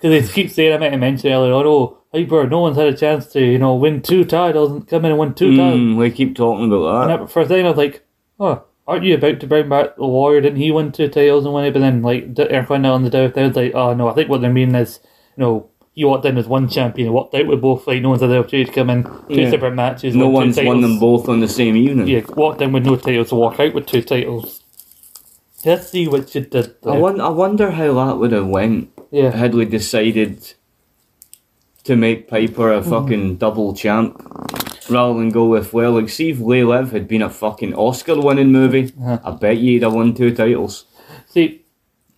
Because 0.00 0.28
they 0.28 0.32
keep 0.32 0.50
saying, 0.50 0.72
I 0.72 0.78
meant 0.78 0.92
to 0.92 0.98
mention 0.98 1.30
earlier 1.30 1.52
on, 1.52 1.66
oh, 1.66 1.99
Piper, 2.12 2.46
no 2.48 2.60
one's 2.60 2.76
had 2.76 2.88
a 2.88 2.96
chance 2.96 3.26
to, 3.28 3.40
you 3.40 3.58
know, 3.58 3.74
win 3.76 4.02
two 4.02 4.24
titles 4.24 4.72
and 4.72 4.86
come 4.86 5.04
in 5.04 5.12
and 5.12 5.20
win 5.20 5.34
two 5.34 5.56
titles. 5.56 5.80
Mm, 5.80 5.96
we 5.96 6.10
keep 6.10 6.34
talking 6.34 6.66
about 6.66 7.06
that. 7.06 7.12
And 7.12 7.22
at 7.22 7.30
first 7.30 7.50
time, 7.50 7.64
I 7.64 7.68
was 7.68 7.78
like, 7.78 8.04
oh, 8.40 8.64
aren't 8.88 9.04
you 9.04 9.14
about 9.14 9.38
to 9.40 9.46
bring 9.46 9.68
back 9.68 9.94
the 9.96 10.06
Warrior? 10.06 10.40
Didn't 10.40 10.58
he 10.58 10.72
win 10.72 10.90
two 10.90 11.08
titles 11.08 11.44
and 11.44 11.54
win 11.54 11.66
it? 11.66 11.72
But 11.72 11.80
then, 11.80 12.02
like, 12.02 12.36
Eric 12.36 12.68
Wendell 12.68 12.94
on 12.94 13.04
the 13.04 13.10
doubt, 13.10 13.38
I 13.38 13.46
was 13.46 13.54
like, 13.56 13.74
oh, 13.74 13.94
no, 13.94 14.08
I 14.08 14.14
think 14.14 14.28
what 14.28 14.40
they 14.40 14.48
mean 14.48 14.74
is, 14.74 14.98
you 15.36 15.42
know, 15.44 15.70
he 15.92 16.04
walked 16.04 16.24
in 16.24 16.36
as 16.38 16.48
one 16.48 16.68
champion, 16.68 17.12
walked 17.12 17.34
out 17.34 17.46
with 17.46 17.60
both, 17.60 17.86
like, 17.86 18.02
no 18.02 18.08
one's 18.10 18.22
had 18.22 18.30
the 18.30 18.38
opportunity 18.38 18.70
to 18.70 18.74
come 18.74 18.90
in, 18.90 19.04
two 19.04 19.42
Yeah. 19.42 19.50
separate 19.50 19.74
matches. 19.74 20.16
No 20.16 20.28
one's 20.28 20.58
won 20.60 20.80
them 20.80 20.98
both 20.98 21.28
on 21.28 21.38
the 21.40 21.48
same 21.48 21.76
evening. 21.76 22.08
Yeah, 22.08 22.22
walked 22.30 22.60
in 22.60 22.72
with 22.72 22.86
no 22.86 22.96
titles, 22.96 23.32
walk 23.32 23.60
out 23.60 23.72
with 23.74 23.86
two 23.86 24.02
titles. 24.02 24.64
Let's 25.64 25.90
see 25.90 26.08
what 26.08 26.34
you 26.34 26.40
did 26.40 26.74
there. 26.82 26.94
I, 26.94 26.96
won- 26.96 27.20
I 27.20 27.28
wonder 27.28 27.70
how 27.70 27.92
that 28.06 28.16
would 28.18 28.32
have 28.32 28.46
went 28.46 28.90
yeah. 29.10 29.30
had 29.30 29.54
we 29.54 29.64
decided 29.66 30.54
to 31.84 31.96
make 31.96 32.28
Piper 32.28 32.72
a 32.72 32.82
fucking 32.82 33.36
double 33.36 33.74
champ 33.74 34.20
rather 34.88 35.18
than 35.18 35.30
go 35.30 35.46
with 35.46 35.72
well 35.72 35.92
like 35.92 36.08
see 36.08 36.30
if 36.30 36.38
They 36.38 36.64
Live 36.64 36.92
had 36.92 37.06
been 37.08 37.22
a 37.22 37.30
fucking 37.30 37.74
Oscar 37.74 38.20
winning 38.20 38.52
movie 38.52 38.92
I 39.00 39.30
bet 39.30 39.58
you 39.58 39.72
he'd 39.72 39.82
have 39.82 39.94
won 39.94 40.14
two 40.14 40.34
titles 40.34 40.86
See, 41.30 41.64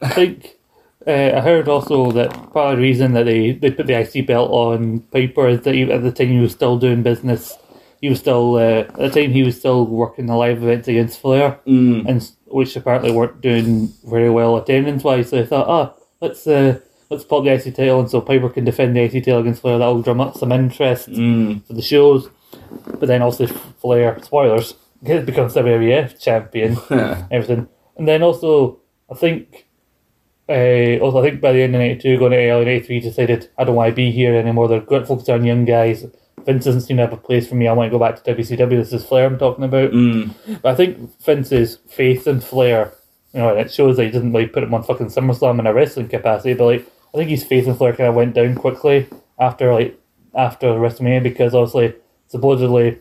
I 0.00 0.08
think 0.08 0.56
uh, 1.06 1.32
I 1.36 1.40
heard 1.40 1.68
also 1.68 2.12
that 2.12 2.30
part 2.52 2.72
of 2.72 2.76
the 2.78 2.82
reason 2.82 3.12
that 3.12 3.24
they, 3.24 3.52
they 3.52 3.70
put 3.70 3.86
the 3.86 4.00
IC 4.00 4.26
belt 4.26 4.50
on 4.50 5.00
Piper 5.12 5.48
is 5.48 5.60
that 5.62 5.74
he, 5.74 5.82
at 5.82 6.02
the 6.02 6.10
time 6.10 6.28
he 6.28 6.40
was 6.40 6.52
still 6.52 6.78
doing 6.78 7.02
business. 7.02 7.58
He 8.00 8.08
was 8.08 8.18
still 8.18 8.56
uh, 8.56 8.80
at 8.80 8.96
the 8.96 9.10
time 9.10 9.32
he 9.32 9.42
was 9.42 9.58
still 9.58 9.86
working 9.86 10.26
the 10.26 10.34
live 10.34 10.62
events 10.62 10.88
against 10.88 11.20
Flair, 11.20 11.60
mm. 11.66 12.08
and 12.08 12.30
which 12.46 12.74
apparently 12.74 13.12
weren't 13.12 13.42
doing 13.42 13.92
very 14.04 14.30
well 14.30 14.56
attendance 14.56 15.04
wise. 15.04 15.28
So 15.28 15.36
they 15.36 15.46
thought, 15.46 15.68
ah, 15.68 15.94
let's 16.20 16.46
uh, 16.46 16.80
let's 17.12 17.24
pop 17.24 17.44
the 17.44 17.52
IC 17.52 17.74
title, 17.76 18.00
and 18.00 18.10
so 18.10 18.20
Piper 18.20 18.48
can 18.48 18.64
defend 18.64 18.96
the 18.96 19.02
IC 19.02 19.24
title 19.24 19.40
against 19.40 19.60
Flair. 19.62 19.78
That'll 19.78 20.02
drum 20.02 20.20
up 20.20 20.36
some 20.36 20.50
interest 20.52 21.08
Mm. 21.08 21.64
for 21.66 21.74
the 21.74 21.82
shows. 21.82 22.28
But 22.98 23.06
then 23.06 23.22
also 23.22 23.46
Flair, 23.46 24.18
spoilers, 24.22 24.74
he 25.04 25.18
becomes 25.20 25.54
WWF 25.54 26.20
champion 26.20 26.76
everything. 27.30 27.68
And 27.96 28.06
then 28.08 28.22
also, 28.22 28.78
I 29.10 29.14
think, 29.14 29.66
uh, 30.48 30.98
also 31.04 31.18
I 31.20 31.22
think 31.28 31.40
by 31.40 31.52
the 31.52 31.62
end 31.62 31.74
of 31.74 31.80
'92, 31.80 32.18
going 32.18 32.32
to 32.32 32.38
early 32.50 32.64
'93, 32.64 33.00
decided 33.00 33.48
I 33.58 33.64
don't 33.64 33.76
want 33.76 33.90
to 33.90 33.94
be 33.94 34.10
here 34.10 34.34
anymore. 34.34 34.68
They're 34.68 34.80
going 34.80 35.02
to 35.02 35.06
focus 35.06 35.28
on 35.28 35.44
young 35.44 35.64
guys. 35.64 36.04
Vince 36.44 36.64
doesn't 36.64 36.80
seem 36.82 36.96
to 36.96 37.04
have 37.04 37.12
a 37.12 37.16
place 37.16 37.46
for 37.48 37.54
me. 37.54 37.68
I 37.68 37.72
want 37.72 37.86
to 37.92 37.96
go 37.96 38.02
back 38.04 38.22
to 38.22 38.34
WCW. 38.34 38.70
This 38.70 38.92
is 38.92 39.04
Flair 39.04 39.26
I'm 39.26 39.38
talking 39.38 39.64
about. 39.64 39.92
Mm. 39.92 40.34
But 40.62 40.72
I 40.72 40.74
think 40.74 41.20
Vince's 41.22 41.78
faith 41.88 42.26
in 42.26 42.40
Flair, 42.40 42.92
you 43.32 43.40
know, 43.40 43.50
and 43.50 43.60
it 43.60 43.72
shows 43.72 43.96
that 43.96 44.04
he 44.06 44.10
doesn't 44.10 44.32
like 44.32 44.52
put 44.52 44.62
him 44.64 44.74
on 44.74 44.82
fucking 44.82 45.06
SummerSlam 45.06 45.60
in 45.60 45.66
a 45.68 45.72
wrestling 45.74 46.08
capacity. 46.08 46.54
But 46.54 46.64
like, 46.64 46.86
I 47.14 47.18
think 47.18 47.30
his 47.30 47.44
faith 47.44 47.66
in 47.66 47.74
Flair 47.74 47.94
kind 47.94 48.08
of 48.08 48.14
went 48.14 48.34
down 48.34 48.54
quickly 48.54 49.08
after 49.38 49.72
like 49.72 49.98
after 50.34 50.68
WrestleMania 50.68 51.22
because 51.22 51.54
obviously 51.54 51.94
supposedly 52.26 52.98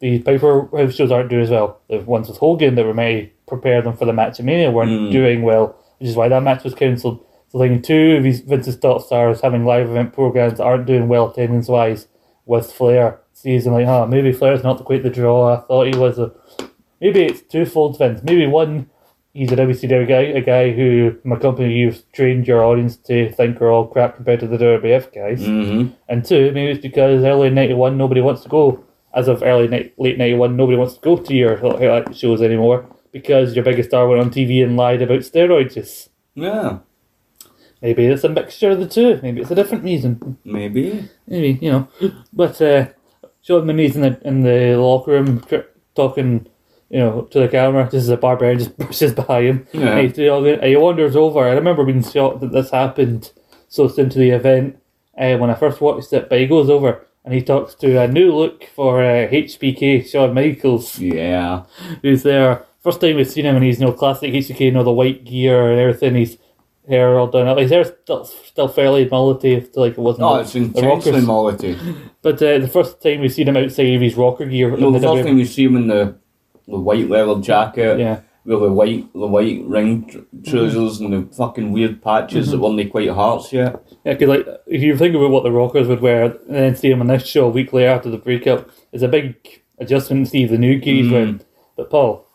the 0.00 0.18
Piper 0.18 0.68
House 0.76 0.94
shows 0.94 1.12
aren't 1.12 1.30
doing 1.30 1.44
as 1.44 1.50
well. 1.50 1.80
The 1.88 2.00
ones 2.00 2.28
with 2.28 2.38
Hogan 2.38 2.74
that 2.74 2.84
were 2.84 2.92
to 2.92 3.30
prepare 3.46 3.80
them 3.82 3.96
for 3.96 4.04
the 4.04 4.12
match 4.12 4.40
at 4.40 4.44
Mania 4.44 4.70
weren't 4.70 4.90
mm. 4.90 5.12
doing 5.12 5.42
well, 5.42 5.76
which 5.98 6.08
is 6.08 6.16
why 6.16 6.28
that 6.28 6.42
match 6.42 6.64
was 6.64 6.74
cancelled. 6.74 7.24
So 7.48 7.58
like 7.58 7.82
two 7.82 8.16
of 8.16 8.24
his 8.24 8.40
Vince's 8.40 8.78
top 8.78 9.02
stars 9.02 9.42
having 9.42 9.64
live 9.64 9.88
event 9.88 10.12
programs 10.12 10.58
that 10.58 10.64
aren't 10.64 10.86
doing 10.86 11.06
well 11.06 11.30
attendance 11.30 11.68
wise 11.68 12.08
with 12.46 12.72
Flair. 12.72 13.20
Season 13.34 13.72
like, 13.72 13.86
oh, 13.86 14.06
maybe 14.06 14.32
Flair's 14.32 14.62
not 14.62 14.84
quite 14.84 15.02
the 15.02 15.10
draw 15.10 15.54
I 15.54 15.60
thought 15.60 15.86
he 15.86 15.98
was. 15.98 16.18
A, 16.18 16.32
maybe 17.00 17.22
it's 17.22 17.40
twofold, 17.42 17.98
Vince. 17.98 18.22
Maybe 18.22 18.46
one, 18.46 18.90
he's 19.32 19.50
a 19.52 19.56
WCW 19.56 20.08
guy, 20.08 20.22
a 20.22 20.40
guy 20.40 20.72
who 20.72 21.16
my 21.24 21.36
company 21.36 21.74
you've 21.74 22.10
trained 22.12 22.46
your 22.46 22.64
audience 22.64 22.96
to 22.96 23.30
think 23.32 23.60
are 23.60 23.70
all 23.70 23.86
crap 23.86 24.16
compared 24.16 24.40
to 24.40 24.46
the 24.46 24.56
WWF 24.56 25.14
guys. 25.14 25.40
Mm-hmm. 25.42 25.94
And 26.08 26.24
two, 26.24 26.52
maybe 26.52 26.72
it's 26.72 26.82
because 26.82 27.24
early 27.24 27.50
'91 27.50 27.96
nobody 27.96 28.20
wants 28.20 28.42
to 28.42 28.48
go. 28.48 28.84
As 29.14 29.28
of 29.28 29.42
early 29.42 29.68
ni- 29.68 29.92
late 29.98 30.16
'91, 30.18 30.56
nobody 30.56 30.78
wants 30.78 30.94
to 30.94 31.00
go 31.00 31.16
to 31.16 31.34
your 31.34 31.58
shows 32.14 32.40
anymore 32.40 32.86
because 33.12 33.54
your 33.54 33.64
biggest 33.64 33.90
star 33.90 34.08
went 34.08 34.20
on 34.22 34.30
TV 34.30 34.64
and 34.64 34.76
lied 34.76 35.02
about 35.02 35.20
steroids. 35.20 35.76
use. 35.76 36.08
yeah 36.34 36.78
Maybe 37.82 38.06
it's 38.06 38.22
a 38.22 38.28
mixture 38.28 38.70
of 38.70 38.78
the 38.78 38.86
two. 38.86 39.18
Maybe 39.22 39.40
it's 39.40 39.50
a 39.50 39.56
different 39.56 39.82
reason. 39.82 40.38
maybe 40.44 41.10
Maybe 41.26 41.58
you 41.60 41.72
know. 41.72 41.88
But 42.32 42.62
uh, 42.62 42.86
Sean 43.42 43.66
Mimi's 43.66 43.96
in 43.96 44.02
the 44.02 44.20
in 44.24 44.42
the 44.42 44.76
locker 44.76 45.10
room 45.10 45.44
talking, 45.96 46.46
you 46.92 46.98
know, 46.98 47.22
to 47.22 47.40
the 47.40 47.48
camera. 47.48 47.88
This 47.90 48.04
is 48.04 48.10
a 48.10 48.16
barbarian 48.18 48.58
just 48.58 48.76
brushes 48.76 49.14
by 49.14 49.42
him. 49.42 49.66
Yeah. 49.72 49.96
And 49.96 50.14
he, 50.14 50.28
and 50.28 50.62
he 50.62 50.76
wanders 50.76 51.16
over. 51.16 51.40
I 51.40 51.54
remember 51.54 51.84
being 51.84 52.04
shocked 52.04 52.40
that 52.40 52.52
this 52.52 52.70
happened 52.70 53.32
so 53.68 53.88
soon 53.88 54.10
to 54.10 54.18
the 54.18 54.30
event 54.30 54.78
uh, 55.18 55.36
when 55.38 55.50
I 55.50 55.54
first 55.54 55.80
watched 55.80 56.12
it. 56.12 56.28
But 56.28 56.38
he 56.38 56.46
goes 56.46 56.68
over 56.68 57.06
and 57.24 57.32
he 57.32 57.40
talks 57.40 57.74
to 57.76 57.98
a 57.98 58.06
new 58.06 58.34
look 58.34 58.64
for 58.76 59.02
uh, 59.02 59.26
HBK 59.28 60.06
Shawn 60.06 60.34
Michaels, 60.34 60.98
yeah 60.98 61.64
who's 62.02 62.22
there. 62.22 62.66
First 62.80 63.00
time 63.00 63.16
we've 63.16 63.30
seen 63.30 63.46
him, 63.46 63.56
and 63.56 63.64
he's 63.64 63.80
you 63.80 63.86
know 63.86 63.92
classic 63.92 64.32
HBK, 64.32 64.60
you 64.60 64.72
know 64.72 64.84
the 64.84 64.92
white 64.92 65.24
gear 65.24 65.70
and 65.70 65.80
everything. 65.80 66.16
He's 66.16 66.36
hair 66.88 67.16
all 67.18 67.28
done 67.28 67.46
up. 67.46 67.58
His 67.58 67.70
hair's 67.70 67.92
still, 68.02 68.24
still 68.24 68.68
fairly 68.68 69.06
mullety, 69.06 69.74
like 69.76 69.92
it 69.92 69.98
wasn't. 69.98 70.24
oh 70.24 70.36
it's 70.36 70.54
intensely 70.54 71.20
mullety 71.20 71.78
But 72.22 72.42
uh, 72.42 72.58
the 72.58 72.68
first 72.68 73.00
time 73.00 73.20
we've 73.20 73.32
seen 73.32 73.48
him 73.48 73.56
outside 73.56 73.94
of 73.94 74.00
his 74.00 74.16
rocker 74.16 74.46
gear, 74.46 74.76
no 74.76 74.90
the 74.90 74.98
the 74.98 75.06
first 75.06 75.24
time 75.26 75.38
you 75.38 75.44
see 75.44 75.64
him 75.64 75.76
in 75.76 75.86
the, 75.86 76.16
the 76.66 76.78
white 76.78 77.08
leather 77.08 77.40
jacket 77.40 77.98
yeah, 77.98 78.20
with 78.44 78.60
the 78.60 78.72
white 78.72 79.12
the 79.12 79.26
white 79.26 79.62
ring 79.64 80.08
tr- 80.08 80.50
trousers 80.50 81.00
and 81.00 81.12
the 81.12 81.34
fucking 81.34 81.72
weird 81.72 82.02
patches 82.02 82.50
that 82.50 82.56
mm-hmm. 82.56 82.76
weren't 82.76 82.90
quite 82.90 83.10
hearts 83.10 83.52
yet 83.52 83.82
yeah, 84.04 84.12
because 84.12 84.28
like 84.28 84.46
if 84.66 84.82
you 84.82 84.96
think 84.96 85.14
about 85.14 85.30
what 85.30 85.42
the 85.42 85.52
Rockers 85.52 85.88
would 85.88 86.00
wear, 86.00 86.24
and 86.24 86.38
then 86.48 86.76
see 86.76 86.90
him 86.90 87.00
on 87.00 87.06
this 87.06 87.26
show 87.26 87.46
a 87.46 87.50
week 87.50 87.72
later 87.72 87.90
after 87.90 88.10
the 88.10 88.18
breakup, 88.18 88.70
it's 88.92 89.02
a 89.02 89.08
big 89.08 89.62
adjustment 89.78 90.26
to 90.26 90.30
see 90.30 90.44
the 90.44 90.58
new 90.58 90.78
gear 90.78 90.94
he's 90.94 91.06
mm. 91.06 91.12
wearing. 91.12 91.40
But 91.76 91.90
Paul, 91.90 92.26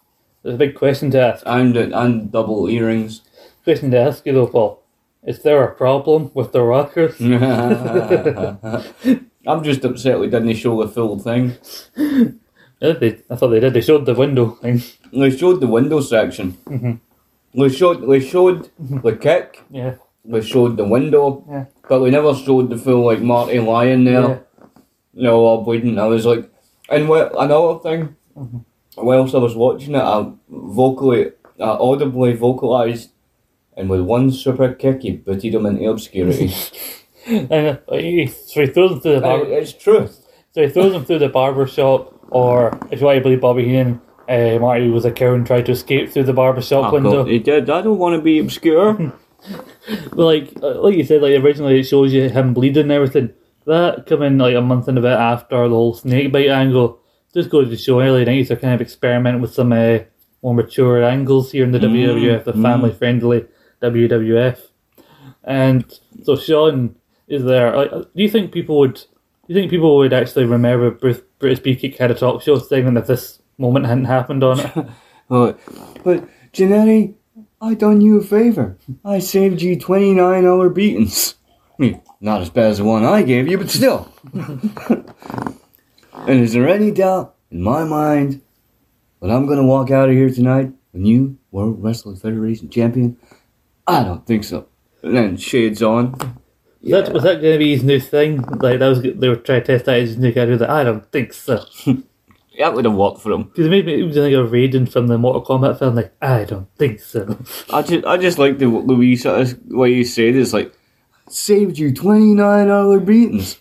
there's 0.44 0.56
a 0.56 0.58
big 0.58 0.76
question 0.76 1.12
to 1.12 1.20
ask. 1.20 1.44
and 1.46 1.76
and 1.76 2.32
double 2.32 2.70
earrings 2.70 3.22
Question 3.68 3.92
to 3.92 4.00
ask 4.00 4.26
you 4.26 4.32
though, 4.32 4.48
Paul. 4.48 4.82
Is 5.24 5.44
there 5.44 5.62
a 5.62 5.76
problem 5.76 6.32
with 6.34 6.54
the 6.54 6.62
Rockers? 6.62 7.20
I'm 9.46 9.62
just 9.62 9.84
upset 9.84 10.22
we 10.22 10.30
didn't 10.30 10.56
show 10.56 10.82
the 10.82 10.88
full 10.88 11.20
thing. 11.20 11.58
Yeah, 12.80 12.94
they, 12.94 13.20
I 13.30 13.36
thought 13.36 13.48
they 13.50 13.60
did. 13.60 13.74
They 13.74 13.82
showed 13.82 14.06
the 14.06 14.14
window 14.14 14.52
thing. 14.62 14.82
We 15.12 15.36
showed 15.36 15.60
the 15.62 15.68
window 15.68 16.00
section. 16.02 16.54
Mm-hmm. 16.66 16.92
We 17.60 17.70
showed 17.70 18.02
we 18.04 18.20
showed 18.20 18.70
the 18.80 19.16
kick. 19.16 19.64
Yeah, 19.72 19.96
We 20.24 20.42
showed 20.42 20.78
the 20.78 20.84
window, 20.86 21.44
yeah, 21.50 21.66
but 21.90 22.02
we 22.02 22.12
never 22.12 22.36
showed 22.36 22.70
the 22.70 22.78
full 22.78 23.06
like 23.06 23.22
Marty 23.22 23.60
Lion 23.60 24.04
there. 24.04 24.22
yeah. 24.30 24.40
No, 25.14 25.34
I 25.60 25.64
wouldn't. 25.66 25.98
I 25.98 26.06
was 26.06 26.26
like, 26.26 26.48
and 26.90 27.10
what 27.10 27.32
another 27.40 27.80
thing. 27.80 28.16
Mm-hmm. 28.38 28.58
Whilst 28.98 29.34
I 29.34 29.40
was 29.40 29.56
watching 29.56 29.96
it, 29.96 30.02
I 30.02 30.32
vocally, 30.50 31.32
I 31.60 31.64
audibly 31.70 32.34
vocalized, 32.34 33.10
and 33.76 33.90
with 33.90 34.02
one 34.02 34.32
super 34.32 34.74
kick, 34.74 35.02
he 35.02 35.12
booted 35.12 35.56
him 35.56 35.66
into 35.66 35.90
obscurity. 35.90 36.52
And 37.28 37.52
uh, 37.52 37.78
he, 37.92 38.28
so 38.28 38.62
he 38.62 38.68
throws 38.68 38.92
him 38.94 39.00
through 39.02 39.20
the 39.20 39.28
Uh, 39.28 39.38
it's 39.60 39.74
truth. 39.74 40.26
So 40.54 40.62
he 40.62 40.70
throws 40.70 40.94
him 40.94 41.04
through 41.04 41.20
the 41.20 41.28
barber 41.28 41.68
shop, 41.68 42.17
or 42.30 42.78
if 42.92 43.00
you 43.00 43.06
want 43.06 43.18
to 43.18 43.22
believe 43.24 43.42
Bobby 43.42 43.66
Heenan, 43.66 44.02
uh, 44.30 44.60
Marty 44.60 44.90
was 44.90 45.06
a 45.06 45.12
cow 45.12 45.34
and 45.34 45.46
tried 45.48 45.66
to 45.68 45.72
escape 45.72 46.10
through 46.12 46.24
the 46.24 46.34
barber 46.34 46.62
shop 46.62 46.92
Oh, 46.92 46.96
window. 46.96 47.24
God, 47.24 47.28
he 47.28 47.40
did. 47.40 47.70
I 47.70 47.82
don't 47.82 47.98
want 47.98 48.16
to 48.16 48.22
be 48.22 48.40
obscure. 48.40 49.14
But 50.10 50.18
like, 50.18 50.52
uh, 50.62 50.82
like 50.82 50.96
you 50.96 51.04
said, 51.06 51.22
like 51.22 51.32
originally 51.42 51.80
it 51.80 51.84
shows 51.84 52.12
you 52.12 52.28
him 52.28 52.54
bleeding 52.54 52.84
and 52.84 52.92
everything. 52.92 53.30
That 53.66 54.06
coming 54.06 54.38
like 54.38 54.56
a 54.56 54.62
month 54.62 54.88
and 54.90 54.98
a 54.98 55.02
bit 55.02 55.12
after 55.12 55.64
the 55.70 55.76
whole 55.76 55.94
snake 55.94 56.32
bite 56.34 56.50
angle. 56.50 57.00
Just 57.34 57.50
goes 57.50 57.70
to 57.70 57.78
show 57.78 58.02
early 58.02 58.26
nineties 58.26 58.52
are 58.52 58.56
kind 58.58 58.74
of 58.74 58.82
experimenting 58.82 59.42
with 59.42 59.54
some 59.54 59.72
uh, 59.72 60.00
more 60.42 60.54
mature 60.56 61.04
angles 61.04 61.52
here 61.52 61.64
in 61.64 61.72
the 61.72 61.80
WWF, 61.80 62.44
the 62.44 62.54
family 62.54 62.92
friendly 62.92 63.46
WWF. 63.82 64.60
And 65.44 65.86
so 66.24 66.36
Sean 66.36 66.96
is 67.28 67.44
there. 67.46 67.76
Like, 67.76 67.94
uh, 67.94 68.00
do 68.00 68.24
you 68.24 68.30
think 68.30 68.52
people 68.52 68.80
would? 68.80 68.96
Do 68.96 69.04
you 69.48 69.56
think 69.56 69.70
people 69.70 69.96
would 69.98 70.12
actually 70.14 70.46
remember 70.46 70.92
Bruce, 70.92 71.22
Brutus 71.40 71.60
Beefcake 71.60 71.98
had 71.98 72.12
a 72.12 72.16
talk 72.16 72.42
show 72.42 72.58
saying 72.58 72.94
that 72.94 73.02
if 73.02 73.08
this 73.08 73.42
moment 73.58 73.86
hadn't 73.86 74.06
happened 74.06 74.44
on 74.44 74.60
it? 74.60 74.72
But, 74.74 74.90
oh, 75.30 75.94
but 76.04 76.28
Jannetty, 76.54 77.16
I 77.62 77.74
done 77.74 78.02
you 78.02 78.20
a 78.20 78.24
favor. 78.24 78.78
I 79.04 79.20
saved 79.20 79.62
you 79.62 79.80
29 79.80 80.46
hour 80.46 80.70
beatings. 80.70 81.36
I 81.48 81.82
mean, 81.82 82.02
not 82.20 82.42
as 82.42 82.50
bad 82.50 82.72
as 82.72 82.78
the 82.80 82.84
one 82.84 83.04
I 83.06 83.22
gave 83.22 83.48
you, 83.48 83.58
but 83.58 83.70
still. 83.70 84.12
and 84.34 85.06
is 86.28 86.54
there 86.54 86.68
any 86.68 86.92
doubt 86.92 87.36
in 87.52 87.62
my 87.62 87.84
mind 87.84 88.42
that 89.22 89.32
I'm 89.32 89.46
going 89.46 89.60
to 89.60 89.66
walk 89.66 89.92
out 89.92 90.10
of 90.10 90.16
here 90.16 90.30
tonight 90.30 90.72
a 90.94 90.98
new 90.98 91.38
World 91.52 91.84
Wrestling 91.84 92.16
Federation 92.16 92.70
champion? 92.70 93.18
I 93.86 94.04
don't 94.04 94.26
think 94.26 94.44
so. 94.44 94.68
And 95.04 95.16
then 95.16 95.38
shades 95.38 95.84
on. 95.84 96.40
Was 96.92 97.06
that 97.06 97.14
was 97.14 97.24
that 97.24 97.42
going 97.42 97.54
to 97.54 97.60
be 97.60 97.72
his 97.72 97.84
new 97.84 98.00
thing? 98.00 98.42
Like 98.42 98.80
that 98.80 98.88
was 98.88 99.02
they 99.02 99.30
were 99.30 99.36
trying 99.36 99.62
to 99.62 99.68
test 99.68 99.88
out 99.88 99.98
his 99.98 100.18
new 100.18 100.34
character. 100.34 100.70
I 100.70 100.84
don't 100.84 101.10
think 101.12 101.34
so. 101.34 101.64
That 102.58 102.74
would 102.74 102.86
have 102.86 102.96
worked 102.96 103.22
for 103.22 103.32
him. 103.32 103.44
Because 103.44 103.68
it 103.68 103.70
made 103.70 103.86
me 103.86 104.02
was 104.02 104.18
like 104.18 104.34
a 104.34 104.38
Raiden 104.38 104.92
from 104.92 105.06
the 105.06 105.20
Mortal 105.20 105.46
Kombat 105.46 105.78
film. 105.78 105.94
Like 105.94 106.12
I 106.24 106.44
don't 106.44 106.68
think 106.76 107.00
so. 107.00 107.38
I 107.72 107.84
just, 107.84 108.04
I 108.04 108.18
just 108.18 108.40
like 108.40 108.58
the 108.58 108.66
Louis 108.66 109.24
what 109.68 109.92
you 109.92 110.04
said. 110.04 110.36
It's 110.36 110.54
like 110.54 110.74
saved 111.30 111.78
you 111.78 111.94
twenty 111.94 112.34
nine 112.34 112.70
hour 112.70 113.00
beatings. 113.00 113.60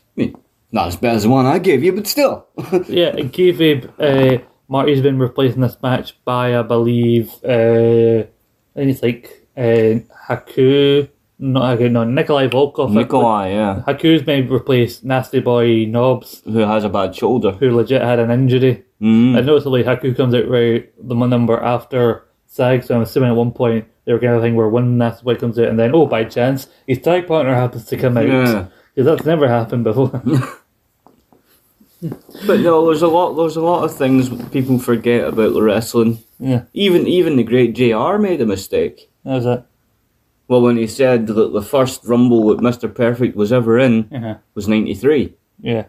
Not 0.72 0.88
as 0.88 0.96
bad 0.96 1.16
as 1.16 1.22
the 1.22 1.28
one 1.28 1.46
I 1.46 1.58
gave 1.58 1.84
you, 1.84 1.92
but 1.92 2.06
still. 2.06 2.46
Yeah, 2.88 3.12
kayfabe. 3.12 3.92
Uh, 3.98 4.42
Marty's 4.68 5.00
been 5.00 5.18
replacing 5.18 5.60
this 5.60 5.76
match 5.82 6.16
by, 6.24 6.58
I 6.58 6.62
believe, 6.62 7.32
uh, 7.44 8.24
I 8.24 8.74
think 8.74 8.90
it's 8.90 9.02
like 9.02 9.46
uh, 9.56 10.00
Haku, 10.28 11.08
not 11.38 11.78
Haku, 11.78 11.90
no, 11.90 12.04
Nikolai 12.04 12.48
Volkov. 12.48 12.92
Nikolai, 12.92 13.50
yeah, 13.50 13.82
Haku's 13.86 14.22
been 14.22 14.48
replaced 14.48 15.04
Nasty 15.04 15.40
Boy 15.40 15.84
Knobbs, 15.86 16.42
who 16.44 16.58
has 16.58 16.84
a 16.84 16.88
bad 16.88 17.14
shoulder. 17.14 17.52
who 17.52 17.74
legit 17.74 18.02
had 18.02 18.18
an 18.18 18.30
injury. 18.30 18.84
Mm. 19.00 19.36
And 19.36 19.46
noticeably, 19.46 19.84
Haku 19.84 20.16
comes 20.16 20.34
out 20.34 20.48
right 20.48 20.90
the 20.98 21.14
number 21.14 21.58
after 21.60 22.24
Sag, 22.46 22.84
so 22.84 22.94
I'm 22.94 23.02
assuming 23.02 23.30
at 23.30 23.36
one 23.36 23.52
point 23.52 23.86
they 24.04 24.12
were 24.12 24.18
kind 24.20 24.34
of 24.34 24.40
thing 24.42 24.54
where 24.54 24.68
one 24.68 24.96
Nasty 24.96 25.24
Boy 25.24 25.34
comes 25.34 25.58
out 25.58 25.68
and 25.68 25.78
then, 25.78 25.94
oh, 25.94 26.06
by 26.06 26.24
chance, 26.24 26.68
his 26.86 27.00
tag 27.00 27.26
partner 27.26 27.54
happens 27.54 27.84
to 27.86 27.96
come 27.96 28.16
out. 28.16 28.26
Yeah. 28.26 28.66
Because 28.94 29.06
that's 29.06 29.26
never 29.26 29.46
happened 29.48 29.84
before. 29.84 30.22
But 32.46 32.60
no, 32.60 32.86
there's 32.86 33.02
a 33.02 33.08
lot. 33.08 33.34
There's 33.34 33.56
a 33.56 33.62
lot 33.62 33.84
of 33.84 33.96
things 33.96 34.28
people 34.50 34.78
forget 34.78 35.26
about 35.26 35.54
the 35.54 35.62
wrestling. 35.62 36.18
yeah, 36.38 36.64
Even 36.74 37.06
even 37.06 37.36
the 37.36 37.42
great 37.42 37.74
Jr. 37.74 38.18
made 38.18 38.40
a 38.40 38.46
mistake. 38.46 39.10
that 39.24 39.34
was 39.34 39.46
it. 39.46 39.64
Well, 40.48 40.62
when 40.62 40.76
he 40.76 40.86
said 40.86 41.26
that 41.26 41.52
the 41.52 41.62
first 41.62 42.04
Rumble 42.04 42.48
that 42.48 42.60
Mister 42.60 42.88
Perfect 42.88 43.36
was 43.36 43.52
ever 43.52 43.78
in 43.78 44.08
Uh-huh. 44.14 44.34
was 44.54 44.68
'93, 44.68 45.32
Yeah, 45.60 45.84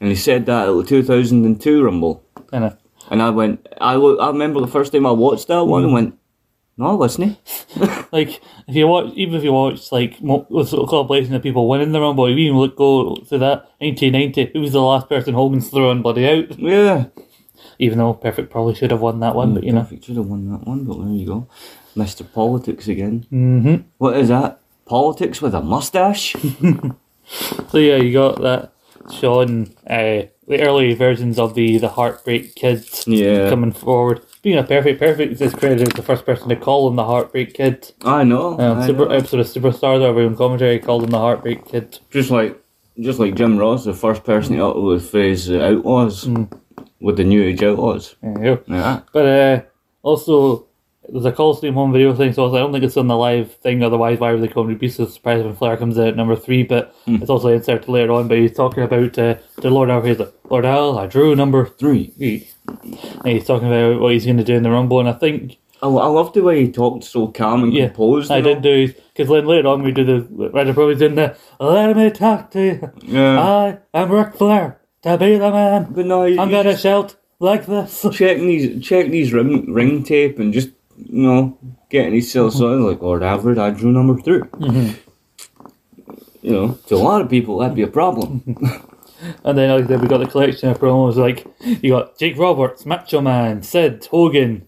and 0.00 0.10
he 0.10 0.14
said 0.14 0.46
that 0.46 0.68
at 0.68 0.72
the 0.76 0.84
2002 0.84 1.82
Rumble, 1.82 2.22
kind 2.50 2.64
of. 2.64 2.76
and 3.10 3.22
I 3.22 3.30
went. 3.30 3.66
I 3.80 3.94
lo- 3.94 4.18
I 4.18 4.26
remember 4.28 4.60
the 4.60 4.66
first 4.66 4.92
time 4.92 5.06
I 5.06 5.12
watched 5.12 5.48
that 5.48 5.64
one 5.64 5.84
and 5.84 5.92
went, 5.92 6.14
"No, 6.76 6.96
wasn't 6.96 7.28
he?" 7.28 7.36
Like 8.12 8.40
if 8.68 8.74
you 8.74 8.86
watch, 8.88 9.12
even 9.16 9.34
if 9.34 9.42
you 9.44 9.52
watch 9.52 9.90
like 9.92 10.18
the 10.20 10.64
sort 10.64 10.82
of 10.82 10.88
compilation 10.88 11.34
of 11.34 11.42
people 11.42 11.68
winning 11.68 11.92
the 11.92 12.00
Rumble, 12.00 12.28
you 12.28 12.36
even 12.36 12.58
look 12.58 12.76
go 12.76 13.14
to 13.16 13.38
that 13.38 13.68
1990, 13.80 14.50
who 14.52 14.60
was 14.60 14.72
the 14.72 14.80
last 14.82 15.08
person 15.08 15.34
Hogan's 15.34 15.68
throwing 15.70 16.02
bloody 16.02 16.26
out? 16.28 16.58
Yeah. 16.58 17.06
Even 17.78 17.98
though 17.98 18.12
Perfect 18.14 18.50
probably 18.50 18.74
should 18.74 18.90
have 18.90 19.00
won 19.00 19.20
that 19.20 19.34
one, 19.36 19.54
but 19.54 19.62
you 19.64 19.72
know. 19.72 19.82
Perfect 19.82 20.04
should 20.04 20.16
have 20.16 20.26
won 20.26 20.50
that 20.50 20.66
one, 20.66 20.84
but 20.84 20.98
there 20.98 21.08
you 21.12 21.26
go, 21.26 21.46
Mister 21.94 22.24
Politics 22.24 22.88
again. 22.88 23.26
Mm-hmm. 23.32 23.88
What 23.98 24.16
is 24.16 24.28
that? 24.28 24.60
Politics 24.86 25.40
with 25.42 25.54
a 25.54 25.60
mustache? 25.62 26.34
So 27.70 27.76
yeah, 27.76 27.96
you 27.96 28.12
got 28.14 28.40
that 28.40 28.72
showing 29.12 29.76
uh, 29.86 30.22
the 30.46 30.60
early 30.62 30.94
versions 30.94 31.38
of 31.38 31.54
the 31.54 31.76
the 31.76 31.88
Heartbreak 31.90 32.54
Kids 32.54 33.04
Yeah. 33.06 33.50
coming 33.50 33.72
forward. 33.72 34.22
Being 34.42 34.56
a 34.58 34.62
perfect, 34.64 34.98
perfect 34.98 35.38
is 35.40 35.52
credited 35.54 35.88
as 35.88 35.92
the 35.94 36.02
first 36.02 36.24
person 36.24 36.48
to 36.48 36.56
call 36.56 36.88
him 36.88 36.96
the 36.96 37.04
Heartbreak 37.04 37.52
Kid. 37.52 37.92
I 38.02 38.24
know. 38.24 38.58
Um, 38.58 38.78
I 38.78 38.86
super, 38.86 39.04
know. 39.04 39.10
episode 39.10 39.40
of 39.40 39.46
Superstars, 39.46 40.00
over 40.00 40.22
in 40.22 40.36
commentary 40.36 40.78
called 40.78 41.04
him 41.04 41.10
the 41.10 41.18
Heartbreak 41.18 41.66
Kid. 41.66 41.98
Just 42.10 42.30
like, 42.30 42.58
just 42.98 43.18
like 43.18 43.34
Jim 43.34 43.58
Ross, 43.58 43.84
the 43.84 43.92
first 43.92 44.24
person 44.24 44.56
to 44.56 44.64
utter 44.66 44.98
the 44.98 45.04
phrase 45.04 45.50
uh, 45.50 45.58
"outlaws" 45.60 46.24
Mm. 46.24 46.50
With 47.00 47.16
the 47.16 47.24
New 47.24 47.42
Age 47.42 47.62
Outlaws. 47.62 48.16
You. 48.22 48.62
Yeah. 48.66 49.00
But 49.12 49.26
uh, 49.26 49.62
also, 50.02 50.66
there's 51.08 51.24
a 51.24 51.32
Coliseum 51.32 51.74
home 51.74 51.92
video 51.92 52.14
thing, 52.14 52.32
so 52.32 52.54
I 52.54 52.58
don't 52.58 52.72
think 52.72 52.84
it's 52.84 52.96
on 52.96 53.06
the 53.06 53.16
live 53.16 53.54
thing. 53.56 53.82
Otherwise, 53.82 54.18
why 54.18 54.32
would 54.32 54.42
they 54.42 54.48
call 54.48 54.64
me 54.64 54.74
be 54.74 54.88
so 54.88 55.06
surprised 55.06 55.44
when 55.44 55.54
Flair 55.54 55.76
comes 55.76 55.98
out 55.98 56.08
at 56.08 56.16
number 56.16 56.36
three? 56.36 56.64
But 56.64 56.94
it's 57.06 57.30
also 57.30 57.48
inserted 57.48 57.88
later 57.88 58.12
on. 58.12 58.28
But 58.28 58.38
he's 58.38 58.56
talking 58.56 58.82
about 58.82 59.18
uh, 59.18 59.36
the 59.56 59.70
Lord 59.70 59.90
Al. 59.90 60.02
He's 60.02 60.18
like, 60.18 60.34
Lord 60.50 60.64
Al, 60.64 60.98
I 60.98 61.06
drew 61.06 61.36
number 61.36 61.66
Three. 61.66 62.12
And 62.66 63.26
he's 63.26 63.46
talking 63.46 63.68
about 63.68 64.00
what 64.00 64.12
he's 64.12 64.24
going 64.24 64.38
to 64.38 64.44
do 64.44 64.54
in 64.54 64.62
the 64.62 64.70
Rumble. 64.70 65.00
And 65.00 65.08
I 65.08 65.12
think, 65.12 65.58
I, 65.82 65.86
I 65.86 66.06
loved 66.06 66.34
the 66.34 66.42
way 66.42 66.64
he 66.64 66.72
talked 66.72 67.04
so 67.04 67.28
calm 67.28 67.64
and 67.64 67.72
yeah, 67.72 67.86
composed. 67.86 68.30
I 68.30 68.40
did 68.40 68.56
all. 68.56 68.62
do, 68.62 68.88
because 68.88 69.28
then 69.28 69.46
later 69.46 69.68
on 69.68 69.82
we 69.82 69.92
do 69.92 70.04
the, 70.04 70.50
right, 70.50 70.74
probably 70.74 70.94
doing 70.96 71.14
the, 71.14 71.36
let 71.60 71.96
me 71.96 72.10
talk 72.10 72.50
to 72.52 72.60
you. 72.60 72.92
Yeah. 73.02 73.40
I 73.40 73.78
am 73.94 74.10
Ric 74.10 74.34
Flair, 74.34 74.77
to 75.02 75.16
be 75.18 75.36
the 75.38 75.50
man. 75.50 75.88
but 75.90 76.06
no, 76.06 76.24
I'm 76.24 76.50
to 76.50 76.76
shout 76.76 77.16
like 77.40 77.66
this. 77.66 78.04
check 78.12 78.38
these 78.38 78.84
check 78.86 79.08
these 79.10 79.32
ring 79.32 79.72
ring 79.72 80.02
tape 80.02 80.38
and 80.38 80.52
just 80.52 80.70
you 80.96 81.22
know 81.22 81.58
getting 81.90 82.12
these 82.12 82.30
sales 82.32 82.60
Mm-hmm. 82.60 82.84
like 82.84 83.00
Lord 83.02 83.22
Alfred, 83.22 83.58
I 83.58 83.70
drew 83.70 83.92
number 83.92 84.20
3 84.20 84.42
You 86.42 86.52
know, 86.52 86.78
to 86.86 86.94
a 86.94 86.96
lot 86.96 87.20
of 87.20 87.28
people 87.28 87.58
that'd 87.58 87.74
be 87.76 87.82
a 87.82 87.86
problem. 87.88 88.42
And 89.42 89.58
then 89.58 89.68
like, 89.76 89.88
then 89.88 90.00
we 90.00 90.06
got 90.06 90.18
the 90.18 90.28
collection 90.28 90.68
of 90.68 90.78
promos 90.78 91.16
like 91.16 91.44
you 91.82 91.90
got 91.90 92.16
Jake 92.20 92.38
Roberts, 92.38 92.86
Macho 92.86 93.20
Man, 93.20 93.64
Sid, 93.64 94.06
Hogan, 94.08 94.64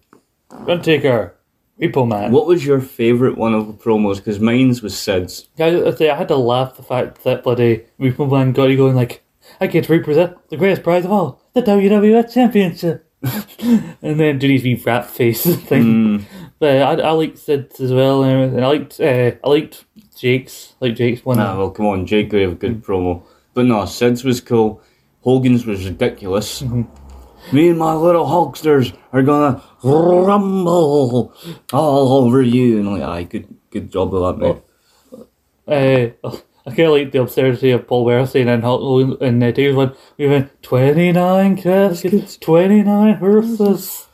Undertaker, 0.50 1.36
Repo 1.80 2.04
Man. 2.08 2.32
what 2.32 2.48
was 2.48 2.66
your 2.66 2.80
favourite 2.80 3.38
one 3.38 3.54
of 3.54 3.68
the 3.68 3.72
promos? 3.72 4.16
Because 4.16 4.40
mine's 4.40 4.82
was 4.82 4.98
Sid's. 4.98 5.48
I, 5.56 5.66
I 5.66 6.10
I 6.10 6.16
had 6.16 6.26
to 6.28 6.36
laugh 6.36 6.76
the 6.76 6.82
fact 6.82 7.22
that 7.22 7.44
bloody 7.44 7.84
Repo 8.00 8.28
Man 8.28 8.50
got 8.50 8.64
you 8.64 8.76
going 8.76 8.96
like, 8.96 9.22
I 9.60 9.66
get 9.66 9.84
to 9.84 9.92
represent 9.92 10.48
the 10.48 10.56
greatest 10.56 10.82
prize 10.82 11.04
of 11.04 11.12
all, 11.12 11.42
the 11.52 11.62
WWF 11.62 12.32
Championship. 12.32 13.06
and 14.02 14.18
then 14.18 14.38
do 14.38 14.48
these 14.48 14.62
wee 14.62 14.82
rat 14.86 15.10
face 15.10 15.44
thing. 15.66 16.26
But 16.58 16.82
I, 16.82 16.92
I 16.94 17.10
liked 17.10 17.38
Sid's 17.38 17.78
as 17.80 17.92
well, 17.92 18.22
and 18.22 18.32
everything. 18.32 18.64
I 18.64 18.66
liked 18.66 19.00
uh, 19.00 19.32
I 19.44 19.48
liked 19.48 19.84
Jake's, 20.16 20.74
like 20.80 20.94
Jake's 20.94 21.24
one. 21.24 21.38
Ah, 21.38 21.56
well, 21.56 21.70
come 21.70 21.86
on, 21.86 22.06
Jake 22.06 22.30
could 22.30 22.40
have 22.40 22.52
a 22.52 22.54
good 22.54 22.82
promo. 22.82 23.22
But 23.52 23.66
no, 23.66 23.84
Sid's 23.84 24.24
was 24.24 24.40
cool. 24.40 24.82
Hogan's 25.22 25.66
was 25.66 25.84
ridiculous. 25.84 26.62
Me 26.62 27.68
and 27.68 27.78
my 27.78 27.94
little 27.94 28.26
Hulksters 28.26 28.96
are 29.12 29.22
gonna 29.22 29.62
rumble 29.82 31.34
all 31.72 32.12
over 32.24 32.40
you. 32.42 32.78
And 32.78 32.92
like, 32.92 33.02
aye, 33.02 33.22
good, 33.24 33.54
good 33.70 33.92
job 33.92 34.14
of 34.14 34.38
that, 34.38 34.62
mate. 35.66 36.16
Uh, 36.24 36.36
I 36.66 36.70
kind 36.70 36.88
of 36.88 36.92
like 36.92 37.12
the 37.12 37.22
absurdity 37.22 37.70
of 37.70 37.86
Paul 37.86 38.06
Bearer 38.06 38.26
saying 38.26 38.48
in 38.48 38.60
Hulk 38.62 38.80
Hogan 38.82 39.16
and 39.26 39.42
uh, 39.42 39.50
Dave's 39.50 39.76
one, 39.76 39.94
we 40.18 40.28
went 40.28 40.62
29 40.62 41.56
caskets, 41.56 42.36
29 42.36 43.14
hearses. 43.16 44.06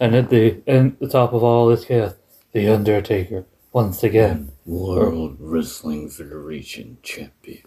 And 0.00 0.14
at 0.14 0.30
the, 0.30 0.60
at 0.66 0.98
the 1.00 1.08
top 1.08 1.32
of 1.32 1.42
all 1.44 1.68
this 1.68 1.84
chaos, 1.84 2.14
The 2.52 2.68
Undertaker, 2.68 3.46
once 3.72 4.02
again. 4.02 4.52
World 4.64 5.36
Wrestling 5.40 6.08
Federation 6.10 6.98
champion. 7.02 7.62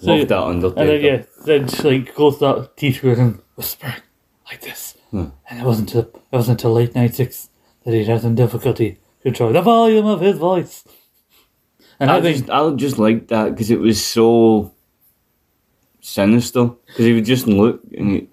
So- 0.00 0.14
Love 0.14 0.28
that 0.28 0.38
Undertaker. 0.42 0.80
And 0.80 0.88
then, 0.88 1.00
yeah, 1.02 1.22
then 1.44 1.68
she 1.68 1.82
like 1.82 2.14
goes 2.14 2.38
to 2.38 2.44
that 2.44 2.76
teacher 2.76 3.12
and 3.12 3.40
whispering 3.56 3.94
like 4.46 4.60
this. 4.62 4.96
And 5.12 5.32
it 5.50 5.64
wasn't 5.64 5.94
until, 5.94 6.10
it 6.20 6.22
wasn't 6.32 6.60
until 6.60 6.72
late 6.72 6.94
96 6.94 7.50
that 7.84 7.92
he 7.94 8.04
had 8.04 8.22
some 8.22 8.34
difficulty 8.34 8.98
controlling 9.22 9.54
the 9.54 9.62
volume 9.62 10.06
of 10.06 10.20
his 10.20 10.38
voice. 10.38 10.84
And 12.02 12.10
I, 12.10 12.16
I 12.16 12.20
think 12.20 12.38
just, 12.38 12.50
I 12.50 12.70
just 12.72 12.98
liked 12.98 13.28
that 13.28 13.50
because 13.50 13.70
it 13.70 13.78
was 13.78 14.04
so 14.04 14.74
sinister. 16.00 16.70
Because 16.86 17.04
he 17.04 17.12
would 17.12 17.24
just 17.24 17.46
look 17.46 17.80
and 17.96 18.10
he, 18.10 18.28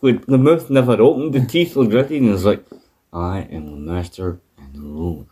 would, 0.00 0.22
the 0.26 0.38
mouth 0.38 0.70
never 0.70 0.92
opened, 0.92 1.34
the 1.34 1.44
teeth 1.44 1.74
were 1.74 1.88
gritty, 1.88 2.18
and 2.18 2.26
he 2.26 2.30
was 2.30 2.44
like, 2.44 2.64
I 3.12 3.40
am 3.40 3.66
the 3.66 3.92
master 3.92 4.38
and 4.56 4.72
the 4.72 4.80
ruler. 4.80 5.26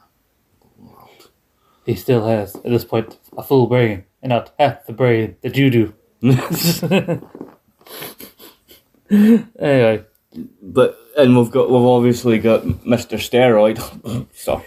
he 1.84 1.94
still 1.94 2.26
has, 2.26 2.56
at 2.56 2.64
this 2.64 2.84
point, 2.84 3.20
a 3.38 3.42
full 3.44 3.68
brain 3.68 4.04
and 4.20 4.30
not 4.30 4.52
half 4.58 4.84
the 4.86 4.92
brain 4.92 5.36
that 5.42 5.56
you 5.56 5.70
do. 5.70 5.94
anyway, 9.60 10.04
But 10.60 10.98
and 11.16 11.36
we've 11.36 11.52
got 11.52 11.70
we've 11.70 11.82
obviously 11.82 12.40
got 12.40 12.64
Mr. 12.64 13.16
Steroid, 13.16 13.78
sorry, 14.34 14.64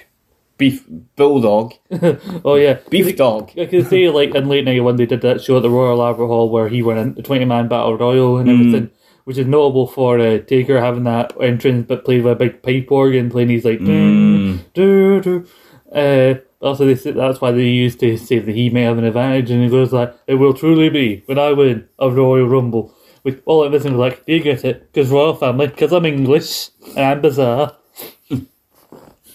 Beef 0.59 0.85
Bulldog, 1.15 1.73
oh 2.45 2.55
yeah, 2.55 2.79
Beef 2.89 3.15
Dog. 3.15 3.51
I 3.57 3.65
can 3.65 3.85
see 3.85 4.09
like 4.09 4.35
in 4.35 4.49
late 4.49 4.65
'91 4.65 4.97
they 4.97 5.05
did 5.07 5.21
that 5.21 5.41
show 5.41 5.55
at 5.57 5.63
the 5.63 5.69
Royal 5.69 6.03
Albert 6.03 6.27
Hall 6.27 6.49
where 6.49 6.67
he 6.67 6.83
went 6.83 6.99
in 6.99 7.13
the 7.15 7.23
20 7.23 7.45
man 7.45 7.69
battle 7.69 7.97
royal 7.97 8.37
and 8.37 8.49
everything, 8.49 8.91
which 9.23 9.37
is 9.37 9.47
notable 9.47 9.87
for 9.87 10.19
uh, 10.19 10.39
Taker 10.39 10.81
having 10.81 11.05
that 11.05 11.33
entrance 11.41 11.85
but 11.87 12.03
played 12.03 12.23
with 12.23 12.33
a 12.33 12.35
big 12.35 12.61
pipe 12.61 12.91
organ 12.91 13.29
playing. 13.31 13.49
He's 13.49 13.63
like, 13.63 13.79
do, 13.79 14.59
do, 14.73 15.21
do. 15.21 15.47
Uh, 15.91 16.35
also, 16.61 16.85
they 16.85 16.95
said 16.95 17.15
that's 17.15 17.39
why 17.39 17.51
they 17.51 17.63
used 17.63 18.01
to 18.01 18.17
say 18.17 18.39
that 18.39 18.53
he 18.53 18.69
may 18.69 18.83
have 18.83 18.97
an 18.97 19.05
advantage, 19.05 19.49
and 19.49 19.63
he 19.63 19.69
goes 19.69 19.93
like, 19.93 20.13
"It 20.27 20.35
will 20.35 20.53
truly 20.53 20.89
be 20.89 21.23
when 21.25 21.39
I 21.39 21.53
win 21.53 21.87
a 21.97 22.11
Royal 22.11 22.49
Rumble." 22.49 22.93
With 23.23 23.41
all 23.45 23.63
I'm 23.63 23.71
listening 23.71 23.97
was 23.97 24.11
like, 24.11 24.25
"Do 24.25 24.33
you 24.33 24.41
get 24.41 24.65
it? 24.65 24.91
Because 24.91 25.09
royal 25.09 25.35
family, 25.35 25.67
because 25.67 25.93
I'm 25.93 26.05
English 26.05 26.69
and 26.97 27.05
I'm 27.05 27.21
bizarre." 27.21 27.78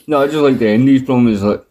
No, 0.07 0.23
I 0.23 0.27
just 0.27 0.39
like 0.39 0.59
the 0.59 0.69
Indies 0.69 1.03
promo 1.03 1.31
is 1.31 1.43
like, 1.43 1.65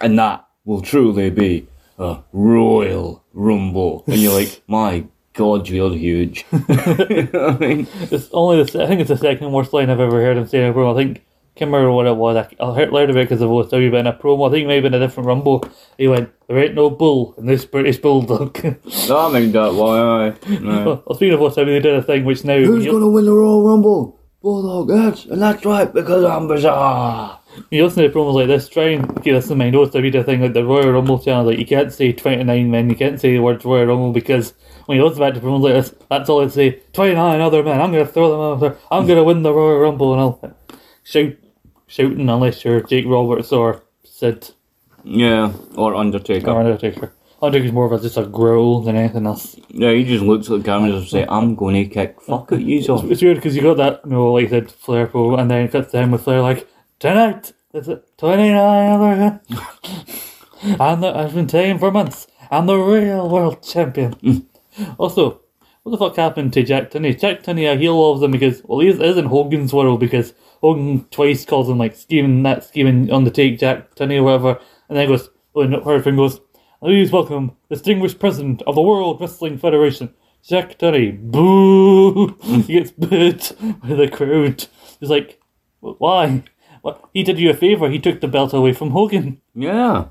and 0.00 0.18
that 0.18 0.46
will 0.64 0.80
truly 0.80 1.30
be 1.30 1.66
a 1.98 2.18
Royal 2.32 3.22
Rumble, 3.32 4.04
and 4.06 4.16
you're 4.16 4.32
like, 4.32 4.62
my 4.68 5.04
God, 5.34 5.68
you're 5.68 5.94
huge. 5.94 6.44
You 6.52 7.28
know 7.32 7.46
what 7.48 7.62
I 7.62 7.66
mean, 7.66 7.86
It's 8.10 8.28
only 8.32 8.62
the, 8.62 8.82
I 8.82 8.86
think 8.86 9.00
it's 9.00 9.10
the 9.10 9.16
second 9.16 9.52
worst 9.52 9.72
line 9.72 9.90
I've 9.90 10.00
ever 10.00 10.22
heard 10.22 10.36
him 10.36 10.46
say 10.46 10.64
in 10.64 10.70
a 10.70 10.74
promo. 10.74 10.94
I 10.94 10.96
think 10.96 11.24
can't 11.56 11.70
remember 11.70 11.92
what 11.92 12.06
it 12.06 12.16
was. 12.16 12.36
I, 12.36 12.64
I 12.64 12.74
heard 12.74 12.92
learned 12.92 13.10
of 13.10 13.16
it 13.16 13.28
because 13.28 13.40
of 13.40 13.48
OSW, 13.48 13.90
but 13.90 14.00
in 14.00 14.06
a 14.08 14.12
promo, 14.12 14.48
I 14.48 14.50
think 14.50 14.66
maybe 14.66 14.88
in 14.88 14.94
a 14.94 14.98
different 14.98 15.28
Rumble, 15.28 15.64
he 15.96 16.08
went, 16.08 16.30
"There 16.48 16.58
ain't 16.58 16.74
no 16.74 16.90
bull 16.90 17.34
in 17.38 17.46
this 17.46 17.64
British 17.64 17.98
bulldog." 17.98 18.60
no, 19.08 19.18
I 19.18 19.32
mean 19.32 19.52
that. 19.52 19.72
Why? 19.72 19.98
aye. 20.30 20.34
No. 20.60 21.02
well, 21.06 21.16
speaking 21.16 21.34
of 21.34 21.40
OSW, 21.40 21.66
they 21.66 21.80
did 21.80 21.94
a 21.94 22.02
thing 22.02 22.24
which 22.24 22.44
now 22.44 22.58
Who's 22.58 22.86
gonna 22.86 23.08
win 23.08 23.26
the 23.26 23.32
Royal 23.32 23.64
Rumble? 23.64 24.20
Bulldog, 24.42 24.90
yes, 24.90 25.26
and 25.26 25.40
that's 25.40 25.64
right 25.64 25.92
because 25.92 26.24
I'm 26.24 26.48
bizarre. 26.48 27.40
You 27.70 27.84
listen 27.84 28.02
to 28.02 28.08
promos 28.10 28.34
like 28.34 28.46
this, 28.48 28.68
try 28.68 28.88
and 28.90 29.06
keep 29.22 29.34
this 29.34 29.50
in 29.50 29.58
mind. 29.58 29.74
Always 29.76 29.94
read 29.94 30.14
a 30.14 30.24
thing 30.24 30.40
like 30.40 30.52
the 30.54 30.64
Royal 30.64 30.90
Rumble 30.92 31.18
channel, 31.18 31.44
like 31.46 31.58
you 31.58 31.66
can't 31.66 31.92
say 31.92 32.12
29 32.12 32.70
men, 32.70 32.90
you 32.90 32.96
can't 32.96 33.20
say 33.20 33.32
the 33.34 33.38
words 33.40 33.64
Royal 33.64 33.86
Rumble 33.86 34.12
because 34.12 34.54
when 34.86 34.98
you 34.98 35.04
listen 35.06 35.20
back 35.20 35.34
to 35.34 35.40
promos 35.40 35.60
like 35.62 35.74
this, 35.74 35.94
that's 36.10 36.28
all 36.28 36.40
it 36.40 36.50
say 36.50 36.80
29 36.92 37.40
other 37.40 37.62
men, 37.62 37.80
I'm 37.80 37.92
going 37.92 38.06
to 38.06 38.12
throw 38.12 38.30
them 38.30 38.40
out 38.40 38.60
there, 38.60 38.78
I'm 38.90 39.06
going 39.06 39.18
to 39.18 39.24
win 39.24 39.42
the 39.42 39.52
Royal 39.52 39.78
Rumble, 39.80 40.12
and 40.12 40.20
I'll 40.20 40.56
Shout, 41.04 41.32
shouting 41.86 42.28
unless 42.28 42.64
you're 42.64 42.80
Jake 42.80 43.04
Roberts 43.06 43.52
or 43.52 43.82
Sid 44.04 44.50
Yeah, 45.04 45.52
or 45.76 45.94
Undertaker. 45.94 46.50
or 46.50 46.60
Undertaker. 46.60 47.12
Undertaker's 47.42 47.72
more 47.72 47.84
of 47.84 47.92
a, 47.92 48.00
just 48.00 48.16
a 48.16 48.24
growl 48.24 48.80
than 48.80 48.96
anything 48.96 49.26
else. 49.26 49.56
Yeah, 49.68 49.92
he 49.92 50.04
just 50.04 50.24
looks 50.24 50.48
at 50.50 50.58
the 50.58 50.64
cameras 50.64 50.94
and 50.94 51.06
say, 51.08 51.26
I'm 51.28 51.54
going 51.54 51.74
to 51.74 51.84
kick 51.94 52.20
fuck 52.22 52.52
it, 52.52 52.62
you 52.62 52.80
off. 52.92 53.04
It's 53.04 53.20
weird 53.20 53.36
because 53.36 53.54
you 53.54 53.60
got 53.60 53.76
that, 53.76 54.00
you 54.04 54.12
know, 54.12 54.32
like 54.32 54.46
I 54.46 54.50
said, 54.50 54.70
Flair 54.70 55.06
pro, 55.06 55.36
and 55.36 55.50
then 55.50 55.66
it 55.66 55.72
cuts 55.72 55.92
down 55.92 56.10
with 56.10 56.24
Flair 56.24 56.40
like, 56.40 56.66
tonight, 56.98 57.52
is 57.72 57.88
it 57.88 58.06
29 58.18 58.92
other 58.92 59.40
and 60.62 61.02
the, 61.02 61.12
I've 61.14 61.34
been 61.34 61.48
saying 61.48 61.78
for 61.78 61.90
months, 61.90 62.26
I'm 62.50 62.66
the 62.66 62.76
real 62.76 63.28
world 63.28 63.62
champion. 63.62 64.48
also, 64.98 65.40
what 65.82 65.92
the 65.92 65.98
fuck 65.98 66.16
happened 66.16 66.52
to 66.54 66.62
Jack 66.62 66.90
Tunney? 66.90 67.18
Jack 67.18 67.42
Tunney, 67.42 67.70
I 67.70 67.76
heel 67.76 68.00
loves 68.00 68.20
them 68.20 68.30
because, 68.30 68.62
well, 68.64 68.80
he 68.80 68.88
is, 68.88 68.98
in 69.00 69.26
Hogan's 69.26 69.72
world 69.72 70.00
because 70.00 70.34
Hogan 70.60 71.04
twice 71.10 71.44
calls 71.44 71.68
him 71.68 71.78
like 71.78 71.94
scheming, 71.94 72.42
that 72.44 72.64
scheming 72.64 73.10
on 73.12 73.24
the 73.24 73.30
take, 73.30 73.58
Jack 73.58 73.94
Tunney 73.94 74.18
or 74.18 74.22
whatever, 74.22 74.60
and 74.88 74.96
then 74.96 75.08
goes, 75.08 75.28
oh, 75.54 75.66
when 75.66 75.72
Hurricane 75.72 76.16
goes, 76.16 76.40
Please 76.84 77.10
welcome 77.10 77.56
distinguished 77.70 78.18
president 78.18 78.60
of 78.66 78.74
the 78.74 78.82
World 78.82 79.18
Wrestling 79.18 79.56
Federation, 79.56 80.12
Jack 80.42 80.78
Tunney. 80.78 81.18
Boo! 81.18 82.36
he 82.42 82.74
gets 82.74 82.90
booed 82.90 83.40
by 83.80 83.94
the 83.94 84.06
crowd. 84.06 84.66
He's 85.00 85.08
like, 85.08 85.40
why? 85.80 86.42
What? 86.84 87.02
He 87.14 87.22
did 87.22 87.38
you 87.38 87.48
a 87.48 87.54
favour. 87.54 87.88
He 87.88 87.98
took 87.98 88.20
the 88.20 88.28
belt 88.28 88.52
away 88.52 88.74
from 88.74 88.90
Hogan. 88.90 89.40
Yeah, 89.54 90.08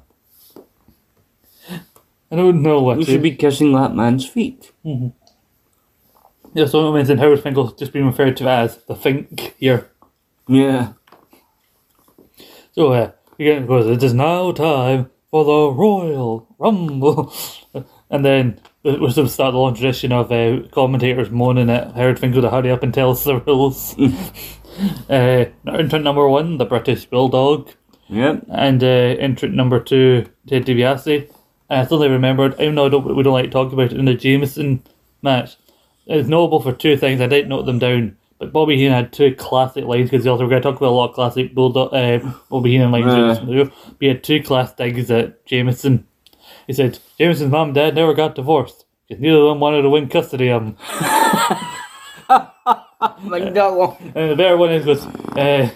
I 2.32 2.36
don't 2.36 2.64
know 2.64 2.82
what 2.82 2.96
to. 2.96 3.06
should 3.06 3.22
be 3.22 3.36
kissing 3.36 3.74
that 3.74 3.94
man's 3.94 4.28
feet. 4.28 4.72
Yeah, 6.56 6.66
so 6.66 6.90
it 6.90 6.96
means 6.96 7.12
in 7.12 7.20
Howard 7.20 7.44
Finkel's 7.44 7.74
just 7.74 7.94
being 7.94 8.08
referred 8.08 8.38
to 8.38 8.50
as 8.50 8.78
the 8.88 8.96
Fink 8.96 9.54
here. 9.60 9.92
Yeah. 10.48 10.94
So 12.72 12.94
uh, 12.94 13.12
again, 13.38 13.68
goes, 13.68 13.86
it 13.86 14.02
is 14.02 14.16
now 14.16 14.52
time 14.52 15.12
for 15.30 15.46
the 15.46 15.78
Royal 15.78 16.48
Rumble. 16.58 17.32
and 18.10 18.26
then 18.26 18.60
it 18.84 19.00
was 19.00 19.16
the 19.16 19.28
start 19.28 19.52
the 19.52 19.60
long 19.60 19.76
tradition 19.76 20.12
of 20.12 20.32
uh, 20.32 20.68
commentators 20.72 21.30
moaning 21.30 21.70
at 21.70 21.94
Howard 21.94 22.18
Finkel 22.18 22.42
to 22.42 22.50
hurry 22.50 22.72
up 22.72 22.82
and 22.82 22.96
tell 22.96 23.12
us 23.12 23.24
the 23.26 23.40
rules. 23.42 23.96
Uh, 25.10 25.46
entrant 25.68 26.04
number 26.04 26.28
one, 26.28 26.58
the 26.58 26.66
British 26.66 27.06
Bulldog. 27.06 27.70
Yep. 28.10 28.46
And 28.50 28.84
uh, 28.84 28.88
entrant 28.88 29.56
number 29.56 29.80
two, 29.80 30.26
Ted 30.48 30.66
DiBiase. 30.66 31.30
And 31.70 31.80
I 31.80 31.84
suddenly 31.84 32.10
remembered, 32.10 32.54
even 32.60 32.76
though 32.76 32.86
I 32.86 32.90
don't, 32.90 33.16
we 33.16 33.24
don't 33.24 33.34
like 33.34 33.46
to 33.46 33.52
talk 33.52 33.74
about 33.74 33.94
it 33.94 34.00
in 34.00 34.06
the 34.06 34.14
Jameson 34.14 34.84
match, 35.22 35.56
it's 36.06 36.28
notable 36.28 36.62
for 36.62 36.74
two 36.74 36.98
things. 36.98 37.22
I 37.22 37.28
didn't 37.28 37.50
note 37.50 37.66
them 37.66 37.80
down. 37.80 38.18
But 38.40 38.52
Bobby 38.52 38.76
Heenan 38.76 38.92
had 38.94 39.14
two 39.14 39.34
classic 39.36 39.86
lines 39.86 40.10
because 40.10 40.28
also 40.28 40.44
we're 40.44 40.50
going 40.50 40.62
to 40.62 40.70
talk 40.70 40.78
about 40.78 40.90
a 40.90 40.92
lot 40.92 41.10
of 41.10 41.16
classic 41.16 41.56
Bulldog, 41.56 41.94
uh, 41.94 42.20
Bobby 42.50 42.72
Heenan 42.72 42.92
lines. 42.92 43.06
Yeah. 43.06 43.22
in 43.22 43.28
this 43.30 43.40
video. 43.40 43.66
But 43.66 43.98
he 44.00 44.08
had 44.08 44.24
two 44.24 44.44
class 44.44 44.74
digs 44.74 45.10
at 45.10 45.46
Jameson. 45.46 46.06
He 46.68 46.74
said, 46.74 47.00
Jameson's 47.18 47.52
mom 47.52 47.70
and 47.70 47.76
dad 47.76 47.96
never 47.96 48.14
got 48.14 48.36
divorced 48.36 48.86
because 49.08 49.22
neither 49.22 49.38
of 49.38 49.50
them 49.50 49.60
wanted 49.60 49.84
to 49.84 49.90
win 49.90 50.10
custody 50.10 50.50
of 50.50 50.64
him. 50.64 50.78
Like 53.24 53.54
that 53.54 53.68
one. 53.76 53.96
And 54.16 54.32
the 54.32 54.36
better 54.36 54.58
one 54.58 54.72
is 54.72 54.86
was 54.86 55.06
uh, 55.06 55.70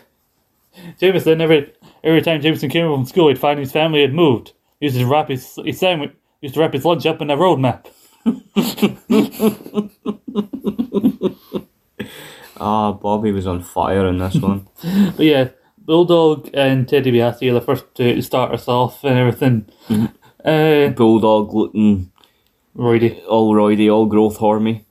Jameson 0.99 1.41
every 1.41 1.73
every 2.03 2.21
time 2.21 2.41
Jameson 2.41 2.69
came 2.69 2.85
home 2.85 3.01
from 3.01 3.05
school, 3.05 3.27
he'd 3.29 3.39
find 3.39 3.59
his 3.59 3.71
family 3.71 4.01
had 4.01 4.13
moved. 4.13 4.53
He 4.79 4.85
used 4.85 4.97
to 4.97 5.05
wrap 5.05 5.29
his, 5.29 5.57
his 5.65 5.79
sandwich, 5.79 6.11
he 6.39 6.47
used 6.47 6.55
to 6.55 6.61
wrap 6.61 6.73
his 6.73 6.85
lunch 6.85 7.05
up 7.05 7.21
in 7.21 7.29
a 7.29 7.37
road 7.37 7.59
map. 7.59 7.87
Ah, 12.59 12.91
Bobby 12.91 13.31
was 13.31 13.45
on 13.45 13.61
fire 13.61 14.07
in 14.07 14.17
this 14.17 14.35
one. 14.35 14.67
But 15.15 15.25
yeah, 15.25 15.49
Bulldog 15.77 16.49
and 16.55 16.89
Teddy 16.89 17.11
DiBiase 17.11 17.51
are 17.51 17.53
the 17.53 17.61
first 17.61 17.85
to 17.95 18.19
start 18.23 18.51
us 18.51 18.67
off 18.67 19.03
and 19.03 19.15
everything. 19.15 19.65
Uh, 20.43 20.89
Bulldog 20.89 21.53
looking 21.53 22.11
Roydy 22.75 23.23
all 23.27 23.53
roidy, 23.53 23.91
all 23.91 24.05
growth 24.05 24.37
hormy. 24.37 24.83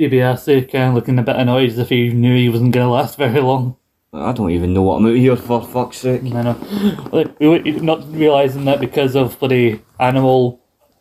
DiBiase 0.00 0.70
kind 0.70 0.88
of 0.88 0.94
looking 0.94 1.18
a 1.18 1.22
bit 1.22 1.36
annoyed 1.36 1.68
as 1.70 1.78
if 1.78 1.88
he 1.90 2.08
knew 2.10 2.34
he 2.34 2.48
wasn't 2.48 2.72
going 2.72 2.86
to 2.86 2.90
last 2.92 3.16
very 3.18 3.40
long. 3.40 3.76
I 4.12 4.32
don't 4.32 4.50
even 4.50 4.72
know 4.74 4.82
what 4.82 4.96
I'm 4.96 5.06
out 5.06 5.14
here 5.14 5.36
for, 5.36 5.62
fuck's 5.64 5.98
sake. 5.98 6.22
I 6.24 6.42
know. 6.42 7.08
Like, 7.12 7.38
we 7.38 7.58
not 7.80 8.10
realizing 8.12 8.64
that 8.64 8.80
because 8.80 9.14
of 9.14 9.38
bloody 9.38 9.80
animal 10.00 10.60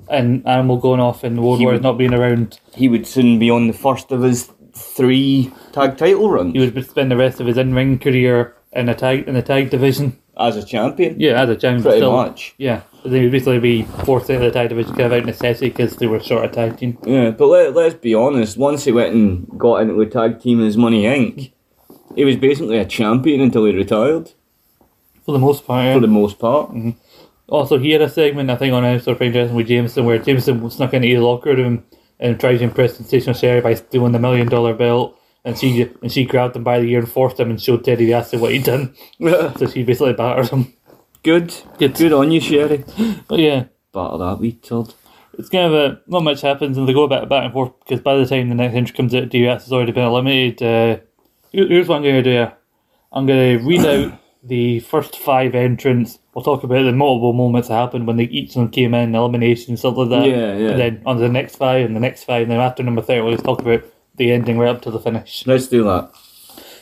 and 0.09 0.45
animal 0.47 0.77
going 0.77 0.99
off 0.99 1.23
and 1.23 1.41
World 1.43 1.59
He 1.59 1.65
Wars 1.65 1.75
would- 1.77 1.83
not 1.83 1.97
being 1.97 2.13
around. 2.13 2.59
He 2.75 2.87
would 2.89 3.07
soon 3.07 3.39
be 3.39 3.49
on 3.49 3.67
the 3.67 3.73
first 3.73 4.11
of 4.11 4.21
his 4.21 4.51
three 4.73 5.51
tag 5.71 5.97
title 5.97 6.29
runs 6.29 6.53
he 6.53 6.59
would 6.59 6.85
spend 6.85 7.11
the 7.11 7.17
rest 7.17 7.39
of 7.41 7.47
his 7.47 7.57
in-ring 7.57 7.97
career 7.99 8.55
in 8.71 8.87
a 8.87 8.95
tag 8.95 9.27
in 9.27 9.33
the 9.33 9.41
tag 9.41 9.69
division. 9.71 10.17
as 10.37 10.55
a 10.55 10.63
champion. 10.63 11.19
Yeah, 11.19 11.41
as 11.41 11.49
a 11.49 11.55
champion. 11.55 11.83
Pretty 11.83 11.97
still. 11.97 12.11
much. 12.13 12.53
Yeah, 12.57 12.81
then 13.05 13.23
he'd 13.23 13.31
basically 13.31 13.59
be 13.59 13.83
forced 13.83 14.29
out 14.29 14.37
of 14.37 14.41
the 14.41 14.51
tag 14.51 14.69
division 14.69 14.93
kind 14.93 15.05
of 15.07 15.11
out 15.13 15.19
of 15.19 15.25
necessity 15.25 15.69
because 15.69 15.95
they 15.97 16.07
were 16.07 16.19
short 16.19 16.45
of 16.45 16.51
tag 16.51 16.77
team. 16.77 16.97
Yeah, 17.05 17.31
but 17.31 17.47
let, 17.47 17.75
let's 17.75 17.95
be 17.95 18.13
honest, 18.13 18.57
once 18.57 18.83
he 18.85 18.91
went 18.91 19.13
and 19.13 19.47
got 19.57 19.81
into 19.81 19.99
a 20.01 20.05
tag 20.05 20.39
team 20.41 20.61
as 20.61 20.77
Money 20.77 21.03
Inc., 21.03 21.51
he 22.15 22.25
was 22.25 22.35
basically 22.37 22.77
a 22.77 22.85
champion 22.85 23.39
until 23.41 23.65
he 23.65 23.73
retired, 23.73 24.31
For 25.23 25.31
the 25.31 25.39
most 25.39 25.65
part. 25.65 25.85
yeah. 25.85 25.93
for 25.93 25.99
the 25.99 26.07
most 26.07 26.39
part. 26.39 26.71
Mm-hmm. 26.71 26.91
Also, 27.47 27.79
he 27.79 27.91
had 27.91 28.01
a 28.01 28.09
segment 28.09 28.49
I 28.51 28.55
think 28.55 28.73
on 28.73 28.85
episode 28.85 29.11
of 29.11 29.21
Interesting 29.21 29.55
with 29.55 29.67
Jameson 29.67 30.05
where 30.05 30.19
Jameson 30.19 30.69
snuck 30.69 30.93
into 30.93 31.07
his 31.07 31.19
locker 31.19 31.55
room 31.55 31.83
and 32.19 32.39
tried 32.39 32.57
to 32.57 32.63
impress 32.63 32.97
Sensational 32.97 33.33
Sherri 33.33 33.61
by 33.61 33.73
stealing 33.73 34.11
the 34.11 34.19
million 34.19 34.47
dollar 34.47 34.73
belt. 34.73 35.15
And 35.45 35.57
she 35.57 35.89
and 36.01 36.11
she 36.11 36.25
grabbed 36.25 36.55
him 36.55 36.63
by 36.63 36.79
the 36.79 36.91
ear 36.91 36.99
and 36.99 37.09
forced 37.09 37.39
him 37.39 37.49
and 37.49 37.59
showed 37.61 37.85
Teddy 37.85 38.07
DiBiase 38.07 38.39
what 38.39 38.51
he'd 38.51 38.65
done. 38.65 38.93
so 39.57 39.67
she 39.67 39.83
basically 39.83 40.13
battered 40.13 40.49
him. 40.49 40.73
Good. 41.23 41.53
Good. 41.77 41.95
Good 41.95 42.13
on 42.13 42.31
you, 42.31 42.39
Sherri. 42.39 42.83
But 43.27 43.39
yeah, 43.39 43.65
Batter 43.93 44.17
that 44.19 44.39
wee 44.39 44.53
turd. 44.53 44.93
it's 45.37 45.49
kind 45.49 45.65
of 45.65 45.73
a 45.73 46.01
not 46.07 46.23
much 46.23 46.41
happens 46.41 46.77
and 46.77 46.87
they 46.87 46.93
go 46.93 47.07
back 47.07 47.27
back 47.27 47.45
and 47.45 47.53
forth 47.53 47.71
because 47.79 48.01
by 48.01 48.15
the 48.15 48.25
time 48.25 48.49
the 48.49 48.55
next 48.55 48.75
entry 48.75 48.95
comes 48.95 49.13
out, 49.15 49.29
DBS 49.29 49.63
has 49.63 49.71
already 49.71 49.91
been 49.91 50.05
eliminated. 50.05 50.61
Uh, 50.61 51.01
here's 51.51 51.87
what 51.87 51.97
I'm 51.97 52.03
going 52.03 52.23
to 52.23 52.45
do. 52.45 52.51
I'm 53.11 53.25
going 53.25 53.57
to 53.59 53.65
read 53.65 53.85
out 53.85 54.19
the 54.43 54.79
first 54.81 55.17
five 55.17 55.55
entrants. 55.55 56.19
We'll 56.33 56.43
talk 56.45 56.63
about 56.63 56.83
the 56.83 56.91
multiple 56.93 57.33
moments 57.33 57.67
that 57.67 57.75
happened 57.75 58.07
when 58.07 58.17
they 58.17 58.25
each 58.25 58.49
of 58.51 58.55
them 58.55 58.69
came 58.69 58.93
in, 58.93 59.15
elimination, 59.15 59.75
stuff 59.75 59.97
like 59.97 60.09
that. 60.09 60.25
Yeah, 60.25 60.55
yeah. 60.55 60.69
And 60.69 60.79
then 60.79 61.01
on 61.05 61.15
to 61.17 61.21
the 61.23 61.29
next 61.29 61.55
five 61.57 61.85
and 61.85 61.95
the 61.95 61.99
next 61.99 62.23
five, 62.23 62.43
and 62.43 62.51
then 62.51 62.59
after 62.59 62.83
number 62.83 63.01
thirty, 63.01 63.21
we'll 63.21 63.33
just 63.33 63.43
talk 63.43 63.61
about 63.61 63.83
the 64.15 64.31
ending 64.31 64.57
right 64.57 64.69
up 64.75 64.81
to 64.83 64.91
the 64.91 64.99
finish. 64.99 65.45
Let's 65.47 65.67
do 65.67 65.83
that. 65.85 66.11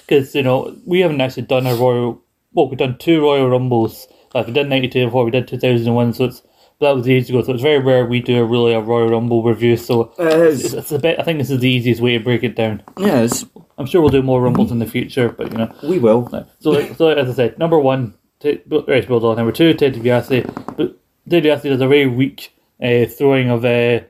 Because 0.06 0.36
you 0.36 0.44
know 0.44 0.76
we 0.86 1.00
haven't 1.00 1.22
actually 1.22 1.44
done 1.44 1.66
a 1.66 1.76
royal. 1.76 2.22
Well, 2.54 2.70
we've 2.70 2.78
done 2.78 2.98
two 2.98 3.22
royal 3.22 3.50
rumbles. 3.50 4.08
Like 4.34 4.48
we 4.48 4.54
did 4.54 4.68
ninety 4.70 4.88
two 4.88 5.06
before, 5.06 5.26
we 5.26 5.32
did 5.32 5.48
two 5.48 5.58
thousand 5.58 5.88
and 5.88 5.96
one. 5.96 6.14
So 6.14 6.26
it's 6.26 6.42
but 6.80 6.90
that 6.90 6.96
was 6.96 7.08
ages 7.10 7.30
ago. 7.30 7.42
So 7.42 7.54
it's 7.54 7.64
very 7.64 7.80
rare 7.80 8.06
we 8.06 8.20
do 8.20 8.40
a 8.40 8.46
really 8.46 8.74
a 8.74 8.80
royal 8.80 9.10
rumble 9.10 9.42
review. 9.42 9.78
So 9.78 10.14
It 10.20 10.28
it's, 10.28 10.74
it's 10.74 10.92
a 10.92 11.00
bit. 11.00 11.20
I 11.20 11.24
think 11.24 11.40
this 11.40 11.50
is 11.50 11.60
the 11.60 11.70
easiest 11.70 12.02
way 12.02 12.18
to 12.18 12.24
break 12.24 12.44
it 12.44 12.56
down. 12.56 12.84
Yes, 12.98 13.46
I'm 13.78 13.88
sure 13.88 14.02
we'll 14.02 14.12
do 14.12 14.22
more 14.22 14.42
rumbles 14.42 14.72
in 14.72 14.80
the 14.80 14.86
future, 14.86 15.30
but 15.30 15.52
you 15.52 15.58
know. 15.58 15.74
we 15.84 15.98
will. 15.98 16.30
So, 16.60 16.72
like, 16.72 16.96
so 16.96 17.10
as 17.10 17.30
I 17.30 17.34
said, 17.34 17.58
number 17.58 17.80
one, 17.80 18.14
Ted, 18.40 18.62
right, 18.88 19.08
Bulldog. 19.08 19.38
Number 19.38 19.52
two, 19.52 19.74
Ted 19.74 19.96
DiBiase. 19.96 20.78
But 20.78 20.98
Ted 21.28 21.44
DiBiase 21.44 21.64
does 21.64 21.82
a 21.82 21.88
very 21.88 22.06
weak 22.06 22.54
uh, 22.82 23.06
throwing 23.06 23.50
of 23.50 23.66
uh, 23.66 24.02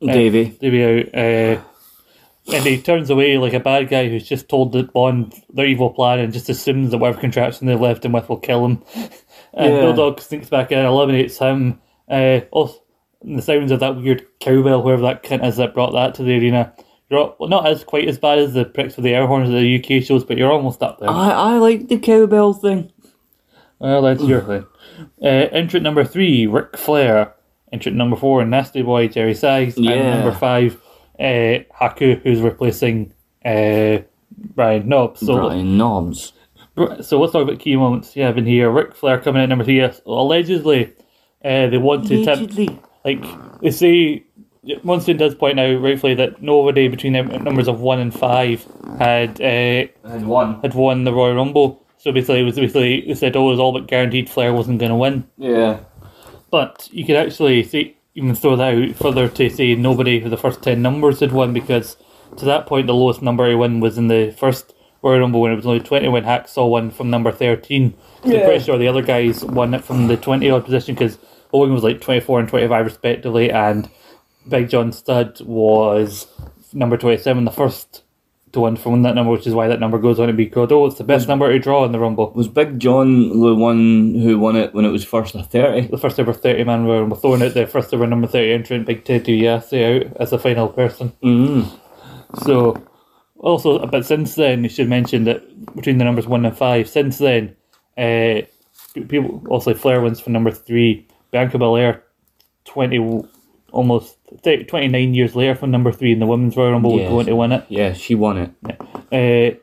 Davey. 0.00 0.56
Davey 0.60 0.84
out, 0.84 1.14
uh, 1.14 1.62
and 2.52 2.64
he 2.64 2.80
turns 2.80 3.10
away 3.10 3.38
like 3.38 3.54
a 3.54 3.60
bad 3.60 3.88
guy 3.88 4.08
who's 4.08 4.28
just 4.28 4.48
told 4.48 4.72
that 4.72 4.92
Bond 4.92 5.34
their 5.52 5.66
evil 5.66 5.90
plan 5.90 6.18
and 6.18 6.32
just 6.32 6.48
assumes 6.48 6.90
that 6.90 6.98
whatever 6.98 7.20
contraption 7.20 7.66
they 7.66 7.74
left 7.74 8.04
him 8.04 8.12
with 8.12 8.28
will 8.28 8.38
kill 8.38 8.64
him. 8.64 8.82
And 9.56 9.72
Yeah. 9.72 9.80
Bulldog 9.82 10.20
sneaks 10.20 10.48
back 10.48 10.72
in, 10.72 10.84
eliminates 10.84 11.38
him. 11.38 11.80
Uh, 12.10 12.40
also, 12.50 12.82
the 13.22 13.40
sounds 13.40 13.70
of 13.70 13.78
that 13.80 13.94
weird 13.94 14.26
cowbell, 14.40 14.82
whoever 14.82 15.02
that 15.02 15.22
cunt 15.22 15.46
is 15.46 15.58
that 15.58 15.74
brought 15.74 15.92
that 15.92 16.16
to 16.16 16.24
the 16.24 16.36
arena. 16.36 16.72
You're 17.08 17.36
well, 17.38 17.48
not 17.48 17.66
as 17.66 17.84
quite 17.84 18.08
as 18.08 18.18
bad 18.18 18.40
as 18.40 18.54
the 18.54 18.64
pricks 18.64 18.96
with 18.96 19.04
the 19.04 19.14
air 19.14 19.28
horns 19.28 19.48
of 19.48 19.54
the 19.54 19.76
UK 19.78 20.02
shows, 20.02 20.24
but 20.24 20.38
you're 20.38 20.50
almost 20.50 20.82
up 20.82 20.98
there. 20.98 21.08
I, 21.08 21.30
I 21.30 21.58
like 21.58 21.86
the 21.86 21.98
cowbell 21.98 22.52
thing. 22.52 22.90
Well, 23.78 24.02
that's 24.02 24.22
your 24.24 24.40
thing. 24.40 24.66
Uh, 25.22 25.48
entrant 25.52 25.84
number 25.84 26.04
three, 26.04 26.46
Ric 26.46 26.76
Flair. 26.76 27.34
Entrant 27.72 27.96
number 27.96 28.16
four, 28.16 28.44
Nasty 28.44 28.82
Boy, 28.82 29.08
Jerry 29.08 29.34
Sags. 29.34 29.76
Yeah. 29.76 29.92
And 29.92 30.20
number 30.20 30.36
five, 30.36 30.80
uh, 31.18 31.64
Haku, 31.80 32.20
who's 32.22 32.40
replacing 32.40 33.12
uh, 33.44 33.98
Brian 34.54 34.88
Knob. 34.88 35.18
So, 35.18 35.36
Brian 35.36 35.76
Knobbs. 35.76 36.32
so 37.02 37.20
let's 37.20 37.32
talk 37.32 37.42
about 37.42 37.58
key 37.58 37.76
moments. 37.76 38.16
Yeah, 38.16 38.28
I've 38.28 38.34
been 38.34 38.46
here. 38.46 38.70
Ric 38.70 38.94
Flair 38.94 39.20
coming 39.20 39.40
in 39.40 39.44
at 39.44 39.48
number 39.48 39.64
three. 39.64 39.76
Yes, 39.78 40.00
Allegedly, 40.06 40.92
uh, 41.44 41.68
they 41.68 41.78
wanted 41.78 42.08
to 42.08 42.24
tip. 42.24 42.38
Allegedly. 42.38 42.78
Like, 43.04 43.60
they 43.60 43.70
say, 43.70 44.24
Monsoon 44.82 45.18
does 45.18 45.34
point 45.34 45.60
out 45.60 45.80
rightfully 45.82 46.14
that 46.14 46.40
nobody 46.42 46.88
between 46.88 47.12
the 47.12 47.22
numbers 47.22 47.68
of 47.68 47.80
one 47.80 48.00
and 48.00 48.12
five 48.14 48.66
had 48.98 49.40
uh, 49.40 49.86
And 50.04 50.26
one. 50.26 50.60
had 50.62 50.74
won 50.74 51.04
the 51.04 51.12
Royal 51.12 51.34
Rumble. 51.34 51.82
So 51.98 52.12
basically, 52.12 52.40
it 52.40 52.44
was 52.44 52.56
basically 52.56 53.02
they 53.06 53.14
said, 53.14 53.36
"Oh, 53.36 53.48
it 53.48 53.50
was 53.52 53.60
all 53.60 53.72
but 53.72 53.86
guaranteed 53.86 54.28
Flair 54.28 54.52
wasn't 54.52 54.78
going 54.78 54.90
to 54.90 54.96
win." 54.96 55.24
Yeah. 55.38 55.80
But 56.50 56.88
you 56.92 57.04
could 57.04 57.16
actually 57.16 57.62
see, 57.62 57.96
even 58.14 58.34
throw 58.34 58.56
that 58.56 58.74
out 58.74 58.96
further 58.96 59.28
to 59.28 59.50
say 59.50 59.74
nobody 59.74 60.20
for 60.20 60.28
the 60.28 60.36
first 60.36 60.62
10 60.62 60.80
numbers 60.80 61.20
had 61.20 61.32
won 61.32 61.52
because 61.52 61.96
to 62.36 62.44
that 62.44 62.66
point, 62.66 62.86
the 62.86 62.94
lowest 62.94 63.22
number 63.22 63.48
he 63.48 63.54
won 63.54 63.80
was 63.80 63.98
in 63.98 64.08
the 64.08 64.34
first 64.38 64.74
Royal 65.02 65.20
Rumble 65.20 65.42
when 65.42 65.52
it 65.52 65.56
was 65.56 65.66
only 65.66 65.80
20 65.80 66.08
when 66.08 66.24
Hacksaw 66.24 66.68
won 66.68 66.90
from 66.90 67.10
number 67.10 67.30
13. 67.30 67.94
So 68.24 68.30
I'm 68.30 68.44
pretty 68.44 68.64
sure 68.64 68.78
the 68.78 68.88
other 68.88 69.02
guys 69.02 69.44
won 69.44 69.74
it 69.74 69.84
from 69.84 70.08
the 70.08 70.16
20 70.16 70.48
odd 70.50 70.64
position 70.64 70.94
because 70.94 71.18
Owen 71.52 71.72
was 71.72 71.82
like 71.82 72.00
24 72.00 72.40
and 72.40 72.48
25 72.48 72.86
respectively, 72.86 73.50
and 73.50 73.88
Big 74.48 74.68
John 74.70 74.92
Studd 74.92 75.40
was 75.42 76.26
number 76.72 76.96
27, 76.96 77.44
the 77.44 77.50
first 77.50 78.02
to 78.54 78.60
win 78.60 78.76
from 78.76 79.02
that 79.02 79.14
number, 79.14 79.30
which 79.30 79.46
is 79.46 79.54
why 79.54 79.68
that 79.68 79.80
number 79.80 79.98
goes 79.98 80.18
on 80.18 80.28
to 80.28 80.32
be 80.32 80.46
called, 80.46 80.72
oh, 80.72 80.86
it's 80.86 80.98
the 80.98 81.04
best 81.04 81.28
number 81.28 81.52
to 81.52 81.58
draw 81.58 81.84
in 81.84 81.92
the 81.92 81.98
Rumble. 81.98 82.32
Was 82.32 82.48
Big 82.48 82.78
John 82.78 83.28
the 83.28 83.54
one 83.54 84.14
who 84.14 84.38
won 84.38 84.56
it 84.56 84.74
when 84.74 84.84
it 84.84 84.90
was 84.90 85.04
first 85.04 85.34
a 85.34 85.42
30? 85.42 85.88
the 85.88 85.98
first 85.98 86.18
ever 86.18 86.32
30 86.32 86.64
man 86.64 86.84
Royal 86.84 87.00
Rumble, 87.00 87.16
throwing 87.16 87.42
out 87.42 87.54
the 87.54 87.66
first 87.66 87.92
ever 87.92 88.06
number 88.06 88.26
30 88.26 88.52
entrant, 88.52 88.86
Big 88.86 89.04
Ted 89.04 89.24
DiBiase, 89.24 90.06
out 90.06 90.16
as 90.18 90.30
the 90.30 90.38
final 90.38 90.68
person. 90.68 91.12
Mm. 91.22 91.70
So, 92.44 92.82
also, 93.38 93.86
but 93.86 94.06
since 94.06 94.34
then, 94.34 94.62
you 94.62 94.70
should 94.70 94.88
mention 94.88 95.24
that 95.24 95.74
between 95.76 95.98
the 95.98 96.04
numbers 96.04 96.26
1 96.26 96.46
and 96.46 96.56
5, 96.56 96.88
since 96.88 97.18
then, 97.18 97.54
uh, 97.98 98.42
people, 98.94 99.42
also 99.48 99.74
Flair 99.74 100.00
wins 100.00 100.20
for 100.20 100.30
number 100.30 100.50
3, 100.50 101.06
Bianca 101.30 101.58
Belair, 101.58 102.04
20, 102.64 103.28
almost 103.74 104.16
30, 104.42 104.64
29 104.64 105.14
years 105.14 105.34
later 105.36 105.54
from 105.54 105.70
number 105.70 105.92
3 105.92 106.12
in 106.12 106.18
the 106.20 106.26
Women's 106.26 106.56
Royal 106.56 106.72
Rumble, 106.72 106.92
would 106.92 107.02
Yes. 107.02 107.10
go 107.10 107.18
on 107.20 107.26
to 107.26 107.36
win 107.36 107.52
it. 107.52 107.64
Yeah, 107.68 107.92
she 107.92 108.14
won 108.14 108.38
it. 108.38 108.50
Uh, 109.12 109.58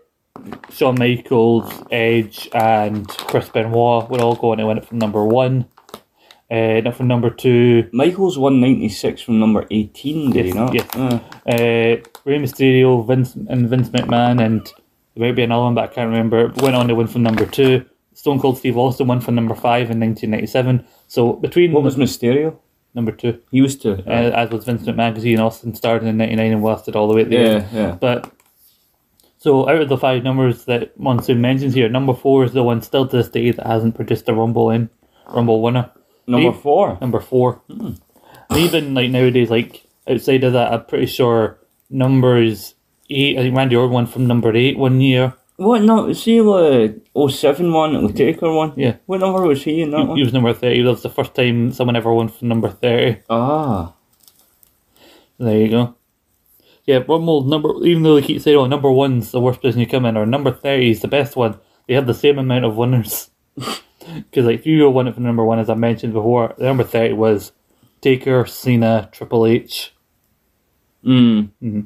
Shawn 0.72 0.96
Michaels, 0.98 1.72
Edge, 1.92 2.50
and 2.54 3.08
Chris 3.08 3.50
Benoit 3.50 4.10
would 4.10 4.22
all 4.22 4.36
go 4.36 4.52
on 4.52 4.58
to 4.60 4.66
win 4.66 4.78
it 4.78 4.86
from 4.86 4.98
number 5.00 5.24
1. 5.26 5.66
Uh, 6.50 6.82
now 6.84 6.92
from 6.92 7.08
number 7.08 7.30
2, 7.30 7.90
Michaels 7.94 8.38
won 8.38 8.60
96 8.60 9.22
from 9.22 9.40
number 9.40 9.66
18, 9.72 10.32
did 10.32 10.46
he 10.46 10.52
Yes, 10.52 10.56
not? 10.56 10.74
yes. 10.74 10.88
Uh, 10.96 11.20
uh, 11.48 11.96
Rey 12.26 12.40
Mysterio, 12.40 13.06
Vince 13.08 13.36
and 13.36 13.70
Vince 13.70 13.90
McMahon, 13.90 14.42
and 14.44 14.62
there 15.16 15.28
might 15.28 15.36
be 15.36 15.44
another 15.44 15.64
one, 15.64 15.76
but 15.76 15.86
I 15.90 15.94
can't 15.94 16.10
remember. 16.10 16.52
Went 16.62 16.76
on 16.76 16.88
to 16.90 16.96
win 16.96 17.08
from 17.08 17.24
number 17.24 17.46
two. 17.46 17.86
Stone 18.14 18.40
Cold 18.40 18.58
Steve 18.58 18.78
Austin 18.78 19.08
won 19.08 19.22
from 19.22 19.36
number 19.36 19.56
five 19.56 19.90
in 19.90 20.00
1997. 20.00 20.84
So 21.08 21.34
between 21.34 21.72
what 21.72 21.84
was 21.84 21.96
Mysterio? 21.96 22.56
Number 22.94 23.12
two, 23.12 23.40
He 23.52 23.62
was 23.62 23.78
two. 23.78 23.94
uh, 24.08 24.10
as 24.10 24.50
was 24.52 24.66
Vince 24.66 24.84
McMahon, 24.84 25.12
because 25.12 25.24
he 25.24 25.34
and 25.34 25.42
Austin 25.42 25.74
started 25.76 26.08
in 26.08 26.18
'99 26.18 26.52
and 26.54 26.64
lasted 26.64 26.96
all 26.96 27.08
the 27.08 27.16
way 27.16 27.22
at 27.22 27.30
the 27.30 27.36
yeah, 27.36 27.42
end. 27.42 27.66
yeah. 27.74 27.92
But 28.00 28.32
so 29.38 29.68
out 29.70 29.82
of 29.82 29.90
the 29.90 29.98
five 29.98 30.24
numbers 30.24 30.66
that 30.66 31.00
Monsoon 31.00 31.42
mentions 31.42 31.74
here, 31.74 31.90
number 31.90 32.14
four 32.14 32.44
is 32.44 32.54
the 32.54 32.64
one 32.64 32.82
still 32.82 33.08
to 33.08 33.18
this 33.18 33.30
day 33.30 33.52
that 33.52 33.66
hasn't 33.66 33.96
produced 33.96 34.30
a 34.30 34.34
Rumble 34.34 34.70
in 34.70 34.90
Rumble 35.28 35.62
winner. 35.62 35.90
Number 36.28 36.52
four. 36.54 36.98
Number 37.02 37.20
four. 37.20 37.62
And 37.70 38.00
even 38.60 38.94
like 38.94 39.10
nowadays, 39.10 39.50
like 39.50 39.84
outside 40.08 40.44
of 40.44 40.54
that, 40.54 40.72
I'm 40.72 40.86
pretty 40.86 41.08
sure 41.08 41.58
numbers 41.90 42.76
eight. 43.10 43.38
I 43.38 43.42
think 43.42 43.56
Randy 43.58 43.76
Orton 43.76 43.94
won 43.94 44.06
from 44.06 44.28
number 44.28 44.56
eight 44.56 44.78
one 44.78 45.02
year. 45.02 45.34
What? 45.62 45.84
No, 45.84 46.12
see 46.14 46.40
the 46.40 47.00
07 47.30 47.72
one, 47.72 48.08
the 48.08 48.14
Taker 48.14 48.52
one? 48.52 48.74
Yeah. 48.76 48.96
What 49.06 49.20
number 49.20 49.44
was 49.46 49.62
he 49.64 49.82
in 49.82 49.92
that 49.92 50.00
He 50.02 50.06
one? 50.08 50.20
was 50.20 50.34
number 50.34 50.54
thirty. 50.54 50.82
That 50.82 50.90
was 50.90 51.04
the 51.04 51.10
first 51.10 51.36
time 51.36 51.72
someone 51.72 51.96
ever 51.96 52.12
won 52.12 52.30
from 52.30 52.48
number 52.48 52.70
thirty. 52.70 53.22
Ah. 53.30 53.94
There 55.38 55.58
you 55.58 55.70
go. 55.70 55.96
Yeah, 56.86 57.00
one 57.00 57.24
more 57.24 57.46
number. 57.46 57.70
Even 57.86 58.02
though 58.04 58.16
they 58.16 58.26
keep 58.26 58.42
saying, 58.42 58.58
"Oh, 58.58 58.66
number 58.66 58.90
one's 58.92 59.32
the 59.32 59.40
worst 59.40 59.62
position 59.62 59.82
you 59.82 59.88
come 59.88 60.06
in," 60.06 60.18
or 60.18 60.26
number 60.26 60.52
thirty 60.52 60.90
is 60.90 61.02
the 61.02 61.08
best 61.08 61.36
one, 61.36 61.60
they 61.88 61.94
have 61.94 62.08
the 62.08 62.14
same 62.16 62.40
amount 62.40 62.66
of 62.66 62.76
winners. 62.78 63.30
Because 64.02 64.46
like 64.48 64.60
if 64.62 64.66
you 64.66 64.90
won 64.90 65.08
it 65.08 65.14
from 65.14 65.24
number 65.26 65.46
one, 65.46 65.60
as 65.60 65.70
I 65.70 65.76
mentioned 65.76 66.14
before, 66.14 66.56
the 66.58 66.66
number 66.66 66.84
thirty 66.84 67.14
was 67.14 67.52
Taker, 68.02 68.48
Cena, 68.48 69.08
Triple 69.12 69.46
H. 69.46 69.94
Mm. 71.06 71.50
Mhm. 71.62 71.86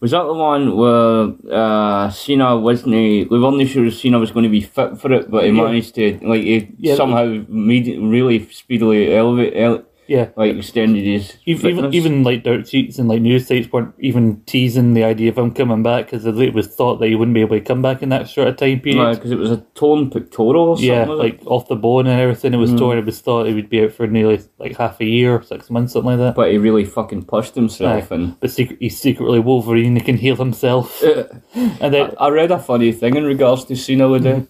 Was 0.00 0.12
that 0.12 0.22
the 0.24 0.32
one 0.32 0.76
where 0.76 1.34
uh, 1.52 2.08
Cena 2.10 2.56
wasn't? 2.56 2.94
We 2.94 3.26
weren't 3.38 3.68
sure 3.68 3.90
Cena 3.90 4.18
was 4.18 4.30
going 4.30 4.44
to 4.44 4.48
be 4.50 4.62
fit 4.62 4.96
for 4.98 5.12
it, 5.12 5.30
but 5.30 5.44
he 5.44 5.50
Yeah. 5.50 5.62
managed 5.62 5.94
to 5.96 6.18
like 6.22 6.42
he 6.42 6.68
Yeah. 6.78 6.94
somehow 6.94 7.42
made 7.48 7.86
really 8.00 8.48
speedily 8.50 9.14
elevate, 9.14 9.52
ele- 9.54 9.84
Yeah, 10.10 10.30
like 10.34 10.56
extended 10.56 11.04
his 11.04 11.36
Even, 11.46 11.70
even, 11.70 11.94
even 11.94 12.22
like 12.24 12.42
dirt 12.42 12.66
sheets 12.66 12.98
and 12.98 13.08
like 13.08 13.20
news 13.20 13.46
sites 13.46 13.70
weren't 13.70 13.94
even 14.00 14.42
teasing 14.44 14.94
the 14.94 15.04
idea 15.04 15.30
of 15.30 15.38
him 15.38 15.54
coming 15.54 15.84
back 15.84 16.06
because 16.06 16.26
it 16.26 16.52
was 16.52 16.66
thought 16.66 16.96
that 16.96 17.06
he 17.06 17.14
wouldn't 17.14 17.36
be 17.36 17.42
able 17.42 17.56
to 17.56 17.64
come 17.64 17.80
back 17.80 18.02
in 18.02 18.08
that 18.08 18.28
short 18.28 18.48
a 18.48 18.52
time 18.52 18.80
period. 18.80 19.14
because 19.14 19.30
it 19.30 19.38
was 19.38 19.52
a 19.52 19.58
torn 19.76 20.10
pectoral 20.10 20.70
or 20.70 20.76
something. 20.76 20.90
yeah, 20.90 21.04
like 21.04 21.40
off 21.46 21.68
the 21.68 21.76
bone 21.76 22.08
and 22.08 22.20
everything. 22.20 22.52
It 22.52 22.56
was 22.56 22.74
torn. 22.74 22.98
It 22.98 23.06
was 23.06 23.20
thought 23.20 23.46
he 23.46 23.54
would 23.54 23.70
be 23.70 23.84
out 23.84 23.92
for 23.92 24.08
nearly 24.08 24.40
like 24.58 24.76
half 24.76 25.00
a 25.00 25.04
year, 25.04 25.40
six 25.42 25.70
months, 25.70 25.92
something 25.92 26.10
like 26.10 26.18
that. 26.18 26.34
but 26.34 26.50
he 26.50 26.58
really 26.58 26.84
fucking 26.84 27.26
pushed 27.26 27.54
himself 27.54 28.10
Aye. 28.10 28.14
and. 28.16 28.40
But 28.40 28.50
secret, 28.50 28.80
he's 28.80 28.98
secretly 28.98 29.38
Wolverine. 29.38 29.94
He 29.94 30.02
can 30.02 30.16
heal 30.16 30.34
himself. 30.34 31.00
and 31.54 31.94
then 31.94 32.14
I 32.18 32.30
read 32.30 32.50
a 32.50 32.58
funny 32.58 32.90
thing 32.90 33.14
in 33.14 33.22
regards 33.22 33.64
to 33.66 33.76
Cena 33.76 34.08
the 34.08 34.18
day. 34.18 34.46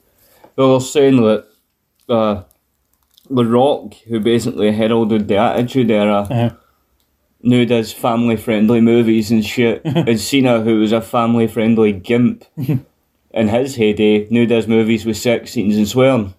They 0.57 0.63
were 0.65 0.81
saying 0.81 1.17
that 1.17 1.47
uh, 2.09 2.45
The 3.31 3.45
Rock, 3.45 3.95
who 4.09 4.19
basically 4.21 4.73
heralded 4.73 5.29
the 5.29 5.37
Attitude 5.37 5.91
Era, 5.91 6.27
uh, 6.31 6.51
now 7.43 7.65
does 7.65 7.93
family 7.93 8.37
friendly 8.37 8.81
movies 8.81 9.31
and 9.31 9.45
shit. 9.45 9.83
and 9.85 10.21
Cena, 10.21 10.61
who 10.61 10.81
was 10.81 10.93
a 10.93 11.01
family 11.01 11.47
friendly 11.47 11.93
gimp 11.93 12.45
in 12.57 13.49
his 13.49 13.77
heyday, 13.77 14.27
now 14.31 14.45
does 14.45 14.67
movies 14.67 15.07
with 15.07 15.17
sex 15.17 15.53
scenes 15.53 15.77
and 15.77 15.89
swearing. 15.89 16.35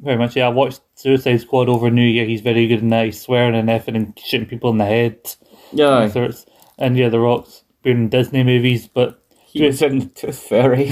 very 0.00 0.18
much. 0.18 0.34
Yeah, 0.36 0.46
I 0.46 0.50
watched 0.50 0.80
Suicide 0.96 1.40
Squad 1.40 1.68
over 1.68 1.90
New 1.90 2.02
Year. 2.02 2.26
He's 2.26 2.40
very 2.40 2.66
good 2.66 2.80
in 2.80 2.88
that. 2.90 3.06
He's 3.06 3.20
swearing 3.20 3.54
and 3.54 3.68
effing 3.68 3.96
and 3.96 4.18
shooting 4.18 4.48
people 4.48 4.70
in 4.70 4.78
the 4.78 4.84
head. 4.86 5.34
Yeah, 5.72 6.02
And, 6.02 6.44
and 6.78 6.96
yeah, 6.98 7.08
The 7.08 7.20
Rock's 7.20 7.62
been 7.82 7.96
in 7.96 8.08
Disney 8.08 8.42
movies, 8.42 8.88
but 8.88 9.22
he 9.54 9.64
was 9.64 9.80
in 9.80 10.10
Tooth 10.10 10.38
Fairy. 10.38 10.86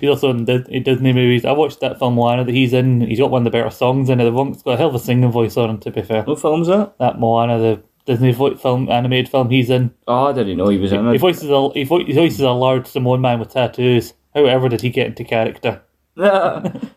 He's 0.00 0.08
also 0.08 0.30
in 0.30 0.48
in 0.48 0.82
Disney 0.82 1.12
movies. 1.12 1.44
I 1.44 1.52
watched 1.52 1.80
that 1.80 1.98
film 1.98 2.14
Moana 2.14 2.44
that 2.44 2.54
he's 2.54 2.72
in. 2.72 3.02
He's 3.02 3.18
got 3.18 3.30
one 3.30 3.42
of 3.42 3.44
the 3.44 3.50
better 3.50 3.70
songs 3.70 4.08
in 4.08 4.18
it. 4.20 4.24
The 4.24 4.32
one 4.32 4.48
it's 4.48 4.62
got 4.62 4.72
a 4.72 4.76
hell 4.78 4.88
of 4.88 4.94
a 4.94 4.98
singing 4.98 5.30
voice 5.30 5.56
on 5.58 5.70
him. 5.70 5.78
To 5.80 5.90
be 5.90 6.02
fair, 6.02 6.22
what 6.22 6.40
film's 6.40 6.68
that? 6.68 6.98
that 6.98 7.20
Moana, 7.20 7.58
the 7.58 7.82
Disney 8.06 8.32
film, 8.32 8.88
animated 8.90 9.28
film 9.30 9.50
he's 9.50 9.68
in. 9.68 9.94
Oh, 10.08 10.28
I 10.28 10.32
didn't 10.32 10.56
know 10.56 10.68
he 10.70 10.78
was 10.78 10.90
in 10.90 11.06
it. 11.06 11.12
He 11.12 11.18
voices 11.18 11.50
a 11.50 11.70
he, 11.74 11.84
vo- 11.84 12.04
he 12.04 12.14
voices 12.14 12.40
a 12.40 12.50
large 12.50 12.86
Samoan 12.86 13.20
man 13.20 13.38
with 13.40 13.50
tattoos. 13.50 14.14
However, 14.34 14.70
did 14.70 14.80
he 14.80 14.90
get 14.90 15.08
into 15.08 15.24
character? 15.24 15.82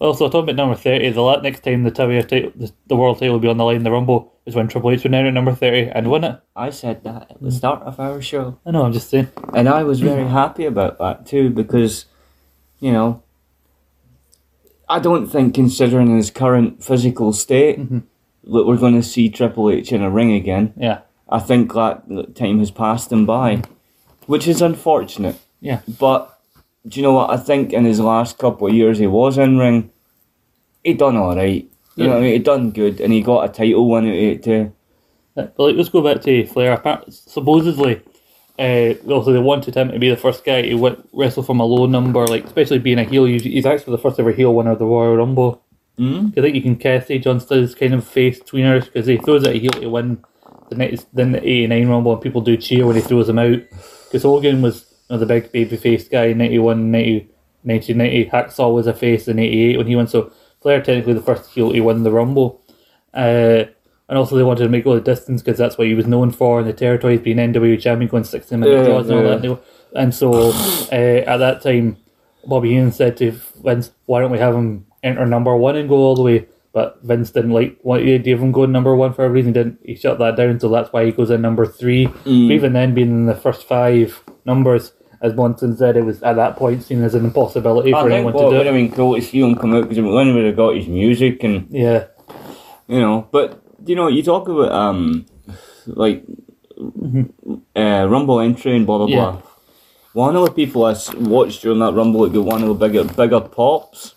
Also, 0.00 0.28
talking 0.28 0.50
about 0.50 0.56
number 0.56 0.76
thirty, 0.76 1.10
the 1.10 1.40
next 1.40 1.64
time 1.64 1.82
the 1.82 1.90
title, 1.90 2.52
the, 2.54 2.72
the 2.86 2.94
world 2.94 3.18
title 3.18 3.32
will 3.32 3.40
be 3.40 3.48
on 3.48 3.56
the 3.56 3.64
line, 3.64 3.82
the 3.82 3.90
Rumble 3.90 4.33
is 4.46 4.54
when 4.54 4.68
Triple 4.68 4.90
H 4.90 5.04
went 5.04 5.12
down 5.12 5.26
at 5.26 5.34
number 5.34 5.54
thirty 5.54 5.90
and 5.90 6.10
won 6.10 6.24
it. 6.24 6.40
I 6.54 6.70
said 6.70 7.04
that 7.04 7.30
at 7.30 7.42
the 7.42 7.50
start 7.50 7.82
of 7.82 7.98
our 7.98 8.20
show. 8.20 8.58
I 8.66 8.70
know. 8.70 8.84
I'm 8.84 8.92
just 8.92 9.10
saying. 9.10 9.28
And 9.54 9.68
I 9.68 9.82
was 9.82 10.00
very 10.00 10.28
happy 10.40 10.64
about 10.64 10.98
that 10.98 11.26
too 11.26 11.50
because, 11.50 12.06
you 12.80 12.92
know, 12.92 13.22
I 14.88 14.98
don't 14.98 15.26
think, 15.26 15.54
considering 15.54 16.16
his 16.16 16.30
current 16.30 16.82
physical 16.82 17.32
state, 17.32 17.78
mm-hmm. 17.78 18.00
that 18.52 18.66
we're 18.66 18.76
going 18.76 18.94
to 18.94 19.02
see 19.02 19.30
Triple 19.30 19.70
H 19.70 19.92
in 19.92 20.02
a 20.02 20.10
ring 20.10 20.32
again. 20.32 20.74
Yeah. 20.76 21.00
I 21.28 21.38
think 21.38 21.72
that 21.72 22.34
time 22.34 22.58
has 22.58 22.70
passed 22.70 23.10
him 23.10 23.24
by, 23.24 23.56
mm-hmm. 23.56 23.72
which 24.26 24.46
is 24.46 24.60
unfortunate. 24.60 25.40
Yeah. 25.60 25.80
But 25.98 26.38
do 26.86 27.00
you 27.00 27.02
know 27.02 27.14
what? 27.14 27.30
I 27.30 27.38
think 27.38 27.72
in 27.72 27.84
his 27.84 28.00
last 28.00 28.36
couple 28.38 28.66
of 28.66 28.74
years 28.74 28.98
he 28.98 29.06
was 29.06 29.38
in 29.38 29.58
ring, 29.58 29.90
he 30.82 30.92
done 30.92 31.16
all 31.16 31.34
right. 31.34 31.70
You 31.96 32.04
know, 32.04 32.14
what 32.14 32.18
I 32.18 32.22
mean? 32.22 32.32
he 32.32 32.38
done 32.40 32.70
good, 32.70 33.00
and 33.00 33.12
he 33.12 33.22
got 33.22 33.48
a 33.48 33.52
title 33.52 33.94
out 33.94 34.04
of 34.04 34.10
it 34.10 34.42
too. 34.42 34.72
But 35.34 35.54
like, 35.58 35.76
let's 35.76 35.88
go 35.88 36.02
back 36.02 36.22
to 36.22 36.46
Flair. 36.46 36.80
Supposedly, 37.08 38.02
uh, 38.58 38.94
also 39.10 39.32
they 39.32 39.38
wanted 39.38 39.74
him 39.74 39.90
to 39.90 39.98
be 39.98 40.10
the 40.10 40.16
first 40.16 40.44
guy 40.44 40.62
to 40.62 40.74
win, 40.74 41.02
wrestle 41.12 41.42
from 41.42 41.60
a 41.60 41.64
low 41.64 41.86
number, 41.86 42.26
like 42.26 42.44
especially 42.44 42.78
being 42.78 42.98
a 42.98 43.04
heel. 43.04 43.24
He's 43.24 43.66
actually 43.66 43.96
the 43.96 44.02
first 44.02 44.18
ever 44.20 44.32
heel 44.32 44.54
winner 44.54 44.72
of 44.72 44.78
the 44.78 44.86
Royal 44.86 45.16
Rumble. 45.16 45.62
Mm. 45.98 46.36
I 46.36 46.40
think 46.40 46.54
you 46.56 46.62
can 46.62 46.76
cast 46.76 47.08
say 47.08 47.18
John 47.18 47.40
Studd's 47.40 47.74
kind 47.74 47.94
of 47.94 48.06
face 48.06 48.40
tweeners 48.40 48.84
because 48.84 49.06
he 49.06 49.16
throws 49.16 49.44
out 49.44 49.54
a 49.54 49.58
heel 49.58 49.70
to 49.70 49.88
win 49.88 50.24
the 50.68 50.76
next, 50.76 51.06
then 51.14 51.32
the 51.32 51.38
'89 51.38 51.88
Rumble, 51.88 52.12
and 52.12 52.22
people 52.22 52.40
do 52.40 52.56
cheer 52.56 52.86
when 52.86 52.96
he 52.96 53.02
throws 53.02 53.28
him 53.28 53.38
out. 53.38 53.60
Because 54.04 54.22
Hogan 54.22 54.62
was 54.62 54.86
you 55.08 55.14
know, 55.14 55.18
the 55.18 55.26
big 55.26 55.52
baby 55.52 55.76
face 55.76 56.08
guy, 56.08 56.32
91, 56.32 56.90
90, 56.90 57.30
1990. 57.62 58.30
Hacksaw 58.30 58.72
was 58.72 58.86
a 58.86 58.94
face 58.94 59.26
in 59.28 59.38
'88 59.38 59.78
when 59.78 59.86
he 59.86 59.96
won. 59.96 60.06
So 60.06 60.32
Flair 60.64 60.80
technically 60.82 61.12
the 61.12 61.20
first 61.20 61.50
heel 61.50 61.72
to 61.72 61.80
win 61.80 62.02
the 62.04 62.10
Rumble. 62.10 62.62
Uh, 63.12 63.64
and 64.08 64.18
also 64.18 64.34
they 64.34 64.42
wanted 64.42 64.64
to 64.64 64.70
make 64.70 64.86
all 64.86 64.94
the 64.94 65.00
distance 65.00 65.42
because 65.42 65.58
that's 65.58 65.76
what 65.76 65.86
he 65.86 65.92
was 65.94 66.06
known 66.06 66.30
for 66.30 66.60
in 66.60 66.66
the 66.66 66.72
territories, 66.72 67.20
being 67.20 67.36
NWA 67.36 67.78
champion, 67.78 68.10
going 68.10 68.24
60 68.24 68.56
minute 68.56 68.72
Yeah, 68.78 68.84
draws 68.84 69.10
and 69.10 69.18
all 69.18 69.24
that. 69.38 69.60
And 69.94 70.14
so 70.14 70.52
uh, 70.90 71.30
at 71.30 71.36
that 71.36 71.60
time, 71.60 71.98
Bobby 72.46 72.70
Heenan 72.70 72.92
said 72.92 73.16
to 73.18 73.32
Vince, 73.62 73.90
"Why 74.06 74.20
don't 74.20 74.30
we 74.30 74.38
have 74.38 74.54
him 74.54 74.86
enter 75.02 75.26
number 75.26 75.54
one 75.54 75.76
and 75.76 75.88
go 75.88 75.96
all 75.96 76.16
the 76.16 76.22
way?" 76.22 76.46
But 76.72 76.98
Vince 77.02 77.30
didn't 77.30 77.52
like 77.52 77.78
want 77.82 78.02
the 78.04 78.14
idea 78.14 78.34
of 78.34 78.40
him 78.42 78.50
going 78.50 78.72
number 78.72 78.96
one 78.96 79.12
for 79.12 79.26
a 79.26 79.30
reason. 79.30 79.52
Didn't 79.52 79.80
he 79.84 79.94
shut 79.96 80.18
that 80.18 80.36
down? 80.36 80.58
So 80.60 80.68
that's 80.70 80.92
why 80.94 81.04
he 81.04 81.12
goes 81.12 81.30
in 81.30 81.42
number 81.42 81.66
three. 81.66 82.06
But 82.06 82.54
even 82.54 82.72
then, 82.72 82.94
being 82.94 83.10
in 83.10 83.26
the 83.26 83.34
first 83.34 83.68
five 83.68 84.22
numbers, 84.46 84.92
as 85.24 85.34
Monsoon 85.34 85.76
said, 85.76 85.96
it 85.96 86.04
was 86.04 86.22
at 86.22 86.36
that 86.36 86.56
point 86.56 86.82
seen 86.84 87.02
as 87.02 87.14
an 87.14 87.24
impossibility 87.24 87.92
I 87.94 88.02
for 88.02 88.08
think 88.08 88.14
anyone 88.16 88.34
what 88.34 88.44
to 88.44 88.50
do. 88.50 88.56
have 88.64 88.66
it. 88.66 88.78
been 88.78 88.92
cool 88.92 89.14
to 89.16 89.22
see 89.22 89.40
him 89.40 89.54
come 89.56 89.74
out 89.74 89.82
because 89.88 89.96
then 89.96 90.34
would 90.34 90.44
have 90.44 90.56
got 90.56 90.76
his 90.76 90.86
music 90.86 91.42
and 91.44 91.66
Yeah, 91.70 92.04
you 92.86 93.00
know. 93.00 93.26
But 93.30 93.60
you 93.86 93.96
know, 93.96 94.08
you 94.08 94.22
talk 94.22 94.48
about 94.48 94.70
um, 94.72 95.26
like 95.86 96.24
uh, 97.76 98.06
Rumble 98.08 98.40
entry 98.40 98.76
and 98.76 98.86
blah 98.86 98.98
blah 98.98 99.06
Yeah. 99.08 99.16
blah. 99.32 99.42
One 100.12 100.36
of 100.36 100.44
the 100.44 100.52
people 100.52 100.84
I 100.84 100.94
watched 101.18 101.62
during 101.62 101.80
that 101.80 101.92
Rumble 101.94 102.22
that 102.22 102.32
got 102.32 102.44
one 102.44 102.62
of 102.62 102.68
the 102.68 102.74
bigger 102.74 103.04
bigger 103.04 103.40
pops 103.40 104.14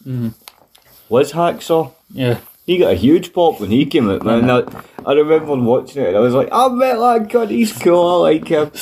was 1.09 1.31
Hacksaw. 1.33 1.91
yeah. 2.11 2.39
He 2.65 2.77
got 2.79 2.91
a 2.91 2.95
huge 2.95 3.31
pop 3.31 3.61
when 3.61 3.71
he 3.71 3.85
came 3.85 4.09
out, 4.09 4.23
man. 4.25 4.49
I, 4.51 4.61
I 5.05 5.13
remember 5.13 5.55
watching 5.55 6.03
it 6.03 6.09
and 6.09 6.17
I 6.17 6.19
was 6.19 6.33
like, 6.33 6.49
I 6.51 6.67
met 6.67 6.97
that 6.97 7.29
god, 7.29 7.49
he's 7.49 7.71
cool, 7.71 8.25
I 8.25 8.31
like 8.31 8.47
him. 8.47 8.71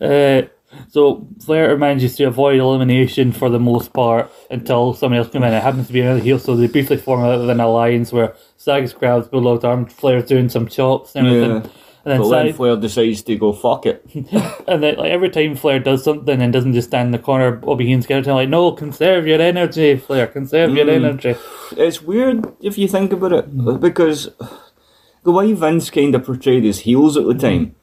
Uh, 0.00 0.42
so 0.88 1.26
Flair 1.44 1.76
manages 1.76 2.16
to 2.16 2.24
avoid 2.24 2.58
elimination 2.60 3.32
for 3.32 3.48
the 3.50 3.60
most 3.60 3.92
part 3.92 4.30
until 4.50 4.94
somebody 4.94 5.18
else 5.18 5.28
comes 5.30 5.44
in. 5.44 5.52
It 5.52 5.62
happens 5.62 5.86
to 5.88 5.92
be 5.92 6.00
another 6.00 6.20
heel, 6.20 6.38
so 6.38 6.56
they 6.56 6.66
briefly 6.66 6.96
form 6.96 7.20
out 7.22 7.40
of 7.40 7.48
an 7.48 7.60
alliance 7.60 8.12
where 8.12 8.34
Sags 8.56 8.92
grabs 8.92 9.28
Bulldog's 9.28 9.64
arm, 9.64 9.86
Flair's 9.86 10.24
doing 10.24 10.48
some 10.48 10.66
chops 10.66 11.14
and 11.14 11.26
everything. 11.26 11.50
Yeah. 11.50 11.70
And 12.04 12.12
then, 12.12 12.20
But 12.30 12.42
then 12.44 12.52
Flair 12.54 12.76
decides 12.76 13.22
to 13.24 13.36
go 13.36 13.52
fuck 13.52 13.84
it. 13.84 14.02
and 14.66 14.82
then 14.82 14.96
like 14.96 15.10
every 15.10 15.28
time 15.28 15.56
Flair 15.56 15.78
does 15.78 16.02
something 16.04 16.40
and 16.40 16.52
doesn't 16.52 16.72
just 16.72 16.88
stand 16.88 17.06
in 17.08 17.12
the 17.12 17.18
corner, 17.18 17.50
Bobby 17.52 17.84
Heen's 17.86 18.06
getting 18.06 18.32
like, 18.32 18.48
"No, 18.48 18.72
conserve 18.72 19.26
your 19.26 19.42
energy, 19.42 19.96
Flair. 19.96 20.26
Conserve 20.26 20.74
your 20.74 20.86
Mm. 20.86 21.04
energy." 21.04 21.34
It's 21.76 22.00
weird 22.00 22.46
if 22.62 22.78
you 22.78 22.88
think 22.88 23.12
about 23.12 23.32
it, 23.34 23.80
because 23.80 24.30
the 25.24 25.32
way 25.32 25.52
Vince 25.52 25.90
kind 25.90 26.14
of 26.14 26.24
portrayed 26.24 26.64
his 26.64 26.78
heels 26.80 27.16
at 27.18 27.26
the 27.26 27.34
time, 27.34 27.74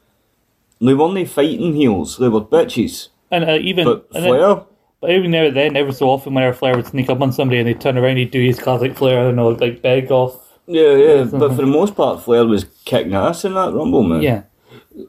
they 0.88 0.94
weren't 0.94 1.28
fighting 1.30 1.74
heels, 1.74 2.18
they 2.18 2.30
were 2.30 2.41
bitches. 2.41 3.10
And 3.32 3.44
uh, 3.49 3.57
even 3.62 3.86
But 3.86 4.07
and 4.14 4.24
then- 4.26 4.32
Flair, 4.32 4.64
but 5.02 5.10
even 5.12 5.32
now 5.32 5.44
and 5.45 5.56
then, 5.56 5.76
every 5.76 5.94
so 5.94 6.10
often, 6.10 6.34
whenever 6.34 6.56
Flair 6.56 6.76
would 6.76 6.88
sneak 6.88 7.10
up 7.10 7.22
on 7.22 7.32
somebody 7.32 7.60
and 7.60 7.68
they 7.68 7.74
turn 7.74 7.98
around, 7.98 8.18
he'd 8.18 8.32
do 8.32 8.41
his 8.41 8.60
classic 8.60 8.95
Flair, 8.98 9.20
I 9.20 9.24
don't 9.24 9.36
know, 9.36 9.49
like 9.49 9.82
beg 9.82 10.12
off. 10.12 10.40
yeah, 10.68 10.94
yeah, 10.95 11.24
but 11.26 11.49
for 11.49 11.57
the 11.62 11.66
most 11.68 11.95
part, 11.95 12.24
Flair 12.24 12.45
was 12.45 12.66
kicking 12.86 13.14
ass 13.14 13.45
in 13.45 13.53
that 13.53 13.74
Rumble, 13.74 14.03
man. 14.03 14.22
Yeah. 14.22 14.44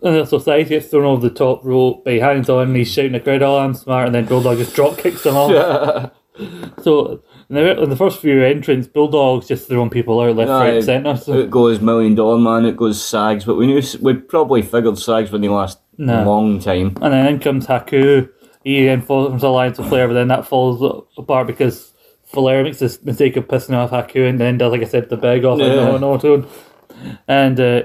And 0.02 0.16
then 0.16 0.26
so 0.26 0.38
Sage 0.38 0.68
gets 0.68 0.88
thrown 0.88 1.04
over 1.04 1.26
the 1.28 1.34
top 1.34 1.64
rope, 1.64 2.04
but 2.04 2.12
he 2.14 2.18
hangs 2.18 2.48
on 2.48 2.68
and 2.68 2.76
he's 2.76 2.92
shouting 2.92 3.12
the 3.12 3.20
crowd, 3.20 3.42
oh, 3.42 3.58
I'm 3.58 3.72
smart, 3.74 4.06
and 4.06 4.14
then 4.14 4.26
Bulldog 4.26 4.58
just 4.58 4.74
drop 4.74 4.98
kicks 4.98 5.24
him 5.24 5.36
off. 5.36 6.10
so, 6.82 7.22
in 7.48 7.54
the, 7.56 7.82
in 7.82 7.90
the 7.90 7.96
first 7.96 8.20
few 8.20 8.42
entrants, 8.42 8.88
Bulldog's 8.88 9.46
just 9.48 9.68
throwing 9.68 9.90
people 9.90 10.20
out 10.20 10.36
left, 10.36 10.50
right, 10.50 10.82
centre. 10.82 11.16
So, 11.16 11.34
It 11.34 11.50
goes 11.50 11.80
Million 11.80 12.14
Dollar 12.14 12.38
Man, 12.38 12.64
it 12.64 12.76
goes 12.76 13.02
Sags, 13.02 13.44
but 13.44 13.56
we 13.56 13.66
knew 13.66 13.80
we 14.00 14.14
probably 14.14 14.62
figured 14.62 14.98
Sags 14.98 15.30
for 15.30 15.38
the 15.38 15.48
last 15.48 15.78
No. 15.98 16.24
long 16.24 16.58
time. 16.58 16.96
and 17.00 17.12
then 17.12 17.26
in 17.26 17.38
comes 17.40 17.66
Haku. 17.66 18.28
He 18.64 18.84
then 18.84 19.00
forms 19.00 19.44
an 19.44 19.48
alliance 19.48 19.78
with 19.78 19.88
Flair, 19.88 20.08
but 20.08 20.14
then 20.14 20.26
that 20.28 20.44
falls 20.46 21.04
apart 21.16 21.46
because 21.46 21.92
Flair 22.24 22.64
makes 22.64 22.80
this 22.80 23.00
mistake 23.04 23.36
of 23.36 23.46
pissing 23.46 23.74
off 23.74 23.92
Haku 23.92 24.28
and 24.28 24.40
then 24.40 24.58
does, 24.58 24.72
like 24.72 24.82
I 24.82 24.86
said, 24.86 25.08
the 25.08 25.16
beg 25.16 25.44
off. 25.44 25.60
Yeah. 25.60 25.96
No, 25.98 26.18
tone. 26.18 26.48
And 27.28 27.60
uh, 27.60 27.82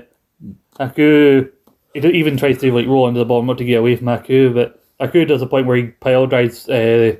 Haku, 0.79 1.49
he 1.93 1.99
even 1.99 2.37
tries 2.37 2.57
to 2.61 2.71
like 2.73 2.87
roll 2.87 3.05
under 3.05 3.19
the 3.19 3.25
bottom 3.25 3.55
to 3.55 3.63
get 3.63 3.75
away 3.79 3.95
from 3.95 4.07
Haku, 4.07 4.53
but 4.55 4.81
Haku 4.99 5.27
does 5.27 5.41
a 5.43 5.47
point 5.47 5.67
where 5.67 5.77
he 5.77 5.83
pile 5.87 6.25
drives 6.25 6.67
uh, 6.69 7.15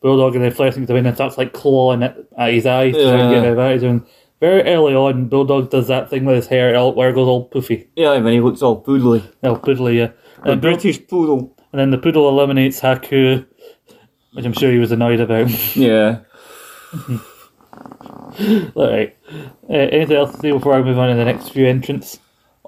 Bulldog 0.00 0.34
and 0.34 0.44
then 0.44 0.52
Flair 0.52 0.70
thinks 0.72 0.86
to 0.88 0.94
win 0.94 1.06
and 1.06 1.16
starts 1.16 1.38
like 1.38 1.52
clawing 1.52 2.02
it 2.02 2.14
at 2.38 2.52
his 2.52 2.66
eyes 2.66 2.94
to 2.94 3.00
and 3.14 3.30
get 3.34 3.44
Yeah. 3.56 3.88
And 3.88 4.06
very 4.40 4.62
early 4.62 4.94
on, 4.94 5.28
Bulldog 5.28 5.70
does 5.70 5.88
that 5.88 6.10
thing 6.10 6.24
with 6.26 6.36
his 6.36 6.46
hair 6.46 6.76
all, 6.76 6.94
where 6.94 7.08
it 7.10 7.14
goes 7.14 7.26
all 7.26 7.48
poofy. 7.48 7.86
Yeah, 7.96 8.10
I 8.10 8.20
mean, 8.20 8.34
he 8.34 8.40
looks 8.40 8.60
all 8.62 8.82
poodly. 8.82 9.22
Oh, 9.42 9.56
poodly, 9.56 9.96
yeah. 9.96 10.10
A 10.44 10.52
And, 10.52 10.60
British 10.60 11.04
poodle. 11.08 11.56
and 11.72 11.80
then 11.80 11.90
the 11.90 11.98
poodle 11.98 12.28
eliminates 12.28 12.80
Haku, 12.80 13.46
which 14.34 14.44
I'm 14.44 14.52
sure 14.52 14.70
he 14.70 14.78
was 14.78 14.92
annoyed 14.92 15.20
about. 15.20 15.48
Yeah. 15.76 16.20
Alright. 18.76 19.16
Uh, 19.68 19.72
anything 19.72 20.16
else 20.16 20.32
to 20.32 20.38
say 20.40 20.50
before 20.52 20.74
I 20.74 20.82
move 20.82 20.98
on 20.98 21.08
to 21.10 21.14
the 21.16 21.24
next 21.24 21.48
few 21.50 21.66
entrants? 21.66 22.18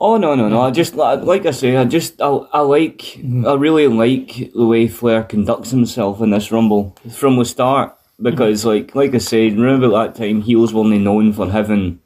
Oh 0.00 0.16
no 0.16 0.36
no 0.36 0.48
no! 0.48 0.60
I 0.60 0.70
just 0.70 0.94
like 0.94 1.22
like 1.22 1.44
I 1.44 1.50
say, 1.50 1.76
I 1.76 1.84
just 1.84 2.20
I, 2.22 2.28
I 2.28 2.60
like 2.60 2.98
mm-hmm. 2.98 3.46
I 3.46 3.54
really 3.54 3.88
like 3.88 4.52
the 4.54 4.64
way 4.66 4.86
Flair 4.86 5.24
conducts 5.24 5.70
himself 5.70 6.20
in 6.20 6.30
this 6.30 6.52
Rumble 6.52 6.96
from 7.10 7.36
the 7.36 7.44
start 7.44 7.96
because 8.22 8.60
mm-hmm. 8.60 8.68
like 8.68 8.94
like 8.94 9.14
I 9.14 9.18
said, 9.18 9.58
remember 9.58 9.88
that 9.88 10.14
time 10.14 10.42
heels 10.42 10.72
weren't 10.72 11.00
known 11.00 11.32
for 11.32 11.50
having, 11.50 12.00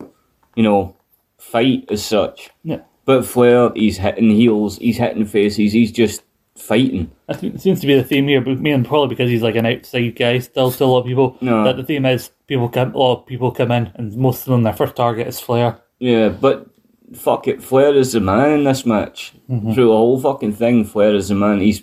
you 0.55 0.63
know, 0.63 0.97
fight 1.39 1.85
as 1.91 2.05
such. 2.05 2.51
Yeah. 2.63 2.81
But 3.05 3.27
Flair, 3.27 3.71
he's 3.75 3.99
hitting 3.99 4.31
heels, 4.31 4.79
he's 4.79 4.97
hitting 4.97 5.27
faces, 5.27 5.73
he's 5.73 5.93
just 5.93 6.23
fighting. 6.57 7.11
I 7.29 7.35
think 7.35 7.57
it 7.57 7.61
seems 7.61 7.81
to 7.81 7.87
be 7.87 7.95
the 7.95 8.05
theme 8.05 8.29
here, 8.29 8.41
but 8.41 8.61
me 8.61 8.71
and 8.71 8.87
probably 8.87 9.09
because 9.09 9.29
he's 9.29 9.43
like 9.43 9.57
an 9.57 9.67
outside 9.67 10.17
guy 10.17 10.39
still 10.39 10.71
to 10.71 10.85
a 10.85 10.87
lot 10.87 11.01
of 11.01 11.07
people. 11.07 11.37
No. 11.41 11.65
That 11.65 11.77
the 11.77 11.85
theme 11.85 12.07
is 12.07 12.31
people 12.47 12.69
come, 12.69 12.95
a 12.95 12.99
lot 12.99 13.21
of 13.21 13.27
people 13.27 13.51
come 13.51 13.73
in, 13.73 13.91
and 13.97 14.17
most 14.17 14.47
of 14.47 14.53
them 14.53 14.63
their 14.63 14.73
first 14.73 14.97
target 14.97 15.27
is 15.27 15.41
Flair. 15.41 15.79
Yeah, 15.99 16.31
but 16.31 16.69
fuck 17.15 17.47
it, 17.49 17.63
Flair 17.63 17.95
is 17.95 18.13
the 18.13 18.21
man 18.21 18.51
in 18.51 18.65
this 18.65 18.85
match. 18.87 19.33
Through 19.49 19.75
the 19.89 19.93
whole 19.93 20.19
fucking 20.21 20.53
thing, 20.55 20.85
Flair 20.85 21.15
is 21.15 21.29
the 21.29 21.35
man. 21.35 21.61
He's 21.61 21.83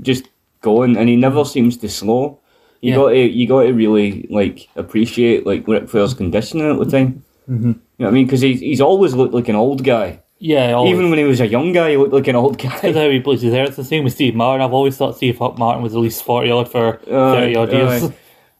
just 0.00 0.28
going, 0.62 0.96
and 0.96 1.08
he 1.08 1.16
never 1.16 1.44
seems 1.44 1.76
to 1.78 1.88
slow. 1.88 2.38
You 2.80 2.90
Yeah. 2.90 2.96
got 2.96 3.08
to, 3.10 3.18
you 3.18 3.46
got 3.46 3.62
to 3.64 3.72
really 3.72 4.26
like 4.30 4.68
appreciate 4.76 5.46
like 5.46 5.68
Ric 5.68 5.88
Flair's 5.88 6.14
conditioning 6.14 6.70
at 6.70 6.78
the 6.78 6.84
time. 6.90 7.22
Mm-hmm. 7.48 7.68
You 7.68 7.74
know 7.74 7.76
what 7.98 8.08
I 8.08 8.10
mean? 8.12 8.26
Because 8.26 8.40
he's 8.40 8.60
he's 8.60 8.80
always 8.80 9.14
looked 9.14 9.34
like 9.34 9.48
an 9.48 9.56
old 9.56 9.84
guy. 9.84 10.20
Yeah, 10.38 10.72
always. 10.72 10.92
Even 10.94 11.08
when 11.10 11.20
he 11.20 11.24
was 11.24 11.40
a 11.40 11.46
young 11.46 11.72
guy, 11.72 11.90
he 11.90 11.96
looked 11.96 12.12
like 12.12 12.26
an 12.26 12.34
old 12.34 12.58
That's 12.58 12.80
guy. 12.82 12.92
how 12.92 13.08
he 13.10 13.20
plays 13.20 13.42
his 13.42 13.52
hair. 13.52 13.64
It's 13.64 13.76
the 13.76 13.84
same 13.84 14.02
with 14.02 14.12
Steve 14.14 14.34
Martin. 14.34 14.64
I've 14.64 14.72
always 14.72 14.96
thought 14.96 15.16
Steve 15.16 15.38
Martin 15.38 15.82
was 15.84 15.94
at 15.94 16.00
least 16.00 16.24
40 16.24 16.50
odd 16.50 16.68
for 16.68 16.98
30 17.04 17.54
odd 17.54 17.72
years. 17.72 18.10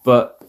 But 0.05 0.41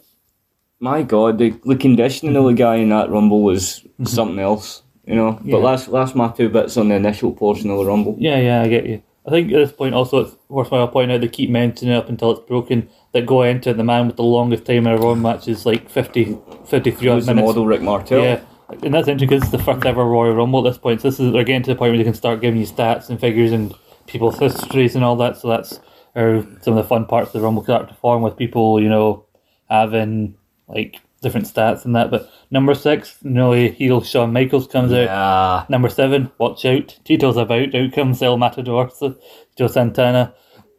my 0.79 1.01
God, 1.01 1.39
the, 1.39 1.55
the 1.65 1.75
conditioning 1.75 2.35
of 2.35 2.43
the 2.45 2.53
guy 2.53 2.75
in 2.75 2.89
that 2.89 3.09
rumble 3.09 3.41
was 3.41 3.83
something 4.03 4.37
else. 4.37 4.82
You 5.05 5.15
know. 5.15 5.39
Yeah. 5.43 5.57
But 5.57 5.71
that's 5.71 5.85
that's 5.87 6.15
my 6.15 6.29
two 6.29 6.49
bits 6.49 6.77
on 6.77 6.89
the 6.89 6.95
initial 6.95 7.31
portion 7.31 7.69
of 7.69 7.77
the 7.77 7.85
rumble. 7.85 8.15
Yeah, 8.19 8.39
yeah, 8.39 8.61
I 8.61 8.67
get 8.67 8.85
you. 8.85 9.03
I 9.25 9.29
think 9.29 9.51
at 9.51 9.57
this 9.57 9.71
point 9.71 9.95
also 9.95 10.19
it's 10.19 10.35
worthwhile 10.49 10.87
pointing 10.89 11.15
out 11.15 11.21
they 11.21 11.29
keep 11.29 11.49
mentioning 11.49 11.93
it 11.93 11.97
up 11.97 12.09
until 12.09 12.31
it's 12.31 12.45
broken 12.47 12.89
that 13.13 13.25
go 13.25 13.43
into 13.43 13.73
the 13.73 13.83
man 13.83 14.07
with 14.07 14.17
the 14.17 14.23
longest 14.23 14.65
time 14.65 14.85
in 14.85 14.93
a 14.93 14.97
Raw 14.97 15.15
match 15.15 15.47
is 15.47 15.65
like 15.65 15.89
50, 15.89 16.37
53 16.67 17.07
It 17.07 17.11
odd 17.11 17.15
was 17.15 17.25
the 17.27 17.33
model 17.33 17.65
Rick 17.65 17.81
Martel. 17.81 18.21
Yeah, 18.21 18.41
and 18.69 18.93
that's 18.93 19.07
interesting 19.07 19.29
because 19.29 19.43
it's 19.43 19.51
the 19.51 19.63
first 19.63 19.85
ever 19.85 20.03
Royal 20.03 20.35
Rumble 20.35 20.65
at 20.65 20.71
this 20.71 20.77
point. 20.77 21.01
So 21.01 21.09
this 21.09 21.19
is 21.19 21.31
they're 21.31 21.43
getting 21.43 21.63
to 21.63 21.71
the 21.71 21.75
point 21.75 21.91
where 21.91 21.97
they 21.97 22.03
can 22.03 22.13
start 22.13 22.41
giving 22.41 22.59
you 22.59 22.67
stats 22.67 23.09
and 23.09 23.19
figures 23.19 23.51
and 23.51 23.73
people's 24.07 24.39
histories 24.39 24.95
and 24.95 25.05
all 25.05 25.15
that. 25.17 25.37
So 25.37 25.47
that's 25.47 25.79
how 26.15 26.45
some 26.61 26.75
of 26.77 26.83
the 26.83 26.83
fun 26.83 27.05
parts 27.05 27.27
of 27.29 27.33
the 27.33 27.41
Rumble 27.41 27.63
start 27.63 27.87
to 27.87 27.95
form 27.95 28.23
with 28.23 28.37
people, 28.37 28.81
you 28.81 28.89
know, 28.89 29.25
having 29.69 30.35
like 30.67 30.99
different 31.23 31.47
stats 31.47 31.85
and 31.85 31.95
that. 31.95 32.11
But 32.11 32.29
number 32.51 32.75
six, 32.75 33.17
know, 33.23 33.53
heel 33.53 34.01
Shawn 34.01 34.31
Michaels 34.33 34.67
comes 34.67 34.91
out. 34.91 35.05
Yeah. 35.05 35.65
Number 35.69 35.89
seven, 35.89 36.31
watch 36.37 36.63
out. 36.65 36.99
Tito's 37.03 37.37
about. 37.37 37.73
Out 37.73 37.93
comes 37.93 38.21
El 38.21 38.37
Matador, 38.37 38.91
so 38.91 39.15
Joe 39.57 39.67
Santana. 39.67 40.33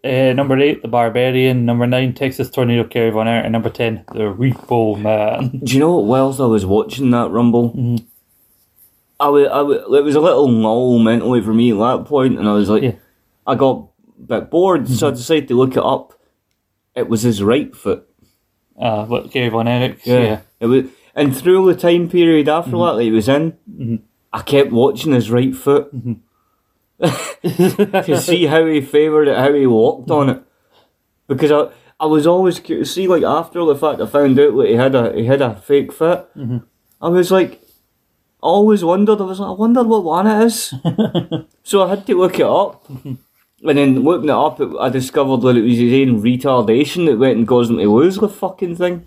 Uh, 0.05 0.35
number 0.35 0.59
eight, 0.59 0.83
the 0.83 0.89
Barbarian. 0.89 1.65
Number 1.65 1.87
nine, 1.87 2.13
Texas 2.13 2.51
Tornado 2.51 2.85
Kerry 2.85 3.11
Von 3.11 3.27
Erich. 3.27 3.47
And 3.47 3.53
number 3.53 3.71
ten, 3.71 4.05
the 4.13 4.33
Repo 4.35 5.01
Man. 5.01 5.61
Do 5.65 5.73
you 5.73 5.81
know 5.81 5.97
what? 5.97 6.05
Whilst 6.05 6.41
I 6.41 6.45
was 6.47 6.67
watching 6.67 7.11
that 7.11 7.31
rumble, 7.31 7.71
Mm-hmm. 7.73 8.05
I 9.21 9.29
was, 9.29 9.49
I 9.49 9.61
was, 9.63 9.77
it 9.79 10.05
was 10.05 10.15
a 10.17 10.21
little 10.21 10.51
lull 10.51 10.99
mentally 10.99 11.41
for 11.41 11.55
me 11.55 11.71
at 11.71 11.79
that 11.79 12.05
point, 12.07 12.37
and 12.39 12.49
I 12.49 12.53
was 12.53 12.69
like, 12.69 12.83
Yeah. 12.83 12.91
Mm-hmm. 12.91 12.99
I 13.51 13.55
got 13.55 13.89
a 14.19 14.23
bit 14.41 14.51
bored, 14.51 14.89
so 14.89 15.09
I 15.09 15.11
decided 15.13 15.49
to 15.49 15.55
look 15.55 15.73
it 15.77 15.83
up. 15.85 16.13
It 16.95 17.09
was 17.09 17.23
his 17.23 17.43
right 17.43 17.75
foot. 17.75 18.07
Uh, 18.79 19.05
but 19.07 19.31
Kerry 19.31 19.49
Von 19.51 19.69
Erich, 19.69 20.05
yeah. 20.05 20.41
It 20.61 20.67
was, 20.67 20.85
and 21.15 21.37
through 21.37 21.73
the 21.73 21.81
time 21.81 22.09
period 22.09 22.49
after 22.49 22.73
Mm-hmm. 22.73 22.81
that 22.87 22.97
that 22.97 23.03
he 23.03 23.11
was 23.13 23.29
in, 23.29 24.03
I 24.33 24.43
kept 24.43 24.73
watching 24.73 25.13
his 25.13 25.31
right 25.31 25.55
foot 25.55 25.95
Mm-hmm. 25.95 26.15
to 28.05 28.21
see 28.21 28.47
how 28.47 28.65
he 28.67 28.81
favoured 28.81 29.29
it, 29.29 29.37
how 29.37 29.53
he 29.53 29.67
walked 29.67 30.11
on 30.11 30.31
it. 30.31 30.43
Because 31.27 31.51
I, 31.51 31.69
I 32.01 32.07
was 32.07 32.27
always 32.27 32.61
curious. 32.61 32.95
See, 32.95 33.07
like 33.09 33.23
after 33.23 33.65
the 33.65 33.75
fact 33.77 34.01
I 34.01 34.07
found 34.07 34.39
out 34.39 34.57
that 34.57 34.67
he 34.69 34.75
had 34.75 34.95
a 34.95 35.13
he 35.15 35.25
had 35.27 35.41
a 35.43 35.57
fake 35.57 35.93
foot, 35.93 36.27
Mm-hmm. 36.37 36.59
I 37.03 37.09
was 37.09 37.31
like, 37.31 37.61
always 38.41 38.83
wondered. 38.85 39.21
I 39.21 39.25
was 39.25 39.41
like, 39.41 39.49
I 39.51 39.53
wonder 39.53 39.83
what 39.83 40.05
one 40.05 40.27
it 40.27 40.45
is. 40.45 40.73
so 41.63 41.83
I 41.83 41.89
had 41.91 42.07
to 42.07 42.17
look 42.19 42.39
it 42.39 42.47
up. 42.47 42.87
And 43.67 43.79
then 43.79 44.03
looking 44.03 44.29
it 44.29 44.33
up, 44.33 44.61
it, 44.61 44.69
I 44.79 44.91
discovered 44.91 45.39
that 45.43 45.57
it 45.57 45.63
was 45.63 45.79
his 45.79 45.93
own 46.09 46.23
retardation 46.23 47.07
that 47.07 47.19
went 47.19 47.39
and 47.39 47.49
caused 47.49 47.71
him 47.71 47.79
to 47.79 47.85
lose 47.91 48.17
the 48.17 48.29
fucking 48.29 48.77
thing. 48.77 49.07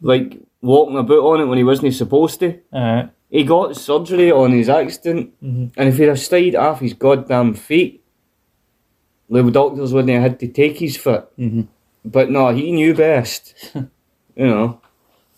Like 0.00 0.38
walking 0.60 0.98
about 0.98 1.18
on 1.18 1.40
it 1.40 1.44
when 1.46 1.58
he 1.58 1.64
wasn't 1.64 1.94
supposed 1.94 2.40
to. 2.40 2.58
Alright. 2.72 3.10
He 3.30 3.44
got 3.44 3.76
surgery 3.76 4.30
on 4.30 4.52
his 4.52 4.68
accident, 4.68 5.32
Mm-hmm. 5.42 5.80
and 5.80 5.88
if 5.88 5.96
he'd 5.96 6.04
have 6.08 6.18
stayed 6.20 6.54
off 6.54 6.80
his 6.80 6.94
goddamn 6.94 7.54
feet, 7.54 8.02
the 9.28 9.42
doctors 9.50 9.92
wouldn't 9.92 10.12
have 10.12 10.22
had 10.22 10.40
to 10.40 10.48
take 10.48 10.78
his 10.78 10.96
foot. 10.96 11.28
Mm-hmm. 11.38 11.62
But 12.04 12.30
no, 12.30 12.54
he 12.54 12.70
knew 12.70 12.94
best. 12.94 13.54
you 13.74 13.88
know. 14.46 14.80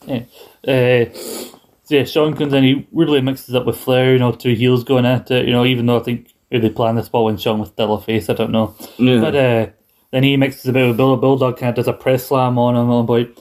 Yeah. 0.07 0.25
Uh, 0.67 1.13
so 1.15 1.95
yeah, 1.95 2.05
Shawn 2.05 2.35
comes 2.37 2.53
in, 2.53 2.65
he 2.65 2.87
really 2.93 3.23
mixes 3.23 3.55
up 3.55 3.65
with 3.65 3.79
Flair, 3.79 4.13
you 4.13 4.19
know, 4.19 4.33
two 4.33 4.55
heels 4.55 4.85
going 4.85 5.07
at 5.07 5.31
it, 5.31 5.47
you 5.47 5.53
know, 5.53 5.65
even 5.65 5.87
though 5.87 5.99
I 6.01 6.03
think 6.03 6.35
who 6.51 6.61
they 6.61 6.71
planned 6.71 6.99
this 6.99 7.09
ball 7.09 7.27
when 7.27 7.37
Shawn 7.37 7.59
was 7.59 7.69
still 7.69 7.95
a 7.95 8.01
face, 8.01 8.29
I 8.29 8.35
don't 8.35 8.53
know. 8.53 8.75
Yeah. 8.97 9.21
But 9.21 9.35
uh, 9.35 9.67
Then 10.11 10.23
he 10.23 10.37
mixes 10.37 10.67
a 10.67 10.73
bit 10.73 10.87
with 10.89 10.97
Bill. 10.97 11.17
Bulldog 11.17 11.59
kind 11.59 11.71
of 11.71 11.77
does 11.77 11.89
a 11.89 11.93
press 11.93 12.27
slam 12.27 12.59
on 12.59 12.75
him. 12.77 13.07
But 13.07 13.39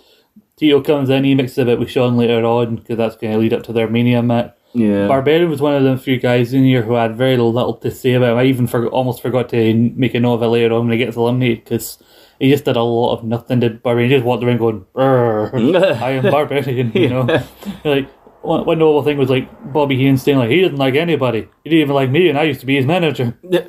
Tito 0.57 0.81
comes 0.81 1.09
in, 1.09 1.23
he 1.23 1.35
mixes 1.35 1.57
a 1.59 1.65
bit 1.65 1.79
with 1.79 1.89
Shawn 1.89 2.17
later 2.17 2.43
on 2.45 2.75
because 2.77 2.97
that's 2.97 3.15
going 3.15 3.34
to 3.34 3.39
lead 3.39 3.53
up 3.53 3.63
to 3.63 3.73
their 3.73 3.88
Mania 3.88 4.21
match. 4.21 4.53
Yeah. 4.73 5.07
Barbarian 5.07 5.49
was 5.49 5.61
one 5.61 5.73
of 5.73 5.84
the 5.84 5.97
few 5.97 6.19
guys 6.19 6.53
in 6.53 6.63
here 6.63 6.84
who 6.84 6.93
had 6.93 7.15
very 7.15 7.38
little 7.38 7.73
to 7.75 7.89
say 7.89 8.13
about 8.13 8.34
him. 8.34 8.38
I 8.38 8.43
even 8.43 8.67
forgot, 8.67 8.91
almost 8.91 9.21
forgot 9.21 9.49
to 9.49 9.73
make 9.95 10.13
a 10.13 10.19
note 10.19 10.35
of 10.35 10.43
it 10.43 10.47
later 10.47 10.75
on 10.75 10.81
when 10.88 10.91
he 10.91 10.97
gets 11.03 11.15
eliminated 11.15 11.63
because 11.63 11.97
he 12.39 12.51
just 12.51 12.65
did 12.65 12.75
a 12.75 12.84
lot 12.84 13.13
of 13.13 13.23
nothing. 13.23 13.61
Did 13.61 13.81
Barbarian 13.81 14.11
he 14.11 14.15
just 14.17 14.25
walked 14.25 14.43
around 14.43 14.57
going, 14.57 14.85
"I 14.95 16.11
am 16.11 16.23
Barbarian," 16.29 16.91
you 16.93 17.09
know, 17.09 17.43
like. 17.85 18.09
One, 18.41 18.65
one 18.65 18.80
notable 18.80 19.03
thing 19.03 19.18
was 19.18 19.30
like 19.30 19.49
Bobby 19.73 19.97
Heenan 19.97 20.18
saying 20.18 20.38
like 20.38 20.49
he 20.49 20.61
didn't 20.61 20.77
like 20.77 20.95
anybody. 20.95 21.47
He 21.64 21.69
didn't 21.69 21.81
even 21.81 21.95
like 21.95 22.09
me, 22.09 22.30
and 22.30 22.38
I 22.38 22.43
used 22.43 22.59
to 22.61 22.65
be 22.65 22.76
his 22.76 22.85
manager. 22.85 23.38
Yeah. 23.43 23.68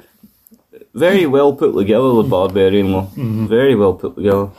Very 0.94 1.26
well 1.26 1.54
put 1.54 1.74
together, 1.74 2.12
the 2.14 2.24
Barbarian. 2.24 2.88
Mm-hmm. 2.88 3.46
Very 3.46 3.74
well 3.74 3.94
put 3.94 4.16
together. 4.16 4.50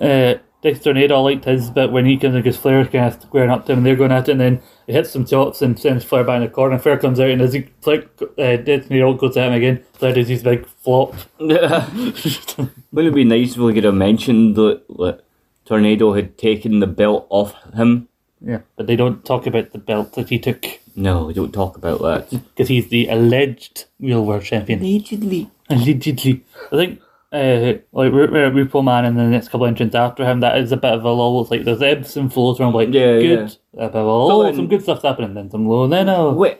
uh, 0.00 0.34
Texas 0.62 0.84
Tornado, 0.84 1.16
I 1.16 1.18
liked 1.18 1.44
his 1.44 1.70
bit 1.70 1.90
when 1.90 2.06
he 2.06 2.16
comes 2.16 2.36
in 2.36 2.40
because 2.40 2.56
Flair 2.56 2.84
kind 2.86 3.12
of 3.12 3.20
squaring 3.20 3.50
up 3.50 3.66
to 3.66 3.72
him 3.72 3.78
and 3.78 3.86
they're 3.86 3.96
going 3.96 4.12
at 4.12 4.28
it 4.28 4.32
and 4.32 4.40
then 4.40 4.62
he 4.86 4.92
hits 4.92 5.10
some 5.10 5.24
chops 5.24 5.60
and 5.60 5.78
sends 5.78 6.04
Flair 6.04 6.22
back 6.22 6.36
in 6.36 6.42
the 6.42 6.48
corner 6.48 6.74
and 6.74 6.82
Flair 6.82 6.96
comes 6.98 7.18
out 7.18 7.30
and 7.30 7.42
as 7.42 7.52
he 7.52 7.68
Flair, 7.80 8.04
uh, 8.20 8.56
Texas 8.56 8.86
Tornado 8.86 9.14
goes 9.14 9.36
at 9.36 9.48
him 9.48 9.54
again, 9.54 9.84
Flair 9.94 10.14
does 10.14 10.28
his 10.28 10.44
big 10.44 10.64
flop. 10.66 11.14
Wouldn't 11.38 12.70
it 12.92 13.14
be 13.14 13.24
nice 13.24 13.52
if 13.52 13.58
we 13.58 13.74
could 13.74 13.82
have 13.82 13.94
mentioned 13.94 14.54
that, 14.54 14.86
that 14.98 15.22
Tornado 15.64 16.12
had 16.12 16.38
taken 16.38 16.78
the 16.78 16.86
belt 16.86 17.26
off 17.28 17.56
him? 17.74 18.08
Yeah. 18.44 18.58
But 18.76 18.86
they 18.86 18.96
don't 18.96 19.24
talk 19.24 19.46
about 19.46 19.72
the 19.72 19.78
belt 19.78 20.12
that 20.14 20.28
he 20.28 20.38
took 20.38 20.64
No, 20.96 21.26
we 21.26 21.32
don't 21.34 21.52
talk 21.52 21.76
about 21.76 22.00
that. 22.02 22.30
because 22.30 22.68
he's 22.68 22.88
the 22.88 23.08
alleged 23.08 23.86
real 24.00 24.24
world 24.24 24.42
champion. 24.44 24.80
Allegedly. 24.80 25.50
Allegedly. 25.70 26.44
I 26.72 26.76
think 26.76 27.00
uh, 27.32 27.80
like 27.92 28.12
Ru- 28.12 28.26
Ru- 28.26 28.66
Repo 28.66 28.84
Man 28.84 29.06
and 29.06 29.18
the 29.18 29.24
next 29.24 29.48
couple 29.48 29.66
entrants 29.66 29.94
after 29.94 30.22
him, 30.24 30.40
that 30.40 30.58
is 30.58 30.70
a 30.70 30.76
bit 30.76 30.92
of 30.92 31.02
a 31.04 31.10
lull. 31.10 31.40
It's 31.40 31.50
like 31.50 31.64
there's 31.64 31.80
ebbs 31.80 32.14
and 32.16 32.30
flows 32.30 32.58
where 32.58 32.68
I'm 32.68 32.74
like, 32.74 32.88
Yeah, 32.92 33.18
good, 33.20 33.38
a 33.74 33.86
bit 33.88 33.88
of 33.88 33.94
a 33.94 34.02
lull, 34.04 34.28
So, 34.50 34.56
some 34.56 34.68
good 34.68 34.82
stuff's 34.82 35.02
happening, 35.02 35.32
then 35.32 35.50
some 35.50 35.66
low, 35.66 35.86
then 35.88 36.10
oh. 36.10 36.32
Wait, 36.34 36.58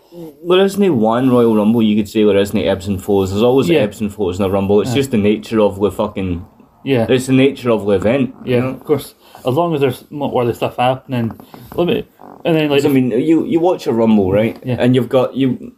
there 0.49 0.65
isn't 0.65 0.97
one 0.99 1.29
Royal 1.29 1.55
Rumble 1.57 1.83
you 1.83 1.95
could 1.97 2.09
say 2.09 2.25
there 2.25 2.39
isn't 2.39 2.59
ebbs 2.59 2.87
and 2.89 3.03
flows. 3.05 3.31
There's 3.31 3.43
always 3.43 3.69
Yeah. 3.69 3.81
ebbs 3.81 4.01
and 4.01 4.11
flows 4.13 4.39
in 4.39 4.47
a 4.47 4.49
Rumble. 4.49 4.81
It's 4.81 4.95
just 4.95 5.11
the 5.11 5.19
nature 5.19 5.61
of 5.61 5.79
the 5.79 5.91
fucking. 5.91 6.47
Yeah. 6.85 7.07
It's 7.09 7.27
the 7.27 7.35
nature 7.35 7.71
of 7.71 7.85
the 7.85 7.93
event. 7.93 8.35
you 8.47 8.55
Yeah, 8.55 8.61
know? 8.61 8.69
of 8.71 8.85
course. 8.85 9.15
As 9.47 9.55
long 9.55 9.75
as 9.75 9.81
there's 9.81 10.11
more 10.11 10.43
other 10.43 10.55
stuff 10.55 10.77
happening, 10.77 11.39
let 11.75 11.87
me. 11.87 12.07
And 12.45 12.57
then 12.57 12.71
like, 12.71 12.85
I 12.85 12.89
mean, 12.89 13.11
you 13.11 13.45
you 13.45 13.61
watch 13.61 13.87
a 13.87 13.93
Rumble, 13.93 14.33
right? 14.33 14.59
Yeah. 14.65 14.77
And 14.79 14.95
you've 14.95 15.09
got 15.09 15.37
you. 15.37 15.77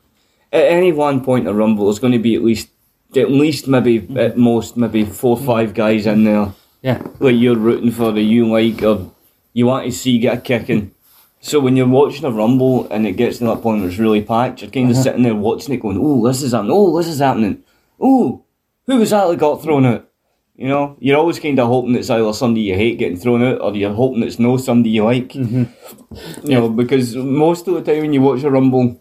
At 0.52 0.64
any 0.64 0.92
one 0.92 1.24
point 1.24 1.48
a 1.48 1.54
Rumble, 1.54 1.90
is 1.90 1.98
going 1.98 2.12
to 2.12 2.18
be 2.18 2.34
at 2.36 2.42
least 2.42 2.68
at 3.16 3.30
least 3.30 3.66
maybe 3.68 4.00
mm-hmm. 4.00 4.18
at 4.18 4.36
most 4.36 4.76
maybe 4.76 5.04
four 5.04 5.36
or 5.36 5.42
five 5.42 5.74
guys 5.74 6.06
in 6.06 6.24
there 6.24 6.52
yeah, 6.84 7.02
like 7.18 7.36
you're 7.36 7.56
rooting 7.56 7.90
for 7.90 8.12
the 8.12 8.20
you 8.20 8.46
like 8.46 8.82
or 8.82 9.10
you 9.54 9.64
want 9.64 9.86
to 9.86 9.90
see 9.90 10.18
get 10.18 10.36
a 10.36 10.40
kicking. 10.42 10.94
So 11.40 11.58
when 11.58 11.76
you're 11.76 11.88
watching 11.88 12.26
a 12.26 12.30
rumble 12.30 12.86
and 12.90 13.06
it 13.06 13.12
gets 13.12 13.38
to 13.38 13.44
that 13.44 13.62
point 13.62 13.80
where 13.80 13.88
it's 13.88 13.98
really 13.98 14.20
packed, 14.20 14.60
you're 14.60 14.70
kind 14.70 14.90
of 14.90 14.96
uh-huh. 14.96 15.02
sitting 15.02 15.22
there 15.22 15.34
watching 15.34 15.74
it, 15.74 15.80
going, 15.80 15.98
"Oh, 15.98 16.26
this 16.26 16.42
is 16.42 16.52
happening! 16.52 16.72
Oh, 16.74 16.94
this 16.98 17.08
is 17.08 17.20
happening! 17.20 17.64
Oh, 17.98 18.44
who 18.86 18.96
was 18.96 19.10
that 19.10 19.26
that 19.28 19.38
got 19.38 19.62
thrown 19.62 19.86
out?" 19.86 20.10
You 20.56 20.68
know, 20.68 20.96
you're 21.00 21.18
always 21.18 21.40
kind 21.40 21.58
of 21.58 21.66
hoping 21.66 21.96
it's 21.96 22.10
either 22.10 22.32
somebody 22.32 22.62
you 22.62 22.74
hate 22.74 22.98
getting 22.98 23.16
thrown 23.16 23.42
out, 23.42 23.60
or 23.60 23.74
you're 23.74 23.92
hoping 23.92 24.22
it's 24.22 24.38
no 24.38 24.56
somebody 24.56 24.90
you 24.90 25.04
like. 25.04 25.30
Mm-hmm. 25.30 26.48
You 26.48 26.54
know, 26.54 26.68
because 26.68 27.16
most 27.16 27.66
of 27.66 27.74
the 27.74 27.82
time 27.82 28.02
when 28.02 28.12
you 28.12 28.22
watch 28.22 28.44
a 28.44 28.50
rumble, 28.50 29.00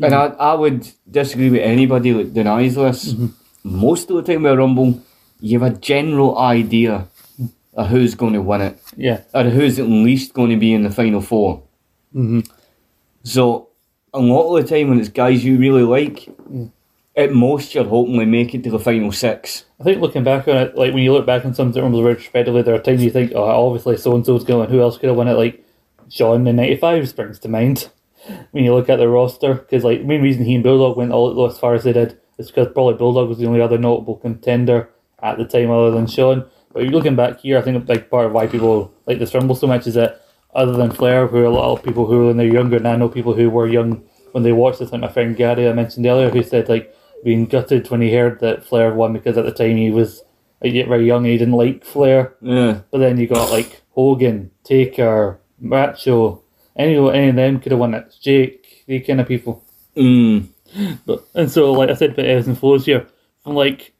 and 0.00 0.14
I, 0.14 0.26
I 0.26 0.54
would 0.54 0.88
disagree 1.08 1.50
with 1.50 1.62
anybody 1.62 2.12
that 2.12 2.34
denies 2.34 2.74
this. 2.74 3.12
Mm-hmm. 3.12 3.26
Most 3.62 4.10
of 4.10 4.16
the 4.16 4.32
time 4.32 4.42
with 4.42 4.52
a 4.52 4.56
rumble, 4.56 5.00
you 5.40 5.58
have 5.60 5.72
a 5.72 5.78
general 5.78 6.38
idea 6.38 7.08
of 7.74 7.88
who's 7.88 8.14
going 8.14 8.32
to 8.32 8.42
win 8.42 8.60
it, 8.62 8.78
yeah, 8.96 9.20
or 9.34 9.44
who's 9.44 9.78
at 9.78 9.86
least 9.86 10.34
going 10.34 10.50
to 10.50 10.56
be 10.56 10.72
in 10.72 10.82
the 10.82 10.90
final 10.90 11.20
4 11.20 11.62
mm-hmm. 12.14 12.40
So, 13.22 13.70
a 14.14 14.18
lot 14.18 14.56
of 14.56 14.62
the 14.62 14.76
time 14.76 14.88
when 14.88 15.00
it's 15.00 15.08
guys 15.10 15.44
you 15.44 15.58
really 15.58 15.82
like, 15.82 16.26
mm. 16.50 16.70
At 17.16 17.32
most 17.32 17.74
you're 17.74 17.84
hoping 17.84 18.18
they 18.18 18.26
make 18.26 18.54
it 18.54 18.62
to 18.64 18.70
the 18.70 18.78
final 18.78 19.10
six. 19.10 19.64
I 19.80 19.84
think 19.84 20.02
looking 20.02 20.24
back 20.24 20.46
on 20.48 20.56
it, 20.56 20.76
like 20.76 20.92
when 20.92 21.02
you 21.02 21.12
look 21.12 21.24
back 21.24 21.44
on 21.44 21.54
some 21.54 21.68
of 21.68 21.74
the 21.74 21.82
retrospectively, 21.82 22.62
there 22.62 22.74
are 22.74 22.78
times 22.78 23.02
you 23.02 23.10
think, 23.10 23.32
oh, 23.34 23.44
obviously 23.44 23.96
so 23.96 24.14
and 24.14 24.24
so's 24.24 24.44
going. 24.44 24.68
Who 24.68 24.80
else 24.80 24.98
could 24.98 25.08
have 25.08 25.16
won 25.16 25.28
it? 25.28 25.34
Like 25.34 25.64
Shawn 26.10 26.46
in 26.46 26.56
'95 26.56 27.08
springs 27.08 27.38
to 27.40 27.48
mind 27.48 27.88
when 28.50 28.64
you 28.64 28.74
look 28.74 28.90
at 28.90 28.96
the 28.96 29.08
roster. 29.08 29.54
Because 29.54 29.82
like 29.82 30.00
the 30.00 30.06
main 30.06 30.22
reason 30.22 30.44
he 30.44 30.54
and 30.54 30.64
Bulldog 30.64 30.98
went 30.98 31.12
all 31.12 31.46
as 31.46 31.58
far 31.58 31.74
as 31.74 31.84
they 31.84 31.92
did 31.94 32.18
is 32.38 32.48
because 32.48 32.68
probably 32.72 32.94
Bulldog 32.94 33.28
was 33.28 33.38
the 33.38 33.46
only 33.46 33.62
other 33.62 33.78
notable 33.78 34.16
contender 34.16 34.90
at 35.22 35.38
the 35.38 35.46
time 35.46 35.70
other 35.70 35.90
than 35.90 36.06
Shawn. 36.06 36.44
But 36.72 36.82
you're 36.82 36.92
looking 36.92 37.16
back 37.16 37.40
here, 37.40 37.56
I 37.56 37.62
think 37.62 37.76
a 37.78 37.80
big 37.80 38.10
part 38.10 38.26
of 38.26 38.32
why 38.32 38.46
people 38.46 38.92
like 39.06 39.18
this 39.18 39.32
rumble 39.32 39.54
so 39.54 39.66
much 39.66 39.86
is 39.86 39.94
that 39.94 40.20
other 40.54 40.72
than 40.72 40.90
Flair, 40.90 41.26
who 41.26 41.46
a 41.46 41.48
lot 41.48 41.72
of 41.72 41.82
people 41.82 42.06
who 42.06 42.26
when 42.26 42.36
they're 42.36 42.46
younger, 42.46 42.76
and 42.76 42.88
I 42.88 42.96
know 42.96 43.08
people 43.08 43.34
who 43.34 43.48
were 43.50 43.66
young 43.66 44.02
when 44.32 44.42
they 44.42 44.52
watched 44.52 44.80
this, 44.80 44.92
like 44.92 45.00
my 45.00 45.08
friend 45.08 45.36
Gary 45.36 45.68
I 45.68 45.72
mentioned 45.72 46.06
earlier, 46.06 46.30
who 46.30 46.42
said 46.42 46.68
like 46.68 46.94
being 47.26 47.44
gutted 47.44 47.90
when 47.90 48.00
he 48.00 48.14
heard 48.14 48.38
that 48.38 48.64
Flair 48.64 48.94
won 48.94 49.12
because 49.12 49.36
at 49.36 49.44
the 49.44 49.50
time 49.50 49.76
he 49.76 49.90
was 49.90 50.22
yet 50.62 50.86
very 50.86 51.04
young 51.04 51.24
he 51.24 51.36
didn't 51.36 51.54
like 51.54 51.84
Flair. 51.84 52.36
Yeah. 52.40 52.82
But 52.92 52.98
then 52.98 53.18
you 53.18 53.26
got 53.26 53.50
like 53.50 53.82
Hogan, 53.90 54.52
Taker, 54.62 55.40
Macho, 55.58 56.44
any 56.76 56.94
any 56.94 57.30
of 57.30 57.34
them 57.34 57.58
could 57.58 57.72
have 57.72 57.80
won 57.80 57.94
it. 57.94 58.14
Jake, 58.22 58.84
the 58.86 59.00
kind 59.00 59.20
of 59.20 59.26
people. 59.26 59.64
Mm. 59.96 60.50
But 61.04 61.26
and 61.34 61.50
so 61.50 61.72
like 61.72 61.90
I 61.90 61.94
said 61.94 62.12
about 62.12 62.26
ebbs 62.26 62.46
and 62.46 62.56
flows 62.56 62.86
here, 62.86 63.08
from 63.42 63.56
like 63.56 63.92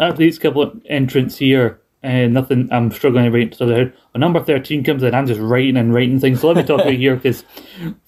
after 0.00 0.18
these 0.18 0.38
couple 0.38 0.62
of 0.62 0.80
entrants 0.88 1.36
here, 1.36 1.80
and 2.08 2.32
nothing 2.32 2.70
I'm 2.72 2.90
struggling 2.90 3.30
to 3.30 3.30
write 3.30 3.58
head. 3.58 3.92
When 4.12 4.20
number 4.20 4.42
thirteen 4.42 4.82
comes 4.82 5.02
in, 5.02 5.14
I'm 5.14 5.26
just 5.26 5.40
writing 5.40 5.76
and 5.76 5.92
writing 5.92 6.18
things. 6.18 6.40
So 6.40 6.48
let 6.48 6.56
me 6.56 6.62
talk 6.62 6.80
about 6.80 6.94
here 6.94 7.16
because 7.16 7.42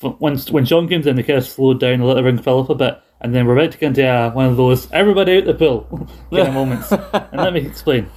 when 0.01 0.39
when 0.39 0.65
Shawn 0.65 0.89
comes 0.89 1.07
in, 1.07 1.17
they 1.17 1.23
kind 1.23 1.39
of 1.39 1.47
slowed 1.47 1.81
down, 1.81 2.01
let 2.01 2.17
everything 2.17 2.43
fill 2.43 2.61
up 2.61 2.71
a 2.71 2.75
bit, 2.75 2.99
and 3.21 3.35
then 3.35 3.47
we're 3.47 3.59
about 3.59 3.73
to 3.73 3.79
get 3.79 3.89
into 3.89 4.07
uh, 4.09 4.31
one 4.33 4.47
of 4.47 4.57
those 4.57 4.91
everybody 4.91 5.37
out 5.37 5.45
the 5.45 5.55
pool 5.55 6.09
kind 6.33 6.49
of 6.49 6.55
moments. 6.55 6.91
And 6.91 7.43
let 7.43 7.53
me 7.53 7.67
explain. 7.67 8.09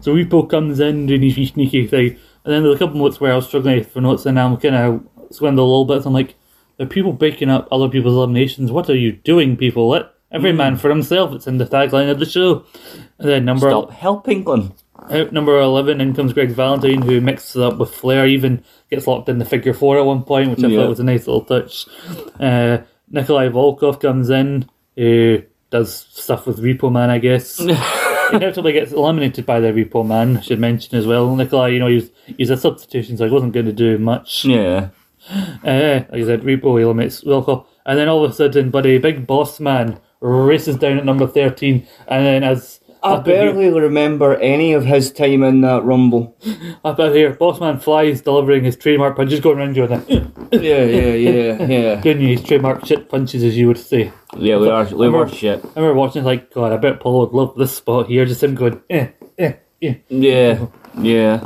So 0.00 0.14
Repo 0.14 0.48
comes 0.48 0.78
in 0.78 1.06
doing 1.06 1.22
his 1.22 1.48
sneaky 1.48 1.88
thing, 1.88 2.10
and 2.44 2.54
then 2.54 2.62
there's 2.62 2.76
a 2.76 2.78
couple 2.78 2.96
moments 2.96 3.20
where 3.20 3.32
I 3.32 3.36
was 3.36 3.48
struggling 3.48 3.82
for 3.82 4.00
notes, 4.00 4.26
and 4.26 4.38
I'm 4.38 4.56
kind 4.58 4.76
of 4.76 5.34
swindle 5.34 5.66
a 5.66 5.68
little 5.68 5.84
bit. 5.86 6.04
So 6.04 6.08
I'm 6.08 6.14
like, 6.14 6.36
there 6.76 6.86
are 6.86 6.90
people 6.90 7.12
breaking 7.12 7.50
up 7.50 7.66
other 7.72 7.88
people's 7.88 8.14
eliminations. 8.14 8.70
What 8.70 8.88
are 8.88 8.96
you 8.96 9.10
doing, 9.10 9.56
people? 9.56 9.88
Let 9.88 10.12
every 10.30 10.52
man 10.52 10.76
for 10.76 10.88
himself. 10.88 11.34
It's 11.34 11.46
in 11.46 11.58
the 11.58 11.66
tagline 11.66 12.10
of 12.10 12.18
the 12.18 12.26
show. 12.26 12.64
And 13.18 13.28
then 13.28 13.44
number 13.44 13.70
Stop 13.70 13.90
helping 13.90 14.44
them. 14.44 14.74
Out 15.10 15.32
number 15.32 15.58
11 15.60 16.00
in 16.00 16.14
comes 16.14 16.32
Greg 16.32 16.50
Valentine, 16.50 17.02
who 17.02 17.20
mixes 17.20 17.56
it 17.56 17.62
up 17.62 17.78
with 17.78 17.94
Flair, 17.94 18.26
even 18.26 18.64
gets 18.90 19.06
locked 19.06 19.28
in 19.28 19.38
the 19.38 19.44
figure 19.44 19.72
four 19.74 19.98
at 19.98 20.04
one 20.04 20.22
point, 20.24 20.50
which 20.50 20.64
I 20.64 20.68
Yeah. 20.68 20.80
thought 20.80 20.88
was 20.88 21.00
a 21.00 21.04
nice 21.04 21.26
little 21.26 21.42
touch. 21.42 21.86
Uh, 22.40 22.78
Nikolai 23.10 23.48
Volkoff 23.48 24.00
comes 24.00 24.30
in, 24.30 24.68
who 24.96 25.42
does 25.70 26.06
stuff 26.10 26.46
with 26.46 26.62
Repo 26.62 26.90
Man, 26.90 27.10
I 27.10 27.18
guess. 27.18 27.60
He 28.30 28.34
inevitably 28.38 28.72
gets 28.72 28.90
eliminated 28.90 29.46
by 29.46 29.60
the 29.60 29.68
Repo 29.68 30.04
Man, 30.04 30.38
I 30.38 30.40
should 30.40 30.58
mention 30.58 30.98
as 30.98 31.06
well. 31.06 31.36
Nikolai, 31.36 31.68
you 31.68 31.78
know, 31.78 31.86
he's, 31.86 32.10
he's 32.36 32.50
a 32.50 32.56
substitution, 32.56 33.16
so 33.16 33.24
he 33.24 33.30
wasn't 33.30 33.52
going 33.52 33.66
to 33.66 33.72
do 33.72 33.98
much. 33.98 34.44
Yeah. 34.44 34.88
Uh, 35.30 36.00
like 36.10 36.12
I 36.12 36.24
said, 36.24 36.42
Repo 36.42 36.82
eliminates 36.82 37.22
Wilco. 37.22 37.66
And 37.84 37.96
then 37.96 38.08
all 38.08 38.24
of 38.24 38.32
a 38.32 38.34
sudden, 38.34 38.70
buddy, 38.70 38.98
big 38.98 39.28
boss 39.28 39.60
man 39.60 40.00
races 40.20 40.74
down 40.76 40.98
at 40.98 41.04
number 41.04 41.28
13, 41.28 41.86
and 42.08 42.26
then 42.26 42.42
as. 42.42 42.80
I 43.06 43.20
barely 43.20 43.68
remember 43.68 44.36
any 44.36 44.72
of 44.72 44.84
his 44.84 45.12
time 45.12 45.42
in 45.42 45.60
that 45.62 45.84
rumble. 45.84 46.36
Up 46.84 46.98
out 46.98 47.14
here, 47.14 47.34
Bossman 47.34 47.80
flies, 47.80 48.20
delivering 48.20 48.64
his 48.64 48.76
trademark 48.76 49.16
punches, 49.16 49.40
going 49.40 49.58
around 49.58 49.74
doing 49.74 49.88
that. 49.88 50.06
Yeah, 50.52 50.84
yeah, 50.84 51.14
yeah, 51.14 51.66
yeah. 51.66 52.02
You 52.04 52.28
his 52.36 52.42
trademark 52.44 52.86
shit 52.86 53.08
punches, 53.08 53.42
as 53.42 53.56
you 53.56 53.66
would 53.68 53.78
say. 53.78 54.12
Yeah, 54.36 54.58
we 54.58 54.68
are, 54.68 54.84
we 54.84 55.08
were 55.08 55.28
shit. 55.28 55.64
I 55.64 55.80
remember 55.80 55.94
watching, 55.94 56.24
like, 56.24 56.52
God, 56.52 56.72
I 56.72 56.76
bet 56.76 57.00
Paul 57.00 57.20
would 57.20 57.32
love 57.32 57.56
this 57.56 57.74
spot 57.76 58.06
here, 58.06 58.24
just 58.24 58.42
him 58.42 58.54
going, 58.54 58.80
eh, 58.88 59.08
eh, 59.38 59.54
eh. 59.82 59.94
Yeah, 60.08 60.66
yeah. 60.98 61.40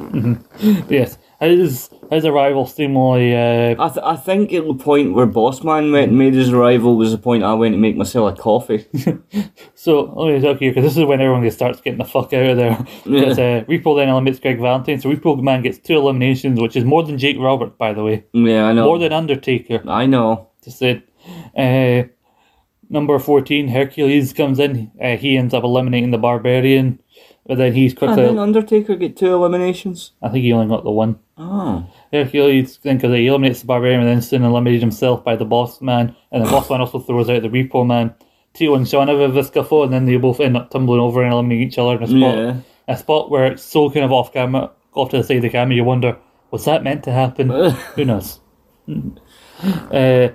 Yes, 0.89 1.19
his, 1.41 1.89
his 2.11 2.25
arrival 2.27 2.67
seemingly, 2.67 3.35
uh, 3.35 3.75
I, 3.83 3.89
th- 3.89 4.05
I 4.05 4.17
think 4.17 4.53
at 4.53 4.67
the 4.67 4.75
point 4.75 5.15
where 5.15 5.27
Bossman 5.27 5.91
went 5.93 6.09
and 6.11 6.19
made 6.19 6.35
his 6.35 6.51
arrival 6.51 6.97
was 6.97 7.12
the 7.12 7.19
point 7.19 7.43
I 7.43 7.55
went 7.55 7.75
to 7.75 7.79
make 7.79 7.97
myself 7.97 8.39
a 8.39 8.41
coffee. 8.41 8.87
so, 9.75 10.03
let 10.17 10.35
me 10.35 10.41
talk 10.41 10.59
here, 10.59 10.71
because 10.71 10.85
this 10.85 10.97
is 10.97 11.05
when 11.05 11.21
everyone 11.21 11.51
starts 11.51 11.81
getting 11.81 11.99
the 11.99 12.05
fuck 12.05 12.33
out 12.33 12.47
of 12.51 12.57
there. 12.57 12.87
Yeah. 13.07 13.23
Uh, 13.31 13.65
Repo 13.65 13.97
then 13.97 14.09
eliminates 14.09 14.39
Greg 14.39 14.61
Valentine, 14.61 15.01
so 15.01 15.11
Repo 15.11 15.41
Man 15.43 15.62
gets 15.62 15.79
two 15.79 15.97
eliminations, 15.97 16.61
which 16.61 16.77
is 16.77 16.85
more 16.85 17.03
than 17.03 17.19
Jake 17.19 17.39
Roberts, 17.39 17.75
by 17.79 17.93
the 17.93 18.05
way. 18.05 18.25
yeah, 18.33 18.65
I 18.67 18.73
know. 18.73 18.85
More 18.85 18.99
than 18.99 19.12
Undertaker. 19.12 19.83
I 19.89 20.07
know. 20.07 20.49
Just 20.62 20.83
it. 20.83 21.09
Uh, 21.57 22.09
number 22.89 23.19
14, 23.19 23.69
Hercules 23.69 24.33
comes 24.33 24.59
in. 24.59 24.91
Uh, 25.03 25.17
he 25.17 25.37
ends 25.37 25.55
up 25.55 25.65
eliminating 25.65 26.11
the 26.11 26.19
Barbarian. 26.19 27.01
But 27.51 27.59
then 27.59 27.73
he's 27.73 27.91
And 27.95 27.99
quickly. 27.99 28.23
then 28.27 28.39
Undertaker 28.39 28.95
get 28.95 29.17
two 29.17 29.35
eliminations. 29.35 30.13
I 30.23 30.29
think 30.29 30.45
he 30.45 30.53
only 30.53 30.69
got 30.69 30.85
the 30.85 30.93
one. 30.93 31.19
Oh. 31.37 31.85
Hercules, 32.13 32.79
then 32.85 32.97
because 32.97 33.13
he 33.13 33.27
eliminates 33.27 33.59
the 33.63 33.67
Barbarian 33.67 33.99
and 34.03 34.09
then 34.09 34.23
soon 34.23 34.45
eliminated 34.45 34.83
himself 34.83 35.25
by 35.25 35.35
the 35.35 35.45
Boss 35.45 35.81
Man. 35.81 36.15
And 36.31 36.47
the 36.47 36.49
Boss 36.49 36.71
Man 36.71 36.81
also 36.81 37.01
throws 37.01 37.29
out 37.29 37.43
the 37.43 37.49
Repo 37.49 37.85
Man. 37.85 38.15
Tito 38.55 38.77
and 38.77 38.87
Shawn 38.87 39.09
have 39.09 39.37
a 39.37 39.43
scuffle 39.43 39.83
and 39.83 39.93
then 39.93 40.05
they 40.05 40.17
both 40.17 40.39
end 40.39 40.57
up 40.57 40.71
tumbling 40.71 41.01
over 41.01 41.25
and 41.25 41.33
eliminating 41.33 41.67
each 41.67 41.77
other 41.77 41.97
in 41.97 42.05
a 42.05 42.07
spot. 42.07 42.37
Yeah. 42.37 42.57
a 42.87 42.97
spot 42.97 43.31
where 43.33 43.47
it's 43.47 43.65
so 43.65 43.91
kind 43.91 44.05
of 44.05 44.13
off 44.13 44.33
camera, 44.33 44.71
off 44.95 45.11
to 45.11 45.17
the 45.17 45.25
side 45.25 45.39
of 45.39 45.43
the 45.43 45.51
camera, 45.51 45.75
you 45.75 45.83
wonder, 45.83 46.17
was 46.53 46.65
that 46.67 46.85
meant 46.85 47.03
to 47.03 47.11
happen? 47.11 47.49
Who 47.97 48.05
knows? 48.05 48.39
uh, 48.89 50.29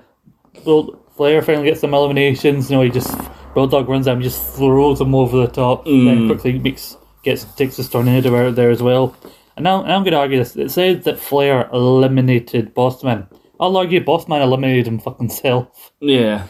well, 0.65 1.01
Flair 1.15 1.41
finally 1.41 1.69
gets 1.69 1.79
some 1.79 1.93
eliminations. 1.93 2.69
You 2.69 2.75
know, 2.75 2.83
he 2.83 2.89
just 2.89 3.15
Road 3.55 3.71
Dog 3.71 3.87
runs 3.87 4.05
out 4.07 4.15
and 4.15 4.23
just 4.23 4.55
throws 4.57 4.99
him 4.99 5.15
over 5.15 5.37
the 5.37 5.47
top. 5.47 5.85
Then 5.85 6.27
quickly 6.27 6.59
makes 6.59 6.97
gets 7.25 7.43
takes 7.55 7.77
his 7.77 7.89
tornado 7.89 8.33
out 8.35 8.55
there 8.55 8.69
as 8.69 8.81
well. 8.81 9.15
And 9.57 9.63
now 9.63 9.83
and 9.83 9.91
I'm 9.91 10.03
going 10.03 10.13
to 10.13 10.19
argue 10.19 10.37
this. 10.37 10.55
It 10.55 10.69
says 10.69 11.03
that 11.03 11.19
Flair 11.19 11.69
eliminated 11.73 12.73
Bossman. 12.73 13.27
I'll 13.59 13.75
argue 13.77 14.03
Bossman 14.03 14.41
eliminated 14.41 14.87
him 14.87 14.99
fucking 14.99 15.29
self 15.29 15.91
Yeah. 15.99 16.47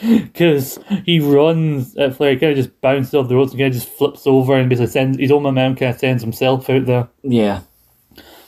because 0.00 0.78
he 1.04 1.18
runs 1.18 1.96
at 1.96 2.14
Flair, 2.14 2.32
he 2.32 2.38
kind 2.38 2.52
of 2.52 2.64
just 2.64 2.80
bounces 2.80 3.14
off 3.14 3.28
the 3.28 3.34
ropes 3.34 3.50
and 3.50 3.60
kind 3.60 3.74
of 3.74 3.80
just 3.80 3.92
flips 3.92 4.26
over 4.26 4.54
and 4.54 4.68
basically 4.68 4.86
sends 4.86 5.18
his 5.18 5.32
own 5.32 5.42
momentum, 5.42 5.76
kind 5.76 5.94
of 5.94 5.98
sends 5.98 6.22
himself 6.22 6.70
out 6.70 6.86
there. 6.86 7.08
Yeah. 7.22 7.62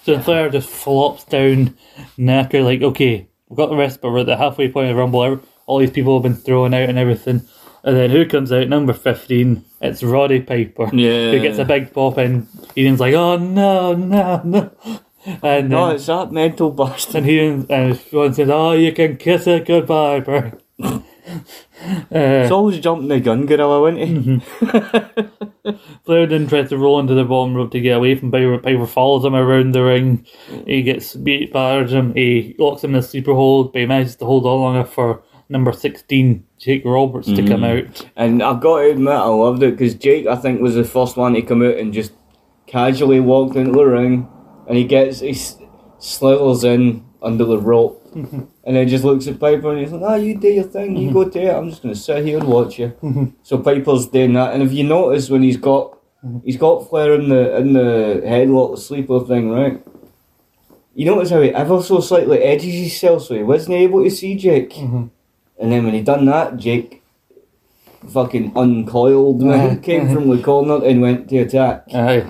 So 0.05 0.18
Flair 0.20 0.48
just 0.48 0.68
flops 0.68 1.24
down, 1.24 1.76
knacker 2.16 2.64
like, 2.64 2.82
okay, 2.82 3.28
we've 3.48 3.56
got 3.56 3.68
the 3.68 3.76
rest, 3.76 4.01
but 4.01 4.12
we're 4.12 4.20
at 4.20 4.26
the 4.26 4.36
halfway 4.36 4.70
point 4.70 4.90
of 4.90 4.97
the 4.97 5.01
Rumble. 5.01 5.40
All 5.66 5.78
these 5.78 5.90
people 5.90 6.16
have 6.16 6.22
been 6.22 6.40
thrown 6.40 6.72
out 6.72 6.88
and 6.88 6.98
everything. 6.98 7.42
And 7.82 7.97
then 7.97 8.11
who 8.11 8.27
comes 8.27 8.52
out? 8.52 8.69
Number 8.69 8.93
15. 8.93 9.65
It's 9.81 10.02
Roddy 10.02 10.40
Piper. 10.40 10.90
Yeah. 10.94 11.31
Who 11.32 11.40
gets 11.40 11.59
a 11.59 11.65
big 11.65 11.93
pop 11.93 12.19
and 12.19 12.47
Ian's 12.77 13.01
like, 13.01 13.15
oh 13.15 13.36
no, 13.39 13.94
no, 13.94 14.43
no. 14.44 14.70
And 15.43 15.69
No, 15.70 15.86
then, 15.89 15.97
it's 15.97 16.07
that 16.07 16.32
mental 16.32 16.70
bastard. 16.70 17.16
and 17.16 17.27
he 17.27 17.39
and 17.40 18.01
Ron 18.12 18.35
says, 18.35 18.48
oh, 18.51 18.73
you 18.73 18.93
can 18.93 19.16
kiss 19.16 19.47
it 19.47 19.66
goodbye, 19.66 20.20
Piper. 20.20 20.59
He's 22.11 22.51
always 22.51 22.81
jumping 22.81 23.09
the 23.09 23.20
gun 23.20 23.47
gorilla, 23.47 23.81
wasn't 23.81 23.98
he? 24.09 24.15
Mm-hmm. 24.15 25.70
Flair 26.05 26.27
then 26.27 26.47
tries 26.47 26.69
to 26.70 26.78
roll 26.78 26.98
into 27.01 27.15
the 27.15 27.24
bottom 27.24 27.55
rope 27.55 27.70
to 27.73 27.81
get 27.81 27.97
away 27.97 28.15
from 28.16 28.31
Piper. 28.31 28.59
Piper 28.59 28.86
follows 28.86 29.24
him 29.24 29.35
around 29.35 29.73
the 29.73 29.82
ring. 29.82 30.27
He 30.66 30.82
gets 30.82 31.15
beat, 31.15 31.52
batters 31.52 31.93
him. 31.93 32.15
He 32.15 32.55
locks 32.59 32.82
him 32.85 32.90
in 32.94 33.01
a 33.01 33.02
sleeper 33.02 33.35
hold, 33.35 33.73
but 33.73 33.81
he 33.81 33.86
manages 33.86 34.16
to 34.16 34.24
hold 34.24 34.44
on 34.47 34.61
longer 34.61 34.85
for 34.85 35.23
number 35.51 35.72
16, 35.72 36.47
Jake 36.59 36.85
Roberts, 36.85 37.27
to 37.27 37.36
come 37.47 37.62
mm-hmm. 37.62 37.89
out. 37.89 38.10
And 38.16 38.43
I've 38.43 38.60
got 38.60 38.78
to 38.78 38.90
admit, 38.93 39.12
I 39.12 39.27
loved 39.27 39.62
it 39.62 39.72
because 39.72 39.94
Jake, 39.94 40.27
I 40.27 40.36
think, 40.36 40.60
was 40.60 40.77
the 40.77 40.85
first 40.85 41.16
one 41.16 41.35
to 41.35 41.43
come 41.43 41.62
out 41.62 41.77
and 41.77 41.93
just 41.93 42.12
casually 42.66 43.20
walked 43.20 43.56
into 43.56 43.72
the 43.72 43.85
ring, 43.85 44.28
and 44.68 44.78
he 44.78 44.85
gets 44.85 45.20
he 45.20 45.35
slithers 45.98 46.64
in 46.64 47.05
under 47.20 47.44
the 47.44 47.59
rope, 47.59 48.02
mm-hmm. 48.14 48.43
and 48.64 48.77
then 48.77 48.89
just 48.89 49.05
looks 49.05 49.27
at 49.27 49.40
Piper 49.40 49.72
and 49.72 49.81
he's 49.81 49.93
like, 49.93 50.02
"Ah, 50.02 50.14
you 50.14 50.39
do 50.39 50.48
your 50.48 50.64
thing, 50.64 50.97
you 50.97 51.12
go 51.12 51.20
mm-hmm. 51.20 51.31
to 51.31 51.40
it. 51.40 51.55
I'm 51.55 51.68
just 51.68 51.82
gonna 51.82 51.97
sit 51.97 52.24
here 52.24 52.39
and 52.39 52.48
watch 52.48 52.78
you." 52.78 53.35
so 53.43 53.59
Piper's 53.59 54.06
doing 54.06 54.32
that, 54.35 54.55
and 54.55 54.62
if 54.62 54.72
you 54.72 54.85
notice 54.85 55.28
when 55.28 55.43
he's 55.43 55.56
got 55.56 55.98
he's 56.44 56.56
got 56.56 56.89
Flair 56.89 57.14
in 57.14 57.28
the 57.28 57.56
in 57.56 57.72
the 57.72 58.22
headlock 58.24 58.78
sleeper 58.78 59.20
thing, 59.20 59.51
right? 59.51 59.82
You 60.94 61.06
notice 61.06 61.31
how 61.31 61.40
he 61.40 61.51
ever 61.51 61.82
so 61.82 62.01
slightly 62.01 62.39
edges 62.39 62.74
himself 62.74 63.22
so 63.22 63.35
he 63.35 63.43
wasn't 63.43 63.77
able 63.77 64.05
to 64.05 64.10
see 64.10 64.36
Jake. 64.36 64.77
And 65.61 65.70
then 65.70 65.85
when 65.85 65.95
he 65.95 66.01
done 66.01 66.24
that, 66.24 66.57
Jake 66.57 67.03
fucking 68.09 68.53
uncoiled, 68.57 69.43
man. 69.43 69.81
Came 69.81 70.12
from 70.12 70.28
the 70.28 70.43
corner 70.43 70.85
and 70.85 71.03
went 71.03 71.28
to 71.28 71.39
attack. 71.39 71.85
Aye. 71.95 72.27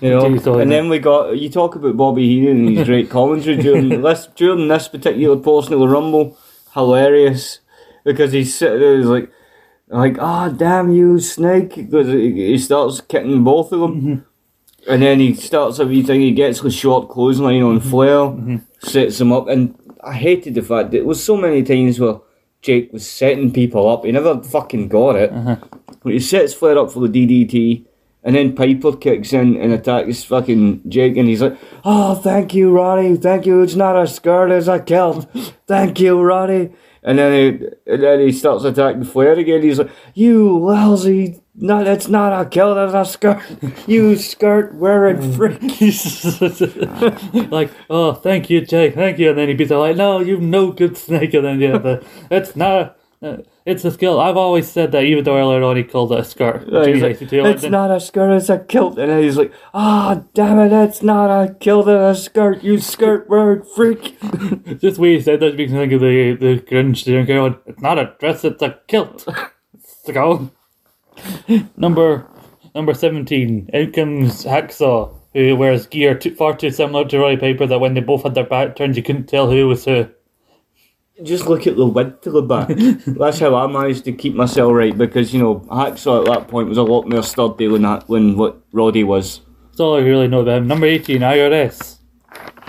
You 0.00 0.10
know? 0.10 0.58
And 0.58 0.70
then 0.70 0.88
we 0.88 0.98
got 0.98 1.36
you 1.36 1.50
talk 1.50 1.74
about 1.74 1.96
Bobby 1.96 2.26
Heenan 2.26 2.66
and 2.66 2.78
his 2.78 2.86
great 2.88 3.10
commentary 3.10 3.56
during 3.56 3.88
this 3.88 4.28
during 4.34 4.68
this 4.68 4.88
particular 4.88 5.36
portion 5.36 5.74
of 5.74 5.80
the 5.80 5.88
Rumble. 5.88 6.38
Hilarious. 6.72 7.60
Because 8.04 8.32
he's 8.32 8.56
sitting 8.56 8.80
there 8.80 8.96
he's 8.96 9.06
like 9.06 9.30
like, 9.88 10.16
ah 10.18 10.48
damn 10.48 10.92
you 10.92 11.20
snake 11.20 11.74
because 11.76 12.08
he 12.08 12.56
starts 12.58 13.00
kicking 13.00 13.44
both 13.44 13.72
of 13.72 13.80
them. 13.80 14.26
And 14.88 15.02
then 15.02 15.18
he 15.18 15.34
starts 15.34 15.80
everything, 15.80 16.20
he 16.20 16.32
gets 16.32 16.60
the 16.60 16.70
short 16.70 17.08
clothesline 17.08 17.62
on 17.62 17.80
Flair, 17.80 18.60
sets 18.80 19.18
him 19.18 19.32
up, 19.32 19.48
and 19.48 19.74
I 20.02 20.12
hated 20.12 20.54
the 20.54 20.62
fact 20.62 20.90
that 20.90 20.98
there 20.98 21.04
was 21.06 21.24
so 21.24 21.38
many 21.38 21.62
times 21.62 21.98
where 21.98 22.20
Jake 22.64 22.92
was 22.92 23.06
setting 23.08 23.52
people 23.52 23.88
up, 23.88 24.04
he 24.04 24.10
never 24.12 24.42
fucking 24.42 24.88
got 24.88 25.16
it. 25.16 25.30
Uh-huh. 25.30 25.56
But 26.02 26.12
he 26.14 26.18
sets 26.18 26.54
Flair 26.54 26.78
up 26.78 26.90
for 26.90 27.06
the 27.06 27.08
DDT, 27.08 27.84
and 28.22 28.34
then 28.34 28.56
Piper 28.56 28.96
kicks 28.96 29.34
in 29.34 29.56
and 29.56 29.72
attacks 29.72 30.24
fucking 30.24 30.82
Jake, 30.88 31.18
and 31.18 31.28
he's 31.28 31.42
like, 31.42 31.58
Oh, 31.84 32.14
thank 32.14 32.54
you, 32.54 32.72
Ronnie, 32.72 33.16
thank 33.18 33.44
you, 33.44 33.60
it's 33.60 33.74
not 33.74 34.02
a 34.02 34.06
skirt, 34.06 34.50
it's 34.50 34.66
a 34.66 34.80
kilt. 34.80 35.28
Thank 35.66 36.00
you, 36.00 36.20
Ronnie. 36.20 36.72
And 37.02 37.18
then 37.18 37.32
he, 37.32 37.66
and 37.92 38.02
then 38.02 38.20
he 38.20 38.32
starts 38.32 38.64
attacking 38.64 39.04
Flair 39.04 39.32
again. 39.34 39.62
He's 39.62 39.78
like, 39.78 39.90
"You 40.14 40.58
lousy, 40.58 41.42
no, 41.56 41.84
that's 41.84 42.08
not 42.08 42.32
a 42.32 42.48
kilt, 42.48 42.74
that's 42.74 43.08
a 43.08 43.12
skirt. 43.12 43.42
You 43.88 44.16
skirt 44.16 44.74
wearing 44.74 45.32
freak." 45.34 45.60
like, 47.52 47.70
oh, 47.88 48.12
thank 48.14 48.50
you, 48.50 48.60
Jake, 48.60 48.94
thank 48.94 49.18
you. 49.18 49.30
And 49.30 49.38
then 49.38 49.48
he 49.48 49.54
beats 49.54 49.70
like, 49.70 49.96
no, 49.96 50.18
you 50.18 50.40
no 50.40 50.72
good 50.72 50.96
snake. 50.96 51.32
And 51.34 51.44
then, 51.44 51.60
yeah, 51.60 51.78
the, 51.78 52.04
it's 52.30 52.56
not, 52.56 52.98
uh, 53.22 53.36
it's 53.64 53.84
a 53.84 53.92
skill. 53.92 54.20
I've 54.20 54.36
always 54.36 54.68
said 54.68 54.90
that, 54.92 55.04
even 55.04 55.22
though 55.22 55.38
earlier 55.38 55.62
on 55.62 55.76
he 55.76 55.84
called 55.84 56.12
it 56.12 56.18
a 56.18 56.24
skirt. 56.24 56.68
Yeah, 56.68 56.86
he's 56.86 57.02
like, 57.02 57.22
it's 57.22 57.64
not 57.64 57.90
a 57.90 58.00
skirt, 58.00 58.34
it's 58.34 58.48
a 58.48 58.58
kilt. 58.58 58.98
And 58.98 59.10
then 59.10 59.22
he's 59.22 59.36
like, 59.36 59.52
ah, 59.72 60.24
damn 60.34 60.58
it, 60.58 60.72
it's 60.72 61.02
not 61.02 61.30
a 61.30 61.54
kilt, 61.54 61.86
it's 61.88 62.18
a 62.18 62.22
skirt, 62.22 62.64
you 62.64 62.78
skirt 62.78 63.28
wearing 63.28 63.62
freak. 63.62 64.20
Just 64.80 64.98
the 64.98 65.02
he 65.04 65.20
said 65.20 65.38
that 65.40 65.56
makes 65.56 65.70
me 65.70 65.78
think 65.78 65.92
of 65.92 66.00
the, 66.00 66.36
the 66.38 66.58
Grinch 66.60 67.26
going, 67.26 67.56
it's 67.64 67.80
not 67.80 67.98
a 67.98 68.14
dress, 68.18 68.44
it's 68.44 68.60
a 68.60 68.78
kilt. 68.88 69.26
so, 70.04 70.50
number, 71.76 72.26
number 72.74 72.94
17, 72.94 73.70
out 73.74 73.92
comes 73.92 74.44
Hacksaw, 74.44 75.14
who 75.32 75.56
wears 75.56 75.86
gear 75.86 76.16
too, 76.16 76.34
far 76.34 76.56
too 76.56 76.70
similar 76.70 77.06
to 77.08 77.18
Roddy 77.18 77.36
Piper 77.36 77.66
that 77.66 77.80
when 77.80 77.94
they 77.94 78.00
both 78.00 78.22
had 78.22 78.34
their 78.34 78.44
back 78.44 78.76
turned, 78.76 78.96
you 78.96 79.02
couldn't 79.02 79.26
tell 79.26 79.50
who 79.50 79.68
was 79.68 79.84
who. 79.84 80.08
Just 81.22 81.46
look 81.46 81.66
at 81.66 81.76
the 81.76 81.86
width 81.86 82.26
of 82.26 82.32
the 82.32 82.42
back. 82.42 82.68
That's 83.06 83.38
how 83.38 83.54
I 83.54 83.68
managed 83.68 84.04
to 84.06 84.12
keep 84.12 84.34
myself 84.34 84.72
right 84.72 84.96
because, 84.96 85.32
you 85.32 85.40
know, 85.40 85.60
Hacksaw 85.60 86.20
at 86.20 86.32
that 86.32 86.48
point 86.48 86.68
was 86.68 86.78
a 86.78 86.82
lot 86.82 87.08
more 87.08 87.22
sturdy 87.22 87.68
than, 87.68 87.82
that, 87.82 88.08
than 88.08 88.36
what 88.36 88.60
Roddy 88.72 89.04
was. 89.04 89.40
That's 89.66 89.80
all 89.80 89.96
I 89.96 90.00
really 90.00 90.26
know 90.26 90.40
about 90.40 90.58
him. 90.58 90.66
Number 90.66 90.86
18, 90.86 91.20
IRS. 91.20 91.98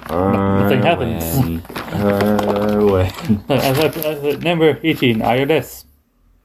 Nothing 0.10 0.82
happens. 0.82 1.62
Uh, 1.96 3.10
uh, 3.50 3.54
uh, 3.54 3.54
uh, 3.54 4.38
Number 4.42 4.80
18, 4.84 5.20
IRS. 5.20 5.86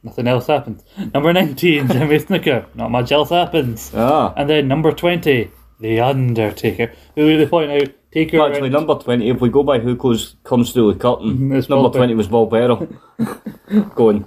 Nothing 0.02 0.28
else 0.28 0.46
happens. 0.46 0.82
Number 1.12 1.32
19, 1.32 1.88
Jimmy 1.92 2.18
Snuka. 2.18 2.66
Not 2.74 2.90
much 2.90 3.12
else 3.12 3.30
happens. 3.30 3.90
ah. 3.94 4.32
And 4.36 4.48
then 4.48 4.66
number 4.68 4.92
20, 4.92 5.50
The 5.80 6.00
Undertaker. 6.00 6.92
Who 7.16 7.36
they 7.36 7.46
point 7.46 7.70
out, 7.70 7.88
Taker. 8.12 8.40
Actually, 8.42 8.70
number 8.70 8.94
20, 8.94 9.28
if 9.28 9.40
we 9.40 9.48
go 9.50 9.62
by 9.62 9.78
who 9.78 9.94
goes, 9.96 10.36
comes 10.42 10.72
through 10.72 10.92
the 10.94 10.98
curtain, 10.98 11.52
It's 11.56 11.68
number 11.68 11.88
Paul 11.90 11.92
20 11.92 12.14
was 12.14 12.28
Bob 12.28 12.50
Barrow. 12.50 12.88
Going, 13.94 14.24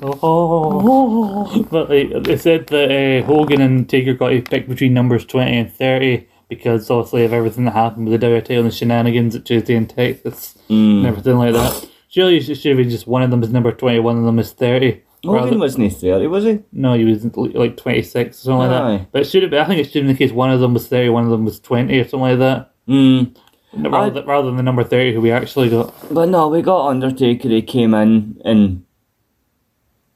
Oh, 0.00 1.64
but 1.70 1.88
like, 1.90 2.22
they 2.24 2.36
said 2.36 2.66
that 2.68 2.90
uh, 2.90 3.26
Hogan 3.26 3.60
and 3.60 3.88
Taker 3.88 4.14
got 4.14 4.28
to 4.28 4.42
pick 4.42 4.68
between 4.68 4.94
numbers 4.94 5.24
20 5.24 5.56
and 5.58 5.72
30 5.72 6.28
because 6.48 6.88
obviously 6.90 7.24
of 7.24 7.32
everything 7.32 7.64
that 7.64 7.72
happened 7.74 8.08
with 8.08 8.20
the 8.20 8.26
WTA 8.26 8.58
and 8.58 8.66
the 8.68 8.70
shenanigans 8.70 9.34
at 9.34 9.44
Tuesday 9.44 9.74
in 9.74 9.86
Texas 9.86 10.56
and 10.68 11.04
everything 11.06 11.36
like 11.38 11.52
that. 11.54 11.88
Surely 12.08 12.38
it 12.38 12.44
should 12.44 12.64
have 12.64 12.76
been 12.78 12.90
just 12.90 13.06
one 13.06 13.22
of 13.22 13.30
them 13.30 13.42
is 13.42 13.50
number 13.50 13.70
20, 13.70 13.98
one 14.00 14.16
of 14.18 14.24
them 14.24 14.38
is 14.38 14.52
30. 14.52 15.02
Hogan 15.24 15.44
Rather- 15.44 15.58
wasn't 15.58 15.84
he 15.84 15.90
30, 15.90 16.26
was 16.28 16.44
he? 16.44 16.60
no, 16.72 16.94
he 16.94 17.04
was 17.04 17.24
like 17.24 17.76
26 17.76 18.38
or 18.38 18.40
something 18.40 18.58
like 18.58 18.70
that. 19.00 19.12
But 19.12 19.22
it 19.22 19.24
should 19.26 19.42
have 19.42 19.50
been, 19.50 19.60
I 19.60 19.66
think 19.66 19.80
it 19.80 19.84
should 19.84 19.96
have 19.96 20.04
been 20.04 20.14
the 20.14 20.18
case 20.18 20.32
one 20.32 20.50
of 20.50 20.60
them 20.60 20.74
was 20.74 20.88
30, 20.88 21.10
one 21.10 21.24
of 21.24 21.30
them 21.30 21.44
was 21.44 21.60
20 21.60 21.98
or 21.98 22.04
something 22.04 22.20
like 22.20 22.38
that. 22.38 22.72
Mm. 22.88 23.36
Rather, 23.74 24.10
than, 24.10 24.26
rather 24.26 24.46
than 24.46 24.56
the 24.56 24.62
number 24.62 24.82
30 24.84 25.14
who 25.14 25.20
we 25.20 25.30
actually 25.30 25.68
got. 25.68 25.92
But 26.10 26.30
no, 26.30 26.48
we 26.48 26.62
got 26.62 26.88
Undertaker. 26.88 27.48
He 27.48 27.60
came 27.60 27.92
in 27.92 28.40
and 28.44 28.84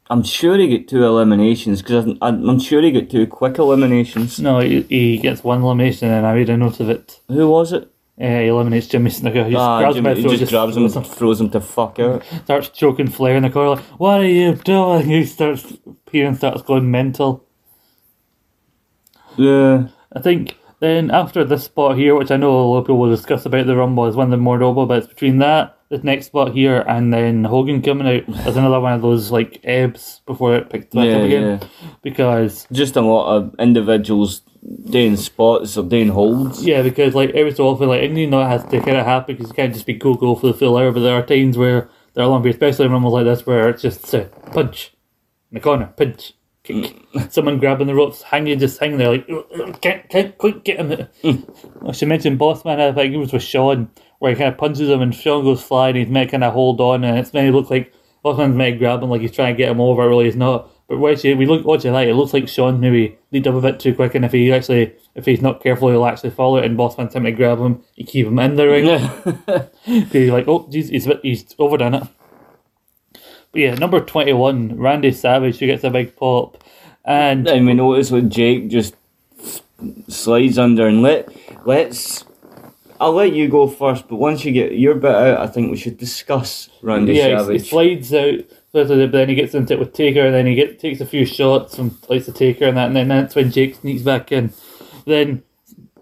I'm 0.09 0.23
sure 0.23 0.57
he 0.57 0.79
got 0.79 0.89
two 0.89 1.05
eliminations 1.05 1.83
because 1.83 2.07
I'm, 2.23 2.49
I'm 2.49 2.59
sure 2.59 2.81
he 2.81 2.93
got 2.93 3.11
two 3.11 3.27
quick 3.27 3.59
eliminations. 3.59 4.39
No, 4.41 4.61
he, 4.61 4.83
he 4.83 5.19
gets 5.19 5.45
one 5.45 5.63
elimination 5.63 6.11
and 6.11 6.27
I 6.27 6.35
made 6.35 6.49
a 6.49 6.57
note 6.57 6.81
of 6.81 6.89
it. 6.89 7.21
Who 7.29 7.51
was 7.51 7.73
it? 7.73 7.92
He 8.23 8.47
eliminates 8.47 8.87
Jimmy 8.87 9.11
Snuka. 9.11 9.45
He 9.47 9.53
just 9.53 9.61
Ah, 9.61 9.81
grabs 9.81 9.97
him 9.97 10.05
Jimmy, 10.05 10.15
the 10.15 10.21
he 10.21 10.29
throat, 10.29 10.39
just 10.39 10.53
grabs 10.53 10.77
him, 10.77 10.85
and 10.85 11.07
throws 11.07 11.41
him 11.41 11.51
to 11.51 11.61
fuck 11.61 11.99
out. 11.99 12.23
starts 12.45 12.69
choking 12.69 13.09
Flair 13.09 13.37
in 13.37 13.43
the 13.43 13.51
corner. 13.51 13.71
Like, 13.71 13.85
what 13.99 14.21
are 14.21 14.27
you 14.27 14.55
doing? 14.55 15.07
He 15.09 15.25
starts, 15.25 15.77
Peter 16.07 16.33
starts 16.35 16.63
going 16.63 16.91
mental. 16.91 17.45
Yeah. 19.37 19.89
I 20.15 20.21
think 20.21 20.57
then 20.81 21.11
after 21.11 21.45
this 21.45 21.65
spot 21.65 21.97
here, 21.97 22.15
which 22.15 22.31
I 22.31 22.37
know 22.37 22.51
a 22.61 22.63
lot 22.69 22.79
of 22.79 22.85
people 22.85 22.99
will 22.99 23.11
discuss 23.11 23.47
about 23.47 23.67
the 23.67 23.77
Rumble, 23.77 24.07
is 24.07 24.17
one 24.17 24.27
of 24.27 24.31
the 24.31 24.37
more 24.37 24.59
noble 24.59 24.87
bits. 24.87 25.07
Between 25.07 25.39
that, 25.39 25.79
this 25.89 26.05
next 26.05 26.27
spot 26.27 26.53
here, 26.53 26.85
and 26.87 27.13
then 27.13 27.45
Hogan 27.45 27.83
coming 27.83 28.07
out, 28.07 28.23
there's 28.45 28.57
another 28.57 28.81
one 28.81 28.93
of 28.93 29.03
those 29.03 29.31
like 29.31 29.61
ebbs 29.65 30.21
before 30.27 30.55
it 30.57 30.71
picked 30.71 30.95
back 30.95 31.07
Yeah, 31.07 31.17
up 31.17 31.23
again. 31.25 31.43
yeah. 31.61 31.69
Because 32.03 32.67
Just 32.73 32.97
a 32.97 33.01
lot 33.01 33.37
of 33.37 33.55
individuals 33.59 34.43
doing 34.85 35.17
spots 35.17 35.77
or 35.77 35.85
doing 35.85 36.09
holds. 36.09 36.65
yeah, 36.65 36.83
because 36.83 37.15
like 37.15 37.31
every 37.31 37.55
so 37.55 37.69
often, 37.69 37.89
like 37.89 38.03
and 38.03 38.17
you 38.19 38.27
know 38.27 38.43
it 38.43 38.49
has 38.49 38.65
to 38.65 38.81
kind 38.81 38.97
of 38.97 39.07
happen 39.07 39.37
because 39.37 39.51
you 39.51 39.55
can't 39.55 39.75
just 39.75 39.87
be 39.87 39.95
go 39.95 40.15
go 40.15 40.35
for 40.35 40.49
the 40.49 40.55
full 40.55 40.77
hour. 40.77 40.93
But 40.93 41.01
there 41.01 41.15
are 41.15 41.27
times 41.27 41.59
where 41.59 41.89
there 42.15 42.25
are 42.25 42.29
long 42.29 42.43
periods, 42.43 42.57
especially 42.57 42.87
in 42.87 42.93
Rumbles 42.93 43.15
like 43.15 43.25
this, 43.25 43.47
where 43.47 43.69
it's 43.69 43.83
just 43.83 44.13
a 44.15 44.25
punch 44.53 44.93
in 45.51 45.57
the 45.57 45.61
corner, 45.61 45.93
punch, 45.97 46.33
kick. 46.63 46.97
Mm. 47.15 47.33
Someone 47.33 47.59
grabbing 47.59 47.87
the 47.87 47.95
ropes, 47.95 48.23
hanging, 48.23 48.59
just 48.59 48.79
hanging 48.79 48.99
there, 48.99 49.11
like, 49.11 49.27
can't, 49.81 50.09
can't 50.09 50.39
quite 50.39 50.65
get 50.65 50.81
him. 50.81 51.09
Mm. 51.23 51.89
I 51.89 51.93
should 51.93 52.09
mention 52.09 52.39
Bossman, 52.39 52.81
I 52.81 52.93
think 52.93 53.15
it 53.15 53.19
was 53.19 53.33
with 53.33 53.43
Shawn, 53.43 53.91
where 54.19 54.33
he 54.33 54.39
kind 54.39 54.53
of 54.53 54.59
punches 54.59 54.89
him 54.89 55.03
and 55.03 55.15
Shawn 55.15 55.45
goes 55.45 55.63
flying, 55.63 55.97
he's 55.97 56.09
meant 56.09 56.31
kind 56.31 56.45
of 56.45 56.53
hold 56.53 56.81
on, 56.81 57.05
and 57.05 57.19
it's 57.19 57.33
meant 57.33 57.49
to 57.49 57.57
look 57.57 57.71
like 57.71 57.93
Bossman's 58.25 58.57
meant 58.57 58.75
to 58.75 58.79
grab 58.79 59.03
him, 59.03 59.11
like 59.11 59.21
he's 59.21 59.33
trying 59.33 59.55
to 59.55 59.59
get 59.59 59.71
him 59.71 59.81
over, 59.81 60.09
really 60.09 60.27
he's 60.27 60.37
not. 60.37 60.71
But 60.93 60.99
watch 60.99 61.25
it, 61.25 61.39
we 61.39 61.47
look, 61.47 61.65
watch 61.65 61.87
it 61.87 61.93
like, 61.93 62.07
it 62.07 62.13
looks 62.13 62.35
like 62.35 62.47
Shawn 62.49 62.79
maybe 62.79 63.17
lead 63.31 63.47
up 63.47 63.55
a 63.55 63.63
bit 63.63 63.81
too 63.81 63.95
quick, 63.95 64.15
and 64.15 64.27
if 64.27 64.33
he 64.33 64.53
actually, 64.53 64.93
if 65.15 65.25
he's 65.25 65.41
not 65.41 65.63
careful, 65.63 65.89
he'll 65.89 66.05
actually 66.05 66.29
follow 66.29 66.59
it, 66.59 66.67
and 66.67 66.77
Bossman's 66.77 67.13
trying 67.13 67.25
to 67.25 67.33
grab 67.33 67.61
him, 67.61 67.83
you 67.97 68.05
keep 68.05 68.27
him 68.27 68.39
in 68.39 68.57
the 68.57 68.69
ring. 68.69 68.85
Yeah. 68.85 69.65
You're 70.13 70.35
like, 70.35 70.47
oh, 70.49 70.69
geez, 70.71 70.91
he's, 70.91 71.09
he's 71.23 71.55
overdone 71.59 71.95
it. 71.95 72.03
But 73.53 73.59
yeah, 73.59 73.75
number 73.77 74.01
21, 74.01 74.77
Randy 74.77 75.13
Savage, 75.13 75.57
who 75.61 75.67
gets 75.67 75.83
a 75.83 75.89
big 75.89 76.15
pop. 76.15 76.63
And 77.07 77.47
Then 77.47 77.65
we 77.65 77.73
notice 77.73 78.11
when 78.11 78.29
Jake 78.29 78.69
just 78.69 78.95
slides 80.09 80.59
under 80.59 80.87
and 80.87 81.01
let 81.01 81.31
let's. 81.67 82.27
I'll 83.01 83.15
let 83.15 83.33
you 83.33 83.49
go 83.49 83.67
first, 83.67 84.09
but 84.09 84.17
once 84.17 84.45
you 84.45 84.53
get 84.53 84.73
your 84.73 84.97
bit 84.97 85.15
out, 85.15 85.41
I 85.41 85.47
think 85.47 85.71
we 85.71 85.79
should 85.79 85.97
discuss 85.97 86.69
Randy 86.83 87.15
yeah, 87.15 87.39
Savage. 87.39 87.71
slides 87.71 88.09
slides 88.11 88.15
out, 88.15 88.59
but 88.73 88.89
then 88.89 89.29
he 89.29 89.35
gets 89.35 89.55
into 89.55 89.75
it 89.75 89.79
with 89.79 89.93
Taker, 89.93 90.27
and 90.27 90.35
then 90.35 90.47
he 90.47 90.67
takes 90.75 91.01
a 91.01 91.07
few 91.07 91.25
shots 91.27 91.79
and 91.79 91.95
likes 92.09 92.27
the 92.27 92.33
Taker, 92.33 92.67
and 92.67 92.77
that, 92.77 92.87
and 92.87 92.97
then 92.97 93.09
that's 93.09 93.35
when 93.35 93.51
Jake 93.51 93.77
sneaks 93.77 94.03
back 94.03 94.33
in. 94.33 94.53
Then 95.07 95.43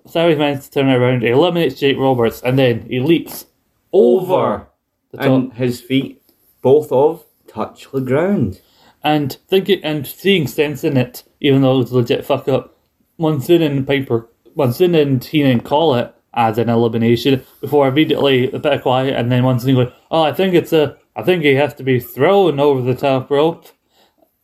Savage 0.06 0.38
manages 0.38 0.68
to 0.68 0.80
turn 0.80 0.88
around, 0.88 1.22
he 1.22 1.28
eliminates 1.28 1.78
Jake 1.78 1.96
Roberts, 1.98 2.42
and 2.42 2.58
then 2.58 2.86
he 2.88 3.00
leaps 3.00 3.46
over 3.92 4.68
the 5.12 5.18
top. 5.18 5.26
and 5.26 5.52
his 5.54 5.80
feet, 5.80 6.22
both 6.62 6.90
of, 6.92 7.24
touch 7.46 7.90
the 7.92 8.00
ground. 8.00 8.60
and 9.02 9.38
thinking 9.48 9.82
and 9.82 10.06
seeing 10.06 10.46
sense 10.46 10.84
in 10.84 10.96
it, 10.96 11.22
even 11.40 11.62
though 11.62 11.76
it 11.76 11.78
was 11.78 11.92
a 11.92 11.96
legit 11.96 12.24
fuck 12.24 12.48
up. 12.48 12.76
Monsoon 13.18 13.62
and 13.62 13.86
Piper, 13.86 14.28
Monsoon 14.54 14.94
and 14.94 15.24
Heenan 15.24 15.60
call 15.60 15.94
it 15.94 16.14
as 16.34 16.58
an 16.58 16.68
elimination 16.68 17.42
before 17.60 17.88
immediately 17.88 18.50
a 18.52 18.58
bit 18.58 18.72
of 18.72 18.82
quiet, 18.82 19.14
and 19.14 19.30
then 19.32 19.42
Monsoon 19.42 19.74
going, 19.74 19.92
"Oh, 20.10 20.22
I 20.22 20.32
think 20.32 20.54
it's 20.54 20.72
a, 20.72 20.96
I 21.16 21.22
think 21.22 21.42
he 21.42 21.54
has 21.54 21.74
to 21.74 21.82
be 21.82 22.00
thrown 22.00 22.60
over 22.60 22.82
the 22.82 22.94
top 22.94 23.30
rope." 23.30 23.66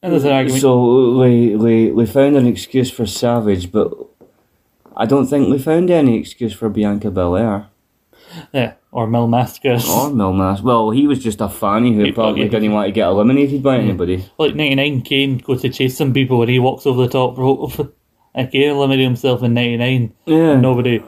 And 0.03 0.13
there's 0.13 0.25
an 0.25 0.33
argument. 0.33 0.61
So 0.61 1.19
we, 1.19 1.57
we, 1.57 1.91
we 1.91 2.07
found 2.07 2.37
an 2.37 2.47
excuse 2.47 2.91
for 2.91 3.07
Savage, 3.07 3.73
but 3.73 3.93
I 4.97 5.07
don't 5.07 5.27
think 5.27 5.49
we 5.49 5.59
found 5.59 5.91
any 5.91 6.19
excuse 6.19 6.53
for 6.53 6.69
Bianca 6.69 7.11
Belair 7.11 7.69
yeah, 8.53 8.75
or 8.91 9.07
Mil 9.07 9.29
Mascaras. 9.29 9.89
or 9.89 10.11
Milmas. 10.11 10.63
Well, 10.63 10.91
he 10.91 11.07
was 11.07 11.23
just 11.23 11.41
a 11.41 11.49
fanny 11.49 11.95
who 11.95 12.05
He- 12.05 12.13
probably 12.13 12.49
didn't 12.49 12.73
want 12.73 12.87
to 12.87 12.93
get 12.93 13.09
eliminated 13.09 13.63
by 13.63 13.77
anybody. 13.79 14.25
Like 14.39 14.55
99 14.55 15.03
Kane 15.03 15.39
goes 15.39 15.63
to 15.63 15.69
chase 15.71 15.97
some 15.97 16.13
people 16.13 16.41
and 16.43 16.51
he 16.51 16.59
walks 16.59 16.87
over 16.87 17.03
the 17.03 17.09
top 17.09 17.39
rope. 17.39 17.95
and 18.35 18.51
Kane 18.51 18.71
eliminated 18.71 19.07
himself 19.07 19.43
in 19.43 19.55
99. 19.55 20.13
Yeah. 20.27 20.57
Nobody, 20.61 21.03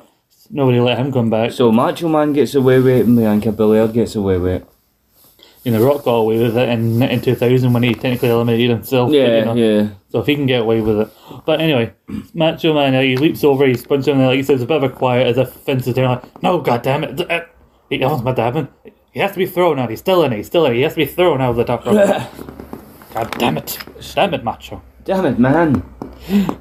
nobody 0.51 0.81
let 0.81 0.99
him 0.99 1.13
come 1.13 1.31
back. 1.31 1.53
So 1.53 1.71
Macho 1.73 2.09
Man 2.09 2.33
gets 2.33 2.55
away 2.55 2.79
with 2.81 3.01
it, 3.01 3.07
and 3.07 3.17
Bianca 3.17 3.53
Belair 3.53 3.89
gets 3.89 4.15
away 4.15 4.39
with 4.39 4.63
it. 4.63 4.69
You 5.69 5.75
know, 5.79 5.85
Rock 5.87 6.03
got 6.05 6.15
away 6.15 6.39
with 6.39 6.57
it 6.57 6.69
in, 6.71 7.03
in 7.03 7.21
2000 7.21 7.71
when 7.75 7.83
he 7.83 7.93
technically 7.93 8.31
eliminated 8.31 8.71
himself. 8.71 9.11
but, 9.11 9.15
you 9.17 9.23
Yeah, 9.23 9.45
know. 9.45 9.55
yeah. 9.55 9.89
So 10.09 10.21
if 10.21 10.27
he 10.27 10.35
can 10.35 10.47
get 10.47 10.63
away 10.63 10.81
with 10.81 10.99
it. 11.01 11.09
But 11.45 11.61
anyway, 11.61 11.93
Macho 12.35 12.73
Man, 12.73 12.95
uh, 12.95 13.03
he 13.03 13.19
leaps 13.19 13.45
over, 13.45 13.67
he's 13.67 13.87
punching 13.87 14.15
him, 14.15 14.25
like 14.25 14.37
he 14.39 14.43
says, 14.43 14.63
a 14.63 14.67
bit 14.67 14.79
of 14.79 14.85
a 14.85 14.89
quiet 14.89 15.27
as 15.27 15.37
if 15.37 15.53
Vince 15.67 15.87
is 15.87 15.95
there, 15.95 16.09
like, 16.09 16.43
no, 16.43 16.59
god 16.63 16.81
damn 16.81 17.05
it. 17.05 17.31
uh, 17.31 17.43
He 17.91 18.03
almost 18.03 18.25
meant 18.25 18.37
to 18.37 18.43
happen. 18.45 18.69
He 19.13 19.21
has 19.21 19.33
to 19.33 19.39
be 19.39 19.45
thrown 19.45 19.79
out. 19.79 19.91
He's 19.91 19.99
still 19.99 20.23
in 20.25 20.33
it. 20.33 20.37
He's 20.39 20.47
still 20.47 20.65
in 20.65 20.73
it. 20.73 20.77
He 20.77 20.83
has 20.83 20.95
to 20.95 20.99
be 21.01 21.05
thrown 21.05 21.43
out 21.43 21.51
of 21.51 21.57
the 21.57 21.65
top 21.65 21.85
rope. 21.85 21.97
god 23.13 23.31
damn 23.39 23.59
it. 23.59 23.79
Damn 24.15 24.33
it, 24.33 24.45
Macho. 24.45 24.81
Damn 25.05 25.27
it, 25.27 25.39
man. 25.39 25.83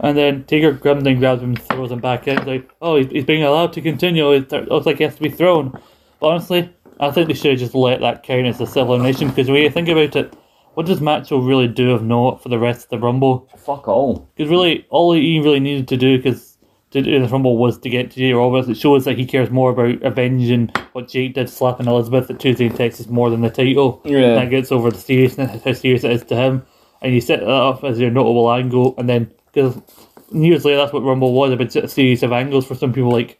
And 0.01 0.17
then 0.17 0.45
grabs 0.47 0.83
him, 1.05 1.19
grabs 1.19 1.41
him, 1.41 1.49
and 1.51 1.61
throws 1.61 1.91
him 1.93 1.99
back 1.99 2.27
in. 2.27 2.37
It's 2.39 2.47
like, 2.47 2.69
oh, 2.81 2.97
he's, 2.97 3.07
he's 3.07 3.25
being 3.25 3.43
allowed 3.43 3.71
to 3.73 3.81
continue. 3.81 4.31
It 4.33 4.51
looks 4.51 4.85
like 4.85 4.97
he 4.97 5.03
has 5.05 5.15
to 5.15 5.21
be 5.21 5.29
thrown. 5.29 5.71
But 6.19 6.27
honestly, 6.27 6.73
I 6.99 7.11
think 7.11 7.27
they 7.27 7.33
should 7.33 7.51
have 7.51 7.59
just 7.59 7.75
let 7.75 8.01
that 8.01 8.23
count 8.23 8.47
as 8.47 8.59
a 8.59 8.65
civil 8.65 8.95
elimination 8.95 9.29
because 9.29 9.49
when 9.49 9.61
you 9.61 9.69
think 9.69 9.87
about 9.87 10.15
it, 10.15 10.33
what 10.73 10.85
does 10.85 11.01
Macho 11.01 11.39
really 11.39 11.67
do 11.67 11.91
of 11.91 12.03
note 12.03 12.41
for 12.41 12.49
the 12.49 12.59
rest 12.59 12.85
of 12.85 12.89
the 12.89 12.99
Rumble? 12.99 13.49
Fuck 13.57 13.87
all. 13.87 14.29
Because 14.35 14.49
really, 14.49 14.85
all 14.89 15.13
he 15.13 15.39
really 15.39 15.59
needed 15.59 15.87
to 15.87 15.97
do, 15.97 16.17
because 16.17 16.57
to 16.91 17.01
do 17.01 17.19
the 17.19 17.27
Rumble 17.27 17.57
was 17.57 17.79
to 17.79 17.89
get 17.89 18.11
to 18.11 18.17
Jake 18.17 18.35
Roberts. 18.35 18.67
It 18.67 18.77
shows 18.77 19.05
that 19.05 19.17
he 19.17 19.25
cares 19.25 19.49
more 19.49 19.71
about 19.71 20.01
avenging 20.03 20.67
what 20.93 21.09
Jake 21.09 21.33
did 21.33 21.49
slapping 21.49 21.87
Elizabeth 21.87 22.29
at 22.29 22.39
Tuesday 22.39 22.67
in 22.67 22.75
Texas 22.75 23.07
more 23.07 23.29
than 23.29 23.41
the 23.41 23.49
title. 23.49 24.01
Yeah. 24.05 24.35
That 24.35 24.49
gets 24.49 24.71
over 24.71 24.91
the 24.91 24.99
seriousness, 24.99 25.63
how 25.65 25.73
serious 25.73 26.03
it 26.03 26.11
is 26.11 26.23
to 26.25 26.35
him. 26.35 26.65
And 27.01 27.13
you 27.13 27.21
set 27.21 27.41
that 27.41 27.49
up 27.49 27.83
as 27.83 27.99
your 27.99 28.09
notable 28.09 28.51
angle, 28.51 28.95
and 28.97 29.07
then, 29.07 29.31
because 29.53 29.79
years 30.31 30.65
later, 30.65 30.77
that's 30.77 30.93
what 30.93 31.03
Rumble 31.03 31.33
was 31.33 31.51
a 31.51 31.57
bit 31.57 31.75
a 31.75 31.87
series 31.87 32.23
of 32.23 32.31
angles 32.31 32.65
for 32.65 32.75
some 32.75 32.93
people. 32.93 33.11
Like, 33.11 33.39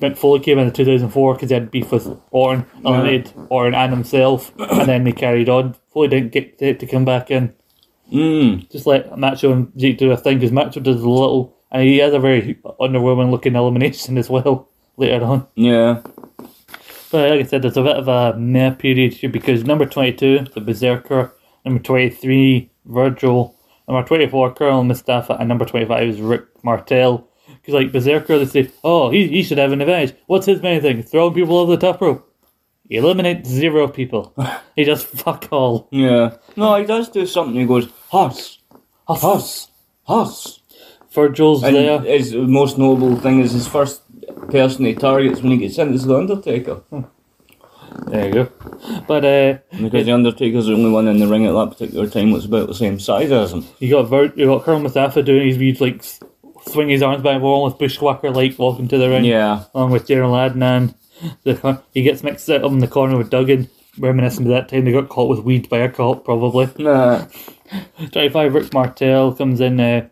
Mick 0.00 0.16
Foley 0.16 0.40
came 0.40 0.58
in 0.58 0.68
in 0.68 0.72
2004 0.72 1.34
because 1.34 1.50
he 1.50 1.54
had 1.54 1.70
beef 1.70 1.90
with 1.92 2.08
Orton, 2.30 2.66
eliminated 2.84 3.32
Orton 3.48 3.74
and 3.74 3.92
himself, 3.92 4.52
and 4.58 4.88
then 4.88 5.04
they 5.04 5.12
carried 5.12 5.48
on. 5.48 5.74
Foley 5.92 6.08
didn't 6.08 6.32
get 6.32 6.58
to, 6.58 6.74
to 6.74 6.86
come 6.86 7.04
back 7.04 7.30
in 7.30 7.54
Mm. 8.12 8.68
just 8.72 8.86
let 8.86 9.16
Macho 9.16 9.52
and 9.52 9.72
Jake 9.76 9.98
do 9.98 10.10
a 10.10 10.16
thing 10.16 10.38
because 10.38 10.50
Macho 10.50 10.80
does 10.80 11.00
a 11.00 11.08
little, 11.08 11.56
and 11.70 11.82
he 11.84 11.98
has 11.98 12.12
a 12.12 12.18
very 12.18 12.58
underwhelming 12.80 13.30
looking 13.30 13.54
elimination 13.54 14.18
as 14.22 14.28
well 14.28 14.68
later 14.96 15.24
on. 15.24 15.46
Yeah. 15.54 16.02
But 17.12 17.30
like 17.30 17.40
I 17.40 17.42
said, 17.44 17.62
there's 17.62 17.76
a 17.76 17.82
bit 17.82 17.96
of 17.96 18.08
a 18.08 18.36
meh 18.36 18.70
period 18.70 19.12
here 19.14 19.30
because 19.30 19.64
number 19.64 19.86
22, 19.86 20.46
the 20.54 20.60
Berserker, 20.60 21.32
number 21.64 21.80
23, 21.82 22.70
Virgil, 22.86 23.56
number 23.88 24.06
24, 24.06 24.54
Colonel 24.54 24.84
Mustafa, 24.84 25.34
and 25.34 25.48
number 25.48 25.64
25 25.64 26.08
is 26.08 26.20
Rick 26.20 26.46
Martel. 26.64 27.28
Like 27.72 27.92
Berserker, 27.92 28.38
they 28.38 28.46
say, 28.46 28.70
oh, 28.84 29.10
he, 29.10 29.28
he 29.28 29.42
should 29.42 29.58
have 29.58 29.72
an 29.72 29.80
advantage. 29.80 30.16
What's 30.26 30.46
his 30.46 30.62
main 30.62 30.80
thing? 30.80 31.02
Throwing 31.02 31.34
people 31.34 31.56
over 31.58 31.76
the 31.76 31.80
top 31.92 32.00
rope. 32.00 32.26
He 32.88 32.96
eliminates 32.96 33.48
zero 33.48 33.86
people. 33.88 34.34
he 34.76 34.84
does 34.84 35.02
fuck 35.04 35.48
all. 35.52 35.88
Yeah. 35.92 36.36
No, 36.56 36.74
he 36.76 36.84
does 36.86 37.08
do 37.08 37.24
something. 37.26 37.58
He 37.60 37.66
goes, 37.66 37.88
Huss, 38.10 38.58
Huss, 39.06 39.68
Huss. 40.04 40.60
Virgil's 41.12 41.62
And 41.64 41.74
there. 41.74 42.00
his 42.00 42.34
most 42.34 42.78
notable 42.78 43.16
thing 43.16 43.40
is 43.40 43.52
his 43.52 43.66
first 43.66 44.02
person 44.50 44.84
he 44.84 44.94
targets 44.94 45.40
when 45.42 45.52
he 45.52 45.58
gets 45.58 45.76
in 45.78 45.92
is 45.92 46.04
the 46.04 46.16
Undertaker. 46.16 46.82
There 48.06 48.26
you 48.28 48.32
go. 48.32 48.52
But 49.08 49.24
uh, 49.24 49.58
Because 49.76 50.06
the 50.06 50.12
Undertaker's 50.12 50.66
the 50.66 50.74
only 50.74 50.90
one 50.90 51.08
in 51.08 51.18
the 51.18 51.26
ring 51.26 51.46
at 51.46 51.52
that 51.52 51.70
particular 51.70 52.08
time 52.08 52.30
that's 52.32 52.44
about 52.44 52.68
the 52.68 52.74
same 52.74 53.00
size 53.00 53.30
as 53.32 53.52
him. 53.52 53.64
You 53.80 53.90
got 53.90 54.08
Vert, 54.08 54.36
you 54.38 54.46
got 54.46 54.62
Colonel 54.64 54.82
Mustafa 54.82 55.22
doing 55.24 55.48
his 55.48 55.58
weird 55.58 55.80
like 55.80 56.04
swing 56.66 56.88
his 56.88 57.02
arms 57.02 57.22
back, 57.22 57.40
with 57.42 57.78
bushwhacker 57.78 58.30
like 58.30 58.58
walking 58.58 58.88
to 58.88 58.98
the 58.98 59.08
ring. 59.08 59.24
Yeah. 59.24 59.64
Along 59.74 59.90
with 59.90 60.06
General 60.06 60.32
Adnan, 60.32 60.94
the 61.44 61.82
he 61.92 62.02
gets 62.02 62.22
mixed 62.22 62.48
up 62.50 62.62
in 62.64 62.78
the 62.78 62.88
corner 62.88 63.16
with 63.16 63.30
Duggan, 63.30 63.68
reminiscent 63.98 64.46
of 64.46 64.52
that 64.52 64.68
time 64.68 64.84
they 64.84 64.92
got 64.92 65.08
caught 65.08 65.28
with 65.28 65.40
weed 65.40 65.68
by 65.68 65.78
a 65.78 65.88
cop 65.88 66.24
probably. 66.24 66.68
Nah. 66.78 67.26
Twenty 68.10 68.28
five 68.28 68.54
Rick 68.54 68.72
Martel 68.74 69.32
comes 69.34 69.60
in. 69.60 69.78
Uh, 69.78 70.08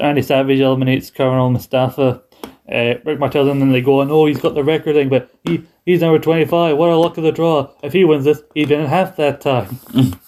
Randy 0.00 0.22
Savage 0.22 0.60
eliminates 0.60 1.10
Colonel 1.10 1.50
Mustafa. 1.50 2.22
Uh, 2.70 2.94
Rick 3.04 3.18
Martel 3.18 3.48
and 3.48 3.60
then 3.60 3.72
they 3.72 3.80
go 3.80 4.00
on. 4.00 4.10
Oh, 4.10 4.26
he's 4.26 4.40
got 4.40 4.54
the 4.54 4.64
record 4.64 4.94
thing, 4.94 5.08
but 5.08 5.30
he 5.44 5.64
he's 5.86 6.00
number 6.00 6.18
twenty 6.18 6.44
five. 6.44 6.76
What 6.76 6.90
a 6.90 6.96
luck 6.96 7.16
of 7.16 7.24
the 7.24 7.32
draw! 7.32 7.70
If 7.82 7.92
he 7.92 8.04
wins 8.04 8.24
this, 8.24 8.42
he'd 8.54 8.68
been 8.68 8.80
in 8.80 8.86
half 8.86 9.16
that 9.16 9.40
time. 9.40 9.78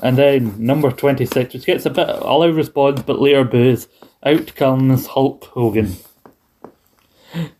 And 0.00 0.18
then 0.18 0.54
number 0.58 0.90
26, 0.90 1.54
which 1.54 1.66
gets 1.66 1.86
a 1.86 1.90
bit 1.90 2.08
all 2.08 2.42
out 2.42 2.54
response, 2.54 3.02
but 3.02 3.20
later 3.20 3.44
boos. 3.44 3.86
Out 4.24 4.54
comes 4.54 5.08
Hulk 5.08 5.44
Hogan. 5.46 5.96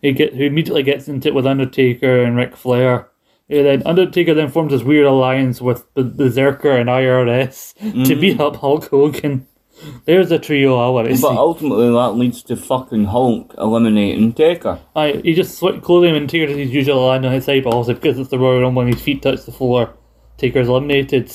He 0.00 0.12
get 0.12 0.34
who 0.34 0.44
immediately 0.44 0.82
gets 0.82 1.08
into 1.08 1.28
it 1.28 1.34
with 1.34 1.46
Undertaker 1.46 2.22
and 2.22 2.36
Ric 2.36 2.56
Flair. 2.56 3.08
And 3.48 3.66
then 3.66 3.82
Undertaker 3.86 4.34
then 4.34 4.50
forms 4.50 4.72
this 4.72 4.82
weird 4.82 5.06
alliance 5.06 5.60
with 5.60 5.84
the 5.94 6.04
Berserker 6.04 6.76
and 6.76 6.88
IRS 6.88 7.74
to 7.74 7.84
mm-hmm. 7.84 8.20
beat 8.20 8.40
up 8.40 8.56
Hulk 8.56 8.88
Hogan. 8.88 9.46
There's 10.04 10.30
a 10.30 10.38
trio 10.38 10.78
I 10.78 10.88
want 10.90 11.08
to 11.08 11.16
see. 11.16 11.22
But 11.22 11.36
ultimately, 11.36 11.88
that 11.88 12.16
leads 12.16 12.42
to 12.44 12.56
fucking 12.56 13.06
Hulk 13.06 13.54
eliminating 13.58 14.32
Taker. 14.32 14.80
I, 14.94 15.20
he 15.24 15.34
just 15.34 15.56
sw- 15.56 15.82
closing 15.82 16.10
him 16.10 16.16
and 16.16 16.30
Taker 16.30 16.46
does 16.46 16.56
his 16.56 16.70
usual 16.70 17.04
line 17.04 17.24
on 17.24 17.32
his 17.32 17.44
side, 17.44 17.64
but 17.64 17.74
also 17.74 17.94
because 17.94 18.18
it's 18.18 18.30
the 18.30 18.38
Royal 18.38 18.60
Rumble 18.60 18.82
and 18.82 18.94
his 18.94 19.02
feet 19.02 19.22
touch 19.22 19.44
the 19.44 19.52
floor, 19.52 19.94
Taker's 20.36 20.68
eliminated. 20.68 21.32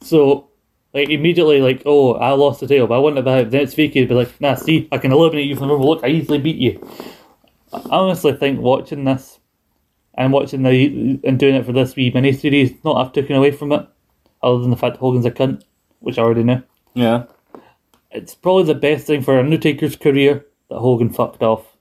So, 0.00 0.48
like, 0.94 1.10
immediately, 1.10 1.60
like, 1.60 1.82
oh, 1.84 2.14
I 2.14 2.30
lost 2.30 2.60
the 2.60 2.66
title, 2.68 2.86
but 2.86 2.94
I 2.94 2.98
wouldn't 2.98 3.26
have 3.26 3.34
had 3.34 3.46
it. 3.46 3.50
Then 3.50 3.62
it's 3.62 3.74
vacated, 3.74 4.08
be 4.08 4.14
like, 4.14 4.40
nah, 4.40 4.54
see, 4.54 4.88
I 4.92 4.98
can 4.98 5.12
eliminate 5.12 5.46
you 5.46 5.56
from 5.56 5.68
the. 5.68 5.74
Look, 5.74 6.04
I 6.04 6.08
easily 6.08 6.38
beat 6.38 6.56
you. 6.56 6.80
I 7.72 7.80
honestly 7.90 8.32
think 8.32 8.60
watching 8.60 9.04
this 9.04 9.40
and 10.16 10.32
watching 10.32 10.62
the 10.62 11.20
and 11.24 11.38
doing 11.38 11.56
it 11.56 11.66
for 11.66 11.72
this 11.72 11.96
wee 11.96 12.12
mini 12.14 12.32
series, 12.32 12.72
not 12.84 13.04
I've 13.04 13.12
taken 13.12 13.34
away 13.34 13.50
from 13.50 13.72
it, 13.72 13.86
other 14.42 14.60
than 14.60 14.70
the 14.70 14.76
fact 14.76 14.94
that 14.94 15.00
Hogan's 15.00 15.26
a 15.26 15.32
cunt, 15.32 15.64
which 15.98 16.18
I 16.18 16.22
already 16.22 16.44
knew. 16.44 16.62
Yeah. 16.94 17.24
It's 18.12 18.36
probably 18.36 18.62
the 18.62 18.76
best 18.76 19.08
thing 19.08 19.22
for 19.22 19.40
Undertaker's 19.40 19.96
career 19.96 20.46
that 20.70 20.78
Hogan 20.78 21.10
fucked 21.10 21.42
off. 21.42 21.76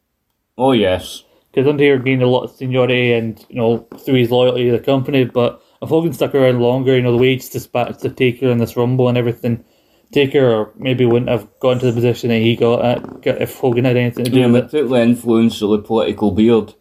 Oh, 0.58 0.72
yes. 0.72 1.24
because 1.54 1.70
Undertaker 1.70 2.00
gained 2.00 2.24
a 2.24 2.28
lot 2.28 2.44
of 2.44 2.52
seniority 2.52 3.14
and 3.14 3.46
you 3.50 3.58
know 3.58 3.88
through 4.00 4.16
his 4.16 4.32
loyalty 4.32 4.66
to 4.66 4.72
the 4.72 4.84
company. 4.84 5.26
But 5.26 5.62
if 5.84 5.90
Hogan 5.90 6.14
stuck 6.14 6.34
around 6.36 6.60
longer, 6.60 6.96
you 6.96 7.02
know 7.02 7.12
the 7.12 7.18
way 7.22 7.30
he 7.30 7.36
dispatched 7.38 8.00
the 8.00 8.10
Taker 8.10 8.48
in 8.50 8.58
this 8.58 8.76
Rumble 8.76 9.08
and 9.08 9.18
everything, 9.18 9.64
Taker 10.12 10.46
or 10.46 10.74
maybe 10.78 11.06
wouldn't 11.06 11.30
have 11.30 11.48
gone 11.60 11.80
to 11.80 11.86
the 11.86 11.94
position 11.94 12.30
that 12.30 12.40
he 12.40 12.56
got 12.56 12.84
at 12.86 13.40
if 13.42 13.58
Hogan 13.58 13.86
had 13.86 13.98
anything 13.98 14.26
to 14.26 14.32
do 14.32 14.40
Yeah, 14.40 14.48
with 14.48 14.66
it. 14.66 14.72
took 14.72 14.90
the 14.90 15.02
influence 15.02 15.62
of 15.62 15.72
the 15.72 15.80
political 15.80 16.32
beard. 16.32 16.74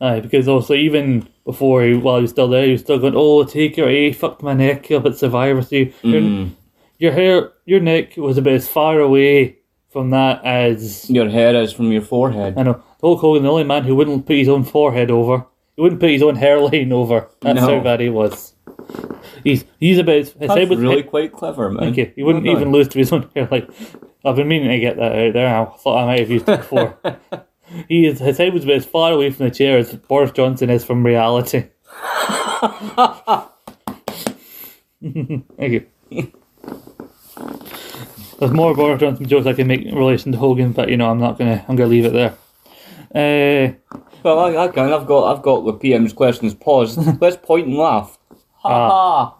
Aye, 0.00 0.20
because 0.20 0.46
also 0.46 0.74
even 0.74 1.28
before 1.44 1.82
he, 1.82 1.94
while 1.94 2.16
he 2.16 2.22
was 2.22 2.30
still 2.30 2.48
there, 2.48 2.64
he 2.64 2.72
was 2.72 2.82
still 2.82 2.98
going, 2.98 3.14
"Oh, 3.16 3.42
Taker, 3.44 3.84
eh, 3.88 4.06
he 4.06 4.12
fucked 4.12 4.42
my 4.42 4.54
neck 4.54 4.90
up 4.92 5.06
at 5.06 5.16
Survivor 5.16 5.60
Series. 5.62 5.92
Your, 6.02 6.20
mm. 6.20 6.50
your 6.98 7.12
hair, 7.12 7.50
your 7.66 7.80
neck 7.80 8.16
was 8.16 8.38
about 8.38 8.54
as 8.54 8.68
far 8.68 9.00
away 9.00 9.58
from 9.90 10.10
that 10.10 10.44
as 10.44 11.10
Your 11.10 11.28
hair 11.28 11.54
is 11.56 11.72
from 11.72 11.90
your 11.90 12.02
forehead. 12.02 12.54
I 12.56 12.62
know. 12.62 12.82
Hulk 13.00 13.20
Hogan, 13.20 13.42
the 13.42 13.50
only 13.50 13.64
man 13.64 13.84
who 13.84 13.96
wouldn't 13.96 14.26
put 14.26 14.36
his 14.36 14.48
own 14.48 14.64
forehead 14.64 15.10
over. 15.10 15.46
He 15.78 15.82
wouldn't 15.82 16.00
put 16.00 16.10
his 16.10 16.22
own 16.24 16.34
hairline 16.34 16.90
over. 16.92 17.28
That's 17.40 17.60
No. 17.60 17.76
how 17.78 17.84
bad 17.84 18.00
he 18.00 18.08
was. 18.08 18.52
He's 19.44 19.64
he's 19.78 19.98
about 19.98 20.16
his 20.16 20.32
That's 20.32 20.52
head 20.52 20.68
was 20.68 20.80
really 20.80 21.04
quite 21.04 21.30
clever, 21.32 21.70
man. 21.70 21.84
Thank 21.84 21.96
you. 21.98 22.12
He 22.16 22.24
wouldn't 22.24 22.44
Well 22.44 22.56
even 22.56 22.72
lose 22.72 22.88
to 22.88 22.98
his 22.98 23.12
own 23.12 23.30
hairline. 23.36 23.68
I've 24.24 24.34
been 24.34 24.48
meaning 24.48 24.70
to 24.70 24.78
get 24.80 24.96
that 24.96 25.12
out 25.12 25.32
there. 25.34 25.46
I 25.46 25.64
thought 25.76 26.02
I 26.02 26.06
might 26.06 26.18
have 26.18 26.30
used 26.32 26.48
it 26.48 26.56
before. 26.62 26.98
he 27.88 28.06
is 28.08 28.18
his 28.18 28.38
head 28.38 28.54
was 28.54 28.64
about 28.64 28.74
as 28.74 28.86
far 28.86 29.12
away 29.12 29.30
from 29.30 29.44
the 29.46 29.54
chair 29.54 29.78
as 29.78 29.94
Boris 29.94 30.32
Johnson 30.32 30.68
is 30.68 30.84
from 30.84 31.06
reality. 31.06 31.66
Thank 35.00 35.44
you. 35.60 35.86
There's 38.40 38.50
more 38.52 38.74
Boris 38.74 38.98
Johnson 38.98 39.28
jokes 39.28 39.46
I 39.46 39.52
can 39.52 39.68
make 39.68 39.82
in 39.82 39.94
relation 39.94 40.32
to 40.32 40.38
Hogan, 40.38 40.72
but 40.72 40.88
you 40.88 40.96
know 40.96 41.08
I'm 41.08 41.20
not 41.20 41.38
gonna. 41.38 41.64
I'm 41.68 41.76
gonna 41.76 41.88
leave 41.88 42.04
it 42.04 42.12
there. 42.14 42.34
Uh, 43.14 43.74
Well, 44.22 44.38
I, 44.40 44.64
I 44.64 44.68
can. 44.68 44.92
I've 44.92 45.06
got. 45.06 45.36
I've 45.36 45.42
got 45.42 45.64
the 45.64 45.72
PM's 45.72 46.12
questions 46.12 46.54
paused. 46.54 46.98
Let's 47.20 47.36
point 47.36 47.66
and 47.66 47.76
laugh. 47.76 48.18
Ha 48.62 49.34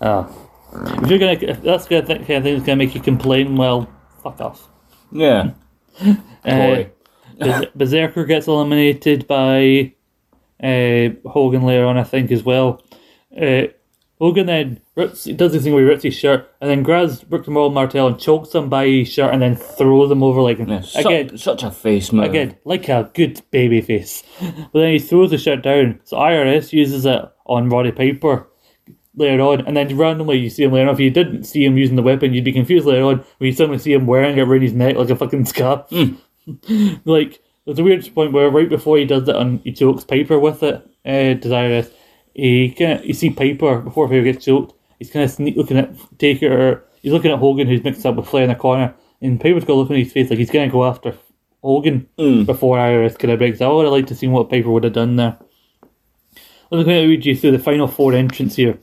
ha. 0.00 0.28
if 1.02 1.10
you're 1.10 1.18
gonna, 1.18 1.32
if 1.32 1.62
that's 1.62 1.86
gonna 1.86 2.06
think, 2.06 2.26
kind 2.26 2.38
of 2.38 2.44
thing 2.44 2.54
that's 2.54 2.66
gonna 2.66 2.76
make 2.76 2.94
you 2.94 3.00
complain, 3.00 3.56
well, 3.56 3.88
fuck 4.22 4.40
off. 4.40 4.68
Yeah. 5.12 5.52
Uh, 6.44 6.56
Boy. 6.56 6.90
Bez- 7.38 7.66
Berserker 7.74 8.24
gets 8.24 8.46
eliminated 8.46 9.26
by 9.26 9.92
uh, 10.62 11.08
Hogan 11.28 11.64
later 11.64 11.84
on, 11.84 11.98
I 11.98 12.04
think, 12.04 12.30
as 12.30 12.44
well. 12.44 12.80
Uh, 13.36 13.64
Hogan 14.20 14.46
then 14.46 14.80
rips, 14.96 15.24
does 15.24 15.52
this 15.52 15.62
thing 15.62 15.72
where 15.72 15.82
he 15.82 15.88
rips 15.88 16.02
his 16.02 16.14
shirt 16.14 16.50
and 16.60 16.68
then 16.68 16.82
grabs 16.82 17.24
Rick 17.30 17.46
Roll 17.46 17.70
Martel 17.70 18.08
and 18.08 18.18
chokes 18.18 18.52
him 18.54 18.68
by 18.68 18.86
his 18.86 19.08
shirt 19.12 19.32
and 19.32 19.40
then 19.40 19.54
throws 19.54 20.10
him 20.10 20.22
over 20.24 20.40
like 20.40 20.58
Yeah, 20.58 20.82
again, 20.96 21.38
such 21.38 21.62
a 21.62 21.70
face 21.70 22.12
move. 22.12 22.24
again, 22.24 22.56
like 22.64 22.88
a 22.88 23.10
good 23.14 23.40
baby 23.50 23.80
face. 23.80 24.22
But 24.40 24.80
then 24.80 24.92
he 24.92 24.98
throws 24.98 25.30
the 25.30 25.38
shirt 25.38 25.62
down. 25.62 26.00
So 26.04 26.16
IRS 26.16 26.72
uses 26.72 27.06
it 27.06 27.22
on 27.46 27.68
Roddy 27.68 27.92
Piper 27.92 28.48
later 29.14 29.40
on, 29.42 29.66
and 29.66 29.76
then 29.76 29.96
randomly 29.96 30.38
you 30.38 30.50
see 30.50 30.64
him 30.64 30.72
later 30.72 30.88
on. 30.88 30.94
If 30.94 31.00
you 31.00 31.10
didn't 31.10 31.44
see 31.44 31.64
him 31.64 31.78
using 31.78 31.96
the 31.96 32.02
weapon, 32.02 32.34
you'd 32.34 32.44
be 32.44 32.52
confused 32.52 32.86
later 32.86 33.04
on 33.04 33.24
when 33.38 33.46
you 33.46 33.52
suddenly 33.52 33.78
see 33.78 33.92
him 33.92 34.06
wearing 34.06 34.36
it 34.36 34.42
around 34.42 34.62
his 34.62 34.72
neck 34.72 34.96
like 34.96 35.10
a 35.10 35.16
fucking 35.16 35.44
scarf. 35.44 35.90
like 37.04 37.40
there's 37.64 37.78
a 37.78 37.84
weird 37.84 38.14
point 38.14 38.32
where 38.32 38.50
right 38.50 38.68
before 38.68 38.96
he 38.98 39.04
does 39.04 39.28
it, 39.28 39.36
and 39.36 39.60
he 39.62 39.72
chokes 39.72 40.04
Piper 40.04 40.38
with 40.38 40.62
it. 40.62 40.76
Uh, 41.04 41.34
Desirous, 41.34 41.90
Eh, 42.38 42.42
he 42.42 42.70
kind 42.70 42.92
of 42.92 43.04
you 43.04 43.14
see 43.14 43.30
Piper 43.30 43.80
before 43.80 44.06
Piper 44.06 44.22
gets 44.22 44.44
choked. 44.44 44.74
He's 44.98 45.10
kind 45.10 45.24
of 45.24 45.30
sneak 45.30 45.56
looking 45.56 45.76
at 45.76 45.90
Taker. 46.18 46.84
He's 47.02 47.12
looking 47.12 47.32
at 47.32 47.38
Hogan, 47.38 47.66
who's 47.66 47.82
mixed 47.82 48.06
up 48.06 48.16
with 48.16 48.28
Flair 48.28 48.44
in 48.44 48.48
the 48.48 48.54
corner, 48.54 48.94
and 49.20 49.40
Piper's 49.40 49.64
got 49.64 49.74
looking 49.74 49.96
at 49.96 50.04
his 50.04 50.12
face 50.12 50.30
like 50.30 50.38
he's 50.38 50.50
gonna 50.50 50.68
go 50.68 50.84
after 50.84 51.16
Hogan 51.62 52.08
hmm. 52.16 52.44
before 52.44 52.78
Iris 52.78 53.16
kind 53.16 53.32
of 53.32 53.38
breaks. 53.38 53.60
I 53.60 53.66
would 53.66 53.84
have 53.84 53.92
liked 53.92 54.08
to 54.08 54.14
see 54.14 54.28
what 54.28 54.50
Piper 54.50 54.70
would 54.70 54.84
have 54.84 54.92
done 54.92 55.16
there. 55.16 55.36
Let 56.70 56.78
me 56.78 56.84
kind 56.84 57.04
of 57.04 57.08
read 57.08 57.26
you 57.26 57.36
through 57.36 57.52
the 57.52 57.58
final 57.58 57.88
four 57.88 58.12
entrants 58.12 58.56
here. 58.56 58.78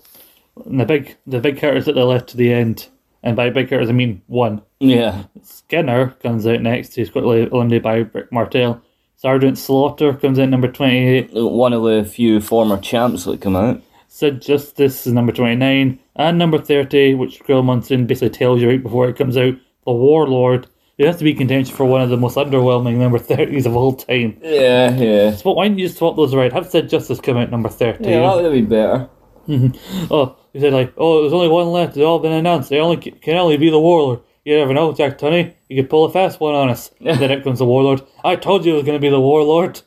And 0.66 0.80
the 0.80 0.86
big, 0.86 1.16
the 1.28 1.40
big 1.40 1.58
characters 1.58 1.88
at 1.88 1.96
the 1.96 2.04
left 2.04 2.30
to 2.30 2.38
the 2.38 2.52
end, 2.52 2.88
and 3.24 3.36
by 3.36 3.50
big 3.50 3.70
characters 3.70 3.90
I 3.90 3.94
mean 3.94 4.22
one. 4.28 4.62
Yeah. 4.80 5.24
Skinner 5.44 6.12
comes 6.22 6.46
out 6.48 6.62
next. 6.62 6.96
He's 6.96 7.10
got 7.10 7.24
eliminated 7.24 7.84
by 7.84 7.98
Rick 7.98 8.32
Martel. 8.32 8.82
Sergeant 9.18 9.58
Slaughter 9.58 10.14
comes 10.14 10.38
in 10.38 10.50
number 10.50 10.72
28. 10.72 11.30
One 11.34 11.74
of 11.74 11.84
the 11.84 12.04
few 12.04 12.42
former 12.42 12.78
champs 12.80 13.24
that 13.26 13.42
come 13.42 13.56
out. 13.56 13.82
Sid 14.08 14.42
Justice 14.42 15.08
is 15.08 15.14
number 15.14 15.32
29. 15.32 16.00
And 16.18 16.38
number 16.38 16.58
30, 16.58 17.16
which 17.16 17.44
Gorilla 17.44 17.64
Monsoon 17.64 18.06
basically 18.06 18.30
tells 18.30 18.62
you 18.62 18.70
right 18.70 18.82
before 18.82 19.10
it 19.10 19.18
comes 19.18 19.38
out, 19.38 19.56
the 19.86 19.92
Warlord. 19.92 20.68
It 20.98 21.08
has 21.08 21.18
to 21.18 21.26
be 21.26 21.34
contention 21.34 21.76
for 21.76 21.86
one 21.86 22.02
of 22.02 22.10
the 22.10 22.16
most 22.18 22.38
underwhelming 22.38 22.96
number 22.96 23.20
30s 23.20 23.66
of 23.66 23.76
all 23.76 23.94
time. 23.94 24.38
Yeah, 24.42 24.96
yeah. 24.96 25.38
But 25.44 25.56
why 25.56 25.68
don't 25.68 25.78
you 25.78 25.90
swap 25.90 26.16
those 26.16 26.34
around? 26.34 26.54
Have 26.54 26.70
Sid 26.70 26.90
Justice 26.90 27.20
come 27.20 27.36
out 27.36 27.52
number 27.52 27.68
30. 27.68 28.08
Yeah, 28.10 28.20
that 28.22 28.44
would 28.44 28.52
been 28.52 28.70
better. 28.70 29.10
Oh, 30.10 30.38
he 30.54 30.60
said 30.60 30.74
like, 30.74 30.94
oh, 30.98 31.22
there's 31.22 31.34
only 31.34 31.50
one 31.50 31.68
left. 31.68 31.96
They've 31.96 32.06
all 32.06 32.20
been 32.20 32.32
announced. 32.32 32.70
They 32.70 32.80
only 32.80 32.98
can 32.98 33.36
only 33.36 33.58
be 33.58 33.70
the 33.70 33.80
warlord. 33.80 34.22
You 34.46 34.58
never 34.58 34.74
know, 34.76 34.94
Jack 34.94 35.18
Tunney. 35.18 35.54
You 35.70 35.82
could 35.82 35.90
pull 35.90 36.06
a 36.06 36.12
fast 36.12 36.40
one 36.40 36.54
on 36.56 36.70
us. 36.70 36.92
then 37.02 37.32
it 37.32 37.44
comes 37.44 37.60
the 37.60 37.66
warlord. 37.66 38.02
I 38.24 38.36
told 38.36 38.64
you 38.64 38.74
it 38.74 38.78
was 38.78 38.86
going 38.86 38.96
to 38.98 39.02
be 39.02 39.10
the 39.10 39.20
warlord. 39.20 39.82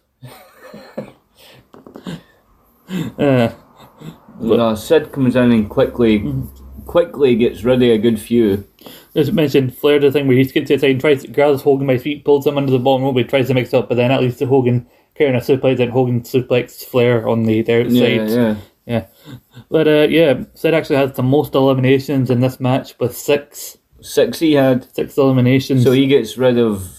uh, 3.19 3.51
No, 4.41 4.75
Sid 4.75 5.13
comes 5.13 5.37
in 5.37 5.53
and 5.53 5.69
quickly, 5.71 6.25
quickly 6.87 7.37
gets 7.37 7.65
of 7.65 7.83
a 7.83 7.99
good 7.99 8.21
few. 8.21 8.65
as 9.15 9.31
mentioned, 9.33 9.77
Flair 9.77 9.99
the 10.01 10.11
thing 10.11 10.27
where 10.27 10.37
he 10.37 10.45
gets 10.45 10.69
to 10.69 10.75
the 10.77 10.79
side 10.81 10.91
and 10.91 11.01
tries 11.01 11.23
to 11.23 11.29
grabs 11.29 11.63
Hogan 11.63 11.87
by 11.87 11.95
his 11.95 12.03
feet, 12.03 12.25
pulls 12.25 12.47
him 12.47 12.59
under 12.59 12.73
the 12.73 12.79
bottom 12.79 13.05
rope, 13.05 13.17
he 13.17 13.25
tries 13.25 13.49
to 13.49 13.55
mix 13.55 13.73
up, 13.75 13.89
but 13.89 13.95
then 13.97 14.11
at 14.11 14.21
least 14.21 14.39
the 14.39 14.47
Hogan 14.47 14.87
carrying 15.15 15.37
a 15.37 15.41
suplex 15.41 15.81
and 15.81 15.93
Hogan 15.93 16.23
suplexes 16.23 16.85
Flair 16.85 17.29
on 17.29 17.45
the, 17.45 17.63
the 17.63 17.73
Yeah, 17.73 18.23
outside. 18.23 18.31
yeah. 18.31 18.57
yeah. 18.87 19.07
But 19.71 19.89
uh, 19.89 20.07
yeah, 20.09 20.45
Sid 20.55 20.75
actually 20.75 20.97
has 20.97 21.13
the 21.13 21.23
most 21.23 21.55
eliminations 21.55 22.31
in 22.31 22.41
this 22.41 22.59
match 22.61 22.99
with 22.99 23.17
six. 23.17 23.78
Six 24.01 24.39
he 24.39 24.53
had. 24.55 24.87
Six 24.95 25.17
eliminations. 25.17 25.83
So 25.85 25.93
he 25.93 26.07
gets 26.07 26.37
rid 26.39 26.59
of. 26.59 26.95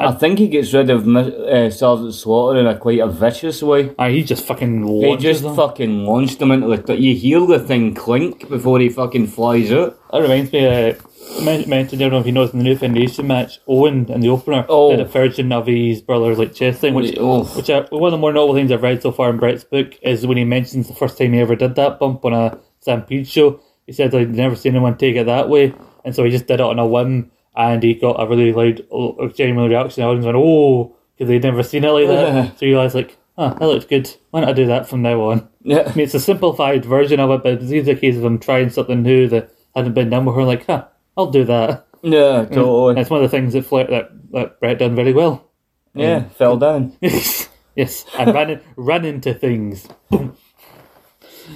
I 0.00 0.12
think 0.12 0.38
he 0.38 0.46
gets 0.46 0.72
rid 0.72 0.90
of 0.90 1.08
uh, 1.08 1.70
Sergeant 1.70 2.14
Slaughter 2.14 2.60
in 2.60 2.66
a 2.68 2.78
quite 2.78 3.00
a 3.00 3.08
vicious 3.08 3.62
way. 3.62 3.92
Ah, 3.98 4.08
he 4.08 4.22
just 4.22 4.46
fucking 4.46 4.86
He 4.86 5.16
just 5.16 5.42
them. 5.42 5.56
fucking 5.56 6.04
launched 6.04 6.40
him 6.40 6.52
into 6.52 6.68
the. 6.68 6.76
Th- 6.80 7.00
you 7.00 7.14
hear 7.16 7.44
the 7.44 7.58
thing 7.58 7.94
clink 7.94 8.48
before 8.48 8.78
he 8.78 8.88
fucking 8.90 9.26
flies 9.26 9.72
out. 9.72 9.98
That 10.12 10.22
reminds 10.22 10.52
me, 10.52 10.64
uh, 10.66 10.94
men- 11.42 11.68
mentioned, 11.68 12.00
I 12.00 12.04
don't 12.04 12.12
know 12.12 12.20
if 12.20 12.26
you 12.26 12.32
noticed 12.32 12.54
in 12.54 12.60
the 12.60 12.64
new 12.64 12.76
Foundation 12.76 13.26
match, 13.26 13.58
Owen 13.66 14.06
in 14.08 14.20
the 14.20 14.28
opener 14.28 14.64
Oh. 14.68 14.90
did 14.92 15.00
a 15.00 15.04
version 15.04 15.50
of 15.52 15.66
his 15.66 16.00
brother's 16.00 16.38
like 16.38 16.54
chest 16.54 16.80
thing, 16.80 16.94
which, 16.94 17.16
Oh. 17.18 17.42
which 17.44 17.68
uh, 17.68 17.84
one 17.90 18.04
of 18.04 18.12
the 18.12 18.18
more 18.18 18.32
notable 18.32 18.54
things 18.54 18.70
I've 18.70 18.82
read 18.82 19.02
so 19.02 19.10
far 19.10 19.30
in 19.30 19.38
Bret's 19.38 19.64
book 19.64 19.98
is 20.02 20.24
when 20.26 20.36
he 20.38 20.44
mentions 20.44 20.86
the 20.86 20.94
first 20.94 21.18
time 21.18 21.32
he 21.32 21.40
ever 21.40 21.56
did 21.56 21.74
that 21.74 21.98
bump 21.98 22.24
on 22.24 22.32
a 22.34 22.56
Stampede 22.80 23.26
show. 23.26 23.58
He 23.84 23.92
said 23.92 24.12
like, 24.12 24.28
he'd 24.28 24.36
never 24.36 24.54
seen 24.54 24.76
anyone 24.76 24.96
take 24.96 25.16
it 25.16 25.26
that 25.26 25.48
way, 25.48 25.74
and 26.08 26.16
so 26.16 26.24
he 26.24 26.30
just 26.30 26.46
did 26.46 26.54
it 26.54 26.60
on 26.60 26.78
a 26.78 26.86
whim, 26.86 27.30
and 27.54 27.82
he 27.82 27.92
got 27.92 28.16
a 28.18 28.26
really 28.26 28.50
loud, 28.52 29.36
genuine 29.36 29.68
reaction. 29.68 30.02
The 30.02 30.08
audience 30.08 30.24
went, 30.24 30.38
"Oh," 30.38 30.96
because 31.14 31.28
they'd 31.28 31.42
never 31.42 31.62
seen 31.62 31.84
it 31.84 31.90
like 31.90 32.06
that. 32.08 32.52
so 32.58 32.64
he 32.64 32.72
realized 32.72 32.94
like, 32.94 33.18
"Ah, 33.36 33.52
that 33.52 33.66
looks 33.66 33.84
good. 33.84 34.10
Why 34.30 34.40
don't 34.40 34.48
I 34.48 34.52
do 34.54 34.66
that 34.66 34.88
from 34.88 35.02
now 35.02 35.20
on?" 35.20 35.46
Yeah. 35.62 35.82
I 35.86 35.94
mean, 35.94 36.04
it's 36.04 36.14
a 36.14 36.20
simplified 36.20 36.86
version 36.86 37.20
of 37.20 37.30
it, 37.30 37.42
but 37.42 37.52
it's 37.52 37.70
either 37.70 37.92
a 37.92 37.96
case 37.96 38.16
of 38.16 38.24
him 38.24 38.38
trying 38.38 38.70
something 38.70 39.02
new 39.02 39.28
that 39.28 39.50
hadn't 39.76 39.92
been 39.92 40.08
done 40.08 40.24
before. 40.24 40.44
Like, 40.44 40.64
huh, 40.66 40.86
I'll 41.16 41.30
do 41.30 41.44
that. 41.44 41.86
Yeah, 42.02 42.46
totally. 42.46 42.94
That's 42.94 43.10
one 43.10 43.22
of 43.22 43.30
the 43.30 43.36
things 43.36 43.52
that 43.52 43.66
Flair, 43.66 43.86
that, 43.88 44.10
that 44.32 44.60
Bret 44.60 44.78
done 44.78 44.94
very 44.96 45.12
well. 45.12 45.50
Yeah, 45.94 46.24
fell 46.30 46.56
down. 46.66 46.96
yes, 47.02 47.48
yes, 47.76 48.06
and 48.18 48.32
ran 48.32 48.50
in, 48.50 48.60
ran 48.76 49.04
into 49.04 49.34
things. 49.34 49.86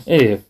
Anyway, 0.07 0.43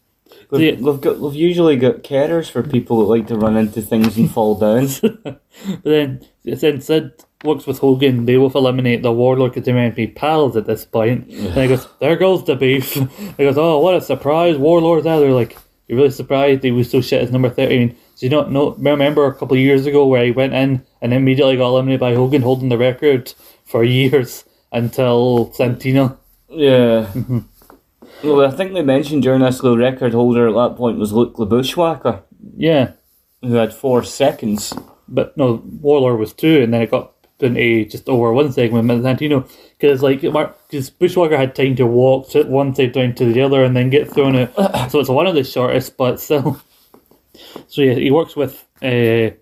We've, 0.53 0.79
we've 0.81 1.01
got 1.01 1.19
we've 1.19 1.35
usually 1.35 1.77
got 1.77 2.03
carers 2.03 2.51
for 2.51 2.63
people 2.63 2.99
that 3.01 3.07
like 3.07 3.27
to 3.29 3.37
run 3.37 3.57
into 3.57 3.81
things 3.81 4.19
and 4.19 4.31
fall 4.31 4.55
down. 4.55 4.87
but 5.25 5.41
then 5.83 6.27
then 6.45 6.81
Sid 6.83 7.25
works 7.43 7.67
with 7.67 7.79
Hogan. 7.79 8.27
They 8.27 8.37
both 8.37 8.55
eliminate 8.55 9.03
the 9.03 9.13
Warlord 9.13 9.55
because 9.55 9.65
they 9.65 9.73
to 9.73 9.97
be 9.97 10.09
pals 10.09 10.55
at 10.55 10.67
this 10.67 10.85
point. 10.85 11.27
And 11.29 11.55
he 11.55 11.69
goes, 11.69 11.89
"There 12.01 12.17
goes 12.17 12.45
the 12.45 12.55
beef." 12.55 12.93
he 13.39 13.45
goes, 13.45 13.57
"Oh, 13.57 13.79
what 13.79 13.95
a 13.95 14.03
surprise! 14.03 14.59
Warlord's 14.59 15.07
out." 15.07 15.21
They're 15.21 15.33
like, 15.33 15.57
"You're 15.89 15.97
really 15.97 16.11
surprised 16.11 16.63
he 16.63 16.71
was 16.71 16.91
so 16.91 17.01
shit 17.01 17.23
as 17.23 17.33
number 17.33 17.49
30? 17.49 17.75
I 17.75 17.79
mean, 17.79 17.97
do 18.19 18.27
you 18.27 18.31
not 18.31 18.53
know? 18.53 18.73
Remember 18.75 19.25
a 19.25 19.35
couple 19.35 19.57
of 19.57 19.63
years 19.63 19.87
ago 19.87 20.07
where 20.07 20.27
he 20.27 20.33
went 20.33 20.53
in 20.53 20.85
and 21.01 21.15
immediately 21.15 21.57
got 21.57 21.69
eliminated 21.69 22.01
by 22.01 22.15
Hogan, 22.15 22.43
holding 22.43 22.69
the 22.69 22.77
record 22.77 23.33
for 23.65 23.83
years 23.83 24.45
until 24.71 25.51
Santino. 25.57 26.19
Yeah. 26.51 27.11
Mm-hmm. 27.15 27.39
Well, 28.23 28.47
I 28.47 28.51
think 28.51 28.73
they 28.73 28.83
mentioned 28.83 29.23
during 29.23 29.41
this 29.43 29.59
the 29.59 29.77
record 29.77 30.13
holder 30.15 30.49
at 30.49 30.55
that 30.55 30.77
point 30.77 30.99
was 30.99 31.13
Luke 31.13 31.37
the 31.37 31.47
Bushwhacker, 31.47 32.23
Yeah, 32.57 32.93
who 33.43 33.55
had 33.55 33.75
four 33.75 34.03
seconds. 34.05 34.73
but 35.09 35.37
no, 35.37 35.63
Warlord 35.81 36.19
was 36.21 36.33
two, 36.33 36.63
and 36.63 36.73
then 36.73 36.83
it 36.83 36.91
got 36.91 37.13
into 37.41 37.85
just 37.87 38.09
over 38.09 38.33
one 38.33 38.53
segment 38.53 38.87
with 38.89 39.03
Santino 39.03 39.51
because 39.77 40.01
like 40.03 40.21
because 40.21 40.91
Bushwhacker 40.91 41.37
had 41.37 41.57
time 41.57 41.75
to 41.77 41.87
walk 41.87 42.31
to 42.31 42.45
one 42.45 42.73
side 42.75 42.93
down 42.93 43.15
to 43.17 43.25
the 43.33 43.41
other 43.43 43.65
and 43.65 43.75
then 43.77 43.91
get 43.91 44.09
thrown 44.13 44.37
out, 44.37 44.55
so 44.93 45.01
it's 45.01 45.09
one 45.09 45.27
of 45.27 45.35
the 45.35 45.43
shortest, 45.45 45.97
but 45.97 46.21
still. 46.21 46.61
So 47.67 47.81
yeah, 47.81 47.95
he 47.95 48.11
works 48.11 48.37
with 48.37 48.63
uh, 48.83 49.33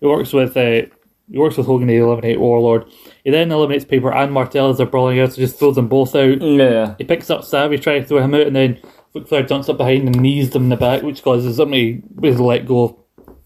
he 0.00 0.06
works 0.06 0.32
with 0.32 0.56
uh, 0.56 0.82
he 1.30 1.38
works 1.38 1.56
with 1.56 1.66
Hogan 1.66 1.88
to 1.88 1.94
eliminate 1.94 2.38
Warlord. 2.38 2.86
He 3.24 3.30
then 3.30 3.50
eliminates 3.52 3.84
Piper 3.84 4.12
and 4.12 4.32
Martel 4.32 4.70
as 4.70 4.78
they're 4.78 4.86
brawling 4.86 5.20
out, 5.20 5.32
so 5.32 5.36
just 5.36 5.58
throws 5.58 5.74
them 5.76 5.88
both 5.88 6.14
out. 6.14 6.40
Yeah. 6.40 6.94
He 6.98 7.04
picks 7.04 7.30
up 7.30 7.44
Savage, 7.44 7.82
trying 7.82 8.02
to 8.02 8.08
throw 8.08 8.18
him 8.22 8.34
out, 8.34 8.46
and 8.46 8.56
then 8.56 8.78
Ric 9.14 9.28
Flair 9.28 9.42
jumps 9.42 9.68
up 9.68 9.76
behind 9.76 10.06
and 10.08 10.20
knees 10.20 10.50
them 10.50 10.64
in 10.64 10.68
the 10.70 10.76
back, 10.76 11.02
which 11.02 11.22
causes 11.22 11.56
somebody 11.56 12.02
to 12.22 12.42
let 12.42 12.66
go 12.66 12.84
of 12.84 12.96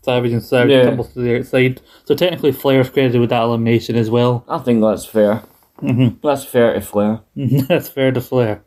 Savage 0.02 0.32
and 0.32 0.42
Savage 0.42 0.70
Yeah. 0.70 0.84
tumbles 0.84 1.12
to 1.14 1.20
the 1.20 1.38
outside. 1.38 1.80
So 2.04 2.14
technically, 2.14 2.52
Flair's 2.52 2.90
credited 2.90 3.20
with 3.20 3.30
that 3.30 3.42
elimination 3.42 3.96
as 3.96 4.10
well. 4.10 4.44
I 4.48 4.58
think 4.58 4.80
that's 4.82 5.06
fair. 5.06 5.42
Mm-hmm. 5.82 6.18
That's 6.26 6.44
fair 6.44 6.74
to 6.74 6.80
Flair. 6.80 7.20
That's 7.34 7.88
fair 7.88 8.12
to 8.12 8.20
Flair. 8.20 8.62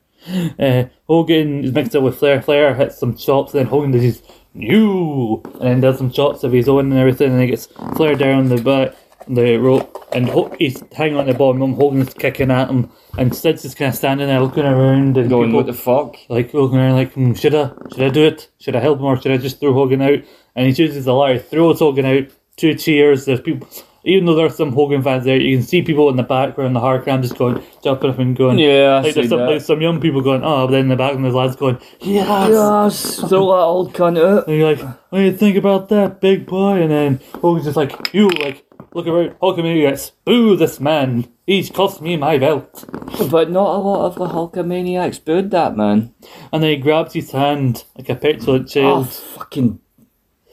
Uh, 0.60 0.84
Hogan 1.08 1.64
is 1.64 1.72
mixed 1.72 1.96
up 1.96 2.04
with 2.04 2.18
Flair. 2.18 2.42
Flair 2.42 2.76
hits 2.76 2.98
some 2.98 3.16
chops, 3.16 3.54
then 3.54 3.66
Hogan 3.68 3.92
does 3.92 4.02
his 4.02 4.22
new, 4.54 5.42
and 5.54 5.62
then 5.62 5.80
does 5.82 5.98
some 5.98 6.12
chops 6.12 6.44
of 6.44 6.52
his 6.52 6.68
own 6.68 6.92
and 6.92 7.00
everything, 7.00 7.32
and 7.32 7.42
he 7.42 7.48
gets 7.48 7.68
Flair 7.96 8.16
down 8.16 8.50
the 8.50 8.62
back, 8.62 8.94
the 9.28 9.58
rope, 9.58 10.08
and 10.14 10.30
Ho- 10.30 10.56
he's 10.60 10.84
hanging 10.94 11.18
on 11.18 11.28
the 11.28 11.34
bottom. 11.34 11.62
And 11.62 11.76
Hogan's 11.76 12.14
kicking 12.14 12.52
at 12.52 12.70
him, 12.70 12.90
and 13.18 13.36
Sid's 13.36 13.64
just 13.64 13.78
kind 13.78 13.90
of 13.90 13.96
standing 13.96 14.28
there 14.28 14.40
looking 14.40 14.66
around 14.66 15.18
and 15.18 15.30
Going, 15.30 15.50
people, 15.50 15.58
what 15.58 15.66
the 15.66 15.74
fuck? 15.74 16.16
like 16.30 16.54
looking 16.54 16.78
around 16.78 16.96
like, 16.96 17.14
hmm, 17.14 17.34
should 17.34 17.56
I, 17.56 17.72
should 17.94 18.04
I 18.04 18.10
do 18.10 18.26
it? 18.26 18.50
Should 18.60 18.76
I 18.76 18.80
help 18.80 19.00
him 19.00 19.06
or 19.06 19.20
should 19.20 19.32
I 19.32 19.38
just 19.38 19.60
throw 19.60 19.74
Hogan 19.74 20.02
out? 20.02 20.20
And 20.56 20.68
he 20.68 20.74
chooses 20.74 21.06
the 21.06 21.14
latter, 21.14 21.40
throws 21.40 21.80
Hogan 21.80 22.06
out. 22.06 22.28
Two 22.56 22.74
cheers. 22.74 23.26
There's 23.26 23.42
people. 23.42 23.68
Even 24.04 24.26
though 24.26 24.36
there's 24.36 24.56
some 24.56 24.72
Hogan 24.72 25.04
fans 25.04 25.26
there, 25.26 25.38
you 25.38 25.58
can 25.58 25.66
see 25.66 25.82
people 25.82 26.10
in 26.10 26.16
the 26.16 26.24
background, 26.24 26.76
the 26.76 26.80
hard 26.80 27.04
cram, 27.04 27.22
just 27.22 27.38
going, 27.38 27.62
jumping 27.84 28.10
up 28.10 28.20
and 28.20 28.38
going. 28.38 28.58
Yeah, 28.58 28.94
I 28.94 29.02
like 29.02 29.06
see 29.08 29.12
there's 29.12 29.30
some, 29.30 29.40
that. 29.40 29.50
like 29.50 29.62
some 29.62 29.82
young 29.82 30.00
people 30.00 30.22
going, 30.22 30.44
oh, 30.44 30.66
but 30.66 30.72
then 30.72 30.82
in 30.82 30.88
the 30.88 30.96
back, 30.96 31.14
and 31.14 31.26
there's 31.26 31.36
lads 31.36 31.58
going, 31.58 31.78
yes. 32.00 32.50
Yes, 32.50 33.20
throw 33.20 33.48
that 33.48 33.62
old 33.62 33.94
cunt 33.94 34.18
out. 34.18 34.48
And 34.48 34.58
you're 34.58 34.74
like, 34.74 34.80
what 34.80 35.20
do 35.20 35.26
you 35.26 35.36
think 35.36 35.58
about 35.58 35.90
that, 35.90 36.22
big 36.22 36.46
boy? 36.46 36.82
And 36.82 36.90
then 36.90 37.20
Hogan's 37.34 37.66
just 37.66 37.76
like, 37.76 38.14
you, 38.14 38.30
like, 38.30 38.64
look 38.94 39.08
around, 39.08 39.36
Hulkamaniacs, 39.40 40.12
boo 40.26 40.56
this 40.56 40.80
man. 40.80 41.28
He's 41.46 41.70
cost 41.70 42.02
me 42.02 42.18
my 42.18 42.38
belt. 42.38 42.86
But 43.32 43.50
not 43.50 43.76
a 43.76 43.80
lot 43.80 44.06
of 44.06 44.16
the 44.16 44.28
Hulkamaniacs 44.28 45.24
booed 45.24 45.52
that 45.52 45.78
man. 45.78 46.14
And 46.52 46.64
then 46.64 46.72
he 46.72 46.78
grabs 46.78 47.14
his 47.14 47.32
hand 47.32 47.86
like 47.96 48.10
a 48.10 48.16
petulant 48.16 48.70
child. 48.70 49.08
Oh, 49.08 49.10
child. 49.10 49.14
fucking. 49.14 49.80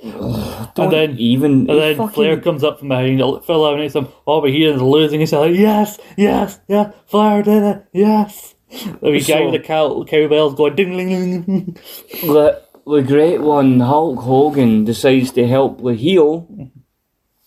Don't 0.05 0.79
and 0.79 0.93
then 0.93 1.19
even. 1.19 1.53
And 1.69 1.69
then 1.69 1.97
fucking, 1.97 2.15
Flair 2.15 2.41
comes 2.41 2.63
up 2.63 2.79
from 2.79 2.89
behind, 2.89 3.19
Phil 3.19 3.67
eliminates 3.67 3.95
him 3.95 4.09
over 4.27 4.49
here 4.49 4.73
and 4.73 4.83
losing. 4.83 5.21
He's 5.21 5.33
like, 5.33 5.57
yes, 5.57 5.99
yes, 6.17 6.61
yeah, 6.69 6.93
Flair 7.07 7.43
did 7.43 7.63
it, 7.63 7.87
yes. 7.93 8.55
The 9.01 9.11
wee 9.11 9.21
guy 9.21 9.41
with 9.45 9.53
the 9.53 9.61
cow, 9.61 10.05
cowbells 10.05 10.55
going 10.55 10.75
ding 10.75 10.97
ding 10.97 11.09
ding. 11.09 11.77
The, 12.23 12.61
the 12.87 13.03
great 13.03 13.41
one, 13.41 13.81
Hulk 13.81 14.19
Hogan, 14.19 14.85
decides 14.85 15.33
to 15.33 15.47
help 15.47 15.83
the 15.83 15.95
heel. 15.95 16.49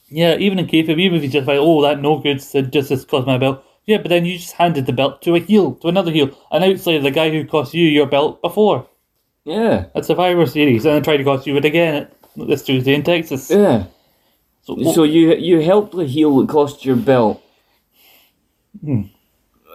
Yeah, 0.10 0.38
even 0.38 0.60
in 0.60 0.68
kayfabe, 0.68 1.00
even 1.00 1.18
if 1.18 1.24
he's 1.24 1.34
just 1.34 1.48
like, 1.48 1.58
oh, 1.60 1.82
that 1.82 2.02
no 2.02 2.18
good 2.20 2.42
Sid 2.42 2.72
Justice 2.72 3.04
cost 3.06 3.28
my 3.28 3.38
belt. 3.38 3.64
Yeah, 3.86 3.98
but 3.98 4.10
then 4.10 4.26
you 4.26 4.38
just 4.38 4.54
handed 4.54 4.86
the 4.86 4.94
belt 4.94 5.22
to 5.24 5.36
a 5.36 5.40
heel, 5.40 5.76
to 5.76 5.88
another 5.88 6.12
heel, 6.12 6.30
and 6.52 6.64
outside 6.64 7.00
the 7.00 7.12
guy 7.12 7.30
who 7.30 7.46
cost 7.46 7.74
you 7.74 7.86
your 7.88 8.06
belt 8.06 8.42
before 8.42 8.88
Yeah, 9.46 9.86
at 9.96 10.06
Survivor 10.06 10.46
Series, 10.46 10.86
and 10.86 10.96
then 10.96 11.04
tried 11.04 11.18
to 11.18 11.24
cost 11.24 11.48
you 11.48 11.56
it 11.58 11.66
again 11.66 11.96
at 11.96 12.12
this 12.36 12.64
Tuesday 12.64 12.94
in 12.94 13.04
Texas. 13.04 13.50
yeah. 13.50 13.86
So, 14.64 14.78
So 14.94 15.04
you 15.04 15.34
you 15.36 15.62
helped 15.62 15.94
the 15.96 16.06
heel 16.06 16.38
that 16.40 16.50
cost 16.50 16.84
your 16.86 16.98
belt 16.98 17.42
Hmm. 18.84 19.04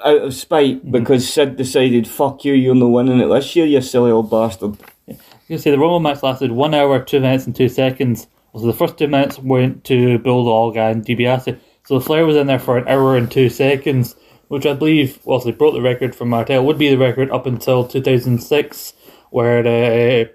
out 0.04 0.22
of 0.22 0.34
spite 0.34 0.90
because 0.90 1.28
Sid 1.28 1.56
decided, 1.56 2.06
"Fuck 2.06 2.44
you, 2.44 2.52
you're 2.52 2.74
not 2.74 2.88
winning 2.88 3.20
it 3.20 3.28
this 3.28 3.56
year, 3.56 3.66
you 3.66 3.80
silly 3.80 4.10
old 4.10 4.30
bastard." 4.30 4.76
You 5.06 5.16
can 5.48 5.58
say 5.58 5.70
the 5.70 5.78
Rumble 5.78 6.00
match 6.00 6.22
lasted 6.22 6.52
one 6.52 6.74
hour, 6.74 6.98
two 7.02 7.20
minutes, 7.20 7.46
and 7.46 7.56
two 7.56 7.68
seconds. 7.68 8.26
So 8.54 8.66
the 8.66 8.72
first 8.72 8.98
two 8.98 9.08
minutes 9.08 9.38
went 9.38 9.84
to 9.84 10.18
Bulldog 10.18 10.76
and 10.76 11.04
DiBiase. 11.04 11.58
So 11.84 11.98
the 11.98 12.04
Flair 12.04 12.26
was 12.26 12.36
in 12.36 12.46
there 12.46 12.58
for 12.58 12.78
an 12.78 12.86
hour 12.86 13.16
and 13.16 13.30
two 13.30 13.48
seconds, 13.48 14.14
which 14.48 14.66
I 14.66 14.74
believe, 14.74 15.18
well, 15.24 15.38
they 15.40 15.52
broke 15.52 15.74
the 15.74 15.80
record 15.80 16.14
for 16.14 16.26
Martel, 16.26 16.64
would 16.64 16.78
be 16.78 16.90
the 16.90 16.98
record 16.98 17.30
up 17.30 17.46
until 17.46 17.86
2006, 17.86 18.92
where 19.30 19.62
the 19.62 20.30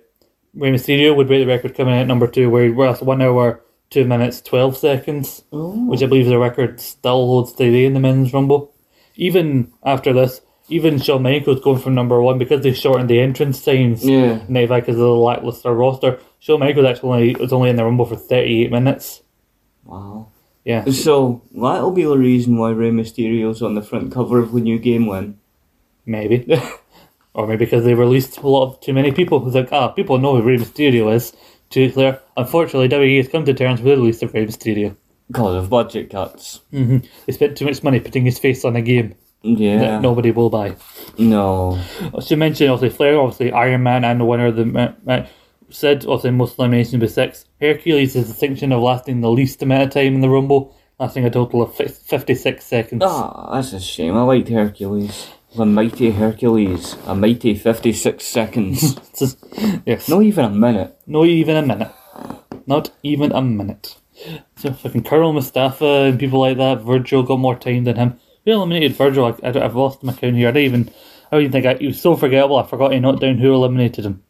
Rey 0.55 0.71
Mysterio 0.71 1.15
would 1.15 1.27
break 1.27 1.45
the 1.45 1.53
record 1.53 1.75
coming 1.75 1.93
in 1.93 2.01
at 2.01 2.07
number 2.07 2.27
two, 2.27 2.49
where 2.49 2.65
he 2.65 2.71
was 2.71 3.01
one 3.01 3.21
hour, 3.21 3.63
two 3.91 4.05
minutes, 4.05 4.41
12 4.41 4.75
seconds, 4.75 5.43
oh. 5.51 5.87
which 5.87 6.01
I 6.01 6.07
believe 6.07 6.25
the 6.25 6.39
record 6.39 6.81
still 6.81 7.27
holds 7.27 7.53
today 7.53 7.85
in 7.85 7.93
the 7.93 7.99
Men's 7.99 8.33
Rumble. 8.33 8.73
Even 9.15 9.71
after 9.83 10.13
this, 10.13 10.41
even 10.69 10.99
Shawn 10.99 11.23
Michaels 11.23 11.61
going 11.61 11.79
from 11.79 11.95
number 11.95 12.21
one 12.21 12.37
because 12.37 12.61
they 12.61 12.73
shortened 12.73 13.09
the 13.09 13.19
entrance 13.19 13.63
times. 13.63 14.03
Yeah. 14.03 14.43
Now 14.49 14.65
because 14.65 14.95
of 14.95 15.01
the 15.01 15.11
lackluster 15.11 15.73
roster, 15.73 16.19
Shawn 16.39 16.59
Michaels 16.59 16.85
actually 16.85 17.09
only, 17.31 17.35
was 17.41 17.53
only 17.53 17.69
in 17.69 17.75
the 17.75 17.83
Rumble 17.83 18.05
for 18.05 18.15
38 18.15 18.71
minutes. 18.71 19.21
Wow. 19.83 20.29
Yeah. 20.63 20.85
So 20.85 21.41
that'll 21.55 21.91
be 21.91 22.03
the 22.03 22.17
reason 22.17 22.57
why 22.57 22.71
Rey 22.71 22.91
Mysterio's 22.91 23.61
on 23.61 23.75
the 23.75 23.81
front 23.81 24.11
cover 24.11 24.39
of 24.39 24.51
the 24.51 24.59
new 24.61 24.77
game 24.79 25.05
when. 25.07 25.39
Maybe. 26.05 26.45
or 27.33 27.47
maybe 27.47 27.65
because 27.65 27.83
they 27.85 27.93
released 27.93 28.37
a 28.37 28.47
lot 28.47 28.63
of 28.63 28.79
too 28.81 28.93
many 28.93 29.11
people. 29.11 29.45
It's 29.45 29.55
like, 29.55 29.71
ah, 29.71 29.89
people 29.89 30.17
know 30.17 30.35
who 30.35 30.41
Rey 30.47 30.57
Mysterio 30.57 31.13
is. 31.13 31.33
To 31.71 31.85
be 31.87 31.91
clear, 31.91 32.21
unfortunately, 32.37 32.87
WWE 32.87 33.17
has 33.17 33.27
come 33.27 33.43
to 33.45 33.53
terms 33.53 33.81
with 33.81 33.93
the 33.95 34.01
release 34.01 34.21
of 34.21 34.33
Rey 34.33 34.45
Mysterio. 34.45 34.95
Because 35.27 35.55
of 35.63 35.69
budget 35.69 36.09
cuts. 36.09 36.61
They 36.71 37.01
spent 37.33 37.57
too 37.57 37.65
much 37.65 37.83
money 37.83 37.99
putting 37.99 38.23
his 38.23 38.39
face 38.39 38.63
on 38.63 38.77
a 38.77 38.81
game 38.81 39.15
Yeah. 39.43 39.77
that 39.79 40.01
nobody 40.01 40.31
will 40.31 40.49
buy. 40.49 40.77
No. 41.17 41.77
I 42.17 42.21
should 42.21 42.39
mention, 42.39 42.69
obviously, 42.69 42.95
Flair, 42.95 43.19
obviously, 43.19 43.51
Iron 43.51 43.83
Man, 43.83 44.05
and 44.05 44.21
the 44.21 44.25
winner 44.25 44.45
of 44.47 44.55
the 44.55 44.65
ma- 44.65 44.93
match. 45.67 45.75
Sid, 45.75 46.05
obviously, 46.05 46.31
most 46.31 46.57
eliminations 46.59 47.01
with 47.01 47.11
six. 47.11 47.45
Hercules 47.59 48.15
is 48.15 48.27
the 48.27 48.33
distinction 48.33 48.71
of 48.71 48.81
lasting 48.81 49.21
the 49.21 49.31
least 49.31 49.61
amount 49.61 49.83
of 49.83 49.89
time 49.91 50.15
in 50.15 50.21
the 50.21 50.29
Rumble, 50.29 50.75
lasting 50.99 51.25
a 51.25 51.29
total 51.29 51.61
of 51.61 51.75
fif- 51.75 51.97
56 51.97 52.65
seconds. 52.65 53.03
Ah, 53.05 53.53
that's 53.53 53.73
a 53.73 53.79
shame. 53.79 54.15
I 54.15 54.21
liked 54.23 54.49
Hercules. 54.49 55.29
The 55.55 55.65
mighty 55.65 56.11
Hercules. 56.11 56.95
A 57.05 57.15
mighty 57.15 57.55
56 57.55 58.23
seconds. 58.23 58.95
Just- 59.17 59.43
yes. 59.85 60.09
Not 60.09 60.23
even 60.23 60.45
a 60.45 60.49
minute. 60.49 60.97
Not 61.07 61.25
even 61.25 61.55
a 61.55 61.61
minute. 61.61 61.91
Not 62.65 62.91
even 63.03 63.31
a 63.31 63.41
minute. 63.41 63.97
So 64.57 64.73
fucking 64.73 65.03
Colonel 65.03 65.33
Mustafa 65.33 65.85
and 65.85 66.19
people 66.19 66.39
like 66.39 66.57
that. 66.57 66.81
Virgil 66.81 67.23
got 67.23 67.39
more 67.39 67.57
time 67.57 67.83
than 67.83 67.95
him. 67.95 68.19
Who 68.45 68.51
eliminated 68.51 68.93
Virgil? 68.93 69.25
I, 69.25 69.47
I, 69.47 69.51
have 69.59 69.75
lost 69.75 70.03
my 70.03 70.13
count 70.13 70.35
here. 70.35 70.49
I 70.49 70.51
don't 70.51 70.63
even. 70.63 70.89
I 71.31 71.35
don't 71.35 71.41
even 71.41 71.51
think 71.51 71.65
I, 71.65 71.73
he 71.75 71.87
was 71.87 72.01
so 72.01 72.15
forgettable. 72.15 72.57
I 72.57 72.65
forgot 72.65 72.89
to 72.89 72.99
note 72.99 73.19
down 73.19 73.37
who 73.37 73.53
eliminated 73.53 74.05
him. 74.05 74.23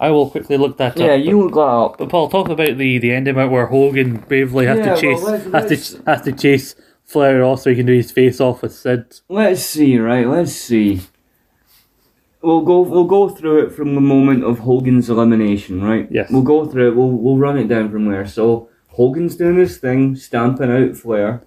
I 0.00 0.10
will 0.10 0.30
quickly 0.30 0.56
look 0.56 0.76
that 0.78 0.92
up. 0.92 0.98
Yeah, 0.98 1.14
you 1.14 1.40
look 1.42 1.54
that 1.54 1.60
up. 1.60 1.98
But 1.98 2.08
Paul, 2.08 2.28
talk 2.28 2.48
about 2.48 2.78
the 2.78 2.98
the 2.98 3.12
ending 3.12 3.34
bit 3.34 3.50
where 3.50 3.66
Hogan 3.66 4.16
bravely 4.28 4.66
has 4.66 4.78
Yeah, 4.78 4.94
to 4.94 5.00
chase 5.00 5.22
well, 5.22 5.32
let's- 5.52 5.72
has 5.72 5.94
to 5.96 6.02
has 6.06 6.22
to 6.22 6.32
chase 6.32 6.74
Flair 7.04 7.42
off 7.42 7.60
so 7.62 7.70
he 7.70 7.76
can 7.76 7.86
do 7.86 7.94
his 7.94 8.12
face 8.12 8.40
off 8.40 8.62
with 8.62 8.72
Sid. 8.74 9.20
Let's 9.28 9.62
see, 9.62 9.98
right? 9.98 10.26
Let's 10.26 10.52
see. 10.52 11.00
We'll 12.42 12.60
go. 12.60 12.80
We'll 12.82 13.04
go 13.04 13.28
through 13.28 13.64
it 13.64 13.72
from 13.72 13.94
the 13.96 14.00
moment 14.00 14.44
of 14.44 14.60
Hogan's 14.60 15.10
elimination, 15.10 15.82
right? 15.82 16.06
Yes. 16.10 16.30
We'll 16.30 16.42
go 16.42 16.64
through 16.66 16.88
it. 16.92 16.96
We'll 16.96 17.10
we'll 17.10 17.36
run 17.38 17.58
it 17.58 17.66
down 17.68 17.90
from 17.90 18.04
there. 18.08 18.26
So 18.26 18.68
Hogan's 18.88 19.36
doing 19.36 19.56
his 19.56 19.78
thing, 19.78 20.14
stamping 20.14 20.70
out 20.70 20.96
Flair. 20.96 21.42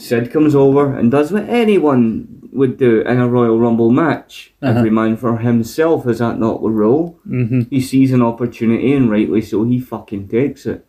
Sid 0.00 0.32
comes 0.32 0.54
over 0.54 0.96
and 0.96 1.10
does 1.10 1.30
what 1.30 1.48
anyone 1.48 2.48
would 2.52 2.78
do 2.78 3.02
in 3.02 3.20
a 3.20 3.28
Royal 3.28 3.58
Rumble 3.60 3.90
match. 3.90 4.52
Uh-huh. 4.62 4.78
Every 4.78 4.90
man 4.90 5.16
for 5.16 5.36
himself, 5.38 6.06
is 6.08 6.18
that 6.18 6.38
not 6.38 6.62
the 6.62 6.70
rule? 6.70 7.18
Mm-hmm. 7.28 7.62
He 7.70 7.80
sees 7.80 8.10
an 8.12 8.22
opportunity 8.22 8.92
and 8.94 9.10
rightly 9.10 9.42
so 9.42 9.64
he 9.64 9.78
fucking 9.78 10.28
takes 10.28 10.64
it. 10.66 10.86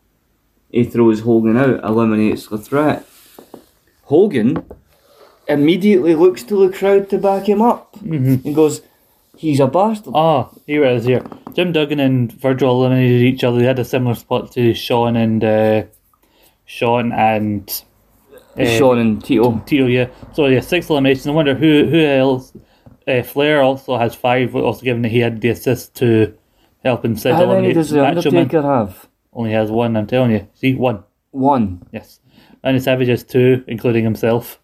He 0.71 0.85
throws 0.85 1.19
Hogan 1.21 1.57
out, 1.57 1.83
eliminates 1.83 2.47
the 2.47 2.57
threat. 2.57 3.05
Hogan 4.03 4.63
immediately 5.47 6.15
looks 6.15 6.43
to 6.43 6.65
the 6.65 6.75
crowd 6.75 7.09
to 7.09 7.17
back 7.17 7.47
him 7.49 7.61
up 7.61 7.93
Mm-hmm. 7.97 8.47
and 8.47 8.55
goes, 8.55 8.81
He's 9.37 9.59
a 9.59 9.67
bastard. 9.67 10.13
Ah, 10.15 10.49
here 10.67 10.83
it 10.83 10.95
is 10.97 11.05
here. 11.05 11.23
Jim 11.53 11.71
Duggan 11.71 11.99
and 11.99 12.31
Virgil 12.31 12.69
eliminated 12.85 13.21
each 13.23 13.43
other. 13.43 13.59
They 13.59 13.65
had 13.65 13.79
a 13.79 13.85
similar 13.85 14.13
spot 14.15 14.51
to 14.53 14.73
Shawn 14.73 15.15
and 15.15 15.43
uh, 15.43 15.83
Shawn 16.65 17.11
and 17.11 17.83
uh, 18.57 18.65
Shawn 18.65 18.97
and 18.99 19.23
Tito. 19.23 19.61
Tito. 19.65 19.85
Yeah. 19.87 20.07
So 20.33 20.47
yeah, 20.47 20.59
six 20.61 20.89
eliminations. 20.89 21.27
I 21.27 21.31
wonder 21.31 21.55
who 21.55 21.85
who 21.89 22.05
else. 22.05 22.53
Uh, 23.07 23.23
Flair 23.23 23.61
also 23.61 23.97
has 23.97 24.13
five. 24.15 24.55
Also, 24.55 24.83
given 24.83 25.01
that 25.01 25.09
he 25.09 25.19
had 25.19 25.41
the 25.41 25.49
assist 25.49 25.95
to 25.95 26.33
help 26.83 27.03
him 27.03 27.15
set 27.15 27.33
How 27.33 27.39
many 27.41 27.51
eliminate 27.51 27.75
does 27.75 27.89
the. 27.89 28.05
Undertaker 28.05 28.61
have? 28.61 29.07
Only 29.33 29.51
has 29.51 29.71
one. 29.71 29.95
I'm 29.97 30.07
telling 30.07 30.31
you. 30.31 30.47
See 30.53 30.75
one. 30.75 31.03
One. 31.31 31.87
Yes. 31.91 32.19
And 32.63 32.81
Savage 32.81 33.07
has 33.07 33.23
two, 33.23 33.63
including 33.67 34.03
himself. 34.03 34.59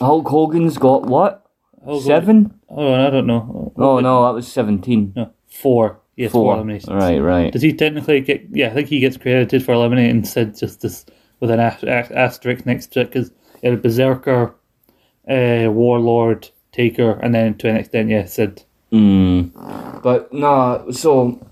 Hulk 0.00 0.26
Hogan's 0.26 0.78
got 0.78 1.02
what? 1.02 1.46
Oh, 1.86 2.00
Seven? 2.00 2.58
Oh, 2.68 2.92
I 2.94 3.10
don't 3.10 3.26
know. 3.26 3.72
Oh 3.76 4.00
no, 4.00 4.24
that 4.26 4.34
was 4.34 4.50
17. 4.50 5.12
No, 5.16 5.30
four. 5.48 6.00
Has 6.18 6.32
four, 6.32 6.44
Four. 6.44 6.54
eliminations. 6.56 6.92
Right, 6.92 7.18
right. 7.18 7.52
Does 7.52 7.62
he 7.62 7.72
technically 7.72 8.20
get? 8.20 8.44
Yeah, 8.50 8.68
I 8.68 8.70
think 8.74 8.88
he 8.88 9.00
gets 9.00 9.16
credited 9.16 9.64
for 9.64 9.72
eliminating 9.72 10.24
Sid 10.24 10.58
Justice 10.58 11.06
with 11.40 11.50
an 11.50 11.60
ast- 11.60 11.84
ast- 11.84 12.12
asterisk 12.12 12.66
next 12.66 12.92
to 12.92 13.00
it 13.00 13.06
because 13.06 13.32
it 13.62 13.70
was 13.70 13.80
Berserker, 13.80 14.54
uh, 15.28 15.66
Warlord, 15.70 16.50
Taker, 16.72 17.12
and 17.22 17.34
then 17.34 17.54
to 17.58 17.68
an 17.68 17.76
extent, 17.76 18.10
yeah, 18.10 18.26
Sid. 18.26 18.62
Mm. 18.92 20.02
But 20.02 20.32
nah, 20.32 20.90
so 20.90 21.46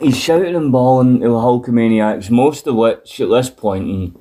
he's 0.00 0.18
shouting 0.18 0.54
and 0.56 0.72
bawling 0.72 1.20
to 1.20 1.28
the 1.28 1.34
Hulkamaniacs, 1.34 2.30
most 2.30 2.66
of 2.66 2.74
which 2.74 3.20
at 3.20 3.28
this 3.28 3.50
point 3.50 3.88
in 3.88 4.16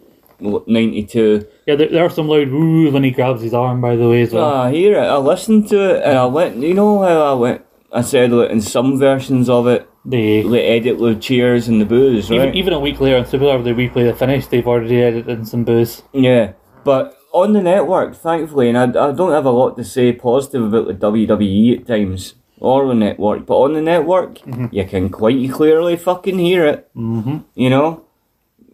92. 0.68 1.46
Yeah, 1.66 1.76
there, 1.76 1.90
there 1.90 2.06
are 2.06 2.10
some 2.10 2.28
loud 2.28 2.50
woos 2.50 2.94
when 2.94 3.04
he 3.04 3.12
grabs 3.12 3.42
his 3.42 3.54
arm. 3.54 3.82
By 3.82 3.96
the 3.96 4.10
way, 4.10 4.22
as 4.22 4.34
well. 4.34 4.46
Ah, 4.46 4.70
hear 4.70 4.98
it. 4.98 5.06
I 5.06 5.18
listened 5.18 5.68
to 5.70 5.96
it 5.96 6.04
and 6.04 6.18
I 6.18 6.26
went, 6.26 6.58
you 6.58 6.74
know 6.74 7.02
how 7.02 7.22
I 7.22 7.34
went, 7.34 7.66
I 7.92 8.02
said 8.02 8.32
it 8.32 8.52
in 8.52 8.62
some 8.62 9.00
versions 9.00 9.50
of 9.50 9.68
it, 9.68 9.90
they 10.08 10.42
They 10.42 10.68
edit 10.68 10.98
the 11.00 11.16
cheers 11.16 11.68
and 11.68 11.82
the 11.82 11.86
boos, 11.86 12.30
right? 12.30 12.40
even, 12.40 12.56
even 12.56 12.74
a 12.74 12.80
week 12.80 13.02
later 13.02 13.18
on 13.18 13.26
Superstar, 13.26 13.64
the 13.64 13.72
replay 13.72 14.10
the 14.10 14.16
finish, 14.16 14.48
they've 14.48 14.66
already 14.66 15.02
edited 15.02 15.40
in 15.40 15.46
some 15.46 15.66
boos. 15.66 16.02
Yeah, 16.14 16.54
but 16.86 17.18
on 17.34 17.52
the 17.52 17.62
network, 17.62 18.16
thankfully, 18.16 18.70
and 18.70 18.78
I, 18.78 19.10
I 19.10 19.12
don't 19.12 19.34
have 19.34 19.46
a 19.46 19.52
lot 19.52 19.76
to 19.76 19.84
say 19.84 20.14
positive 20.14 20.74
about 20.74 20.88
the 20.88 20.94
WWE 20.94 21.82
at 21.82 21.88
times 21.88 22.36
or 22.60 22.88
the 22.88 22.96
network, 22.96 23.46
but 23.46 23.58
on 23.58 23.74
the 23.74 23.82
network, 23.82 24.40
you 24.72 24.86
can 24.86 25.10
quite 25.10 25.52
clearly 25.52 25.98
fucking 25.98 26.40
hear 26.40 26.66
it. 26.66 26.90
Mm-hmm. 26.96 27.40
You 27.56 27.70
know, 27.70 28.06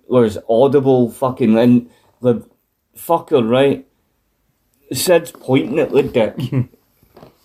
there's 0.10 0.38
audible 0.48 1.12
fucking 1.12 1.58
and 1.58 1.90
the 2.22 2.48
fucker 2.96 3.48
right. 3.48 3.88
Sid's 4.92 5.32
pointing 5.32 5.80
at 5.80 5.92
the 5.92 6.04
dick. 6.04 6.36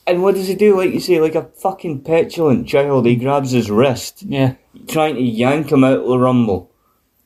And 0.09 0.22
what 0.22 0.36
does 0.36 0.48
he 0.48 0.55
do? 0.55 0.74
Like 0.74 0.94
you 0.94 1.01
say, 1.01 1.20
like 1.20 1.35
a 1.35 1.44
fucking 1.44 2.01
petulant 2.01 2.66
child, 2.66 3.05
he 3.05 3.14
grabs 3.14 3.51
his 3.51 3.70
wrist 3.70 4.22
Yeah, 4.22 4.55
trying 4.89 5.16
to 5.16 5.22
yank 5.22 5.70
him 5.70 5.85
out 5.85 5.98
of 5.98 6.09
the 6.09 6.18
rumble. 6.18 6.72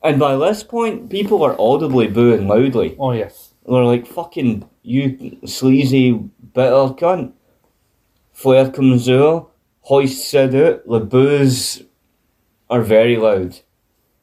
And 0.03 0.19
by 0.19 0.35
this 0.35 0.63
point, 0.63 1.09
people 1.09 1.43
are 1.43 1.55
audibly 1.57 2.07
booing 2.07 2.45
loudly. 2.45 2.97
oh 2.99 3.13
yes, 3.13 3.53
They're 3.65 3.85
like, 3.85 4.05
fucking, 4.05 4.69
you 4.81 5.39
sleazy 5.45 6.11
bitter 6.11 6.93
cunt. 6.93 7.31
Flair 8.33 8.69
comes 8.69 9.07
out, 9.07 9.51
hoists 9.81 10.33
it 10.33 10.53
out, 10.53 10.85
the 10.85 10.99
boos 10.99 11.83
are 12.69 12.81
very 12.81 13.15
loud. 13.15 13.59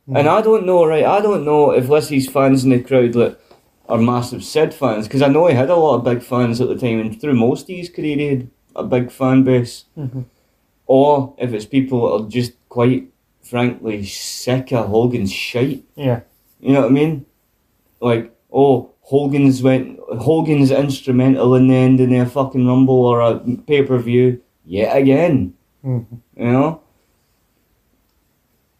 And 0.06 0.26
hmm. 0.26 0.34
I 0.34 0.42
don't 0.42 0.66
know, 0.66 0.84
right, 0.84 1.04
I 1.04 1.22
don't 1.22 1.46
know 1.46 1.70
if 1.70 1.88
Lissy's 1.88 2.28
fans 2.28 2.62
in 2.62 2.70
the 2.70 2.82
crowd 2.82 3.14
like, 3.14 3.39
are 3.90 3.98
massive 3.98 4.44
Sid 4.44 4.72
fans, 4.72 5.06
because 5.06 5.22
I 5.22 5.28
know 5.28 5.46
he 5.46 5.54
had 5.54 5.70
a 5.70 5.76
lot 5.76 5.96
of 5.96 6.04
big 6.04 6.22
fans 6.22 6.60
at 6.60 6.68
the 6.68 6.76
time, 6.76 7.00
and 7.00 7.20
through 7.20 7.34
most 7.34 7.68
of 7.68 7.76
his 7.76 7.90
career 7.90 8.16
he 8.16 8.26
had 8.26 8.50
a 8.76 8.84
big 8.84 9.10
fan 9.10 9.42
base. 9.42 9.84
Mm-hmm. 9.98 10.22
Or 10.86 11.34
if 11.38 11.52
it's 11.52 11.66
people 11.66 12.00
that 12.18 12.24
are 12.24 12.28
just 12.28 12.52
quite 12.68 13.08
frankly 13.42 14.04
sick 14.04 14.72
of 14.72 14.88
Hogan's 14.88 15.32
shite. 15.32 15.84
yeah, 15.96 16.20
You 16.60 16.72
know 16.72 16.82
what 16.82 16.90
I 16.90 16.92
mean? 16.92 17.26
Like, 18.00 18.34
oh, 18.52 18.90
Hogan's 19.02 19.62
went 19.62 19.98
Hogan's 20.20 20.70
instrumental 20.70 21.54
in 21.54 21.68
the 21.68 21.74
end 21.74 22.00
in 22.00 22.14
a 22.14 22.26
fucking 22.26 22.66
rumble 22.66 23.04
or 23.06 23.20
a 23.20 23.40
pay 23.66 23.82
per 23.82 23.98
view 23.98 24.40
yet 24.64 24.96
again. 24.96 25.54
Mm-hmm. 25.84 26.16
You 26.36 26.52
know? 26.52 26.82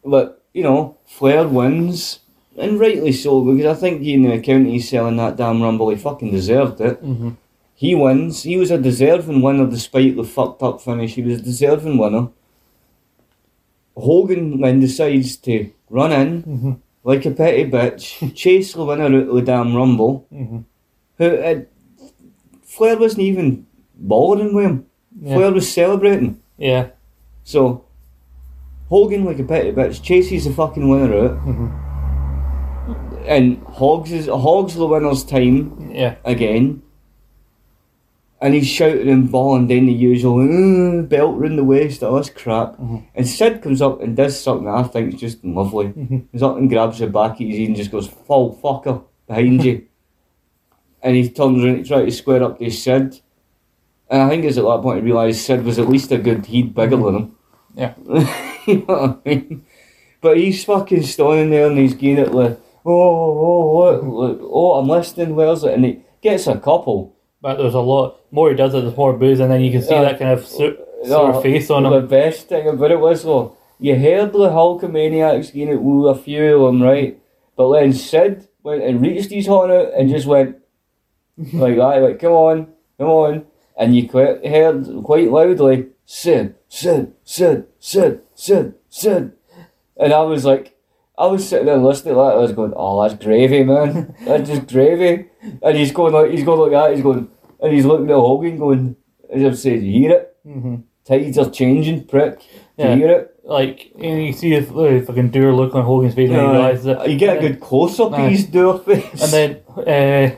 But, 0.05 0.43
you 0.55 0.63
know, 0.63 0.97
Flair 1.05 1.47
wins, 1.47 2.21
and 2.61 2.79
rightly 2.79 3.13
so, 3.13 3.43
because 3.43 3.67
I 3.67 3.81
think 3.81 4.03
he 4.03 4.15
in 4.15 4.23
the 4.23 4.35
account 4.35 4.67
he's 4.67 4.89
selling 4.89 5.17
that 5.17 5.37
damn 5.37 5.63
rumble, 5.63 5.91
he 5.91 5.97
fucking 5.97 6.31
deserved 6.31 6.81
it. 6.81 7.03
Mm-hmm. 7.03 7.31
He 7.75 7.95
wins. 7.95 8.43
He 8.43 8.57
was 8.57 8.71
a 8.71 8.79
deserving 8.79 9.41
winner 9.41 9.67
despite 9.67 10.15
the 10.15 10.25
fucked 10.25 10.63
up 10.63 10.81
finish. 10.83 11.15
He 11.15 11.23
was 11.23 11.41
a 11.41 11.43
deserving 11.43 11.97
winner. 11.97 12.29
Hogan 13.97 14.61
then 14.61 14.81
decides 14.81 15.37
to 15.39 15.71
run 15.89 16.13
in 16.13 16.43
mm-hmm. 16.43 16.73
like 17.05 17.25
a 17.25 17.31
petty 17.31 17.65
bitch, 17.71 18.35
chase 18.37 18.75
the 18.75 18.85
winner 18.85 19.05
out 19.05 19.15
of 19.15 19.35
the 19.35 19.43
damn 19.43 19.75
rumble. 19.75 20.27
Mm-hmm. 20.33 20.59
Who 21.19 21.37
uh, 21.37 21.61
Flair 22.63 22.99
wasn't 22.99 23.23
even 23.23 23.67
bothering 23.97 24.55
with 24.55 24.65
him. 24.65 24.87
Yeah. 25.21 25.35
Flair 25.35 25.53
was 25.53 25.71
celebrating. 25.73 26.41
yeah, 26.57 26.91
So 27.45 27.85
Hogan, 28.89 29.25
like 29.25 29.39
a 29.39 29.45
petty 29.45 29.73
bitch, 29.73 30.03
chases 30.03 30.45
the 30.45 30.53
fucking 30.53 30.89
winner 30.89 31.15
out. 31.15 31.90
And 33.27 33.63
hogs 33.65 34.13
is 34.13 34.27
hogs 34.27 34.75
the 34.75 34.87
winner's 34.87 35.25
time 35.25 35.91
yeah, 35.93 36.17
again. 36.25 36.83
And 38.43 38.55
he's 38.55 38.67
shouting 38.67 39.09
and 39.09 39.31
bawling 39.31 39.69
down 39.69 39.85
the 39.85 39.93
usual 39.93 40.41
"Uh, 40.41 41.03
belt 41.03 41.37
round 41.37 41.59
the 41.59 41.65
waist, 41.65 42.03
oh, 42.03 42.13
all 42.13 42.17
this 42.17 42.31
crap. 42.31 42.73
Mm-hmm. 42.73 42.97
And 43.15 43.29
Sid 43.29 43.61
comes 43.61 43.83
up 43.83 44.01
and 44.01 44.17
does 44.17 44.41
something 44.41 44.65
that 44.65 44.77
I 44.77 44.83
think 44.85 45.15
is 45.15 45.21
just 45.21 45.45
lovely. 45.45 45.89
Mm-hmm. 45.89 46.19
He's 46.33 46.43
up 46.43 46.57
and 46.57 46.71
grabs 46.71 47.01
the 47.01 47.07
back 47.07 47.33
of 47.33 47.39
his 47.39 47.59
ear 47.59 47.67
and 47.67 47.77
just 47.77 47.91
goes, 47.91 48.09
Fall 48.09 48.57
fucker, 48.57 49.05
behind 49.27 49.65
you. 49.65 49.87
And 51.03 51.17
he 51.17 51.31
turns 51.31 51.65
around 51.65 51.77
to 51.77 51.85
try 51.85 52.05
to 52.05 52.11
square 52.11 52.43
up 52.43 52.59
to 52.59 52.71
Sid. 52.71 53.21
And 54.11 54.23
I 54.23 54.29
think 54.29 54.45
it's 54.45 54.59
at 54.59 54.65
that 54.65 54.83
point 54.83 54.99
he 54.99 55.05
realised 55.07 55.41
Sid 55.41 55.65
was 55.65 55.79
at 55.79 55.89
least 55.89 56.13
a 56.13 56.19
good 56.19 56.45
heat 56.45 56.75
bigger 56.75 56.97
than 56.97 57.17
him. 57.17 57.37
Mm-hmm. 57.75 57.79
yeah, 57.79 57.95
you 58.67 58.85
know 58.87 58.95
what 58.95 59.21
I 59.25 59.29
mean? 59.29 59.65
But 60.21 60.37
he's 60.37 60.65
fucking 60.65 61.05
standing 61.05 61.51
there 61.51 61.69
and 61.69 61.79
he's 61.79 61.95
getting 61.95 62.19
it 62.19 62.35
like, 62.35 62.61
oh, 62.85 62.93
oh, 62.93 62.93
oh, 62.93 63.43
oh 63.43 63.67
what, 63.67 64.05
what, 64.05 64.39
oh, 64.43 64.73
I'm 64.75 64.89
listening, 64.89 65.35
where's 65.35 65.65
it? 65.65 65.75
And 65.75 65.85
he 65.85 66.03
gets 66.23 66.47
a 66.47 66.59
couple. 66.59 67.17
but 67.41 67.57
there's 67.57 67.75
a 67.75 67.81
lot 67.81 68.21
more 68.31 68.51
he 68.51 68.57
does 68.57 68.75
it, 68.75 68.83
there's 68.83 68.97
more 68.97 69.13
booze, 69.13 69.41
and 69.41 69.51
then 69.51 69.61
you 69.61 69.71
can 69.71 69.83
see 69.83 69.95
that 69.95 70.19
kind 70.19 70.33
of 70.33 70.47
sort, 70.47 70.79
sort 71.05 71.35
of 71.35 71.43
face 71.43 71.71
on 71.71 71.87
him. 71.87 71.93
The 71.93 72.01
best 72.07 72.49
thing 72.49 72.69
about 72.69 72.91
it 72.91 73.01
was 73.01 73.23
though, 73.23 73.57
you 73.79 73.97
heard 73.97 74.33
the 74.33 74.51
Hulkamaniacs 74.51 75.53
getting 75.53 75.75
it 75.75 75.83
with 75.83 76.17
a 76.17 76.21
few 76.21 76.65
of 76.65 76.73
them, 76.73 76.83
right? 76.83 77.19
But 77.57 77.73
then 77.73 77.93
Sid 77.93 78.49
went 78.63 78.83
and 78.83 79.01
reached 79.01 79.31
his 79.31 79.47
horn 79.47 79.71
out 79.71 79.93
and 79.95 80.11
just 80.11 80.27
went 80.27 80.57
like 81.53 81.77
that, 81.77 82.03
like 82.03 82.19
come 82.19 82.33
on, 82.33 82.69
come 82.99 83.09
on, 83.09 83.47
and 83.77 83.97
you 83.97 84.09
quite 84.09 84.47
heard 84.47 84.87
quite 85.05 85.31
loudly, 85.31 85.89
Sid, 86.05 86.55
Sid, 86.69 87.15
Sid, 87.25 87.67
Sid, 87.79 88.21
Sid, 88.35 88.75
Sid, 88.89 89.33
and 89.97 90.13
I 90.13 90.23
was 90.23 90.45
like. 90.45 90.77
I 91.21 91.27
was 91.27 91.49
sitting 91.49 91.67
there 91.67 91.77
listening 91.77 92.15
to 92.15 92.21
that. 92.21 92.35
I 92.35 92.43
was 92.47 92.53
going, 92.53 92.73
"Oh, 92.77 93.03
that's 93.03 93.23
gravy, 93.23 93.63
man. 93.65 94.15
That's 94.27 94.49
just 94.49 94.67
gravy." 94.69 95.27
And 95.63 95.77
he's 95.77 95.93
going 95.93 96.13
like, 96.15 96.31
he's 96.31 96.45
going 96.45 96.61
like 96.61 96.71
that. 96.73 96.95
He's 96.95 97.03
going, 97.03 97.29
and 97.63 97.73
he's 97.73 97.85
looking 97.87 98.11
at 98.11 98.17
Hogan, 98.17 98.59
going, 98.59 98.97
as 99.33 99.43
if 99.43 99.53
to 99.53 99.57
say, 99.59 99.77
"You 99.79 99.93
hear 100.01 100.11
it? 100.19 100.37
hmm 100.45 100.77
Tides 101.05 101.39
are 101.39 101.51
changing, 101.51 102.05
prick. 102.05 102.39
Do 102.41 102.45
Yeah. 102.85 102.91
you 102.95 102.97
hear 103.03 103.11
it? 103.19 103.27
Like 103.45 103.91
and 103.99 104.25
you 104.27 104.33
see 104.33 104.51
the 104.59 104.61
the 104.61 105.05
fucking 105.07 105.31
dour 105.31 105.53
look 105.53 105.75
on 105.75 105.83
Hogan's 105.85 106.15
face, 106.15 106.31
and 106.31 106.39
he 106.41 106.47
realizes 106.47 106.87
it. 106.87 107.09
you 107.11 107.17
get 107.19 107.37
a 107.37 107.41
good 107.41 107.59
close 107.61 107.99
up 108.01 108.13
of 108.13 108.31
his 108.31 108.45
door 108.47 108.79
face. 108.79 109.21
And 109.25 109.33
then, 109.33 109.51
uh, 109.77 110.37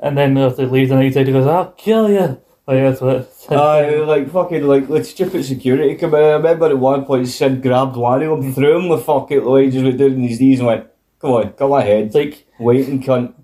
and 0.00 0.16
then 0.18 0.36
after 0.38 0.62
he 0.62 0.68
leaves 0.68 0.90
on 0.90 0.98
the 1.00 1.06
outside, 1.06 1.26
he 1.26 1.32
goes, 1.32 1.46
"I'll 1.46 1.72
kill 1.72 2.10
you." 2.10 2.38
Like 2.70 2.82
that's 2.84 3.00
what. 3.00 3.16
It 3.16 3.32
said. 3.34 3.58
Aye, 3.58 3.96
like 4.04 4.30
fucking 4.30 4.62
like 4.62 4.86
the 4.88 5.02
stupid 5.04 5.44
security 5.44 5.94
come 5.96 6.14
in. 6.14 6.22
I 6.22 6.32
remember 6.34 6.66
at 6.66 6.78
one 6.78 7.04
point 7.04 7.26
Sid 7.28 7.62
grabbed 7.62 7.96
one 7.96 8.22
of 8.22 8.42
them, 8.42 8.52
threw 8.54 8.76
him 8.78 8.88
the 8.88 8.98
fuck 8.98 9.32
out 9.32 9.42
the 9.44 9.50
way, 9.50 9.70
just 9.70 9.84
went 9.84 9.98
down 9.98 10.12
on 10.12 10.20
his 10.22 10.40
knees 10.40 10.60
and 10.60 10.68
went, 10.68 10.86
Come 11.20 11.32
on, 11.32 11.52
come 11.54 11.72
ahead. 11.72 12.06
It's 12.06 12.14
like, 12.14 12.46
Waiting 12.60 13.02
cunt. 13.02 13.34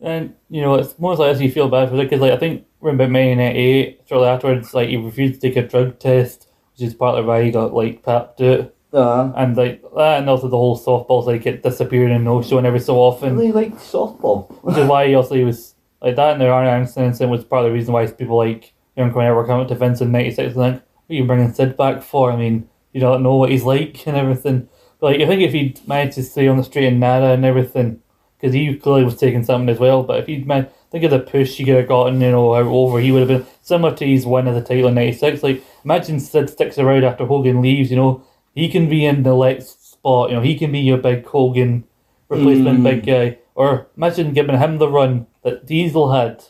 and 0.00 0.34
you 0.50 0.60
know, 0.62 0.74
it's 0.74 0.96
most 0.98 1.18
like 1.18 1.32
this 1.32 1.42
you 1.42 1.50
feel 1.50 1.68
bad 1.68 1.88
for 1.88 1.96
it 1.96 2.04
because, 2.04 2.20
like, 2.20 2.32
I 2.32 2.36
think 2.36 2.64
around 2.82 2.96
about 2.96 3.10
May 3.10 3.34
'98, 3.34 4.02
shortly 4.08 4.28
afterwards, 4.28 4.72
like 4.74 4.88
he 4.88 4.96
refused 4.98 5.40
to 5.40 5.48
take 5.48 5.56
a 5.56 5.66
drug 5.66 5.98
test, 5.98 6.46
which 6.72 6.86
is 6.86 6.94
partly 6.94 7.22
why 7.22 7.42
he 7.42 7.50
got 7.50 7.74
like 7.74 8.02
papped 8.04 8.40
out, 8.42 8.72
Uh, 8.92 9.32
and 9.36 9.56
like 9.56 9.82
that, 9.96 10.18
and 10.20 10.30
also 10.30 10.46
the 10.48 10.56
whole 10.56 10.78
softballs 10.78 11.26
like 11.26 11.44
it 11.46 11.62
disappearing 11.64 12.12
and 12.14 12.24
no 12.24 12.40
showing 12.42 12.66
every 12.66 12.78
so 12.80 12.98
often. 12.98 13.36
really 13.36 13.50
like 13.50 13.74
softball. 13.78 14.48
which 14.62 14.76
is 14.76 14.86
why 14.88 15.08
he 15.08 15.14
also 15.16 15.34
he 15.34 15.42
was 15.44 15.73
like 16.04 16.16
that 16.16 16.32
and 16.32 16.40
the 16.40 16.48
Arn 16.48 16.66
Anderson 16.66 17.30
was 17.30 17.44
part 17.44 17.64
of 17.64 17.70
the 17.70 17.74
reason 17.74 17.94
why 17.94 18.06
people 18.06 18.36
like 18.36 18.74
Young 18.94 19.10
Cornette 19.10 19.34
were 19.34 19.46
coming 19.46 19.66
to 19.66 19.74
Vince 19.74 20.02
in 20.02 20.12
'96 20.12 20.52
and 20.52 20.56
like, 20.56 20.74
what 20.74 20.82
are 21.10 21.14
you 21.14 21.24
bringing 21.24 21.52
Sid 21.52 21.76
back 21.76 22.02
for? 22.02 22.30
I 22.30 22.36
mean, 22.36 22.68
you 22.92 23.00
don't 23.00 23.22
know 23.22 23.36
what 23.36 23.50
he's 23.50 23.64
like 23.64 24.06
and 24.06 24.16
everything. 24.16 24.68
But 25.00 25.12
like, 25.12 25.20
I 25.22 25.26
think 25.26 25.40
if 25.40 25.52
he'd 25.52 25.86
managed 25.88 26.16
to 26.16 26.22
stay 26.22 26.46
on 26.46 26.58
the 26.58 26.64
straight 26.64 26.88
and 26.88 27.00
narrow 27.00 27.32
and 27.32 27.44
everything, 27.44 28.02
because 28.36 28.52
he 28.52 28.76
clearly 28.76 29.04
was 29.04 29.16
taking 29.16 29.44
something 29.44 29.70
as 29.70 29.80
well. 29.80 30.02
But 30.02 30.20
if 30.20 30.26
he'd 30.26 30.46
man, 30.46 30.68
think 30.90 31.04
of 31.04 31.10
the 31.10 31.20
push 31.20 31.56
he 31.56 31.64
could 31.64 31.76
have 31.76 31.88
gotten, 31.88 32.20
you 32.20 32.30
know, 32.30 32.54
over, 32.54 33.00
he 33.00 33.10
would 33.10 33.28
have 33.28 33.40
been 33.40 33.46
similar 33.62 33.96
to 33.96 34.06
his 34.06 34.26
win 34.26 34.46
of 34.46 34.54
the 34.54 34.60
title 34.60 34.88
in 34.88 34.94
'96. 34.94 35.42
Like, 35.42 35.64
imagine 35.84 36.20
Sid 36.20 36.50
sticks 36.50 36.78
around 36.78 37.04
after 37.04 37.24
Hogan 37.24 37.62
leaves. 37.62 37.90
You 37.90 37.96
know, 37.96 38.24
he 38.54 38.68
can 38.68 38.90
be 38.90 39.06
in 39.06 39.22
the 39.22 39.34
next 39.34 39.92
spot. 39.92 40.28
You 40.28 40.36
know, 40.36 40.42
he 40.42 40.58
can 40.58 40.70
be 40.70 40.80
your 40.80 40.98
big 40.98 41.24
Hogan 41.24 41.84
replacement 42.28 42.78
hmm. 42.78 42.84
big 42.84 43.06
guy. 43.06 43.38
Or 43.54 43.86
imagine 43.96 44.34
giving 44.34 44.58
him 44.58 44.78
the 44.78 44.88
run 44.88 45.26
that 45.44 45.66
Diesel 45.66 46.10
had. 46.12 46.42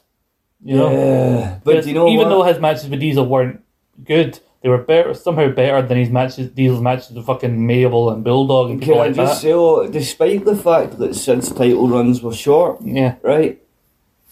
You 0.65 0.77
know, 0.77 0.91
Yeah. 0.91 1.59
But 1.63 1.87
you 1.87 1.93
know 1.93 2.09
even 2.09 2.29
what? 2.29 2.29
though 2.31 2.43
his 2.45 2.59
matches 2.59 2.89
with 2.89 3.01
Diesel 3.01 3.27
weren't 3.27 3.61
good, 4.03 4.41
they 4.63 4.71
were 4.71 4.79
better 4.79 5.13
somehow 5.13 5.51
better 5.51 5.83
than 5.87 5.99
his 5.99 6.09
matches. 6.09 6.51
Diesel's 6.51 6.81
matches 6.81 7.11
with 7.11 7.27
fucking 7.27 7.67
Mabel 7.67 8.09
and 8.09 8.25
Bulldog 8.25 8.71
and 8.71 8.81
Can 8.81 8.95
I 8.95 8.97
like 8.97 9.15
just 9.15 9.35
that. 9.35 9.41
say, 9.43 9.53
oh, 9.53 9.87
despite 9.89 10.47
the 10.47 10.57
fact 10.57 10.99
that 10.99 11.15
Sid's 11.15 11.53
title 11.53 11.87
runs 11.89 12.23
were 12.23 12.33
short, 12.33 12.81
Yeah, 12.83 13.17
right? 13.23 13.61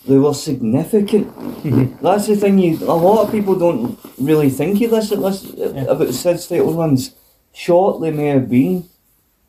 They 0.09 0.17
were 0.17 0.33
significant. 0.35 1.29
Mm-hmm. 1.37 2.03
That's 2.03 2.27
the 2.27 2.37
thing. 2.37 2.59
You 2.59 2.79
a 2.81 2.97
lot 2.97 3.25
of 3.27 3.31
people 3.31 3.55
don't 3.57 3.99
really 4.19 4.49
think 4.51 4.81
of 4.81 4.91
this, 4.91 5.11
this 5.11 5.55
about 5.87 6.15
Sid's 6.15 6.49
title 6.49 6.73
runs. 6.75 7.15
Short 7.53 8.01
they 8.01 8.11
may 8.11 8.29
have 8.29 8.49
been, 8.49 8.89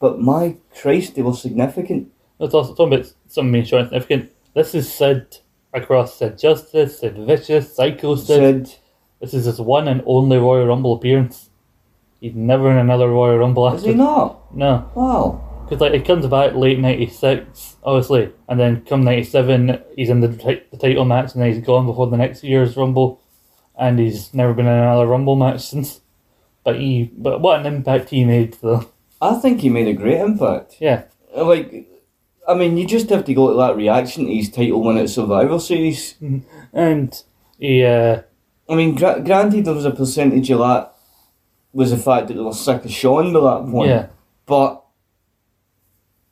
but 0.01 0.19
my 0.19 0.57
Christ, 0.81 1.15
they 1.15 1.21
were 1.21 1.33
significant. 1.33 2.11
it's 2.41 2.53
also 2.53 2.75
talking 2.75 2.93
about 2.99 3.13
some 3.29 3.49
being 3.53 3.63
short 3.63 3.83
and 3.83 3.89
significant. 3.89 4.31
This 4.53 4.75
is 4.75 4.91
Sid 4.93 5.37
across 5.73 6.17
Sid 6.17 6.37
Justice, 6.37 6.99
Sid 6.99 7.17
Vicious, 7.17 7.75
Psycho 7.75 8.15
Sid. 8.15 8.67
Sid, 8.67 8.75
This 9.19 9.33
is 9.33 9.45
his 9.45 9.59
one 9.59 9.87
and 9.87 10.03
only 10.05 10.37
Royal 10.37 10.67
Rumble 10.67 10.93
appearance. 10.93 11.49
He's 12.19 12.35
never 12.35 12.71
in 12.71 12.77
another 12.77 13.09
Royal 13.09 13.37
Rumble 13.39 13.73
is 13.73 13.83
he 13.83 13.93
not? 13.93 14.53
No. 14.55 14.89
Wow. 14.95 15.65
Because 15.65 15.81
like 15.81 15.93
it 15.93 16.05
comes 16.05 16.25
back 16.27 16.53
late 16.55 16.79
'96, 16.79 17.77
obviously, 17.83 18.31
and 18.47 18.59
then 18.59 18.81
come 18.85 19.03
'97, 19.03 19.81
he's 19.95 20.09
in 20.09 20.19
the, 20.21 20.27
ti- 20.29 20.61
the 20.71 20.77
title 20.77 21.05
match, 21.05 21.33
and 21.33 21.41
then 21.41 21.53
he's 21.53 21.65
gone 21.65 21.85
before 21.85 22.07
the 22.07 22.17
next 22.17 22.43
year's 22.43 22.75
Rumble, 22.77 23.21
and 23.77 23.97
he's 23.97 24.33
never 24.33 24.53
been 24.53 24.67
in 24.67 24.73
another 24.73 25.07
Rumble 25.07 25.35
match 25.35 25.61
since. 25.61 26.01
but 26.63 26.75
he, 26.79 27.11
but 27.17 27.41
what 27.41 27.59
an 27.61 27.65
impact 27.65 28.09
he 28.09 28.23
made 28.25 28.53
though. 28.61 28.85
I 29.21 29.35
think 29.39 29.61
he 29.61 29.69
made 29.69 29.87
a 29.87 29.93
great 29.93 30.19
impact. 30.19 30.75
Yeah, 30.79 31.03
uh, 31.35 31.45
Like, 31.45 31.87
I 32.47 32.53
mean, 32.55 32.77
you 32.77 32.85
just 32.85 33.09
have 33.09 33.23
to 33.25 33.33
go 33.33 33.49
to 33.51 33.57
that 33.57 33.75
reaction 33.75 34.25
to 34.25 34.33
his 34.33 34.49
title 34.51 34.81
win 34.83 34.97
at 34.97 35.09
Survivor 35.09 35.59
Series. 35.59 36.15
and 36.73 37.23
he, 37.57 37.83
uh, 37.85 38.21
I 38.69 38.75
mean, 38.75 38.95
gra- 38.95 39.21
granted, 39.21 39.65
there 39.65 39.73
was 39.73 39.85
a 39.85 39.91
percentage 39.91 40.49
of 40.49 40.59
that 40.59 40.93
was 41.71 41.91
the 41.91 41.97
fact 41.97 42.27
that 42.27 42.33
they 42.35 42.39
were 42.41 42.53
sick 42.53 42.83
of 42.85 42.91
Shawn 42.91 43.33
by 43.33 43.39
that 43.39 43.71
point. 43.71 43.89
yeah, 43.89 44.07
But 44.45 44.83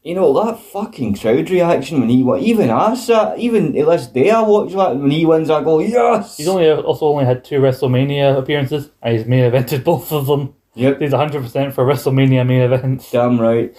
you 0.04 0.16
know 0.16 0.34
that 0.46 0.60
fucking 0.60 1.16
crowd 1.16 1.50
reaction 1.50 2.00
when 2.00 2.10
he 2.10 2.24
won. 2.24 2.40
Even 2.40 2.70
I 2.72 2.96
sat, 2.96 3.38
even 3.38 3.74
to 3.74 3.86
this 3.86 4.08
day, 4.08 4.32
I 4.32 4.42
watch 4.42 4.72
that 4.74 4.96
when 4.98 5.12
he 5.12 5.26
wins. 5.26 5.50
I 5.50 5.64
go 5.64 5.80
yes. 5.80 6.38
he's 6.38 6.48
only 6.48 6.70
also 6.72 7.06
only 7.08 7.26
had 7.26 7.44
two 7.44 7.60
WrestleMania 7.60 8.38
appearances, 8.38 8.90
and 9.02 9.16
he's 9.18 9.28
main 9.28 9.50
evented 9.52 9.84
both 9.84 10.12
of 10.12 10.26
them. 10.26 10.56
Yep, 10.74 11.02
He's 11.02 11.14
hundred 11.14 11.44
percent 11.44 11.74
for 11.74 11.86
WrestleMania 11.86 12.48
main 12.48 12.62
events. 12.62 13.12
damn 13.12 13.40
right. 13.40 13.76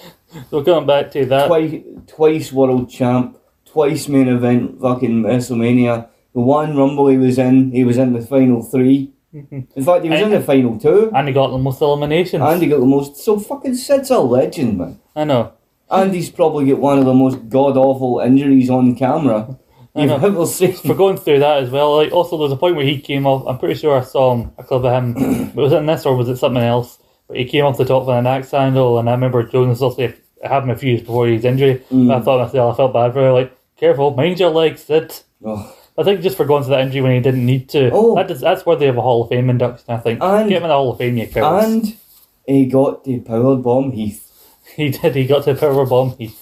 So 0.50 0.60
going 0.62 0.86
back 0.86 1.10
to 1.12 1.26
that, 1.26 1.46
Twice, 1.46 1.82
twice 2.06 2.52
world 2.52 2.90
champ, 2.90 3.36
twice 3.64 4.08
main 4.08 4.28
event, 4.28 4.80
fucking 4.80 5.22
WrestleMania. 5.22 6.08
The 6.34 6.40
one 6.40 6.76
Rumble 6.76 7.08
he 7.08 7.18
was 7.18 7.38
in, 7.38 7.72
he 7.72 7.84
was 7.84 7.98
in 7.98 8.12
the 8.14 8.22
final 8.22 8.62
3 8.62 9.12
In 9.32 9.66
fact, 9.84 10.04
he 10.04 10.10
was 10.10 10.20
in 10.20 10.30
the 10.30 10.40
final 10.42 10.78
two, 10.78 11.10
and 11.14 11.26
he 11.26 11.32
got 11.32 11.48
the 11.48 11.58
most 11.58 11.80
eliminations. 11.80 12.42
and 12.42 12.60
he 12.62 12.68
got 12.68 12.80
the 12.80 12.86
most. 12.86 13.16
So 13.16 13.38
fucking 13.38 13.74
Sid's 13.76 14.10
a 14.10 14.18
legend, 14.18 14.76
man. 14.78 15.00
I 15.16 15.24
know. 15.24 15.52
And 15.90 16.12
he's 16.14 16.30
probably 16.30 16.66
got 16.70 16.78
one 16.78 16.98
of 16.98 17.06
the 17.06 17.14
most 17.14 17.48
god 17.48 17.76
awful 17.78 18.20
injuries 18.20 18.68
on 18.68 18.94
camera 18.94 19.58
you've 19.94 20.08
know. 20.08 20.16
ever 20.16 20.46
seen. 20.46 20.74
For 20.74 20.94
going 20.94 21.16
through 21.16 21.38
that 21.40 21.62
as 21.62 21.70
well, 21.70 21.96
like 21.96 22.12
also 22.12 22.36
there's 22.38 22.52
a 22.52 22.56
point 22.56 22.76
where 22.76 22.84
he 22.84 23.00
came 23.00 23.26
off. 23.26 23.46
I'm 23.46 23.58
pretty 23.58 23.78
sure 23.80 23.98
I 23.98 24.02
saw 24.04 24.34
him 24.34 24.52
a 24.58 24.64
clip 24.64 24.84
of 24.84 24.92
him. 24.92 25.52
but 25.54 25.62
was 25.62 25.72
it 25.72 25.76
in 25.78 25.86
this 25.86 26.04
or 26.04 26.14
was 26.14 26.28
it 26.28 26.36
something 26.36 26.62
else? 26.62 26.98
He 27.34 27.44
came 27.44 27.64
off 27.64 27.76
the 27.78 27.84
top 27.84 28.06
with 28.06 28.16
an 28.16 28.26
axe 28.26 28.50
handle, 28.50 28.98
and 28.98 29.08
I 29.08 29.12
remember 29.12 29.42
Jonas 29.42 29.80
also 29.82 30.12
having 30.44 30.70
a 30.70 30.76
few 30.76 30.90
years 30.90 31.00
before 31.02 31.26
his 31.26 31.44
injury. 31.44 31.82
Mm. 31.90 32.12
I 32.14 32.20
thought 32.20 32.38
to 32.38 32.44
myself, 32.44 32.74
I 32.74 32.76
felt 32.76 32.92
bad 32.92 33.12
for 33.12 33.26
him. 33.26 33.32
Like, 33.34 33.56
careful, 33.76 34.10
mind 34.12 34.40
your 34.40 34.50
legs, 34.50 34.84
Sid. 34.84 35.14
Oh. 35.44 35.76
I 35.98 36.02
think 36.04 36.20
just 36.22 36.36
for 36.36 36.44
going 36.46 36.62
to 36.64 36.70
that 36.70 36.80
injury 36.80 37.02
when 37.02 37.12
he 37.12 37.20
didn't 37.20 37.44
need 37.44 37.68
to. 37.70 37.90
Oh. 37.92 38.14
That 38.14 38.30
is, 38.30 38.40
that's 38.40 38.64
worthy 38.64 38.86
of 38.86 38.96
a 38.96 39.02
Hall 39.02 39.22
of 39.24 39.28
Fame 39.28 39.50
induction. 39.50 39.84
I 39.94 39.98
think. 39.98 40.20
And- 40.22 40.48
Get 40.48 40.58
him 40.58 40.62
in 40.64 40.68
the 40.68 40.74
Hall 40.74 40.92
of 40.92 40.98
Fame, 40.98 41.16
you 41.18 41.26
cowards. 41.28 41.66
And 41.66 41.98
he 42.46 42.66
got 42.66 43.04
the 43.04 43.20
power 43.20 43.56
bomb 43.56 43.92
Heath. 43.92 44.28
He 44.76 44.90
did. 44.90 45.14
He 45.16 45.26
got 45.26 45.44
the 45.44 45.54
power 45.54 45.84
bomb. 45.84 46.16
He, 46.16 46.34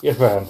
good 0.00 0.16
for 0.16 0.28
him. 0.28 0.48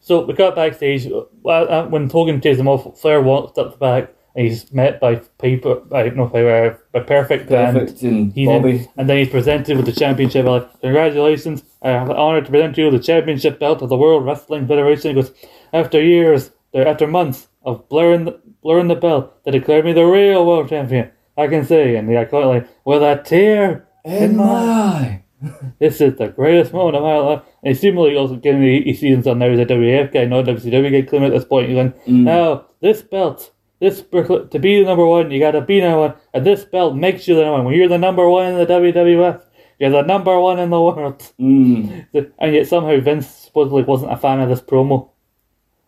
So 0.00 0.24
we 0.24 0.32
got 0.34 0.54
backstage. 0.54 1.06
uh, 1.10 1.48
uh, 1.48 1.86
When 1.88 2.08
Hogan 2.08 2.40
chased 2.40 2.60
him 2.60 2.68
off, 2.68 2.98
Flair 3.00 3.20
walked 3.20 3.58
up 3.58 3.72
the 3.72 3.76
back. 3.78 4.10
He's 4.36 4.72
met 4.72 5.00
by 5.00 5.16
Piper, 5.38 5.76
by 5.76 6.08
no 6.10 6.26
Piper, 6.26 6.66
uh, 6.66 6.76
by 6.92 7.00
Perfect, 7.00 7.48
Perfect 7.48 8.02
and 8.02 8.34
and 8.34 8.34
Bobby. 8.34 8.78
then, 8.78 8.88
and 8.96 9.08
then 9.08 9.18
he's 9.18 9.28
presented 9.28 9.76
with 9.76 9.86
the 9.86 9.92
championship. 9.92 10.46
Like, 10.46 10.80
congratulations! 10.80 11.64
I 11.82 11.90
have 11.90 12.08
the 12.08 12.16
honor 12.16 12.40
to 12.40 12.50
present 12.50 12.78
you 12.78 12.90
the 12.90 12.98
championship 12.98 13.58
belt 13.58 13.82
of 13.82 13.88
the 13.88 13.96
World 13.96 14.24
Wrestling 14.24 14.68
Federation. 14.68 15.16
He 15.16 15.22
goes 15.22 15.32
after 15.72 16.02
years, 16.02 16.50
after 16.74 17.06
months 17.06 17.48
of 17.62 17.88
blurring 17.88 18.26
the, 18.26 18.40
blurring 18.62 18.88
the 18.88 18.94
belt, 18.94 19.44
they 19.44 19.50
declared 19.50 19.84
me 19.84 19.92
the 19.92 20.04
real 20.04 20.46
world 20.46 20.68
champion. 20.68 21.10
I 21.36 21.46
can 21.46 21.64
say, 21.64 21.96
and 21.96 22.16
I 22.16 22.24
call 22.24 22.42
it 22.42 22.46
like 22.46 22.68
with 22.84 23.02
a 23.02 23.22
tear 23.24 23.88
In 24.04 24.36
my 24.36 24.44
eye. 24.44 25.24
this 25.78 26.00
is 26.00 26.16
the 26.16 26.28
greatest 26.28 26.72
moment 26.72 26.96
of 26.96 27.02
my 27.02 27.16
life. 27.16 27.42
And 27.62 27.74
he 27.74 27.80
seemingly 27.80 28.16
also 28.16 28.36
getting 28.36 28.60
the 28.60 28.82
he 28.82 28.94
sees 28.94 29.12
himself 29.12 29.38
now 29.38 29.46
as 29.46 29.60
a 29.60 29.66
WF 29.66 30.12
guy, 30.12 30.24
not 30.24 30.48
a 30.48 30.54
WCW 30.54 30.90
guy. 30.90 31.08
Claiming 31.08 31.32
at 31.32 31.34
this 31.34 31.44
point, 31.44 31.68
he's 31.68 31.76
going, 31.76 31.92
mm. 31.92 32.24
now 32.24 32.66
this 32.80 33.02
belt, 33.02 33.52
this 33.80 34.02
to 34.02 34.58
be 34.58 34.80
the 34.80 34.84
number 34.86 35.06
one, 35.06 35.30
you 35.30 35.38
gotta 35.38 35.60
be 35.60 35.80
number 35.80 36.00
one, 36.00 36.14
and 36.34 36.44
this 36.44 36.64
belt 36.64 36.96
makes 36.96 37.28
you 37.28 37.34
the 37.34 37.42
number 37.42 37.56
one. 37.58 37.64
When 37.66 37.74
you're 37.74 37.88
the 37.88 37.98
number 37.98 38.28
one 38.28 38.46
in 38.46 38.58
the 38.58 38.66
WWF, 38.66 39.42
you're 39.78 39.90
the 39.90 40.02
number 40.02 40.38
one 40.40 40.58
in 40.58 40.70
the 40.70 40.80
world. 40.80 41.22
Mm. 41.40 42.06
And 42.38 42.54
yet 42.54 42.66
somehow 42.66 42.98
Vince 43.00 43.26
supposedly 43.28 43.82
wasn't 43.84 44.12
a 44.12 44.16
fan 44.16 44.40
of 44.40 44.48
this 44.48 44.60
promo. 44.60 45.10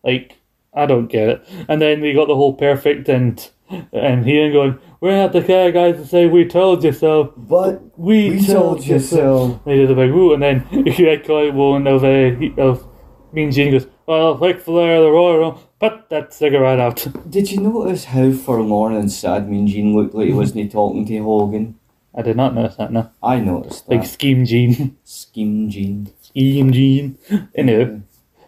Like, 0.03 0.37
I 0.73 0.85
don't 0.85 1.07
get 1.07 1.29
it. 1.29 1.47
And 1.67 1.81
then 1.81 2.01
we 2.01 2.13
got 2.13 2.27
the 2.27 2.35
whole 2.35 2.53
perfect 2.53 3.09
and 3.09 3.49
and 3.93 4.25
he 4.25 4.39
and 4.41 4.53
going, 4.53 4.79
we're 4.99 5.15
not 5.15 5.31
the 5.33 5.39
kind 5.41 5.67
of 5.69 5.73
guys 5.73 5.95
to 5.95 6.05
say 6.07 6.27
we 6.27 6.45
told 6.45 6.83
you 6.83 6.91
so. 6.91 7.33
But 7.37 7.97
We, 7.97 8.31
we 8.31 8.45
told 8.45 8.85
you 8.85 8.99
so. 8.99 9.61
they 9.65 9.77
did 9.77 9.91
a 9.91 9.95
big 9.95 10.11
woo, 10.11 10.33
and 10.33 10.43
then 10.43 10.67
you 10.71 11.07
had 11.07 11.25
quite 11.25 11.53
one 11.53 11.87
of 11.87 12.03
uh, 12.03 12.61
of 12.61 12.87
Mean 13.33 13.51
Gene 13.51 13.71
goes, 13.71 13.87
"Well, 14.05 14.37
Ric 14.37 14.59
Flair, 14.59 14.99
the 15.01 15.09
Royal 15.09 15.39
Rumble, 15.39 15.70
put 15.81 16.09
that 16.09 16.33
cigarette 16.33 16.79
out." 16.79 17.05
Did 17.29 17.51
you 17.51 17.59
notice 17.59 18.05
how 18.05 18.31
forlorn 18.31 18.93
and 18.93 19.11
sad 19.11 19.49
Mean 19.49 19.67
Gene 19.67 19.93
looked 19.95 20.15
like 20.15 20.27
he 20.27 20.31
hmm. 20.31 20.37
wasn't 20.37 20.71
talking 20.71 21.05
to 21.05 21.23
Hogan? 21.23 21.75
I 22.13 22.21
did 22.21 22.37
not 22.37 22.53
notice 22.53 22.75
that. 22.75 22.91
No, 22.91 23.09
I 23.23 23.39
noticed 23.39 23.87
that. 23.87 23.95
like 23.95 24.05
Scheme 24.05 24.45
Gene, 24.45 24.97
Scheme 25.03 25.69
Gene. 25.69 26.11
Scheme 26.21 26.71
Gene. 26.71 27.17
Anyway, 27.55 28.01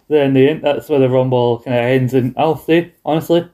then 0.09 0.33
the 0.33 0.49
end, 0.49 0.61
that's 0.63 0.89
where 0.89 0.99
the 0.99 1.09
Rumble 1.09 1.59
kind 1.59 1.77
of 1.77 1.83
ends, 1.83 2.13
and 2.13 2.33
I'll 2.37 2.57
say 2.57 2.93
honestly, 3.05 3.47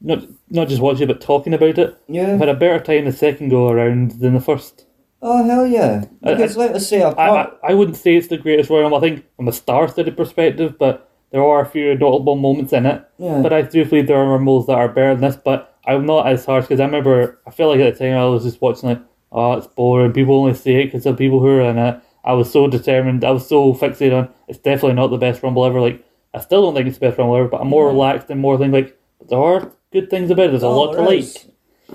not 0.00 0.24
not 0.50 0.68
just 0.68 0.82
watching 0.82 1.02
it, 1.02 1.06
but 1.08 1.20
talking 1.20 1.54
about 1.54 1.78
it. 1.78 1.98
I've 2.08 2.14
Yeah. 2.14 2.36
had 2.36 2.48
a 2.48 2.54
better 2.54 2.80
time 2.80 3.04
the 3.06 3.12
second 3.12 3.48
go 3.48 3.68
around 3.68 4.12
than 4.12 4.34
the 4.34 4.40
first. 4.40 4.86
Oh 5.22 5.44
hell 5.44 5.66
yeah! 5.66 6.04
I- 6.22 6.34
Because 6.34 6.56
let 6.56 6.74
us 6.74 6.88
say 6.88 7.02
I. 7.02 7.10
I, 7.10 7.48
I 7.62 7.74
wouldn't 7.74 7.96
say 7.96 8.16
it's 8.16 8.28
the 8.28 8.36
greatest 8.38 8.70
Royal 8.70 8.82
Rumble. 8.82 8.98
I 8.98 9.00
think 9.00 9.24
from 9.36 9.48
a 9.48 9.52
star-studded 9.52 10.16
perspective, 10.16 10.76
but 10.78 11.05
there 11.30 11.42
are 11.44 11.60
a 11.62 11.66
few 11.66 11.94
notable 11.96 12.36
moments 12.36 12.72
in 12.72 12.86
it. 12.86 13.04
Yeah. 13.18 13.42
But 13.42 13.52
I 13.52 13.62
do 13.62 13.84
believe 13.84 14.06
there 14.06 14.16
are 14.18 14.30
Rumbles 14.32 14.66
that 14.66 14.78
are 14.78 14.88
better 14.88 15.14
than 15.14 15.22
this. 15.22 15.36
But 15.36 15.74
I'm 15.86 16.06
not 16.06 16.26
as 16.26 16.44
harsh 16.44 16.64
because 16.64 16.80
I 16.80 16.84
remember 16.84 17.40
I 17.46 17.50
feel 17.50 17.68
like 17.68 17.80
at 17.80 17.94
the 17.98 17.98
time 18.04 18.16
I 18.16 18.24
was 18.26 18.44
just 18.44 18.60
watching 18.60 18.88
like, 18.90 19.02
oh, 19.32 19.52
it's 19.54 19.66
boring. 19.66 20.12
People 20.12 20.36
only 20.36 20.54
see 20.54 20.74
it 20.76 20.84
because 20.86 21.06
of 21.06 21.16
people 21.18 21.40
who 21.40 21.46
are 21.48 21.60
in 21.62 21.78
it. 21.78 22.00
I 22.24 22.32
was 22.32 22.50
so 22.50 22.66
determined. 22.68 23.24
I 23.24 23.30
was 23.30 23.46
so 23.46 23.72
fixated 23.74 24.16
on 24.16 24.28
it's 24.48 24.58
definitely 24.58 24.94
not 24.94 25.08
the 25.08 25.16
best 25.16 25.42
Rumble 25.42 25.64
ever. 25.64 25.80
Like 25.80 26.04
I 26.34 26.40
still 26.40 26.62
don't 26.62 26.74
think 26.74 26.88
it's 26.88 26.98
the 26.98 27.06
best 27.06 27.18
Rumble 27.18 27.36
ever, 27.36 27.48
but 27.48 27.60
I'm 27.60 27.68
more 27.68 27.86
relaxed 27.86 28.30
and 28.30 28.40
more 28.40 28.58
think 28.58 28.72
like 28.72 28.98
there 29.28 29.38
are 29.38 29.72
good 29.92 30.10
things 30.10 30.30
about 30.30 30.46
it. 30.46 30.50
There's 30.50 30.62
a 30.62 30.66
Oh, 30.66 30.76
lot 30.80 30.90
to 30.92 30.96
there 30.98 31.06
like. 31.06 31.24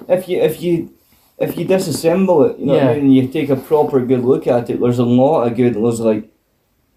If 0.07 0.29
you 0.29 0.39
if 0.41 0.61
you 0.61 0.93
if 1.37 1.57
you 1.57 1.65
disassemble 1.65 2.49
it, 2.49 2.59
you 2.59 2.67
know 2.67 2.73
what 2.75 2.83
I 2.83 2.93
mean, 2.95 3.05
and 3.05 3.15
you 3.15 3.27
take 3.27 3.49
a 3.49 3.55
proper 3.55 3.99
good 4.05 4.23
look 4.23 4.47
at 4.47 4.69
it, 4.69 4.79
there's 4.79 4.99
a 4.99 5.03
lot 5.05 5.47
of 5.47 5.57
good. 5.57 5.73
There's 5.73 5.99
like 5.99 6.29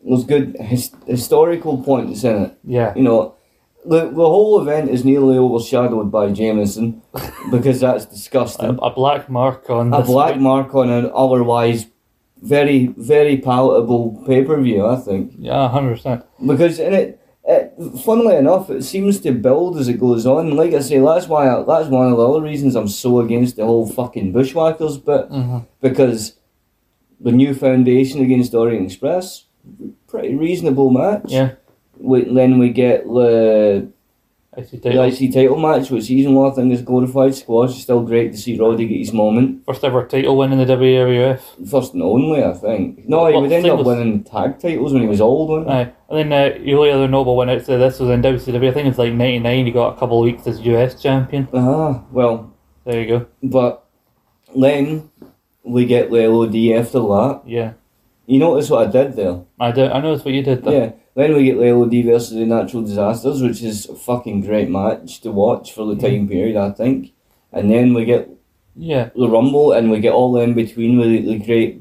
there's 0.04 0.24
good 0.24 0.56
his, 0.60 0.90
historical 1.06 1.82
points 1.82 2.24
in 2.24 2.42
it. 2.44 2.58
Yeah. 2.64 2.92
You 2.94 3.02
know, 3.02 3.34
the 3.86 4.00
the 4.10 4.28
whole 4.34 4.60
event 4.60 4.90
is 4.90 5.04
nearly 5.04 5.36
overshadowed 5.38 6.10
by 6.12 6.30
Jameson 6.32 7.02
because 7.50 7.80
that's 7.80 8.06
disgusting. 8.06 8.78
a 8.82 8.90
black 8.90 9.28
mark 9.28 9.68
on 9.70 9.92
A 9.92 10.02
black 10.02 10.38
mark 10.38 10.74
on 10.74 10.90
an 10.90 11.10
otherwise 11.14 11.86
very 12.42 12.88
very 12.98 13.36
palatable 13.38 14.22
pay 14.26 14.44
per 14.44 14.60
view. 14.60 14.86
I 14.86 14.96
think 14.96 15.32
Yeah, 15.38 15.68
hundred 15.68 15.94
percent. 15.96 16.24
because 16.46 16.78
in 16.78 16.92
it, 16.92 17.20
it, 17.46 17.72
funnily 18.04 18.36
enough, 18.36 18.70
it 18.70 18.82
seems 18.84 19.20
to 19.20 19.32
build 19.32 19.78
as 19.78 19.88
it 19.88 20.00
goes 20.00 20.24
on. 20.26 20.56
Like 20.56 20.72
I 20.74 20.80
say, 20.80 20.98
that's 20.98 21.28
why 21.28 21.48
I, 21.48 21.62
that's 21.62 21.88
one 21.88 22.10
of 22.10 22.16
the 22.16 22.26
other 22.28 22.40
reasons 22.42 22.74
I'm 22.74 22.88
so 22.88 23.20
against 23.20 23.56
the 23.56 23.64
whole 23.66 23.86
fucking 23.86 24.32
bushwhackers 24.32 24.96
bit 24.98 25.30
Mm-hmm. 25.30 25.58
because 25.80 26.36
the 27.20 27.32
new 27.32 27.54
foundation 27.54 28.22
against 28.22 28.54
Orient 28.54 28.86
Express, 28.86 29.43
pretty 30.06 30.34
reasonable 30.34 30.90
match. 30.90 31.24
Yeah. 31.26 31.52
We, 31.98 32.24
then 32.24 32.58
we 32.58 32.70
get 32.70 33.04
the 33.04 33.88
I 34.56 34.62
see 34.62 34.76
the. 34.78 34.90
IC 35.04 35.32
title 35.32 35.56
match, 35.58 35.90
which 35.90 36.10
even 36.10 36.34
though 36.34 36.48
I 36.50 36.54
think 36.54 36.72
is 36.72 36.82
glorified 36.82 37.34
squash, 37.34 37.70
it's 37.70 37.82
still 37.82 38.02
great 38.02 38.30
to 38.32 38.38
see 38.38 38.56
Roddy 38.58 38.86
get 38.86 38.98
his 38.98 39.12
moment. 39.12 39.64
First 39.66 39.82
ever 39.82 40.06
title 40.06 40.36
win 40.36 40.52
in 40.52 40.58
the 40.58 40.64
WWF. 40.64 41.68
First 41.68 41.94
and 41.94 42.02
only, 42.02 42.42
I 42.44 42.52
think. 42.52 43.08
No, 43.08 43.26
he 43.26 43.32
Well, 43.32 43.42
would 43.42 43.52
end 43.52 43.66
up 43.66 43.84
winning 43.84 44.22
tag 44.22 44.60
titles 44.60 44.92
when 44.92 45.02
he 45.02 45.08
was 45.08 45.20
old, 45.20 45.50
wouldn't 45.50 45.70
he? 45.70 45.74
Aye. 45.76 45.92
And 46.08 46.30
then 46.30 46.32
uh, 46.32 46.56
the 46.64 46.74
only 46.74 46.90
other 46.92 47.08
notable 47.08 47.36
win 47.36 47.50
outside 47.50 47.78
this 47.78 47.98
was 47.98 48.10
in 48.10 48.22
WCW. 48.22 48.68
I 48.68 48.72
think 48.72 48.88
it's 48.88 48.98
like 48.98 49.12
99. 49.12 49.66
He 49.66 49.72
got 49.72 49.96
a 49.96 49.98
couple 49.98 50.20
of 50.20 50.24
weeks 50.24 50.46
as 50.46 50.60
US 50.60 51.02
champion. 51.02 51.48
Ah, 51.52 52.04
well, 52.12 52.52
There 52.84 53.00
you 53.00 53.08
go. 53.08 53.26
But 53.42 53.84
then 54.54 55.10
we 55.64 55.84
get 55.86 56.10
the 56.12 56.28
LOD 56.28 56.54
after 56.78 57.00
that. 57.00 57.42
Yeah. 57.46 57.72
You 58.26 58.38
notice 58.38 58.70
what 58.70 58.88
I 58.88 58.90
did 58.90 59.16
there? 59.16 59.42
I, 59.60 59.70
do, 59.70 59.86
I 59.86 60.00
noticed 60.00 60.24
what 60.24 60.34
you 60.34 60.42
did 60.42 60.64
there. 60.64 60.72
Yeah. 60.72 60.92
Then 61.14 61.34
we 61.34 61.44
get 61.44 61.58
the 61.58 61.72
LOD 61.72 62.04
versus 62.04 62.30
the 62.30 62.46
Natural 62.46 62.82
Disasters, 62.82 63.42
which 63.42 63.62
is 63.62 63.88
a 63.88 63.94
fucking 63.94 64.40
great 64.40 64.68
match 64.68 65.20
to 65.20 65.30
watch 65.30 65.72
for 65.72 65.86
the 65.86 66.00
time 66.00 66.20
mm-hmm. 66.20 66.28
period, 66.28 66.56
I 66.56 66.70
think. 66.70 67.12
And 67.52 67.70
then 67.70 67.94
we 67.94 68.04
get 68.04 68.30
Yeah. 68.74 69.10
the 69.14 69.28
Rumble, 69.28 69.72
and 69.72 69.90
we 69.90 70.00
get 70.00 70.12
all 70.12 70.32
the 70.32 70.40
in 70.40 70.54
between 70.54 70.98
with 70.98 71.08
the, 71.08 71.20
the 71.20 71.38
great. 71.38 71.80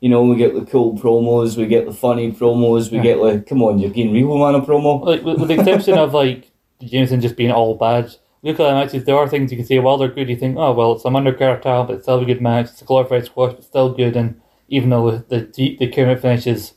You 0.00 0.10
know, 0.10 0.22
we 0.22 0.36
get 0.36 0.54
the 0.54 0.66
cool 0.66 0.98
promos, 0.98 1.56
we 1.56 1.66
get 1.66 1.86
the 1.86 1.92
funny 1.92 2.30
promos, 2.30 2.90
we 2.90 2.98
Yeah. 2.98 3.02
get 3.02 3.18
like, 3.18 3.46
come 3.46 3.62
on, 3.62 3.78
you're 3.78 3.90
getting 3.90 4.12
real 4.12 4.36
man 4.36 4.54
a 4.54 4.60
promo. 4.60 5.02
Like, 5.02 5.24
with, 5.24 5.38
with 5.38 5.48
the 5.48 5.54
exception 5.54 5.96
of 5.96 6.12
like 6.12 6.50
Jameson 6.82 7.22
just 7.22 7.36
being 7.36 7.50
all 7.50 7.76
bad, 7.76 8.14
look 8.42 8.60
at 8.60 8.64
the 8.64 8.74
matches, 8.74 9.04
there 9.04 9.16
are 9.16 9.26
things 9.26 9.50
you 9.50 9.56
can 9.56 9.66
say, 9.66 9.78
while 9.78 9.96
they're 9.96 10.08
good, 10.08 10.28
you 10.28 10.36
think, 10.36 10.58
oh, 10.58 10.72
well, 10.72 10.92
it's 10.92 11.02
some 11.02 11.14
undercard 11.14 11.62
talent, 11.62 11.88
but 11.88 11.94
it's 11.94 12.04
still 12.04 12.20
a 12.20 12.24
good 12.26 12.42
match. 12.42 12.66
It's 12.66 12.82
a 12.82 12.84
glorified 12.84 13.24
squash, 13.24 13.54
but 13.54 13.64
still 13.64 13.94
good. 13.94 14.16
And 14.16 14.40
even 14.68 14.90
though 14.90 15.10
the 15.18 15.50
the, 15.54 15.76
the 15.78 15.88
current 15.88 16.20
finish 16.20 16.46
is 16.46 16.74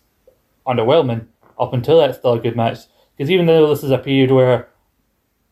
underwhelming, 0.68 1.26
up 1.60 1.74
until 1.74 2.00
that's 2.00 2.18
still 2.18 2.34
a 2.34 2.40
good 2.40 2.56
match. 2.56 2.80
Because 3.18 3.30
even 3.32 3.46
though 3.46 3.68
this 3.70 3.84
is 3.84 3.92
a 3.92 3.98
period 3.98 4.32
where 4.32 4.70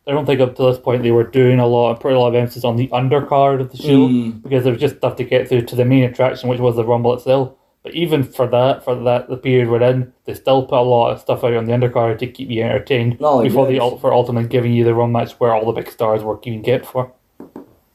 I 0.07 0.11
don't 0.11 0.25
think 0.25 0.39
up 0.39 0.55
to 0.55 0.63
this 0.63 0.79
point 0.79 1.03
they 1.03 1.11
were 1.11 1.25
doing 1.25 1.59
a 1.59 1.67
lot, 1.67 1.91
and 1.91 1.99
putting 1.99 2.15
a 2.15 2.19
lot 2.19 2.29
of 2.29 2.35
emphasis 2.35 2.63
on 2.63 2.77
the 2.77 2.87
undercard 2.89 3.59
of 3.59 3.71
the 3.71 3.77
show 3.77 4.07
Mm. 4.07 4.41
because 4.41 4.63
there 4.63 4.71
was 4.71 4.79
just 4.81 4.97
stuff 4.97 5.17
to 5.17 5.23
get 5.25 5.49
through 5.49 5.63
to 5.63 5.75
the 5.75 5.83
main 5.85 6.03
attraction, 6.03 6.47
which 6.49 6.59
was 6.61 6.75
the 6.77 6.85
Rumble 6.85 7.13
itself. 7.13 7.51
But 7.83 7.93
even 7.93 8.23
for 8.23 8.47
that, 8.47 8.83
for 8.83 8.95
that 9.03 9.29
the 9.29 9.37
period 9.37 9.69
we're 9.69 9.81
in, 9.83 10.13
they 10.25 10.33
still 10.33 10.63
put 10.65 10.79
a 10.79 10.81
lot 10.81 11.11
of 11.11 11.19
stuff 11.19 11.43
out 11.43 11.53
on 11.53 11.65
the 11.65 11.71
undercard 11.73 12.19
to 12.19 12.27
keep 12.27 12.49
you 12.49 12.63
entertained 12.63 13.19
No, 13.19 13.41
before 13.41 13.65
the 13.65 13.73
yes. 13.73 13.81
ult- 13.81 14.01
for 14.01 14.13
ultimate 14.13 14.49
giving 14.49 14.73
you 14.73 14.83
the 14.83 14.93
run 14.93 15.11
match 15.11 15.33
where 15.33 15.53
all 15.53 15.65
the 15.65 15.71
big 15.81 15.89
stars 15.91 16.23
were 16.23 16.35
being 16.37 16.61
get 16.61 16.85
for. 16.85 17.11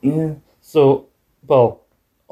Yeah. 0.02 0.34
So, 0.60 1.06
well, 1.46 1.81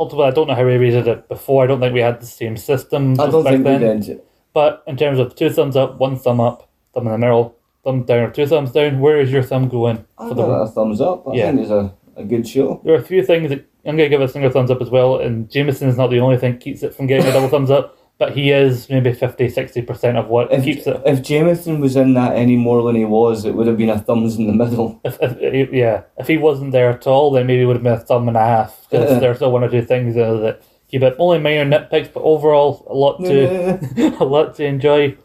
ultimately, 0.00 0.26
I 0.26 0.30
don't 0.32 0.48
know 0.48 0.54
how 0.54 0.64
we 0.64 0.76
rated 0.76 1.06
it 1.06 1.28
before. 1.28 1.62
I 1.62 1.66
don't 1.68 1.78
think 1.80 1.94
we 1.94 2.00
had 2.00 2.20
the 2.20 2.26
same 2.26 2.56
system 2.56 3.12
I 3.20 3.26
don't 3.30 3.44
back 3.44 3.52
think 3.52 3.64
then. 3.64 4.00
we 4.00 4.06
did. 4.06 4.22
But 4.52 4.82
in 4.88 4.96
terms 4.96 5.18
of 5.20 5.36
two 5.36 5.50
thumbs 5.50 5.76
up, 5.76 6.00
one 6.00 6.16
thumb 6.16 6.40
up, 6.40 6.68
thumb 6.94 7.06
in 7.06 7.12
the 7.12 7.18
middle, 7.18 7.54
thumb 7.84 8.02
down, 8.04 8.18
or 8.24 8.30
two 8.32 8.46
thumbs 8.46 8.72
down, 8.72 8.98
where 9.00 9.20
is 9.20 9.30
your 9.30 9.42
thumb 9.44 9.68
going 9.68 10.04
I 10.18 10.28
for 10.28 10.34
the? 10.34 10.42
a 10.42 10.66
thumbs 10.66 11.00
up. 11.00 11.28
I 11.28 11.34
Yeah. 11.34 11.46
think 11.52 11.60
it's 11.60 11.70
a, 11.70 11.92
a 12.16 12.24
good 12.24 12.48
show. 12.48 12.80
There 12.84 12.94
are 12.94 12.98
a 12.98 13.02
few 13.02 13.22
things 13.24 13.50
that 13.50 13.64
I'm 13.86 13.96
going 13.96 14.10
to 14.10 14.16
give 14.16 14.20
a 14.20 14.28
single 14.28 14.50
thumbs 14.50 14.70
up 14.70 14.80
as 14.82 14.90
well, 14.90 15.20
and 15.20 15.48
Jameson 15.50 15.88
is 15.88 15.96
not 15.96 16.10
the 16.10 16.18
only 16.20 16.36
thing 16.38 16.52
that 16.52 16.60
keeps 16.60 16.82
it 16.82 16.94
from 16.94 17.06
getting 17.06 17.26
a 17.26 17.32
double 17.32 17.48
thumbs 17.48 17.70
up, 17.70 17.96
but 18.20 18.36
he 18.36 18.50
is 18.50 18.88
maybe 18.90 19.12
50 19.14 19.46
60% 19.48 20.16
of 20.16 20.28
what 20.28 20.52
If, 20.52 20.62
keeps 20.62 20.86
it. 20.86 21.00
if 21.06 21.22
Jameson 21.22 21.80
was 21.80 21.96
in 21.96 22.12
that 22.14 22.36
any 22.36 22.54
more 22.54 22.82
than 22.84 22.94
he 22.94 23.06
was, 23.06 23.46
it 23.46 23.54
would 23.54 23.66
have 23.66 23.78
been 23.78 23.88
a 23.88 23.98
thumbs 23.98 24.36
in 24.36 24.46
the 24.46 24.52
middle. 24.52 25.00
If, 25.04 25.16
if, 25.20 25.72
yeah, 25.72 26.02
if 26.18 26.28
he 26.28 26.36
wasn't 26.36 26.72
there 26.72 26.90
at 26.90 27.06
all, 27.06 27.30
then 27.32 27.46
maybe 27.46 27.62
it 27.62 27.66
would 27.66 27.76
have 27.76 27.82
been 27.82 27.94
a 27.94 27.98
thumb 27.98 28.28
and 28.28 28.36
a 28.36 28.40
half, 28.54 28.86
because 28.90 29.10
Yeah. 29.10 29.18
there 29.20 29.30
are 29.30 29.34
still 29.34 29.50
one 29.50 29.64
or 29.64 29.70
two 29.70 29.82
things 29.82 30.16
uh, 30.18 30.34
that 30.44 30.62
keep 30.88 31.02
it 31.02 31.16
only 31.18 31.38
minor 31.38 31.64
nitpicks, 31.64 32.12
but 32.12 32.22
overall, 32.22 32.86
a 32.90 32.94
lot 32.94 33.16
to. 33.24 34.16
a 34.20 34.24
lot 34.24 34.54
to 34.56 34.64
enjoy. 34.64 35.16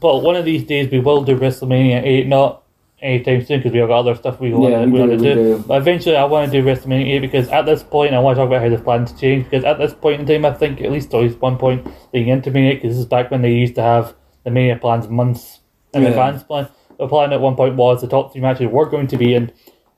But 0.00 0.18
one 0.28 0.34
of 0.34 0.44
these 0.44 0.64
days 0.64 0.90
we 0.90 0.98
will 0.98 1.22
do 1.22 1.38
WrestleMania 1.38 2.02
8, 2.02 2.26
not 2.26 2.64
anytime 3.02 3.44
soon 3.44 3.58
because 3.60 3.72
we 3.72 3.78
have 3.78 3.88
got 3.88 4.00
other 4.00 4.14
stuff 4.14 4.40
we 4.40 4.52
want 4.52 4.72
Yeah, 4.72 4.80
to 4.80 4.86
we 4.86 4.92
we 4.92 4.98
want 5.00 5.10
do, 5.12 5.16
to 5.18 5.34
do. 5.34 5.56
do. 5.58 5.64
But 5.66 5.78
eventually 5.78 6.16
I 6.16 6.24
want 6.24 6.50
to 6.50 6.60
do 6.60 6.66
WrestleMania 6.66 7.14
8 7.16 7.18
because 7.20 7.48
at 7.48 7.66
this 7.66 7.82
point 7.82 8.14
I 8.14 8.18
want 8.18 8.36
to 8.36 8.40
talk 8.42 8.48
about 8.48 8.62
how 8.62 8.68
the 8.68 8.82
plan's 8.82 9.12
change. 9.18 9.44
because 9.44 9.64
at 9.64 9.78
this 9.78 9.94
point 9.94 10.20
in 10.20 10.26
time 10.26 10.44
I 10.44 10.52
think 10.56 10.80
at 10.80 10.92
least 10.92 11.12
always 11.14 11.34
one 11.36 11.56
point 11.56 11.86
leading 12.12 12.28
into 12.28 12.50
Mania 12.50 12.74
because 12.74 12.90
this 12.90 12.98
is 12.98 13.06
back 13.06 13.30
when 13.30 13.42
they 13.42 13.52
used 13.52 13.74
to 13.76 13.82
have 13.82 14.14
the 14.44 14.50
Mania 14.50 14.76
plans 14.76 15.08
months 15.08 15.60
in 15.94 16.02
Yeah. 16.02 16.08
advance 16.10 16.42
plan. 16.42 16.68
The 16.98 17.08
plan 17.08 17.32
at 17.32 17.40
one 17.40 17.56
point 17.56 17.76
was 17.76 18.00
the 18.02 18.08
top 18.08 18.32
three 18.32 18.42
matches 18.42 18.68
were 18.70 18.86
going 18.86 19.06
to 19.08 19.16
be 19.16 19.34
in. 19.34 19.50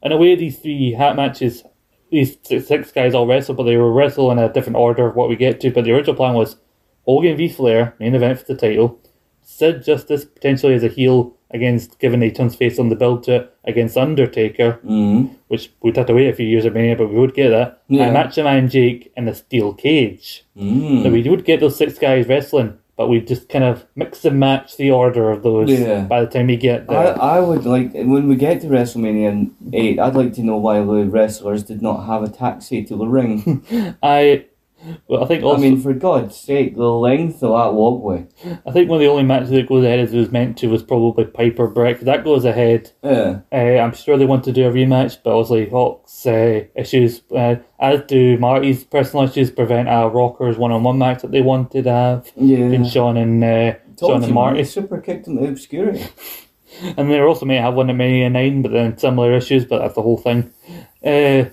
In 0.03 0.12
a 0.12 0.16
way, 0.16 0.35
these 0.37 0.59
three 0.59 0.93
hat 0.93 1.16
matches, 1.16 1.65
these 2.11 2.37
six, 2.43 2.66
six 2.66 2.93
guys 2.93 3.15
all 3.15 3.27
wrestle, 3.27 3.55
but 3.55 3.65
they 3.65 3.77
will 3.77 3.93
wrestle 3.93 4.31
in 4.31 4.39
a 4.39 4.53
different 4.53 4.77
order 4.77 5.07
of 5.09 5.16
what 5.16 5.29
we 5.29 5.35
get 5.37 5.61
to. 5.61 5.70
But 5.70 5.85
the 5.85 5.93
original 5.93 6.15
plan 6.15 6.35
was 6.35 6.57
Hogan 7.05 7.37
v 7.37 7.49
Flair, 7.49 7.95
main 7.99 8.15
event 8.15 8.39
for 8.39 8.45
the 8.47 8.57
title. 8.57 8.99
Sid 9.43 9.85
Justice 9.85 10.24
potentially 10.24 10.74
as 10.74 10.85
a 10.85 10.89
heel 10.89 11.37
against 11.53 11.99
giving 11.99 12.23
a 12.23 12.31
tons 12.31 12.55
face 12.57 12.79
on 12.79 12.89
the 12.89 12.97
build 12.97 13.23
to 13.24 13.35
it 13.37 13.57
against 13.65 13.97
Undertaker, 13.97 14.81
Mm-hmm. 14.85 15.35
which 15.49 15.70
we'd 15.83 15.97
have 15.97 16.07
to 16.07 16.15
wait 16.15 16.29
a 16.29 16.33
few 16.35 16.47
years 16.47 16.65
of 16.65 16.74
Mania, 16.74 16.97
but 16.97 17.09
we 17.09 17.19
would 17.19 17.35
get 17.35 17.51
that. 17.51 17.83
Yeah. 17.89 18.05
And 18.05 18.15
Macho 18.15 18.43
Man 18.45 18.69
Jake 18.69 19.12
in 19.16 19.27
the 19.27 19.35
steel 19.35 19.74
cage. 19.74 20.45
Mm. 20.57 21.03
So 21.03 21.11
we 21.11 21.29
would 21.29 21.45
get 21.45 21.61
those 21.61 21.77
six 21.77 21.99
guys 21.99 22.27
wrestling, 22.27 22.79
but 22.97 23.09
we'd 23.09 23.27
just 23.27 23.49
kind 23.49 23.65
of 23.65 23.85
mix 23.95 24.24
and 24.24 24.41
match 24.41 24.77
the 24.77 24.91
order 24.91 25.31
of 25.31 25.43
those 25.43 25.70
Yeah. 25.70 26.03
by 26.05 26.23
the 26.24 26.27
time 26.31 26.47
we 26.47 26.57
get 26.57 26.89
I, 26.89 26.95
there. 26.95 27.23
I 27.23 27.41
would 27.41 27.65
like 27.66 27.93
when 27.93 28.29
we 28.29 28.37
get 28.37 28.61
to 28.62 28.69
WrestleMania 28.69 29.51
eight. 29.73 29.99
I'd 29.99 30.15
like 30.15 30.33
to 30.35 30.43
know 30.43 30.57
why 30.57 30.79
the 30.81 31.05
wrestlers 31.05 31.62
did 31.65 31.83
not 31.83 32.07
have 32.07 32.23
a 32.23 32.29
taxi 32.29 32.83
to 32.85 32.97
the 32.97 33.07
ring. 33.07 33.65
I, 34.03 34.47
well, 35.07 35.23
I 35.23 35.27
think 35.27 35.45
also, 35.45 35.59
I 35.59 35.61
mean, 35.61 35.81
for 35.81 35.93
God's 35.93 36.37
sake, 36.37 36.75
the 36.75 36.91
length 36.91 37.43
of 37.43 37.51
that 37.51 37.75
walkway. 37.75 38.27
I 38.67 38.71
think 38.73 38.89
one 38.89 38.97
of 38.97 39.01
the 39.01 39.09
only 39.09 39.23
matches 39.23 39.51
that 39.51 39.69
goes 39.69 39.85
ahead 39.85 40.01
as 40.01 40.13
it 40.13 40.19
was 40.19 40.31
meant 40.31 40.59
to 40.59 40.69
was 40.69 40.83
probably 40.83 41.25
Piper 41.25 41.69
Bret. 41.69 42.01
That 42.01 42.25
goes 42.25 42.45
ahead. 42.45 42.91
Yeah, 43.03 43.41
Uh, 43.53 43.57
I'm 43.57 43.95
sure 43.95 44.17
they 44.17 44.27
want 44.27 44.45
to 44.45 44.53
do 44.53 44.67
a 44.67 44.73
rematch, 44.73 45.19
but 45.23 45.37
obviously 45.37 45.69
Hawk's 45.71 46.27
uh, 46.27 46.65
issues, 46.75 47.23
uh, 47.35 47.57
as 47.79 48.03
do 48.07 48.39
Marty's 48.39 48.85
personal 48.85 49.27
issues, 49.27 49.51
prevent 49.51 49.89
a 49.89 50.09
Rockers 50.09 50.59
one-on-one 50.59 50.99
match 50.99 51.23
that 51.23 51.31
they 51.31 51.43
wanted 51.43 51.85
to 51.85 51.91
have 51.91 52.33
yeah. 52.37 52.57
between 52.57 52.85
Shawn 52.85 53.17
and 53.17 53.45
uh, 53.45 53.75
Shawn 53.99 54.25
and 54.25 54.35
Marty. 54.35 54.65
Super 54.65 55.01
kicked 55.01 55.27
him 55.27 55.39
to 55.39 55.49
obscurity. 55.49 56.07
And 56.97 57.11
they 57.11 57.21
also 57.21 57.45
may 57.45 57.57
have 57.57 57.75
one 57.75 57.91
at 57.91 57.97
Mania 57.97 58.31
9, 58.31 58.63
but 58.63 58.73
then 58.73 58.97
similar 58.97 59.33
issues, 59.35 59.65
but 59.65 59.81
that's 59.81 59.95
the 59.95 60.03
whole 60.03 60.17
thing. 60.17 60.53
Uh, 61.05 61.51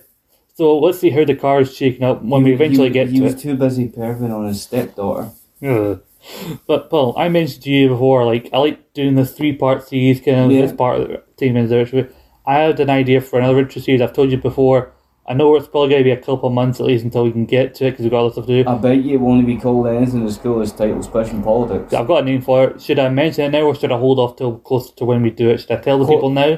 so 0.60 0.78
let's 0.80 1.00
see 1.00 1.10
how 1.10 1.24
the 1.26 1.36
car 1.36 1.62
is 1.62 1.74
shaking 1.76 2.04
up 2.04 2.22
when 2.22 2.44
we 2.44 2.54
eventually 2.54 2.88
he, 2.90 2.94
get 3.00 3.08
he 3.10 3.18
to 3.20 3.24
was 3.26 3.34
it. 3.36 3.40
too 3.40 3.56
busy 3.56 3.88
perving 3.88 4.32
on 4.38 4.48
his 4.48 4.62
stepdaughter. 4.62 5.30
Ugh. 5.66 6.02
But 6.68 6.90
Paul, 6.90 7.14
I 7.18 7.30
mentioned 7.30 7.64
to 7.64 7.70
you 7.72 7.88
before, 7.90 8.26
like 8.26 8.50
I 8.54 8.58
like 8.58 8.94
doing 8.94 9.16
the 9.16 9.26
three-part 9.26 9.88
series, 9.88 10.20
kind 10.22 10.40
of 10.46 10.52
Yeah. 10.52 10.64
as 10.64 10.74
part 10.74 11.00
of 11.00 11.08
the 11.08 11.24
team 11.38 11.56
anniversary. 11.56 12.08
I 12.46 12.56
had 12.60 12.80
an 12.80 12.90
idea 12.90 13.22
for 13.22 13.40
another 13.40 13.60
intro 13.60 13.82
series. 13.82 14.02
I've 14.02 14.14
told 14.14 14.30
you 14.32 14.38
before. 14.38 14.92
I 15.28 15.34
know 15.34 15.56
it's 15.56 15.68
probably 15.68 15.90
going 15.92 16.00
to 16.02 16.10
be 16.12 16.12
a 16.12 16.18
couple 16.18 16.48
of 16.50 16.54
months 16.56 16.80
at 16.80 16.88
least 16.88 17.04
until 17.06 17.24
we 17.24 17.32
can 17.32 17.46
get 17.46 17.76
to 17.76 17.86
it 17.86 17.92
because 17.92 18.04
we've 18.04 18.12
got 18.12 18.22
other 18.26 18.32
stuff 18.34 18.48
to 18.48 18.64
do. 18.64 18.70
I 18.70 18.76
bet 18.76 19.04
you 19.04 19.14
it 19.14 19.22
won't 19.22 19.46
be 19.46 19.58
called 19.58 19.86
anything 19.88 20.26
as 20.26 20.38
cool 20.40 20.60
as 20.60 20.72
Title 20.74 21.04
Special 21.04 21.40
Politics. 21.42 21.94
I've 21.94 22.08
got 22.08 22.24
a 22.24 22.26
name 22.26 22.42
for 22.42 22.58
it. 22.66 22.82
Should 22.82 22.98
I 23.00 23.10
mention 23.10 23.46
it 23.46 23.52
now 23.52 23.62
or 23.70 23.76
should 23.76 23.92
I 23.92 23.98
hold 24.00 24.18
off 24.20 24.36
till 24.38 24.58
closer 24.58 24.92
to 24.96 25.06
when 25.06 25.22
we 25.22 25.30
do 25.30 25.52
it? 25.52 25.60
Should 25.62 25.72
I 25.72 25.78
tell 25.78 26.00
the 26.00 26.06
Cool. 26.06 26.16
people 26.16 26.30
now? 26.32 26.52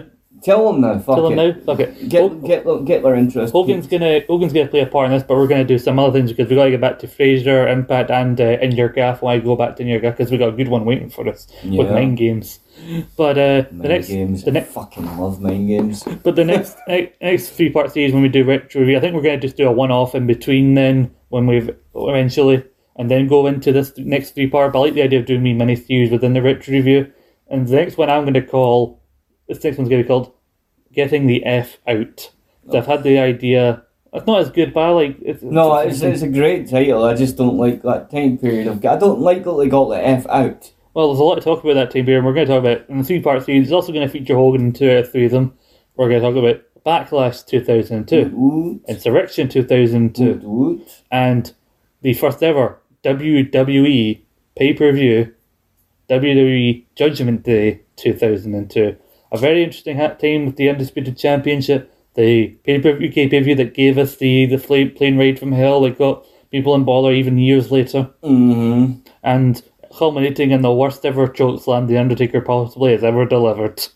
Tell 0.44 0.72
them 0.72 0.82
now, 0.82 0.98
fuck 0.98 1.16
Tell 1.18 1.28
it. 1.28 1.36
them 1.36 1.56
now? 1.58 1.64
Fuck 1.66 1.80
it. 1.82 2.10
Get, 2.10 2.22
Hog- 2.22 2.46
get, 2.46 2.66
get 2.86 3.04
their 3.04 3.14
interest. 3.16 3.54
Hogan's 3.54 3.86
gonna 3.86 4.22
Hogan's 4.28 4.54
gonna 4.54 4.68
play 4.68 4.80
a 4.80 4.88
part 4.88 5.06
in 5.06 5.12
this, 5.12 5.22
but 5.22 5.38
we're 5.38 5.48
gonna 5.48 5.64
do 5.64 5.78
some 5.78 6.00
other 6.00 6.12
things 6.12 6.32
because 6.32 6.50
we 6.50 6.56
gotta 6.56 6.72
get 6.72 6.82
back 6.82 6.98
to 7.00 7.08
Fraser, 7.08 7.68
Impact, 7.68 8.10
and 8.10 8.42
uh, 8.42 8.58
In 8.62 8.72
Your 8.72 8.90
Gaff. 8.90 9.24
I 9.24 9.38
go 9.40 9.56
back 9.56 9.76
to 9.76 9.84
In 9.84 9.88
Your 9.88 10.00
Gaff, 10.00 10.18
because 10.18 10.32
we 10.32 10.38
got 10.40 10.50
a 10.50 10.54
good 10.54 10.68
one 10.68 10.84
waiting 10.86 11.10
for 11.12 11.28
us 11.30 11.48
with 11.64 11.74
Yeah. 11.74 11.94
nine 11.94 12.16
games. 12.16 12.60
But 13.16 13.38
uh, 13.38 13.62
the 13.72 13.88
next, 13.90 14.08
games. 14.08 14.44
the 14.44 14.52
next, 14.52 14.72
fucking 14.74 15.06
love 15.20 15.40
mind 15.42 15.68
games. 15.68 16.04
but 16.24 16.36
the 16.36 16.44
next 16.46 16.76
ne- 16.88 17.12
next 17.22 17.50
three 17.50 17.70
part 17.70 17.92
series 17.92 18.12
when 18.12 18.24
we 18.24 18.30
do 18.30 18.44
retro 18.44 18.82
review, 18.82 18.98
I 18.98 19.00
think 19.00 19.14
we're 19.14 19.22
gonna 19.22 19.38
just 19.40 19.58
do 19.58 19.68
a 19.68 19.72
one 19.72 19.92
off 19.92 20.16
in 20.16 20.26
between 20.26 20.74
then 20.74 21.12
when 21.30 21.46
we've 21.46 21.70
eventually, 21.94 22.64
and 22.96 23.12
then 23.12 23.28
go 23.28 23.46
into 23.46 23.72
this 23.72 23.94
next 23.98 24.32
three 24.32 24.48
part. 24.48 24.74
But 24.74 24.80
I 24.80 24.82
like 24.84 24.94
the 24.96 25.04
idea 25.04 25.20
of 25.20 25.26
doing 25.26 25.44
me 25.44 25.54
mini 25.54 25.76
series 25.76 26.10
within 26.12 26.34
the 26.34 26.42
retro 26.42 26.74
review. 26.74 27.12
And 27.50 27.68
the 27.68 27.76
next 27.76 27.98
one 27.98 28.10
I'm 28.10 28.24
gonna 28.26 28.42
call 28.42 29.01
this 29.54 29.64
next 29.64 29.78
one's 29.78 29.90
gonna 29.90 30.04
be 30.04 30.08
called 30.08 30.34
"Getting 30.94 31.28
the 31.28 31.46
F 31.46 31.78
Out." 31.88 32.32
So 32.70 32.78
I've 32.78 32.86
had 32.88 33.04
the 33.04 33.20
idea. 33.20 33.84
It's 34.14 34.28
not 34.28 34.42
as 34.42 34.50
good, 34.52 34.74
but 34.74 34.82
I 34.82 34.90
like. 34.90 35.18
It's, 35.22 35.42
No, 35.42 35.76
it's, 35.78 36.02
it's 36.02 36.22
a 36.22 36.28
great 36.28 36.70
title. 36.70 37.04
I 37.06 37.16
just 37.16 37.38
don't 37.38 37.58
like 37.58 37.82
that 37.84 38.12
time 38.12 38.38
period 38.38 38.68
of. 38.68 38.86
I 38.86 38.98
don't 38.98 39.20
like 39.22 39.44
that 39.46 39.58
they 39.58 39.68
got 39.70 39.90
the 39.90 40.06
F 40.06 40.28
out. 40.28 40.72
Well, 40.94 41.08
there's 41.08 41.20
a 41.20 41.24
lot 41.24 41.36
to 41.36 41.42
talk 41.42 41.64
about 41.64 41.76
that 41.76 41.92
time 41.92 42.06
period, 42.06 42.18
and 42.18 42.26
we're 42.26 42.34
going 42.34 42.46
to 42.48 42.54
talk 42.54 42.60
about 42.60 42.90
in 42.90 42.98
the 42.98 43.04
three 43.06 43.22
part 43.22 43.44
series. 43.44 43.64
It's 43.68 43.72
also 43.72 43.94
going 43.94 44.06
to 44.06 44.12
feature 44.12 44.36
Hogan 44.36 44.62
in 44.62 44.74
two 44.74 44.92
out 44.92 44.98
of 44.98 45.12
three 45.12 45.26
of 45.26 45.32
them. 45.32 45.54
We're 45.96 46.10
going 46.10 46.22
to 46.22 46.28
talk 46.28 46.36
about 46.36 46.62
Backlash 47.10 47.46
2002, 47.46 48.32
Woot, 48.36 48.86
Insurrextion 48.88 49.50
2002, 49.50 50.24
woot, 50.26 50.44
woot. 50.44 51.02
and 51.12 51.54
the 52.02 52.14
first 52.14 52.44
ever 52.44 52.82
WWE 53.04 54.22
pay 54.58 54.74
per 54.74 54.92
view, 54.92 55.34
WWE 56.10 56.86
Judgment 56.96 57.44
Day 57.44 57.82
2002. 57.96 58.98
A 59.32 59.38
very 59.38 59.64
interesting 59.64 59.98
time 59.98 60.46
with 60.46 60.58
the 60.58 60.70
Undisputed 60.70 61.18
Championship, 61.18 61.94
the 62.16 62.48
pay 62.66 62.80
per 62.80 62.94
view 62.98 63.12
pay 63.12 63.30
per 63.30 63.42
view 63.42 63.56
that 63.56 63.74
gave 63.74 63.98
us 63.98 64.18
the, 64.18 64.46
the 64.46 64.58
plane 64.58 65.18
ride 65.18 65.40
from 65.40 65.54
hell 65.54 65.82
that 65.82 65.98
got 65.98 66.26
people 66.52 66.76
in 66.76 66.84
bother 66.84 67.12
even 67.14 67.38
years 67.38 67.72
later 67.72 68.10
Mm-hmm. 68.24 69.00
and 69.24 69.64
culminating 69.98 70.52
in 70.52 70.62
the 70.62 70.74
worst 70.74 71.06
ever 71.06 71.28
chokeslam 71.28 71.88
the 71.88 71.98
Undertaker 71.98 72.42
possibly 72.42 72.92
has 72.92 73.04
ever 73.04 73.26
delivered. 73.26 73.88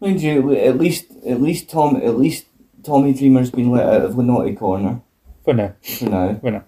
Mind 0.00 0.22
you, 0.22 0.54
at 0.56 0.78
least, 0.78 1.06
at 1.26 1.42
least 1.42 1.68
Tom, 1.68 1.96
at 1.96 2.18
least 2.18 2.46
Tommy 2.82 3.12
Dreamer's 3.12 3.50
been 3.50 3.70
let 3.70 3.86
out 3.86 4.00
of 4.02 4.16
the 4.16 4.22
naughty 4.22 4.54
corner 4.54 5.02
For 5.44 5.52
now, 5.52 5.74
for 5.82 6.08
now. 6.08 6.38
for 6.40 6.50
now. 6.50 6.64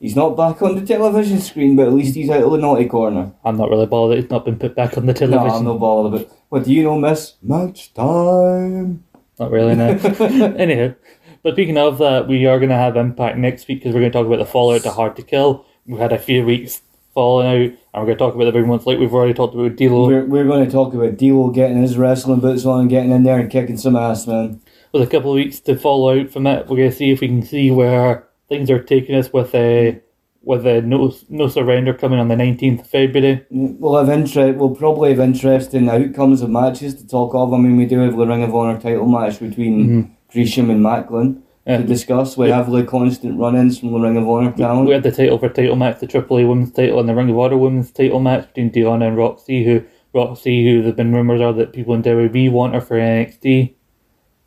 He's 0.00 0.14
not 0.14 0.36
back 0.36 0.62
on 0.62 0.76
the 0.76 0.86
television 0.86 1.40
screen, 1.40 1.74
but 1.74 1.88
at 1.88 1.92
least 1.92 2.14
he's 2.14 2.30
out 2.30 2.44
of 2.44 2.52
the 2.52 2.58
naughty 2.58 2.86
corner. 2.86 3.32
I'm 3.44 3.56
not 3.56 3.68
really 3.68 3.86
bothered 3.86 4.16
that 4.16 4.22
he's 4.22 4.30
not 4.30 4.44
been 4.44 4.58
put 4.58 4.76
back 4.76 4.96
on 4.96 5.06
the 5.06 5.14
television. 5.14 5.48
No. 5.48 5.54
I'm 5.54 5.64
not 5.64 5.80
bothered 5.80 6.14
about. 6.14 6.36
What 6.50 6.64
do 6.64 6.72
you 6.72 6.84
know, 6.84 6.98
Miss? 6.98 7.34
Match 7.42 7.92
time. 7.94 9.04
Not 9.40 9.50
really, 9.50 9.74
no. 9.74 9.88
Anyhow, 10.58 10.94
but 11.42 11.54
speaking 11.54 11.78
of 11.78 11.98
that, 11.98 12.28
we 12.28 12.46
are 12.46 12.58
going 12.58 12.70
to 12.70 12.76
have 12.76 12.96
Impact 12.96 13.38
next 13.38 13.66
week 13.66 13.80
because 13.80 13.94
we're 13.94 14.00
going 14.00 14.12
to 14.12 14.18
talk 14.18 14.26
about 14.26 14.38
the 14.38 14.46
fallout 14.46 14.82
to 14.82 14.90
Hard 14.90 15.16
to 15.16 15.22
Kill. 15.22 15.64
We've 15.86 15.98
had 15.98 16.12
a 16.12 16.18
few 16.18 16.44
weeks 16.44 16.80
falling 17.12 17.46
out, 17.48 17.54
and 17.54 17.78
we're 17.94 18.04
going 18.04 18.18
to 18.18 18.24
talk 18.24 18.34
about 18.36 18.44
the 18.44 18.52
big 18.52 18.66
ones 18.66 18.86
like 18.86 18.98
we've 18.98 19.12
already 19.12 19.34
talked 19.34 19.54
about 19.54 19.74
D'Lo. 19.74 20.06
We're, 20.06 20.24
we're 20.24 20.44
going 20.44 20.64
to 20.64 20.70
talk 20.70 20.94
about 20.94 21.16
D'Lo 21.16 21.50
getting 21.50 21.82
his 21.82 21.96
wrestling 21.96 22.38
boots 22.38 22.64
on 22.64 22.82
and 22.82 22.90
getting 22.90 23.10
in 23.10 23.24
there 23.24 23.38
and 23.38 23.50
kicking 23.50 23.76
some 23.76 23.96
ass, 23.96 24.26
man. 24.28 24.60
With 24.92 25.02
a 25.02 25.06
couple 25.06 25.32
of 25.32 25.36
weeks 25.36 25.58
to 25.60 25.76
fall 25.76 26.08
out 26.10 26.30
from 26.30 26.46
it, 26.46 26.68
we're 26.68 26.76
going 26.76 26.90
to 26.90 26.96
see 26.96 27.10
if 27.10 27.20
we 27.20 27.26
can 27.26 27.42
see 27.42 27.72
where 27.72 28.27
things 28.48 28.70
are 28.70 28.82
taking 28.82 29.14
us 29.14 29.32
with 29.32 29.54
a 29.54 30.00
with 30.42 30.66
a 30.66 30.80
no 30.82 31.12
no 31.28 31.48
surrender 31.48 31.92
coming 31.92 32.18
on 32.18 32.28
the 32.28 32.34
19th 32.34 32.80
of 32.80 32.86
February. 32.86 33.44
We'll 33.50 33.96
have 33.96 34.08
interest. 34.08 34.58
We'll 34.58 34.74
probably 34.74 35.10
have 35.10 35.20
interesting 35.20 35.88
outcomes 35.88 36.42
of 36.42 36.50
matches 36.50 36.94
to 36.96 37.06
talk 37.06 37.34
of. 37.34 37.52
I 37.52 37.58
mean, 37.58 37.76
we 37.76 37.86
do 37.86 37.98
have 38.00 38.16
the 38.16 38.26
Ring 38.26 38.42
of 38.42 38.54
Honor 38.54 38.80
title 38.80 39.06
match 39.06 39.40
between 39.40 39.86
mm-hmm. 39.86 40.12
Gresham 40.32 40.70
and 40.70 40.82
Macklin 40.82 41.42
Yeah. 41.66 41.78
to 41.78 41.84
discuss. 41.84 42.36
We 42.36 42.50
have 42.50 42.70
the 42.70 42.84
constant 42.84 43.38
run-ins 43.38 43.78
from 43.78 43.92
the 43.92 43.98
Ring 43.98 44.16
of 44.16 44.28
Honor 44.28 44.52
talent. 44.52 44.86
We 44.86 44.94
had 44.94 45.02
the 45.02 45.12
title 45.12 45.38
for 45.38 45.48
title 45.48 45.76
match, 45.76 46.00
the 46.00 46.06
Triple 46.06 46.38
A 46.38 46.46
Women's 46.46 46.72
title, 46.72 47.00
and 47.00 47.08
the 47.08 47.14
Ring 47.14 47.30
of 47.30 47.38
Honor 47.38 47.58
Women's 47.58 47.90
title 47.90 48.20
match 48.20 48.46
between 48.48 48.70
Deonna 48.70 49.08
and 49.08 49.16
Roxy, 49.16 49.64
who 49.64 49.82
Roxy, 50.14 50.64
who 50.64 50.78
there 50.78 50.86
have 50.88 50.96
been 50.96 51.12
rumours 51.12 51.40
are 51.40 51.52
that 51.52 51.72
people 51.72 51.94
in 51.94 52.02
WWE 52.02 52.50
want 52.50 52.74
her 52.74 52.80
for 52.80 52.96
NXT. 52.96 53.74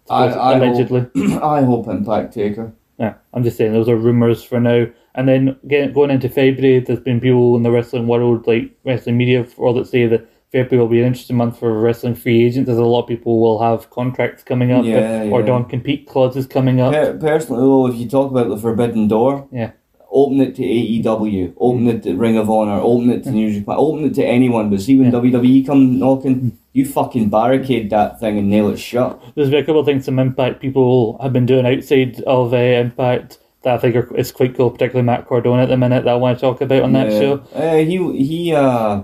I, 0.09 0.25
I 0.25 0.57
allegedly. 0.57 1.01
Hope, 1.01 1.43
I 1.43 1.63
hope 1.63 1.87
Impact 1.87 2.33
Taker. 2.33 2.73
Yeah, 3.01 3.15
I'm 3.33 3.43
just 3.43 3.57
saying 3.57 3.73
those 3.73 3.89
are 3.89 3.95
rumors 3.95 4.43
for 4.43 4.59
now. 4.59 4.85
And 5.15 5.27
then 5.27 5.57
getting, 5.67 5.91
going 5.91 6.11
into 6.11 6.29
February, 6.29 6.79
there's 6.79 6.99
been 6.99 7.19
people 7.19 7.57
in 7.57 7.63
the 7.63 7.71
wrestling 7.71 8.07
world, 8.07 8.45
like 8.45 8.71
wrestling 8.85 9.17
media, 9.17 9.43
for 9.43 9.65
all 9.65 9.73
that 9.73 9.87
say 9.87 10.05
that 10.05 10.29
February 10.51 10.77
will 10.81 10.87
be 10.91 10.99
an 11.01 11.07
interesting 11.07 11.35
month 11.35 11.57
for 11.57 11.81
wrestling 11.81 12.13
free 12.13 12.45
agents, 12.45 12.69
as 12.69 12.77
a 12.77 12.83
lot 12.83 13.01
of 13.03 13.07
people 13.07 13.41
will 13.41 13.59
have 13.59 13.89
contracts 13.89 14.43
coming 14.43 14.71
up, 14.71 14.85
Yeah, 14.85 15.23
or 15.23 15.39
yeah. 15.41 15.47
non 15.47 15.65
compete 15.65 16.07
clauses 16.07 16.45
coming 16.45 16.79
up. 16.79 16.93
Per- 16.93 17.17
personally, 17.17 17.61
though, 17.63 17.87
if 17.87 17.95
you 17.95 18.07
talk 18.07 18.29
about 18.29 18.49
the 18.49 18.57
Forbidden 18.57 19.07
Door, 19.07 19.47
Yeah. 19.51 19.71
Open 20.13 20.41
it 20.41 20.55
to 20.55 20.61
AEW, 20.61 21.53
open 21.57 21.87
it 21.87 22.03
to 22.03 22.15
Ring 22.15 22.37
of 22.37 22.49
Honor, 22.49 22.81
open 22.81 23.09
it 23.11 23.23
to 23.23 23.31
New 23.31 23.53
Japan, 23.53 23.75
open 23.77 24.03
it 24.05 24.13
to 24.15 24.25
anyone. 24.25 24.69
But 24.69 24.81
see 24.81 24.97
when 24.97 25.09
WWE 25.11 25.65
come 25.65 25.97
knocking, 25.99 26.57
you 26.73 26.85
fucking 26.85 27.29
barricade 27.29 27.89
that 27.91 28.19
thing 28.19 28.37
and 28.37 28.49
nail 28.49 28.69
it 28.69 28.77
shut. 28.77 29.21
There's 29.35 29.49
been 29.49 29.63
a 29.63 29.65
couple 29.65 29.79
of 29.79 29.85
things 29.85 30.03
some 30.05 30.19
Impact 30.19 30.59
people 30.61 31.17
have 31.21 31.31
been 31.31 31.45
doing 31.45 31.65
outside 31.65 32.19
of 32.23 32.53
uh, 32.53 32.57
Impact 32.57 33.39
that 33.63 33.75
I 33.75 33.77
think 33.77 33.95
are, 33.95 34.13
is 34.17 34.33
quite 34.33 34.57
cool, 34.57 34.71
particularly 34.71 35.05
Matt 35.05 35.27
Cardona 35.27 35.63
at 35.63 35.69
the 35.69 35.77
minute 35.77 36.03
that 36.03 36.11
I 36.11 36.15
want 36.15 36.37
to 36.37 36.41
talk 36.41 36.59
about 36.59 36.83
on 36.83 36.91
that 36.93 37.09
Yeah. 37.11 37.19
show. 37.19 37.33
Uh, 37.53 37.77
he 37.77 38.25
he 38.25 38.53
uh 38.53 39.03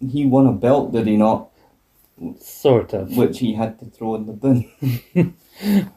he 0.00 0.24
won 0.24 0.46
a 0.46 0.52
belt, 0.52 0.92
did 0.92 1.06
he 1.08 1.16
not? 1.16 1.48
Sort 2.38 2.92
of. 2.94 3.16
Which 3.16 3.38
he 3.40 3.54
had 3.54 3.78
to 3.80 3.86
throw 3.86 4.14
in 4.16 4.26
the 4.26 4.32
bin. 4.34 5.34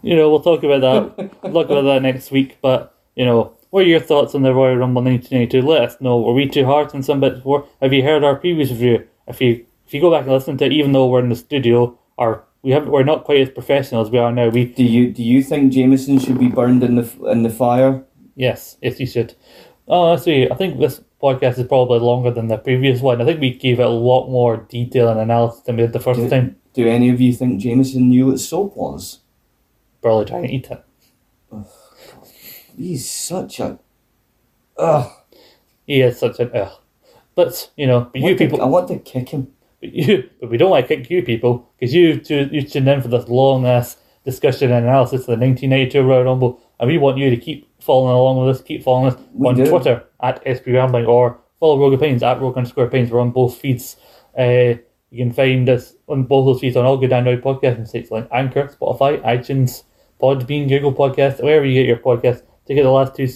You 0.02 0.16
know, 0.16 0.32
we'll 0.32 0.40
talk 0.42 0.64
about 0.64 0.82
that. 0.82 1.30
we'll 1.44 1.54
talk 1.54 1.70
about 1.70 1.84
that 1.84 2.02
next 2.02 2.32
week. 2.32 2.58
But 2.64 2.96
you 3.16 3.26
know, 3.26 3.54
what 3.72 3.84
are 3.84 3.88
your 3.88 4.00
thoughts 4.00 4.36
on 4.36 4.44
the 4.44 4.54
Royal 4.54 4.76
Rumble 4.78 5.02
1982? 5.04 5.68
Let 5.68 5.82
us 5.84 6.02
know. 6.02 6.22
Were 6.22 6.34
we 6.34 6.48
too 6.48 6.66
hard 6.66 6.94
on 6.94 7.02
some 7.04 7.20
bits 7.20 7.38
before? 7.38 7.68
Have 7.82 7.92
you 7.94 8.04
heard 8.04 8.24
our 8.24 8.36
previous 8.36 8.70
review? 8.70 9.08
If 9.28 9.42
you 9.42 9.66
if 9.88 9.94
you 9.94 10.00
go 10.02 10.12
back 10.12 10.24
and 10.24 10.32
listen 10.32 10.58
to 10.58 10.66
it, 10.66 10.72
even 10.72 10.92
though 10.92 11.08
we're 11.08 11.20
in 11.24 11.30
the 11.30 11.36
studio, 11.36 11.98
our 12.18 12.44
we 12.62 12.72
have 12.72 12.88
we're 12.88 13.04
not 13.04 13.24
quite 13.24 13.42
as 13.42 13.50
professional 13.50 14.02
as 14.02 14.12
we 14.12 14.20
are 14.20 14.32
now. 14.32 14.50
We 14.50 14.66
Do 14.66 14.84
you 14.84 15.12
do 15.12 15.24
you 15.24 15.42
think 15.42 15.74
Jameson 15.74 16.20
should 16.20 16.40
be 16.40 16.48
burned 16.48 16.84
in 16.84 16.96
the 16.96 17.10
in 17.32 17.44
the 17.44 17.50
fire? 17.50 18.04
yes, 18.36 18.78
yes, 18.82 19.00
you 19.00 19.08
should. 19.08 19.36
Oh, 19.88 20.14
I 20.14 20.16
see. 20.16 20.50
I 20.50 20.56
think 20.56 20.80
this 20.80 21.02
podcast 21.22 21.58
is 21.60 21.68
probably 21.68 22.00
longer 22.00 22.32
than 22.32 22.48
the 22.48 22.58
previous 22.58 23.02
one. 23.02 23.22
I 23.22 23.26
think 23.26 23.40
we 23.42 23.54
gave 23.54 23.80
it 23.80 23.86
a 23.86 23.90
lot 23.90 24.30
more 24.30 24.58
detail 24.58 25.10
and 25.10 25.20
analysis 25.20 25.62
than 25.62 25.76
we 25.76 25.84
did 25.84 25.94
the 25.94 26.00
first 26.00 26.30
time. 26.30 26.56
Do 26.74 26.88
any 26.88 27.10
of 27.10 27.20
you 27.20 27.34
think 27.34 27.62
Jameson 27.62 28.10
knew 28.10 28.28
what 28.28 28.40
soap 28.40 28.76
was? 28.78 29.20
Probably 30.02 30.26
trying 30.26 30.44
to 30.44 30.54
eat 30.54 30.72
it. 30.72 30.84
He's 32.78 33.10
such 33.10 33.60
a. 33.60 33.80
Ugh. 34.78 35.12
He 35.86 36.02
is 36.02 36.20
such 36.20 36.40
an 36.40 36.52
ugh. 36.54 36.72
But 37.36 37.70
you 37.78 37.88
know, 37.88 38.10
but 38.12 38.22
you 38.22 38.30
to- 38.30 38.38
people, 38.38 38.62
I 38.62 38.66
want 38.66 38.88
to 38.90 39.00
kick 39.00 39.30
him. 39.30 39.48
But 39.80 39.94
you, 39.94 40.30
but 40.40 40.50
we 40.50 40.58
don't 40.58 40.70
want 40.70 40.88
to 40.88 40.96
kick 40.96 41.10
you 41.10 41.24
people 41.24 41.68
because 41.80 41.94
you 41.94 42.20
two, 42.20 42.48
you 42.52 42.62
tuned 42.62 42.88
in 42.88 43.02
for 43.02 43.08
this 43.08 43.28
long 43.28 43.66
ass 43.66 43.98
discussion 44.26 44.72
and 44.72 44.86
analysis 44.86 45.22
of 45.22 45.26
the 45.40 45.46
1992 45.46 46.04
Royal 46.04 46.24
Rumble, 46.24 46.62
and 46.80 46.88
we 46.88 46.98
want 47.00 47.18
you 47.18 47.30
to 47.32 47.38
keep 47.38 47.68
following 47.82 48.16
along 48.16 48.46
with 48.46 48.56
us, 48.58 48.62
keep 48.62 48.84
following 48.84 49.12
us 49.14 49.20
We 49.34 49.48
on 49.48 49.56
do. 49.56 49.68
Twitter 49.68 50.04
at 50.22 50.42
SP 50.46 50.68
Rambling 50.70 51.08
or 51.08 51.40
follow 51.60 51.80
Rogue 51.80 51.94
Opinions 51.94 52.22
at 52.22 52.40
Rogue 52.40 52.58
underscore 52.58 52.86
Opinions. 52.86 53.12
We're 53.12 53.22
on 53.22 53.32
both 53.32 53.58
feeds. 53.58 53.96
Uh, 54.38 54.76
you 55.10 55.18
can 55.26 55.32
find 55.32 55.68
us 55.68 55.96
on 56.08 56.24
both 56.24 56.46
those 56.46 56.62
feeds 56.62 56.78
on 56.78 56.86
all 56.86 56.98
good 56.98 57.12
Android 57.12 57.42
podcasting 57.42 57.88
sites 57.88 58.12
like 58.12 58.28
Anchor, 58.32 58.68
Spotify, 58.68 59.20
iTunes, 59.24 59.84
Podbean, 60.22 60.70
Google 60.70 60.94
Podcasts, 60.94 61.44
wherever 61.44 61.66
you 61.66 61.74
get 61.74 61.88
your 61.88 61.98
podcasts. 61.98 62.44
Check 62.72 62.80
out 62.80 62.84
the 62.84 62.90
last 62.90 63.16
two 63.18 63.28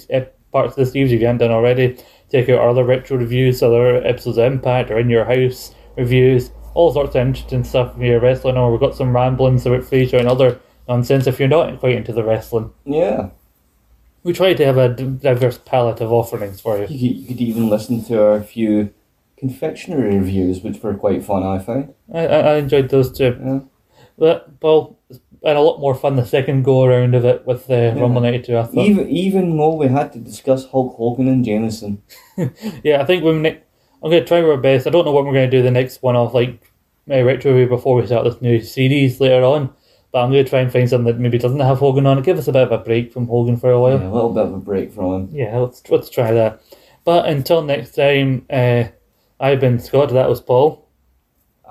parts 0.53 0.71
of 0.71 0.75
the 0.77 0.85
series 0.85 1.11
if 1.11 1.19
you 1.19 1.25
haven't 1.25 1.39
done 1.39 1.51
already. 1.51 1.97
Check 2.31 2.47
out 2.47 2.59
our 2.59 2.69
other 2.69 2.85
retro 2.85 3.17
reviews, 3.17 3.61
other 3.61 3.97
episodes 3.97 4.37
of 4.37 4.45
Impact 4.45 4.89
or 4.91 4.97
In 4.97 5.09
Your 5.09 5.25
House 5.25 5.75
reviews, 5.97 6.51
all 6.73 6.93
sorts 6.93 7.15
of 7.15 7.27
interesting 7.27 7.65
stuff 7.65 7.97
if 7.97 8.01
you're 8.01 8.21
wrestling 8.21 8.55
or 8.55 8.71
we've 8.71 8.79
got 8.79 8.95
some 8.95 9.13
ramblings 9.13 9.65
about 9.65 9.83
Fraser 9.83 10.15
and 10.15 10.29
other 10.29 10.57
nonsense 10.87 11.27
if 11.27 11.37
you're 11.37 11.49
not 11.49 11.81
quite 11.81 11.97
into 11.97 12.13
the 12.13 12.23
wrestling. 12.23 12.71
Yeah. 12.85 13.31
We 14.23 14.31
try 14.31 14.53
to 14.53 14.65
have 14.65 14.77
a 14.77 14.87
diverse 14.87 15.57
palette 15.57 15.99
of 15.99 16.13
offerings 16.13 16.61
for 16.61 16.77
you. 16.77 16.83
You 16.83 16.87
could, 16.87 17.17
you 17.17 17.27
could 17.27 17.41
even 17.41 17.69
listen 17.69 18.05
to 18.05 18.25
our 18.25 18.41
few 18.41 18.93
confectionery 19.35 20.17
reviews, 20.17 20.61
which 20.61 20.81
were 20.81 20.93
quite 20.93 21.25
fun, 21.25 21.43
I 21.43 21.59
found. 21.59 21.93
I, 22.13 22.25
I, 22.25 22.55
enjoyed 22.55 22.87
those 22.87 23.11
too. 23.11 23.37
Yeah. 23.43 23.59
But, 24.17 24.49
well, 24.61 24.97
it's 25.51 25.57
a 25.57 25.61
lot 25.61 25.79
more 25.79 25.95
fun 25.95 26.15
the 26.15 26.25
second 26.25 26.63
go 26.63 26.83
around 26.83 27.13
of 27.15 27.23
it 27.25 27.45
with 27.45 27.67
the 27.67 27.93
Rumble 27.95 28.21
92, 28.21 28.57
I 28.57 28.63
thought. 28.63 28.85
Even 28.85 29.09
even 29.09 29.57
though 29.57 29.75
we 29.75 29.87
had 29.87 30.11
to 30.13 30.19
discuss 30.19 30.65
Hulk 30.67 30.95
Hogan 30.97 31.27
and 31.27 31.45
Jameson. 31.45 32.01
Yeah, 32.83 33.01
I 33.01 33.05
think 33.05 33.23
we're 33.23 33.39
ne- 33.39 33.61
I'm 34.03 34.11
going 34.11 34.21
to 34.23 34.27
try 34.27 34.41
our 34.41 34.57
best. 34.57 34.87
I 34.87 34.89
don't 34.89 35.05
know 35.05 35.11
what 35.11 35.25
we're 35.25 35.33
going 35.33 35.49
to 35.49 35.57
do 35.57 35.63
the 35.63 35.71
next 35.71 36.03
one 36.03 36.15
off, 36.15 36.33
like 36.33 36.71
uh, 37.09 37.23
retro 37.23 37.65
before 37.67 37.95
we 37.95 38.05
start 38.05 38.23
this 38.25 38.41
new 38.41 38.59
series 38.61 39.19
later 39.21 39.43
on. 39.43 39.73
But 40.11 40.23
I'm 40.23 40.31
going 40.31 40.43
to 40.43 40.49
try 40.49 40.59
and 40.59 40.71
find 40.71 40.89
something 40.89 41.05
that 41.13 41.19
maybe 41.19 41.37
doesn't 41.37 41.59
have 41.59 41.79
Hogan 41.79 42.05
on 42.05 42.17
it. 42.19 42.23
Give 42.25 42.37
us 42.37 42.47
a 42.47 42.51
bit 42.53 42.63
of 42.63 42.71
a 42.71 42.77
break 42.77 43.11
from 43.11 43.27
Hogan 43.27 43.57
for 43.57 43.71
a 43.71 43.79
while. 43.79 43.99
Yeah, 43.99 44.07
a 44.07 44.13
little 44.13 44.33
bit 44.33 44.45
of 44.45 44.53
a 44.53 44.57
break 44.59 44.93
from 44.93 45.13
him. 45.13 45.29
Yeah, 45.31 45.57
let's 45.57 45.89
let's 45.89 46.09
try 46.09 46.31
that. 46.31 46.61
But 47.03 47.27
until 47.27 47.61
next 47.61 47.95
time, 47.95 48.45
uh, 48.49 48.85
I've 49.39 49.59
been 49.59 49.79
Scott. 49.79 50.09
That 50.11 50.29
was 50.29 50.41
Paul, 50.41 50.84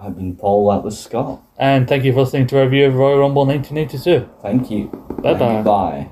I've 0.01 0.17
been 0.17 0.37
Paul, 0.37 0.71
that 0.71 0.83
was 0.83 0.99
Scott. 0.99 1.41
and 1.59 1.89
thank 1.89 2.05
you 2.05 2.13
for 2.13 2.21
listening 2.21 2.47
to 2.49 2.59
our 2.59 2.65
review 2.65 2.87
of 2.87 2.95
Royal 2.95 3.21
Rumble 3.21 3.47
1982. 3.47 4.29
Thank 4.43 4.71
you. 4.71 4.87
Bye-bye. 5.23 5.63
Bye. 5.63 6.09